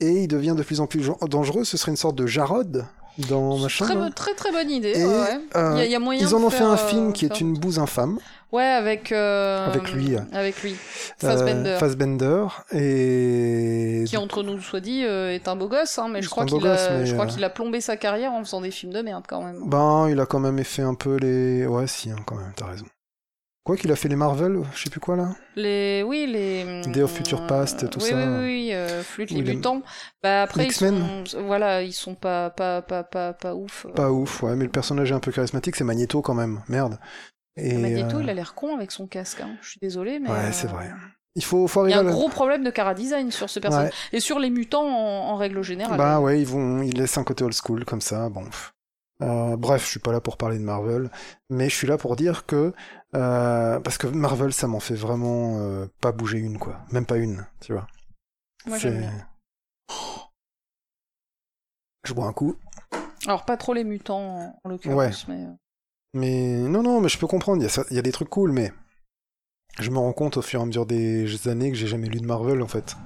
et 0.00 0.22
il 0.22 0.28
devient 0.28 0.54
de 0.56 0.62
plus 0.62 0.80
en 0.80 0.86
plus 0.86 1.10
dangereux. 1.28 1.64
Ce 1.64 1.76
serait 1.76 1.90
une 1.90 1.96
sorte 1.96 2.16
de 2.16 2.26
Jarod 2.26 2.84
dans 3.30 3.56
machin. 3.58 3.86
Très, 3.86 4.10
très 4.10 4.34
très 4.34 4.52
bonne 4.52 4.70
idée. 4.70 4.92
Et, 4.94 5.04
ouais, 5.06 5.40
euh, 5.56 5.74
y 5.78 5.80
a- 5.80 5.86
y 5.86 5.94
a 5.94 5.98
moyen 5.98 6.20
Ils 6.20 6.34
en 6.34 6.42
ont 6.42 6.50
fait 6.50 6.64
un 6.64 6.76
film 6.76 7.08
euh, 7.08 7.12
qui 7.12 7.24
est 7.24 7.40
une 7.40 7.54
bouse 7.54 7.78
infâme. 7.78 8.18
Ouais, 8.52 8.62
avec. 8.62 9.10
euh, 9.10 9.66
Avec 9.66 9.90
lui. 9.92 10.16
Avec 10.32 10.62
lui. 10.62 10.76
Fassbender. 11.18 11.76
Fassbender, 11.80 12.44
et 12.72 14.04
Qui, 14.06 14.16
entre 14.16 14.42
nous 14.42 14.60
soit 14.60 14.80
dit, 14.80 15.00
est 15.02 15.48
un 15.48 15.56
beau 15.56 15.68
gosse, 15.68 15.98
hein, 15.98 16.08
mais 16.10 16.22
je 16.22 16.28
crois 16.28 16.44
a, 16.44 16.46
je 17.04 17.14
qu'il 17.26 17.42
a 17.44 17.50
plombé 17.50 17.80
sa 17.80 17.96
carrière 17.96 18.32
en 18.32 18.44
faisant 18.44 18.60
des 18.60 18.70
films 18.70 18.92
de 18.92 19.02
merde 19.02 19.24
quand 19.28 19.42
même. 19.42 19.62
ben 19.66 20.08
il 20.10 20.20
a 20.20 20.26
quand 20.26 20.38
même 20.40 20.62
fait 20.64 20.82
un 20.82 20.94
peu 20.94 21.16
les 21.16 21.66
ouais 21.66 21.86
si 21.86 22.10
hein, 22.10 22.16
quand 22.24 22.36
même 22.36 22.52
t'as 22.54 22.66
raison 22.66 22.86
quoi 23.66 23.76
qu'il 23.76 23.92
a 23.92 23.96
fait 23.96 24.08
les 24.08 24.16
Marvel 24.16 24.60
je 24.74 24.84
sais 24.84 24.90
plus 24.90 25.00
quoi 25.00 25.16
là 25.16 25.28
Les, 25.56 26.02
oui, 26.06 26.26
les. 26.26 26.80
Day 26.92 27.02
of 27.02 27.12
Future 27.12 27.46
Past, 27.46 27.90
tout 27.90 27.98
oui, 28.00 28.08
ça. 28.08 28.16
Oui, 28.16 28.22
oui, 28.24 28.44
oui, 28.44 28.70
euh, 28.72 29.02
Flûte, 29.02 29.30
les 29.30 29.40
Oui, 29.40 29.42
les- 29.44 29.54
mutants. 29.56 29.82
Bah 30.22 30.42
après, 30.42 30.64
ils 30.64 30.68
X-Men. 30.68 31.26
sont, 31.26 31.42
voilà, 31.44 31.82
ils 31.82 31.92
sont 31.92 32.14
pas, 32.14 32.50
pas, 32.50 32.80
pas, 32.82 33.02
pas, 33.04 33.32
pas 33.34 33.54
ouf. 33.54 33.86
pas 33.94 34.10
ouf 34.10 34.42
ouais 34.42 34.56
mais 34.56 34.64
le 34.64 34.70
personnage 34.70 35.10
est 35.10 35.14
un 35.14 35.20
peu 35.20 35.32
charismatique 35.32 35.76
c'est 35.76 35.84
Magneto 35.84 36.22
quand 36.22 36.34
même 36.34 36.62
merde 36.68 36.98
et 37.58 37.76
Magneto, 37.76 38.18
euh, 38.18 38.22
il 38.22 38.30
a 38.30 38.34
l'air 38.34 38.54
con 38.54 38.74
avec 38.76 38.90
son 38.92 39.06
casque. 39.06 39.40
hein. 39.40 39.56
Je 39.62 39.70
suis 39.70 39.80
désolé, 39.80 40.18
mais. 40.18 40.28
ouais 40.30 40.36
euh, 40.36 40.52
c'est 40.52 40.66
vrai 40.68 40.90
il 41.38 41.44
faut 41.44 41.66
faut 41.68 41.86
Il 41.86 41.90
y 41.90 41.94
a 41.94 42.00
un 42.00 42.04
gros 42.04 42.30
problème 42.30 42.64
de 42.64 42.70
cara 42.70 42.94
design 42.94 43.30
sur 43.30 43.50
ce 43.50 43.60
personnage. 43.60 43.90
Ouais. 44.12 44.16
Et 44.16 44.20
sur 44.20 44.38
les 44.38 44.48
mutants 44.48 44.86
en, 44.86 45.32
en 45.32 45.36
règle 45.36 45.60
générale. 45.62 45.98
bah 45.98 46.18
ouais 46.20 46.40
ils 46.40 46.46
vont 46.46 46.80
ils 46.82 46.96
laissent 46.96 47.18
un 47.18 47.24
côté 47.24 47.44
old 47.44 47.52
school 47.54 47.84
comme 47.84 48.00
ça 48.00 48.28
bon 48.30 48.44
Euh, 49.22 49.56
bref, 49.56 49.84
je 49.84 49.90
suis 49.90 50.00
pas 50.00 50.12
là 50.12 50.20
pour 50.20 50.36
parler 50.36 50.58
de 50.58 50.62
Marvel, 50.64 51.10
mais 51.48 51.68
je 51.70 51.74
suis 51.74 51.86
là 51.86 51.96
pour 51.96 52.16
dire 52.16 52.44
que 52.44 52.74
euh, 53.14 53.80
parce 53.80 53.96
que 53.98 54.06
Marvel, 54.06 54.52
ça 54.52 54.66
m'en 54.66 54.80
fait 54.80 54.94
vraiment 54.94 55.58
euh, 55.58 55.86
pas 56.00 56.12
bouger 56.12 56.38
une 56.38 56.58
quoi, 56.58 56.80
même 56.92 57.06
pas 57.06 57.16
une, 57.16 57.46
tu 57.60 57.72
vois. 57.72 57.86
Moi, 58.66 58.78
j'aime 58.78 58.98
bien. 58.98 59.28
Je 62.04 62.12
bois 62.12 62.26
un 62.26 62.32
coup. 62.32 62.56
Alors, 63.26 63.44
pas 63.44 63.56
trop 63.56 63.74
les 63.74 63.84
mutants 63.84 64.20
en, 64.20 64.60
en 64.64 64.68
l'occurrence, 64.68 65.26
mais. 65.28 65.44
euh, 65.44 65.52
Mais 66.14 66.56
non, 66.56 66.82
non, 66.82 67.00
mais 67.00 67.08
je 67.08 67.18
peux 67.18 67.26
comprendre. 67.26 67.62
Y, 67.62 67.68
il 67.90 67.96
y 67.96 67.98
a 67.98 68.02
des 68.02 68.12
trucs 68.12 68.28
cool, 68.30 68.52
mais 68.52 68.72
je 69.78 69.90
me 69.90 69.98
rends 69.98 70.12
compte 70.12 70.36
au 70.36 70.42
fur 70.42 70.60
et 70.60 70.62
à 70.62 70.66
mesure 70.66 70.86
des 70.86 71.48
années 71.48 71.70
que 71.70 71.76
j'ai 71.76 71.86
jamais 71.86 72.08
lu 72.08 72.20
de 72.20 72.26
Marvel 72.26 72.62
en 72.62 72.68
fait. 72.68 72.96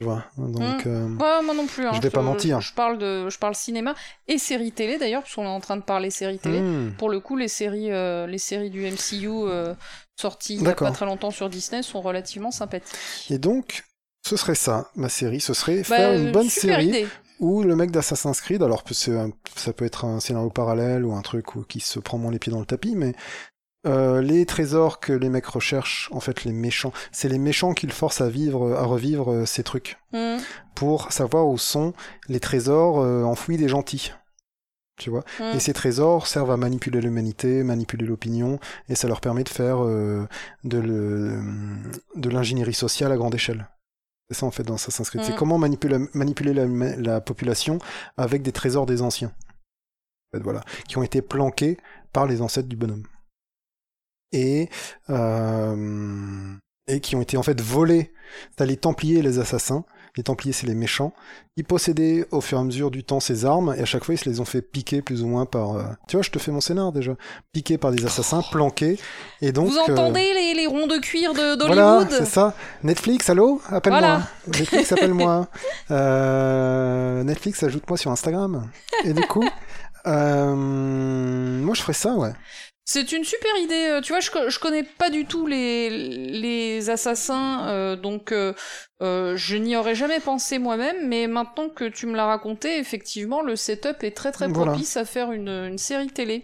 Tu 0.00 0.04
vois. 0.06 0.24
Donc, 0.36 0.86
euh, 0.86 1.08
Ouais, 1.08 1.42
moi 1.42 1.54
non 1.54 1.66
plus. 1.66 1.86
hein. 1.86 1.92
Je 1.94 2.00
vais 2.00 2.10
pas 2.10 2.20
mentir. 2.22 2.60
Je, 2.60 2.74
parle 2.74 2.98
de, 2.98 3.28
je 3.30 3.38
parle 3.38 3.54
cinéma 3.54 3.94
et 4.26 4.38
séries 4.38 4.72
télé 4.72 4.98
d'ailleurs, 4.98 5.22
puisqu'on 5.22 5.44
est 5.44 5.48
en 5.48 5.60
train 5.60 5.76
de 5.76 5.82
parler 5.82 6.10
séries 6.10 6.38
télé. 6.38 6.60
hmm, 6.60 6.94
Pour 6.98 7.10
le 7.10 7.20
coup, 7.20 7.36
les 7.36 7.48
séries, 7.48 7.92
euh, 7.92 8.26
les 8.26 8.38
séries 8.38 8.70
du 8.70 8.84
MCU 8.84 9.28
euh, 9.28 9.74
sorties 10.20 10.56
il 10.56 10.62
y 10.62 10.68
a 10.68 10.74
pas 10.74 10.90
très 10.90 11.06
longtemps 11.06 11.30
sur 11.30 11.48
Disney 11.48 11.82
sont 11.82 12.00
relativement 12.00 12.50
sympathiques. 12.50 13.30
Et 13.30 13.38
donc, 13.38 13.84
ce 14.26 14.36
serait 14.36 14.54
ça, 14.56 14.90
ma 14.96 15.08
série. 15.08 15.40
Ce 15.40 15.54
serait 15.54 15.76
Bah, 15.78 15.82
faire 15.84 16.12
une 16.12 16.32
bonne 16.32 16.48
série 16.50 16.86
idée. 16.88 17.08
où 17.38 17.62
le 17.62 17.76
mec 17.76 17.92
d'Assassin's 17.92 18.40
Creed, 18.40 18.62
alors 18.64 18.82
un- 19.08 19.30
ça 19.54 19.72
peut 19.72 19.84
être 19.84 20.04
un 20.04 20.18
scénario 20.18 20.50
parallèle 20.50 21.04
ou 21.04 21.14
un 21.14 21.22
truc 21.22 21.54
où, 21.54 21.62
qui 21.62 21.78
se 21.80 22.00
prend 22.00 22.18
moins 22.18 22.32
les 22.32 22.38
pieds 22.40 22.52
dans 22.52 22.60
le 22.60 22.66
tapis, 22.66 22.96
mais 22.96 23.14
euh, 23.86 24.20
les 24.22 24.46
trésors 24.46 25.00
que 25.00 25.12
les 25.12 25.28
mecs 25.28 25.46
recherchent, 25.46 26.08
en 26.12 26.20
fait, 26.20 26.44
les 26.44 26.52
méchants, 26.52 26.92
c'est 27.12 27.28
les 27.28 27.38
méchants 27.38 27.74
qui 27.74 27.86
le 27.86 27.92
forcent 27.92 28.20
à 28.20 28.28
vivre, 28.28 28.74
à 28.74 28.84
revivre 28.84 29.32
euh, 29.32 29.46
ces 29.46 29.62
trucs. 29.62 29.98
Hmm, 30.12 30.38
pour 30.74 31.12
savoir 31.12 31.46
où 31.48 31.58
sont 31.58 31.92
les 32.28 32.40
trésors 32.40 33.00
euh, 33.00 33.22
enfouis 33.24 33.56
des 33.56 33.68
gentils. 33.68 34.12
Tu 34.96 35.10
vois? 35.10 35.24
Hmm. 35.40 35.56
Et 35.56 35.60
ces 35.60 35.72
trésors 35.72 36.26
servent 36.26 36.52
à 36.52 36.56
manipuler 36.56 37.00
l'humanité, 37.00 37.62
manipuler 37.64 38.06
l'opinion, 38.06 38.58
et 38.88 38.94
ça 38.94 39.08
leur 39.08 39.20
permet 39.20 39.44
de 39.44 39.48
faire 39.48 39.84
euh, 39.84 40.26
de 40.62 42.28
l'ingénierie 42.28 42.74
sociale 42.74 43.12
à 43.12 43.16
grande 43.16 43.34
échelle. 43.34 43.68
C'est 44.30 44.38
ça 44.38 44.46
en 44.46 44.50
fait 44.50 44.62
dans 44.62 44.74
Assassin's 44.74 45.10
Creed. 45.10 45.22
C'est 45.24 45.34
comment 45.34 45.58
manipuler, 45.58 45.98
manipuler 46.14 46.54
la, 46.54 46.66
la 46.96 47.20
population 47.20 47.78
avec 48.16 48.42
des 48.42 48.52
trésors 48.52 48.86
des 48.86 49.02
anciens. 49.02 49.32
En 50.32 50.38
fait, 50.38 50.42
voilà, 50.42 50.62
qui 50.88 50.96
ont 50.96 51.02
été 51.02 51.20
planqués 51.20 51.76
par 52.12 52.26
les 52.26 52.40
ancêtres 52.40 52.68
du 52.68 52.76
bonhomme. 52.76 53.04
Et 54.34 54.68
euh, 55.10 56.54
et 56.86 57.00
qui 57.00 57.16
ont 57.16 57.22
été 57.22 57.36
en 57.36 57.42
fait 57.42 57.60
volés. 57.60 58.12
T'as 58.56 58.66
les 58.66 58.76
Templiers 58.76 59.20
et 59.20 59.22
les 59.22 59.38
assassins 59.38 59.84
Les 60.16 60.22
Templiers, 60.22 60.52
c'est 60.52 60.66
les 60.66 60.74
méchants. 60.74 61.12
Ils 61.56 61.64
possédaient 61.64 62.26
au 62.30 62.40
fur 62.40 62.58
et 62.58 62.60
à 62.60 62.64
mesure 62.64 62.90
du 62.90 63.04
temps 63.04 63.20
ces 63.20 63.44
armes, 63.46 63.74
et 63.78 63.80
à 63.80 63.84
chaque 63.84 64.04
fois, 64.04 64.14
ils 64.14 64.18
se 64.18 64.28
les 64.28 64.40
ont 64.40 64.44
fait 64.44 64.60
piquer 64.60 65.00
plus 65.00 65.22
ou 65.22 65.26
moins 65.28 65.46
par... 65.46 65.76
euh, 65.76 65.82
Tu 66.08 66.16
vois, 66.16 66.22
je 66.22 66.30
te 66.30 66.38
fais 66.38 66.50
mon 66.52 66.60
scénar 66.60 66.92
déjà. 66.92 67.12
Piquer 67.52 67.78
par 67.78 67.90
des 67.90 68.04
assassins, 68.04 68.42
planqués, 68.50 68.98
et 69.40 69.52
donc... 69.52 69.68
Vous 69.70 69.76
euh, 69.78 69.92
entendez 69.92 70.32
les, 70.34 70.54
les 70.54 70.66
ronds 70.66 70.86
de 70.88 70.98
cuir 70.98 71.32
de- 71.32 71.56
Voilà, 71.66 72.00
d'Hollywood 72.00 72.10
c'est 72.18 72.24
ça. 72.26 72.54
Netflix, 72.82 73.30
allô? 73.30 73.62
Appelle-moi. 73.68 74.00
Voilà. 74.00 74.22
Netflix, 74.48 74.92
appelle-moi. 74.92 75.48
Euh, 75.90 77.22
Netflix, 77.24 77.62
ajoute-moi 77.62 77.96
sur 77.96 78.10
Instagram. 78.10 78.68
Et 79.04 79.12
du 79.12 79.22
coup, 79.22 79.44
moi, 80.04 81.74
je 81.74 81.80
ferais 81.82 81.92
ça, 81.92 82.14
ouais. 82.14 82.32
C'est 82.86 83.12
une 83.12 83.24
super 83.24 83.50
idée. 83.62 83.86
euh, 83.92 84.00
Tu 84.02 84.12
vois, 84.12 84.20
je, 84.20 84.30
je 84.48 84.58
connais 84.58 84.82
pas 84.82 85.08
du 85.08 85.24
tout 85.24 85.46
les, 85.46 85.88
les 85.90 86.90
assassins, 86.90 87.66
euh, 87.68 87.96
donc 87.96 88.30
euh, 88.30 88.52
euh, 89.02 89.36
je 89.36 89.56
n'y 89.56 89.74
aurais 89.74 89.94
jamais 89.94 90.20
pensé 90.20 90.58
moi-même. 90.58 91.08
Mais 91.08 91.26
maintenant 91.26 91.70
que 91.70 91.84
tu 91.86 92.06
me 92.06 92.14
l'as 92.14 92.26
raconté, 92.26 92.78
effectivement, 92.78 93.40
le 93.40 93.56
setup 93.56 94.02
est 94.02 94.10
très 94.14 94.32
très 94.32 94.48
Voilà. 94.48 94.72
propice 94.72 94.96
à 94.98 95.06
faire 95.06 95.32
une, 95.32 95.48
une 95.48 95.78
série 95.78 96.08
télé. 96.08 96.42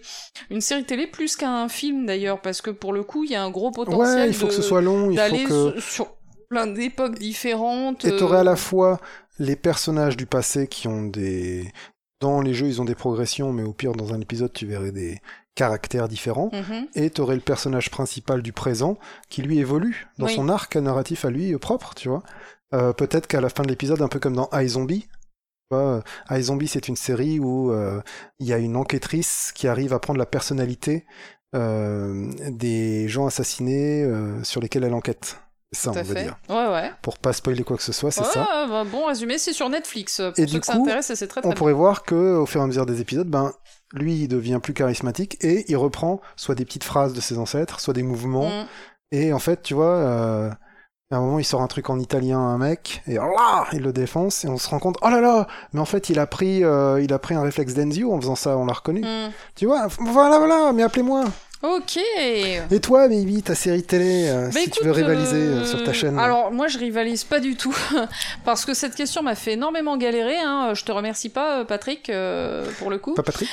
Une 0.48 0.62
série 0.62 0.84
télé 0.84 1.06
plus 1.06 1.36
qu'un 1.36 1.68
film 1.68 2.06
d'ailleurs, 2.06 2.40
parce 2.40 2.62
que 2.62 2.70
pour 2.70 2.92
le 2.94 3.02
coup, 3.02 3.24
il 3.24 3.30
y 3.30 3.34
a 3.34 3.42
un 3.42 3.50
gros 3.50 3.70
potentiel 3.70 3.98
Ouais, 4.22 4.28
il 4.28 4.34
faut 4.34 4.46
de- 4.46 4.50
que 4.50 4.56
ce 4.56 4.62
soit 4.62 4.80
long, 4.80 5.10
il 5.10 5.18
faut 5.18 5.72
que... 5.74 5.80
sur, 5.80 6.16
plein 6.48 6.66
d'époques 6.66 7.18
différentes. 7.18 8.04
Et 8.06 8.16
t'aurais 8.16 8.38
à 8.38 8.44
la 8.44 8.56
fois 8.56 8.98
les 9.38 9.56
personnages 9.56 10.16
du 10.16 10.24
passé 10.26 10.66
qui 10.68 10.88
ont 10.88 11.02
des... 11.04 11.70
Dans 12.20 12.40
les 12.42 12.52
jeux, 12.54 12.66
ils 12.66 12.80
ont 12.82 12.84
des 12.84 12.94
progressions, 12.94 13.52
mais 13.52 13.62
au 13.62 13.72
pire, 13.72 13.92
dans 13.92 14.12
un 14.12 14.20
épisode, 14.20 14.52
tu 14.52 14.66
verrais 14.66 14.92
des 14.92 15.20
caractères 15.54 16.08
différents. 16.08 16.50
mhm. 16.52 16.86
Et 16.94 17.10
t'aurais 17.10 17.34
le 17.34 17.40
personnage 17.40 17.90
principal 17.90 18.42
du 18.42 18.52
présent 18.52 18.96
qui 19.28 19.42
lui 19.42 19.58
évolue 19.58 20.06
dans 20.18 20.26
Oui. 20.26 20.34
son 20.34 20.48
arc 20.48 20.76
narratif 20.76 21.24
à 21.24 21.30
lui 21.30 21.52
euh, 21.54 21.58
propre, 21.58 21.94
tu 21.94 22.08
vois. 22.08 22.22
Euh, 22.72 22.92
Peut-être 22.92 23.26
qu'à 23.26 23.40
la 23.40 23.48
fin 23.48 23.62
de 23.64 23.68
l'épisode, 23.68 24.00
un 24.00 24.08
peu 24.08 24.18
comme 24.20 24.34
dans 24.36 24.48
iZombie, 24.52 25.08
vois, 25.70 26.02
euh, 26.30 26.38
iZombie 26.38 26.68
c'est 26.68 26.88
une 26.88 26.96
série 26.96 27.38
où 27.40 27.72
euh, 27.72 28.00
il 28.38 28.46
y 28.46 28.52
a 28.52 28.58
une 28.58 28.76
enquêtrice 28.76 29.52
qui 29.54 29.66
arrive 29.68 29.92
à 29.92 29.98
prendre 29.98 30.18
la 30.18 30.26
personnalité 30.26 31.04
euh, 31.56 32.30
des 32.50 33.08
gens 33.08 33.26
assassinés 33.26 34.08
sur 34.44 34.60
lesquels 34.60 34.84
elle 34.84 34.94
enquête. 34.94 35.38
C'est 35.72 35.82
ça, 35.82 35.92
Tout 35.92 35.98
on 36.00 36.04
fait. 36.04 36.22
dire. 36.24 36.36
Ouais, 36.48 36.66
ouais. 36.68 36.90
Pour 37.02 37.18
pas 37.18 37.32
spoiler 37.32 37.62
quoi 37.62 37.76
que 37.76 37.82
ce 37.84 37.92
soit, 37.92 38.10
c'est 38.10 38.22
Ouais, 38.22 38.26
ça. 38.32 38.66
bah, 38.68 38.84
bon 38.84 39.06
résumé, 39.06 39.38
c'est 39.38 39.52
sur 39.52 39.68
Netflix. 39.68 40.16
Pour 40.16 40.26
Et 40.38 40.42
ceux 40.42 40.46
du 40.46 40.60
que 40.60 40.66
ça 40.66 40.74
coup, 40.74 40.82
intéresse, 40.82 41.12
c'est 41.14 41.26
très 41.28 41.40
très 41.40 41.46
On 41.48 41.50
bien. 41.50 41.56
pourrait 41.56 41.72
voir 41.72 42.02
que 42.02 42.36
au 42.38 42.46
fur 42.46 42.60
et 42.60 42.64
à 42.64 42.66
mesure 42.66 42.86
des 42.86 43.00
épisodes, 43.00 43.28
ben 43.28 43.52
lui 43.92 44.22
il 44.22 44.28
devient 44.28 44.60
plus 44.62 44.74
charismatique 44.74 45.36
et 45.42 45.64
il 45.68 45.76
reprend 45.76 46.20
soit 46.36 46.54
des 46.54 46.64
petites 46.64 46.84
phrases 46.84 47.12
de 47.12 47.20
ses 47.20 47.38
ancêtres, 47.38 47.80
soit 47.80 47.94
des 47.94 48.02
mouvements. 48.02 48.48
Mm. 48.48 48.66
Et 49.12 49.32
en 49.32 49.38
fait, 49.38 49.62
tu 49.62 49.74
vois, 49.74 49.96
euh, 49.96 50.50
à 51.10 51.16
un 51.16 51.20
moment, 51.20 51.40
il 51.40 51.44
sort 51.44 51.62
un 51.62 51.66
truc 51.66 51.90
en 51.90 51.98
italien 51.98 52.38
à 52.38 52.42
un 52.42 52.58
mec, 52.58 53.02
et 53.08 53.14
là, 53.14 53.66
il 53.72 53.82
le 53.82 53.92
défonce, 53.92 54.44
et 54.44 54.48
on 54.48 54.56
se 54.56 54.68
rend 54.68 54.78
compte, 54.78 54.96
oh 55.02 55.08
là 55.08 55.20
là, 55.20 55.48
mais 55.72 55.80
en 55.80 55.84
fait, 55.84 56.08
il 56.08 56.20
a 56.20 56.26
pris, 56.26 56.62
euh, 56.62 57.02
il 57.02 57.12
a 57.12 57.18
pris 57.18 57.34
un 57.34 57.42
réflexe 57.42 57.74
d'Enzio 57.74 58.12
en 58.12 58.20
faisant 58.20 58.36
ça, 58.36 58.56
on 58.56 58.66
l'a 58.66 58.72
reconnu. 58.72 59.00
Mm. 59.00 59.32
Tu 59.56 59.66
vois, 59.66 59.88
voilà, 59.98 60.38
voilà, 60.38 60.72
mais 60.72 60.84
appelez-moi. 60.84 61.24
Ok. 61.62 61.98
Et 62.70 62.80
toi, 62.80 63.06
Baby, 63.06 63.42
ta 63.42 63.54
série 63.54 63.82
télé, 63.82 64.28
euh, 64.30 64.46
Bah, 64.46 64.52
si 64.52 64.60
écoute, 64.60 64.78
tu 64.78 64.84
veux 64.84 64.92
rivaliser 64.92 65.36
euh, 65.36 65.60
euh, 65.60 65.64
sur 65.66 65.84
ta 65.84 65.92
chaîne. 65.92 66.18
Alors 66.18 66.50
moi 66.50 66.68
je 66.68 66.78
rivalise 66.78 67.24
pas 67.24 67.38
du 67.38 67.54
tout 67.54 67.76
parce 68.46 68.64
que 68.64 68.72
cette 68.72 68.94
question 68.94 69.22
m'a 69.22 69.34
fait 69.34 69.52
énormément 69.52 69.98
galérer. 69.98 70.38
Hein. 70.38 70.72
Je 70.72 70.84
te 70.84 70.92
remercie 70.92 71.28
pas 71.28 71.66
Patrick 71.66 72.08
euh, 72.08 72.64
pour 72.78 72.88
le 72.88 72.96
coup. 72.96 73.12
Pas 73.12 73.22
Patrick 73.22 73.50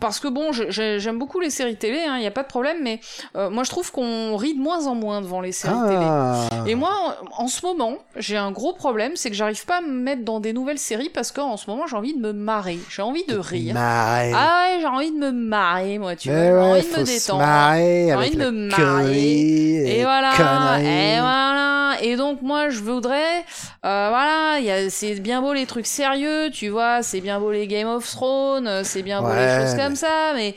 parce 0.00 0.20
que 0.20 0.28
bon, 0.28 0.52
j'aime 0.52 1.18
beaucoup 1.18 1.40
les 1.40 1.50
séries 1.50 1.76
télé, 1.76 1.98
il 2.06 2.20
n'y 2.20 2.26
a 2.26 2.30
pas 2.30 2.42
de 2.42 2.48
problème, 2.48 2.78
mais 2.82 3.00
moi 3.34 3.64
je 3.64 3.70
trouve 3.70 3.90
qu'on 3.90 4.36
rit 4.36 4.54
de 4.54 4.60
moins 4.60 4.86
en 4.86 4.94
moins 4.94 5.20
devant 5.20 5.40
les 5.40 5.52
séries 5.52 5.74
télé. 5.86 5.98
Ah, 6.00 6.48
Et 6.66 6.74
moi, 6.74 7.16
en, 7.36 7.48
ce 7.48 7.64
moment, 7.64 7.94
j'ai 8.16 8.36
un 8.36 8.52
gros 8.52 8.72
problème, 8.72 9.12
c'est 9.16 9.30
que 9.30 9.36
j'arrive 9.36 9.64
pas 9.66 9.78
à 9.78 9.80
me 9.80 9.92
mettre 9.92 10.24
dans 10.24 10.40
des 10.40 10.52
nouvelles 10.52 10.78
séries 10.78 11.08
parce 11.08 11.32
qu'en 11.32 11.56
ce 11.56 11.68
moment 11.68 11.86
j'ai 11.86 11.96
envie 11.96 12.14
de 12.14 12.20
me 12.20 12.32
marrer, 12.32 12.78
j'ai 12.88 13.02
envie 13.02 13.24
de 13.24 13.36
rire. 13.36 13.74
Marrer. 13.74 14.32
Ah 14.34 14.66
ouais, 14.68 14.80
j'ai 14.80 14.86
envie 14.86 15.10
de 15.10 15.18
me 15.18 15.32
marrer, 15.32 15.98
moi, 15.98 16.14
tu 16.14 16.28
vois, 16.28 16.38
Mais 16.38 16.46
j'ai 16.46 16.52
ouais, 16.54 16.67
envie 16.70 16.80
de 16.82 16.86
faut 16.86 17.00
me 17.00 17.04
se 17.06 17.12
détendre. 17.12 17.44
J'ai 17.76 18.14
envie 18.14 18.30
de 18.36 18.50
me 18.50 18.50
marrer. 18.68 18.82
connerie, 18.82 19.90
Et 19.90 20.02
voilà, 20.02 20.78
et 20.80 21.20
voilà. 21.20 21.96
Et 22.00 22.16
donc 22.16 22.42
moi 22.42 22.68
je 22.70 22.78
voudrais, 22.80 23.38
euh, 23.84 24.06
voilà, 24.10 24.58
il 24.60 24.64
y 24.64 24.70
a- 24.70 24.88
c'est 24.90 25.14
bien 25.16 25.40
beau 25.42 25.52
les 25.52 25.66
trucs 25.66 25.86
sérieux, 25.86 26.48
tu 26.52 26.68
vois, 26.68 27.02
c'est 27.02 27.20
bien 27.20 27.40
beau 27.40 27.50
les 27.50 27.66
Game 27.66 27.88
of 27.88 28.08
Thrones, 28.08 28.68
euh, 28.68 28.82
c'est 28.84 29.02
bien 29.02 29.20
beau 29.20 29.32
les 29.34 29.48
choses 29.64 29.74
mais- 29.74 29.82
comme 29.82 29.96
ça, 29.96 30.32
mais 30.34 30.54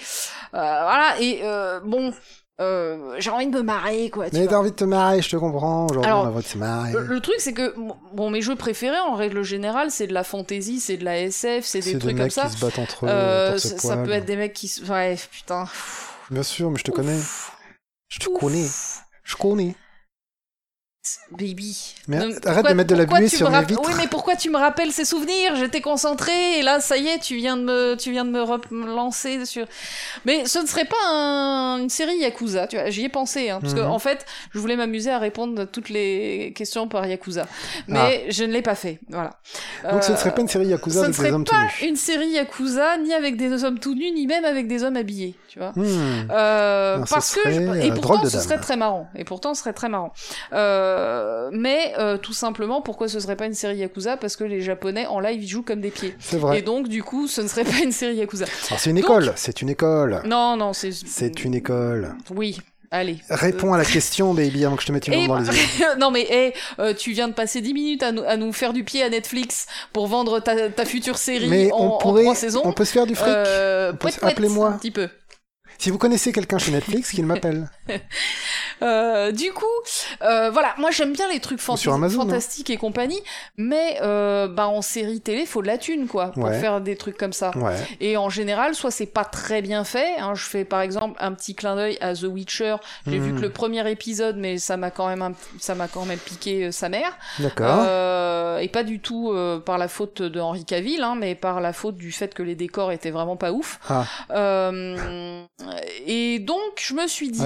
euh, 0.54 0.58
voilà. 0.84 1.16
Et 1.20 1.40
euh, 1.44 1.80
bon, 1.84 2.14
euh, 2.62 3.16
j'ai 3.18 3.30
envie 3.32 3.48
de 3.48 3.52
me 3.58 3.64
marrer, 3.64 4.10
quoi. 4.10 4.30
Tu 4.30 4.38
Mais 4.38 4.48
t'as 4.48 4.58
envie 4.58 4.72
de 4.72 4.76
te 4.76 4.84
marrer, 4.84 5.22
je 5.22 5.30
te 5.30 5.36
comprends. 5.36 5.88
Aujourd'hui, 5.88 6.12
on 6.12 6.26
a 6.26 6.30
envie 6.30 6.44
de 6.44 6.48
se 6.48 6.58
marrer. 6.58 6.94
Le, 6.94 7.02
le 7.02 7.20
truc 7.20 7.36
c'est 7.40 7.54
que 7.54 7.74
bon 8.14 8.30
mes 8.30 8.42
jeux 8.42 8.56
préférés 8.56 9.00
en 9.00 9.16
règle 9.16 9.42
générale 9.44 9.90
c'est 9.92 10.08
de 10.08 10.14
la 10.14 10.24
fantasy, 10.24 10.80
c'est 10.80 10.98
de 10.98 11.04
la 11.06 11.18
SF, 11.20 11.66
c'est 11.66 11.80
des 11.80 11.84
C'est 11.84 11.94
des 11.94 12.00
trucs 12.00 12.12
comme 12.16 12.24
mecs 12.24 12.32
ça. 12.32 12.46
qui 12.48 12.58
se 12.58 12.66
battent 12.66 12.80
entre 12.80 13.06
eux. 13.06 13.10
Euh, 13.10 13.58
ça, 13.58 13.98
peut 13.98 14.12
être 14.12 14.26
des 14.26 14.36
mecs 14.36 14.54
qui 14.54 14.68
se... 14.68 14.84
ouais 14.92 15.18
putain. 15.32 15.66
Bien 16.30 16.44
sûr, 16.44 16.70
mais 16.72 16.78
je 16.78 16.84
te 16.84 16.92
connais. 16.92 17.20
Je 18.10 18.20
te 18.20 18.30
Ouf. 18.30 18.40
connais. 18.40 18.68
Je 19.24 19.36
connais. 19.36 19.76
Baby. 21.32 21.96
Mais 22.08 22.18
Ne- 22.18 22.24
arrête 22.26 22.42
pourquoi- 22.44 22.70
de 22.72 22.74
mettre 22.76 22.90
de 22.90 22.96
la 22.96 23.06
buée 23.06 23.28
sur 23.28 23.50
me 23.50 23.60
mes 23.60 23.66
vitres. 23.66 23.82
Oui, 23.86 23.94
mais 23.98 24.08
pourquoi 24.08 24.36
tu 24.36 24.50
me 24.50 24.58
rappelles 24.58 24.92
ces 24.92 25.06
souvenirs? 25.06 25.56
J'étais 25.56 25.82
concentrée 25.82 26.60
et 26.60 26.62
là, 26.62 26.80
ça 26.80 26.98
y 26.98 27.08
est, 27.08 27.20
tu 27.20 27.36
viens 27.36 27.58
de 27.58 27.64
me, 27.64 27.96
tu 27.96 28.12
viens 28.12 28.26
de 28.26 28.30
me 28.32 28.42
relancer 28.42 29.46
sur. 29.46 29.66
Mais 30.26 30.46
ce 30.46 30.60
ne 30.60 30.66
serait 30.68 30.86
pas 30.86 30.96
un- 31.10 31.78
une 31.80 31.90
série 31.90 32.18
Yakuza, 32.18 32.68
tu 32.68 32.78
vois. 32.78 32.90
J'y 32.90 33.06
ai 33.06 33.10
pensé, 33.10 33.50
hein, 33.50 33.60
parce 33.62 33.74
que 33.74 33.80
Mhm. 33.80 33.92
en 33.92 34.00
fait, 34.00 34.26
je 34.54 34.60
voulais 34.60 34.76
m'amuser 34.76 35.12
à 35.12 35.20
répondre 35.20 35.62
à 35.62 35.66
toutes 35.66 35.90
les 35.90 36.54
questions 36.56 36.88
par 36.88 37.06
Yakuza, 37.06 37.48
mais 37.88 38.26
je 38.30 38.44
ne 38.44 38.52
l'ai 38.54 38.62
pas 38.62 38.76
fait. 38.76 39.00
Voilà. 39.10 39.32
Ah. 39.84 39.92
Donc 39.94 40.04
ce 40.04 40.12
ne 40.12 40.16
Euh, 40.16 40.20
serait 40.20 40.34
pas 40.34 40.42
une 40.42 40.48
série 40.48 40.68
Yakuza 40.68 41.00
ne 41.00 41.06
avec 41.06 41.12
des 41.16 41.18
serait 41.18 41.32
hommes 41.32 41.44
tout 41.46 41.54
pas 41.56 41.64
nus. 41.64 41.88
une 41.90 41.96
série 41.96 42.30
Yakuza, 42.30 42.98
ni 42.98 43.14
avec 43.14 43.38
des 43.38 43.64
hommes 43.64 43.80
tout 43.80 43.96
nus, 43.96 44.12
ni 44.12 44.28
même 44.28 44.46
avec 44.46 44.68
des 44.68 44.84
hommes 44.84 44.98
habillés, 44.98 45.36
tu 45.48 45.60
vois. 45.60 45.72
Hmm. 45.76 46.28
Euh, 46.32 46.98
Non, 46.98 47.06
ce 47.06 47.10
parce 47.14 47.36
que 47.36 47.42
je- 47.46 47.54
serait, 47.54 47.86
et 47.88 47.92
euh, 47.92 47.94
pourtant 47.96 48.26
ce 48.30 48.40
serait 48.40 48.60
très 48.60 48.78
marrant 48.78 49.08
et 49.16 49.24
pourtant 49.24 49.54
ce 49.54 49.62
serait 49.62 49.74
très 49.74 49.90
marrant 49.90 50.14
euh, 50.54 51.01
mais 51.52 51.94
euh, 51.98 52.18
tout 52.18 52.34
simplement 52.34 52.82
pourquoi 52.82 53.08
ce 53.08 53.20
serait 53.20 53.36
pas 53.36 53.46
une 53.46 53.54
série 53.54 53.78
Yakuza? 53.78 54.18
Parce 54.18 54.36
que 54.36 54.44
les 54.44 54.62
japonais 54.62 55.06
en 55.08 55.20
live 55.20 55.44
ils 55.44 55.48
jouent 55.48 55.64
comme 55.64 55.82
des 55.82 55.92
pieds 55.92 56.16
C'est 56.20 56.38
et 56.38 56.40
vrai. 56.40 56.62
donc 56.62 56.88
du 56.88 57.04
coup 57.04 57.28
ce 57.28 57.42
ne 57.42 57.48
serait 57.48 57.64
pas 57.66 57.80
une 57.84 57.92
série 57.92 58.16
Yakuza 58.16 58.46
Alors 58.70 58.80
c'est 58.80 58.90
une 58.90 58.96
donc- 58.98 59.06
école. 59.06 59.34
C'est 59.36 59.62
une 59.62 59.70
école. 59.70 60.22
non 60.26 60.56
non 60.58 60.74
c'est 60.74 60.92
C'est 60.92 61.44
une 61.44 61.54
école. 61.54 62.16
oui 62.36 62.58
allez 62.94 63.20
Réponds 63.30 63.72
à 63.74 63.78
la 63.78 63.86
question, 63.86 64.34
baby, 64.34 64.66
avant 64.66 64.76
que 64.76 64.82
je 64.82 64.88
te 64.88 64.92
mette 64.92 65.08
une 65.08 65.14
Et 65.14 65.26
bombe 65.28 65.46
dans 65.46 65.52
les 65.52 65.58
yeux. 65.58 65.86
non 66.00 66.12
mais 66.12 66.28
hey, 66.30 66.54
euh, 66.80 66.94
tu 66.94 67.14
viens 67.14 67.30
de 67.30 67.34
passer 67.34 67.62
10 67.62 67.74
minutes 67.74 68.04
à 68.04 68.12
nous, 68.12 68.24
à 68.24 68.36
nous 68.36 68.52
faire 68.52 68.74
du 68.74 68.84
pied 68.84 69.02
à 69.02 69.10
Netflix 69.10 69.66
pour 69.94 70.08
vendre 70.08 70.42
ta, 70.42 70.70
ta 70.70 70.84
future 70.84 71.18
série 71.18 71.48
Mais 71.48 71.72
en, 71.72 71.78
on 71.78 71.88
en 71.94 71.98
pourrait, 72.00 72.24
trois 72.24 72.36
saisons. 72.36 72.62
on 72.66 72.74
peut 72.74 72.84
se 72.84 72.92
faire 72.92 73.06
du 73.08 73.16
fric. 73.16 73.30
Euh, 73.34 73.94
appelez-moi. 74.22 74.68
un 74.70 74.78
petit 74.78 74.92
peu. 74.92 75.08
Si 75.82 75.90
vous 75.90 75.98
connaissez 75.98 76.32
quelqu'un 76.32 76.60
chez 76.60 76.72
Netflix, 76.72 77.10
qu'il 77.10 77.26
m'appelle. 77.26 77.68
Euh, 78.84 79.32
du 79.32 79.52
coup, 79.54 79.66
euh, 80.24 80.50
voilà, 80.50 80.74
moi 80.80 80.90
j'aime 80.90 81.14
bien 81.14 81.30
les 81.32 81.40
trucs 81.40 81.60
Amazon, 81.70 81.94
hein. 82.04 82.10
fantastiques 82.10 82.72
et 82.72 82.78
compagnie, 82.78 83.22
mais 83.56 84.00
euh, 84.02 84.48
bah 84.48 84.68
en 84.70 84.82
série 84.82 85.22
télé, 85.22 85.46
faut 85.46 85.62
de 85.62 85.68
la 85.68 85.78
thune 85.78 86.08
quoi 86.08 86.30
pour 86.32 86.46
Ouais. 86.46 86.60
faire 86.60 86.82
des 86.82 86.96
trucs 86.96 87.16
comme 87.16 87.32
ça. 87.32 87.56
Ouais. 87.56 87.76
Et 88.00 88.18
en 88.18 88.32
général, 88.32 88.74
soit 88.74 88.90
c'est 88.90 89.06
pas 89.06 89.24
très 89.24 89.62
bien 89.62 89.84
fait. 89.84 90.18
Hein, 90.18 90.34
je 90.34 90.46
fais 90.46 90.66
par 90.66 90.82
exemple 90.82 91.16
un 91.20 91.32
petit 91.34 91.54
clin 91.54 91.76
d'œil 91.76 92.00
à 92.02 92.16
The 92.16 92.24
Witcher. 92.24 92.78
J'ai 93.06 93.20
vu 93.20 93.36
que 93.36 93.42
le 93.42 93.52
premier 93.52 93.88
épisode, 93.92 94.38
mais 94.38 94.58
ça 94.58 94.78
m'a 94.78 94.90
quand 94.90 95.08
même 95.08 95.22
un- 95.22 95.34
ça 95.60 95.76
m'a 95.76 95.88
quand 95.88 96.06
même 96.06 96.18
piqué 96.18 96.72
sa 96.72 96.90
mère. 96.90 97.16
D'accord. 97.38 97.84
Et 98.60 98.68
pas 98.70 98.82
du 98.84 99.00
tout 99.00 99.32
par 99.64 99.78
la 99.78 99.90
faute 99.90 100.24
de 100.24 100.40
Henri 100.40 100.66
Cavill, 100.66 101.04
hein, 101.04 101.14
mais 101.20 101.36
par 101.36 101.62
la 101.62 101.72
faute 101.74 101.98
du 101.98 102.12
fait 102.12 102.34
que 102.34 102.42
les 102.42 102.56
décors 102.56 102.92
étaient 102.92 103.12
vraiment 103.12 103.36
pas 103.38 103.52
ouf. 103.52 103.80
Ah, 103.90 104.06
et 106.06 106.40
donc 106.40 106.62
je 106.80 106.94
me 106.94 107.08
suis 107.08 107.30
dit, 107.30 107.42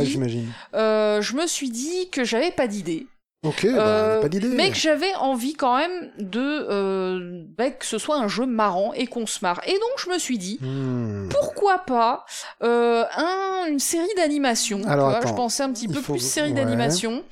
euh, 0.73 1.21
je 1.21 1.35
me 1.35 1.47
suis 1.47 1.69
dit 1.69 2.09
que 2.09 2.23
j'avais 2.23 2.51
pas 2.51 2.67
d'idée. 2.67 3.07
Ok, 3.45 3.65
bah, 3.73 3.81
Euh, 3.81 4.21
pas 4.21 4.27
d'idée. 4.29 4.47
mais 4.49 4.69
que 4.71 4.75
j'avais 4.77 5.13
envie 5.15 5.53
quand 5.53 5.77
même 5.77 6.09
de 6.19 6.39
euh, 6.41 7.41
bah, 7.57 7.69
que 7.69 7.85
ce 7.85 7.97
soit 7.97 8.17
un 8.17 8.27
jeu 8.27 8.45
marrant 8.45 8.91
et 8.93 9.07
qu'on 9.07 9.25
se 9.27 9.39
marre. 9.41 9.61
Et 9.67 9.73
donc 9.73 9.91
je 9.97 10.09
me 10.09 10.17
suis 10.17 10.37
dit 10.37 10.57
Hmm. 10.61 11.29
pourquoi 11.29 11.79
pas 11.79 12.25
euh, 12.63 13.03
un, 13.15 13.67
une 13.69 13.79
série 13.79 14.07
d'animation. 14.17 14.81
Alors, 14.87 15.09
vois, 15.09 15.17
attends, 15.19 15.29
je 15.29 15.33
pensais 15.33 15.63
un 15.63 15.71
petit 15.71 15.87
peu 15.87 15.99
faut- 16.01 16.13
plus 16.13 16.21
série 16.21 16.49
ouais. 16.49 16.55
d'animation 16.55 17.23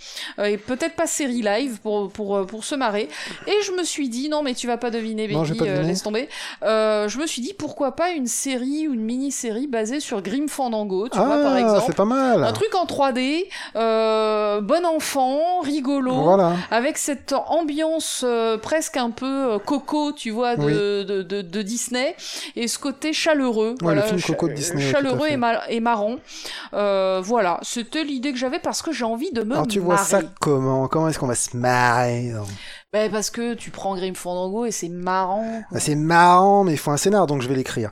et 0.44 0.57
peut-être 0.57 0.95
pas 0.95 1.07
série 1.07 1.41
live 1.41 1.80
pour 1.81 2.11
pour 2.11 2.45
pour 2.45 2.64
se 2.64 2.76
marrer. 2.76 3.10
Et 3.48 3.53
je 3.65 3.72
me 3.72 3.84
suis 3.84 4.10
dit 4.10 4.30
non 4.30 4.44
mais 4.44 4.53
tu 4.53 4.68
vas 4.68 4.77
pas 4.77 4.91
deviner 4.91 5.27
Becky, 5.27 5.52
vais 5.52 5.57
pas 5.57 5.65
deviner. 5.65 5.88
laisse 5.88 6.03
tomber. 6.03 6.30
Je 6.61 7.18
me 7.19 7.26
suis 7.27 7.41
dit 7.41 7.53
pourquoi 7.53 7.95
pas 7.95 8.10
une 8.11 8.27
série 8.27 8.88
ou 8.88 8.94
une 8.94 9.02
mini-série 9.02 9.68
basée 9.68 9.99
sur 9.99 10.22
Grim 10.22 10.48
Fandango, 10.48 11.07
tu 11.10 11.18
vois 11.18 11.38
par 11.38 11.53
ah, 11.53 11.60
exemple. 11.60 11.84
c'est 11.88 11.95
pas 11.95 12.06
mal. 12.06 12.44
Un 12.44 12.52
truc 12.53 12.73
en 12.76 12.85
3D, 12.85 13.45
euh, 13.76 14.61
bon 14.61 14.85
enfant, 14.85 15.60
rigolo, 15.61 16.03
Voilà. 16.12 16.54
avec 16.72 16.98
cette 16.98 17.34
ambiance 17.48 18.24
euh, 18.28 18.58
presque 18.58 18.98
un 18.98 19.12
peu 19.12 19.54
euh, 19.54 19.60
coco, 19.60 20.12
tu 20.12 20.32
vois, 20.32 20.56
de, 20.56 20.64
Oui. 20.64 20.74
de, 20.74 21.24
de, 21.24 21.42
de 21.42 21.62
Disney, 21.62 22.16
et 22.56 22.68
ce 22.68 22.78
côté 22.80 23.14
chaleureux. 23.14 23.76
Ouais, 23.82 23.96
le 23.96 24.02
film 24.02 24.20
cha- 24.20 24.34
Coco 24.34 24.48
de 24.50 24.54
Disney, 24.54 24.84
ouais, 24.86 24.92
tout 24.92 24.98
à 24.98 25.02
Chaleureux 25.02 25.28
et, 25.30 25.38
ma- 25.38 25.68
et 25.70 25.80
marrant. 25.80 26.16
Euh, 26.74 27.22
voilà, 27.24 27.60
c'était 27.62 28.04
l'idée 28.04 28.32
que 28.32 28.38
j'avais 28.38 28.60
parce 28.60 28.82
que 28.82 28.92
j'ai 28.92 29.06
envie 29.06 29.32
de 29.32 29.44
me 29.44 29.54
Alors 29.54 29.68
tu 29.68 29.80
vois 29.80 29.96
marrer. 29.96 30.06
ça 30.08 30.22
comment? 30.42 30.88
Comment 30.88 31.10
est-ce 31.10 31.20
qu'on 31.20 31.28
va 31.28 31.36
se 31.36 31.56
marrer 31.56 32.32
non 32.34 32.44
Bah, 32.92 33.10
parce 33.10 33.30
que 33.30 33.54
tu 33.54 33.70
prends 33.72 33.96
Grim 33.96 34.16
Fandango 34.16 34.66
et 34.66 34.72
c'est 34.72 34.90
marrant. 34.90 35.62
Bah, 35.72 35.80
c'est 35.80 35.96
marrant, 35.96 36.64
mais 36.64 36.74
il 36.74 36.78
faut 36.78 36.92
un 36.92 36.98
scénar, 36.98 37.28
donc 37.28 37.42
je 37.42 37.48
vais 37.48 37.56
l'écrire. 37.56 37.92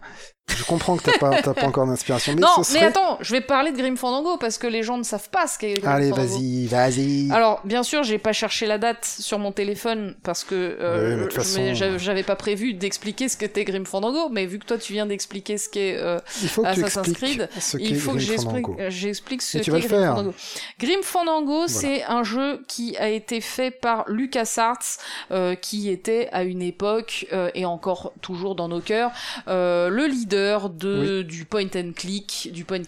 Je 0.56 0.64
comprends 0.64 0.98
que 0.98 1.04
t'as 1.04 1.18
pas, 1.18 1.42
pas 1.42 1.66
encore 1.66 1.88
d'inspiration. 1.88 2.36
non, 2.36 2.48
mais 2.74 2.84
attends, 2.84 3.18
je 3.22 3.32
vais 3.32 3.42
parler 3.42 3.72
de 3.72 3.78
Grim 3.78 3.96
Fandango 3.96 4.38
parce 4.38 4.58
que 4.58 4.68
les 4.68 4.84
gens 4.84 4.98
ne 4.98 5.04
savent 5.04 5.30
pas 5.30 5.48
ce 5.48 5.58
qu'est 5.58 5.74
Grim 5.74 5.90
Allez, 5.90 6.12
vas-y, 6.12 6.68
vas-y. 6.68 7.32
Alors, 7.32 7.62
bien 7.64 7.84
sûr, 7.84 8.04
j'ai 8.04 8.18
pas 8.18 8.34
cherché 8.34 8.66
la 8.66 8.78
date 8.78 9.06
sur 9.06 9.40
mon 9.40 9.52
téléphone 9.52 10.16
parce 10.24 10.44
que 10.44 10.56
euh, 10.56 11.98
j'avais 11.98 12.24
pas 12.24 12.36
prévu 12.36 12.74
d'expliquer 12.74 13.30
ce 13.30 13.38
qu'était 13.38 13.64
Grim 13.64 13.86
Fandango, 13.86 14.30
mais 14.30 14.46
vu 14.46 14.60
que 14.60 14.66
toi 14.66 14.78
tu 14.78 14.94
viens 14.94 15.06
d'expliquer 15.06 15.58
ce 15.58 15.70
qu'est 15.70 15.98
euh, 15.98 16.20
Assassin's 16.64 17.14
Creed, 17.14 17.50
il 17.80 18.00
faut 18.00 18.14
que 18.14 18.90
j'explique 18.90 19.42
ce 19.42 19.58
qu'est 19.60 19.72
Grim 19.72 19.82
Fandango. 19.82 20.34
Grim 20.80 21.02
Fandango, 21.04 21.68
c'est 21.68 22.04
un 22.04 22.24
jeu 22.24 22.64
qui 22.68 22.98
a 22.98 23.10
été 23.10 23.42
fait 23.42 23.72
par 23.72 24.06
LucasArts, 24.08 24.98
euh, 25.32 25.56
qui 25.56 25.90
était 25.90 26.30
à 26.32 26.44
une 26.44 26.62
époque 26.62 27.28
euh, 27.34 27.50
et 27.56 27.66
encore 27.66 28.14
toujours 28.22 28.56
dans 28.56 28.68
nos 28.68 28.82
cœurs 28.82 29.12
euh, 29.48 29.90
le 29.90 30.06
leader 30.06 30.41
de, 30.70 31.22
du 31.22 31.46
point 31.46 31.68
and 31.76 31.92
click, 31.96 32.50
du 32.52 32.66
point 32.66 32.82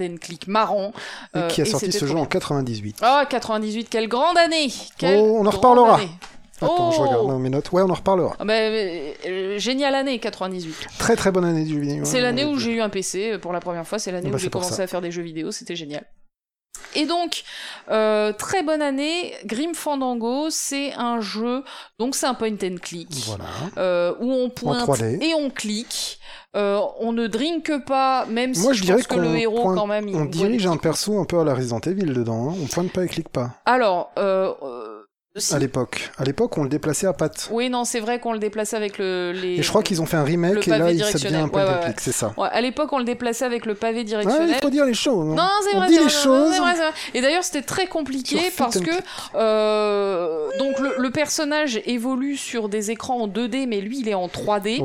and 0.00 0.16
click 0.20 0.46
marrant. 0.46 0.92
Et 1.34 1.46
qui 1.48 1.60
a 1.60 1.64
euh, 1.64 1.66
sorti 1.66 1.92
ce 1.92 2.06
jeu 2.06 2.16
en 2.16 2.26
98. 2.26 2.98
Ah, 3.02 3.26
98, 3.28 3.88
quelle 3.88 4.08
grande 4.08 4.38
année 4.38 4.70
Oh, 5.02 5.38
on 5.40 5.46
en 5.46 5.50
reparlera 5.50 6.00
Attends, 6.62 6.90
je 6.90 7.00
regarde 7.00 7.22
oh. 7.24 7.38
mes 7.38 7.48
notes. 7.48 7.72
Ouais, 7.72 7.82
on 7.82 7.88
en 7.88 7.94
reparlera. 7.94 8.36
Ah, 8.38 8.44
mais, 8.44 9.16
euh, 9.26 9.58
géniale 9.58 9.94
année, 9.94 10.18
98. 10.18 10.88
Très 10.98 11.16
très 11.16 11.32
bonne 11.32 11.44
année 11.44 11.64
du 11.64 11.74
jeu 11.74 11.80
vidéo. 11.80 12.04
C'est 12.04 12.20
l'année 12.20 12.44
où 12.44 12.58
j'ai 12.58 12.72
eu 12.72 12.80
un 12.80 12.90
PC 12.90 13.38
pour 13.38 13.52
la 13.52 13.60
première 13.60 13.86
fois. 13.86 13.98
C'est 13.98 14.12
l'année 14.12 14.28
ah 14.28 14.32
bah, 14.32 14.36
où 14.36 14.38
j'ai 14.38 14.50
commencé 14.50 14.80
à 14.80 14.86
faire 14.86 15.00
des 15.00 15.10
jeux 15.10 15.22
vidéo. 15.22 15.52
C'était 15.52 15.76
génial. 15.76 16.04
Et 16.94 17.06
donc, 17.06 17.44
euh, 17.90 18.32
très 18.32 18.62
bonne 18.62 18.82
année, 18.82 19.34
Grim 19.44 19.74
Fandango, 19.74 20.50
c'est 20.50 20.92
un 20.94 21.20
jeu, 21.20 21.62
donc 21.98 22.16
c'est 22.16 22.26
un 22.26 22.34
point 22.34 22.52
and 22.62 22.76
click, 22.82 23.30
euh, 23.76 24.14
où 24.20 24.32
on 24.32 24.50
pointe 24.50 24.88
et 25.20 25.34
on 25.34 25.50
clique. 25.50 26.19
Euh, 26.56 26.80
on 26.98 27.12
ne 27.12 27.28
drink 27.28 27.72
pas, 27.86 28.26
même 28.26 28.54
si 28.54 28.74
je, 28.74 28.92
pense 28.92 29.06
que 29.06 29.14
le 29.14 29.36
héros 29.36 29.72
quand 29.72 29.86
même. 29.86 30.06
on 30.12 30.24
dirige 30.24 30.66
un 30.66 30.76
perso 30.76 31.20
un 31.20 31.24
peu 31.24 31.38
à 31.38 31.44
la 31.44 31.54
Resident 31.54 31.80
Evil 31.80 32.12
dedans. 32.12 32.50
Hein. 32.50 32.54
On 32.60 32.66
pointe 32.66 32.92
pas 32.92 33.04
et 33.04 33.08
clique 33.08 33.28
pas. 33.28 33.50
Alors, 33.66 34.12
à 35.52 35.58
l'époque. 35.60 36.10
À 36.18 36.24
l'époque, 36.24 36.58
on 36.58 36.64
le 36.64 36.68
déplaçait 36.68 37.06
à 37.06 37.12
pattes. 37.12 37.50
Oui, 37.52 37.70
non, 37.70 37.84
c'est 37.84 38.00
vrai 38.00 38.18
qu'on 38.18 38.32
le 38.32 38.40
déplaçait 38.40 38.74
avec 38.74 38.98
le. 38.98 39.30
Les... 39.32 39.58
Et 39.58 39.62
je 39.62 39.68
crois 39.68 39.84
qu'ils 39.84 40.02
ont 40.02 40.06
fait 40.06 40.16
un 40.16 40.24
remake 40.24 40.66
et 40.66 40.70
là, 40.70 40.90
il 40.90 40.98
devient 40.98 41.36
un 41.36 41.48
peu 41.48 41.60
ouais, 41.60 41.94
c'est 41.98 42.10
ça. 42.10 42.34
à 42.36 42.60
l'époque, 42.60 42.92
on 42.92 42.98
le 42.98 43.04
déplaçait 43.04 43.44
avec 43.44 43.64
le 43.64 43.76
pavé 43.76 44.02
directionnel. 44.02 44.50
il 44.50 44.60
faut 44.60 44.70
dire 44.70 44.84
les 44.84 44.94
choses. 44.94 45.30
Hein. 45.30 45.36
Non, 45.36 45.48
c'est 45.62 45.76
vrai. 45.76 45.86
On 45.86 45.88
dit 45.88 45.98
les 46.00 46.08
choses. 46.08 46.56
Vrai, 46.56 46.74
vrai. 46.74 46.90
Et 47.14 47.20
d'ailleurs, 47.20 47.44
c'était 47.44 47.62
très 47.62 47.86
compliqué 47.86 48.50
parce 48.56 48.80
que 48.80 48.90
euh, 49.36 50.48
donc 50.58 50.80
le, 50.80 51.10
personnage 51.10 51.80
évolue 51.86 52.36
sur 52.36 52.68
des 52.68 52.90
écrans 52.90 53.20
en 53.20 53.28
2D, 53.28 53.66
mais 53.68 53.80
lui, 53.80 54.00
il 54.00 54.08
est 54.08 54.14
en 54.14 54.26
3D. 54.26 54.82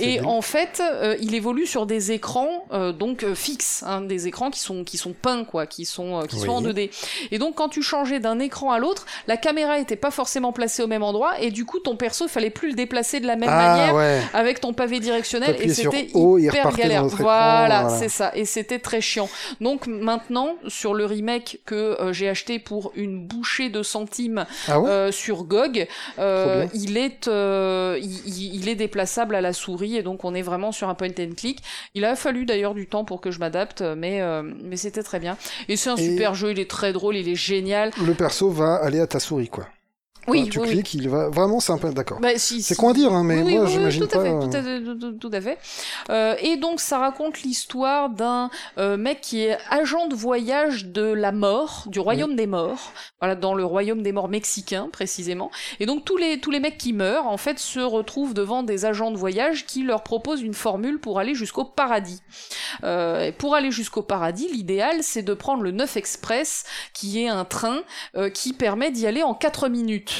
et 0.00 0.20
en 0.20 0.42
fait, 0.42 0.80
euh, 0.80 1.16
il 1.20 1.34
évolue 1.34 1.66
sur 1.66 1.86
des 1.86 2.12
écrans 2.12 2.66
euh, 2.72 2.92
donc 2.92 3.24
fixes, 3.34 3.82
hein, 3.84 4.02
des 4.02 4.28
écrans 4.28 4.50
qui 4.50 4.60
sont 4.60 4.84
qui 4.84 4.96
sont 4.96 5.12
peints 5.12 5.44
quoi, 5.44 5.66
qui 5.66 5.84
sont 5.84 6.22
qui 6.28 6.38
sont 6.38 6.50
en 6.50 6.62
2D. 6.62 6.90
Et 7.32 7.38
donc, 7.38 7.56
quand 7.56 7.68
tu 7.68 7.82
changeais 7.82 8.20
d'un 8.20 8.38
écran 8.38 8.70
à 8.70 8.78
l'autre, 8.78 9.04
la 9.26 9.36
caméra 9.36 9.78
était 9.78 9.96
pas 9.98 10.10
forcément 10.10 10.52
placé 10.52 10.82
au 10.82 10.86
même 10.86 11.02
endroit 11.02 11.40
et 11.40 11.50
du 11.50 11.64
coup 11.64 11.78
ton 11.78 11.96
perso 11.96 12.26
il 12.26 12.30
fallait 12.30 12.50
plus 12.50 12.68
le 12.68 12.74
déplacer 12.74 13.20
de 13.20 13.26
la 13.26 13.36
même 13.36 13.48
ah, 13.52 13.92
manière 13.92 14.28
avec 14.32 14.60
ton 14.60 14.72
pavé 14.72 15.00
directionnel 15.00 15.56
et 15.60 15.68
c'était 15.68 16.08
hyper 16.14 16.72
galère. 16.72 17.06
Voilà, 17.06 17.88
c'est 17.88 18.08
ça 18.08 18.32
et 18.34 18.44
c'était 18.44 18.78
très 18.78 19.00
chiant. 19.00 19.28
Donc 19.60 19.86
maintenant 19.86 20.56
sur 20.66 20.94
le 20.94 21.04
remake 21.04 21.60
que 21.66 21.74
euh, 22.00 22.12
j'ai 22.12 22.28
acheté 22.28 22.58
pour 22.58 22.92
une 22.94 23.26
bouchée 23.26 23.68
de 23.68 23.82
centimes 23.82 24.46
ah 24.68 24.78
euh, 24.78 25.12
sur 25.12 25.44
GOG, 25.44 25.86
euh, 26.18 26.66
il 26.74 26.96
est 26.96 27.26
il, 27.26 28.54
il, 28.54 28.68
est 28.68 28.74
déplaçable 28.74 29.34
à 29.34 29.40
la 29.40 29.52
souris 29.52 29.96
et 29.96 30.02
donc 30.02 30.24
on 30.24 30.34
est 30.34 30.42
vraiment 30.42 30.72
sur 30.72 30.88
un 30.88 30.94
point 30.94 31.08
and 31.08 31.34
click. 31.36 31.60
Il 31.94 32.04
a 32.04 32.16
fallu 32.16 32.44
d'ailleurs 32.44 32.74
du 32.74 32.86
temps 32.86 33.04
pour 33.04 33.20
que 33.20 33.30
je 33.30 33.38
m'adapte 33.38 33.82
mais 33.82 34.22
mais 34.62 34.76
c'était 34.76 35.02
très 35.02 35.20
bien. 35.20 35.36
Et 35.68 35.76
c'est 35.76 35.90
un 35.90 35.96
super 35.96 36.34
jeu, 36.34 36.52
il 36.52 36.60
est 36.60 36.70
très 36.70 36.92
drôle, 36.92 37.16
il 37.16 37.28
est 37.28 37.34
génial. 37.34 37.90
Le 38.04 38.14
perso 38.14 38.50
va 38.50 38.76
aller 38.76 39.00
à 39.00 39.06
ta 39.06 39.20
souris 39.20 39.48
quoi. 39.48 39.66
Oui, 40.28 40.48
tu 40.48 40.60
cliques, 40.60 40.94
il 40.94 41.08
va 41.08 41.28
vraiment 41.28 41.60
sympa, 41.60 41.90
d'accord. 41.90 42.20
Bah, 42.20 42.30
c'est 42.36 42.76
quoi 42.76 42.92
dire, 42.92 43.12
hein, 43.12 43.24
mais 43.24 43.42
moi 43.42 43.66
j'imagine 43.66 44.06
pas. 44.06 44.22
Fait, 44.22 44.30
tout, 44.30 44.56
à 44.56 44.62
fait, 44.62 45.18
tout, 45.18 45.30
à 45.32 45.40
fait. 45.40 45.58
Euh, 46.10 46.34
et 46.40 46.56
donc 46.56 46.80
ça 46.80 46.98
raconte 46.98 47.42
l'histoire 47.42 48.10
d'un 48.10 48.50
euh, 48.78 48.96
mec 48.96 49.20
qui 49.20 49.42
est 49.42 49.58
agent 49.70 50.06
de 50.08 50.14
voyage 50.14 50.86
de 50.86 51.02
la 51.02 51.32
mort, 51.32 51.84
du 51.86 52.00
royaume 52.00 52.36
des 52.36 52.46
morts, 52.46 52.92
voilà, 53.20 53.34
dans 53.34 53.54
le 53.54 53.64
royaume 53.64 54.02
des 54.02 54.12
morts 54.12 54.28
mexicain 54.28 54.88
précisément. 54.92 55.50
Et 55.80 55.86
donc 55.86 56.04
tous 56.04 56.16
les 56.16 56.40
tous 56.40 56.50
les 56.50 56.60
mecs 56.60 56.78
qui 56.78 56.92
meurent 56.92 57.26
en 57.26 57.36
fait 57.36 57.58
se 57.58 57.80
retrouvent 57.80 58.34
devant 58.34 58.62
des 58.62 58.84
agents 58.84 59.10
de 59.10 59.16
voyage 59.16 59.66
qui 59.66 59.82
leur 59.82 60.02
proposent 60.02 60.42
une 60.42 60.54
formule 60.54 60.98
pour 60.98 61.18
aller 61.18 61.34
jusqu'au 61.34 61.64
paradis. 61.64 62.20
Euh, 62.84 63.26
et 63.26 63.32
pour 63.32 63.54
aller 63.54 63.70
jusqu'au 63.70 64.02
paradis, 64.02 64.48
l'idéal 64.52 65.02
c'est 65.02 65.22
de 65.22 65.34
prendre 65.34 65.62
le 65.62 65.70
9 65.70 65.96
Express, 65.96 66.64
qui 66.92 67.22
est 67.22 67.28
un 67.28 67.44
train 67.44 67.82
euh, 68.16 68.30
qui 68.30 68.52
permet 68.52 68.90
d'y 68.90 69.06
aller 69.06 69.22
en 69.22 69.34
4 69.34 69.68
minutes. 69.68 70.17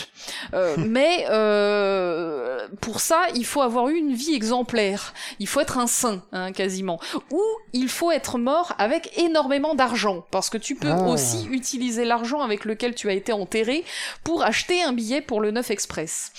Euh, 0.54 0.76
mais 0.78 1.26
euh, 1.30 2.66
pour 2.80 3.00
ça, 3.00 3.26
il 3.34 3.44
faut 3.44 3.62
avoir 3.62 3.88
eu 3.88 3.96
une 3.96 4.14
vie 4.14 4.34
exemplaire. 4.34 5.14
Il 5.38 5.46
faut 5.46 5.60
être 5.60 5.78
un 5.78 5.86
saint, 5.86 6.22
hein, 6.32 6.52
quasiment. 6.52 7.00
Ou 7.30 7.42
il 7.72 7.88
faut 7.88 8.10
être 8.10 8.38
mort 8.38 8.74
avec 8.78 9.18
énormément 9.18 9.74
d'argent, 9.74 10.24
parce 10.30 10.50
que 10.50 10.58
tu 10.58 10.74
peux 10.74 10.90
ah. 10.90 11.08
aussi 11.08 11.46
utiliser 11.50 12.04
l'argent 12.04 12.40
avec 12.40 12.64
lequel 12.64 12.94
tu 12.94 13.08
as 13.08 13.12
été 13.12 13.32
enterré 13.32 13.84
pour 14.24 14.42
acheter 14.42 14.82
un 14.82 14.92
billet 14.92 15.20
pour 15.20 15.40
le 15.40 15.50
9 15.50 15.70
Express. 15.70 16.32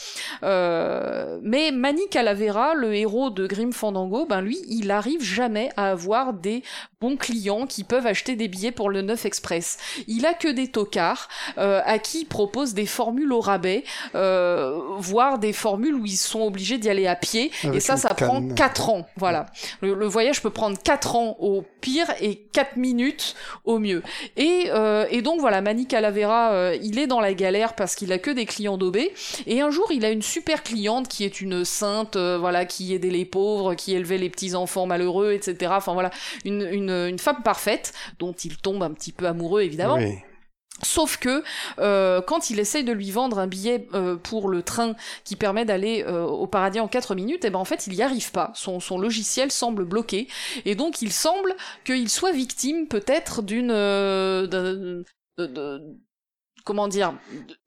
Euh, 0.43 1.39
mais 1.41 1.71
Manny 1.71 2.07
Calavera, 2.09 2.73
le 2.73 2.95
héros 2.95 3.29
de 3.29 3.47
Grim 3.47 3.71
Fandango, 3.71 4.25
ben 4.25 4.41
lui, 4.41 4.59
il 4.67 4.91
arrive 4.91 5.23
jamais 5.23 5.69
à 5.77 5.91
avoir 5.91 6.33
des 6.33 6.63
bons 7.01 7.17
clients 7.17 7.65
qui 7.65 7.83
peuvent 7.83 8.05
acheter 8.05 8.35
des 8.35 8.47
billets 8.47 8.71
pour 8.71 8.89
le 8.89 9.01
9 9.01 9.25
Express. 9.25 9.77
Il 10.07 10.25
a 10.25 10.33
que 10.33 10.47
des 10.47 10.67
tocards 10.67 11.29
à 11.57 11.97
qui 11.99 12.19
il 12.19 12.25
propose 12.25 12.73
des 12.73 12.85
formules 12.85 13.31
au 13.31 13.39
rabais, 13.39 13.83
euh, 14.15 14.79
voire 14.97 15.39
des 15.39 15.53
formules 15.53 15.95
où 15.95 16.05
ils 16.05 16.17
sont 16.17 16.41
obligés 16.41 16.77
d'y 16.77 16.89
aller 16.89 17.07
à 17.07 17.15
pied. 17.15 17.51
et 17.73 17.79
ça, 17.79 17.97
ça 17.97 18.13
prend 18.13 18.47
4 18.47 18.89
ans. 18.89 19.07
Voilà. 19.15 19.47
Le, 19.81 20.05
voyage 20.05 20.41
peut 20.41 20.49
prendre 20.49 20.77
4 20.81 21.15
ans 21.15 21.37
au 21.39 21.63
pire 21.81 22.07
et 22.19 22.35
4 22.51 22.77
minutes 22.77 23.35
au 23.65 23.79
mieux. 23.79 24.03
Et, 24.37 24.65
euh, 24.69 25.05
et 25.09 25.21
donc 25.21 25.39
voilà, 25.39 25.61
Mani 25.61 25.85
Calavera, 25.85 26.51
euh, 26.51 26.77
il 26.81 26.99
est 26.99 27.07
dans 27.07 27.21
la 27.21 27.33
galère 27.33 27.75
parce 27.75 27.95
qu'il 27.95 28.11
a 28.11 28.17
que 28.17 28.31
des 28.31 28.45
clients 28.45 28.77
daubés. 28.77 29.13
Et 29.47 29.61
un 29.61 29.69
jour, 29.71 29.91
il 29.91 30.03
a 30.05 30.09
une 30.09 30.21
super 30.21 30.63
cliente 30.63 31.07
qui 31.07 31.23
est 31.23 31.41
une 31.41 31.63
sainte, 31.63 32.15
euh, 32.15 32.37
voilà, 32.37 32.65
qui 32.65 32.93
aidait 32.93 33.09
les 33.09 33.25
pauvres, 33.25 33.75
qui 33.75 33.93
élevait 33.93 34.17
les 34.17 34.29
petits 34.29 34.55
enfants 34.55 34.85
malheureux, 34.85 35.33
etc. 35.33 35.71
Enfin 35.75 35.93
voilà, 35.93 36.11
une, 36.43 36.67
une, 36.71 36.88
une 36.89 37.19
femme 37.19 37.43
parfaite 37.43 37.93
dont 38.19 38.33
il 38.33 38.57
tombe 38.57 38.83
un 38.83 38.91
petit 38.91 39.11
peu 39.11 39.27
amoureux 39.27 39.61
évidemment. 39.61 39.95
Oui. 39.95 40.17
Sauf 40.83 41.17
que 41.17 41.43
euh, 41.79 42.21
quand 42.21 42.49
il 42.49 42.59
essaye 42.59 42.83
de 42.83 42.91
lui 42.91 43.11
vendre 43.11 43.39
un 43.39 43.47
billet 43.47 43.87
euh, 43.93 44.15
pour 44.15 44.49
le 44.49 44.63
train 44.63 44.95
qui 45.23 45.35
permet 45.35 45.65
d'aller 45.65 46.03
euh, 46.07 46.23
au 46.23 46.47
paradis 46.47 46.79
en 46.79 46.87
4 46.87 47.15
minutes, 47.15 47.43
et 47.43 47.47
eh 47.47 47.51
ben 47.51 47.59
en 47.59 47.65
fait 47.65 47.87
il 47.87 47.93
n'y 47.93 48.01
arrive 48.01 48.31
pas. 48.31 48.51
Son, 48.55 48.79
son 48.79 48.97
logiciel 48.97 49.51
semble 49.51 49.83
bloqué 49.85 50.27
et 50.65 50.75
donc 50.75 51.01
il 51.01 51.11
semble 51.11 51.55
qu'il 51.83 52.09
soit 52.09 52.31
victime 52.31 52.87
peut-être 52.87 53.41
d'une 53.41 53.73
comment 56.63 56.87
dire 56.87 57.13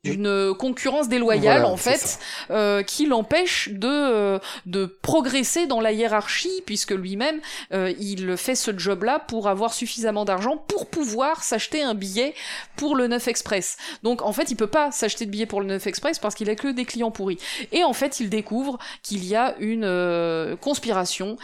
d'une 0.04 0.52
concurrence 0.54 1.08
déloyale 1.08 1.64
en 1.64 1.76
fait 1.76 2.18
euh, 2.50 2.82
qui 2.82 3.06
l'empêche 3.06 3.68
de 3.70 3.86
euh, 3.88 4.38
de 4.66 4.86
progresser 4.86 5.66
dans 5.68 5.80
la 5.80 5.92
hiérarchie 5.92 6.60
puisque 6.66 6.90
lui-même 6.90 7.40
euh, 7.72 7.92
il 8.00 8.36
fait 8.36 8.56
ce 8.56 8.76
job 8.76 9.04
là 9.04 9.20
pour 9.20 9.46
avoir 9.46 9.72
suffisamment 9.72 10.24
d'argent 10.24 10.56
pour 10.56 10.86
pouvoir 10.86 11.44
s'acheter 11.44 11.84
un 11.84 11.94
billet 11.94 12.34
pour 12.74 12.96
le 12.96 13.06
9 13.06 13.28
Express. 13.28 13.76
Donc 14.02 14.22
en 14.22 14.32
fait 14.32 14.50
il 14.50 14.56
peut 14.56 14.66
pas 14.66 14.90
s'acheter 14.90 15.24
de 15.24 15.30
billet 15.30 15.46
pour 15.46 15.60
le 15.60 15.68
9 15.68 15.86
Express 15.86 16.18
parce 16.18 16.34
qu'il 16.34 16.50
a 16.50 16.56
que 16.56 16.72
des 16.72 16.84
clients 16.84 17.12
pourris. 17.12 17.38
Et 17.70 17.84
en 17.84 17.92
fait 17.92 18.18
il 18.18 18.28
découvre 18.28 18.78
qu'il 19.04 19.24
y 19.24 19.36
a 19.36 19.54
une 19.60 19.84
euh, 19.84 20.56
conspiration 20.56 21.36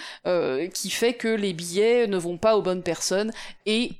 qui 0.75 0.91
fait 0.91 1.15
que 1.15 1.29
les 1.29 1.53
billets 1.53 2.07
ne 2.07 2.17
vont 2.17 2.37
pas 2.37 2.57
aux 2.57 2.63
bonnes 2.63 2.83
personnes 2.83 3.33
et 3.67 3.93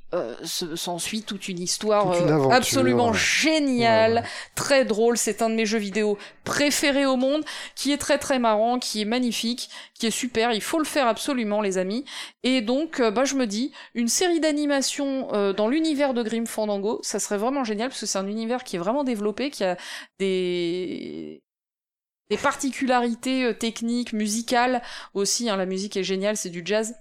s'ensuit 0.43 1.23
toute 1.23 1.47
une 1.47 1.59
histoire 1.59 2.13
absolument 2.51 3.13
géniale 3.13 4.23
très 4.59 4.83
drôle, 4.83 5.17
c'est 5.17 5.41
un 5.41 5.49
de 5.49 5.55
mes 5.55 5.65
jeux 5.65 5.77
vidéo 5.79 6.17
préférés 6.43 7.05
au 7.05 7.15
monde, 7.15 7.45
qui 7.75 7.93
est 7.93 7.97
très 7.97 8.17
très 8.17 8.39
marrant, 8.39 8.77
qui 8.77 8.99
est 8.99 9.05
magnifique, 9.05 9.69
qui 9.93 10.05
est 10.05 10.11
super, 10.11 10.51
il 10.51 10.61
faut 10.61 10.79
le 10.79 10.85
faire 10.85 11.07
absolument 11.07 11.61
les 11.61 11.77
amis. 11.77 12.03
Et 12.43 12.59
donc 12.59 12.99
euh, 12.99 13.09
bah 13.09 13.23
je 13.23 13.35
me 13.35 13.47
dis 13.47 13.71
une 13.95 14.09
série 14.09 14.41
d'animations 14.41 15.33
euh, 15.33 15.53
dans 15.53 15.69
l'univers 15.69 16.13
de 16.13 16.23
Grim 16.23 16.45
Fandango, 16.45 16.99
ça 17.03 17.19
serait 17.19 17.37
vraiment 17.37 17.63
génial 17.63 17.87
parce 17.87 18.01
que 18.01 18.05
c'est 18.05 18.17
un 18.17 18.27
univers 18.27 18.65
qui 18.65 18.75
est 18.75 18.79
vraiment 18.79 19.05
développé, 19.05 19.49
qui 19.49 19.63
a 19.63 19.77
des 20.19 21.41
des 22.29 22.37
particularités 22.37 23.45
euh, 23.45 23.53
techniques, 23.53 24.11
musicales 24.11 24.81
aussi, 25.13 25.49
hein, 25.49 25.55
la 25.55 25.65
musique 25.65 25.95
est 25.95 26.03
géniale, 26.03 26.35
c'est 26.35 26.49
du 26.49 26.63
jazz 26.65 26.95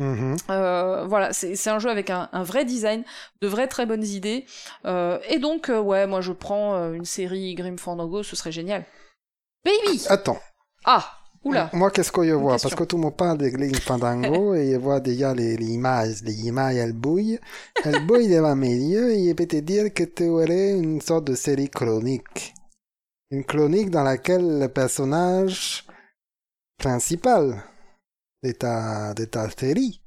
Mhm. 0.00 0.36
Euh, 0.48 1.04
voilà, 1.06 1.32
c'est 1.34 1.68
un 1.68 1.78
jeu 1.78 1.90
avec 1.90 2.08
un, 2.08 2.30
un 2.32 2.42
vrai 2.42 2.64
design, 2.64 3.04
de 3.42 3.46
vraies 3.46 3.68
très 3.68 3.84
bonnes 3.84 4.04
idées. 4.04 4.46
Euh, 4.86 5.18
et 5.28 5.38
donc, 5.38 5.68
euh, 5.68 5.78
ouais, 5.78 6.06
moi 6.06 6.22
je 6.22 6.32
prends 6.32 6.92
une 6.92 7.04
série 7.04 7.54
Grim 7.54 7.76
Fandango, 7.76 8.22
ce 8.22 8.34
serait 8.34 8.50
génial. 8.50 8.86
Baby 9.64 10.02
Attends, 10.08 10.40
Ah 10.86 11.06
Oula 11.44 11.70
moi 11.72 11.90
qu'est-ce 11.90 12.12
que 12.12 12.24
je 12.26 12.32
vois. 12.32 12.56
Parce 12.58 12.74
que 12.74 12.84
tout 12.84 12.96
le 12.96 13.02
monde 13.02 13.16
parle 13.16 13.38
de 13.38 13.48
Grim 13.48 13.74
Fandango 13.74 14.54
et 14.54 14.72
je 14.72 14.76
vois 14.78 15.00
déjà 15.00 15.34
les, 15.34 15.56
les 15.58 15.66
images, 15.72 16.22
les 16.22 16.46
images, 16.46 16.76
elles 16.76 16.94
bouillent. 16.94 17.38
Elles 17.84 18.00
bouillent 18.06 18.28
devant 18.28 18.56
mes 18.56 18.74
yeux 18.74 19.10
et 19.12 19.28
je 19.28 19.34
peux 19.34 19.46
te 19.46 19.56
dire 19.56 19.92
que 19.92 20.04
tu 20.04 20.24
aurais 20.28 20.72
une 20.72 21.00
sorte 21.02 21.24
de 21.24 21.34
série 21.34 21.68
chronique. 21.68 22.54
Une 23.30 23.44
chronique 23.44 23.90
dans 23.90 24.02
laquelle 24.02 24.60
le 24.60 24.68
personnage 24.68 25.84
principal 26.78 27.62
de 28.42 28.52
ta, 28.52 29.12
de 29.14 29.24
ta 29.26 29.48
série, 29.50 30.00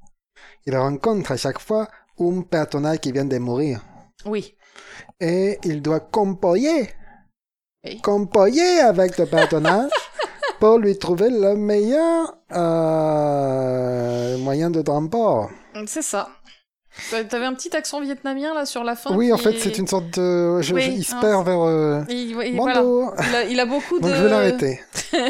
il 0.66 0.76
rencontre 0.76 1.32
à 1.34 1.38
chaque 1.38 1.60
fois 1.60 1.88
un 2.20 2.42
personnage 2.42 3.00
qui 3.00 3.12
vient 3.12 3.26
de 3.26 3.38
mourir. 3.38 3.82
Oui. 4.26 4.56
et 5.20 5.60
il 5.64 5.82
doit 5.82 6.00
composer, 6.00 6.90
Oui. 7.86 8.00
composer 8.02 8.80
avec 8.80 9.18
le 9.18 9.26
personnage 9.26 9.92
pour 10.60 10.78
lui 10.78 10.98
trouver 10.98 11.30
le 11.30 11.56
meilleur 11.56 12.34
euh, 12.54 14.38
moyen 14.38 14.70
de 14.72 14.82
transport. 14.82 15.50
C'est 15.88 16.02
ça. 16.02 16.30
T'a- 17.10 17.24
T'avais 17.26 17.46
un 17.46 17.54
petit 17.56 17.76
accent 17.76 18.00
vietnamien 18.02 18.54
là 18.54 18.66
sur 18.66 18.84
la 18.84 18.96
fin 18.96 19.16
Oui, 19.16 19.34
en 19.34 19.38
fait, 19.38 19.54
est- 19.54 19.60
c'est 19.60 19.78
une 19.80 19.88
sorte 19.88 20.12
de... 20.20 20.62
Je, 20.62 20.74
Oui, 20.74 20.82
je- 20.84 20.92
il 20.92 21.04
se 21.04 21.16
hein, 21.16 21.22
perd 21.22 21.46
vers... 21.46 21.62
euh, 21.62 22.04
Il, 22.08 22.36
oui, 22.38 22.56
voilà. 22.56 22.82
Il 23.50 23.60
a 23.60 23.66
beaucoup 23.66 23.98
de. 23.98 24.04
Donc 24.04 24.14
je 24.16 24.24
vais 24.24 24.30
l'arrêter. 24.30 24.80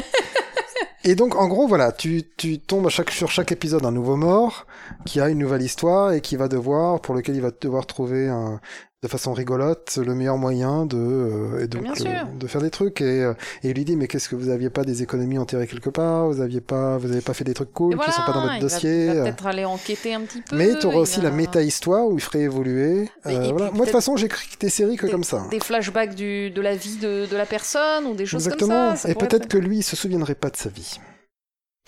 Et 1.06 1.16
donc, 1.16 1.36
en 1.36 1.48
gros, 1.48 1.68
voilà, 1.68 1.92
tu, 1.92 2.24
tu 2.38 2.60
tombes 2.60 2.88
à 2.88 2.90
chaque, 2.90 3.12
sur 3.12 3.30
chaque 3.30 3.52
épisode 3.52 3.86
un 3.86 3.92
nouveau 3.92 4.16
mort 4.16 4.66
qui 5.06 5.20
a 5.20 5.30
une 5.30 5.40
nouvelle 5.40 5.62
histoire 5.62 6.14
et 6.14 6.22
qui 6.22 6.38
va 6.38 6.48
devoir, 6.48 7.02
pour 7.02 7.14
lequel 7.14 7.36
il 7.36 7.42
va 7.42 7.52
devoir 7.52 7.86
trouver 7.86 8.30
un, 8.30 8.62
de 9.04 9.08
façon 9.10 9.34
rigolote 9.34 10.00
le 10.04 10.16
meilleur 10.16 10.38
moyen 10.38 10.86
de, 10.86 10.98
euh, 10.98 11.64
et 11.64 11.68
donc, 11.68 11.84
euh, 11.86 12.24
de 12.40 12.48
faire 12.48 12.62
des 12.62 12.70
trucs. 12.70 13.02
Et, 13.02 13.22
euh, 13.22 13.34
et 13.64 13.70
il 13.70 13.74
lui 13.76 13.84
dit, 13.84 13.98
mais 13.98 14.08
qu'est-ce 14.08 14.30
que 14.30 14.36
vous 14.36 14.48
aviez 14.50 14.70
pas 14.70 14.84
des 14.84 15.04
économies 15.04 15.38
enterrées 15.38 15.68
quelque 15.68 15.90
part? 15.90 16.28
Vous 16.28 16.40
aviez 16.40 16.62
pas, 16.62 16.98
vous 16.98 17.12
avez 17.12 17.20
pas 17.22 17.34
fait 17.34 17.44
des 17.44 17.54
trucs 17.54 17.74
cool 17.74 17.96
Et 17.96 17.98
qui 17.98 18.12
sont 18.14 18.22
pas 18.26 18.32
dans 18.32 18.42
voilà, 18.42 18.54
votre 18.60 18.66
il 18.66 18.70
va- 18.70 18.76
dossier 18.76 19.06
Il 19.08 19.08
va, 19.08 19.14
euh. 19.20 19.24
peut-être 19.24 19.46
aller 19.46 19.66
enquêter 19.66 20.14
un 20.14 20.22
petit 20.22 20.42
peu. 20.42 20.56
mais 20.56 20.80
tu 20.80 20.86
auras 20.88 20.98
aussi 21.00 21.18
va- 21.20 21.30
la 21.30 21.36
méta-histoire 21.36 22.08
où 22.08 22.14
il 22.16 22.22
ferait 22.22 22.42
évoluer. 22.42 23.10
Euh, 23.26 23.50
voilà. 23.52 23.72
Moi, 23.72 23.72
de 23.72 23.78
toute 23.80 23.90
façon, 23.90 24.16
j'écris 24.16 24.48
des 24.60 24.70
séries 24.70 24.96
que 24.96 25.06
des- 25.06 25.12
comme 25.12 25.26
ça. 25.26 25.46
Des 25.52 25.60
flashbacks 25.60 26.16
du, 26.16 26.50
de 26.50 26.62
la 26.62 26.76
vie 26.76 26.96
de, 26.98 27.26
de 27.26 27.36
la 27.36 27.46
personne 27.46 28.06
ou 28.06 28.16
des 28.16 28.26
choses 28.26 28.46
Exactement. 28.46 28.88
comme 28.90 28.96
ça. 28.96 29.02
ça. 29.04 29.10
et 29.10 29.16
peut-être 29.16 29.34
être- 29.34 29.48
que 29.50 29.58
lui, 29.58 29.80
il 29.80 29.84
se 29.84 29.96
souviendrait 29.98 30.36
pas 30.36 30.50
de 30.50 30.56
sa 30.58 30.70
vie. 30.70 30.98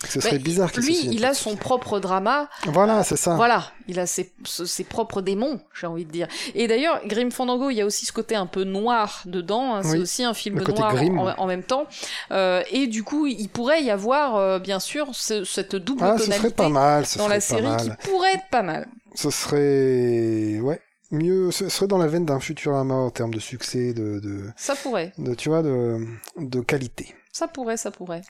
Ce 0.06 0.20
serait 0.20 0.38
bizarre 0.38 0.70
qu'il 0.70 0.82
se 0.82 0.88
Lui, 0.88 0.94
souvienne 0.94 1.12
il 1.14 1.24
a 1.24 1.32
son 1.32 1.56
propre 1.56 2.00
drama. 2.00 2.50
Voilà, 2.66 3.02
c'est 3.02 3.16
ça. 3.16 3.34
Voilà, 3.34 3.64
il 3.88 3.98
a 3.98 4.06
ses, 4.06 4.30
ses 4.44 4.84
propres 4.84 5.22
démons, 5.22 5.58
j'ai 5.74 5.86
envie 5.86 6.04
de 6.04 6.10
dire. 6.12 6.28
Et 6.54 6.68
d'ailleurs, 6.68 7.00
Grim 7.06 7.30
Fandango, 7.30 7.70
il 7.70 7.76
y 7.76 7.80
a 7.80 7.86
aussi 7.86 8.04
ce 8.04 8.12
côté 8.12 8.34
un 8.36 8.44
peu 8.46 8.64
noir 8.64 9.22
dedans. 9.24 9.74
hein, 9.76 9.82
C'est 9.82 9.98
aussi 9.98 10.22
un 10.22 10.34
film 10.34 10.62
noir 10.62 10.94
en, 10.94 11.42
en 11.42 11.46
même 11.46 11.62
temps. 11.62 11.86
Euh, 12.30 12.62
et 12.70 12.88
du 12.88 13.04
coup, 13.04 13.26
il 13.26 13.48
pourrait 13.48 13.82
y 13.82 13.90
avoir, 13.90 14.36
euh, 14.36 14.58
bien 14.58 14.80
sûr, 14.80 15.08
ce- 15.14 15.44
cette 15.44 15.74
double 15.76 16.02
Ah, 16.04 16.18
ce 16.18 16.30
serait 16.30 16.50
pas 16.50 16.68
mal, 16.68 17.06
ce 17.06 17.16
dans 17.16 17.24
serait 17.24 17.34
la 17.34 17.40
pas 17.40 17.40
série 17.40 17.62
mal. 17.62 17.80
qui 18.02 18.08
pourrait 18.08 18.34
être 18.34 18.48
pas 18.50 18.62
mal. 18.62 18.86
Ce 19.14 19.30
serait, 19.30 20.60
ouais, 20.60 20.80
mieux, 21.10 21.50
ce 21.50 21.70
serait 21.70 21.86
dans 21.86 21.98
la 21.98 22.06
veine 22.06 22.26
d'un 22.26 22.38
Futurama 22.38 22.94
en 22.94 23.10
termes 23.10 23.32
de 23.32 23.40
succès, 23.40 23.94
de, 23.94 24.20
de, 24.20 24.44
Ça 24.56 24.74
pourrait, 24.76 25.12
de 25.16 25.34
tu 25.34 25.48
vois, 25.48 25.62
de, 25.62 25.98
de 26.36 26.60
qualité. 26.60 27.14
ça 27.32 27.48
pourrait, 27.48 27.78
ça 27.78 27.90
pourrait. 27.90 28.20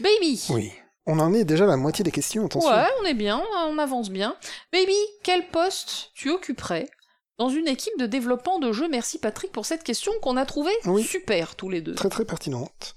Baby 0.00 0.44
Oui. 0.50 0.72
On 1.10 1.18
en 1.20 1.32
est 1.32 1.44
déjà 1.44 1.64
à 1.64 1.66
la 1.66 1.78
moitié 1.78 2.04
des 2.04 2.10
questions, 2.10 2.44
attention. 2.44 2.70
Ouais, 2.70 2.84
on 3.00 3.06
est 3.06 3.14
bien, 3.14 3.42
on 3.66 3.78
avance 3.78 4.10
bien. 4.10 4.36
Baby, 4.74 4.92
quel 5.24 5.48
poste 5.48 6.10
tu 6.14 6.28
occuperais 6.30 6.86
dans 7.38 7.48
une 7.48 7.66
équipe 7.66 7.98
de 7.98 8.04
développement 8.04 8.58
de 8.58 8.72
jeux? 8.72 8.88
Merci 8.90 9.18
Patrick 9.18 9.50
pour 9.50 9.64
cette 9.64 9.84
question 9.84 10.12
qu'on 10.20 10.36
a 10.36 10.44
trouvée 10.44 10.74
Oui. 10.84 11.02
super 11.02 11.56
tous 11.56 11.70
les 11.70 11.80
deux. 11.80 11.94
Très 11.94 12.10
très 12.10 12.26
pertinente. 12.26 12.94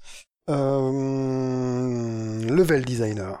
Euh, 0.50 2.44
level 2.50 2.84
designer, 2.84 3.40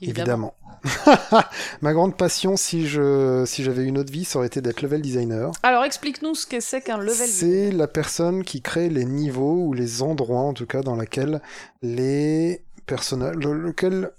évidemment. 0.00 0.54
Ma 1.80 1.92
grande 1.92 2.16
passion, 2.16 2.56
si 2.56 2.86
je 2.86 3.42
si 3.46 3.64
j'avais 3.64 3.82
une 3.82 3.98
autre 3.98 4.12
vie, 4.12 4.24
ça 4.24 4.38
aurait 4.38 4.46
été 4.46 4.60
d'être 4.60 4.82
level 4.82 5.02
designer. 5.02 5.50
Alors 5.64 5.82
explique-nous 5.82 6.36
ce 6.36 6.46
que 6.46 6.60
c'est 6.60 6.82
qu'un 6.82 6.98
level 6.98 7.26
C'est 7.26 7.72
la 7.72 7.88
personne 7.88 8.44
qui 8.44 8.62
crée 8.62 8.88
les 8.90 9.04
niveaux 9.06 9.64
ou 9.64 9.72
les 9.72 10.02
endroits, 10.02 10.42
en 10.42 10.52
tout 10.52 10.66
cas, 10.66 10.82
dans 10.82 10.94
lesquels 10.94 11.40
les 11.82 12.65
personnages, 12.86 13.36
le- 13.36 13.60
lequel 13.60 14.12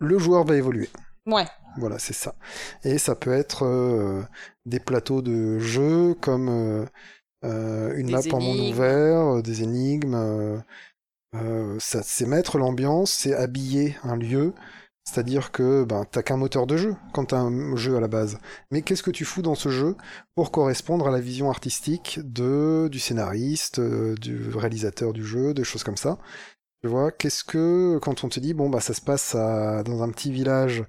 le 0.00 0.18
joueur 0.18 0.44
va 0.44 0.56
évoluer. 0.56 0.90
Ouais. 1.26 1.46
Voilà, 1.78 1.98
c'est 1.98 2.12
ça. 2.12 2.34
Et 2.84 2.98
ça 2.98 3.14
peut 3.14 3.32
être 3.32 3.64
euh, 3.64 4.22
des 4.66 4.80
plateaux 4.80 5.22
de 5.22 5.58
jeu 5.58 6.14
comme 6.20 6.48
euh, 6.48 6.84
euh, 7.44 7.96
une 7.96 8.06
Des 8.06 8.12
map 8.12 8.20
en 8.32 8.40
monde 8.40 8.60
ouvert, 8.72 9.42
des 9.42 9.62
énigmes. 9.62 10.62
ça, 11.78 12.02
c'est 12.02 12.26
mettre 12.26 12.58
l'ambiance, 12.58 13.10
c'est 13.12 13.34
habiller 13.34 13.96
un 14.04 14.16
lieu. 14.16 14.52
C'est-à-dire 15.04 15.50
que 15.50 15.82
ben, 15.82 16.04
t'as 16.08 16.22
qu'un 16.22 16.36
moteur 16.36 16.64
de 16.68 16.76
jeu 16.76 16.94
quand 17.12 17.24
t'as 17.26 17.38
un 17.40 17.74
jeu 17.74 17.96
à 17.96 18.00
la 18.00 18.06
base. 18.06 18.38
Mais 18.70 18.82
qu'est-ce 18.82 19.02
que 19.02 19.10
tu 19.10 19.24
fous 19.24 19.42
dans 19.42 19.56
ce 19.56 19.68
jeu 19.68 19.96
pour 20.36 20.52
correspondre 20.52 21.08
à 21.08 21.10
la 21.10 21.18
vision 21.20 21.50
artistique 21.50 22.20
de 22.22 22.88
du 22.90 23.00
scénariste, 23.00 23.80
euh, 23.80 24.14
du 24.14 24.48
réalisateur 24.54 25.12
du 25.12 25.24
jeu, 25.24 25.54
des 25.54 25.64
choses 25.64 25.82
comme 25.82 25.96
ça? 25.96 26.18
Tu 26.82 26.88
vois, 26.88 27.12
qu'est-ce 27.12 27.44
que 27.44 27.98
quand 28.02 28.24
on 28.24 28.28
te 28.28 28.40
dit 28.40 28.54
bon 28.54 28.68
bah 28.68 28.80
ça 28.80 28.92
se 28.92 29.00
passe 29.00 29.34
à- 29.36 29.82
dans 29.84 30.02
un 30.02 30.10
petit 30.10 30.32
village 30.32 30.84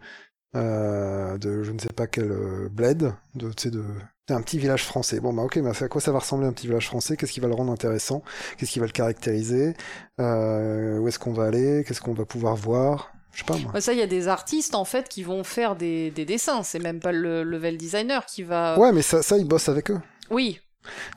euh, 0.56 1.38
de 1.38 1.64
je 1.64 1.72
ne 1.72 1.80
sais 1.80 1.94
pas 1.96 2.08
quel 2.08 2.32
euh, 2.32 2.70
bled, 2.72 3.14
de 3.36 3.50
tu 3.54 3.64
sais 3.64 3.72
de 3.72 3.84
un 4.30 4.42
petit 4.42 4.58
village 4.58 4.86
français. 4.86 5.20
Bon 5.20 5.34
bah 5.34 5.44
ok, 5.44 5.58
mais 5.58 5.70
à 5.84 5.88
quoi 5.88 6.02
ça 6.02 6.12
va 6.12 6.20
ressembler 6.20 6.48
un 6.48 6.54
petit 6.54 6.68
village 6.68 6.88
français? 6.88 7.18
Qu'est-ce 7.18 7.32
qui 7.34 7.40
va 7.42 7.48
le 7.48 7.54
rendre 7.54 7.72
intéressant? 7.72 8.24
Qu'est-ce 8.58 8.72
qui 8.72 8.80
va 8.80 8.86
le 8.86 8.92
caractériser? 8.92 9.76
Euh, 10.20 10.98
Où 11.00 11.08
est-ce 11.08 11.20
qu'on 11.20 11.34
va 11.34 11.46
aller? 11.46 11.84
Qu'est-ce 11.88 12.02
qu'on 12.02 12.14
va 12.14 12.26
pouvoir 12.26 12.56
voir? 12.56 13.12
Je 13.34 13.40
sais 13.40 13.46
pas 13.46 13.58
moi. 13.58 13.82
Ça, 13.82 13.94
il 13.94 14.00
y 14.00 14.04
a 14.04 14.08
des 14.08 14.28
artistes 14.28 14.76
en 14.76 14.86
fait 14.86 15.10
qui 15.10 15.24
vont 15.24 15.44
faire 15.44 15.76
des, 15.76 16.12
des 16.12 16.26
dessins. 16.26 16.64
C'est 16.64 16.80
même 16.80 17.00
pas 17.00 17.12
le 17.12 17.44
level 17.44 17.78
designer 17.78 18.26
qui 18.26 18.44
va. 18.44 18.80
Ouais, 18.80 18.92
mais 18.92 19.02
ça, 19.02 19.22
ça 19.22 19.38
ils 19.38 19.48
bossent 19.48 19.70
avec 19.70 19.92
eux. 19.92 20.00
Oui, 20.30 20.60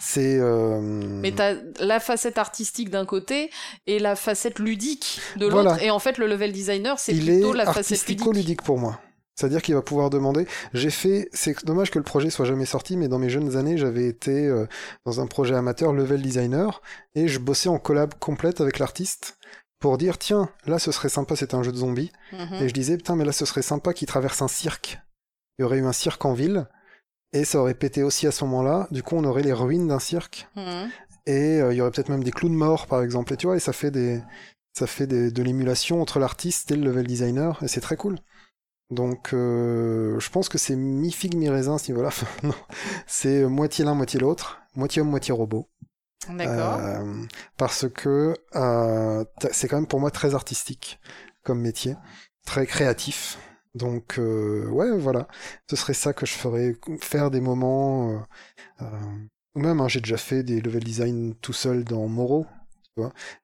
C'est 0.00 0.38
euh, 0.38 0.80
mais 0.80 1.32
t'as 1.32 1.54
la 1.80 2.00
facette 2.00 2.38
artistique 2.38 2.90
d'un 2.90 3.04
côté 3.04 3.50
et 3.86 3.98
la 3.98 4.16
facette 4.16 4.58
ludique 4.58 5.20
de 5.36 5.46
l'autre. 5.46 5.62
Voilà. 5.62 5.82
Et 5.82 5.90
en 5.90 5.98
fait, 5.98 6.18
le 6.18 6.26
level 6.26 6.52
designer, 6.52 6.98
c'est 6.98 7.14
plutôt 7.14 7.54
est 7.54 7.58
la 7.58 7.64
facette 7.66 8.08
ludique. 8.08 8.20
artistico-ludique 8.20 8.62
pour 8.62 8.78
moi. 8.78 9.00
C'est-à-dire 9.36 9.60
qu'il 9.60 9.74
va 9.74 9.82
pouvoir 9.82 10.08
demander. 10.08 10.46
J'ai 10.72 10.90
fait. 10.90 11.28
C'est 11.32 11.64
dommage 11.64 11.90
que 11.90 11.98
le 11.98 12.04
projet 12.04 12.30
soit 12.30 12.46
jamais 12.46 12.64
sorti, 12.64 12.96
mais 12.96 13.08
dans 13.08 13.18
mes 13.18 13.28
jeunes 13.28 13.56
années, 13.56 13.76
j'avais 13.76 14.06
été 14.06 14.46
euh, 14.46 14.66
dans 15.04 15.20
un 15.20 15.26
projet 15.26 15.54
amateur 15.54 15.92
level 15.92 16.22
designer 16.22 16.80
et 17.14 17.28
je 17.28 17.38
bossais 17.38 17.68
en 17.68 17.78
collab 17.78 18.14
complète 18.18 18.60
avec 18.60 18.78
l'artiste 18.78 19.36
pour 19.78 19.98
dire 19.98 20.16
tiens, 20.16 20.48
là 20.64 20.78
ce 20.78 20.90
serait 20.90 21.10
sympa, 21.10 21.36
c'est 21.36 21.52
un 21.52 21.62
jeu 21.62 21.70
de 21.70 21.76
zombies. 21.76 22.12
Mhm. 22.32 22.62
Et 22.62 22.68
je 22.68 22.74
disais 22.74 22.96
putain, 22.96 23.14
mais 23.14 23.24
là 23.24 23.32
ce 23.32 23.44
serait 23.44 23.62
sympa 23.62 23.92
qu'il 23.92 24.08
traverse 24.08 24.40
un 24.40 24.48
cirque. 24.48 24.98
Il 25.58 25.62
y 25.62 25.64
aurait 25.64 25.78
eu 25.78 25.86
un 25.86 25.92
cirque 25.92 26.24
en 26.24 26.32
ville 26.32 26.66
et 27.40 27.44
ça 27.44 27.60
aurait 27.60 27.74
pété 27.74 28.02
aussi 28.02 28.26
à 28.26 28.32
ce 28.32 28.44
moment-là. 28.44 28.88
Du 28.90 29.02
coup, 29.02 29.16
on 29.16 29.24
aurait 29.24 29.42
les 29.42 29.52
ruines 29.52 29.88
d'un 29.88 29.98
cirque. 29.98 30.48
Mhm. 30.56 30.90
et 31.26 31.60
euh, 31.60 31.72
il 31.72 31.76
y 31.76 31.80
aurait 31.80 31.90
peut-être 31.90 32.08
même 32.08 32.22
des 32.24 32.30
clowns 32.30 32.54
morts 32.54 32.86
par 32.86 33.02
exemple. 33.02 33.32
Et 33.32 33.36
tu 33.36 33.46
vois 33.46 33.56
et 33.56 33.60
ça 33.60 33.72
fait 33.72 33.90
des 33.90 34.22
ça 34.74 34.86
fait 34.86 35.06
des- 35.06 35.30
de 35.32 35.42
l'émulation 35.42 36.00
entre 36.02 36.18
l'artiste 36.20 36.70
et 36.70 36.76
le 36.76 36.84
level 36.84 37.06
designer. 37.06 37.58
Et 37.62 37.68
c'est 37.68 37.80
très 37.80 37.96
cool. 37.96 38.18
Donc 38.90 39.32
euh, 39.34 40.18
je 40.20 40.30
pense 40.30 40.48
que 40.48 40.58
c'est 40.58 40.76
mi 40.76 41.10
figue 41.10 41.34
mi 41.36 41.48
raisin 41.48 41.74
à 41.76 41.78
ce 41.78 41.90
niveau 41.90 42.02
là 42.02 42.10
non. 42.44 42.54
C'est 43.06 43.44
moitié 43.46 43.84
l'un 43.84 43.94
moitié 43.94 44.20
l'autre. 44.20 44.60
Moitié 44.76 45.02
homme 45.02 45.10
moitié 45.10 45.32
robot. 45.34 45.68
D'accord. 46.28 46.78
Euh, 46.80 47.24
parce 47.56 47.86
que 47.88 48.34
c'est 49.52 49.68
quand 49.68 49.76
même 49.76 49.86
pour 49.86 50.00
moi 50.00 50.10
très 50.10 50.34
artistique 50.34 51.00
comme 51.42 51.60
métier. 51.60 51.96
Très 52.44 52.66
créatif 52.66 53.38
donc 53.76 54.18
euh, 54.18 54.66
ouais 54.68 54.90
voilà 54.98 55.28
ce 55.70 55.76
serait 55.76 55.94
ça 55.94 56.12
que 56.12 56.26
je 56.26 56.32
ferais 56.32 56.76
faire 57.00 57.30
des 57.30 57.40
moments 57.40 58.10
euh, 58.12 58.18
euh, 58.82 58.86
ou 59.56 59.60
même, 59.60 59.80
hein, 59.80 59.88
j'ai 59.88 60.00
déjà 60.00 60.18
fait 60.18 60.42
des 60.44 60.60
level 60.60 60.84
design 60.84 61.34
tout 61.42 61.52
seul 61.54 61.84
dans 61.84 62.08
Moro. 62.08 62.46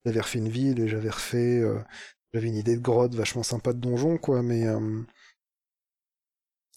J'avais 0.05 0.21
refait 0.21 0.39
une 0.39 0.49
ville 0.49 0.81
et 0.81 0.89
j'avais 0.89 1.11
refait. 1.11 1.59
euh, 1.61 1.79
j'avais 2.33 2.49
une 2.49 2.57
idée 2.57 2.77
de 2.77 2.83
grotte 2.83 3.15
vachement 3.15 3.43
sympa 3.43 3.73
de 3.73 3.79
donjon, 3.79 4.19
quoi. 4.19 4.43
Mais 4.43 4.67
euh, 4.67 5.03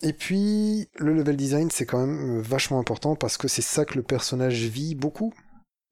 et 0.02 0.14
puis 0.14 0.88
le 0.95 1.14
level 1.14 1.36
design, 1.36 1.69
c'est 1.72 1.86
quand 1.86 2.06
même 2.06 2.40
vachement 2.41 2.80
important 2.80 3.15
parce 3.15 3.38
que 3.38 3.48
c'est 3.48 3.61
ça 3.61 3.86
que 3.86 3.95
le 3.95 4.03
personnage 4.03 4.64
vit 4.65 4.95
beaucoup. 4.95 5.34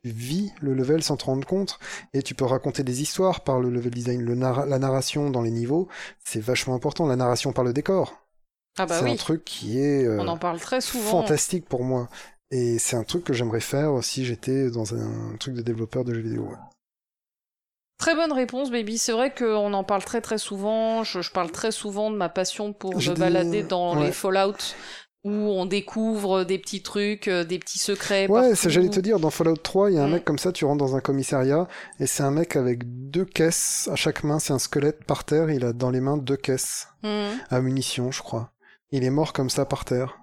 Vis 0.03 0.51
le 0.59 0.73
level 0.73 1.01
sans 1.01 1.15
te 1.15 1.25
rendre 1.25 1.47
compte 1.47 1.79
et 2.13 2.21
tu 2.21 2.35
peux 2.35 2.43
raconter 2.43 2.83
des 2.83 3.01
histoires 3.01 3.41
par 3.41 3.61
le 3.61 3.69
level 3.69 3.93
design. 3.93 4.21
Le 4.21 4.33
la 4.35 4.79
narration 4.79 5.29
dans 5.29 5.41
les 5.41 5.51
niveaux, 5.51 5.87
c'est 6.25 6.41
vachement 6.41 6.75
important. 6.75 7.05
La 7.07 7.15
narration 7.15 7.53
par 7.53 7.63
le 7.63 7.71
décor, 7.71 8.13
Ah 8.77 8.85
bah 8.85 8.99
c'est 8.99 9.09
un 9.09 9.15
truc 9.15 9.45
qui 9.45 9.79
est 9.79 10.05
euh, 10.05 10.19
on 10.19 10.27
en 10.27 10.37
parle 10.37 10.59
très 10.59 10.81
souvent. 10.81 11.21
fantastique 11.21 11.65
pour 11.69 11.83
moi. 11.83 12.09
Et 12.51 12.79
c'est 12.79 12.97
un 12.97 13.03
truc 13.03 13.23
que 13.23 13.33
j'aimerais 13.33 13.61
faire 13.61 14.03
si 14.03 14.25
j'étais 14.25 14.69
dans 14.69 14.93
un 14.93 15.37
truc 15.39 15.55
de 15.55 15.61
développeur 15.61 16.03
de 16.03 16.13
jeux 16.13 16.21
vidéo. 16.21 16.43
ouais. 16.43 16.57
Très 17.97 18.15
bonne 18.15 18.33
réponse, 18.33 18.69
baby. 18.69 18.97
C'est 18.97 19.13
vrai 19.13 19.33
qu'on 19.33 19.73
en 19.73 19.83
parle 19.85 20.03
très 20.03 20.19
très 20.19 20.37
souvent. 20.37 21.03
Je, 21.05 21.21
je, 21.21 21.31
parle 21.31 21.51
très 21.51 21.71
souvent 21.71 22.11
de 22.11 22.17
ma 22.17 22.27
passion 22.27 22.73
pour 22.73 22.95
me 22.95 23.15
balader 23.15 23.63
dans 23.63 23.95
les 23.95 24.11
Fallout 24.11 24.57
où 25.23 25.31
on 25.31 25.65
découvre 25.65 26.43
des 26.43 26.57
petits 26.57 26.81
trucs, 26.81 27.27
euh, 27.27 27.43
des 27.43 27.57
petits 27.57 27.79
secrets. 27.79 28.27
Ouais, 28.27 28.53
j'allais 28.55 28.89
te 28.89 28.99
dire, 28.99 29.19
dans 29.19 29.29
Fallout 29.29 29.55
3, 29.55 29.91
il 29.91 29.95
y 29.95 29.97
a 29.97 30.03
un 30.03 30.07
mm. 30.07 30.11
mec 30.11 30.25
comme 30.25 30.37
ça, 30.37 30.51
tu 30.51 30.65
rentres 30.65 30.83
dans 30.83 30.95
un 30.95 31.01
commissariat, 31.01 31.67
et 31.99 32.07
c'est 32.07 32.23
un 32.23 32.31
mec 32.31 32.55
avec 32.55 32.81
deux 33.09 33.25
caisses 33.25 33.89
à 33.91 33.95
chaque 33.95 34.23
main, 34.23 34.39
c'est 34.39 34.53
un 34.53 34.59
squelette 34.59 35.05
par 35.05 35.23
terre, 35.23 35.49
il 35.49 35.63
a 35.63 35.71
dans 35.71 35.91
les 35.91 36.01
mains 36.01 36.17
deux 36.17 36.37
caisses 36.37 36.87
mm. 37.03 37.27
à 37.49 37.61
munitions, 37.61 38.11
je 38.11 38.21
crois. 38.21 38.51
Il 38.91 39.03
est 39.03 39.09
mort 39.09 39.33
comme 39.33 39.49
ça 39.49 39.65
par 39.65 39.85
terre. 39.85 40.17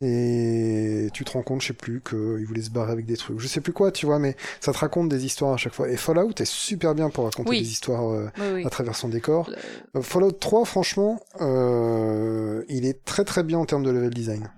Et 0.00 1.08
tu 1.12 1.24
te 1.24 1.32
rends 1.32 1.42
compte, 1.42 1.62
je 1.62 1.68
sais 1.68 1.72
plus, 1.72 2.00
qu'il 2.00 2.44
voulait 2.46 2.62
se 2.62 2.70
barrer 2.70 2.92
avec 2.92 3.06
des 3.06 3.16
trucs. 3.16 3.38
Je 3.38 3.46
sais 3.46 3.60
plus 3.60 3.72
quoi, 3.72 3.92
tu 3.92 4.06
vois, 4.06 4.18
mais 4.18 4.36
ça 4.60 4.72
te 4.72 4.78
raconte 4.78 5.08
des 5.08 5.24
histoires 5.24 5.54
à 5.54 5.56
chaque 5.56 5.72
fois. 5.72 5.88
Et 5.88 5.96
Fallout 5.96 6.32
est 6.38 6.44
super 6.44 6.94
bien 6.94 7.10
pour 7.10 7.24
raconter 7.24 7.52
des 7.52 7.70
histoires 7.70 8.10
euh, 8.10 8.28
à 8.64 8.70
travers 8.70 8.96
son 8.96 9.08
décor. 9.08 9.50
Euh, 9.96 10.02
Fallout 10.02 10.32
3, 10.32 10.64
franchement, 10.64 11.20
euh, 11.40 12.64
il 12.68 12.86
est 12.86 13.04
très 13.04 13.24
très 13.24 13.44
bien 13.44 13.58
en 13.58 13.66
termes 13.66 13.84
de 13.84 13.90
level 13.90 14.10
design 14.10 14.50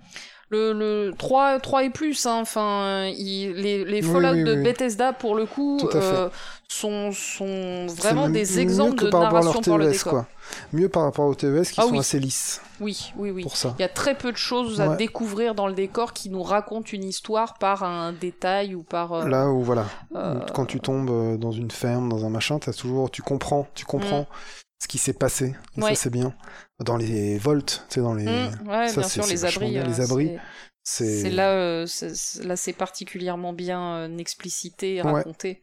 le, 0.49 0.71
le 0.71 1.13
3, 1.17 1.59
3 1.59 1.83
et 1.83 1.89
plus, 1.89 2.25
hein. 2.25 2.39
enfin, 2.41 3.03
les, 3.05 3.83
les 3.83 4.01
Fallout 4.01 4.43
de 4.45 4.55
Bethesda, 4.55 5.11
pour 5.11 5.35
le 5.35 5.45
coup, 5.45 5.77
euh, 5.93 6.29
sont, 6.69 7.11
sont 7.11 7.87
vraiment 7.87 8.29
des 8.29 8.59
exemples 8.59 9.03
de 9.05 9.09
narration 9.09 9.61
par 9.61 9.77
le 9.77 9.91
décor. 9.91 10.11
Quoi. 10.11 10.27
Mieux 10.71 10.87
par 10.87 11.03
rapport 11.03 11.25
aux 11.25 11.35
TES 11.35 11.63
qui 11.63 11.81
ah 11.81 11.83
sont 11.83 11.99
assez 11.99 12.19
lisses. 12.19 12.61
Oui, 12.79 13.11
oui, 13.17 13.31
oui. 13.31 13.43
Pour 13.43 13.57
ça. 13.57 13.75
Il 13.77 13.81
y 13.81 13.85
a 13.85 13.89
très 13.89 14.15
peu 14.15 14.31
de 14.31 14.37
choses 14.37 14.79
à 14.79 14.95
découvrir 14.95 15.53
dans 15.53 15.67
le 15.67 15.73
décor 15.73 16.13
qui 16.13 16.29
nous 16.29 16.43
racontent 16.43 16.89
une 16.93 17.03
histoire 17.03 17.57
par 17.57 17.83
un 17.83 18.13
détail 18.13 18.73
ou 18.73 18.83
par. 18.83 19.11
Euh, 19.11 19.27
Là 19.27 19.49
où 19.49 19.61
voilà, 19.61 19.85
euh, 20.15 20.39
quand 20.53 20.65
tu 20.65 20.79
tombes 20.79 21.37
dans 21.37 21.51
une 21.51 21.71
ferme, 21.71 22.07
dans 22.07 22.25
un 22.25 22.29
machin, 22.29 22.57
as 22.65 22.73
toujours, 22.73 23.11
tu 23.11 23.21
comprends, 23.21 23.67
tu 23.75 23.83
comprends. 23.83 24.21
Mm. 24.21 24.27
ce 24.79 24.87
qui 24.87 24.97
s'est 24.97 25.13
passé. 25.13 25.55
ça, 25.77 25.95
c'est 25.95 26.09
bien 26.09 26.33
dans 26.79 26.97
les 26.97 27.37
volts, 27.37 27.85
tu 27.89 27.95
sais, 27.95 28.01
dans 28.01 28.13
les. 28.13 28.25
Mmh, 28.25 28.67
ouais, 28.67 28.93
bien 28.93 29.03
sûr, 29.03 29.25
les 29.25 29.45
abris. 29.45 29.71
les 29.71 30.01
abris. 30.01 30.37
C'est 30.89 31.29
là, 31.31 31.51
euh, 31.51 31.85
là 32.43 32.55
c'est 32.55 32.71
particulièrement 32.71 33.51
bien 33.51 33.97
euh, 33.97 34.17
explicité 34.19 34.95
et 34.95 35.01
raconté. 35.01 35.61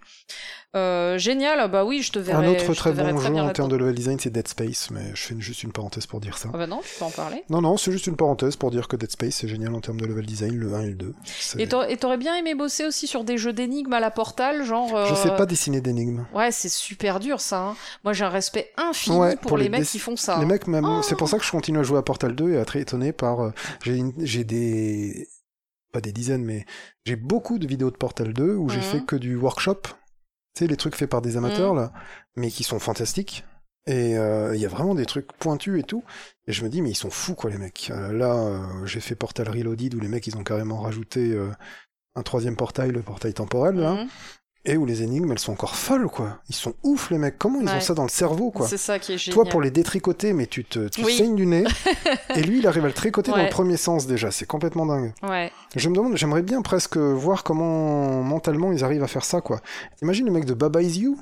Euh, 0.75 1.19
génial, 1.19 1.71
bah 1.71 1.85
oui, 1.85 2.03
je 2.03 2.11
te 2.11 2.19
verrai. 2.19 2.47
Un 2.47 2.51
autre 2.51 2.75
très 2.75 2.93
bon 2.93 3.19
jeu 3.19 3.35
en 3.35 3.51
termes 3.51 3.71
de 3.71 3.77
level 3.77 3.95
design, 3.95 4.19
c'est 4.19 4.31
Dead 4.31 4.49
Space, 4.49 4.91
mais 4.91 5.11
je 5.15 5.23
fais 5.23 5.35
juste 5.39 5.63
une 5.63 5.73
parenthèse 5.73 6.07
pour 6.07 6.21
dire 6.21 6.37
ça. 6.37 6.49
Ah 6.53 6.59
bah 6.59 6.67
non, 6.67 6.81
tu 6.83 6.99
peux 6.99 7.05
en 7.05 7.11
parler. 7.11 7.45
Non, 7.49 7.61
non, 7.61 7.77
c'est 7.77 7.93
juste 7.93 8.07
une 8.07 8.17
parenthèse 8.17 8.57
pour 8.57 8.71
dire 8.71 8.89
que 8.89 8.97
Dead 8.97 9.11
Space, 9.11 9.37
c'est 9.37 9.49
génial 9.49 9.75
en 9.75 9.81
termes 9.81 10.01
de 10.01 10.07
level 10.07 10.27
design, 10.27 10.57
le 10.57 10.75
1 10.75 10.81
et 10.81 10.87
le 10.87 10.95
2. 10.95 11.15
Et 11.59 11.97
t'aurais 11.97 12.17
bien 12.17 12.37
aimé 12.37 12.55
bosser 12.55 12.85
aussi 12.85 13.07
sur 13.07 13.25
des 13.25 13.39
jeux 13.39 13.53
d'énigmes 13.53 13.93
à 13.93 14.01
la 14.01 14.11
Portal, 14.11 14.65
genre. 14.65 15.07
Je 15.07 15.15
sais 15.15 15.35
pas 15.37 15.47
dessiner 15.47 15.81
d'énigmes. 15.81 16.27
Ouais, 16.35 16.51
c'est 16.51 16.69
super 16.69 17.21
dur 17.21 17.41
ça. 17.41 17.61
Hein. 17.61 17.77
Moi, 18.03 18.13
j'ai 18.13 18.25
un 18.25 18.31
respect 18.31 18.73
infini 18.77 19.37
pour, 19.43 19.59
les, 19.59 19.69
mecs 19.69 19.85
qui 19.85 19.99
font 19.99 20.17
ça. 20.17 20.39
Les 20.39 20.47
mecs, 20.47 20.67
même, 20.67 20.87
c'est 21.03 21.17
pour 21.17 21.29
ça 21.29 21.39
que 21.39 21.45
je 21.45 21.51
continue 21.51 21.79
à 21.79 21.83
jouer 21.83 21.99
à 21.99 22.03
Portal 22.03 22.35
2 22.35 22.53
et 22.53 22.59
à 22.59 22.61
être 22.61 22.77
étonné 22.77 23.13
par. 23.13 23.53
J'ai 23.85 24.45
des 24.45 25.29
pas 25.93 26.01
des 26.01 26.13
dizaines, 26.13 26.45
mais 26.45 26.67
j'ai 27.05 27.15
beaucoup 27.15 27.59
de 27.61 27.69
vidéos 27.69 27.93
de 27.93 27.97
Portal 27.97 28.35
2 28.35 28.57
où 28.57 28.69
j'ai 28.69 28.81
fait 28.81 29.05
que 29.05 29.15
du 29.15 29.37
workshop 29.37 29.83
tu 30.55 30.60
sais, 30.60 30.66
les 30.66 30.76
trucs 30.76 30.97
faits 30.97 31.10
par 31.10 31.22
des 31.22 31.36
amateurs, 31.36 31.74
mm. 31.74 31.78
là, 31.78 31.93
mais 32.36 32.51
qui 32.51 32.64
sont 32.64 32.78
fantastiques. 32.78 33.44
Et 33.86 34.16
euh, 34.16 34.55
il 34.55 34.60
y 34.60 34.64
a 34.64 34.68
vraiment 34.68 34.94
des 34.94 35.05
trucs 35.05 35.32
pointus 35.35 35.78
et 35.78 35.82
tout. 35.82 36.05
Et 36.47 36.52
je 36.52 36.64
me 36.64 36.70
dis, 36.70 36.81
mais 36.81 36.90
ils 36.90 36.97
sont 36.97 37.10
fous, 37.10 37.35
quoi, 37.35 37.51
les 37.51 37.59
mecs. 37.59 37.90
Euh, 37.90 38.12
là, 38.12 38.35
euh, 38.35 38.86
j'ai 38.86 39.01
fait 39.01 39.14
Portal 39.14 39.48
Reloaded 39.48 39.94
où 39.94 40.01
les 40.01 40.09
mecs, 40.09 40.26
ils 40.26 40.36
ont 40.36 40.44
carrément 40.44 40.81
rajouté 40.81 41.39
un 42.14 42.22
troisième 42.22 42.56
portail, 42.56 42.93
le 42.93 43.02
portail 43.02 43.35
temporel, 43.35 43.76
là. 43.76 44.05
Mm 44.05 44.09
et 44.66 44.77
où 44.77 44.86
les 44.86 45.03
énigmes 45.03 45.31
elles 45.32 45.39
sont 45.39 45.53
encore 45.53 45.77
folles 45.77 46.09
quoi. 46.09 46.39
Ils 46.49 46.55
sont 46.55 46.74
ouf 46.82 47.11
les 47.11 47.19
mecs, 47.19 47.39
comment 47.39 47.61
ils 47.61 47.69
ont 47.69 47.81
ça 47.81 47.95
dans 47.95 48.03
le 48.03 48.09
cerveau 48.09 48.51
quoi. 48.51 48.66
C'est 48.66 48.77
ça 48.77 48.99
qui 48.99 49.12
est 49.12 49.19
génial. 49.19 49.35
Toi 49.35 49.45
pour 49.51 49.61
les 49.61 49.70
détricoter 49.70 50.32
mais 50.32 50.47
tu 50.47 50.65
te 50.65 50.89
tu 50.89 51.05
saignes 51.11 51.36
du 51.36 51.47
nez 51.47 51.65
et 52.35 52.43
lui 52.43 52.59
il 52.59 52.66
arrive 52.66 52.85
à 52.85 52.89
le 52.89 52.95
tricoter 52.95 53.31
dans 53.31 53.43
le 53.43 53.49
premier 53.49 53.77
sens 53.77 54.07
déjà, 54.07 54.31
c'est 54.31 54.47
complètement 54.47 54.86
dingue. 54.86 55.12
Ouais. 55.23 55.53
Je 55.77 55.89
me 55.89 55.95
demande, 55.95 56.16
j'aimerais 56.16 56.43
bien 56.43 56.62
presque 56.62 56.97
voir 56.97 57.45
comment 57.45 58.23
mentalement 58.23 58.73
ils 58.73 58.85
arrivent 58.85 59.05
à 59.05 59.09
faire 59.09 59.24
ça 59.24 59.41
quoi. 59.41 59.61
Imagine 60.03 60.27
le 60.27 60.32
mec 60.32 60.45
de 60.45 60.55
Baba 60.55 60.82
Is 60.82 61.01
You 61.01 61.19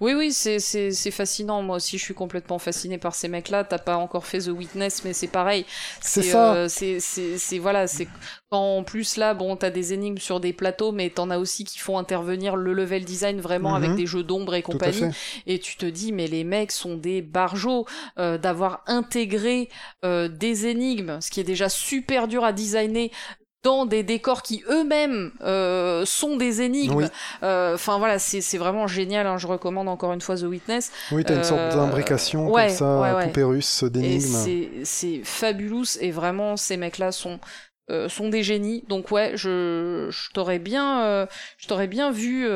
oui, 0.00 0.14
oui, 0.14 0.32
c'est 0.32 1.10
fascinant. 1.10 1.62
Moi 1.62 1.76
aussi, 1.76 1.98
je 1.98 2.04
suis 2.04 2.14
complètement 2.14 2.58
fasciné 2.58 2.98
par 2.98 3.14
ces 3.14 3.28
mecs-là. 3.28 3.64
T'as 3.64 3.78
pas 3.78 3.96
encore 3.96 4.26
fait 4.26 4.40
The 4.40 4.48
Witness, 4.48 5.04
mais 5.04 5.12
c'est 5.12 5.28
pareil. 5.28 5.64
C'est 6.00 6.22
ça. 6.22 6.54
Euh, 6.54 6.68
c'est 6.68 7.58
voilà, 7.58 7.86
c'est 7.86 8.08
quand 8.50 8.78
en 8.78 8.82
plus 8.82 9.16
là, 9.16 9.34
bon, 9.34 9.56
t'as 9.56 9.70
des 9.70 9.92
énigmes 9.92 10.18
sur 10.18 10.40
des 10.40 10.52
plateaux, 10.52 10.92
mais 10.92 11.10
t'en 11.10 11.30
as 11.30 11.38
aussi 11.38 11.64
qui 11.64 11.78
font 11.78 11.98
intervenir 11.98 12.56
le 12.56 12.72
level 12.72 13.04
design 13.04 13.40
vraiment 13.40 13.74
avec 13.74 13.90
mhm. 13.90 13.96
des 13.96 14.06
jeux 14.06 14.22
d'ombre 14.22 14.54
et 14.54 14.62
compagnie. 14.62 15.12
Et 15.46 15.58
tu 15.58 15.76
te 15.76 15.86
dis, 15.86 16.12
mais 16.12 16.26
les 16.26 16.44
mecs 16.44 16.72
sont 16.72 16.96
des 16.96 17.22
barjots 17.22 17.86
euh, 18.18 18.38
d'avoir 18.38 18.82
intégré 18.86 19.68
euh, 20.04 20.28
des 20.28 20.66
énigmes, 20.66 21.20
ce 21.20 21.30
qui 21.30 21.40
est 21.40 21.44
déjà 21.44 21.68
super 21.68 22.28
dur 22.28 22.44
à 22.44 22.52
designer 22.52 23.10
dans 23.62 23.86
des 23.86 24.02
décors 24.02 24.42
qui 24.42 24.62
eux-mêmes 24.70 25.32
euh, 25.42 26.04
sont 26.06 26.36
des 26.36 26.62
énigmes. 26.62 27.08
Euh, 27.42 27.74
enfin 27.74 27.98
voilà, 27.98 28.18
c'est 28.18 28.58
vraiment 28.58 28.86
génial. 28.86 29.26
Hein. 29.26 29.38
Je 29.38 29.46
recommande 29.46 29.88
encore 29.88 30.12
une 30.12 30.20
fois 30.20 30.36
The 30.36 30.44
Witness. 30.44 30.92
Oui, 31.10 31.24
t'as 31.24 31.36
une 31.36 31.44
sorte 31.44 31.60
euh, 31.60 31.74
d'imbrication 31.74 32.50
comme 32.50 32.68
ça, 32.68 33.18
poupée 33.24 33.42
russe 33.42 33.84
d'énigmes. 33.84 34.84
C'est 34.84 35.20
fabulous 35.24 35.98
et 36.00 36.10
vraiment 36.10 36.56
ces 36.56 36.76
mecs-là 36.76 37.12
sont 37.12 37.40
sont 38.08 38.28
des 38.28 38.42
génies. 38.42 38.84
Donc 38.88 39.10
ouais, 39.10 39.32
je, 39.34 40.08
je 40.10 40.30
t'aurais 40.34 40.58
bien, 40.58 41.26
je 41.56 41.68
t'aurais 41.68 41.86
bien 41.88 42.10
vu 42.10 42.46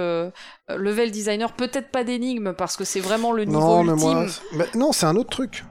level 0.69 1.11
designer. 1.11 1.53
Peut-être 1.53 1.91
pas 1.91 2.05
d'énigmes 2.05 2.53
parce 2.53 2.77
que 2.77 2.85
c'est 2.85 3.01
vraiment 3.01 3.33
le 3.33 3.45
niveau 3.45 3.83
non, 3.83 3.85
Mais 3.85 3.95
moi... 3.95 4.27
non, 4.75 4.93
c'est 4.93 5.07
un 5.07 5.17
autre 5.17 5.31
truc. 5.31 5.65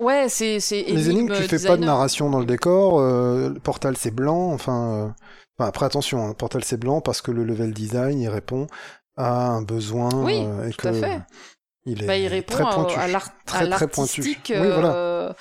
Ouais, 0.00 0.28
c'est 0.28 0.58
les 0.70 1.10
énigmes. 1.10 1.32
Tu 1.34 1.42
fais 1.42 1.66
pas 1.66 1.76
de 1.76 1.84
narration 1.84 2.30
dans 2.30 2.40
le 2.40 2.46
décor. 2.46 2.98
Euh, 2.98 3.50
le 3.50 3.60
portal 3.60 3.96
c'est 3.96 4.10
blanc. 4.10 4.52
Enfin, 4.52 4.92
euh, 4.92 5.08
enfin 5.58 5.68
après 5.68 5.86
attention, 5.86 6.24
le 6.24 6.30
hein, 6.30 6.34
portal 6.34 6.64
c'est 6.64 6.78
blanc 6.78 7.00
parce 7.00 7.20
que 7.20 7.30
le 7.30 7.44
level 7.44 7.72
design 7.72 8.18
il 8.18 8.28
répond 8.28 8.66
à 9.16 9.48
un 9.48 9.62
besoin. 9.62 10.08
Oui, 10.14 10.42
euh, 10.42 10.68
et 10.68 10.70
tout 10.70 10.78
que 10.78 10.88
à 10.88 10.92
fait. 10.94 11.20
Il 11.84 12.02
est 12.02 12.06
bah, 12.06 12.16
il 12.16 12.28
répond 12.28 12.54
très 12.54 12.64
pointu. 12.64 12.98
à, 12.98 13.08
l'art 13.08 13.28
très, 13.44 13.68
très 13.68 13.88
pointu. 13.88 14.22
Oui, 14.22 14.36
voilà. 14.48 15.34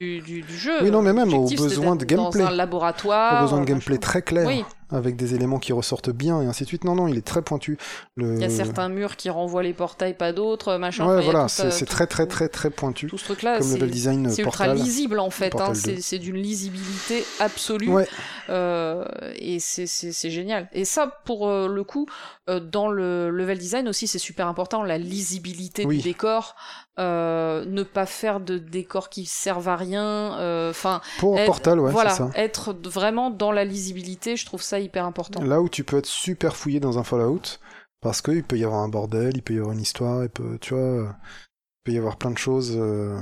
Du, 0.00 0.20
du, 0.20 0.40
du, 0.40 0.56
jeu. 0.56 0.82
Oui, 0.82 0.90
non, 0.90 1.02
mais 1.02 1.12
même 1.12 1.32
aux 1.34 1.48
besoins 1.48 1.94
de 1.94 2.04
gameplay. 2.06 2.42
Dans 2.42 2.48
un 2.48 2.52
laboratoire. 2.52 3.40
Aux 3.40 3.44
besoins 3.44 3.60
de 3.60 3.66
gameplay 3.66 3.98
très 3.98 4.22
clair. 4.22 4.46
Oui 4.46 4.64
avec 4.92 5.16
des 5.16 5.34
éléments 5.34 5.58
qui 5.58 5.72
ressortent 5.72 6.10
bien 6.10 6.42
et 6.42 6.46
ainsi 6.46 6.64
de 6.64 6.68
suite. 6.68 6.84
Non, 6.84 6.94
non, 6.94 7.08
il 7.08 7.16
est 7.16 7.26
très 7.26 7.42
pointu. 7.42 7.78
Le... 8.16 8.34
Il 8.34 8.40
y 8.40 8.44
a 8.44 8.50
certains 8.50 8.88
murs 8.88 9.16
qui 9.16 9.30
renvoient 9.30 9.62
les 9.62 9.74
portails, 9.74 10.14
pas 10.14 10.32
d'autres, 10.32 10.76
machin. 10.76 11.06
Ouais, 11.06 11.22
voilà, 11.22 11.48
c'est 11.48 11.86
très, 11.86 12.06
très, 12.06 12.26
très, 12.26 12.48
très 12.48 12.70
pointu. 12.70 13.06
Tout 13.06 13.18
ce 13.18 13.24
truc-là, 13.24 13.60
design 13.60 14.30
C'est 14.30 14.42
ultra 14.42 14.72
lisible 14.74 15.18
en 15.18 15.30
fait. 15.30 15.54
Hein, 15.60 15.72
c'est 15.74 16.18
d'une 16.18 16.36
lisibilité 16.36 17.24
absolue. 17.38 17.88
Ouais. 17.88 18.08
Euh, 18.48 19.04
et 19.36 19.58
c'est 19.60 20.30
génial. 20.30 20.68
Et 20.72 20.84
ça, 20.84 21.20
pour 21.24 21.48
euh, 21.48 21.68
le 21.68 21.84
coup, 21.84 22.06
euh, 22.06 22.39
dans 22.58 22.88
le 22.88 23.30
level 23.30 23.58
design 23.58 23.86
aussi, 23.86 24.08
c'est 24.08 24.18
super 24.18 24.48
important, 24.48 24.82
la 24.82 24.98
lisibilité 24.98 25.84
du 25.84 25.98
décor. 25.98 26.56
Euh, 26.98 27.64
ne 27.64 27.82
pas 27.82 28.04
faire 28.04 28.40
de 28.40 28.58
décors 28.58 29.08
qui 29.08 29.24
servent 29.24 29.68
à 29.68 29.76
rien. 29.76 30.38
Euh, 30.38 30.72
pour 31.18 31.38
un 31.38 31.46
portal, 31.46 31.80
ouais, 31.80 31.90
voilà, 31.90 32.10
ça. 32.10 32.30
être 32.34 32.74
vraiment 32.74 33.30
dans 33.30 33.52
la 33.52 33.64
lisibilité, 33.64 34.36
je 34.36 34.44
trouve 34.44 34.60
ça 34.60 34.80
hyper 34.80 35.06
important. 35.06 35.42
Là 35.42 35.62
où 35.62 35.70
tu 35.70 35.82
peux 35.82 35.96
être 35.96 36.06
super 36.06 36.56
fouillé 36.56 36.78
dans 36.78 36.98
un 36.98 37.02
Fallout, 37.02 37.58
parce 38.02 38.20
qu'il 38.20 38.44
peut 38.44 38.58
y 38.58 38.64
avoir 38.64 38.80
un 38.80 38.88
bordel, 38.88 39.32
il 39.34 39.42
peut 39.42 39.54
y 39.54 39.58
avoir 39.58 39.72
une 39.72 39.80
histoire, 39.80 40.24
il 40.24 40.28
peut, 40.28 40.58
tu 40.60 40.74
vois, 40.74 41.04
il 41.04 41.84
peut 41.84 41.92
y 41.92 41.98
avoir 41.98 42.18
plein 42.18 42.32
de 42.32 42.38
choses. 42.38 42.74
Euh, 42.76 43.18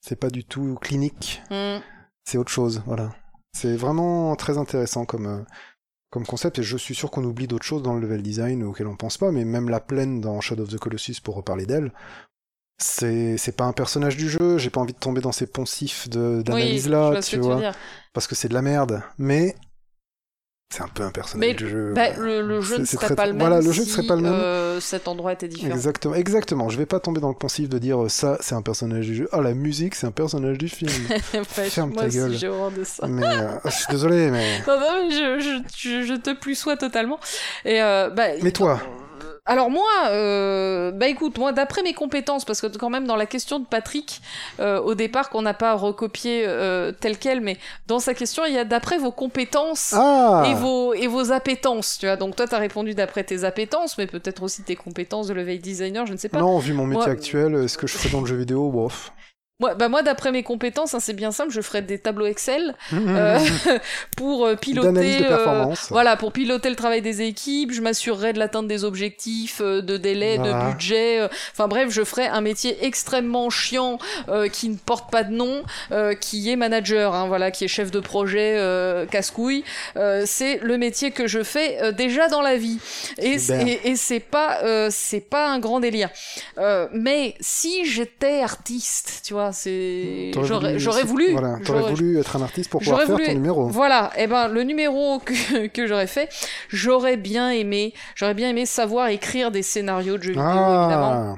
c'est 0.00 0.16
pas 0.16 0.30
du 0.30 0.44
tout 0.44 0.78
clinique, 0.80 1.42
mm. 1.50 1.80
c'est 2.24 2.38
autre 2.38 2.52
chose, 2.52 2.82
voilà. 2.86 3.10
C'est 3.52 3.76
vraiment 3.76 4.34
très 4.36 4.56
intéressant 4.56 5.04
comme, 5.04 5.26
euh, 5.26 5.42
comme 6.14 6.26
concept, 6.26 6.60
et 6.60 6.62
je 6.62 6.76
suis 6.76 6.94
sûr 6.94 7.10
qu'on 7.10 7.24
oublie 7.24 7.48
d'autres 7.48 7.64
choses 7.64 7.82
dans 7.82 7.94
le 7.94 8.00
level 8.00 8.22
design 8.22 8.62
auxquelles 8.62 8.86
on 8.86 8.94
pense 8.94 9.18
pas, 9.18 9.32
mais 9.32 9.44
même 9.44 9.68
la 9.68 9.80
plaine 9.80 10.20
dans 10.20 10.40
Shadow 10.40 10.62
of 10.62 10.68
the 10.68 10.78
Colossus, 10.78 11.18
pour 11.20 11.34
reparler 11.34 11.66
d'elle, 11.66 11.92
c'est 12.78 13.36
c'est 13.36 13.56
pas 13.56 13.64
un 13.64 13.72
personnage 13.72 14.16
du 14.16 14.30
jeu, 14.30 14.56
j'ai 14.56 14.70
pas 14.70 14.80
envie 14.80 14.92
de 14.92 14.98
tomber 14.98 15.20
dans 15.20 15.32
ces 15.32 15.48
poncifs 15.48 16.08
d'analyse 16.08 16.88
là, 16.88 17.20
tu 17.20 17.38
vois, 17.38 17.72
parce 18.12 18.28
que 18.28 18.36
c'est 18.36 18.48
de 18.48 18.54
la 18.54 18.62
merde, 18.62 19.02
mais 19.18 19.56
c'est 20.70 20.82
un 20.82 20.88
peu 20.88 21.04
un 21.04 21.10
personnage 21.10 21.56
du 21.56 21.68
jeu. 21.68 21.92
Bah, 21.94 22.10
le, 22.18 22.60
jeu 22.60 22.78
ne 22.78 22.84
serait 22.84 23.14
pas 23.14 23.26
le 23.26 23.32
même. 23.32 23.40
Voilà, 23.40 23.60
le 23.60 23.70
jeu 23.70 23.82
ne 23.82 23.88
serait 23.88 24.06
pas 24.06 24.16
le 24.16 24.22
même. 24.22 24.32
Euh, 24.32 24.80
cet 24.80 25.06
endroit 25.06 25.32
était 25.32 25.46
différent. 25.46 25.72
Exactement, 25.72 26.14
exactement. 26.14 26.68
Je 26.68 26.78
vais 26.78 26.86
pas 26.86 26.98
tomber 26.98 27.20
dans 27.20 27.28
le 27.28 27.36
poncif 27.36 27.68
de 27.68 27.78
dire 27.78 27.98
ça, 28.08 28.38
c'est 28.40 28.56
un 28.56 28.62
personnage 28.62 29.06
du 29.06 29.14
jeu. 29.14 29.28
Ah, 29.30 29.40
la 29.40 29.54
musique, 29.54 29.94
c'est 29.94 30.06
un 30.06 30.10
personnage 30.10 30.58
du 30.58 30.68
film. 30.68 30.90
Ferme 31.44 31.92
ta 31.92 32.08
gueule. 32.08 32.36
Horreur 32.44 32.72
de 32.72 32.82
ça. 32.82 33.06
Mais 33.06 33.24
euh, 33.24 33.58
je 33.66 33.70
suis 33.70 33.86
désolé, 33.90 34.30
mais. 34.30 34.58
non, 34.66 34.80
non, 34.80 35.10
je, 35.10 35.62
je, 35.76 36.02
je, 36.02 36.14
te 36.14 36.34
plus 36.34 36.56
sois 36.56 36.76
totalement. 36.76 37.20
Et 37.64 37.80
euh, 37.80 38.10
bah, 38.10 38.28
mais 38.42 38.50
toi. 38.50 38.80
Alors 39.46 39.68
moi, 39.68 39.90
euh, 40.08 40.90
bah 40.90 41.06
écoute, 41.06 41.36
moi 41.36 41.52
d'après 41.52 41.82
mes 41.82 41.92
compétences, 41.92 42.46
parce 42.46 42.62
que 42.62 42.66
quand 42.78 42.88
même 42.88 43.06
dans 43.06 43.16
la 43.16 43.26
question 43.26 43.58
de 43.60 43.66
Patrick, 43.66 44.22
euh, 44.58 44.80
au 44.80 44.94
départ 44.94 45.28
qu'on 45.28 45.42
n'a 45.42 45.52
pas 45.52 45.74
recopié 45.74 46.44
euh, 46.46 46.92
tel 46.98 47.18
quel, 47.18 47.42
mais 47.42 47.58
dans 47.86 47.98
sa 47.98 48.14
question 48.14 48.46
il 48.46 48.54
y 48.54 48.58
a 48.58 48.64
d'après 48.64 48.96
vos 48.96 49.10
compétences 49.12 49.92
Ah 49.92 50.44
et 50.46 50.54
vos 50.54 50.94
et 50.94 51.08
vos 51.08 51.30
appétences, 51.30 51.98
tu 51.98 52.06
vois. 52.06 52.16
Donc 52.16 52.36
toi 52.36 52.46
t'as 52.46 52.58
répondu 52.58 52.94
d'après 52.94 53.22
tes 53.22 53.44
appétences, 53.44 53.98
mais 53.98 54.06
peut-être 54.06 54.42
aussi 54.42 54.62
tes 54.62 54.76
compétences 54.76 55.26
de 55.26 55.34
level 55.34 55.60
designer, 55.60 56.06
je 56.06 56.14
ne 56.14 56.18
sais 56.18 56.30
pas. 56.30 56.38
Non, 56.38 56.58
vu 56.58 56.72
mon 56.72 56.86
métier 56.86 57.04
Moi- 57.04 57.12
actuel, 57.12 57.68
ce 57.68 57.76
que 57.76 57.86
je 57.86 57.98
fais 57.98 58.08
dans 58.08 58.22
le 58.22 58.26
jeu 58.26 58.36
vidéo, 58.36 58.70
bof. 58.70 59.12
Moi, 59.64 59.74
bah 59.76 59.88
moi 59.88 60.02
d'après 60.02 60.30
mes 60.30 60.42
compétences, 60.42 60.92
hein, 60.92 61.00
c'est 61.00 61.14
bien 61.14 61.32
simple, 61.32 61.50
je 61.50 61.62
ferais 61.62 61.80
des 61.80 61.98
tableaux 61.98 62.26
Excel 62.26 62.74
euh, 62.92 63.38
pour 64.16 64.44
euh, 64.44 64.56
piloter. 64.56 65.20
Euh. 65.24 65.74
Voilà, 65.88 66.18
pour 66.18 66.32
piloter 66.32 66.68
le 66.68 66.76
travail 66.76 67.00
des 67.00 67.22
équipes, 67.22 67.72
je 67.72 67.80
m'assurerai 67.80 68.34
de 68.34 68.38
l'atteinte 68.38 68.68
des 68.68 68.84
objectifs, 68.84 69.62
de 69.62 69.96
délai, 69.96 70.36
Voilà. 70.36 70.66
de 70.66 70.72
budget. 70.72 71.26
Enfin 71.52 71.66
bref, 71.66 71.88
je 71.88 72.04
ferai 72.04 72.26
un 72.26 72.42
métier 72.42 72.84
extrêmement 72.84 73.48
chiant 73.48 73.96
euh, 74.28 74.48
qui 74.48 74.68
ne 74.68 74.76
porte 74.76 75.10
pas 75.10 75.24
de 75.24 75.32
nom, 75.32 75.62
qui 76.20 76.50
est 76.50 76.56
manager, 76.56 77.14
hein, 77.14 77.26
voilà, 77.26 77.50
qui 77.50 77.64
est 77.64 77.68
chef 77.68 77.90
de 77.90 78.00
projet, 78.00 79.06
casse-couille. 79.10 79.64
C'est 80.26 80.58
le 80.62 80.76
métier 80.76 81.10
que 81.10 81.26
je 81.26 81.42
fais 81.42 81.94
déjà 81.94 82.28
dans 82.28 82.42
la 82.42 82.58
vie. 82.58 82.80
Et, 83.16 83.36
et, 83.50 83.88
et 83.88 83.96
c'est 83.96 84.20
pas, 84.20 84.58
c'est 84.90 85.26
pas 85.26 85.48
un 85.48 85.58
grand 85.58 85.80
délire. 85.80 86.10
Mais 86.92 87.34
si 87.40 87.86
j'étais 87.86 88.42
artiste, 88.42 89.22
tu 89.24 89.32
vois, 89.32 89.52
c'est, 89.54 90.30
j'aurais 90.76 91.04
voulu-. 91.04 91.32
Voilà, 91.32 91.56
t'aurais 91.64 91.90
voulu 91.94 92.18
être 92.18 92.36
un 92.36 92.42
artiste 92.42 92.68
pour 92.70 92.80
pouvoir 92.80 93.00
faire 93.00 93.10
voulu- 93.16 93.26
ton 93.26 93.32
numéro. 93.32 93.66
voilà, 93.68 94.10
et 94.18 94.26
ben 94.26 94.48
le 94.48 94.62
numéro 94.64 95.18
que, 95.20 95.66
que 95.68 95.86
j'aurais 95.86 96.06
fait, 96.06 96.28
j'aurais 96.68 97.16
bien 97.16 97.50
aimé, 97.50 97.94
j'aurais 98.16 98.34
bien 98.34 98.50
aimé 98.50 98.66
savoir 98.66 99.08
écrire 99.08 99.50
des 99.50 99.62
scénarios 99.62 100.18
de 100.18 100.22
jeux 100.22 100.32
vidéo 100.32 100.44
évidemment. 100.44 101.36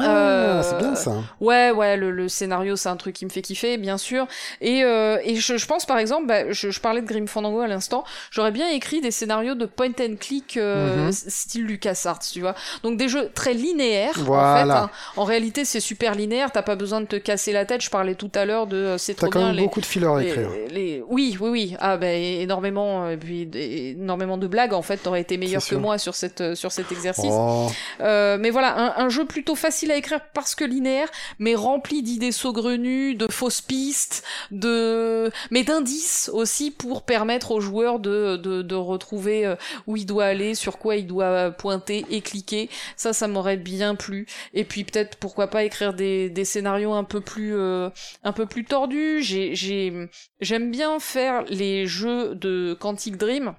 Ah, 0.00 0.16
Euh, 0.22 0.62
c'est 0.62 0.78
bien 0.78 0.94
ça. 0.94 1.12
Ouais, 1.40 1.70
ouais, 1.70 1.96
le, 1.96 2.10
le 2.10 2.28
scénario 2.28 2.76
c'est 2.76 2.88
un 2.88 2.96
truc 2.96 3.14
qui 3.14 3.24
me 3.24 3.30
fait 3.30 3.42
kiffer, 3.42 3.76
bien 3.78 3.98
sûr. 3.98 4.26
Et, 4.60 4.82
euh, 4.84 5.18
et 5.24 5.36
je, 5.36 5.56
je 5.56 5.66
pense 5.66 5.84
par 5.86 5.98
exemple, 5.98 6.26
bah, 6.26 6.50
je, 6.52 6.70
je 6.70 6.80
parlais 6.80 7.00
de 7.00 7.06
Grim 7.06 7.26
Fandango 7.26 7.60
à 7.60 7.66
l'instant, 7.66 8.04
j'aurais 8.30 8.50
bien 8.52 8.68
écrit 8.70 9.00
des 9.00 9.10
scénarios 9.10 9.54
de 9.54 9.66
point 9.66 9.90
and 10.00 10.16
click 10.20 10.56
euh, 10.56 11.02
Mhm. 11.04 11.08
s- 11.08 11.24
style 11.28 11.64
LucasArts, 11.66 12.20
tu 12.20 12.40
vois. 12.40 12.54
Donc 12.82 12.96
des 12.96 13.08
jeux 13.08 13.30
très 13.34 13.54
linéaires. 13.54 14.10
En, 14.12 14.18
fait, 14.18 14.22
Voilà. 14.24 14.82
hein. 14.84 14.90
en 15.16 15.24
réalité, 15.24 15.64
c'est 15.64 15.80
super 15.80 16.14
linéaire, 16.14 16.50
t'as 16.52 16.62
pas 16.62 16.76
besoin 16.76 17.00
de 17.00 17.06
te 17.06 17.16
casser 17.16 17.52
la 17.52 17.64
tête. 17.64 17.82
Je 17.82 17.90
parlais 17.90 18.14
tout 18.14 18.30
à 18.34 18.44
l'heure 18.44 18.66
de 18.66 18.76
euh, 18.76 18.98
c'est 18.98 19.14
T'as 19.14 19.26
quand 19.28 19.38
bien 19.38 19.48
même 19.48 19.56
les, 19.56 19.62
beaucoup 19.62 19.80
de 19.80 19.86
fillers 19.86 20.06
à 20.06 20.22
écrire. 20.22 20.48
les- 20.70 21.02
Oui, 21.08 21.36
oui, 21.40 21.48
oui. 21.50 21.76
Ah, 21.80 21.96
ben 21.96 22.20
énormément, 22.40 23.08
et 23.08 23.16
puis 23.16 23.48
énormément 23.54 24.36
de 24.38 24.46
blagues. 24.46 24.72
En 24.74 24.82
fait, 24.82 24.98
t'aurais 24.98 25.20
été 25.20 25.36
meilleur 25.36 25.64
que 25.66 25.74
moi 25.74 25.98
sur 25.98 26.14
cette 26.14 26.40
euh, 26.40 26.54
sur 26.54 26.70
cet 26.72 26.92
exercice. 26.92 27.24
Oh, 27.30 27.66
Euh, 28.00 28.36
mais 28.38 28.50
voilà, 28.50 28.76
un, 28.98 29.04
un 29.04 29.08
jeu 29.08 29.24
plutôt 29.24 29.54
facile 29.54 29.81
à 29.90 29.96
écrire 29.96 30.20
parce 30.32 30.54
que 30.54 30.64
linéaire, 30.64 31.08
mais 31.38 31.54
rempli 31.54 32.02
d'idées 32.02 32.32
saugrenues, 32.32 33.14
de 33.14 33.26
fausses 33.30 33.60
pistes, 33.60 34.24
de 34.50 35.30
mais 35.50 35.64
d'indices 35.64 36.30
aussi 36.32 36.70
pour 36.70 37.04
permettre 37.04 37.50
aux 37.50 37.60
joueurs 37.60 37.98
de 37.98 38.36
de, 38.36 38.62
de 38.62 38.74
retrouver 38.74 39.46
euh, 39.46 39.56
où 39.86 39.96
il 39.96 40.06
doit 40.06 40.26
aller, 40.26 40.54
sur 40.54 40.78
quoi 40.78 40.96
il 40.96 41.06
doit 41.06 41.50
pointer 41.50 42.04
et 42.10 42.20
cliquer. 42.20 42.70
Ça, 42.96 43.12
ça 43.12 43.28
m'aurait 43.28 43.56
bien 43.56 43.94
plu. 43.94 44.26
Et 44.54 44.64
puis 44.64 44.84
peut-être 44.84 45.16
pourquoi 45.16 45.48
pas 45.48 45.64
écrire 45.64 45.94
des, 45.94 46.30
des 46.30 46.44
scénarios 46.44 46.92
un 46.92 47.04
peu 47.04 47.20
plus 47.20 47.54
euh, 47.56 47.90
un 48.22 48.32
peu 48.32 48.46
plus 48.46 48.64
tordus. 48.64 49.22
J'ai 49.22 49.54
j'ai 49.54 50.08
j'aime 50.40 50.70
bien 50.70 50.98
faire 51.00 51.44
les 51.48 51.86
jeux 51.86 52.34
de 52.34 52.76
Quantic 52.78 53.16
Dream. 53.16 53.54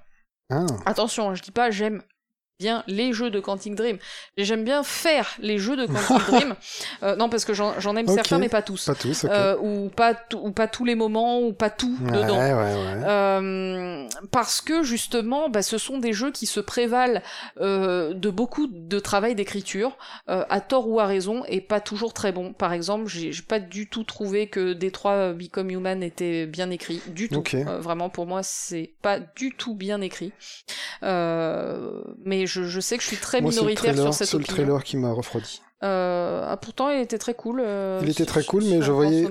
ah. 0.50 0.66
Attention, 0.86 1.30
hein, 1.30 1.34
je 1.34 1.42
dis 1.42 1.50
pas 1.50 1.70
j'aime 1.70 2.02
bien 2.64 2.82
les 2.86 3.12
jeux 3.12 3.30
de 3.30 3.40
Quantic 3.40 3.74
Dream. 3.74 3.98
Et 4.38 4.44
J'aime 4.44 4.64
bien 4.64 4.82
faire 4.82 5.34
les 5.38 5.58
jeux 5.58 5.76
de 5.76 5.84
Quantic 5.92 6.26
Dream. 6.26 6.54
Euh, 7.02 7.14
non, 7.16 7.28
parce 7.28 7.44
que 7.44 7.52
j'en 7.52 7.96
aime 7.96 8.08
certains, 8.08 8.38
mais 8.38 8.48
pas 8.48 8.62
tous. 8.62 8.86
Pas 8.86 8.94
tous, 8.94 9.24
ok. 9.24 9.30
Euh, 9.30 9.56
ou 9.60 9.90
pas 9.90 10.14
t- 10.14 10.36
ou 10.36 10.50
pas 10.50 10.66
tous 10.66 10.86
les 10.86 10.94
moments 10.94 11.40
ou 11.42 11.52
pas 11.52 11.68
tout 11.68 11.94
ouais, 12.00 12.12
dedans. 12.12 12.38
ouais, 12.38 12.52
ouais. 12.54 13.04
Euh, 13.06 14.08
parce 14.30 14.62
que 14.62 14.82
justement, 14.82 15.50
bah, 15.50 15.62
ce 15.62 15.76
sont 15.76 15.98
des 15.98 16.14
jeux 16.14 16.30
qui 16.30 16.46
se 16.46 16.60
prévalent 16.60 17.20
de 17.60 18.30
beaucoup 18.30 18.66
de 18.66 18.98
travail 18.98 19.34
d'écriture, 19.34 19.98
à 20.26 20.60
tort 20.62 20.88
ou 20.88 21.00
à 21.00 21.06
raison, 21.06 21.44
et 21.48 21.60
pas 21.60 21.80
toujours 21.80 22.14
très 22.14 22.32
bon. 22.32 22.54
Par 22.54 22.72
exemple, 22.72 23.06
j'ai 23.08 23.30
pas 23.46 23.58
du 23.60 23.88
tout 23.90 24.04
trouvé 24.04 24.46
que 24.46 24.72
Détroit 24.72 25.32
Become 25.34 25.70
Human 25.70 26.02
était 26.02 26.46
bien 26.46 26.70
écrit, 26.70 27.02
du 27.08 27.28
tout. 27.28 27.44
Vraiment, 27.78 28.08
pour 28.08 28.26
moi, 28.26 28.42
c'est 28.42 28.94
pas 29.02 29.18
du 29.18 29.50
tout 29.52 29.74
bien 29.74 30.00
écrit. 30.00 30.32
Mais 31.02 32.46
je, 32.46 32.53
je 32.62 32.80
sais 32.80 32.96
que 32.96 33.02
je 33.02 33.08
suis 33.08 33.16
très 33.16 33.40
Moi, 33.40 33.50
minoritaire 33.50 33.94
trailer, 33.94 34.04
sur 34.04 34.14
cette 34.14 34.28
c'est 34.28 34.38
le 34.38 34.44
trailer 34.44 34.82
qui 34.84 34.96
m'a 34.96 35.12
refroidi. 35.12 35.60
Euh, 35.82 36.46
ah, 36.48 36.56
pourtant, 36.56 36.88
il 36.90 37.00
était 37.00 37.18
très 37.18 37.34
cool. 37.34 37.60
euh, 37.60 38.00
Il 38.02 38.08
était 38.08 38.24
très 38.24 38.44
cool, 38.44 38.64
mais 38.64 38.80
je 38.80 38.92
voyais-. 38.92 39.26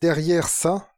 Derrière 0.00 0.48
ça, 0.48 0.88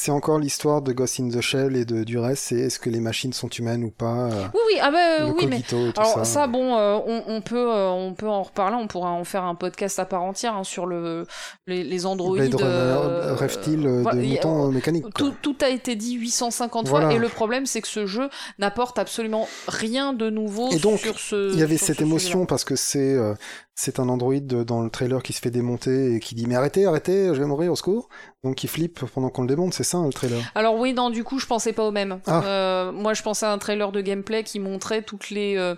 c'est 0.00 0.12
encore 0.12 0.38
l'histoire 0.38 0.80
de 0.80 0.92
Ghost 0.92 1.18
in 1.18 1.28
the 1.28 1.40
Shell 1.40 1.74
et 1.76 1.84
de, 1.84 2.04
du 2.04 2.18
reste, 2.18 2.44
c'est 2.44 2.54
est-ce 2.56 2.78
que 2.78 2.88
les 2.88 3.00
machines 3.00 3.32
sont 3.32 3.48
humaines 3.48 3.82
ou 3.82 3.90
pas, 3.90 4.26
euh, 4.30 4.44
Oui, 4.54 4.60
oui, 4.68 4.78
ah 4.80 4.90
bah, 4.92 5.18
le 5.26 5.32
oui, 5.32 5.46
mais 5.48 5.56
cogito 5.62 5.88
et 5.88 5.92
tout 5.92 6.00
Alors 6.00 6.12
ça. 6.14 6.24
ça, 6.24 6.46
bon, 6.46 6.76
euh, 6.76 6.98
on, 7.04 7.24
on 7.26 7.40
peut, 7.40 7.56
euh, 7.74 7.88
on 7.90 8.14
peut 8.14 8.28
en 8.28 8.44
reparler. 8.44 8.76
On 8.76 8.86
pourra 8.86 9.10
en 9.10 9.24
faire 9.24 9.42
un 9.42 9.56
podcast 9.56 9.98
à 9.98 10.04
part 10.04 10.22
entière 10.22 10.54
hein, 10.54 10.62
sur 10.62 10.86
le 10.86 11.26
les, 11.66 11.82
les 11.82 12.06
androïdes. 12.06 12.54
Rêve-t-il 12.54 13.88
voilà, 13.88 14.20
de 14.20 14.24
a- 14.24 14.28
moutons 14.28 14.68
mécaniques. 14.70 15.06
Tout, 15.14 15.34
tout 15.42 15.56
a 15.62 15.68
été 15.68 15.96
dit 15.96 16.14
850 16.14 16.88
Voilà. 16.88 17.06
fois 17.06 17.14
et 17.16 17.18
le 17.18 17.28
problème 17.28 17.66
c'est 17.66 17.80
que 17.80 17.88
ce 17.88 18.06
jeu 18.06 18.28
n'apporte 18.58 18.98
absolument 18.98 19.48
rien 19.66 20.12
de 20.12 20.30
nouveau 20.30 20.70
Et 20.70 20.78
donc, 20.78 21.00
sur 21.00 21.18
ce. 21.18 21.52
Il 21.52 21.58
y 21.58 21.62
avait 21.62 21.76
cette 21.76 21.98
ce 21.98 22.02
émotion 22.02 22.46
parce 22.46 22.64
que 22.64 22.76
c'est 22.76 23.14
euh, 23.14 23.34
c'est 23.80 24.00
un 24.00 24.08
androïde 24.08 24.48
dans 24.64 24.82
le 24.82 24.90
trailer 24.90 25.22
qui 25.22 25.32
se 25.32 25.40
fait 25.40 25.52
démonter 25.52 26.14
et 26.16 26.18
qui 26.18 26.34
dit 26.34 26.46
mais 26.48 26.56
arrêtez, 26.56 26.84
arrêtez, 26.84 27.28
je 27.28 27.38
vais 27.40 27.46
mourir 27.46 27.70
au 27.70 27.76
secours. 27.76 28.08
Donc 28.42 28.64
il 28.64 28.68
flippe 28.68 29.04
pendant 29.14 29.28
qu'on 29.30 29.42
le 29.42 29.48
démonte, 29.48 29.72
c'est 29.72 29.84
ça 29.84 29.98
hein, 29.98 30.06
le 30.06 30.12
trailer. 30.12 30.40
Alors 30.56 30.76
oui, 30.76 30.94
non, 30.94 31.10
du 31.10 31.22
coup, 31.22 31.38
je 31.38 31.46
pensais 31.46 31.72
pas 31.72 31.84
au 31.84 31.92
même. 31.92 32.20
Ah. 32.26 32.42
Euh, 32.44 32.92
moi, 32.92 33.14
je 33.14 33.22
pensais 33.22 33.46
à 33.46 33.52
un 33.52 33.58
trailer 33.58 33.92
de 33.92 34.00
gameplay 34.00 34.42
qui 34.42 34.58
montrait 34.58 35.02
toutes 35.02 35.30
les 35.30 35.56
euh, 35.56 35.76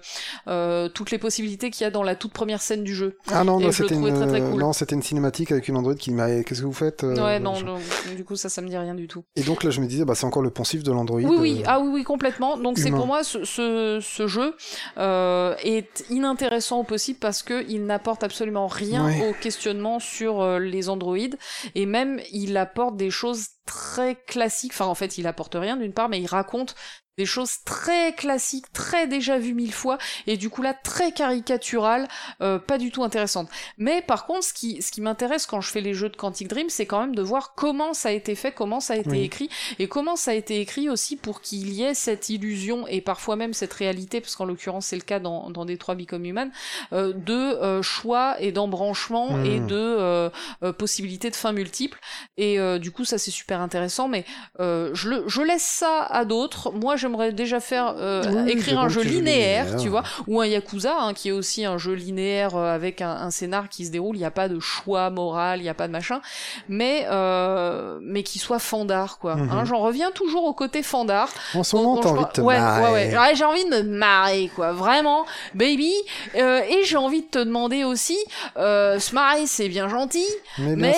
euh, 0.48 0.88
toutes 0.88 1.10
les 1.10 1.18
possibilités 1.18 1.70
qu'il 1.70 1.84
y 1.84 1.86
a 1.86 1.90
dans 1.90 2.02
la 2.02 2.14
toute 2.16 2.32
première 2.32 2.62
scène 2.62 2.84
du 2.84 2.94
jeu. 2.94 3.18
Ah 3.30 3.44
non, 3.44 3.60
non, 3.60 3.70
c'était 3.70 3.94
une 3.94 4.00
trouvais 4.02 4.12
très, 4.14 4.26
très 4.28 4.40
cool. 4.40 4.60
non, 4.60 4.72
c'était 4.72 4.94
une 4.94 5.02
cinématique 5.02 5.52
avec 5.52 5.68
une 5.68 5.76
androïde 5.76 5.98
qui 5.98 6.10
dit 6.10 6.16
mais 6.16 6.42
qu'est-ce 6.44 6.60
que 6.62 6.66
vous 6.66 6.72
faites 6.72 7.02
ouais, 7.02 7.38
non, 7.38 7.54
je- 7.54 7.64
non, 7.66 7.78
du 8.16 8.24
coup, 8.24 8.36
ça, 8.36 8.48
ça 8.48 8.62
me 8.62 8.68
dit 8.68 8.76
rien 8.78 8.94
du 8.94 9.08
tout. 9.08 9.24
Et 9.36 9.42
donc 9.42 9.62
là 9.62 9.70
je 9.70 9.80
me 9.82 9.86
disais 9.86 10.06
bah 10.06 10.14
c'est 10.14 10.26
encore 10.26 10.42
le 10.42 10.50
poncif 10.50 10.82
de 10.82 10.92
l'androïde. 10.92 11.28
Oui, 11.28 11.36
oui, 11.38 11.58
euh, 11.60 11.66
ah 11.66 11.80
oui, 11.80 11.90
oui, 11.92 12.04
complètement. 12.04 12.56
Donc 12.56 12.78
c'est 12.78 12.90
pour 12.90 13.06
moi 13.06 13.24
ce, 13.24 13.44
ce, 13.44 13.98
ce 14.02 14.26
jeu 14.26 14.54
est 14.98 16.04
inintéressant 16.10 16.80
au 16.80 16.84
possible 16.84 17.18
parce 17.18 17.42
que 17.42 17.64
il 17.68 17.84
n'apporte 17.90 18.22
absolument 18.24 18.66
rien 18.68 19.04
Ouais. 19.06 19.28
au 19.28 19.32
questionnement 19.32 19.98
sur 19.98 20.40
euh, 20.40 20.58
les 20.58 20.88
androïdes 20.88 21.36
et 21.74 21.86
même 21.86 22.20
il 22.32 22.56
apporte 22.56 22.96
des 22.96 23.10
choses 23.10 23.46
très 23.70 24.16
classiques. 24.26 24.72
Enfin, 24.74 24.86
en 24.86 24.96
fait, 24.96 25.16
il 25.16 25.28
apporte 25.28 25.54
rien 25.54 25.76
d'une 25.76 25.92
part, 25.92 26.08
mais 26.08 26.20
il 26.20 26.26
raconte 26.26 26.74
des 27.18 27.26
choses 27.26 27.56
très 27.66 28.14
classiques, 28.14 28.72
très 28.72 29.06
déjà 29.06 29.38
vues 29.38 29.52
mille 29.52 29.74
fois, 29.74 29.98
et 30.26 30.38
du 30.38 30.48
coup 30.48 30.62
là 30.62 30.72
très 30.72 31.12
caricaturales, 31.12 32.08
euh, 32.40 32.58
pas 32.58 32.78
du 32.78 32.90
tout 32.90 33.04
intéressantes. 33.04 33.50
Mais 33.76 34.00
par 34.00 34.24
contre, 34.24 34.44
ce 34.44 34.54
qui, 34.54 34.80
ce 34.80 34.90
qui 34.90 35.02
m'intéresse 35.02 35.44
quand 35.44 35.60
je 35.60 35.68
fais 35.70 35.82
les 35.82 35.92
jeux 35.92 36.08
de 36.08 36.16
Quantic 36.16 36.48
Dream, 36.48 36.70
c'est 36.70 36.86
quand 36.86 37.00
même 37.00 37.14
de 37.14 37.20
voir 37.20 37.54
comment 37.54 37.92
ça 37.92 38.08
a 38.08 38.12
été 38.12 38.34
fait, 38.34 38.52
comment 38.52 38.80
ça 38.80 38.94
a 38.94 38.96
été 38.96 39.10
Oui. 39.10 39.20
écrit, 39.20 39.50
et 39.78 39.86
comment 39.86 40.16
ça 40.16 40.30
a 40.30 40.34
été 40.34 40.60
écrit 40.60 40.88
aussi 40.88 41.16
pour 41.16 41.42
qu'il 41.42 41.70
y 41.74 41.82
ait 41.82 41.92
cette 41.92 42.30
illusion, 42.30 42.86
et 42.86 43.02
parfois 43.02 43.36
même 43.36 43.52
cette 43.52 43.74
réalité, 43.74 44.22
parce 44.22 44.34
qu'en 44.34 44.46
l'occurrence 44.46 44.86
c'est 44.86 44.96
le 44.96 45.02
cas 45.02 45.18
dans, 45.20 45.50
dans 45.50 45.66
Détroit 45.66 45.96
Become 45.96 46.24
Human, 46.24 46.50
euh, 46.94 47.12
de 47.12 47.34
euh, 47.34 47.82
choix 47.82 48.36
et 48.40 48.50
d'embranchement 48.50 49.36
Hmm. 49.36 49.44
et 49.44 49.60
de 49.60 49.76
euh, 49.76 50.30
possibilités 50.78 51.28
de 51.28 51.36
fins 51.36 51.52
multiples. 51.52 51.98
Et 52.38 52.58
du 52.78 52.92
coup 52.92 53.04
ça 53.04 53.18
c'est 53.18 53.30
super 53.30 53.59
intéressant, 53.60 54.08
mais 54.08 54.24
euh, 54.58 54.90
je, 54.94 55.08
le, 55.08 55.24
je 55.26 55.42
laisse 55.42 55.62
ça 55.62 56.06
à 56.08 56.24
d'autres. 56.24 56.70
Moi 56.72 56.96
j'aimerais 56.96 57.32
déjà 57.32 57.60
faire 57.60 57.94
euh, 57.98 58.22
Oui, 58.44 58.52
écrire 58.52 58.80
un 58.80 58.88
jeu 58.88 59.02
linéaire, 59.02 59.76
tu 59.76 59.88
vois, 59.88 60.02
ou 60.26 60.40
un 60.40 60.46
Yakuza, 60.46 60.96
hein, 60.98 61.14
qui 61.14 61.28
est 61.28 61.32
aussi 61.32 61.64
un 61.64 61.78
jeu 61.78 61.92
linéaire 61.92 62.56
euh, 62.56 62.74
avec 62.74 63.00
un, 63.02 63.10
un 63.10 63.30
scénar 63.30 63.68
qui 63.68 63.86
se 63.86 63.90
déroule, 63.90 64.16
il 64.16 64.20
n'y 64.20 64.24
a 64.24 64.30
pas 64.30 64.48
de 64.48 64.58
choix 64.60 65.10
moral, 65.10 65.60
il 65.60 65.62
n'y 65.62 65.68
a 65.68 65.74
pas 65.74 65.86
de 65.86 65.92
machin, 65.92 66.20
mais, 66.68 67.06
euh, 67.10 67.98
mais 68.02 68.22
qui 68.22 68.38
soit 68.38 68.58
fandard, 68.58 69.18
quoi. 69.18 69.36
Mhm. 69.36 69.50
Hein, 69.50 69.64
J'en 69.64 69.78
reviens 69.78 70.10
toujours 70.12 70.44
au 70.44 70.52
côté 70.52 70.82
fandard. 70.82 71.28
En 71.54 71.62
ce 71.62 71.76
moment 71.76 71.98
t'as 71.98 72.10
envie 72.10 72.24
de 72.24 72.30
te 72.30 72.40
ouais, 72.40 72.58
marrer. 72.58 72.82
Ouais, 72.82 72.90
ouais. 72.90 73.18
Ouais, 73.18 73.34
j'ai 73.34 73.44
envie 73.44 73.64
de 73.64 73.70
me 73.70 73.82
marrer, 73.82 74.50
quoi. 74.54 74.72
Vraiment, 74.72 75.26
baby. 75.54 75.92
Et 76.34 76.84
j'ai 76.84 76.96
envie 76.96 77.22
de 77.22 77.26
te 77.26 77.38
demander 77.38 77.84
aussi, 77.84 78.18
se 78.56 79.14
marrer, 79.14 79.46
c'est 79.46 79.68
bien 79.68 79.88
gentil, 79.88 80.26
Mais 80.58 80.96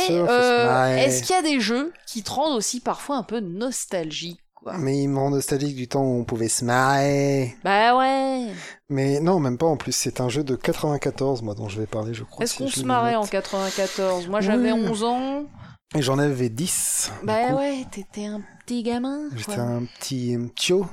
est-ce 0.99 1.23
qu'il 1.23 1.35
y 1.35 1.39
a 1.39 1.43
des 1.43 1.61
jeux 1.61 1.93
qui 2.07 2.23
te 2.23 2.31
aussi 2.51 2.81
parfois 2.81 3.17
un 3.17 3.23
peu 3.23 3.41
nostalgique, 3.41 4.41
quoi 4.55 4.77
Mais 4.79 5.03
il 5.03 5.09
me 5.09 5.19
rend 5.19 5.31
nostalgique 5.31 5.77
du 5.77 5.89
temps 5.89 6.03
où 6.03 6.21
on 6.21 6.25
pouvait 6.25 6.49
se 6.49 6.65
marrer. 6.65 7.57
Bah 7.65 7.97
ouais. 7.97 8.53
Mais 8.89 9.21
non, 9.21 9.41
même 9.41 9.59
pas 9.59 9.67
en 9.67 9.77
plus, 9.77 9.93
c'est 9.93 10.21
un 10.21 10.29
jeu 10.29 10.45
de 10.45 10.57
94, 10.57 11.43
moi, 11.43 11.55
dont 11.55 11.69
je 11.69 11.81
vais 11.81 11.87
parler, 11.87 12.15
je 12.15 12.25
crois. 12.25 12.45
Est-ce 12.45 12.59
qu'on 12.59 12.69
se 12.69 12.83
marrait 12.83 13.15
en 13.15 13.23
note. 13.23 13.31
94 13.31 14.29
Moi 14.29 14.41
j'avais 14.41 14.73
Oui. 14.73 14.89
11 14.89 15.05
ans. 15.05 15.47
Et 15.95 16.03
j'en 16.03 16.19
avais 16.19 16.49
10. 16.49 17.13
du 17.21 17.27
Bah 17.27 17.55
ouais, 17.55 17.85
t'étais 17.91 18.25
un 18.25 18.43
petit 18.65 18.83
gamin. 18.83 19.29
J'étais 19.37 19.59
un 19.59 19.85
petit 19.85 20.37
tio, 20.57 20.87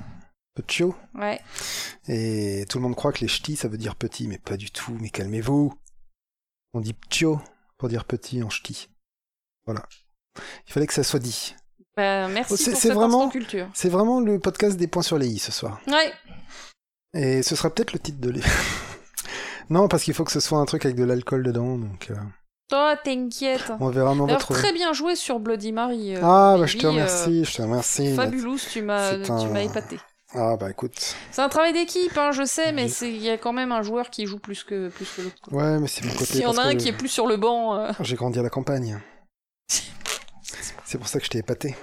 Chio. 0.67 0.93
Ouais. 1.15 1.39
Et 2.07 2.65
tout 2.69 2.79
le 2.79 2.83
monde 2.83 2.95
croit 2.95 3.13
que 3.13 3.21
les 3.21 3.27
ch'tis, 3.27 3.55
ça 3.55 3.67
veut 3.67 3.77
dire 3.77 3.95
petit, 3.95 4.27
mais 4.27 4.37
pas 4.37 4.57
du 4.57 4.71
tout. 4.71 4.97
Mais 4.99 5.09
calmez-vous. 5.09 5.73
On 6.73 6.81
dit 6.81 6.95
Chio 7.09 7.39
pour 7.77 7.89
dire 7.89 8.05
petit 8.05 8.43
en 8.43 8.49
ch'ti. 8.49 8.89
Voilà. 9.65 9.87
Il 10.67 10.73
fallait 10.73 10.87
que 10.87 10.93
ça 10.93 11.03
soit 11.03 11.19
dit. 11.19 11.55
Bah, 11.97 12.27
merci 12.27 12.53
Oh, 12.53 12.57
c'est- 12.57 12.71
pour 12.71 12.79
cette 12.79 12.93
vraiment- 12.93 13.29
culture. 13.29 13.67
C'est 13.73 13.89
vraiment 13.89 14.19
le 14.19 14.39
podcast 14.39 14.77
des 14.77 14.87
points 14.87 15.03
sur 15.03 15.17
les 15.17 15.27
i 15.27 15.39
ce 15.39 15.51
soir. 15.51 15.79
Ouais. 15.87 16.13
Et 17.13 17.43
ce 17.43 17.55
sera 17.55 17.69
peut-être 17.73 17.93
le 17.93 17.99
titre 17.99 18.19
de 18.21 18.29
l'émission. 18.29 18.51
non, 19.69 19.87
parce 19.87 20.03
qu'il 20.03 20.13
faut 20.13 20.23
que 20.23 20.31
ce 20.31 20.39
soit 20.39 20.59
un 20.59 20.65
truc 20.65 20.85
avec 20.85 20.95
de 20.97 21.03
l'alcool 21.03 21.43
dedans, 21.43 21.77
donc 21.77 22.07
euh, 22.11 22.15
Toi, 22.69 22.95
t'inquiète. 23.03 23.71
on 23.79 23.89
verra, 23.89 24.13
mais 24.13 24.21
on 24.21 24.23
va 24.23 24.27
D'ailleurs, 24.27 24.41
trouver. 24.41 24.59
très 24.59 24.73
bien 24.73 24.93
joué 24.93 25.15
sur 25.15 25.39
Bloody 25.39 25.71
Mary. 25.71 26.15
euh, 26.15 26.19
Ah, 26.23 26.55
bah 26.59 26.67
je 26.67 26.77
te 26.77 26.85
euh, 26.85 26.91
remercie, 26.91 27.43
je 27.45 27.53
te 27.55 27.61
remercie. 27.63 28.15
Fabulous, 28.15 28.59
tu 28.71 28.81
m'as 28.83 29.11
C'est 29.11 29.21
tu 29.23 29.31
un- 29.31 29.49
m'as 29.49 29.61
épaté. 29.63 29.99
Ah, 30.35 30.55
bah 30.57 30.69
écoute. 30.69 31.15
C'est 31.31 31.41
un 31.41 31.49
travail 31.49 31.73
d'équipe, 31.73 32.15
hein, 32.15 32.31
je 32.31 32.45
sais, 32.45 32.71
mais 32.71 32.87
il 33.01 33.17
y 33.17 33.31
a 33.31 33.37
quand 33.39 33.51
même 33.53 33.71
un 33.71 33.81
joueur 33.81 34.11
qui 34.11 34.27
joue 34.27 34.37
plus 34.37 34.63
que, 34.63 34.89
plus 34.89 35.09
que 35.17 35.23
l'autre. 35.23 35.37
Ouais, 35.51 35.79
mais 35.79 35.87
c'est 35.87 36.05
mon 36.05 36.11
côté. 36.13 36.25
S'il 36.25 36.41
y 36.41 36.45
en 36.45 36.55
a 36.59 36.61
un 36.61 36.73
que 36.73 36.77
qui 36.77 36.89
est 36.89 36.93
plus 36.93 37.07
sur 37.09 37.25
le 37.25 37.37
banc. 37.37 37.73
euh, 37.75 37.91
J'ai 38.01 38.15
grandi 38.15 38.37
à 38.37 38.43
la 38.43 38.51
campagne. 38.51 38.99
C'est 40.89 40.97
pour 40.97 41.07
ça 41.07 41.19
que 41.19 41.25
je 41.25 41.29
t'ai 41.29 41.37
épaté. 41.37 41.75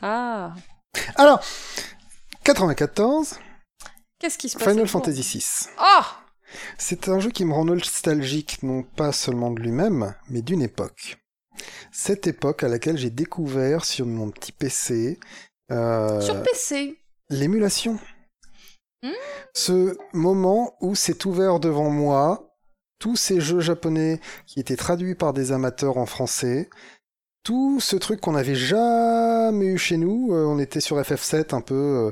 Ah. 0.00 0.54
Alors, 1.16 1.42
94, 2.44 3.36
Qu'est-ce 4.20 4.38
qui 4.38 4.48
se 4.48 4.56
passe 4.56 4.68
Final 4.68 4.86
Fantasy 4.86 5.22
VI. 5.22 5.44
Ah 5.76 6.06
C'est 6.78 7.08
un 7.08 7.18
jeu 7.18 7.30
qui 7.30 7.44
me 7.44 7.52
rend 7.52 7.64
nostalgique, 7.64 8.62
non 8.62 8.84
pas 8.84 9.10
seulement 9.10 9.50
de 9.50 9.60
lui-même, 9.60 10.14
mais 10.28 10.40
d'une 10.40 10.62
époque. 10.62 11.18
Cette 11.90 12.28
époque 12.28 12.62
à 12.62 12.68
laquelle 12.68 12.96
j'ai 12.96 13.10
découvert 13.10 13.84
sur 13.84 14.06
mon 14.06 14.30
petit 14.30 14.52
PC 14.52 15.18
euh, 15.72 16.20
Sur 16.20 16.40
PC. 16.44 16.96
l'émulation. 17.30 17.98
Hmm. 19.02 19.10
Ce 19.52 19.96
moment 20.12 20.76
où 20.80 20.94
c'est 20.94 21.24
ouvert 21.24 21.58
devant 21.58 21.90
moi, 21.90 22.54
tous 23.00 23.16
ces 23.16 23.40
jeux 23.40 23.60
japonais 23.60 24.20
qui 24.46 24.60
étaient 24.60 24.76
traduits 24.76 25.16
par 25.16 25.32
des 25.32 25.50
amateurs 25.50 25.98
en 25.98 26.06
français, 26.06 26.70
tout 27.42 27.80
ce 27.80 27.96
truc 27.96 28.20
qu'on 28.20 28.32
n'avait 28.32 28.54
jamais 28.54 29.66
eu 29.66 29.78
chez 29.78 29.96
nous, 29.96 30.32
euh, 30.32 30.44
on 30.46 30.58
était 30.58 30.80
sur 30.80 31.00
FF7 31.00 31.54
un 31.54 31.60
peu, 31.60 31.74
euh, 31.74 32.10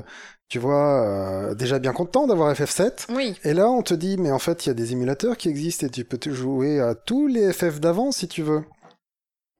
tu 0.49 0.57
vois, 0.59 1.03
euh, 1.03 1.55
déjà 1.55 1.79
bien 1.79 1.93
content 1.93 2.25
d'avoir 2.27 2.51
FF7. 2.53 3.07
Oui. 3.13 3.37
Et 3.43 3.53
là, 3.53 3.69
on 3.69 3.81
te 3.83 3.93
dit, 3.93 4.17
mais 4.17 4.31
en 4.31 4.39
fait, 4.39 4.65
il 4.65 4.69
y 4.69 4.71
a 4.71 4.75
des 4.75 4.93
émulateurs 4.93 5.37
qui 5.37 5.49
existent 5.49 5.85
et 5.85 5.89
tu 5.89 6.05
peux 6.05 6.17
te 6.17 6.29
jouer 6.31 6.79
à 6.79 6.95
tous 6.95 7.27
les 7.27 7.53
FF 7.53 7.79
d'avant 7.79 8.11
si 8.11 8.27
tu 8.27 8.41
veux. 8.41 8.63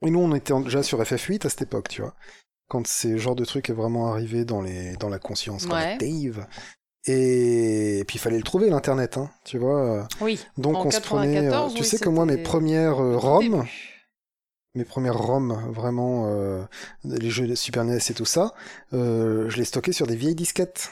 Et 0.06 0.10
nous, 0.10 0.20
on 0.20 0.34
était 0.36 0.54
déjà 0.62 0.84
sur 0.84 1.02
FF8 1.02 1.46
à 1.46 1.50
cette 1.50 1.64
époque, 1.64 1.90
tu 1.90 2.02
vois. 2.02 2.14
Quand 2.70 2.86
ce 2.86 3.18
genre 3.18 3.36
de 3.36 3.46
truc 3.46 3.70
est 3.70 3.74
vraiment 3.74 4.08
arrivé 4.12 4.46
dans, 4.46 4.62
les, 4.62 4.94
dans 4.98 5.10
la 5.10 5.20
conscience 5.20 5.64
Ouais. 5.66 5.70
collective. 5.98 6.46
Et... 7.06 8.04
puis, 8.08 8.18
il 8.18 8.20
fallait 8.20 8.38
le 8.38 8.44
trouver, 8.44 8.70
l'Internet, 8.70 9.18
hein, 9.18 9.30
tu 9.46 9.58
vois. 9.58 10.08
Oui. 10.22 10.44
Donc, 10.58 10.76
En 10.76 10.86
on 10.88 10.92
se 10.92 11.00
prenait... 11.00 11.36
94, 11.36 11.74
tu 11.74 11.82
oui, 11.82 11.88
sais 11.88 11.98
que 12.00 12.10
moi, 12.10 12.26
mes 12.26 12.38
premières 12.38 12.98
ROM. 12.98 13.66
Mes 14.78 14.86
premières 14.86 15.18
ROM, 15.18 15.72
vraiment, 15.74 16.26
euh, 16.28 16.64
les 17.04 17.30
jeux 17.30 17.48
de 17.48 17.56
Super 17.56 17.84
NES 17.84 17.98
et 18.10 18.14
tout 18.14 18.26
ça, 18.26 18.54
euh, 18.94 19.50
je 19.50 19.58
les 19.58 19.66
stockais 19.66 19.92
sur 19.92 20.08
des 20.08 20.16
vieilles 20.16 20.36
disquettes. 20.36 20.90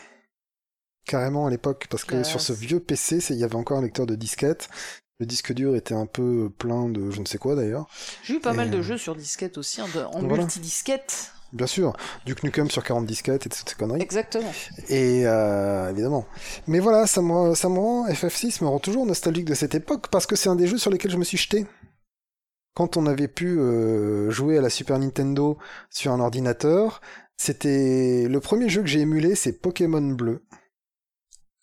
Carrément 1.05 1.45
à 1.45 1.49
l'époque, 1.51 1.85
parce 1.89 2.03
que 2.03 2.23
sur 2.23 2.41
ce 2.41 2.51
vieux 2.51 2.79
PC, 2.79 3.19
il 3.29 3.35
y 3.37 3.43
avait 3.43 3.55
encore 3.55 3.77
un 3.77 3.83
lecteur 3.83 4.07
de 4.07 4.15
disquettes. 4.15 4.69
Le 5.19 5.25
disque 5.25 5.53
dur 5.53 5.75
était 5.75 5.93
un 5.93 6.07
peu 6.07 6.49
plein 6.57 6.89
de 6.89 7.09
je 7.11 7.21
ne 7.21 7.25
sais 7.25 7.37
quoi 7.37 7.55
d'ailleurs. 7.55 7.87
J'ai 8.23 8.35
eu 8.35 8.39
pas 8.39 8.53
Et, 8.53 8.57
mal 8.57 8.69
de 8.71 8.79
euh, 8.79 8.81
jeux 8.81 8.97
sur 8.97 9.15
disquette 9.15 9.57
aussi, 9.57 9.81
en, 9.81 9.85
en 9.85 10.19
voilà. 10.19 10.43
multi-disquette. 10.43 11.31
Bien 11.53 11.67
sûr, 11.67 11.95
du 12.25 12.35
Nukem 12.43 12.69
sur 12.69 12.83
40 12.83 13.05
disquettes 13.05 13.45
et 13.45 13.49
toutes 13.49 13.69
ces 13.69 13.75
conneries. 13.75 14.01
Exactement. 14.01 14.51
Et 14.89 15.25
euh, 15.25 15.89
évidemment. 15.89 16.25
Mais 16.67 16.79
voilà, 16.79 17.07
ça 17.07 17.21
me, 17.21 17.55
ça 17.55 17.69
me 17.69 17.79
rend, 17.79 18.07
FF6 18.09 18.61
me 18.63 18.67
rend 18.67 18.79
toujours 18.79 19.05
nostalgique 19.05 19.45
de 19.45 19.53
cette 19.53 19.73
époque 19.73 20.07
parce 20.09 20.25
que 20.25 20.35
c'est 20.35 20.49
un 20.49 20.55
des 20.55 20.67
jeux 20.67 20.77
sur 20.77 20.91
lesquels 20.91 21.11
je 21.11 21.17
me 21.17 21.23
suis 21.23 21.37
jeté. 21.37 21.65
Quand 22.75 22.97
on 22.97 23.05
avait 23.05 23.29
pu 23.29 23.57
euh, 23.57 24.29
jouer 24.29 24.57
à 24.57 24.61
la 24.61 24.69
Super 24.69 24.99
Nintendo 24.99 25.57
sur 25.89 26.11
un 26.11 26.19
ordinateur, 26.19 27.01
c'était 27.37 28.27
le 28.27 28.39
premier 28.41 28.67
jeu 28.67 28.81
que 28.81 28.87
j'ai 28.87 28.99
émulé, 28.99 29.35
c'est 29.35 29.53
Pokémon 29.53 30.01
Bleu. 30.01 30.43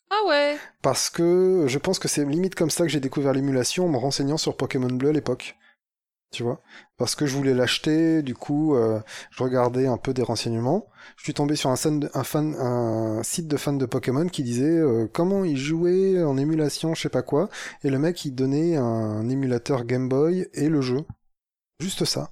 Ah 0.09 0.27
ouais. 0.27 0.57
Parce 0.81 1.11
que 1.11 1.67
je 1.69 1.79
pense 1.79 1.99
que 1.99 2.09
c'est 2.09 2.25
limite 2.25 2.55
comme 2.55 2.71
ça 2.71 2.85
que 2.85 2.91
j'ai 2.91 3.01
découvert 3.01 3.35
l'émulation 3.35 3.85
en 3.85 3.89
me 3.89 3.99
renseignant 3.99 4.39
sur 4.39 4.57
Pokémon 4.57 4.89
Bleu 4.89 5.11
à 5.11 5.13
l'époque. 5.13 5.57
Tu 6.33 6.43
vois 6.43 6.63
Parce 6.97 7.15
que 7.15 7.27
je 7.27 7.37
voulais 7.37 7.53
l'acheter, 7.53 8.23
du 8.23 8.35
coup, 8.35 8.75
euh, 8.75 9.01
je 9.31 9.43
regardais 9.43 9.87
un 9.87 9.99
peu 9.99 10.15
des 10.15 10.23
renseignements. 10.23 10.87
Je 11.19 11.25
suis 11.25 11.35
tombé 11.35 11.57
sur 11.57 11.69
un, 11.69 11.77
fan 11.77 12.09
un, 12.15 12.25
fan, 12.25 12.55
un 12.59 13.23
site 13.23 13.49
de 13.49 13.59
fans 13.59 13.75
de 13.75 13.85
Pokémon 13.85 14.27
qui 14.27 14.43
disait 14.43 14.79
euh, 14.79 15.07
comment 15.13 15.45
ils 15.45 15.59
jouaient 15.59 16.23
en 16.23 16.39
émulation, 16.39 16.95
je 16.95 17.03
sais 17.03 17.09
pas 17.11 17.21
quoi. 17.23 17.51
Et 17.85 17.91
le 17.91 17.99
mec, 17.99 18.25
il 18.25 18.35
donnait 18.35 18.77
un 18.77 19.29
émulateur 19.29 19.85
Game 19.85 20.09
Boy 20.09 20.49
et 20.55 20.71
le 20.71 20.81
jeu. 20.81 21.05
Juste 21.81 22.07
ça. 22.07 22.31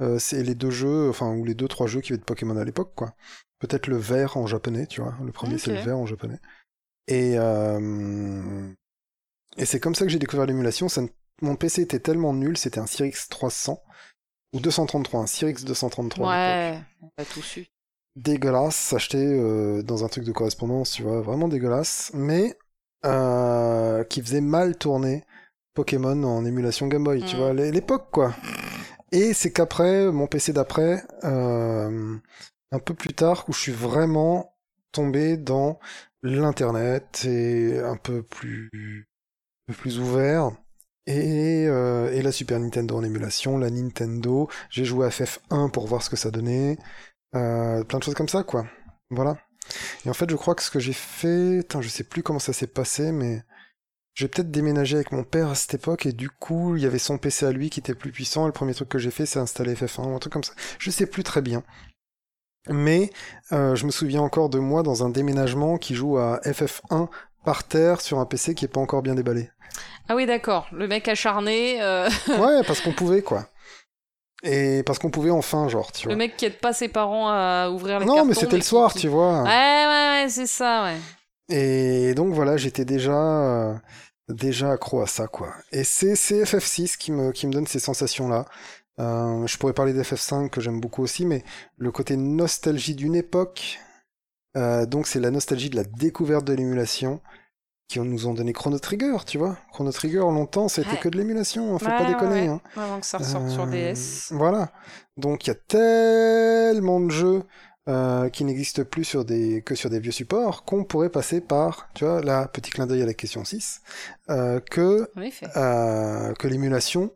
Euh, 0.00 0.18
c'est 0.18 0.42
les 0.42 0.54
deux 0.54 0.70
jeux, 0.70 1.10
enfin, 1.10 1.30
ou 1.36 1.44
les 1.44 1.54
deux, 1.54 1.68
trois 1.68 1.86
jeux 1.86 2.00
qui 2.00 2.12
avaient 2.12 2.20
de 2.20 2.24
Pokémon 2.24 2.56
à 2.56 2.64
l'époque, 2.64 2.92
quoi. 2.96 3.14
Peut-être 3.58 3.86
le 3.86 3.96
vert 3.98 4.38
en 4.38 4.46
japonais, 4.46 4.86
tu 4.86 5.02
vois. 5.02 5.14
Le 5.22 5.30
premier, 5.30 5.58
c'est 5.58 5.72
le 5.72 5.76
vert 5.84 5.98
en 5.98 6.06
japonais. 6.06 6.40
Et, 7.06 7.36
et 9.58 9.66
c'est 9.66 9.78
comme 9.80 9.94
ça 9.94 10.06
que 10.06 10.10
j'ai 10.10 10.18
découvert 10.18 10.46
l'émulation. 10.46 10.88
Ça 10.88 11.02
ne- 11.02 11.08
Mon 11.42 11.56
PC 11.56 11.82
était 11.82 11.98
tellement 12.00 12.32
nul, 12.32 12.56
c'était 12.56 12.80
un 12.80 12.86
Cyrix 12.86 13.28
300 13.28 13.82
ou 14.54 14.60
233, 14.60 15.20
un 15.20 15.26
Cyrix 15.26 15.64
233. 15.64 16.32
à 16.32 16.36
l'époque. 16.72 16.82
Ouais. 17.02 17.08
On 17.18 17.22
a 17.22 17.24
tout 17.24 17.42
su. 17.42 17.66
Dégueulasse, 18.16 18.92
acheté 18.92 19.18
euh, 19.18 19.82
dans 19.82 20.04
un 20.04 20.08
truc 20.08 20.24
de 20.24 20.32
correspondance, 20.32 20.90
tu 20.92 21.02
vois, 21.02 21.20
vraiment 21.22 21.48
dégueulasse, 21.48 22.10
mais 22.14 22.56
euh, 23.06 24.04
qui 24.04 24.20
faisait 24.22 24.42
mal 24.42 24.76
tourner 24.76 25.24
Pokémon 25.74 26.22
en 26.24 26.44
émulation 26.44 26.88
Game 26.88 27.04
Boy, 27.04 27.24
tu 27.24 27.36
Mm. 27.36 27.38
vois, 27.38 27.52
l'é- 27.54 27.72
l'époque 27.72 28.08
quoi. 28.12 28.34
Et 29.12 29.32
c'est 29.34 29.50
qu'après, 29.52 30.12
mon 30.12 30.26
PC 30.26 30.52
d'après, 30.52 31.02
euh, 31.24 32.16
un 32.70 32.78
peu 32.78 32.94
plus 32.94 33.14
tard, 33.14 33.44
où 33.48 33.52
je 33.52 33.60
suis 33.60 33.72
vraiment 33.72 34.54
tombé 34.92 35.36
dans 35.38 35.78
l'internet 36.22 37.24
et 37.24 37.78
un 37.80 37.96
peu 37.96 38.22
plus, 38.22 39.08
un 39.68 39.72
peu 39.72 39.78
plus 39.78 39.98
ouvert. 39.98 40.52
Et, 41.06 41.66
euh, 41.66 42.12
et 42.12 42.22
la 42.22 42.32
Super 42.32 42.60
Nintendo 42.60 42.96
en 42.96 43.02
émulation, 43.02 43.58
la 43.58 43.70
Nintendo. 43.70 44.48
J'ai 44.70 44.84
joué 44.84 45.06
à 45.06 45.10
FF1 45.10 45.70
pour 45.70 45.86
voir 45.86 46.02
ce 46.02 46.10
que 46.10 46.16
ça 46.16 46.30
donnait. 46.30 46.78
Euh, 47.34 47.82
plein 47.84 47.98
de 47.98 48.04
choses 48.04 48.14
comme 48.14 48.28
ça, 48.28 48.44
quoi. 48.44 48.66
Voilà. 49.10 49.38
Et 50.04 50.10
en 50.10 50.14
fait, 50.14 50.30
je 50.30 50.36
crois 50.36 50.54
que 50.54 50.62
ce 50.62 50.70
que 50.70 50.80
j'ai 50.80 50.92
fait, 50.92 51.66
je 51.80 51.88
sais 51.88 52.04
plus 52.04 52.22
comment 52.22 52.38
ça 52.38 52.52
s'est 52.52 52.66
passé, 52.66 53.12
mais 53.12 53.42
j'ai 54.14 54.28
peut-être 54.28 54.50
déménagé 54.50 54.96
avec 54.96 55.12
mon 55.12 55.24
père 55.24 55.48
à 55.48 55.54
cette 55.54 55.74
époque 55.74 56.06
et 56.06 56.12
du 56.12 56.28
coup, 56.28 56.76
il 56.76 56.82
y 56.82 56.86
avait 56.86 56.98
son 56.98 57.18
PC 57.18 57.46
à 57.46 57.52
lui 57.52 57.70
qui 57.70 57.80
était 57.80 57.94
plus 57.94 58.12
puissant. 58.12 58.44
Et 58.44 58.46
le 58.46 58.52
premier 58.52 58.74
truc 58.74 58.88
que 58.88 58.98
j'ai 58.98 59.10
fait, 59.10 59.26
c'est 59.26 59.38
installer 59.38 59.74
FF1 59.74 60.06
ou 60.06 60.14
un 60.14 60.18
truc 60.18 60.32
comme 60.32 60.44
ça. 60.44 60.54
Je 60.78 60.90
sais 60.90 61.06
plus 61.06 61.22
très 61.22 61.42
bien. 61.42 61.62
Mais 62.68 63.10
euh, 63.50 63.74
je 63.74 63.86
me 63.86 63.90
souviens 63.90 64.22
encore 64.22 64.48
de 64.48 64.58
moi 64.58 64.82
dans 64.82 65.04
un 65.04 65.08
déménagement 65.08 65.78
qui 65.78 65.94
joue 65.94 66.18
à 66.18 66.40
FF1 66.44 67.08
par 67.44 67.64
terre 67.64 68.00
sur 68.00 68.18
un 68.18 68.26
PC 68.26 68.54
qui 68.54 68.64
est 68.64 68.68
pas 68.68 68.80
encore 68.80 69.02
bien 69.02 69.14
déballé. 69.14 69.50
Ah 70.08 70.16
oui, 70.16 70.26
d'accord. 70.26 70.66
Le 70.72 70.86
mec 70.88 71.08
acharné. 71.08 71.80
euh, 71.82 72.08
Ouais, 72.28 72.62
parce 72.66 72.80
qu'on 72.80 72.92
pouvait, 72.92 73.22
quoi. 73.22 73.46
Et 74.44 74.82
parce 74.84 74.98
qu'on 74.98 75.10
pouvait 75.10 75.30
enfin, 75.30 75.68
genre, 75.68 75.92
tu 75.92 76.04
vois. 76.04 76.12
le 76.14 76.18
mec 76.18 76.36
qui 76.36 76.46
aide 76.46 76.58
pas 76.58 76.72
ses 76.72 76.88
parents 76.88 77.28
à 77.28 77.68
ouvrir 77.70 78.00
les 78.00 78.06
Non, 78.06 78.14
cartons. 78.16 78.28
mais 78.28 78.34
c'était 78.34 78.56
le 78.56 78.62
soir, 78.62 78.92
qui... 78.92 79.00
tu 79.00 79.08
vois. 79.08 79.42
Ouais, 79.42 79.48
ouais, 79.48 80.22
ouais, 80.22 80.26
c'est 80.28 80.46
ça, 80.48 80.84
ouais. 80.84 80.96
Et 81.48 82.14
donc 82.14 82.34
voilà, 82.34 82.56
j'étais 82.56 82.84
déjà 82.84 83.12
euh, 83.12 83.74
déjà 84.28 84.72
accro 84.72 85.00
à 85.02 85.06
ça 85.06 85.26
quoi. 85.26 85.52
Et 85.70 85.84
c'est 85.84 86.14
c'est 86.16 86.42
FF6 86.44 86.96
qui 86.96 87.12
me 87.12 87.30
qui 87.32 87.46
me 87.46 87.52
donne 87.52 87.66
ces 87.66 87.78
sensations 87.78 88.28
là. 88.28 88.46
Euh, 89.00 89.46
je 89.46 89.58
pourrais 89.58 89.72
parler 89.74 89.92
d'FF5 89.92 90.48
que 90.50 90.60
j'aime 90.60 90.80
beaucoup 90.80 91.02
aussi, 91.02 91.24
mais 91.26 91.44
le 91.76 91.90
côté 91.92 92.16
nostalgie 92.16 92.94
d'une 92.94 93.14
époque. 93.14 93.78
Euh, 94.56 94.86
donc 94.86 95.06
c'est 95.06 95.20
la 95.20 95.30
nostalgie 95.30 95.70
de 95.70 95.76
la 95.76 95.84
découverte 95.84 96.44
de 96.44 96.52
l'émulation 96.52 97.20
qui 97.88 98.00
nous 98.00 98.26
ont 98.26 98.32
donné 98.32 98.52
Chrono 98.54 98.78
Trigger, 98.78 99.18
tu 99.26 99.36
vois. 99.38 99.58
Chrono 99.70 99.92
Trigger 99.92 100.18
longtemps, 100.20 100.68
c'était 100.68 100.92
Ouais. 100.92 100.98
que 100.98 101.08
de 101.10 101.18
l'émulation, 101.18 101.74
hein, 101.74 101.78
faut 101.78 101.86
Ouais, 101.86 101.98
pas 101.98 102.06
déconner. 102.06 102.42
ouais. 102.42 102.46
Hein. 102.48 102.60
Avant 102.76 103.00
que 103.00 103.06
ça 103.06 103.18
ressorte 103.18 103.48
sur 103.50 103.64
Euh, 103.64 103.66
DS. 103.92 104.32
Voilà. 104.32 104.72
Donc 105.18 105.46
il 105.46 105.48
y 105.48 105.50
a 105.50 105.54
tellement 105.56 107.00
de 107.00 107.10
jeux 107.10 107.42
euh, 107.88 108.28
qui 108.30 108.44
n'existent 108.44 108.84
plus 108.84 109.04
sur 109.04 109.24
des, 109.24 109.60
que 109.62 109.74
sur 109.74 109.90
des 109.90 109.98
vieux 110.00 110.12
supports 110.12 110.64
qu'on 110.64 110.84
pourrait 110.84 111.10
passer 111.10 111.40
par, 111.40 111.88
tu 111.94 112.04
vois, 112.04 112.22
là, 112.22 112.46
petit 112.48 112.70
clin 112.70 112.86
d'œil 112.86 113.02
à 113.02 113.06
la 113.06 113.12
question 113.14 113.44
6, 113.44 113.82
euh, 114.30 114.60
que, 114.60 115.10
En 115.16 115.20
effet. 115.22 115.46
euh, 115.56 116.32
que 116.34 116.46
l'émulation, 116.46 117.12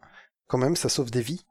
quand 0.49 0.59
même, 0.59 0.75
ça 0.77 0.89
sauve 0.89 1.11
des 1.13 1.21
vies. 1.23 1.47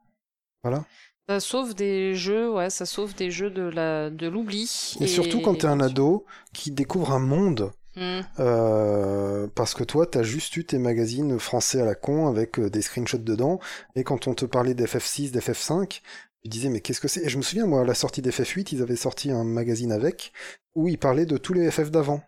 Voilà. 0.62 0.84
Ça 1.28 1.40
sauve 1.40 1.74
des 1.74 2.14
jeux, 2.14 2.50
ouais, 2.52 2.70
ça 2.70 2.86
sauve 2.86 3.14
des 3.14 3.30
jeux 3.30 3.50
de 3.50 3.62
la 3.62 4.10
de 4.10 4.28
l'oubli. 4.28 4.96
Et, 5.00 5.06
surtout 5.08 5.40
quand 5.40 5.56
t'es 5.56 5.66
un 5.66 5.80
ado 5.80 6.24
qui 6.52 6.70
découvre 6.70 7.12
un 7.12 7.18
monde, 7.18 7.72
Hmm. 7.98 8.20
euh, 8.40 9.46
parce 9.54 9.72
que 9.72 9.82
toi, 9.82 10.06
t'as 10.06 10.22
juste 10.22 10.54
eu 10.58 10.66
tes 10.66 10.76
magazines 10.76 11.38
français 11.38 11.80
à 11.80 11.86
la 11.86 11.94
con 11.94 12.28
avec 12.28 12.58
euh, 12.58 12.68
des 12.68 12.82
screenshots 12.82 13.16
dedans, 13.16 13.58
et 13.94 14.04
quand 14.04 14.28
on 14.28 14.34
te 14.34 14.44
parlait 14.44 14.74
d'FF6, 14.74 15.32
d'FF5, 15.32 16.02
Tu 16.42 16.50
disais, 16.50 16.68
mais 16.68 16.80
qu'est-ce 16.80 17.00
que 17.00 17.08
c'est? 17.08 17.24
Et 17.24 17.28
je 17.30 17.38
me 17.38 17.42
souviens, 17.42 17.66
moi, 17.66 17.80
à 17.80 17.84
la 17.84 17.94
sortie 17.94 18.20
d'FF8, 18.20 18.68
ils 18.72 18.82
avaient 18.82 18.96
sorti 18.96 19.30
un 19.30 19.44
magazine 19.44 19.90
avec, 19.92 20.32
où 20.74 20.88
ils 20.88 20.98
parlaient 20.98 21.24
de 21.26 21.38
tous 21.38 21.54
les 21.54 21.70
FF 21.70 21.90
d'avant. 21.90 22.22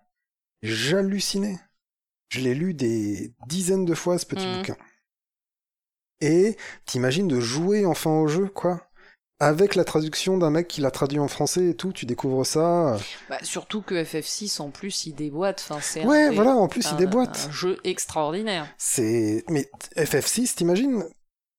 J'hallucinais. 0.63 1.59
Je 2.31 2.41
l'ai 2.41 2.55
lu 2.55 2.73
des 2.75 3.33
dizaines 3.47 3.85
de 3.85 3.95
fois, 3.95 4.19
ce 4.19 4.25
petit 4.27 4.47
Mhm. 4.49 4.57
bouquin. 4.57 4.77
Et 6.21 6.57
t'imagines 6.87 7.29
de 7.29 7.39
jouer 7.41 7.85
enfin 7.87 8.11
au 8.11 8.27
jeu, 8.27 8.47
quoi? 8.49 8.88
Avec 9.41 9.75
la 9.75 9.85
traduction 9.85 10.37
d'un 10.39 10.51
mec 10.51 10.67
qui 10.69 10.81
l'a 10.81 10.91
traduit 10.91 11.19
en 11.21 11.29
français 11.29 11.69
et 11.71 11.75
tout, 11.75 11.93
tu 11.93 12.07
découvres 12.07 12.45
ça. 12.45 12.99
Bah, 13.29 13.39
surtout 13.43 13.83
que 13.83 13.95
FF6 14.03 14.61
en 14.61 14.71
plus 14.71 15.07
il 15.07 15.15
déboîte. 15.15 15.65
Enfin, 15.69 15.81
c'est 15.81 16.05
Ouais, 16.05 16.25
un, 16.25 16.33
voilà, 16.33 16.57
en 16.57 16.67
plus 16.69 16.87
un- 16.87 16.91
il 16.93 16.97
déboîte. 16.97 17.47
Un 17.49 17.53
jeu 17.53 17.79
extraordinaire. 17.85 18.67
C'est. 18.79 19.45
Mais 19.49 19.71
FF6, 19.97 20.55
t'imagines 20.57 21.05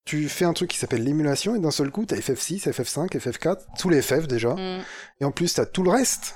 Tu 0.05 0.27
fais 0.27 0.45
un 0.45 0.53
truc 0.53 0.71
qui 0.71 0.77
s'appelle 0.79 1.03
l'émulation 1.03 1.55
et 1.55 1.59
d'un 1.59 1.69
seul 1.71 1.91
coup, 1.91 2.05
t'as 2.05 2.15
FF6, 2.17 2.67
FF5, 2.71 3.15
FF4, 3.15 3.57
tous 3.77 3.89
les 3.89 4.01
FF 4.01 4.27
déjà. 4.27 4.55
Mm. 4.55 4.81
Et 5.21 5.25
en 5.25 5.31
plus, 5.31 5.53
t'as 5.53 5.65
tout 5.67 5.83
le 5.83 5.91
reste. 5.91 6.35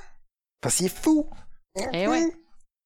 Enfin, 0.63 0.69
c'est 0.77 0.89
fou 0.89 1.27
Et 1.91 2.07
ouais. 2.07 2.27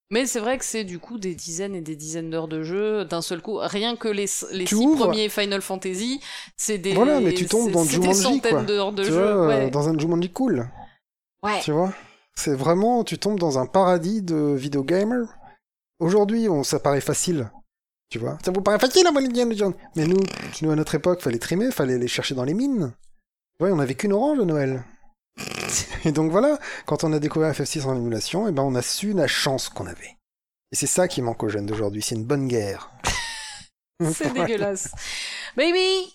Mais 0.10 0.26
c'est 0.26 0.40
vrai 0.40 0.58
que 0.58 0.64
c'est 0.64 0.86
du 0.86 1.00
coup 1.00 1.18
des 1.18 1.36
dizaines 1.36 1.76
et 1.76 1.82
des 1.82 1.96
dizaines 1.98 2.30
d'heures 2.30 2.48
de 2.48 2.64
jeu 2.64 3.04
d'un 3.04 3.22
seul 3.22 3.42
coup. 3.42 3.58
Rien 3.62 3.96
que 3.98 4.08
les, 4.08 4.28
les 4.54 4.64
Tu 4.66 4.76
six 4.78 4.86
ouvres. 4.86 5.08
premiers 5.08 5.28
Final 5.28 5.62
Fantasy, 5.62 6.22
c'est 6.56 6.78
des. 6.78 6.94
Voilà, 6.94 7.20
mais 7.20 7.34
tu 7.34 7.46
tombes 7.46 7.72
dans 7.72 7.84
Jumanji, 7.84 8.08
des 8.08 8.14
centaines 8.14 8.66
d'heures 8.66 8.94
de 8.94 9.04
Tu 9.04 9.10
jeu. 9.10 9.34
vois, 9.34 9.48
ouais. 9.48 9.66
euh, 9.66 9.70
dans 9.70 9.90
un 9.90 9.98
Jumanji 10.00 10.30
cool, 10.32 10.70
ouais. 11.44 11.60
tu 11.62 11.72
vois 11.72 11.92
C'est 12.36 12.54
vraiment, 12.54 13.04
tu 13.04 13.18
tombes 13.20 13.38
dans 13.40 13.60
un 13.60 13.66
paradis 13.66 14.22
de 14.22 14.54
vidéo 14.56 14.84
gamer. 14.84 15.28
Aujourd'hui, 16.00 16.48
on, 16.48 16.64
ça 16.64 16.80
paraît 16.80 17.02
facile. 17.02 17.50
Tu 18.10 18.18
vois 18.20 18.38
Ça 18.46 18.52
vous 18.52 18.62
paraît 18.62 18.80
facile, 18.80 19.06
hein, 19.08 19.14
Indiana 19.18 19.54
Jones 19.56 19.74
Mais 19.98 20.06
nous, 20.06 20.20
nous, 20.62 20.72
à 20.72 20.76
notre 20.78 20.96
époque, 20.96 21.20
fallait 21.22 21.40
trimer, 21.40 21.72
fallait 21.72 21.98
les 21.98 22.08
chercher 22.08 22.34
dans 22.36 22.46
les 22.46 22.54
mines. 22.54 22.94
Ouais, 23.60 23.72
on 23.72 23.76
n'avait 23.76 23.96
qu'une 23.96 24.14
orange 24.14 24.40
à 24.40 24.46
Noël. 24.46 24.84
Et 26.06 26.12
donc 26.12 26.32
voilà, 26.32 26.60
quand 26.86 27.04
on 27.04 27.14
a 27.14 27.20
découvert 27.20 27.52
FF6 27.52 27.86
en 27.86 27.96
émulation, 27.96 28.48
eh 28.48 28.52
ben 28.52 28.64
on 28.64 28.76
a 28.76 28.82
su 28.82 29.14
la 29.14 29.28
chance 29.28 29.70
qu'on 29.70 29.88
avait. 29.88 30.18
Et 30.72 30.76
c'est 30.76 30.88
ça 30.88 31.08
qui 31.08 31.22
manque 31.22 31.44
aux 31.44 31.50
jeunes 31.50 31.66
d'aujourd'hui, 31.66 32.02
c'est 32.02 32.16
une 32.16 32.26
bonne 32.26 32.48
guerre. 32.48 32.92
C'est 34.14 34.32
dégueulasse. 34.32 34.92
Baby, 35.56 36.14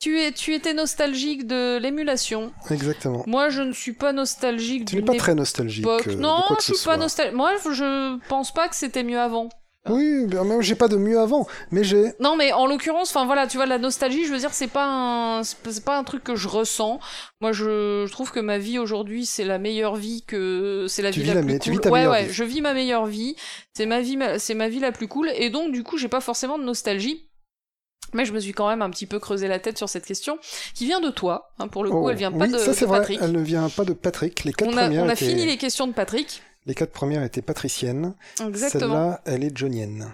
tu, 0.00 0.18
es, 0.18 0.32
tu 0.32 0.54
étais 0.54 0.72
nostalgique 0.72 1.46
de 1.46 1.76
l'émulation. 1.78 2.52
Exactement. 2.70 3.22
Moi, 3.26 3.50
je 3.50 3.60
ne 3.60 3.72
suis 3.72 3.92
pas 3.92 4.12
nostalgique 4.12 4.86
Tu 4.86 4.96
n'es 4.96 5.02
pas 5.02 5.14
très 5.16 5.34
nostalgique 5.34 5.86
euh, 5.86 5.98
de 6.06 6.14
non, 6.14 6.42
quoi 6.46 6.56
que 6.56 6.62
je 6.62 6.68
ce 6.68 6.74
suis 6.74 6.86
pas 6.86 6.96
nostalgique. 6.96 7.34
Moi, 7.34 7.52
je 7.56 8.18
pense 8.28 8.54
pas 8.54 8.68
que 8.68 8.76
c'était 8.76 9.02
mieux 9.02 9.20
avant. 9.20 9.50
Oui, 9.90 10.26
même 10.26 10.60
j'ai 10.62 10.74
pas 10.74 10.88
de 10.88 10.96
mieux 10.96 11.18
avant, 11.18 11.46
mais 11.70 11.84
j'ai 11.84 12.12
Non, 12.20 12.36
mais 12.36 12.52
en 12.52 12.66
l'occurrence, 12.66 13.10
enfin 13.10 13.26
voilà, 13.26 13.46
tu 13.46 13.56
vois, 13.56 13.66
la 13.66 13.78
nostalgie, 13.78 14.24
je 14.24 14.32
veux 14.32 14.38
dire, 14.38 14.52
c'est 14.52 14.66
pas 14.68 14.86
un, 14.86 15.42
c'est 15.42 15.84
pas- 15.84 15.98
un 15.98 16.04
truc 16.04 16.22
que 16.24 16.36
je 16.36 16.48
ressens. 16.48 17.00
Moi, 17.40 17.52
je, 17.52 18.04
je 18.06 18.12
trouve 18.12 18.30
que 18.32 18.40
ma 18.40 18.58
vie 18.58 18.78
aujourd'hui, 18.78 19.26
c'est 19.26 19.44
la 19.44 19.58
meilleure 19.58 19.96
vie 19.96 20.22
que, 20.26 20.86
c'est 20.88 21.02
la 21.02 21.10
Tu 21.12 21.20
vie 21.20 21.26
vis 21.26 21.34
la 21.34 21.40
la 21.40 21.46
plus 21.46 21.58
tu 21.58 21.70
cool. 21.70 21.78
vis 21.78 21.80
ta 21.82 21.90
ouais, 21.90 22.06
ouais, 22.06 22.24
vie. 22.26 22.32
je 22.32 22.44
vis 22.44 22.60
ma 22.60 22.74
meilleure 22.74 23.06
vie. 23.06 23.36
C'est 23.74 23.86
ma 23.86 24.00
vie, 24.00 24.16
ma- 24.16 24.38
c'est 24.38 24.54
ma 24.54 24.68
vie 24.68 24.80
la 24.80 24.92
plus 24.92 25.08
cool. 25.08 25.30
Et 25.36 25.50
donc, 25.50 25.72
du 25.72 25.82
coup, 25.82 25.98
j'ai 25.98 26.08
pas 26.08 26.20
forcément 26.20 26.58
de 26.58 26.64
nostalgie. 26.64 27.24
Mais 28.14 28.24
je 28.24 28.32
me 28.32 28.40
suis 28.40 28.52
quand 28.52 28.66
même 28.68 28.80
un 28.80 28.88
petit 28.88 29.04
peu 29.06 29.18
creusé 29.18 29.48
la 29.48 29.58
tête 29.58 29.76
sur 29.76 29.88
cette 29.90 30.06
question, 30.06 30.38
qui 30.74 30.86
vient 30.86 31.00
de 31.00 31.10
toi. 31.10 31.50
hein, 31.58 31.68
pour 31.68 31.84
le 31.84 31.90
coup, 31.90 32.04
Oh, 32.04 32.08
elle 32.10 32.16
vient 32.16 32.32
pas 32.32 32.46
de, 32.46 32.56
ça 32.56 32.68
de 32.68 32.72
c'est 32.72 32.86
vrai, 32.86 33.04
elle 33.20 33.32
ne 33.32 33.40
vient 33.42 33.68
pas 33.68 33.84
de 33.84 33.92
Patrick. 33.92 34.44
Les 34.44 34.52
quatre 34.54 34.68
On 34.72 34.76
a, 34.78 34.84
premières 34.84 35.04
on 35.04 35.08
a 35.10 35.12
étaient... 35.12 35.26
fini 35.26 35.44
les 35.44 35.58
questions 35.58 35.86
de 35.86 35.92
Patrick. 35.92 36.42
Les 36.68 36.74
quatre 36.74 36.92
premières 36.92 37.24
étaient 37.24 37.42
patriciennes. 37.42 38.14
Exactement. 38.46 38.80
Celle-là, 38.94 39.20
elle 39.24 39.42
est 39.42 39.56
johnienne. 39.56 40.12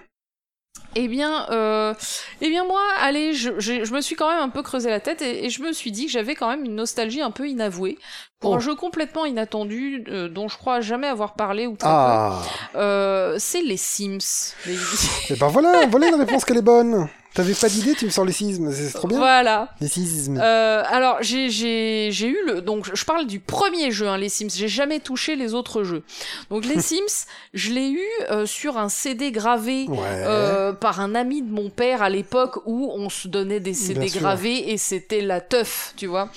Eh 0.97 1.09
bien, 1.09 1.47
euh, 1.51 1.93
eh 2.41 2.49
bien 2.49 2.65
moi, 2.65 2.81
allez, 3.01 3.35
je, 3.35 3.59
je, 3.59 3.85
je 3.85 3.93
me 3.93 4.01
suis 4.01 4.15
quand 4.15 4.29
même 4.33 4.39
un 4.41 4.49
peu 4.49 4.63
creusé 4.63 4.89
la 4.91 5.01
tête 5.01 5.23
et, 5.23 5.45
et 5.45 5.51
je 5.51 5.61
me 5.63 5.73
suis 5.73 5.91
dit 5.91 6.07
que 6.07 6.13
j'avais 6.13 6.37
quand 6.37 6.49
même 6.49 6.65
une 6.65 6.77
nostalgie 6.77 7.21
un 7.21 7.33
peu 7.33 7.49
inavouée 7.49 7.99
pour 8.39 8.53
Oh. 8.53 8.55
un 8.57 8.61
jeu 8.61 8.75
complètement 8.77 9.25
inattendu 9.25 10.05
euh, 10.09 10.29
dont 10.29 10.47
je 10.49 10.57
crois 10.59 10.81
jamais 10.81 11.07
avoir 11.09 11.35
parlé 11.35 11.67
ou 11.67 11.77
très 11.77 11.89
Ah 11.91 12.41
peu. 12.73 12.79
Euh, 12.79 13.37
c'est 13.41 13.63
les 13.63 13.77
Sims. 13.79 14.19
Les- 14.67 15.33
Et 15.33 15.37
ben 15.37 15.49
voilà, 15.49 15.87
voilà 15.87 16.09
une 16.09 16.15
réponse 16.17 16.45
qu'elle 16.45 16.59
est 16.59 16.63
bonne. 16.63 17.09
T'avais 17.35 17.55
pas 17.55 17.69
d'idée, 17.69 17.95
tu 17.95 18.05
me 18.05 18.11
sors 18.11 18.25
les 18.25 18.33
sismes, 18.33 18.71
c'est 18.73 18.93
trop 18.93 19.09
bien. 19.09 19.19
Voilà. 19.19 19.69
Les 19.81 19.89
sismes. 19.89 20.39
Euh, 20.41 20.83
alors 20.87 21.19
j'ai 21.21 21.51
j'ai 21.51 22.11
j'ai 22.13 22.29
eu 22.29 22.39
le 22.47 22.61
donc 22.61 22.91
je 22.95 23.05
parle 23.05 23.27
du 23.27 23.41
premier 23.41 23.91
jeu 23.91 24.07
hein, 24.09 24.17
les 24.17 24.29
Sims. 24.29 24.51
J'ai 24.55 24.69
jamais 24.69 25.01
touché 25.01 25.35
les 25.35 25.53
autres 25.53 25.83
jeux. 25.83 26.05
Donc 26.51 26.65
les 26.65 26.81
Sims, 26.81 27.27
je 27.53 27.73
l'ai 27.73 27.91
eu 27.91 28.01
euh, 28.31 28.47
sur 28.47 28.79
un 28.79 28.89
CD 28.89 29.33
gravé. 29.33 29.87
Ouais. 29.89 29.97
Euh, 30.05 30.73
par 30.73 31.01
un 31.01 31.15
ami 31.15 31.43
de 31.43 31.51
mon 31.51 31.71
père 31.71 32.03
à 32.03 32.09
l'époque 32.09 32.61
où 32.67 32.91
on 32.95 33.09
se 33.09 33.27
donnait 33.29 33.61
des 33.61 33.75
CD 33.75 34.01
Bien 34.01 34.09
sûr. 34.09 34.21
gravés 34.21 34.71
et 34.71 34.77
c'était 34.79 35.21
la 35.21 35.41
teuf, 35.41 35.93
tu 35.97 36.07
vois. 36.07 36.29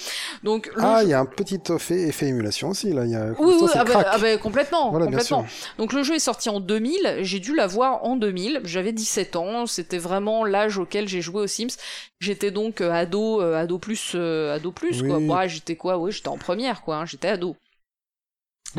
Donc 0.44 0.72
ah, 0.78 1.00
jeu- 1.00 1.06
il 1.06 1.10
y 1.10 1.14
a 1.14 1.20
un 1.20 1.26
petit 1.26 1.60
effet, 1.70 2.08
effet 2.08 2.28
émulation 2.28 2.70
aussi, 2.70 2.92
là. 2.92 3.06
Il 3.06 3.12
y 3.12 3.16
a... 3.16 3.28
oui, 3.40 3.56
oui, 3.62 3.70
ah 3.76 3.84
bah, 3.84 3.92
crack. 3.92 4.08
ah 4.12 4.18
bah, 4.18 4.38
complètement, 4.38 4.90
Voilà, 4.92 5.06
bien 5.06 5.18
complètement. 5.18 5.48
sûr. 5.48 5.68
Donc 5.78 5.94
le 5.94 6.02
jeu 6.04 6.16
est 6.16 6.20
sorti 6.20 6.50
en 6.50 6.60
2000, 6.60 7.20
j'ai 7.22 7.40
dû 7.40 7.56
l'avoir 7.56 8.04
en 8.04 8.16
2000, 8.16 8.62
j'avais 8.64 8.92
17 8.94 9.36
ans, 9.36 9.66
c'était 9.68 9.98
vraiment 10.00 10.44
l'âge 10.44 10.78
auquel 10.88 11.08
j'ai 11.08 11.22
joué 11.22 11.42
aux 11.44 11.48
Sims. 11.48 11.78
J'étais 12.20 12.50
donc 12.52 12.82
euh, 12.82 12.92
ado, 12.92 13.42
euh, 13.42 13.56
ado 13.56 13.78
plus, 13.78 14.14
euh, 14.16 14.56
ado 14.56 14.72
plus 14.72 15.02
quoi. 15.02 15.18
Oui. 15.18 15.28
Ouais, 15.28 15.50
j'étais 15.50 15.76
quoi? 15.76 15.98
Ouais, 15.98 16.12
j'étais 16.12 16.30
en 16.30 16.38
première 16.38 16.82
quoi, 16.82 16.98
hein, 16.98 17.06
j'étais 17.06 17.28
ado. 17.28 17.56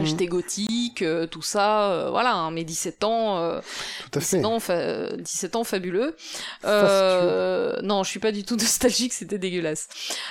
Mhm. 0.02 0.06
J'étais 0.06 0.26
gothique, 0.26 1.02
euh, 1.02 1.26
tout 1.26 1.42
ça, 1.42 1.90
euh, 1.90 2.10
voilà, 2.10 2.34
hein, 2.34 2.50
mes 2.50 2.64
17 2.64 3.04
ans, 3.04 3.38
euh, 3.38 3.60
Tout 4.10 4.18
à 4.18 4.20
fait. 4.20 4.36
17 4.38 4.44
ans, 4.44 4.60
fa- 4.60 5.16
17 5.16 5.56
ans 5.56 5.64
fabuleux. 5.64 6.14
Euh, 6.64 7.76
non, 7.82 8.02
je 8.04 8.10
suis 8.10 8.20
pas 8.20 8.32
du 8.32 8.44
tout 8.44 8.56
nostalgique, 8.60 9.12
c'était 9.12 9.38
dégueulasse. 9.38 9.88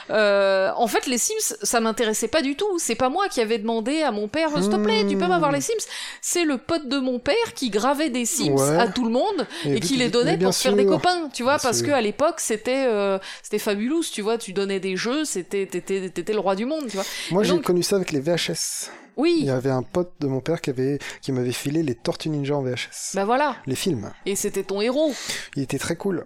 Euh, 0.10 0.72
en 0.76 0.88
fait, 0.88 1.08
les 1.08 1.18
Sims, 1.18 1.56
ça 1.62 1.80
m'intéressait 1.80 2.28
pas 2.28 2.42
du 2.42 2.56
tout. 2.56 2.80
C'est 2.80 2.96
pas 2.96 3.10
moi 3.10 3.28
qui 3.30 3.42
avais 3.42 3.58
demandé 3.58 4.02
à 4.02 4.12
mon 4.12 4.28
père, 4.28 4.50
s'il 4.62 4.70
te 4.70 4.76
plaît, 4.78 5.06
tu 5.08 5.18
peux 5.18 5.28
m'avoir 5.28 5.52
les 5.52 5.62
Sims? 5.62 5.74
C'est 6.22 6.46
le 6.46 6.58
pote 6.58 6.88
de 6.88 6.98
mon 6.98 7.20
père 7.20 7.54
qui 7.56 7.70
gravait 7.70 8.10
des 8.10 8.26
Sims 8.26 8.54
Ouais. 8.56 8.78
à 8.78 8.88
tout 8.88 9.04
le 9.04 9.12
monde 9.12 9.48
et, 9.66 9.80
qui 9.80 9.98
les 9.98 10.10
donnait 10.10 10.38
pour 10.38 10.54
se 10.54 10.62
faire 10.64 10.76
des 10.76 10.86
copains, 10.86 11.30
tu 11.34 11.44
vois, 11.44 11.54
Bien 11.58 11.64
parce 11.64 11.78
sûr. 11.80 11.88
que 11.88 11.92
à 11.92 12.02
l'époque 12.02 12.40
c'était 12.40 12.86
euh, 12.88 13.18
c'était 13.44 13.60
fabulous, 13.60 14.04
tu 14.12 14.22
vois, 14.22 14.38
tu 14.38 14.54
donnais 14.54 14.80
des 14.80 14.96
jeux, 14.96 15.26
c'était 15.26 15.66
t'étais 15.66 16.10
t'étais 16.10 16.34
le 16.34 16.40
roi 16.40 16.56
du 16.56 16.66
monde, 16.66 16.86
tu 16.90 16.98
vois. 16.98 17.06
Moi, 17.32 17.44
j'ai 17.44 17.52
donc- 17.54 17.64
connu 17.64 17.84
ça 17.84 17.96
avec 17.98 18.12
les 18.12 18.20
VHS. 18.20 18.90
Il 19.18 19.22
Oui, 19.22 19.42
y 19.46 19.50
avait 19.50 19.72
un 19.72 19.84
pote 19.84 20.14
de 20.20 20.28
mon 20.28 20.42
père 20.42 20.62
qui, 20.62 20.70
avait... 20.70 21.00
qui 21.22 21.32
m'avait 21.32 21.52
filé 21.52 21.82
les 21.84 21.96
Tortues 21.96 22.30
Ninja 22.30 22.56
en 22.56 22.62
VHS. 22.62 23.16
bah 23.16 23.26
voilà, 23.26 23.56
Les 23.66 23.76
films. 23.76 24.12
et 24.26 24.36
c'était 24.36 24.64
ton 24.64 24.80
héros. 24.82 25.14
Il 25.56 25.64
était 25.64 25.80
très 25.80 25.96
cool. 25.96 26.26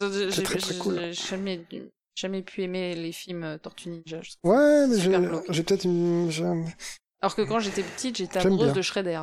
J'ai 0.00 0.42
très, 0.42 0.58
très 0.58 0.76
cool. 0.76 1.12
jamais 1.12 1.64
jamais 2.14 2.42
pu 2.42 2.62
aimer 2.62 2.94
les 2.94 3.12
films 3.12 3.44
euh, 3.44 3.58
Tortue 3.58 3.90
Ninja. 3.90 4.20
Ouais, 4.42 4.86
mais 4.88 4.98
j'ai 5.50 5.62
peut-être 5.62 5.84
une... 5.84 6.30
Alors 7.20 7.34
que 7.34 7.42
quand 7.42 7.60
j'étais 7.60 7.82
petite, 7.82 8.16
j'étais 8.16 8.38
amoureuse 8.38 8.68
bien. 8.68 8.74
de 8.76 8.82
Shredder. 8.82 9.20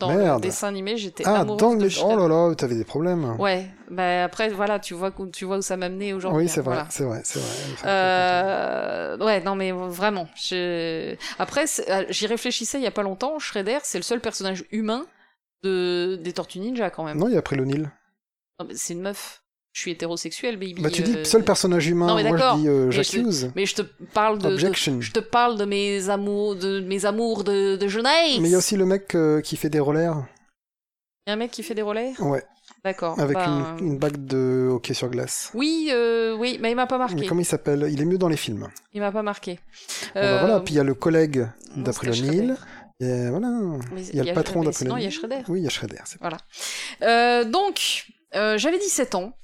Dans 0.00 0.12
le 0.12 0.18
Merde. 0.18 0.42
dessin 0.42 0.68
animé, 0.68 0.96
j'étais 0.96 1.24
Ah, 1.26 1.40
amoureuse 1.40 1.60
dans 1.60 1.74
de 1.74 1.82
le... 1.82 1.88
Shredder. 1.88 2.14
Oh 2.22 2.28
là 2.28 2.48
là, 2.48 2.54
t'avais 2.54 2.74
des 2.76 2.84
problèmes. 2.84 3.36
Ouais, 3.38 3.66
bah 3.90 4.24
après 4.24 4.48
voilà, 4.48 4.78
tu 4.78 4.94
vois, 4.94 5.10
où- 5.18 5.26
tu 5.26 5.44
vois 5.44 5.58
où 5.58 5.62
ça 5.62 5.76
m'a 5.76 5.88
mené 5.88 6.14
aujourd'hui. 6.14 6.44
oui, 6.44 6.48
c'est 6.48 6.60
hein, 6.60 6.62
vrai, 6.62 6.74
voilà. 6.74 6.90
c'est 6.90 7.04
vrai, 7.04 7.20
c'est 7.24 7.38
vrai. 7.40 7.90
Euh, 7.90 9.18
ouais, 9.18 9.40
non 9.42 9.54
mais 9.56 9.72
vraiment. 9.72 10.28
je- 10.36 11.16
Après, 11.38 11.66
c'est- 11.66 11.90
euh, 11.90 12.04
j'y 12.10 12.26
réfléchissais 12.26 12.78
il 12.78 12.84
y 12.84 12.86
a 12.86 12.90
pas 12.92 13.02
longtemps. 13.02 13.38
Shredder, 13.38 13.78
c'est 13.82 13.98
le 13.98 14.04
seul 14.04 14.20
personnage 14.20 14.64
humain 14.70 15.04
de 15.64 16.16
des 16.22 16.32
Tortues 16.32 16.60
Ninja 16.60 16.90
quand 16.90 17.04
même. 17.04 17.18
Non, 17.18 17.28
il 17.28 17.32
y 17.32 17.36
a 17.36 17.40
April 17.40 17.60
O'Neil. 17.60 17.90
Non, 18.60 18.66
mais 18.66 18.74
C'est 18.76 18.94
une 18.94 19.02
meuf. 19.02 19.42
Je 19.78 19.82
suis 19.82 19.90
hétérosexuel, 19.92 20.56
baby. 20.56 20.82
Bah, 20.82 20.90
tu 20.90 21.02
euh, 21.02 21.04
dis 21.04 21.24
seul 21.24 21.44
personnage 21.44 21.86
humain. 21.86 22.08
non, 22.08 22.16
mais 22.16 22.24
Moi, 22.24 22.36
d'accord, 22.36 22.56
je 22.56 22.62
dis 22.62 22.68
euh, 22.68 22.86
mais 22.86 22.90
je- 22.90 22.96
j'accuse. 23.00 23.52
Mais 23.54 23.64
je 23.64 23.76
te 23.76 23.82
parle 23.82 24.38
de, 24.40 24.50
de- 24.56 24.56
je 25.00 25.12
te 25.12 25.20
parle 25.20 25.56
de 25.56 25.64
mes 25.64 26.08
amours, 26.08 26.56
de 26.56 26.80
mes 26.80 27.04
amours 27.04 27.44
de, 27.44 27.76
de 27.76 27.86
jeunesse. 27.86 28.40
Mais 28.40 28.48
il 28.48 28.50
y 28.50 28.54
a 28.56 28.58
aussi 28.58 28.76
le 28.76 28.84
mec 28.86 29.14
euh, 29.14 29.40
qui 29.40 29.56
fait 29.56 29.70
des 29.70 29.78
rollers. 29.78 30.16
Il 31.26 31.30
y 31.30 31.30
a 31.30 31.34
un 31.34 31.36
mec 31.36 31.52
qui 31.52 31.62
fait 31.62 31.76
des 31.76 31.82
relais 31.82 32.12
Ouais, 32.18 32.42
D'accord. 32.84 33.20
avec 33.20 33.36
bah, 33.36 33.76
une, 33.78 33.86
une 33.86 33.98
bague 33.98 34.16
de 34.26 34.66
hockey 34.68 34.94
sur 34.94 35.10
glace. 35.10 35.52
Oui, 35.54 35.90
euh, 35.92 36.34
oui, 36.36 36.58
mais 36.60 36.72
il 36.72 36.74
m'a 36.74 36.88
pas 36.88 36.98
marqué. 36.98 37.14
Mais 37.14 37.26
comment 37.28 37.40
il 37.40 37.44
s'appelle? 37.44 37.86
Il 37.88 38.02
est 38.02 38.04
mieux 38.04 38.18
dans 38.18 38.28
les 38.28 38.36
films. 38.36 38.66
Il 38.94 39.00
m'a 39.00 39.12
pas 39.12 39.22
marqué. 39.22 39.60
Bon, 39.60 39.60
bah, 40.16 40.20
Euh, 40.22 40.38
voilà, 40.40 40.58
puis 40.60 40.74
il 40.74 40.78
y 40.78 40.80
a 40.80 40.84
le 40.84 40.94
collègue 40.94 41.46
d'April 41.76 42.12
c'était 42.16 42.26
O'Neil. 42.30 42.38
Shredder. 42.48 42.60
Et 43.00 43.30
voilà. 43.30 43.48
Mais 43.92 44.02
Il 44.08 44.16
y 44.16 44.20
a 44.20 44.24
le 44.24 44.32
patron 44.32 44.64
d'April 44.64 44.92
il 44.96 45.04
y 45.04 45.06
a. 45.06 45.10
Shredder. 45.10 45.42
Oui, 45.46 45.60
il 45.60 45.62
y 45.62 45.66
a 45.68 45.70
Shredder. 45.70 45.98
c'est- 46.04 46.18
Euh, 47.04 47.44
donc, 47.44 48.06
euh, 48.34 48.58
j'avais 48.58 48.78
17 48.78 49.14
ans. 49.14 49.34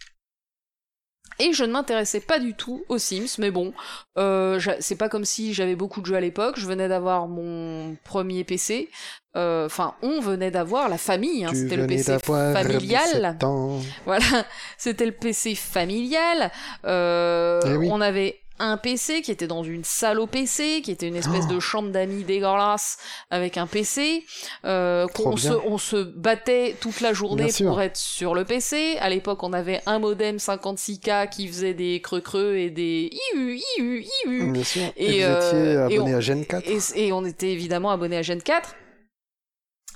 Et 1.39 1.53
je 1.53 1.65
ne 1.65 1.73
m'intéressais 1.73 2.21
pas 2.21 2.39
du 2.39 2.55
tout 2.55 2.85
aux 2.89 2.99
Sims, 2.99 3.37
mais 3.39 3.51
bon, 3.51 3.73
euh, 4.19 4.61
c'est 4.81 4.97
pas 4.97 5.09
comme 5.09 5.25
si 5.25 5.53
j'avais 5.55 5.75
beaucoup 5.75 6.01
de 6.01 6.07
jeux 6.07 6.15
à 6.17 6.21
l'époque. 6.21 6.55
Je 6.59 6.67
venais 6.67 6.89
d'avoir 6.89 7.27
mon 7.29 7.97
premier 8.05 8.45
PC. 8.45 8.89
Euh, 9.37 9.67
Enfin, 9.67 9.95
on 10.03 10.21
venait 10.21 10.53
d'avoir 10.53 10.89
la 10.89 10.97
famille. 10.99 11.45
hein, 11.45 11.51
C'était 11.53 11.77
le 11.77 11.87
PC 11.89 12.13
familial. 12.55 13.03
17 13.33 13.45
ans. 13.45 13.81
Voilà, 14.07 14.25
c'était 14.79 15.07
le 15.07 15.13
PC 15.13 15.57
familial. 15.57 16.53
Euh, 16.85 17.61
Eh 17.67 17.77
oui. 17.77 17.89
On 17.91 18.01
avait 18.01 18.39
un 18.59 18.77
PC, 18.77 19.21
qui 19.23 19.31
était 19.33 19.47
dans 19.49 19.65
une 19.65 19.83
salle 19.85 20.21
au 20.21 20.27
PC, 20.27 20.81
qui 20.83 20.91
était 20.93 21.09
une 21.09 21.17
espèce 21.17 21.49
de 21.49 21.59
chambre 21.59 21.91
d'amis 21.91 22.23
dégueulasse 22.23 22.99
avec 23.31 23.57
un 23.59 23.67
PC, 23.67 24.25
euh, 24.65 25.07
qu'on 25.09 25.37
se, 25.37 25.49
on 25.67 25.77
se 25.77 25.97
battait 25.97 26.77
toute 26.81 27.01
la 27.01 27.13
journée 27.13 27.45
Bien 27.45 27.53
sûr. 27.53 27.71
pour 27.71 27.81
être 27.83 27.97
sur 27.97 28.35
le 28.35 28.45
PC. 28.45 28.97
À 29.01 29.09
l'époque, 29.09 29.43
on 29.43 29.53
avait 29.53 29.81
un 29.87 29.99
modem 29.99 30.37
56K 30.37 31.29
qui 31.31 31.49
faisait 31.49 31.75
des 31.75 32.01
creux-creux 32.01 32.57
et 32.57 32.71
des 32.71 33.11
iu, 33.35 33.59
iu, 33.79 34.05
iu. 34.27 34.53
Bien 34.53 34.65
sûr. 34.65 34.83
Et, 34.97 35.05
Et, 35.05 35.09
vous 35.09 35.15
étiez 35.17 35.25
euh, 35.25 35.89
et 35.89 35.97
abonné 35.97 36.15
on- 36.15 36.19
à 36.19 36.21
Gen 36.21 36.47
4 36.47 36.65
Et, 36.69 37.07
et 37.07 37.13
on 37.13 37.25
était 37.25 37.51
évidemment 37.51 37.91
abonné 37.91 38.17
à 38.19 38.23
Gen 38.23 38.41
4. 38.41 38.75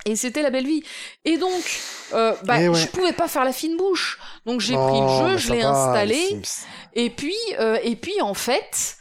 Et 0.05 0.17
c'était 0.17 0.43
la 0.43 0.51
belle 0.51 0.67
vie. 0.67 0.83
Et 1.25 1.37
donc, 1.37 1.63
euh, 2.15 2.35
bah, 2.45 2.61
Eh 2.61 2.69
ouais. 2.69 2.79
je 2.79 2.87
pouvais 2.89 3.13
pas 3.13 3.29
faire 3.29 3.45
la 3.45 3.53
fine 3.53 3.77
bouche. 3.77 4.19
Donc 4.47 4.61
j'ai 4.61 4.75
Oh, 4.77 4.87
pris 4.89 5.01
le 5.01 5.31
jeu, 5.31 5.37
je 5.39 5.53
l'ai 5.53 5.63
installé. 5.63 6.41
Et 6.95 7.11
puis, 7.11 7.37
euh, 7.59 7.79
et 7.83 7.97
puis 7.97 8.21
en 8.23 8.35
fait, 8.35 8.97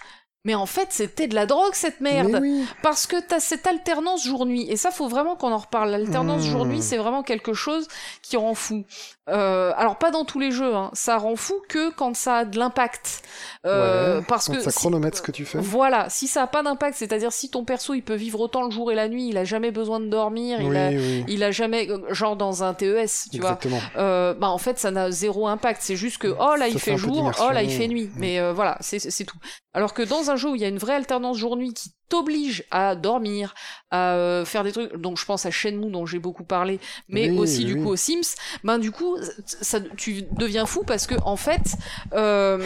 mais 0.47 0.55
en 0.55 0.65
fait, 0.65 0.87
c'était 0.91 1.27
de 1.27 1.35
la 1.35 1.45
drogue 1.45 1.73
cette 1.73 1.99
merde. 1.99 2.39
Oui. 2.41 2.65
Parce 2.81 3.05
que 3.05 3.17
t'as 3.19 3.41
cette 3.41 3.67
alternance 3.67 4.25
jour-nuit. 4.25 4.65
Et 4.69 4.77
ça, 4.77 4.91
faut 4.91 5.09
vraiment 5.09 5.35
qu'on 5.35 5.51
en 5.51 5.57
reparle. 5.57 5.91
L'alternance 5.91 6.43
Mmh. 6.47 6.49
jour-nuit, 6.51 6.81
c'est 6.81 6.95
vraiment 6.97 7.21
quelque 7.21 7.53
chose 7.53 7.85
qui 8.21 8.37
rend 8.37 8.53
fou. 8.55 8.85
Euh, 9.29 9.73
alors, 9.75 9.97
pas 9.97 10.09
dans 10.09 10.23
tous 10.23 10.39
les 10.39 10.51
jeux, 10.51 10.73
hein. 10.73 10.89
Ça 10.93 11.17
rend 11.17 11.35
fou 11.35 11.55
que 11.67 11.91
quand 11.91 12.15
ça 12.15 12.37
a 12.37 12.45
de 12.45 12.57
l'impact. 12.57 13.23
Euh, 13.65 14.19
Ouais, 14.19 14.25
parce 14.25 14.47
que. 14.47 14.61
ça 14.61 14.71
si- 14.71 14.77
chronomètre 14.77 15.17
ce 15.17 15.21
que 15.21 15.33
tu 15.33 15.43
fais. 15.43 15.57
Voilà, 15.59 16.09
si 16.09 16.27
ça 16.27 16.43
a 16.43 16.47
pas 16.47 16.63
d'impact, 16.63 16.95
c'est-à-dire 16.97 17.33
si 17.33 17.49
ton 17.49 17.65
perso 17.65 17.93
il 17.93 18.01
peut 18.03 18.15
vivre 18.15 18.39
autant 18.39 18.63
le 18.63 18.71
jour 18.71 18.89
et 18.89 18.95
la 18.95 19.09
nuit, 19.09 19.27
il 19.27 19.37
a 19.37 19.43
jamais 19.43 19.71
besoin 19.71 19.99
de 19.99 20.07
dormir, 20.07 20.61
il 20.61 20.75
a, 20.77 20.89
oui. 20.89 21.25
il 21.27 21.43
a 21.43 21.51
jamais, 21.51 21.89
genre 22.11 22.37
dans 22.37 22.63
un 22.63 22.73
TES, 22.73 23.27
tu 23.33 23.41
vois, 23.41 23.59
euh, 23.97 24.33
bah 24.33 24.47
en 24.47 24.57
fait 24.57 24.79
ça 24.79 24.91
n'a 24.91 25.11
zéro 25.11 25.47
impact 25.47 25.81
c'est 25.83 25.95
juste 25.97 26.19
que 26.19 26.27
oh 26.39 26.55
là 26.55 26.67
il 26.69 26.79
fait 26.79 26.95
jour 26.95 27.31
oh 27.41 27.51
là 27.51 27.63
il 27.63 27.71
fait 27.71 27.87
nuit 27.87 28.09
mais 28.15 28.39
euh, 28.39 28.53
voilà 28.53 28.77
c'est 28.79 28.99
c'est 28.99 29.25
tout 29.25 29.37
alors 29.73 29.93
que 29.93 30.01
dans 30.03 30.29
un 30.31 30.35
jeu 30.37 30.49
où 30.51 30.55
il 30.55 30.61
y 30.61 30.65
a 30.65 30.69
une 30.69 30.77
vraie 30.77 30.95
alternance 30.95 31.37
jour-nuit 31.37 31.73
qui 31.73 31.91
t'oblige 32.09 32.63
à 32.71 32.95
dormir 32.95 33.53
à 33.91 34.13
euh, 34.15 34.45
faire 34.45 34.63
des 34.63 34.71
trucs 34.71 34.95
donc 34.95 35.17
je 35.17 35.25
pense 35.25 35.45
à 35.45 35.51
Shenmue 35.51 35.91
dont 35.91 36.05
j'ai 36.05 36.19
beaucoup 36.19 36.45
parlé 36.45 36.79
mais 37.09 37.29
Oui, 37.31 37.37
aussi 37.37 37.57
oui, 37.59 37.65
du 37.65 37.75
coup 37.81 37.89
aux 37.89 37.95
Sims 37.97 38.35
ben 38.63 38.77
du 38.79 38.91
coup 38.91 39.17
ça 39.45 39.81
tu 39.97 40.23
deviens 40.31 40.65
fou 40.65 40.83
parce 40.87 41.05
que 41.05 41.15
en 41.25 41.35
fait 41.35 41.75
euh, 42.13 42.63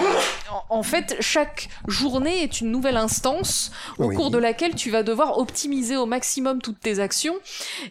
en, 0.69 0.83
fait 0.83 1.15
chaque 1.21 1.69
journée 1.87 2.43
est 2.43 2.61
une 2.61 2.69
nouvelle 2.69 2.97
instance 2.97 3.71
au 3.97 4.05
Oui. 4.05 4.15
cours 4.15 4.29
de 4.29 4.37
laquelle 4.37 4.75
tu 4.75 4.91
vas 4.91 5.01
devoir 5.01 5.39
optimiser 5.39 5.97
au 5.97 6.05
maximum 6.05 6.61
toutes 6.61 6.79
tes 6.79 6.99
actions 6.99 7.35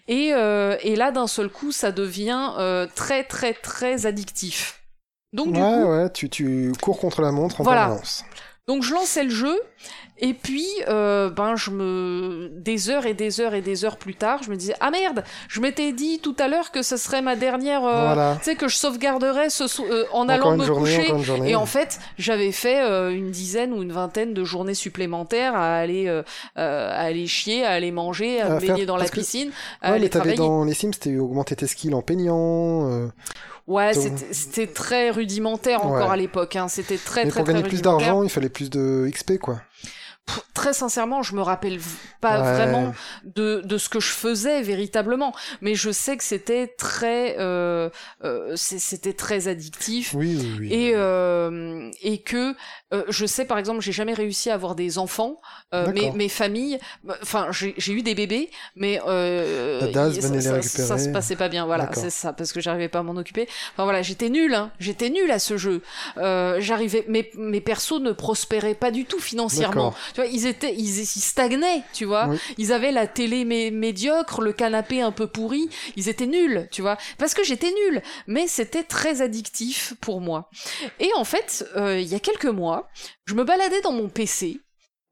et, 0.06 0.32
euh, 0.32 0.76
et 0.82 0.94
là 0.94 1.10
d'un 1.10 1.26
seul 1.26 1.48
coup 1.50 1.72
ça 1.72 1.90
devient 1.90 2.50
euh, 2.58 2.86
très 2.94 3.24
très 3.24 3.54
très 3.54 4.06
addictif 4.06 4.82
donc 5.32 5.52
du 5.52 5.60
ouais, 5.60 5.66
coup 5.66 5.84
ouais, 5.90 6.10
tu, 6.12 6.28
tu 6.28 6.72
cours 6.80 6.98
contre 6.98 7.22
la 7.22 7.32
montre 7.32 7.60
en 7.60 7.64
Voilà. 7.64 7.82
permanence. 7.82 8.24
Donc 8.70 8.82
je 8.82 8.92
lançais 8.94 9.24
le 9.24 9.30
jeu 9.30 9.58
et 10.22 10.34
puis 10.34 10.66
euh, 10.88 11.30
ben 11.30 11.56
je 11.56 11.70
me 11.70 12.50
des 12.54 12.90
heures 12.90 13.06
et 13.06 13.14
des 13.14 13.40
heures 13.40 13.54
et 13.54 13.62
des 13.62 13.84
heures 13.86 13.96
plus 13.96 14.14
tard 14.14 14.42
je 14.44 14.50
me 14.50 14.56
disais 14.56 14.74
ah 14.80 14.90
merde 14.90 15.24
je 15.48 15.60
m'étais 15.60 15.92
dit 15.92 16.18
tout 16.20 16.36
à 16.38 16.46
l'heure 16.46 16.70
que 16.70 16.82
ce 16.82 16.98
serait 16.98 17.22
ma 17.22 17.36
dernière 17.36 17.82
euh, 17.84 18.04
Voilà. 18.04 18.36
tu 18.38 18.44
sais 18.44 18.54
que 18.54 18.68
je 18.68 18.76
sauvegarderais 18.76 19.48
ce 19.48 19.66
so- 19.66 19.86
euh, 19.90 20.04
en 20.12 20.28
Encore 20.28 20.34
allant 20.52 20.56
me 20.58 20.64
journée, 20.64 21.06
coucher 21.16 21.50
et 21.50 21.56
en 21.56 21.64
fait, 21.66 21.98
j'avais 22.18 22.52
fait 22.52 22.80
une 23.14 23.30
dizaine 23.30 23.72
ou 23.72 23.82
une 23.82 23.92
vingtaine 23.92 24.34
de 24.34 24.44
journées 24.44 24.74
supplémentaires 24.74 25.54
à 25.56 25.76
aller, 25.76 26.06
à 26.56 27.00
aller 27.00 27.26
chier, 27.26 27.64
à 27.64 27.70
aller 27.70 27.90
manger, 27.90 28.40
à, 28.42 28.46
À 28.46 28.48
me 28.50 28.60
faire- 28.60 28.74
baigner 28.74 28.86
dans 28.86 28.96
la 28.98 29.08
que- 29.08 29.12
piscine, 29.20 29.50
à 29.80 29.88
Ouais, 29.90 29.94
aller 29.96 30.04
mais 30.04 30.08
travailler. 30.10 30.36
dans 30.36 30.64
les 30.64 30.74
Sims, 30.74 30.90
t'as 31.00 31.16
augmenté 31.16 31.56
tes 31.56 31.66
skills 31.66 31.94
en 31.94 32.02
peignant. 32.02 33.08
Ouais, 33.70 33.94
c'était- 33.94 34.66
très 34.66 35.10
rudimentaire 35.10 35.84
encore 35.86 36.08
Ouais. 36.08 36.12
à 36.14 36.16
l'époque. 36.16 36.56
Hein. 36.56 36.66
C'était 36.68 36.96
très 36.98 37.24
mais 37.24 37.30
très 37.30 37.40
pour 37.40 37.44
très 37.44 37.54
gagner 37.54 37.68
plus 37.68 37.82
d'argent, 37.82 38.22
il 38.24 38.28
fallait 38.28 38.48
plus 38.48 38.68
de 38.68 39.08
XP, 39.08 39.38
quoi. 39.38 39.60
Pff, 40.26 40.40
Très 40.54 40.74
sincèrement, 40.74 41.22
je 41.22 41.34
me 41.34 41.40
rappelle 41.40 41.78
pas 42.20 42.42
Ouais. 42.42 42.52
vraiment 42.54 42.92
de, 43.24 43.62
de 43.64 43.78
ce 43.78 43.88
que 43.88 43.98
je 43.98 44.10
faisais 44.10 44.60
véritablement, 44.60 45.34
mais 45.62 45.74
je 45.74 45.90
sais 45.90 46.18
que 46.18 46.22
c'était 46.24 46.66
très, 46.66 47.36
euh, 47.38 47.88
euh, 48.24 48.52
c'était 48.56 49.14
très 49.14 49.48
addictif. 49.48 50.12
Oui, 50.14 50.36
oui, 50.38 50.56
oui. 50.60 50.68
et 50.72 50.92
euh, 50.96 51.90
et 52.02 52.18
que 52.20 52.54
euh, 52.92 53.04
je 53.08 53.24
sais 53.24 53.46
par 53.46 53.56
exemple 53.56 53.80
j'ai 53.80 53.92
jamais 53.92 54.12
réussi 54.12 54.50
à 54.50 54.54
avoir 54.54 54.74
des 54.74 54.98
enfants 54.98 55.40
euh, 55.72 55.86
mes, 55.92 56.00
D'accord. 56.02 56.16
mes 56.16 56.28
familles 56.28 56.78
bah, 57.04 57.16
enfin 57.22 57.48
j'ai 57.52 57.92
eu 57.92 58.02
des 58.02 58.14
bébés 58.14 58.50
mais 58.76 59.00
euh, 59.06 59.90
DAS 59.92 60.10
les 60.10 60.20
ça, 60.20 60.28
ça, 60.40 60.52
récupérer. 60.54 60.88
ça 60.88 60.98
se 60.98 61.08
passait 61.08 61.36
pas 61.36 61.48
bien 61.48 61.64
voilà 61.64 61.88
c'est 61.94 62.10
ça 62.10 62.32
parce 62.32 62.52
que 62.52 62.60
j'arrivais 62.60 62.88
pas 62.88 62.98
à 62.98 63.02
m'en 63.02 63.16
occuper 63.16 63.48
enfin 63.72 63.84
voilà 63.84 64.02
j'étais 64.02 64.28
nulle 64.28 64.54
hein, 64.54 64.72
j'étais 64.80 65.08
nulle 65.08 65.30
à 65.30 65.38
ce 65.38 65.56
jeu 65.56 65.82
euh, 66.18 66.56
j'arrivais 66.60 67.04
mes 67.08 67.30
mes 67.36 67.60
persos 67.60 68.00
ne 68.00 68.12
prospéraient 68.12 68.74
pas 68.74 68.90
du 68.90 69.04
tout 69.06 69.20
financièrement. 69.20 69.94
Tu 70.14 70.20
vois 70.20 70.26
ils 70.30 70.46
étaient 70.46 70.74
ils, 70.74 71.00
ils 71.00 71.06
stagnaient 71.06 71.82
tu 71.92 72.04
vois 72.04 72.28
Oui. 72.28 72.38
ils 72.58 72.72
avaient 72.72 72.92
la 72.92 73.06
télé 73.06 73.44
mé- 73.44 73.70
médiocre 73.72 74.40
le 74.40 74.52
canapé 74.52 75.00
un 75.00 75.12
peu 75.12 75.26
pourri 75.26 75.68
ils 75.96 76.08
étaient 76.08 76.26
nuls 76.26 76.68
tu 76.70 76.82
vois 76.82 76.96
parce 77.18 77.34
que 77.34 77.44
j'étais 77.44 77.72
nulle 77.72 78.02
mais 78.26 78.46
c'était 78.46 78.82
très 78.84 79.22
addictif 79.22 79.94
pour 80.00 80.20
moi 80.20 80.48
et 80.98 81.10
en 81.16 81.24
fait, 81.24 81.66
euh, 81.76 81.98
il 82.00 82.06
y 82.08 82.14
a 82.14 82.20
quelques 82.20 82.46
mois, 82.46 82.88
je 83.26 83.34
me 83.34 83.44
baladais 83.44 83.80
dans 83.82 83.92
mon 83.92 84.08
PC 84.08 84.60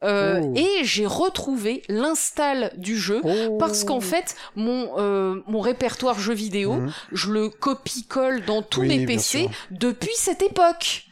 euh, 0.05 0.41
Oh. 0.43 0.55
et 0.57 0.85
j'ai 0.85 1.07
retrouvé 1.07 1.83
l'install 1.89 2.73
du 2.77 2.97
jeu. 2.97 3.21
Oh. 3.25 3.57
Parce 3.59 3.83
qu'en 3.83 4.01
fait, 4.01 4.37
mon, 4.55 4.93
euh, 4.99 5.43
mon 5.49 5.61
répertoire 5.61 6.19
jeux 6.21 6.35
vidéo, 6.35 6.75
Mhm. 6.75 6.93
je 7.13 7.31
le 7.33 7.49
copie-colle 7.49 8.45
dans 8.45 8.63
tous 8.63 8.83
Oui, 8.83 8.89
mes 8.99 9.07
PC 9.07 9.49
depuis 9.73 10.15
cette 10.15 10.43
époque. 10.43 11.05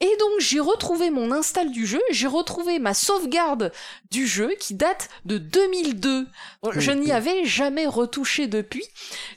Et 0.00 0.16
donc 0.18 0.40
j'ai 0.40 0.60
retrouvé 0.60 1.10
mon 1.10 1.30
install 1.32 1.70
du 1.70 1.86
jeu, 1.86 2.00
j'ai 2.10 2.26
retrouvé 2.26 2.78
ma 2.78 2.94
sauvegarde 2.94 3.72
du 4.10 4.26
jeu 4.26 4.50
qui 4.58 4.74
date 4.74 5.08
de 5.24 5.38
2002. 5.38 6.26
Je 6.72 6.90
Oui, 6.92 6.98
n'y 6.98 7.12
avais 7.12 7.44
jamais 7.44 7.86
retouché 7.86 8.46
depuis. 8.46 8.84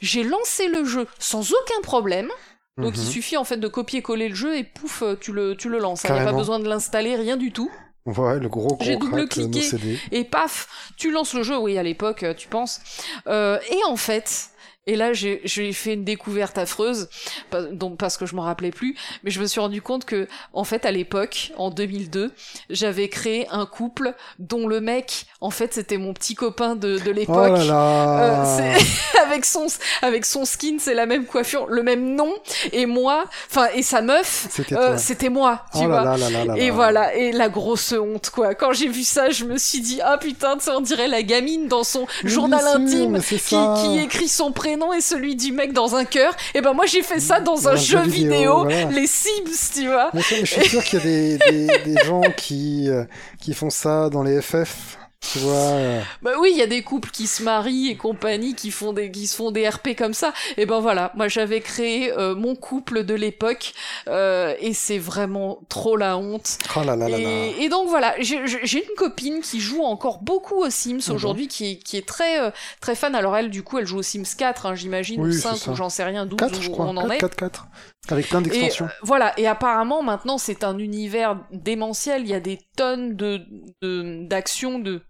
J'ai 0.02 0.24
lancé 0.24 0.68
le 0.68 0.84
jeu 0.84 1.08
sans 1.19 1.52
aucun 1.53 1.82
problème. 1.84 2.30
Donc 2.77 2.94
il 2.95 3.02
Mhm. 3.03 3.10
suffit 3.10 3.38
en 3.38 3.44
fait 3.44 3.58
de 3.58 3.68
copier-coller 3.68 4.30
le 4.30 4.36
jeu 4.36 4.56
et 4.58 4.64
pouf, 4.64 5.02
euh, 5.02 5.16
tu 5.19 5.32
le, 5.32 5.56
tu 5.56 5.68
le 5.69 5.80
lances. 5.80 6.03
Il 6.03 6.11
n'y 6.14 6.19
a 6.19 6.26
pas 6.26 6.32
besoin 6.34 6.60
de 6.60 6.68
l'installer, 6.69 7.16
rien 7.16 7.36
du 7.38 7.52
tout. 7.52 7.72
Ouais, 8.06 8.40
le 8.40 8.48
gros 8.50 8.68
gros 8.68 8.77
J'ai 8.82 8.95
double-cliqué. 8.98 9.61
CD. 9.61 10.00
Et 10.11 10.24
paf, 10.24 10.92
tu 10.95 11.11
lances 11.11 11.34
le 11.34 11.44
jeu, 11.44 11.58
oui 11.58 11.77
à 11.77 11.84
l'époque, 11.84 12.24
euh, 12.24 12.34
tu 12.34 12.48
penses. 12.48 12.80
Euh, 13.27 13.60
et 13.72 13.84
en 13.86 13.95
fait, 13.98 14.50
et 14.88 14.95
là 14.95 15.14
j'ai 15.14 15.40
fait 15.74 15.93
une 15.93 16.03
découverte 16.03 16.57
affreuse, 16.57 17.09
pas- 17.51 17.61
donc 17.61 17.98
parce 17.98 18.17
que 18.17 18.25
je 18.25 18.35
m'en 18.35 18.41
rappelais 18.43 18.72
plus, 18.72 18.95
mais 19.24 19.30
je 19.32 19.40
me 19.40 19.45
suis 19.45 19.59
rendu 19.59 19.82
compte 19.82 20.06
que 20.06 20.27
en 20.53 20.64
fait 20.64 20.85
à 20.85 20.91
l'époque, 20.91 21.51
en 21.57 21.69
2002, 21.69 22.32
j'avais 22.72 23.09
créé 23.09 23.48
un 23.51 23.66
couple 23.67 24.14
dont 24.40 24.67
le 24.67 24.82
mec, 24.82 25.25
en 25.41 25.49
fait 25.51 25.74
c'était 25.74 25.98
mon 25.98 26.14
petit 26.14 26.33
copain 26.35 26.75
de, 26.75 26.98
de 26.98 27.09
Oh 27.09 27.11
l'époque. 27.11 27.57
là 27.59 27.64
là 27.66 28.48
Euh, 28.59 28.77
avec 29.24 29.45
son 29.45 29.67
avec 30.01 30.25
son 30.25 30.45
skin, 30.45 30.77
c'est 30.80 30.93
la 30.93 31.06
même 31.06 31.25
coiffure, 31.25 31.67
le 31.67 31.83
même 31.83 32.16
nom, 32.16 32.33
et 32.72 32.85
moi, 32.85 33.25
enfin 33.49 33.67
et 33.75 33.83
sa 33.83 34.01
meuf, 34.01 34.48
C'était 34.49 35.27
euh, 35.27 35.30
moi, 35.30 35.66
tu 35.74 35.80
oh 35.83 35.88
vois. 35.88 36.03
là 36.03 36.17
là 36.17 36.30
là 36.30 36.45
là 36.45 36.45
là 36.45 36.57
Et 36.57 36.67
là. 36.67 36.74
voilà, 36.74 37.16
et 37.16 37.32
la 37.32 37.49
grosse 37.49 37.91
honte, 37.93 38.30
quoi. 38.30 38.56
Quand 38.56 38.72
j'ai 38.74 38.88
vu 38.88 39.03
ça, 39.03 39.30
je 39.30 39.43
me 39.45 39.57
suis 39.57 39.82
dit, 39.82 39.99
ah 40.03 40.17
putain, 40.17 40.57
on 40.75 40.82
dirait 40.82 41.07
la 41.07 41.24
gamine 41.24 41.67
dans 41.67 41.83
son 41.83 42.07
Mais 42.24 42.30
journal 42.30 42.66
intime 42.67 43.19
qui, 43.19 43.38
qui 43.40 43.99
écrit 43.99 44.27
son 44.27 44.51
prénom 44.51 44.76
et 44.93 45.01
celui 45.01 45.35
du 45.35 45.51
mec 45.51 45.73
dans 45.73 45.95
un 45.95 46.06
cœur. 46.06 46.35
Et 46.53 46.61
ben 46.61 46.73
moi, 46.73 46.85
j'ai 46.85 47.03
fait 47.03 47.19
ça 47.19 47.39
dans, 47.39 47.56
Dans 47.56 47.69
un 47.69 47.73
un 47.73 47.75
jeu 47.75 47.97
jeu 47.99 48.09
vidéo, 48.09 48.30
vidéo, 48.30 48.64
voilà. 48.64 48.85
les 48.91 49.07
Sims, 49.07 49.72
tu 49.73 49.88
vois. 49.88 50.09
Mais, 50.14 50.22
ça, 50.22 50.35
mais 50.39 50.45
je 50.45 50.53
suis 50.53 50.69
sûr 50.69 50.83
qu'il 50.83 50.99
y 50.99 51.01
a 51.01 51.06
des, 51.06 51.38
des, 51.38 51.67
des 51.95 52.03
gens 52.06 52.22
qui, 52.35 52.89
euh, 52.89 53.03
qui 53.39 53.53
font 53.53 53.69
ça 53.69 54.09
dans 54.09 54.23
les 54.23 54.41
FF. 54.41 54.97
Tu 55.20 55.40
vois. 55.40 55.56
euh, 55.56 56.02
Bah 56.22 56.32
oui, 56.40 56.50
il 56.54 56.58
y 56.58 56.62
a 56.62 56.68
des 56.68 56.84
couples 56.84 57.10
qui 57.10 57.28
se 57.28 57.42
marient 57.44 57.90
et 57.90 57.98
compagnie, 57.98 58.54
qui 58.54 58.72
font 58.72 58.94
des, 58.94 59.12
qui 59.12 59.28
se 59.28 59.36
font 59.36 59.52
des 59.52 59.68
RP 59.68 59.90
comme 59.98 60.14
ça. 60.14 60.32
Et 60.58 60.66
ben 60.66 60.80
voilà, 60.80 61.12
moi 61.16 61.28
j'avais 61.28 61.60
créé 61.60 62.12
euh, 62.14 62.34
mon 62.36 62.56
couple 62.56 63.04
de 63.04 63.14
l'époque, 63.14 63.74
euh, 64.08 64.56
et 64.60 64.74
c'est 64.74 65.00
vraiment 65.00 65.60
trop 65.70 65.98
la 65.98 66.18
honte. 66.18 66.60
Oh 66.76 66.80
là 66.86 66.96
là 66.96 67.10
là 67.10 67.18
là. 67.18 67.30
Et, 67.30 67.64
et 67.64 67.70
donc 67.70 67.90
voilà, 67.90 68.16
j'ai 68.20 68.38
une 68.38 68.96
copine 68.96 69.42
qui 69.42 69.60
joue 69.60 69.84
encore 69.84 70.20
beaucoup 70.22 70.56
aux 70.64 70.70
Sims 70.70 71.00
Mhm. 71.10 71.16
aujourd'hui, 71.16 71.48
qui, 71.48 71.72
est- 71.72 71.78
qui 71.84 71.98
est 71.98 72.08
très 72.08 72.40
euh, 72.40 72.52
très 72.80 72.96
fan. 72.96 73.14
Alors 73.16 73.36
elle, 73.36 73.50
du 73.50 73.64
coup, 73.64 73.80
elle 73.80 73.88
joue 73.88 73.98
aux 73.98 74.04
Sims 74.04 74.24
4, 74.38 74.66
hein, 74.68 74.76
j'imagine, 74.76 75.20
Oui, 75.22 75.30
ou 75.30 75.32
c'est 75.34 75.40
5, 75.40 75.56
ça. 75.58 75.72
ou 75.72 75.76
j'en 75.76 75.90
sais 75.90 76.04
rien, 76.04 76.26
12, 76.26 76.38
4, 76.40 76.62
je 76.62 76.70
crois. 76.70 76.86
on 76.86 76.96
en 76.96 77.02
4, 77.08 77.12
est. 77.14 77.18
4, 77.18 77.36
4. 77.36 77.68
Avec 78.10 78.30
plein 78.30 78.40
Et 78.40 78.44
d'extensions. 78.44 78.86
euh, 78.86 78.90
voilà, 79.02 79.38
et 79.38 79.48
apparemment 79.48 80.02
maintenant 80.02 80.38
c'est 80.38 80.64
un 80.64 80.78
univers 80.78 81.38
démentiel, 81.52 82.22
il 82.22 82.30
y 82.30 82.34
a 82.34 82.40
des 82.40 82.60
tonnes 82.78 83.18
de 83.18 83.42
de- 83.82 84.26
d'actions, 84.26 84.80
de 84.80 85.02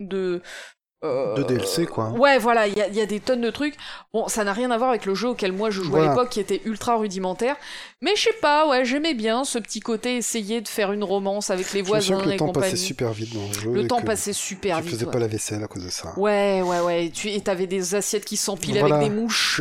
de 0.00 0.42
euh, 1.04 1.34
De 1.34 1.42
DLC, 1.42 1.84
quoi. 1.84 2.08
Ouais, 2.12 2.38
voilà, 2.38 2.66
il 2.66 2.78
y 2.78 2.80
a, 2.80 2.88
il 2.88 2.94
y 2.94 3.00
a 3.02 3.04
des 3.04 3.20
tonnes 3.20 3.42
de 3.42 3.50
trucs. 3.50 3.76
Bon, 4.14 4.26
ça 4.26 4.42
n'a 4.42 4.54
rien 4.54 4.70
à 4.70 4.78
voir 4.78 4.88
avec 4.88 5.04
le 5.04 5.14
jeu 5.14 5.28
auquel 5.28 5.52
moi 5.52 5.68
je 5.68 5.82
jouais 5.82 6.00
à 6.00 6.08
l'époque, 6.08 6.30
qui 6.30 6.40
était 6.40 6.62
ultra 6.64 6.96
rudimentaire. 6.96 7.56
Mais 8.00 8.16
je 8.16 8.22
sais 8.22 8.32
pas, 8.40 8.66
ouais, 8.68 8.86
j'aimais 8.86 9.12
bien 9.12 9.44
ce 9.44 9.58
petit 9.58 9.80
côté 9.80 10.16
essayer 10.16 10.62
de 10.62 10.68
faire 10.68 10.92
une 10.92 11.04
romance 11.04 11.50
avec 11.50 11.74
les 11.74 11.84
Je 11.84 11.92
me 11.92 12.00
souviens 12.00 12.16
voisins 12.16 12.30
le 12.30 12.36
temps 12.38 12.46
compagnie. 12.46 12.70
passait 12.70 12.76
super 12.82 13.12
vite 13.12 13.34
dans 13.34 13.46
le 13.46 13.52
jeu. 13.52 13.70
Le 13.70 13.86
temps 13.86 14.00
passait 14.00 14.32
super 14.32 14.78
Tu 14.78 14.84
vite. 14.84 14.92
faisais 14.94 15.04
ouais. 15.04 15.12
pas 15.12 15.18
la 15.18 15.26
vaisselle 15.26 15.62
à 15.62 15.66
cause 15.66 15.84
de 15.84 15.90
ça. 15.90 16.18
Ouais, 16.18 16.62
ouais, 16.62 16.80
ouais. 16.80 17.04
Et 17.06 17.10
tu 17.10 17.28
et 17.28 17.38
t'avais 17.42 17.66
des 17.66 17.94
assiettes 17.94 18.24
qui 18.24 18.38
s'empilaient 18.38 18.80
Voilà, 18.80 18.96
avec 18.96 19.10
des 19.10 19.14
mouches 19.14 19.60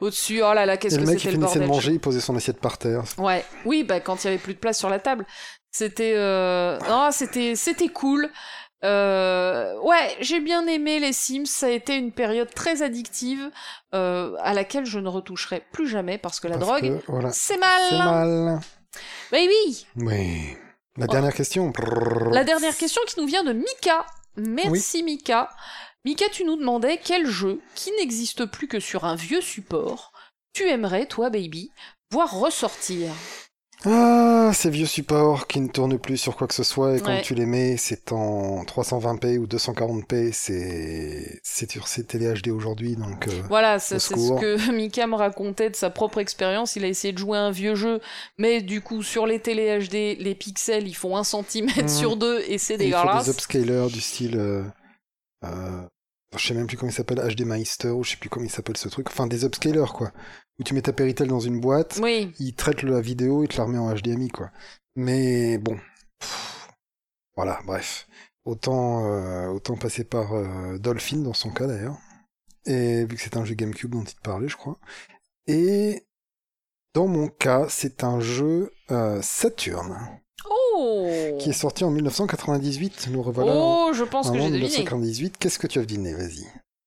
au-dessus. 0.00 0.42
Oh 0.44 0.54
là 0.54 0.64
là, 0.64 0.76
qu'est-ce 0.76 0.94
que 0.94 1.00
le 1.00 1.08
mec, 1.08 1.18
c'était 1.18 1.32
le 1.34 1.40
finissait 1.40 1.58
de 1.58 1.66
manger, 1.66 1.90
il 1.90 1.98
posait 2.00 2.20
son 2.20 2.36
assiette 2.36 2.60
par 2.60 2.78
terre. 2.78 3.02
Ouais, 3.18 3.44
oui, 3.64 3.82
bah 3.82 3.98
quand 3.98 4.22
il 4.22 4.26
y 4.26 4.30
avait 4.30 4.38
plus 4.38 4.54
de 4.54 4.60
place 4.60 4.78
sur 4.78 4.90
la 4.90 5.00
table. 5.00 5.26
C'était, 5.72 6.12
euh... 6.14 6.78
non, 6.88 7.08
c'était, 7.10 7.56
c'était 7.56 7.88
cool. 7.88 8.30
Euh, 8.84 9.78
ouais, 9.80 10.16
j'ai 10.20 10.40
bien 10.40 10.66
aimé 10.66 11.00
les 11.00 11.12
Sims. 11.12 11.46
Ça 11.46 11.66
a 11.66 11.70
été 11.70 11.96
une 11.96 12.12
période 12.12 12.52
très 12.54 12.82
addictive 12.82 13.50
euh, 13.94 14.36
à 14.40 14.52
laquelle 14.54 14.84
je 14.84 14.98
ne 14.98 15.08
retoucherai 15.08 15.62
plus 15.72 15.88
jamais 15.88 16.18
parce 16.18 16.40
que 16.40 16.48
la 16.48 16.58
Parce 16.58 16.80
drogue, 16.80 17.00
voilà. 17.08 17.30
c'est 17.32 17.56
mal. 17.58 17.82
C'est 17.88 17.98
mal. 17.98 18.60
Baby. 19.32 19.86
Oui. 19.96 20.56
La 20.96 21.06
dernière 21.06 21.34
question. 21.34 21.72
La 22.30 22.44
dernière 22.44 22.76
question 22.76 23.02
qui 23.06 23.20
nous 23.20 23.26
vient 23.26 23.42
de 23.42 23.52
Mika. 23.52 24.06
Merci 24.36 25.02
Mika. 25.02 25.50
Mika, 26.04 26.26
tu 26.30 26.44
nous 26.44 26.56
demandais 26.56 27.00
quel 27.02 27.26
jeu 27.26 27.60
qui 27.74 27.90
n'existe 27.92 28.44
plus 28.44 28.68
que 28.68 28.78
sur 28.78 29.04
un 29.04 29.16
vieux 29.16 29.40
support 29.40 30.12
tu 30.54 30.68
aimerais, 30.68 31.06
toi, 31.06 31.30
baby, 31.30 31.72
voir 32.12 32.32
ressortir? 32.32 33.10
Ah, 33.86 34.50
ces 34.54 34.70
vieux 34.70 34.86
supports 34.86 35.46
qui 35.46 35.60
ne 35.60 35.68
tournent 35.68 35.98
plus 35.98 36.16
sur 36.16 36.36
quoi 36.36 36.46
que 36.46 36.54
ce 36.54 36.62
soit 36.64 36.96
et 36.96 37.00
quand 37.00 37.10
Ouais. 37.10 37.22
tu 37.22 37.34
les 37.34 37.44
mets, 37.44 37.76
c'est 37.76 38.12
en 38.12 38.64
320p 38.64 39.36
ou 39.38 39.46
240p, 39.46 40.30
c'est 40.32 41.40
c'est 41.42 41.70
sur 41.70 41.86
ces 41.88 42.04
télé 42.04 42.32
HD 42.32 42.48
aujourd'hui, 42.48 42.96
donc 42.96 43.28
euh, 43.28 43.42
Voilà, 43.48 43.78
c'est 43.78 43.98
ce 43.98 44.14
que 44.40 44.56
Mika 44.72 45.06
me 45.06 45.16
racontait 45.16 45.68
de 45.70 45.76
sa 45.76 45.90
propre 45.90 46.18
expérience. 46.18 46.76
Il 46.76 46.84
a 46.84 46.88
essayé 46.88 47.12
de 47.12 47.18
jouer 47.18 47.36
à 47.36 47.42
un 47.42 47.50
vieux 47.50 47.74
jeu, 47.74 48.00
mais 48.38 48.62
du 48.62 48.80
coup, 48.80 49.02
sur 49.02 49.26
les 49.26 49.38
télé 49.40 49.78
HD, 49.78 50.16
les 50.18 50.34
pixels, 50.34 50.88
ils 50.88 50.94
font 50.94 51.16
un 51.16 51.24
centimètre 51.24 51.82
Mhm. 51.82 51.88
sur 51.88 52.16
deux 52.16 52.40
et 52.48 52.56
c'est 52.58 52.74
et 52.80 52.86
il 52.86 52.92
faut 52.92 52.98
dégueulasse. 53.02 53.24
des 53.26 53.30
upscalers 53.32 53.88
du 53.92 54.00
style, 54.00 54.36
euh, 54.38 54.62
euh, 55.44 55.82
je 56.38 56.46
sais 56.46 56.54
même 56.54 56.66
plus 56.66 56.76
comment 56.76 56.90
il 56.90 56.94
s'appelle, 56.94 57.18
HD 57.18 57.42
Meister 57.42 57.90
ou 57.90 58.04
je 58.04 58.10
sais 58.10 58.16
plus 58.16 58.28
comment 58.28 58.46
il 58.46 58.50
s'appelle 58.50 58.76
ce 58.76 58.88
truc, 58.88 59.08
enfin 59.08 59.26
des 59.26 59.44
upscalers 59.44 59.92
quoi, 59.92 60.12
où 60.58 60.64
tu 60.64 60.74
mets 60.74 60.82
ta 60.82 60.92
Péritel 60.92 61.28
dans 61.28 61.40
une 61.40 61.60
boîte, 61.60 61.98
Oui, 62.02 62.32
il 62.38 62.54
traite 62.54 62.82
la 62.82 63.00
vidéo 63.00 63.44
et 63.44 63.48
te 63.48 63.56
la 63.56 63.64
remet 63.64 63.78
en 63.78 63.92
HDMI 63.94 64.28
quoi. 64.28 64.50
Mais 64.96 65.58
bon, 65.58 65.78
Pff, 66.18 66.68
voilà, 67.36 67.60
bref. 67.64 68.06
Autant, 68.44 69.06
euh, 69.06 69.48
autant 69.48 69.76
passer 69.76 70.04
par 70.04 70.34
euh, 70.34 70.78
Dolphin 70.78 71.18
dans 71.18 71.32
son 71.32 71.50
cas 71.50 71.66
d'ailleurs. 71.66 71.98
Et 72.66 73.04
vu 73.04 73.16
que 73.16 73.22
c'est 73.22 73.36
un 73.36 73.44
jeu 73.44 73.54
GameCube 73.54 73.90
dont 73.90 74.04
il 74.04 74.14
te 74.14 74.20
parlait, 74.20 74.48
je 74.48 74.56
crois. 74.56 74.78
Et 75.46 76.06
dans 76.94 77.06
mon 77.06 77.28
cas, 77.28 77.66
c'est 77.68 78.04
un 78.04 78.20
jeu 78.20 78.72
euh, 78.90 79.20
Saturn 79.22 79.98
Oh 80.76 81.36
qui 81.38 81.50
est 81.50 81.54
sorti 81.54 81.84
en 81.84 81.90
1998. 81.90 83.08
Nous 83.10 83.22
revoilà 83.22 83.52
en 83.52 83.88
Oh, 83.88 83.92
je 83.92 84.04
pense 84.04 84.30
que 84.30 84.38
j'ai 84.38 84.50
deviné. 84.50 84.66
1998. 84.66 85.36
Qu'est-ce 85.38 85.58
que 85.58 85.66
tu 85.66 85.78
as 85.78 85.82
deviné? 85.82 86.14
Vas-y. 86.14 86.46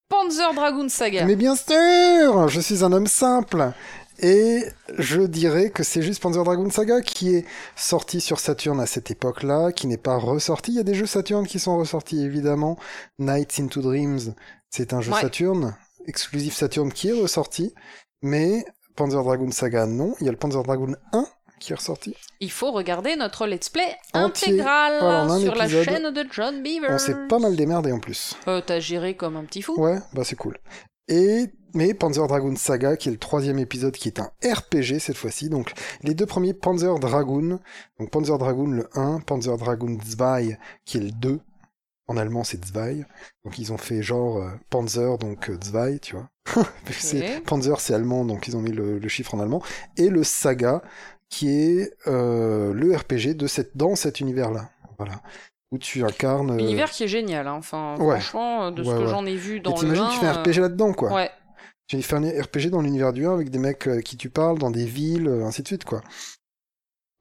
Panzer 0.10 0.54
Dragoon 0.54 0.90
Saga. 0.90 1.26
Mais 1.26 1.36
bien 1.36 1.56
sûr, 1.56 2.48
je 2.48 2.60
suis 2.60 2.84
un 2.84 2.92
homme 2.92 3.08
simple. 3.08 3.72
Et 4.20 4.64
je 4.98 5.22
dirais 5.22 5.70
que 5.70 5.84
c'est 5.84 6.02
juste 6.02 6.22
Panzer 6.22 6.44
Dragoon 6.44 6.72
Saga 6.72 7.02
qui 7.02 7.36
est 7.36 7.46
sorti 7.76 8.20
sur 8.20 8.40
Saturn 8.40 8.80
à 8.80 8.88
cette 8.88 9.12
époque-là, 9.12 9.72
qui 9.72 9.86
n'est 9.86 9.98
pas 9.98 10.18
ressorti. 10.18 10.72
Il 10.72 10.76
y 10.78 10.80
a 10.80 10.84
des 10.84 10.96
jeux 10.96 11.06
Saturn 11.06 11.46
qui 11.46 11.60
sont 11.60 11.78
ressortis, 11.78 12.24
évidemment. 12.24 12.78
Nights 13.20 13.60
into 13.60 13.82
Dreams, 13.82 14.34
c'est 14.72 14.94
un 14.94 15.02
jeu 15.02 15.12
Ouais. 15.12 15.22
Saturn, 15.22 15.76
exclusif 16.08 16.56
Saturn 16.56 16.92
qui 16.92 17.10
est 17.10 17.22
ressorti. 17.22 17.74
Mais 18.24 18.66
Panzer 18.96 19.22
Dragoon 19.24 19.52
Saga, 19.52 19.86
non. 19.86 20.16
Il 20.20 20.26
y 20.26 20.30
a 20.30 20.32
le 20.32 20.38
Panzer 20.38 20.64
Dragoon 20.64 20.96
1 21.14 21.28
qui 21.60 21.74
est 21.74 21.76
ressorti. 21.76 22.16
Il 22.40 22.52
faut 22.52 22.72
regarder 22.72 23.16
notre 23.16 23.48
let's 23.48 23.70
play 23.70 23.96
Entier. 24.14 24.50
intégral 24.50 24.98
Voilà, 25.00 25.40
sur 25.40 25.56
la 25.56 25.68
chaîne 25.68 26.12
de 26.12 26.26
John 26.32 26.62
Beaver. 26.62 26.88
On 26.92 26.98
s'est 26.98 27.28
pas 27.28 27.40
mal 27.40 27.56
démerdé 27.56 27.92
en 27.92 28.00
plus. 28.00 28.36
Euh, 28.48 28.62
T'as 28.66 28.80
géré 28.80 29.16
comme 29.16 29.38
un 29.38 29.44
petit 29.44 29.62
fou. 29.62 29.80
Ouais, 29.80 30.00
bah 30.14 30.24
c'est 30.24 30.36
cool. 30.36 30.58
Et 31.08 31.48
mais 31.74 31.94
Panzer 31.94 32.26
Dragoon 32.28 32.56
Saga, 32.56 32.98
qui 32.98 33.10
est 33.10 33.12
le 33.12 33.18
troisième 33.18 33.60
épisode, 33.60 33.94
qui 33.94 34.08
est 34.08 34.20
un 34.20 34.32
RPG 34.44 35.00
cette 35.00 35.18
fois-ci. 35.18 35.50
Donc 35.50 35.74
les 36.02 36.14
deux 36.14 36.26
premiers 36.26 36.54
Panzer 36.54 36.98
Dragoon, 37.00 37.60
donc 38.00 38.10
Panzer 38.10 38.38
Dragoon 38.38 38.72
le 38.72 38.90
1, 38.94 39.20
Panzer 39.22 39.58
Dragoon 39.58 39.98
2, 39.98 40.56
qui 40.86 40.98
est 40.98 41.02
le 41.02 41.12
2. 41.12 41.40
En 42.10 42.16
allemand, 42.16 42.46
c'est 42.46 42.64
Zwei. 42.64 43.06
Donc 43.44 43.60
ils 43.60 43.74
ont 43.74 43.78
fait 43.78 44.02
genre 44.02 44.38
euh, 44.38 44.50
Panzer, 44.70 45.18
donc 45.18 45.50
euh, 45.50 45.58
Zwei, 45.62 46.00
tu 46.00 46.16
vois. 46.16 46.30
c'est 46.90 47.44
Panzer, 47.46 47.80
c'est 47.82 47.94
allemand, 47.94 48.24
donc 48.24 48.48
ils 48.48 48.56
ont 48.56 48.62
mis 48.62 48.72
le, 48.72 48.98
le 48.98 49.08
chiffre 49.10 49.36
en 49.36 49.42
allemand. 49.42 49.62
Et 49.98 50.10
le 50.10 50.24
Saga, 50.24 50.82
qui 51.30 51.50
est 51.50 51.94
euh, 52.08 52.74
le 52.74 52.96
RPG 52.96 53.36
de 53.36 53.48
cette 53.48 53.76
dans 53.78 53.96
cet 53.96 54.20
univers-là. 54.20 54.70
Voilà. 54.98 55.22
Où 55.72 55.78
tu 55.78 56.04
incarnes. 56.06 56.52
euh, 56.52 56.58
Univers 56.60 56.90
qui 56.90 57.04
est 57.04 57.08
génial, 57.10 57.48
hein. 57.48 57.56
enfin 57.56 57.96
Ouais. 58.00 58.20
franchement, 58.20 58.68
euh, 58.68 58.72
de 58.72 58.84
ce 58.84 58.90
que 58.90 59.00
ouais. 59.00 59.08
j'en 59.08 59.26
ai 59.26 59.36
vu 59.36 59.60
dans 59.60 59.72
et 59.72 59.74
le 59.74 59.80
t'imagines, 59.80 60.04
1, 60.06 60.10
tu 60.12 60.20
fais 60.20 60.26
un 60.28 60.34
euh, 60.36 60.42
RPG 60.42 60.60
là-dedans, 60.62 60.94
quoi. 60.94 61.14
Ouais. 61.14 61.30
Tu 61.88 62.02
fais 62.02 62.16
un 62.16 62.42
RPG 62.42 62.70
dans 62.70 62.82
l'univers 62.82 63.12
du 63.14 63.26
1 63.26 63.34
avec 63.34 63.50
des 63.50 63.60
mecs 63.60 63.88
euh, 63.88 64.00
à 64.00 64.02
qui 64.02 64.16
tu 64.18 64.30
parles, 64.30 64.58
dans 64.60 64.72
des 64.72 64.86
villes, 64.86 65.28
euh, 65.28 65.46
ainsi 65.46 65.64
de 65.64 65.68
suite, 65.68 65.84
quoi. 65.86 66.02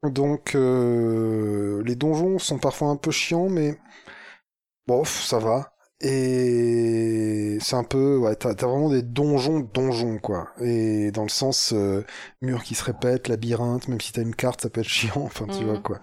Donc, 0.04 0.54
euh, 0.54 1.82
les 1.84 1.96
donjons 1.96 2.38
sont 2.38 2.58
parfois 2.58 2.88
un 2.88 2.96
peu 2.96 3.10
chiants, 3.10 3.48
mais 3.48 3.76
bof, 4.86 5.08
ça 5.24 5.38
va. 5.38 5.72
Et 6.00 7.58
c'est 7.60 7.74
un 7.76 7.84
peu, 7.84 8.18
ouais, 8.18 8.36
t'as 8.36 8.52
vraiment 8.54 8.90
des 8.90 9.02
donjons, 9.02 9.60
donjons, 9.60 10.18
quoi. 10.18 10.50
Et 10.60 11.10
dans 11.10 11.22
le 11.22 11.30
sens 11.30 11.72
euh, 11.72 12.04
mur 12.42 12.62
qui 12.62 12.74
se 12.74 12.84
répète, 12.84 13.28
labyrinthe, 13.28 13.88
même 13.88 14.00
si 14.00 14.12
t'as 14.12 14.22
une 14.22 14.34
carte, 14.34 14.60
ça 14.62 14.68
peut 14.70 14.80
être 14.82 14.88
chiant, 14.88 15.22
enfin, 15.24 15.48
tu 15.48 15.64
Mhm. 15.64 15.68
vois, 15.70 15.78
quoi. 15.78 16.00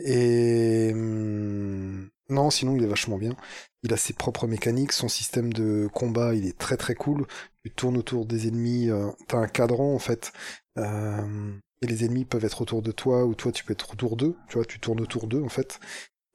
Et 0.00 0.90
hum, 0.94 2.08
non, 2.30 2.50
sinon 2.50 2.76
il 2.76 2.84
est 2.84 2.86
vachement 2.88 3.18
bien. 3.18 3.36
Il 3.84 3.92
a 3.92 3.96
ses 3.96 4.12
propres 4.14 4.46
mécaniques, 4.48 4.92
son 4.92 5.08
système 5.08 5.52
de 5.52 5.88
combat, 5.92 6.34
il 6.34 6.46
est 6.46 6.58
très 6.58 6.76
très 6.76 6.94
cool. 6.94 7.26
Tu 7.64 7.70
tournes 7.72 7.96
autour 7.98 8.26
des 8.26 8.48
ennemis, 8.48 8.90
euh, 8.90 9.10
t'as 9.28 9.38
un 9.38 9.48
cadran 9.48 9.94
en 9.94 9.98
fait, 9.98 10.32
euh, 10.78 11.52
et 11.82 11.86
les 11.86 12.04
ennemis 12.04 12.24
peuvent 12.24 12.44
être 12.44 12.62
autour 12.62 12.82
de 12.82 12.92
toi 12.92 13.24
ou 13.26 13.34
toi 13.34 13.52
tu 13.52 13.64
peux 13.64 13.72
être 13.74 13.92
autour 13.92 14.16
d'eux. 14.16 14.36
Tu 14.48 14.56
vois, 14.56 14.64
tu 14.66 14.80
tournes 14.80 15.00
autour 15.00 15.26
d'eux 15.28 15.42
en 15.42 15.48
fait. 15.48 15.80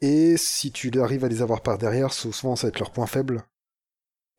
Et 0.05 0.35
si 0.37 0.71
tu 0.73 0.91
arrives 0.99 1.23
à 1.23 1.29
les 1.29 1.41
avoir 1.41 1.61
par 1.61 1.77
derrière, 1.77 2.11
souvent 2.11 2.55
ça 2.57 2.67
va 2.67 2.69
être 2.69 2.79
leur 2.79 2.91
point 2.91 3.07
faible. 3.07 3.43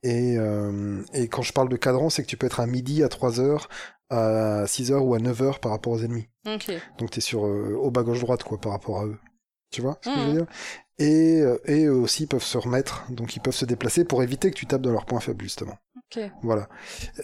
Et, 0.02 0.36
euh, 0.38 1.02
et 1.14 1.28
quand 1.28 1.40
je 1.40 1.52
parle 1.54 1.70
de 1.70 1.76
cadran, 1.76 2.10
c'est 2.10 2.22
que 2.22 2.28
tu 2.28 2.36
peux 2.36 2.46
être 2.46 2.60
à 2.60 2.66
midi, 2.66 3.02
à 3.02 3.08
3 3.08 3.40
heures, 3.40 3.70
à 4.10 4.66
6 4.66 4.92
heures 4.92 5.04
ou 5.04 5.14
à 5.14 5.18
9 5.18 5.40
heures 5.40 5.60
par 5.60 5.72
rapport 5.72 5.94
aux 5.94 6.02
ennemis. 6.02 6.28
Donc 6.98 7.10
t'es 7.10 7.22
sur 7.22 7.46
euh, 7.46 7.74
au 7.80 7.90
bas 7.90 8.02
gauche 8.02 8.20
droite 8.20 8.42
quoi 8.44 8.60
par 8.60 8.72
rapport 8.72 9.00
à 9.00 9.06
eux. 9.06 9.18
Tu 9.72 9.80
vois 9.80 9.98
ce 10.02 10.10
que 10.10 10.14
je 10.16 10.20
veux 10.20 10.26
Mhm. 10.32 10.36
dire? 10.36 10.46
Et 10.98 11.40
euh, 11.40 11.56
et 11.64 11.84
eux 11.86 11.94
aussi 11.96 12.26
peuvent 12.26 12.44
se 12.44 12.58
remettre, 12.58 13.10
donc 13.10 13.34
ils 13.34 13.40
peuvent 13.40 13.54
se 13.54 13.64
déplacer 13.64 14.04
pour 14.04 14.22
éviter 14.22 14.50
que 14.50 14.56
tu 14.56 14.66
tapes 14.66 14.82
dans 14.82 14.92
leur 14.92 15.06
point 15.06 15.18
faible 15.20 15.42
justement. 15.42 15.78
Voilà. 16.42 16.68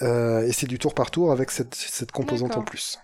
Euh, 0.02 0.40
et 0.46 0.52
c'est 0.52 0.66
du 0.66 0.78
tour 0.78 0.94
par 0.94 1.10
tour 1.10 1.30
avec 1.30 1.50
cette 1.50 1.74
cette 1.74 2.10
composante 2.12 2.56
en 2.56 2.62
plus. 2.64 2.98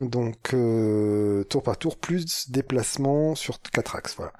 Donc 0.00 0.54
euh, 0.54 1.44
tour 1.44 1.62
par 1.62 1.76
tour 1.78 1.98
plus 1.98 2.50
déplacement 2.50 3.34
sur 3.34 3.60
quatre 3.60 3.96
axes. 3.96 4.14
Voilà. 4.16 4.32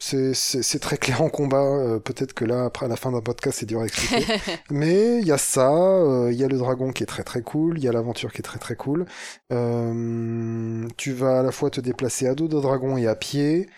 C'est 0.00 0.78
très 0.80 0.96
clair 0.96 1.22
en 1.22 1.28
combat. 1.28 1.56
euh, 1.62 1.98
Peut-être 1.98 2.32
que 2.32 2.44
là 2.44 2.64
après 2.66 2.86
à 2.86 2.88
la 2.88 2.96
fin 2.96 3.10
d'un 3.10 3.20
podcast 3.20 3.58
c'est 3.58 3.66
dur 3.66 3.80
à 3.80 3.84
expliquer. 3.86 4.24
Mais 4.70 5.18
il 5.20 5.26
y 5.26 5.32
a 5.32 5.38
ça, 5.38 5.70
euh, 5.72 6.30
il 6.32 6.38
y 6.38 6.44
a 6.44 6.48
le 6.48 6.56
dragon 6.56 6.92
qui 6.92 7.02
est 7.02 7.06
très 7.06 7.24
très 7.24 7.42
cool, 7.42 7.78
il 7.78 7.84
y 7.84 7.88
a 7.88 7.92
l'aventure 7.92 8.32
qui 8.32 8.38
est 8.38 8.42
très 8.42 8.60
très 8.60 8.76
cool. 8.76 9.06
Euh, 9.52 10.86
tu 10.96 11.12
vas 11.12 11.40
à 11.40 11.42
la 11.42 11.50
fois 11.50 11.70
te 11.70 11.80
déplacer 11.80 12.28
à 12.28 12.34
dos 12.34 12.46
de 12.48 12.60
dragon 12.60 12.96
et 12.96 13.08
à 13.08 13.16
pied. 13.16 13.68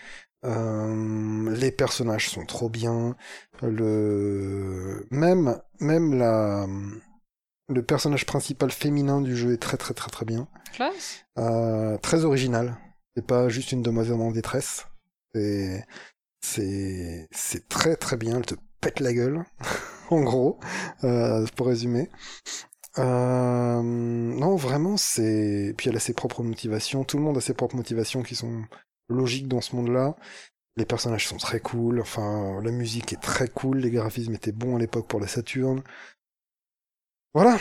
Euh, 0.45 1.55
les 1.55 1.71
personnages 1.71 2.29
sont 2.29 2.45
trop 2.45 2.69
bien. 2.69 3.15
Le 3.63 5.07
même 5.11 5.59
même 5.79 6.13
la 6.17 6.67
le 7.71 7.83
personnage 7.83 8.25
principal 8.25 8.71
féminin 8.71 9.21
du 9.21 9.35
jeu 9.35 9.53
est 9.53 9.57
très 9.57 9.77
très 9.77 9.93
très 9.93 10.09
très 10.09 10.25
bien. 10.25 10.47
Classe. 10.73 11.25
Euh, 11.37 11.97
très 11.97 12.25
original. 12.25 12.77
C'est 13.15 13.25
pas 13.25 13.49
juste 13.49 13.71
une 13.71 13.81
demoiselle 13.81 14.21
en 14.21 14.31
détresse. 14.31 14.85
C'est 15.33 15.85
c'est 16.41 17.27
c'est 17.31 17.67
très 17.69 17.95
très 17.95 18.17
bien. 18.17 18.37
Elle 18.37 18.45
te 18.45 18.55
pète 18.79 18.99
la 18.99 19.13
gueule, 19.13 19.43
en 20.09 20.21
gros, 20.21 20.59
euh, 21.03 21.45
pour 21.55 21.67
résumer. 21.67 22.09
Euh, 22.97 23.81
non, 23.81 24.55
vraiment, 24.55 24.97
c'est. 24.97 25.73
Puis 25.77 25.89
elle 25.89 25.95
a 25.95 25.99
ses 25.99 26.13
propres 26.13 26.43
motivations. 26.43 27.03
Tout 27.03 27.17
le 27.17 27.23
monde 27.23 27.37
a 27.37 27.41
ses 27.41 27.53
propres 27.53 27.75
motivations 27.75 28.23
qui 28.23 28.35
sont 28.35 28.63
logiques 29.09 29.47
dans 29.47 29.61
ce 29.61 29.75
monde-là. 29.75 30.15
Les 30.77 30.85
personnages 30.85 31.27
sont 31.27 31.37
très 31.37 31.59
cool. 31.59 32.01
Enfin, 32.01 32.61
la 32.63 32.71
musique 32.71 33.13
est 33.13 33.21
très 33.21 33.47
cool. 33.47 33.79
Les 33.79 33.91
graphismes 33.91 34.33
étaient 34.33 34.51
bons 34.51 34.77
à 34.77 34.79
l'époque 34.79 35.07
pour 35.07 35.19
la 35.19 35.27
Saturn. 35.27 35.81
Voilà. 37.33 37.57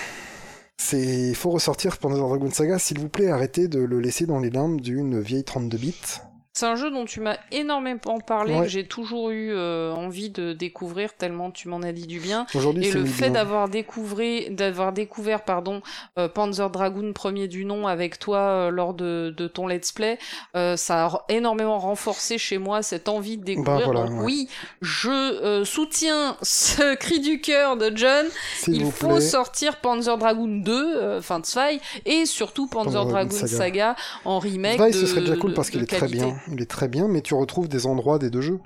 C'est, 0.79 1.33
faut 1.35 1.51
ressortir 1.51 1.99
Panzer 1.99 2.19
Dragoon 2.19 2.51
Saga. 2.51 2.79
S'il 2.79 2.99
vous 2.99 3.09
plaît, 3.09 3.29
arrêtez 3.29 3.69
de 3.69 3.79
le 3.79 4.01
laisser 4.01 4.27
dans 4.27 4.41
les 4.41 4.51
limbes 4.51 4.81
d'une 4.81 5.21
vieille 5.21 5.45
32 5.45 5.79
bits. 5.79 6.21
C'est 6.53 6.67
un 6.67 6.75
jeu 6.75 6.91
dont 6.91 7.05
tu 7.05 7.21
m'as 7.21 7.37
énormément 7.53 8.19
parlé, 8.27 8.55
Ouais. 8.55 8.63
que 8.63 8.69
j'ai 8.69 8.85
toujours 8.85 9.31
eu 9.31 9.53
euh, 9.53 9.93
envie 9.95 10.31
de 10.31 10.53
découvrir 10.53 11.15
tellement 11.15 11.53
tu 11.53 11.69
m'en 11.69 11.81
as 11.83 11.93
dit 11.93 12.09
du 12.09 12.19
bien. 12.19 12.45
Aujourd'hui, 12.57 12.87
Et 12.87 12.91
le 12.93 13.05
fait 13.05 13.31
d'avoir 13.31 13.69
découvert, 13.69 14.43
d'avoir 14.51 14.93
découvert, 14.93 15.43
pardon, 15.45 15.81
euh, 16.19 16.29
Panzer 16.29 16.69
Dragoon 16.69 17.13
premier 17.13 17.47
du 17.47 17.65
nom 17.65 17.87
avec 17.87 18.19
toi 18.19 18.39
euh, 18.39 18.71
lors 18.71 18.95
de, 18.95 19.33
de 19.37 19.47
ton 19.47 19.69
let's 19.69 19.93
play, 19.93 20.19
ça 20.55 21.07
a 21.07 21.25
énormément 21.29 21.79
renforcé 21.79 22.37
chez 22.37 22.59
moi 22.59 22.83
cette 22.83 23.09
envie 23.09 23.39
de 23.39 23.45
découvrir. 23.45 23.79
Bah, 23.79 23.85
voilà, 23.85 24.09
Donc 24.09 24.19
ouais. 24.19 24.25
oui, 24.25 24.49
je 24.81 25.63
soutiens 25.65 26.37
ce 26.43 26.95
cri 26.97 27.21
du 27.21 27.41
cœur 27.41 27.77
de 27.77 27.93
John. 27.95 28.27
Il 28.67 28.85
vous 28.85 28.91
faut 28.91 29.07
plaît. 29.09 29.21
sortir 29.21 29.77
Panzer 29.77 30.19
Dragoon 30.19 30.63
2, 30.63 30.73
euh, 30.97 31.19
enfin 31.21 31.41
Zwei, 31.45 31.79
et 32.05 32.27
surtout 32.27 32.67
Panzer 32.67 32.93
Panzer 33.05 33.07
Dragoon 33.07 33.31
Saga. 33.31 33.57
Saga, 33.57 33.97
en 34.25 34.39
remake 34.41 34.77
Zwei, 34.77 34.89
de, 34.91 34.93
ce 34.95 35.07
serait 35.07 35.21
déjà 35.21 35.37
cool 35.37 35.51
de- 35.51 35.55
parce 35.57 35.71
qu'il 35.71 35.81
de 35.81 35.85
est 35.85 35.97
très 35.97 36.09
bien. 36.09 36.37
Il 36.49 36.61
est 36.61 36.71
très 36.71 36.89
bien, 36.89 37.09
mais 37.09 37.21
tu 37.21 37.35
retrouves 37.35 37.69
des 37.69 37.87
endroits 37.87 38.19
des 38.19 38.31
deux 38.31 38.41
jeux. 38.41 38.61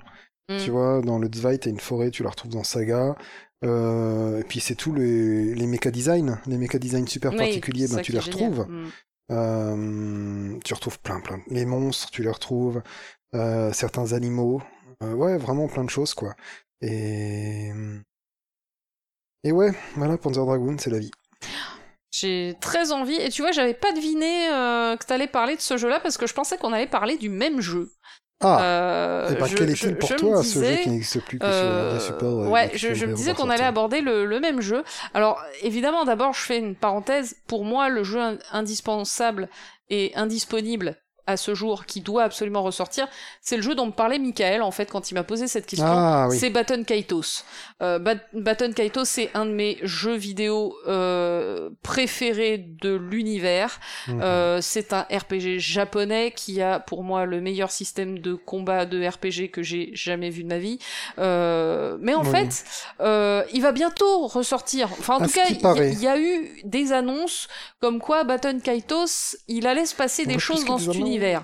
Mm. 0.49 0.57
Tu 0.57 0.71
vois, 0.71 1.01
dans 1.01 1.19
le 1.19 1.29
Zwei, 1.33 1.57
t'as 1.57 1.69
une 1.69 1.79
forêt, 1.79 2.11
tu 2.11 2.23
la 2.23 2.29
retrouves 2.29 2.51
dans 2.51 2.63
Saga. 2.63 3.15
Euh, 3.63 4.41
et 4.41 4.43
puis 4.43 4.59
c'est 4.59 4.75
tout 4.75 4.93
les, 4.93 5.55
les 5.55 5.67
méca 5.67 5.89
design, 5.89 6.39
les 6.45 6.57
méca 6.57 6.77
design 6.77 7.07
super 7.07 7.31
Oui, 7.31 7.37
particuliers, 7.37 7.87
ben, 7.87 8.01
tu 8.01 8.11
les 8.11 8.19
retrouves. 8.19 8.67
Mm. 8.69 8.89
Euh, 9.31 10.59
tu 10.63 10.73
retrouves 10.73 10.99
plein, 10.99 11.19
plein. 11.19 11.39
Les 11.47 11.65
monstres, 11.65 12.11
tu 12.11 12.21
les 12.21 12.29
retrouves. 12.29 12.81
Euh, 13.33 13.73
certains 13.73 14.13
animaux. 14.13 14.61
Ouais, 15.01 15.37
vraiment 15.37 15.67
plein 15.67 15.83
de 15.83 15.89
choses, 15.89 16.13
quoi. 16.13 16.35
Et. 16.81 17.71
Et 19.43 19.51
ouais, 19.51 19.71
voilà, 19.95 20.17
Panzer 20.17 20.43
Dragoon, 20.43 20.77
c'est 20.79 20.89
la 20.89 20.97
vie. 20.99 21.11
J'ai 22.19 22.55
très 22.61 22.91
envie. 22.91 23.15
Et 23.15 23.29
tu 23.29 23.41
vois, 23.41 23.51
j'avais 23.51 23.73
pas 23.73 23.91
deviné 23.91 24.47
euh, 24.51 24.95
que 24.97 25.05
t'allais 25.05 25.27
parler 25.27 25.55
de 25.55 25.61
ce 25.61 25.77
jeu-là 25.77 25.99
parce 25.99 26.17
que 26.17 26.27
je 26.27 26.33
pensais 26.33 26.57
qu'on 26.57 26.71
allait 26.73 26.87
parler 26.87 27.17
du 27.17 27.29
même 27.29 27.61
jeu. 27.61 27.91
Ah 28.41 28.59
Euh, 28.61 29.29
Et 29.31 29.35
ben, 29.35 29.45
je- 29.45 29.55
quel 29.55 29.69
est-il 29.69 29.95
pour 29.97 30.09
je 30.09 30.15
toi, 30.15 30.43
ce 30.43 30.59
jeu 30.63 30.75
qui 30.83 30.89
n'existe 30.89 31.21
plus 31.21 31.39
que 31.39 31.45
sur 31.45 31.53
Euh, 31.55 31.93
les 31.93 31.99
supports 32.01 32.41
euh, 32.43 32.47
ouais, 32.49 32.69
je, 32.75 33.05
me 33.05 33.13
disais 33.13 33.33
qu'on 33.33 33.49
allait 33.49 33.63
aborder 33.63 34.01
le, 34.01 34.25
le 34.25 34.39
même 34.41 34.59
jeu. 34.59 34.83
Alors, 35.13 35.41
évidemment, 35.61 36.03
d'abord, 36.03 36.33
je 36.33 36.41
fais 36.41 36.57
une 36.59 36.75
parenthèse. 36.75 37.37
Pour 37.47 37.63
moi, 37.63 37.87
le 37.89 38.03
jeu 38.03 38.19
in- 38.19 38.37
indispensable 38.51 39.49
et 39.89 40.11
indisponible 40.15 40.97
à 41.27 41.37
ce 41.37 41.53
jour, 41.55 41.85
qui 41.85 42.01
doit 42.01 42.23
absolument 42.23 42.61
ressortir, 42.63 43.07
c'est 43.41 43.55
le 43.57 43.61
jeu 43.63 43.73
dont 43.75 43.87
me 43.87 43.91
parlait 43.91 44.19
Michael, 44.19 44.61
en 44.61 44.71
fait, 44.71 44.91
quand 44.91 45.09
il 45.11 45.15
m'a 45.15 45.23
posé 45.23 45.47
cette 45.47 45.65
question. 45.65 45.87
Ah 45.87 46.27
oui. 46.29 46.37
C'est 46.37 46.49
Baton 46.49 46.83
Kaitos. 46.83 47.43
Euh, 47.81 47.99
Bat- 47.99 48.17
Baton 48.33 48.71
Kaitos, 48.73 49.05
c'est 49.05 49.29
un 49.33 49.45
de 49.45 49.51
mes 49.51 49.77
jeux 49.83 50.15
vidéo 50.15 50.75
euh, 50.87 51.69
préférés 51.83 52.57
de 52.81 52.93
l'univers. 52.93 53.79
Mhm. 54.07 54.21
Euh, 54.21 54.59
c'est 54.61 54.93
un 54.93 55.01
RPG 55.11 55.57
japonais 55.59 56.31
qui 56.35 56.61
a 56.61 56.79
pour 56.79 57.03
moi 57.03 57.25
le 57.25 57.41
meilleur 57.41 57.71
système 57.71 58.19
de 58.19 58.33
combat 58.35 58.85
de 58.85 59.05
RPG 59.05 59.49
que 59.51 59.63
j'ai 59.63 59.89
jamais 59.93 60.29
vu 60.29 60.43
de 60.43 60.49
ma 60.49 60.57
vie. 60.59 60.79
Euh, 61.19 61.97
mais 61.99 62.13
en 62.13 62.23
Oui. 62.23 62.29
fait, 62.31 62.63
euh, 63.01 63.43
il 63.53 63.61
va 63.61 63.71
bientôt 63.71 64.27
ressortir. 64.27 64.89
Enfin, 64.99 65.15
en 65.15 65.21
À 65.21 65.27
tout 65.27 65.33
cas, 65.33 65.45
il 65.49 65.99
y, 65.99 66.03
y 66.03 66.07
a 66.07 66.19
eu 66.19 66.61
des 66.63 66.91
annonces 66.93 67.47
comme 67.79 67.99
quoi 67.99 68.23
Baton 68.23 68.59
Kaitos, 68.59 69.35
il 69.47 69.67
allait 69.67 69.85
se 69.85 69.95
passer 69.95 70.25
des 70.25 70.39
choses 70.39 70.65
dans 70.65 70.77
cet 70.77 70.89
annonces. 70.89 71.14
Univers. 71.15 71.43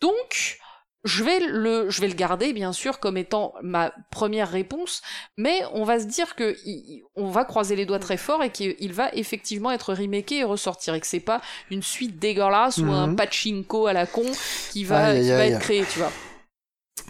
Donc, 0.00 0.58
je 1.04 1.22
vais 1.22 1.38
le, 1.38 1.88
je 1.88 2.00
vais 2.00 2.08
le 2.08 2.14
garder 2.14 2.52
bien 2.52 2.72
sûr 2.72 2.98
comme 2.98 3.16
étant 3.16 3.54
ma 3.62 3.92
première 4.10 4.50
réponse, 4.50 5.02
mais 5.36 5.62
on 5.72 5.84
va 5.84 6.00
se 6.00 6.06
dire 6.06 6.34
que 6.34 6.56
il- 6.64 7.02
on 7.14 7.30
va 7.30 7.44
croiser 7.44 7.76
les 7.76 7.86
doigts 7.86 8.00
très 8.00 8.16
fort 8.16 8.42
et 8.42 8.50
qu'il 8.50 8.92
va 8.92 9.10
effectivement 9.12 9.70
être 9.70 9.94
remaké 9.94 10.38
et 10.38 10.44
ressortir 10.44 10.94
et 10.94 11.00
que 11.00 11.06
c'est 11.06 11.20
pas 11.20 11.40
une 11.70 11.82
suite 11.82 12.18
dégueulasse 12.18 12.78
ou 12.78 12.90
un 12.90 13.06
Mhm. 13.08 13.16
pachinko 13.16 13.86
à 13.86 13.92
la 13.92 14.06
con 14.06 14.24
qui 14.72 14.82
va, 14.82 15.06
Aïe, 15.06 15.18
aïe, 15.18 15.22
qui 15.22 15.30
va 15.30 15.38
aïe. 15.38 15.52
être 15.52 15.60
créé, 15.60 15.84
tu 15.92 15.98
vois. 16.00 16.12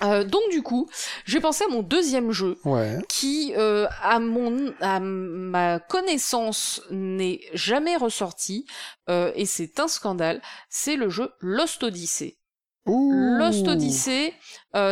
Euh, 0.02 0.24
donc 0.24 0.42
du 0.50 0.62
coup, 0.62 0.89
j'ai 1.24 1.40
pensé 1.40 1.65
à 1.65 1.68
mon 1.68 1.82
deuxième 1.82 2.31
jeu 2.32 2.58
Ouais. 2.65 2.98
qui, 3.08 3.55
euh, 3.56 3.86
à 4.02 4.18
mon, 4.18 4.74
à 4.81 5.00
ma 5.00 5.78
connaissance, 5.78 6.82
n'est 6.90 7.40
jamais 7.55 7.97
ressorti 7.97 8.66
euh, 9.08 9.32
et 9.36 9.47
c'est 9.47 9.81
un 9.81 9.89
scandale. 9.89 10.42
C'est 10.68 10.97
le 10.97 11.08
jeu 11.08 11.31
Lost 11.40 11.82
Odyssey. 11.82 12.36
Ouh. 12.86 13.12
Lost 13.39 13.66
Odyssey, 13.66 14.32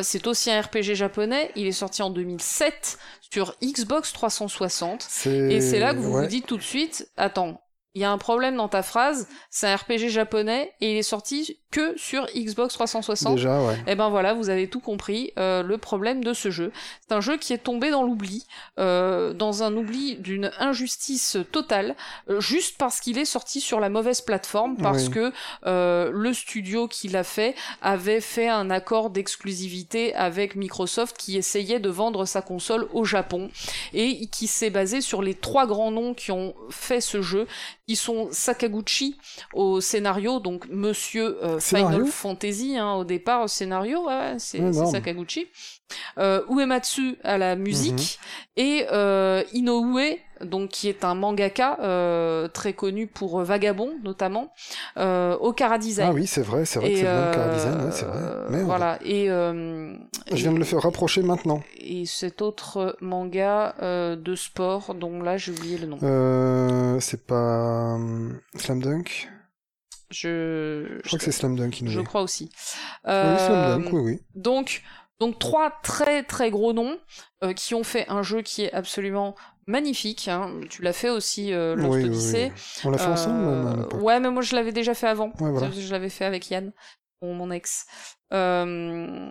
c'est 0.02 0.26
aussi 0.26 0.50
un 0.50 0.60
RPG 0.60 0.94
japonais. 0.94 1.52
Il 1.55 1.66
est 1.68 1.73
sorti 1.73 2.02
en 2.02 2.10
2007 2.10 2.98
sur 3.31 3.55
Xbox 3.62 4.12
360. 4.12 5.06
Et 5.26 5.60
c'est 5.60 5.78
là 5.78 5.94
que 5.94 5.98
vous 6.00 6.12
ouais. 6.12 6.23
vous 6.23 6.26
dites 6.26 6.47
tout 6.47 6.56
de 6.56 6.62
suite, 6.62 7.08
attends, 7.16 7.60
il 7.94 8.02
y 8.02 8.05
a 8.05 8.10
un 8.10 8.18
problème 8.18 8.56
dans 8.56 8.68
ta 8.68 8.82
phrase, 8.82 9.28
c'est 9.50 9.68
un 9.68 9.76
RPG 9.76 10.08
japonais 10.08 10.73
et 10.81 10.92
il 10.92 10.97
est 10.97 11.02
sorti 11.02 11.58
que 11.70 11.97
sur 11.97 12.26
Xbox 12.36 12.74
360. 12.74 13.34
Déjà, 13.36 13.60
ouais. 13.62 13.76
Et 13.89 13.94
ben 13.97 14.08
voilà, 14.08 14.32
vous 14.34 14.48
avez 14.48 14.68
tout 14.68 14.78
compris, 14.81 15.32
euh, 15.39 15.62
le 15.62 15.76
problème 15.78 16.23
de 16.23 16.32
ce 16.32 16.50
jeu. 16.50 16.70
C'est 17.00 17.14
un 17.14 17.20
jeu 17.20 17.36
qui 17.36 17.52
est 17.52 17.58
tombé 17.58 17.90
dans 17.90 18.02
l'oubli, 18.05 18.47
euh, 18.78 19.32
dans 19.32 19.62
un 19.64 19.74
oubli 19.76 20.16
d'une 20.16 20.52
injustice 20.58 21.36
totale, 21.50 21.97
euh, 22.31 22.40
juste 22.40 22.78
parce 22.78 23.00
qu'il 23.00 23.18
est 23.18 23.24
sorti 23.24 23.60
sur 23.60 23.81
la 23.81 23.89
mauvaise 23.89 24.20
plateforme, 24.20 24.76
parce 24.76 25.05
Oui. 25.06 25.10
que 25.10 25.32
euh, 25.66 26.10
le 26.12 26.32
studio 26.32 26.86
qui 26.86 27.08
l'a 27.08 27.24
fait 27.24 27.55
avait 27.82 28.20
fait 28.20 28.48
un 28.48 28.70
accord 28.70 29.10
d'exclusivité 29.10 30.14
avec 30.14 30.55
Microsoft 30.56 31.16
qui 31.16 31.36
essayait 31.36 31.81
de 31.81 31.89
vendre 31.90 32.24
sa 32.24 32.40
console 32.42 32.89
au 32.92 33.05
Japon 33.05 33.50
et 33.92 34.26
qui 34.28 34.47
s'est 34.47 34.70
basé 34.70 35.00
sur 35.00 35.23
les 35.23 35.34
trois 35.34 35.66
grands 35.66 35.90
noms 35.90 36.14
qui 36.14 36.31
ont 36.31 36.55
fait 36.70 37.00
ce 37.00 37.20
jeu, 37.20 37.47
qui 37.86 37.96
sont 37.96 38.28
Sakaguchi 38.32 39.16
au 39.52 39.80
scénario, 39.80 40.40
donc 40.40 40.66
Monsieur 40.68 41.42
euh, 41.44 41.58
Scénario 41.60 41.98
Final 41.98 42.12
Fantasy 42.12 42.76
hein, 42.76 42.94
au 42.94 43.04
départ 43.04 43.42
au 43.42 43.48
scénario, 43.48 44.06
ouais, 44.06 44.36
c'est. 44.38 44.72
Sakaguchi. 44.72 45.46
Euh, 46.18 46.40
Uematsu 46.48 47.16
à 47.24 47.36
la 47.38 47.56
musique 47.56 48.18
Mhm. 48.56 48.64
et 48.64 48.86
euh, 48.90 49.42
Inoue 49.52 49.98
donc 50.40 50.70
qui 50.70 50.88
est 50.88 51.04
un 51.04 51.14
mangaka 51.14 51.78
euh, 51.80 52.48
très 52.48 52.72
connu 52.72 53.06
pour 53.06 53.40
Vagabond 53.42 53.92
notamment 54.02 54.52
au 54.96 55.52
Kara 55.52 55.78
Design. 55.78 56.08
Ah 56.10 56.12
oui, 56.14 56.26
c'est 56.26 56.40
vrai, 56.42 56.64
c'est 56.64 56.78
vrai 56.80 56.90
que 56.92 56.96
c'est 56.98 57.04
le 57.04 57.54
Design, 57.54 57.84
ouais, 57.84 57.92
c'est 57.92 58.04
vrai. 58.06 58.20
Merde. 58.50 58.64
Voilà 58.64 58.98
et 59.04 59.26
Je 59.26 60.34
viens 60.34 60.52
de 60.52 60.58
le 60.58 60.64
faire 60.64 60.80
rapprocher 60.80 61.22
maintenant. 61.22 61.62
et 61.78 62.06
cet 62.06 62.42
autre 62.42 62.96
manga 63.00 63.74
de 63.80 64.34
sport 64.34 64.94
dont 64.94 65.22
là 65.22 65.36
j'ai 65.36 65.52
oublié 65.52 65.78
le 65.78 65.86
nom. 65.86 66.98
C'est 67.00 67.26
pas 67.26 67.98
Slam 68.56 68.82
Dunk? 68.82 69.28
Je 70.10 70.98
Je 71.02 71.06
crois 71.08 71.18
que 71.18 71.24
c'est 71.24 71.32
Slam 71.32 71.56
Dunk 71.56 71.70
qui 71.70 71.84
nous 71.84 71.90
je 71.90 72.00
crois 72.00 72.22
aussi. 72.22 72.50
Oui, 73.04 73.10
Slam 73.12 73.82
Dunk, 73.82 73.92
oui, 73.92 74.00
oui. 74.04 74.20
Donc, 74.34 74.82
donc 75.20 75.38
trois 75.38 75.70
très 75.82 76.22
très 76.22 76.50
gros 76.50 76.72
noms 76.72 76.98
euh, 77.42 77.52
qui 77.52 77.74
ont 77.74 77.84
fait 77.84 78.06
un 78.08 78.22
jeu 78.22 78.42
qui 78.42 78.62
est 78.64 78.72
absolument 78.72 79.34
magnifique. 79.66 80.28
hein. 80.28 80.60
Tu 80.68 80.82
l'as 80.82 80.92
fait 80.92 81.08
aussi, 81.08 81.52
euh, 81.52 81.74
Lost 81.74 81.90
Oui, 81.90 82.04
oui. 82.04 82.52
On 82.84 82.90
l'a 82.90 82.98
fait 82.98 83.06
ensemble 83.06 83.44
Euh, 83.44 83.76
l'époque. 83.82 84.02
Ouais, 84.02 84.20
mais 84.20 84.30
moi 84.30 84.42
je 84.42 84.54
l'avais 84.54 84.72
déjà 84.72 84.94
fait 84.94 85.06
avant. 85.08 85.28
Ouais, 85.40 85.50
voilà. 85.50 85.70
Je 85.70 85.90
l'avais 85.92 86.10
fait 86.10 86.24
avec 86.24 86.50
Yann, 86.50 86.72
mon, 87.22 87.34
mon 87.34 87.50
ex. 87.50 87.86
Euh, 88.32 89.30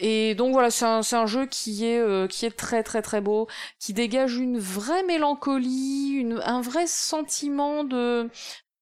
et 0.00 0.34
donc 0.36 0.52
voilà, 0.52 0.70
c'est 0.70 0.84
un, 0.86 1.02
c'est 1.02 1.16
un 1.16 1.26
jeu 1.26 1.46
qui 1.46 1.84
est, 1.84 1.98
euh, 1.98 2.26
qui 2.28 2.46
est 2.46 2.56
très 2.56 2.82
très 2.82 3.02
très 3.02 3.20
beau, 3.20 3.48
qui 3.80 3.92
dégage 3.92 4.36
une 4.36 4.58
vraie 4.58 5.02
mélancolie, 5.02 6.12
une, 6.14 6.40
un 6.44 6.60
vrai 6.60 6.86
sentiment 6.86 7.82
de, 7.84 8.30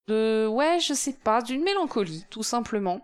de, 0.09 0.47
ouais, 0.47 0.79
je 0.81 0.93
sais 0.93 1.15
pas, 1.15 1.41
d'une 1.41 1.63
mélancolie, 1.63 2.27
tout 2.31 2.43
simplement. 2.43 3.01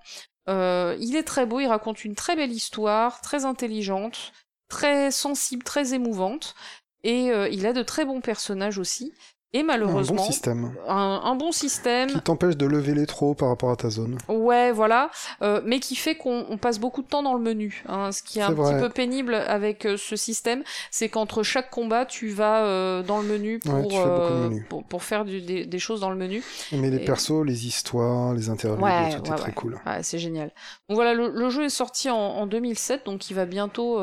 Euh, 0.49 0.97
il 1.01 1.17
est 1.17 1.23
très 1.23 1.47
beau, 1.47 1.61
il 1.61 1.67
raconte 1.67 2.05
une 2.05 2.15
très 2.15 2.37
belle 2.37 2.53
histoire, 2.53 3.21
très 3.21 3.45
intelligente, 3.45 4.33
très 4.69 5.11
sensible, 5.11 5.63
très 5.63 5.95
émouvante, 5.95 6.55
et 7.03 7.31
euh, 7.31 7.49
il 7.49 7.67
a 7.67 7.73
de 7.73 7.83
très 7.83 8.05
bons 8.05 8.21
personnages 8.21 8.79
aussi. 8.79 9.13
Et 9.53 9.61
Un 9.61 9.65
malheureusement, 9.65 10.17
bon 10.19 10.23
système. 10.31 10.73
un, 10.87 11.23
un 11.25 11.35
bon 11.35 11.51
système, 11.51 12.09
Qui 12.09 12.21
t'empêche 12.21 12.57
de 12.57 12.67
lever 12.67 12.95
les 12.95 13.07
trop 13.07 13.35
par 13.35 13.49
rapport 13.49 13.71
à 13.73 13.77
ta 13.77 13.91
zone. 13.91 14.17
Ouais, 14.29 14.71
voilà, 14.71 15.11
euh, 15.43 15.61
mais 15.65 15.81
qui 15.81 15.97
fait 15.97 16.15
qu'on 16.15 16.47
on 16.49 16.57
passe 16.57 16.79
beaucoup 16.79 17.03
de 17.03 17.09
temps 17.09 17.25
dans 17.25 17.35
le 17.35 17.41
menu. 17.41 17.83
hein. 17.89 18.13
Ce 18.13 18.23
qui 18.23 18.39
est, 18.39 18.43
un 18.43 18.53
vrai. 18.53 18.75
petit 18.75 18.81
peu 18.81 18.89
pénible 18.91 19.35
avec 19.35 19.87
euh, 19.87 19.97
ce 19.97 20.15
système, 20.15 20.63
c'est 20.93 21.09
qu'entre 21.09 21.43
chaque 21.43 21.69
combat, 21.71 22.07
tu 22.07 22.29
vas 22.29 22.65
euh, 22.65 23.03
dans 23.03 23.19
le 23.21 23.27
menu 23.27 23.59
pour, 23.59 23.75
Ouais, 23.93 24.61
pour, 24.69 24.85
pour 24.85 25.03
faire 25.03 25.25
du- 25.25 25.41
des, 25.41 25.67
des 25.67 25.79
choses 25.81 25.99
dans 25.99 26.11
le 26.11 26.17
menu. 26.17 26.45
Mais 26.71 26.89
les 26.89 26.99
Et- 26.99 27.05
persos, 27.05 27.43
les 27.45 27.67
histoires, 27.67 28.35
les 28.35 28.51
interludes, 28.51 28.81
Ouais, 28.81 29.11
tout 29.17 29.23
ouais, 29.31 29.35
est 29.37 29.39
très 29.41 29.53
cool. 29.53 29.81
Ouais, 29.85 30.05
c'est 30.05 30.19
génial. 30.21 30.53
Donc 30.89 30.95
voilà, 30.95 31.13
le, 31.13 31.29
le 31.29 31.51
jeu 31.51 31.65
est 31.65 31.71
sorti 31.71 32.09
en, 32.09 32.17
en 32.17 32.47
2007, 32.47 33.05
donc 33.05 33.29
il 33.31 33.35
va 33.35 33.47
bientôt 33.47 33.99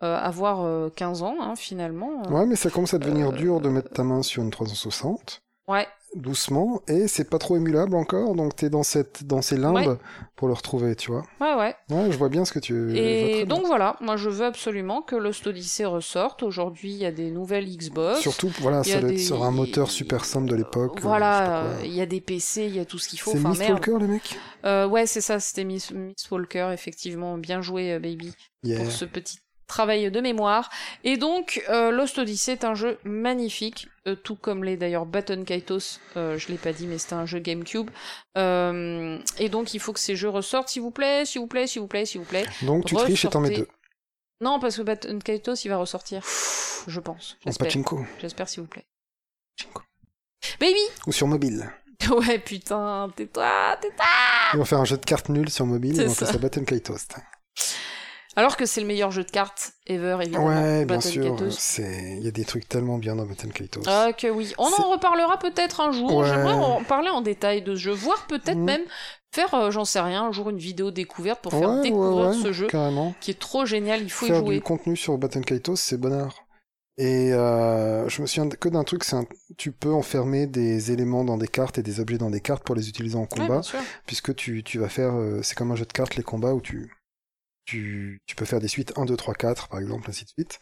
avoir 0.00 0.60
euh, 0.62 0.90
15 0.94 1.22
ans, 1.22 1.36
hein, 1.40 1.54
finalement. 1.56 2.22
Ouais, 2.30 2.44
mais 2.44 2.56
ça 2.56 2.68
commence 2.68 2.92
à 2.92 2.98
devenir 2.98 3.32
dur 3.32 3.62
de 3.62 3.70
mettre 3.70 3.88
ta 3.88 4.02
main 4.04 4.20
sur 4.22 4.42
une 4.42 4.50
360. 4.50 4.89
Ouais, 5.68 5.86
doucement 6.16 6.82
et 6.88 7.06
c'est 7.06 7.30
pas 7.30 7.38
trop 7.38 7.56
émulable 7.56 7.94
encore 7.94 8.34
donc 8.34 8.56
t'es 8.56 8.68
dans 8.70 8.82
cette 8.82 9.22
dans 9.22 9.40
ces 9.40 9.56
limbes 9.56 9.76
Ouais. 9.76 9.86
pour 10.34 10.48
le 10.48 10.54
retrouver 10.54 10.96
tu 10.96 11.12
vois 11.12 11.22
ouais, 11.40 11.54
ouais. 11.54 11.76
ouais 11.90 12.10
je 12.10 12.18
vois 12.18 12.28
bien 12.28 12.44
ce 12.44 12.50
que 12.52 12.58
tu 12.58 12.74
vois 12.88 12.96
Et 12.98 13.44
donc 13.46 13.60
bien. 13.60 13.68
voilà, 13.68 13.96
moi 14.00 14.16
je 14.16 14.28
veux 14.28 14.44
absolument 14.44 15.00
que 15.02 15.14
Lost 15.14 15.46
Odyssey 15.46 15.84
ressorte. 15.84 16.42
Aujourd'hui, 16.42 16.90
il 16.90 16.96
y 16.96 17.06
a 17.06 17.12
des 17.12 17.30
nouvelles 17.30 17.66
Xbox. 17.68 18.18
surtout 18.20 18.50
voilà 18.58 18.82
ça 18.82 19.00
doit 19.00 19.12
être 19.12 19.18
sur 19.20 19.44
un 19.44 19.52
moteur 19.52 19.90
super 19.92 20.24
simple 20.24 20.48
de 20.50 20.56
l'époque 20.56 20.98
Voilà, 21.00 21.66
euh, 21.66 21.80
il 21.84 21.94
y 21.94 22.00
a 22.00 22.06
des 22.06 22.20
PC, 22.20 22.66
il 22.66 22.74
y 22.74 22.80
a 22.80 22.84
tout 22.84 22.98
ce 22.98 23.08
qu'il 23.08 23.20
faut. 23.20 23.30
c'est 23.30 23.38
Enfin, 23.38 23.50
Miss 23.50 23.58
merde. 23.60 23.72
Walker 23.74 23.96
les 24.00 24.08
mecs? 24.08 24.36
Euh, 24.64 24.88
ouais, 24.88 25.06
c'est 25.06 25.20
ça, 25.20 25.38
c'était 25.38 25.62
Miss, 25.64 25.92
Miss 25.92 26.28
Walker, 26.32 26.70
effectivement. 26.72 27.38
Bien 27.38 27.62
joué, 27.62 27.92
euh, 27.92 27.98
baby, 28.00 28.32
yeah. 28.64 28.82
pour 28.82 28.90
ce 28.90 29.04
petit 29.04 29.38
travail 29.70 30.10
de 30.10 30.20
mémoire. 30.20 30.68
Et 31.04 31.16
donc, 31.16 31.62
euh, 31.70 31.90
Lost 31.90 32.18
Odyssey 32.18 32.52
est 32.52 32.64
un 32.64 32.74
jeu 32.74 32.98
magnifique, 33.04 33.88
euh, 34.06 34.14
tout 34.14 34.36
comme 34.36 34.64
les 34.64 34.76
d'ailleurs 34.76 35.06
Baton 35.06 35.44
Kaitos, 35.44 36.00
euh, 36.16 36.36
je 36.36 36.48
l'ai 36.48 36.58
pas 36.58 36.72
dit, 36.72 36.86
mais 36.86 36.98
c'était 36.98 37.14
un 37.14 37.26
jeu 37.26 37.38
GameCube. 37.38 37.90
Euh, 38.36 39.18
et 39.38 39.48
donc, 39.48 39.72
il 39.74 39.80
faut 39.80 39.92
que 39.92 40.00
ces 40.00 40.16
jeux 40.16 40.28
ressortent, 40.28 40.68
s'il 40.68 40.82
vous 40.82 40.90
plaît, 40.90 41.24
s'il 41.24 41.40
vous 41.40 41.46
plaît, 41.46 41.66
s'il 41.66 41.80
vous 41.80 41.88
plaît, 41.88 42.04
s'il 42.04 42.20
vous 42.20 42.26
plaît. 42.26 42.44
donc 42.62 42.84
tu 42.84 42.94
triches 42.94 43.24
et 43.24 43.28
t'en 43.28 43.40
mets 43.40 43.50
deux 43.50 43.68
Non, 44.40 44.60
parce 44.60 44.76
que 44.76 44.82
Baton 44.82 45.18
Kaitos, 45.18 45.54
il 45.64 45.68
va 45.68 45.76
ressortir. 45.78 46.22
Je 46.86 47.00
pense. 47.00 47.36
en 47.46 47.50
J'espère. 47.50 47.68
J'espère, 48.20 48.48
s'il 48.48 48.62
vous 48.62 48.68
plaît. 48.68 48.84
Pachinko. 49.56 49.82
Baby 50.58 50.80
ou 51.06 51.12
sur 51.12 51.26
mobile 51.26 51.70
Ouais, 52.10 52.38
putain, 52.38 53.10
tais-toi, 53.14 53.76
tais-toi 53.80 54.06
ils 54.52 54.58
vont 54.58 54.64
faire 54.64 54.80
un 54.80 54.84
jeu 54.84 54.96
de 54.96 55.04
cartes 55.04 55.28
nul 55.28 55.48
sur 55.50 55.66
mobile 55.66 55.96
C'est 55.96 56.02
et 56.04 56.08
on 56.08 56.14
ça. 56.14 56.26
ça 56.26 56.38
Battle 56.38 56.64
Kaitos 56.64 56.96
Alors 58.36 58.56
que 58.56 58.64
c'est 58.64 58.80
le 58.80 58.86
meilleur 58.86 59.10
jeu 59.10 59.24
de 59.24 59.30
cartes 59.30 59.72
ever, 59.86 60.18
évidemment. 60.22 60.46
Ouais, 60.46 60.84
bien 60.84 60.96
Battle 60.96 61.08
sûr. 61.08 61.36
Il 61.78 62.22
y 62.24 62.28
a 62.28 62.30
des 62.30 62.44
trucs 62.44 62.68
tellement 62.68 62.96
bien 62.98 63.16
dans 63.16 63.26
Battle 63.26 63.52
Kaitos. 63.52 63.82
Ah 63.86 64.12
que 64.16 64.28
oui. 64.28 64.52
On 64.56 64.66
en 64.66 64.90
reparlera 64.90 65.38
peut-être 65.38 65.80
un 65.80 65.90
jour. 65.90 66.14
Ouais. 66.18 66.28
J'aimerais 66.28 66.52
en 66.54 66.82
parler 66.84 67.08
en 67.10 67.22
détail 67.22 67.62
de 67.62 67.74
ce 67.74 67.80
jeu, 67.80 67.92
voire 67.92 68.26
peut-être 68.28 68.56
Mhm. 68.58 68.64
même 68.64 68.82
faire, 69.32 69.52
euh, 69.54 69.70
j'en 69.72 69.84
sais 69.84 70.00
rien, 70.00 70.24
un 70.24 70.32
jour 70.32 70.48
une 70.50 70.58
vidéo 70.58 70.90
découverte 70.92 71.40
pour 71.40 71.52
faire 71.52 71.70
Ouais, 71.70 71.82
découvrir 71.82 72.28
ouais, 72.28 72.34
ce 72.34 72.52
jeu 72.52 72.66
Carrément. 72.68 73.14
qui 73.20 73.32
est 73.32 73.38
trop 73.40 73.64
génial. 73.66 74.00
Il 74.02 74.10
faut 74.10 74.26
y 74.26 74.28
Faire 74.28 74.38
jouer. 74.38 74.54
du 74.56 74.62
contenu 74.62 74.96
sur 74.96 75.18
Battle 75.18 75.44
Kaitos, 75.44 75.76
c'est 75.76 75.96
bonheur. 75.98 76.44
Et 76.98 77.32
euh, 77.32 78.08
je 78.08 78.20
me 78.22 78.26
souviens 78.26 78.48
que 78.48 78.68
d'un 78.68 78.84
truc, 78.84 79.04
c'est 79.04 79.16
un... 79.16 79.24
tu 79.56 79.72
peux 79.72 79.92
enfermer 79.92 80.46
des 80.46 80.92
éléments 80.92 81.24
dans 81.24 81.38
des 81.38 81.48
cartes 81.48 81.78
et 81.78 81.82
des 81.82 81.98
objets 81.98 82.18
dans 82.18 82.30
des 82.30 82.40
cartes 82.40 82.62
pour 82.62 82.74
les 82.74 82.88
utiliser 82.88 83.16
en 83.16 83.26
combat, 83.26 83.46
bien 83.54 83.62
sûr. 83.62 83.78
puisque 84.06 84.34
tu, 84.36 84.62
tu 84.62 84.78
vas 84.78 84.88
faire, 84.90 85.14
euh, 85.14 85.40
c'est 85.42 85.56
comme 85.56 85.72
un 85.72 85.76
jeu 85.76 85.86
de 85.86 85.92
cartes 85.92 86.16
les 86.16 86.22
combats 86.22 86.52
où 86.52 86.60
tu, 86.60 86.92
tu, 87.64 88.20
tu 88.26 88.36
peux 88.36 88.44
faire 88.44 88.60
des 88.60 88.68
suites 88.68 88.92
1, 88.96 89.04
2, 89.04 89.16
3, 89.16 89.34
4 89.34 89.68
par 89.68 89.80
exemple, 89.80 90.08
ainsi 90.08 90.24
de 90.24 90.30
suite. 90.30 90.60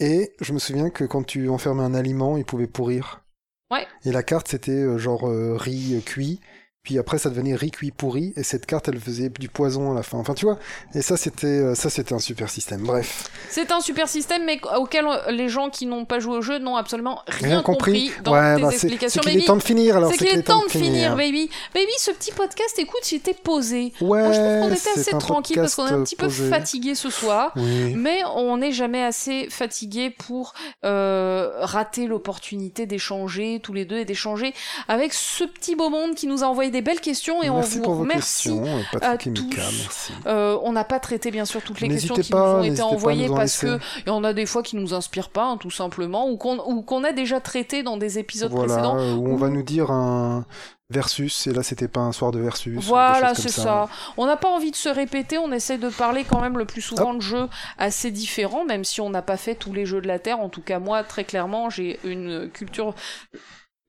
Et 0.00 0.32
je 0.40 0.52
me 0.52 0.58
souviens 0.58 0.90
que 0.90 1.04
quand 1.04 1.22
tu 1.22 1.48
enfermais 1.48 1.82
un 1.82 1.94
aliment, 1.94 2.36
il 2.36 2.44
pouvait 2.44 2.66
pourrir. 2.66 3.22
Ouais. 3.70 3.86
Et 4.04 4.12
la 4.12 4.22
carte 4.22 4.48
c'était 4.48 4.72
euh, 4.72 4.98
genre 4.98 5.28
euh, 5.28 5.56
riz 5.56 5.96
euh, 5.96 6.00
cuit, 6.00 6.40
puis 6.82 6.98
après 6.98 7.18
ça 7.18 7.30
devenait 7.30 7.54
riz 7.54 7.70
cuit 7.70 7.90
pourri, 7.90 8.32
et 8.36 8.42
cette 8.42 8.66
carte 8.66 8.88
elle 8.88 8.98
faisait 8.98 9.28
du 9.28 9.48
poison 9.48 9.92
à 9.92 9.94
la 9.94 10.02
fin. 10.02 10.18
Enfin 10.18 10.34
tu 10.34 10.46
vois, 10.46 10.58
et 10.94 11.02
ça 11.02 11.16
c'était 11.16 11.46
euh, 11.46 11.74
ça 11.74 11.90
c'était 11.90 12.14
un 12.14 12.18
super 12.18 12.48
système. 12.48 12.82
Bref. 12.82 13.28
C'est 13.50 13.70
un 13.72 13.80
super 13.80 14.08
système, 14.08 14.44
mais 14.44 14.60
auquel 14.78 15.06
euh, 15.06 15.30
les 15.30 15.48
gens 15.48 15.70
qui 15.70 15.86
n'ont 15.86 16.04
pas 16.04 16.20
joué 16.20 16.38
au 16.38 16.42
jeu 16.42 16.58
n'ont 16.58 16.76
absolument 16.76 17.22
rien, 17.26 17.62
compris. 17.62 18.12
dans 18.24 18.32
ouais, 18.32 18.56
tes 18.56 18.62
bah, 18.62 18.68
c'est 18.70 18.78
c'est 18.78 18.86
explications. 18.88 19.22
qu'il 19.22 19.40
est 19.40 19.44
temps 19.44 19.56
de 19.56 19.62
finir 19.62 19.96
alors. 19.96 20.10
c'est 20.10 20.18
qu'il 20.18 20.28
est 20.28 20.42
temps 20.42 20.64
de 20.64 20.70
finir, 20.70 21.16
baby. 21.16 21.50
Baby, 21.74 21.92
ce 21.98 22.10
petit 22.12 22.32
podcast, 22.32 22.78
écoute, 22.78 23.00
j'étais 23.06 23.34
posé. 23.34 23.92
Ouais, 24.00 24.22
Moi, 24.22 24.32
je 24.32 24.38
trouve 24.38 24.60
qu'on 24.60 24.74
était 24.74 25.00
assez 25.00 25.18
tranquille 25.18 25.56
parce 25.56 25.74
qu'on 25.74 25.86
est 25.86 25.92
un 25.92 26.02
petit 26.02 26.16
peu 26.16 26.28
fatigué 26.28 26.94
ce 26.94 27.10
soir. 27.10 27.52
Oui. 27.56 27.94
Mais 27.94 28.22
on 28.34 28.56
n'est 28.58 28.72
jamais 28.72 29.02
assez 29.02 29.48
fatigué 29.50 30.10
pour 30.10 30.54
euh, 30.84 31.50
rater 31.60 32.06
l'opportunité 32.06 32.86
d'échanger 32.86 33.60
tous 33.62 33.72
les 33.72 33.84
deux 33.84 33.98
et 33.98 34.04
d'échanger 34.04 34.54
avec 34.88 35.12
ce 35.12 35.44
petit 35.44 35.74
beau 35.76 35.90
monde 35.90 36.14
qui 36.14 36.26
nous 36.26 36.42
a 36.42 36.46
envoyé 36.46 36.69
des 36.70 36.82
belles 36.82 37.00
questions 37.00 37.42
et 37.42 37.50
merci 37.50 37.78
on 37.78 37.82
pour 37.82 37.92
vous 37.92 37.98
vos 37.98 38.02
remercie. 38.04 38.50
euh, 38.50 38.98
à 39.02 39.12
Mika, 39.12 39.30
tous. 39.32 39.48
merci. 39.56 40.12
Euh, 40.26 40.58
on 40.62 40.72
n'a 40.72 40.84
pas 40.84 41.00
traité 41.00 41.30
bien 41.30 41.44
sûr 41.44 41.62
toutes 41.62 41.80
les 41.80 41.88
questions 41.88 42.14
qui 42.14 42.32
nous 42.32 42.38
ont 42.38 42.62
été 42.62 42.82
envoyées 42.82 43.26
nous 43.28 43.34
en 43.34 43.36
parce 43.36 43.58
que 43.58 43.66
laisser. 43.66 43.84
il 44.06 44.08
y 44.08 44.10
en 44.10 44.24
a 44.24 44.32
des 44.32 44.46
fois 44.46 44.62
qui 44.62 44.76
nous 44.76 44.94
inspirent 44.94 45.30
pas 45.30 45.44
hein, 45.44 45.56
tout 45.56 45.70
simplement 45.70 46.28
ou 46.30 46.36
qu'on 46.36 47.04
a 47.04 47.12
déjà 47.12 47.40
traité 47.40 47.82
dans 47.82 47.96
des 47.96 48.18
épisodes 48.18 48.50
Voilà, 48.50 48.66
précédents. 48.66 48.98
euh, 48.98 49.14
où 49.14 49.28
on 49.28 49.36
va 49.36 49.48
nous 49.48 49.62
dire 49.62 49.90
un 49.90 50.44
versus, 50.92 51.46
et 51.46 51.52
là 51.52 51.62
c'était 51.62 51.86
pas 51.86 52.00
un 52.00 52.10
soir 52.10 52.32
de 52.32 52.40
versus. 52.40 52.76
Voilà, 52.84 53.34
c'est 53.36 53.48
ça. 53.48 53.88
On 54.16 54.26
n'a 54.26 54.36
pas 54.36 54.48
envie 54.48 54.72
de 54.72 54.76
se 54.76 54.88
répéter, 54.88 55.38
on 55.38 55.52
essaie 55.52 55.78
de 55.78 55.88
parler 55.88 56.24
quand 56.24 56.40
même 56.40 56.58
le 56.58 56.64
plus 56.64 56.80
souvent 56.82 57.14
de 57.14 57.20
jeux 57.20 57.48
assez 57.78 58.10
différents, 58.10 58.64
même 58.64 58.82
si 58.82 59.00
on 59.00 59.08
n'a 59.08 59.22
pas 59.22 59.36
fait 59.36 59.54
tous 59.54 59.72
les 59.72 59.86
jeux 59.86 60.00
de 60.00 60.08
la 60.08 60.18
Terre. 60.18 60.40
En 60.40 60.48
tout 60.48 60.62
cas, 60.62 60.80
moi, 60.80 61.04
très 61.04 61.22
clairement, 61.22 61.70
j'ai 61.70 62.00
une 62.02 62.50
culture 62.50 62.94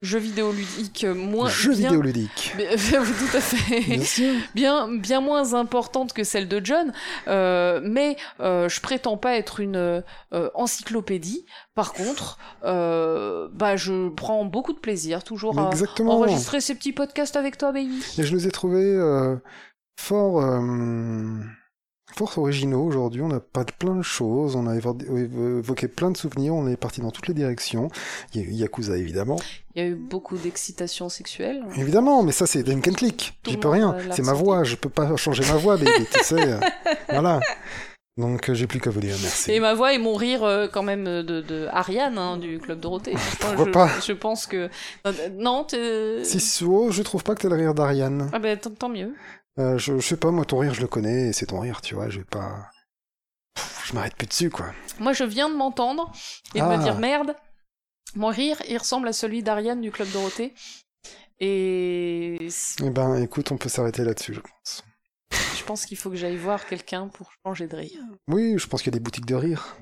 jeux 0.01 0.19
vidéo 0.19 0.51
ludique 0.51 1.05
moins 1.05 1.47
Jeux 1.49 1.75
bien... 1.75 1.91
vidéo. 1.91 2.01
Bien- 2.57 3.03
tout 3.03 3.38
à 3.38 3.41
fait. 3.41 3.81
Bien 3.81 4.03
sûr. 4.03 4.33
bien, 4.55 4.88
bien 4.91 5.21
moins 5.21 5.53
importante 5.53 6.13
que 6.13 6.23
celle 6.23 6.47
de 6.47 6.59
John, 6.63 6.91
euh, 7.27 7.80
mais 7.83 8.17
euh, 8.39 8.67
je 8.67 8.81
prétends 8.81 9.17
pas 9.17 9.35
être 9.35 9.59
une 9.59 9.75
euh, 10.33 10.49
encyclopédie. 10.55 11.45
Par 11.75 11.93
contre, 11.93 12.38
euh, 12.63 13.47
bah 13.53 13.75
je 13.75 14.09
prends 14.09 14.43
beaucoup 14.45 14.73
de 14.73 14.80
plaisir 14.80 15.23
toujours 15.23 15.55
Mais 15.55 15.61
à 15.61 15.69
exactement. 15.69 16.13
enregistrer 16.15 16.61
ces 16.61 16.75
petits 16.75 16.93
podcasts 16.93 17.35
avec 17.35 17.57
toi, 17.57 17.71
baby. 17.71 18.03
Et 18.17 18.23
je 18.23 18.33
nous 18.33 18.47
ai 18.47 18.51
trouvés 18.51 18.83
euh, 18.83 19.35
fort, 19.99 20.41
euh, 22.11 22.17
fort 22.17 22.38
originaux 22.38 22.83
aujourd'hui. 22.83 23.22
On 23.22 23.31
a 23.31 23.40
pas 23.40 23.64
de 23.64 23.72
plein 23.72 23.95
de 23.95 24.01
choses. 24.01 24.56
On 24.56 24.67
a 24.67 24.75
évo- 24.75 24.98
évoqué 25.59 25.88
plein 25.88 26.11
de 26.11 26.17
souvenirs. 26.17 26.53
On 26.53 26.67
est 26.67 26.77
parti 26.77 27.01
dans 27.01 27.11
toutes 27.11 27.27
les 27.27 27.33
directions. 27.33 27.90
Il 28.33 28.41
y 28.41 28.43
a 28.43 28.48
eu 28.48 28.51
Yakuza 28.51 28.98
évidemment. 28.98 29.38
Il 29.75 29.81
y 29.81 29.85
a 29.85 29.90
eu 29.90 29.95
beaucoup 29.95 30.38
d'excitation 30.38 31.07
sexuelle. 31.09 31.64
Évidemment, 31.77 32.23
mais 32.23 32.31
ça 32.31 32.45
c'est 32.48 32.64
Drink 32.64 32.88
and 32.88 32.93
Click. 32.93 33.33
J'y 33.48 33.57
peux 33.57 33.69
rien. 33.69 33.93
euh, 33.95 34.03
C'est 34.11 34.23
ma 34.23 34.33
voix. 34.33 34.64
Je 34.64 34.75
peux 34.75 34.90
pas 34.90 35.15
changer 35.15 35.43
ma 35.51 35.57
voix, 35.57 35.77
baby. 35.77 36.06
tu 36.11 36.23
sais. 36.23 36.35
euh, 36.53 36.59
voilà. 37.09 37.40
Donc 38.17 38.49
euh, 38.49 38.53
j'ai 38.53 38.67
plus 38.67 38.81
qu'à 38.81 38.90
vous 38.90 38.99
dire 38.99 39.15
merci. 39.22 39.53
Et 39.53 39.61
ma 39.61 39.73
voix 39.73 39.93
et 39.93 39.98
mon 39.98 40.15
rire 40.15 40.43
euh, 40.43 40.67
quand 40.67 40.83
même 40.83 41.06
de, 41.06 41.22
de 41.41 41.67
Ariane 41.72 42.17
hein, 42.17 42.35
du 42.38 42.59
club 42.59 42.81
Dorothée. 42.81 43.14
Moi, 43.14 43.22
Pourquoi 43.40 43.65
je, 43.65 43.72
pas 43.72 43.90
Je 44.06 44.11
pense 44.11 44.45
que 44.48 44.69
euh, 45.07 45.11
non, 45.38 45.65
Si 46.23 46.41
so, 46.41 46.91
je 46.91 47.01
trouve 47.03 47.23
pas 47.23 47.35
que 47.35 47.41
t'as 47.41 47.49
le 47.49 47.56
rire 47.56 47.73
d'Ariane. 47.73 48.30
ah 48.33 48.40
ben 48.40 48.57
tant, 48.59 48.69
tant 48.72 48.90
mieux. 48.90 49.14
Euh, 49.59 49.77
je, 49.77 49.97
je 49.99 50.05
sais 50.07 50.17
pas, 50.17 50.31
moi 50.31 50.45
ton 50.45 50.59
rire 50.59 50.73
je 50.73 50.81
le 50.81 50.88
connais 50.88 51.27
et 51.30 51.33
c'est 51.33 51.47
ton 51.47 51.59
rire, 51.59 51.81
tu 51.81 51.95
vois. 51.95 52.09
Je 52.09 52.19
vais 52.19 52.25
pas. 52.25 52.69
Pff, 53.55 53.83
Je 53.88 53.93
m'arrête 53.93 54.15
plus 54.15 54.27
dessus 54.27 54.49
quoi. 54.49 54.67
Moi, 54.99 55.13
je 55.13 55.23
viens 55.23 55.49
de 55.49 55.55
m'entendre 55.55 56.11
et 56.55 56.59
de 56.59 56.63
Ah. 56.65 56.77
me 56.77 56.83
dire 56.83 56.97
merde. 56.97 57.35
Mon 58.15 58.27
rire, 58.27 58.61
il 58.67 58.77
ressemble 58.77 59.07
à 59.07 59.13
celui 59.13 59.41
d'Ariane 59.43 59.81
du 59.81 59.91
club 59.91 60.09
Dorothée. 60.11 60.53
Et 61.39 62.38
Eh 62.83 62.89
ben 62.89 63.15
écoute, 63.21 63.51
on 63.51 63.57
peut 63.57 63.69
s'arrêter 63.69 64.03
là-dessus, 64.03 64.33
je 64.35 64.39
pense. 64.41 64.83
je 65.57 65.63
pense 65.63 65.85
qu'il 65.85 65.97
faut 65.97 66.09
que 66.09 66.15
j'aille 66.15 66.38
voir 66.38 66.65
quelqu'un 66.67 67.07
pour 67.07 67.31
changer 67.45 67.67
de 67.67 67.75
rire. 67.75 67.99
Oui, 68.27 68.55
je 68.57 68.67
pense 68.67 68.81
qu'il 68.83 68.91
y 68.93 68.95
a 68.95 68.99
des 68.99 69.03
boutiques 69.03 69.25
de 69.25 69.35
rire. 69.35 69.75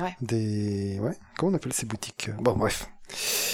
Ouais. 0.00 0.16
Des. 0.20 0.98
Ouais, 1.00 1.16
comment 1.36 1.52
on 1.52 1.54
appelle 1.54 1.72
ces 1.72 1.86
boutiques? 1.86 2.30
Bon, 2.38 2.54
bref. 2.54 2.88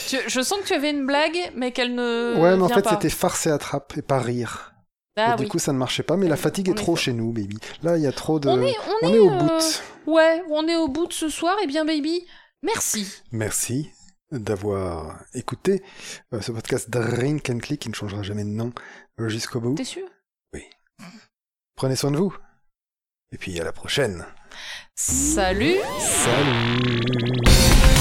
Tu- 0.09 0.19
je 0.29 0.41
sens 0.41 0.61
que 0.61 0.67
tu 0.69 0.73
avais 0.75 0.91
une 0.91 1.07
blague, 1.07 1.53
mais 1.57 1.73
qu'elle 1.73 1.95
ne. 1.95 2.37
ouais, 2.41 2.57
mais 2.57 2.63
en 2.63 2.69
fait 2.69 2.89
c'était 2.89 3.11
farce 3.11 3.47
et 3.47 3.51
attrape 3.51 3.95
et 3.97 4.03
pas 4.03 4.21
rire. 4.21 4.72
Ah 5.17 5.35
et 5.35 5.37
du 5.37 5.43
oui. 5.43 5.49
coup, 5.49 5.59
ça 5.59 5.73
ne 5.73 5.79
marchait 5.79 6.03
pas, 6.03 6.17
mais 6.17 6.27
la 6.29 6.37
fatigue 6.37 6.71
est 6.71 6.75
trop 6.75 6.97
chez 6.97 7.13
nous, 7.13 7.33
baby. 7.33 7.59
Là, 7.83 7.99
il 7.99 8.03
y 8.03 8.07
a 8.07 8.13
trop 8.13 8.41
de. 8.41 8.49
On 8.49 8.63
est, 8.63 8.75
on, 9.03 9.07
On 9.07 9.13
est, 9.13 9.17
est 9.17 9.19
au 9.19 9.31
euh, 9.31 9.39
bout. 9.39 9.83
Ouais, 10.07 10.43
on 10.51 10.67
est 10.67 10.77
au 10.77 10.89
bout 10.89 11.07
de 11.07 11.13
ce 11.13 11.29
soir. 11.29 11.57
Et 11.63 11.67
bien, 11.67 11.85
baby, 11.85 12.27
merci. 12.63 13.07
Merci 13.31 13.91
d'avoir 14.31 15.23
écouté 15.35 15.83
euh, 16.33 16.41
ce 16.41 16.51
podcast 16.53 16.89
Drink 16.89 17.51
and 17.51 17.59
Click 17.59 17.81
qui 17.81 17.91
ne 17.91 17.95
changera 17.95 18.23
jamais 18.23 18.45
de 18.45 18.49
nom 18.49 18.73
euh, 19.21 19.29
jusqu'au 19.29 19.61
bout. 19.61 19.75
T'es 19.75 19.85
sûr? 19.85 20.07
Prenez 21.75 21.97
soin 21.97 22.11
de 22.11 22.17
vous. 22.17 22.35
Et 23.33 23.39
puis 23.39 23.59
à 23.61 23.65
la 23.65 23.73
prochaine. 23.73 24.25
Salut 24.95 25.77
Salut 25.99 27.92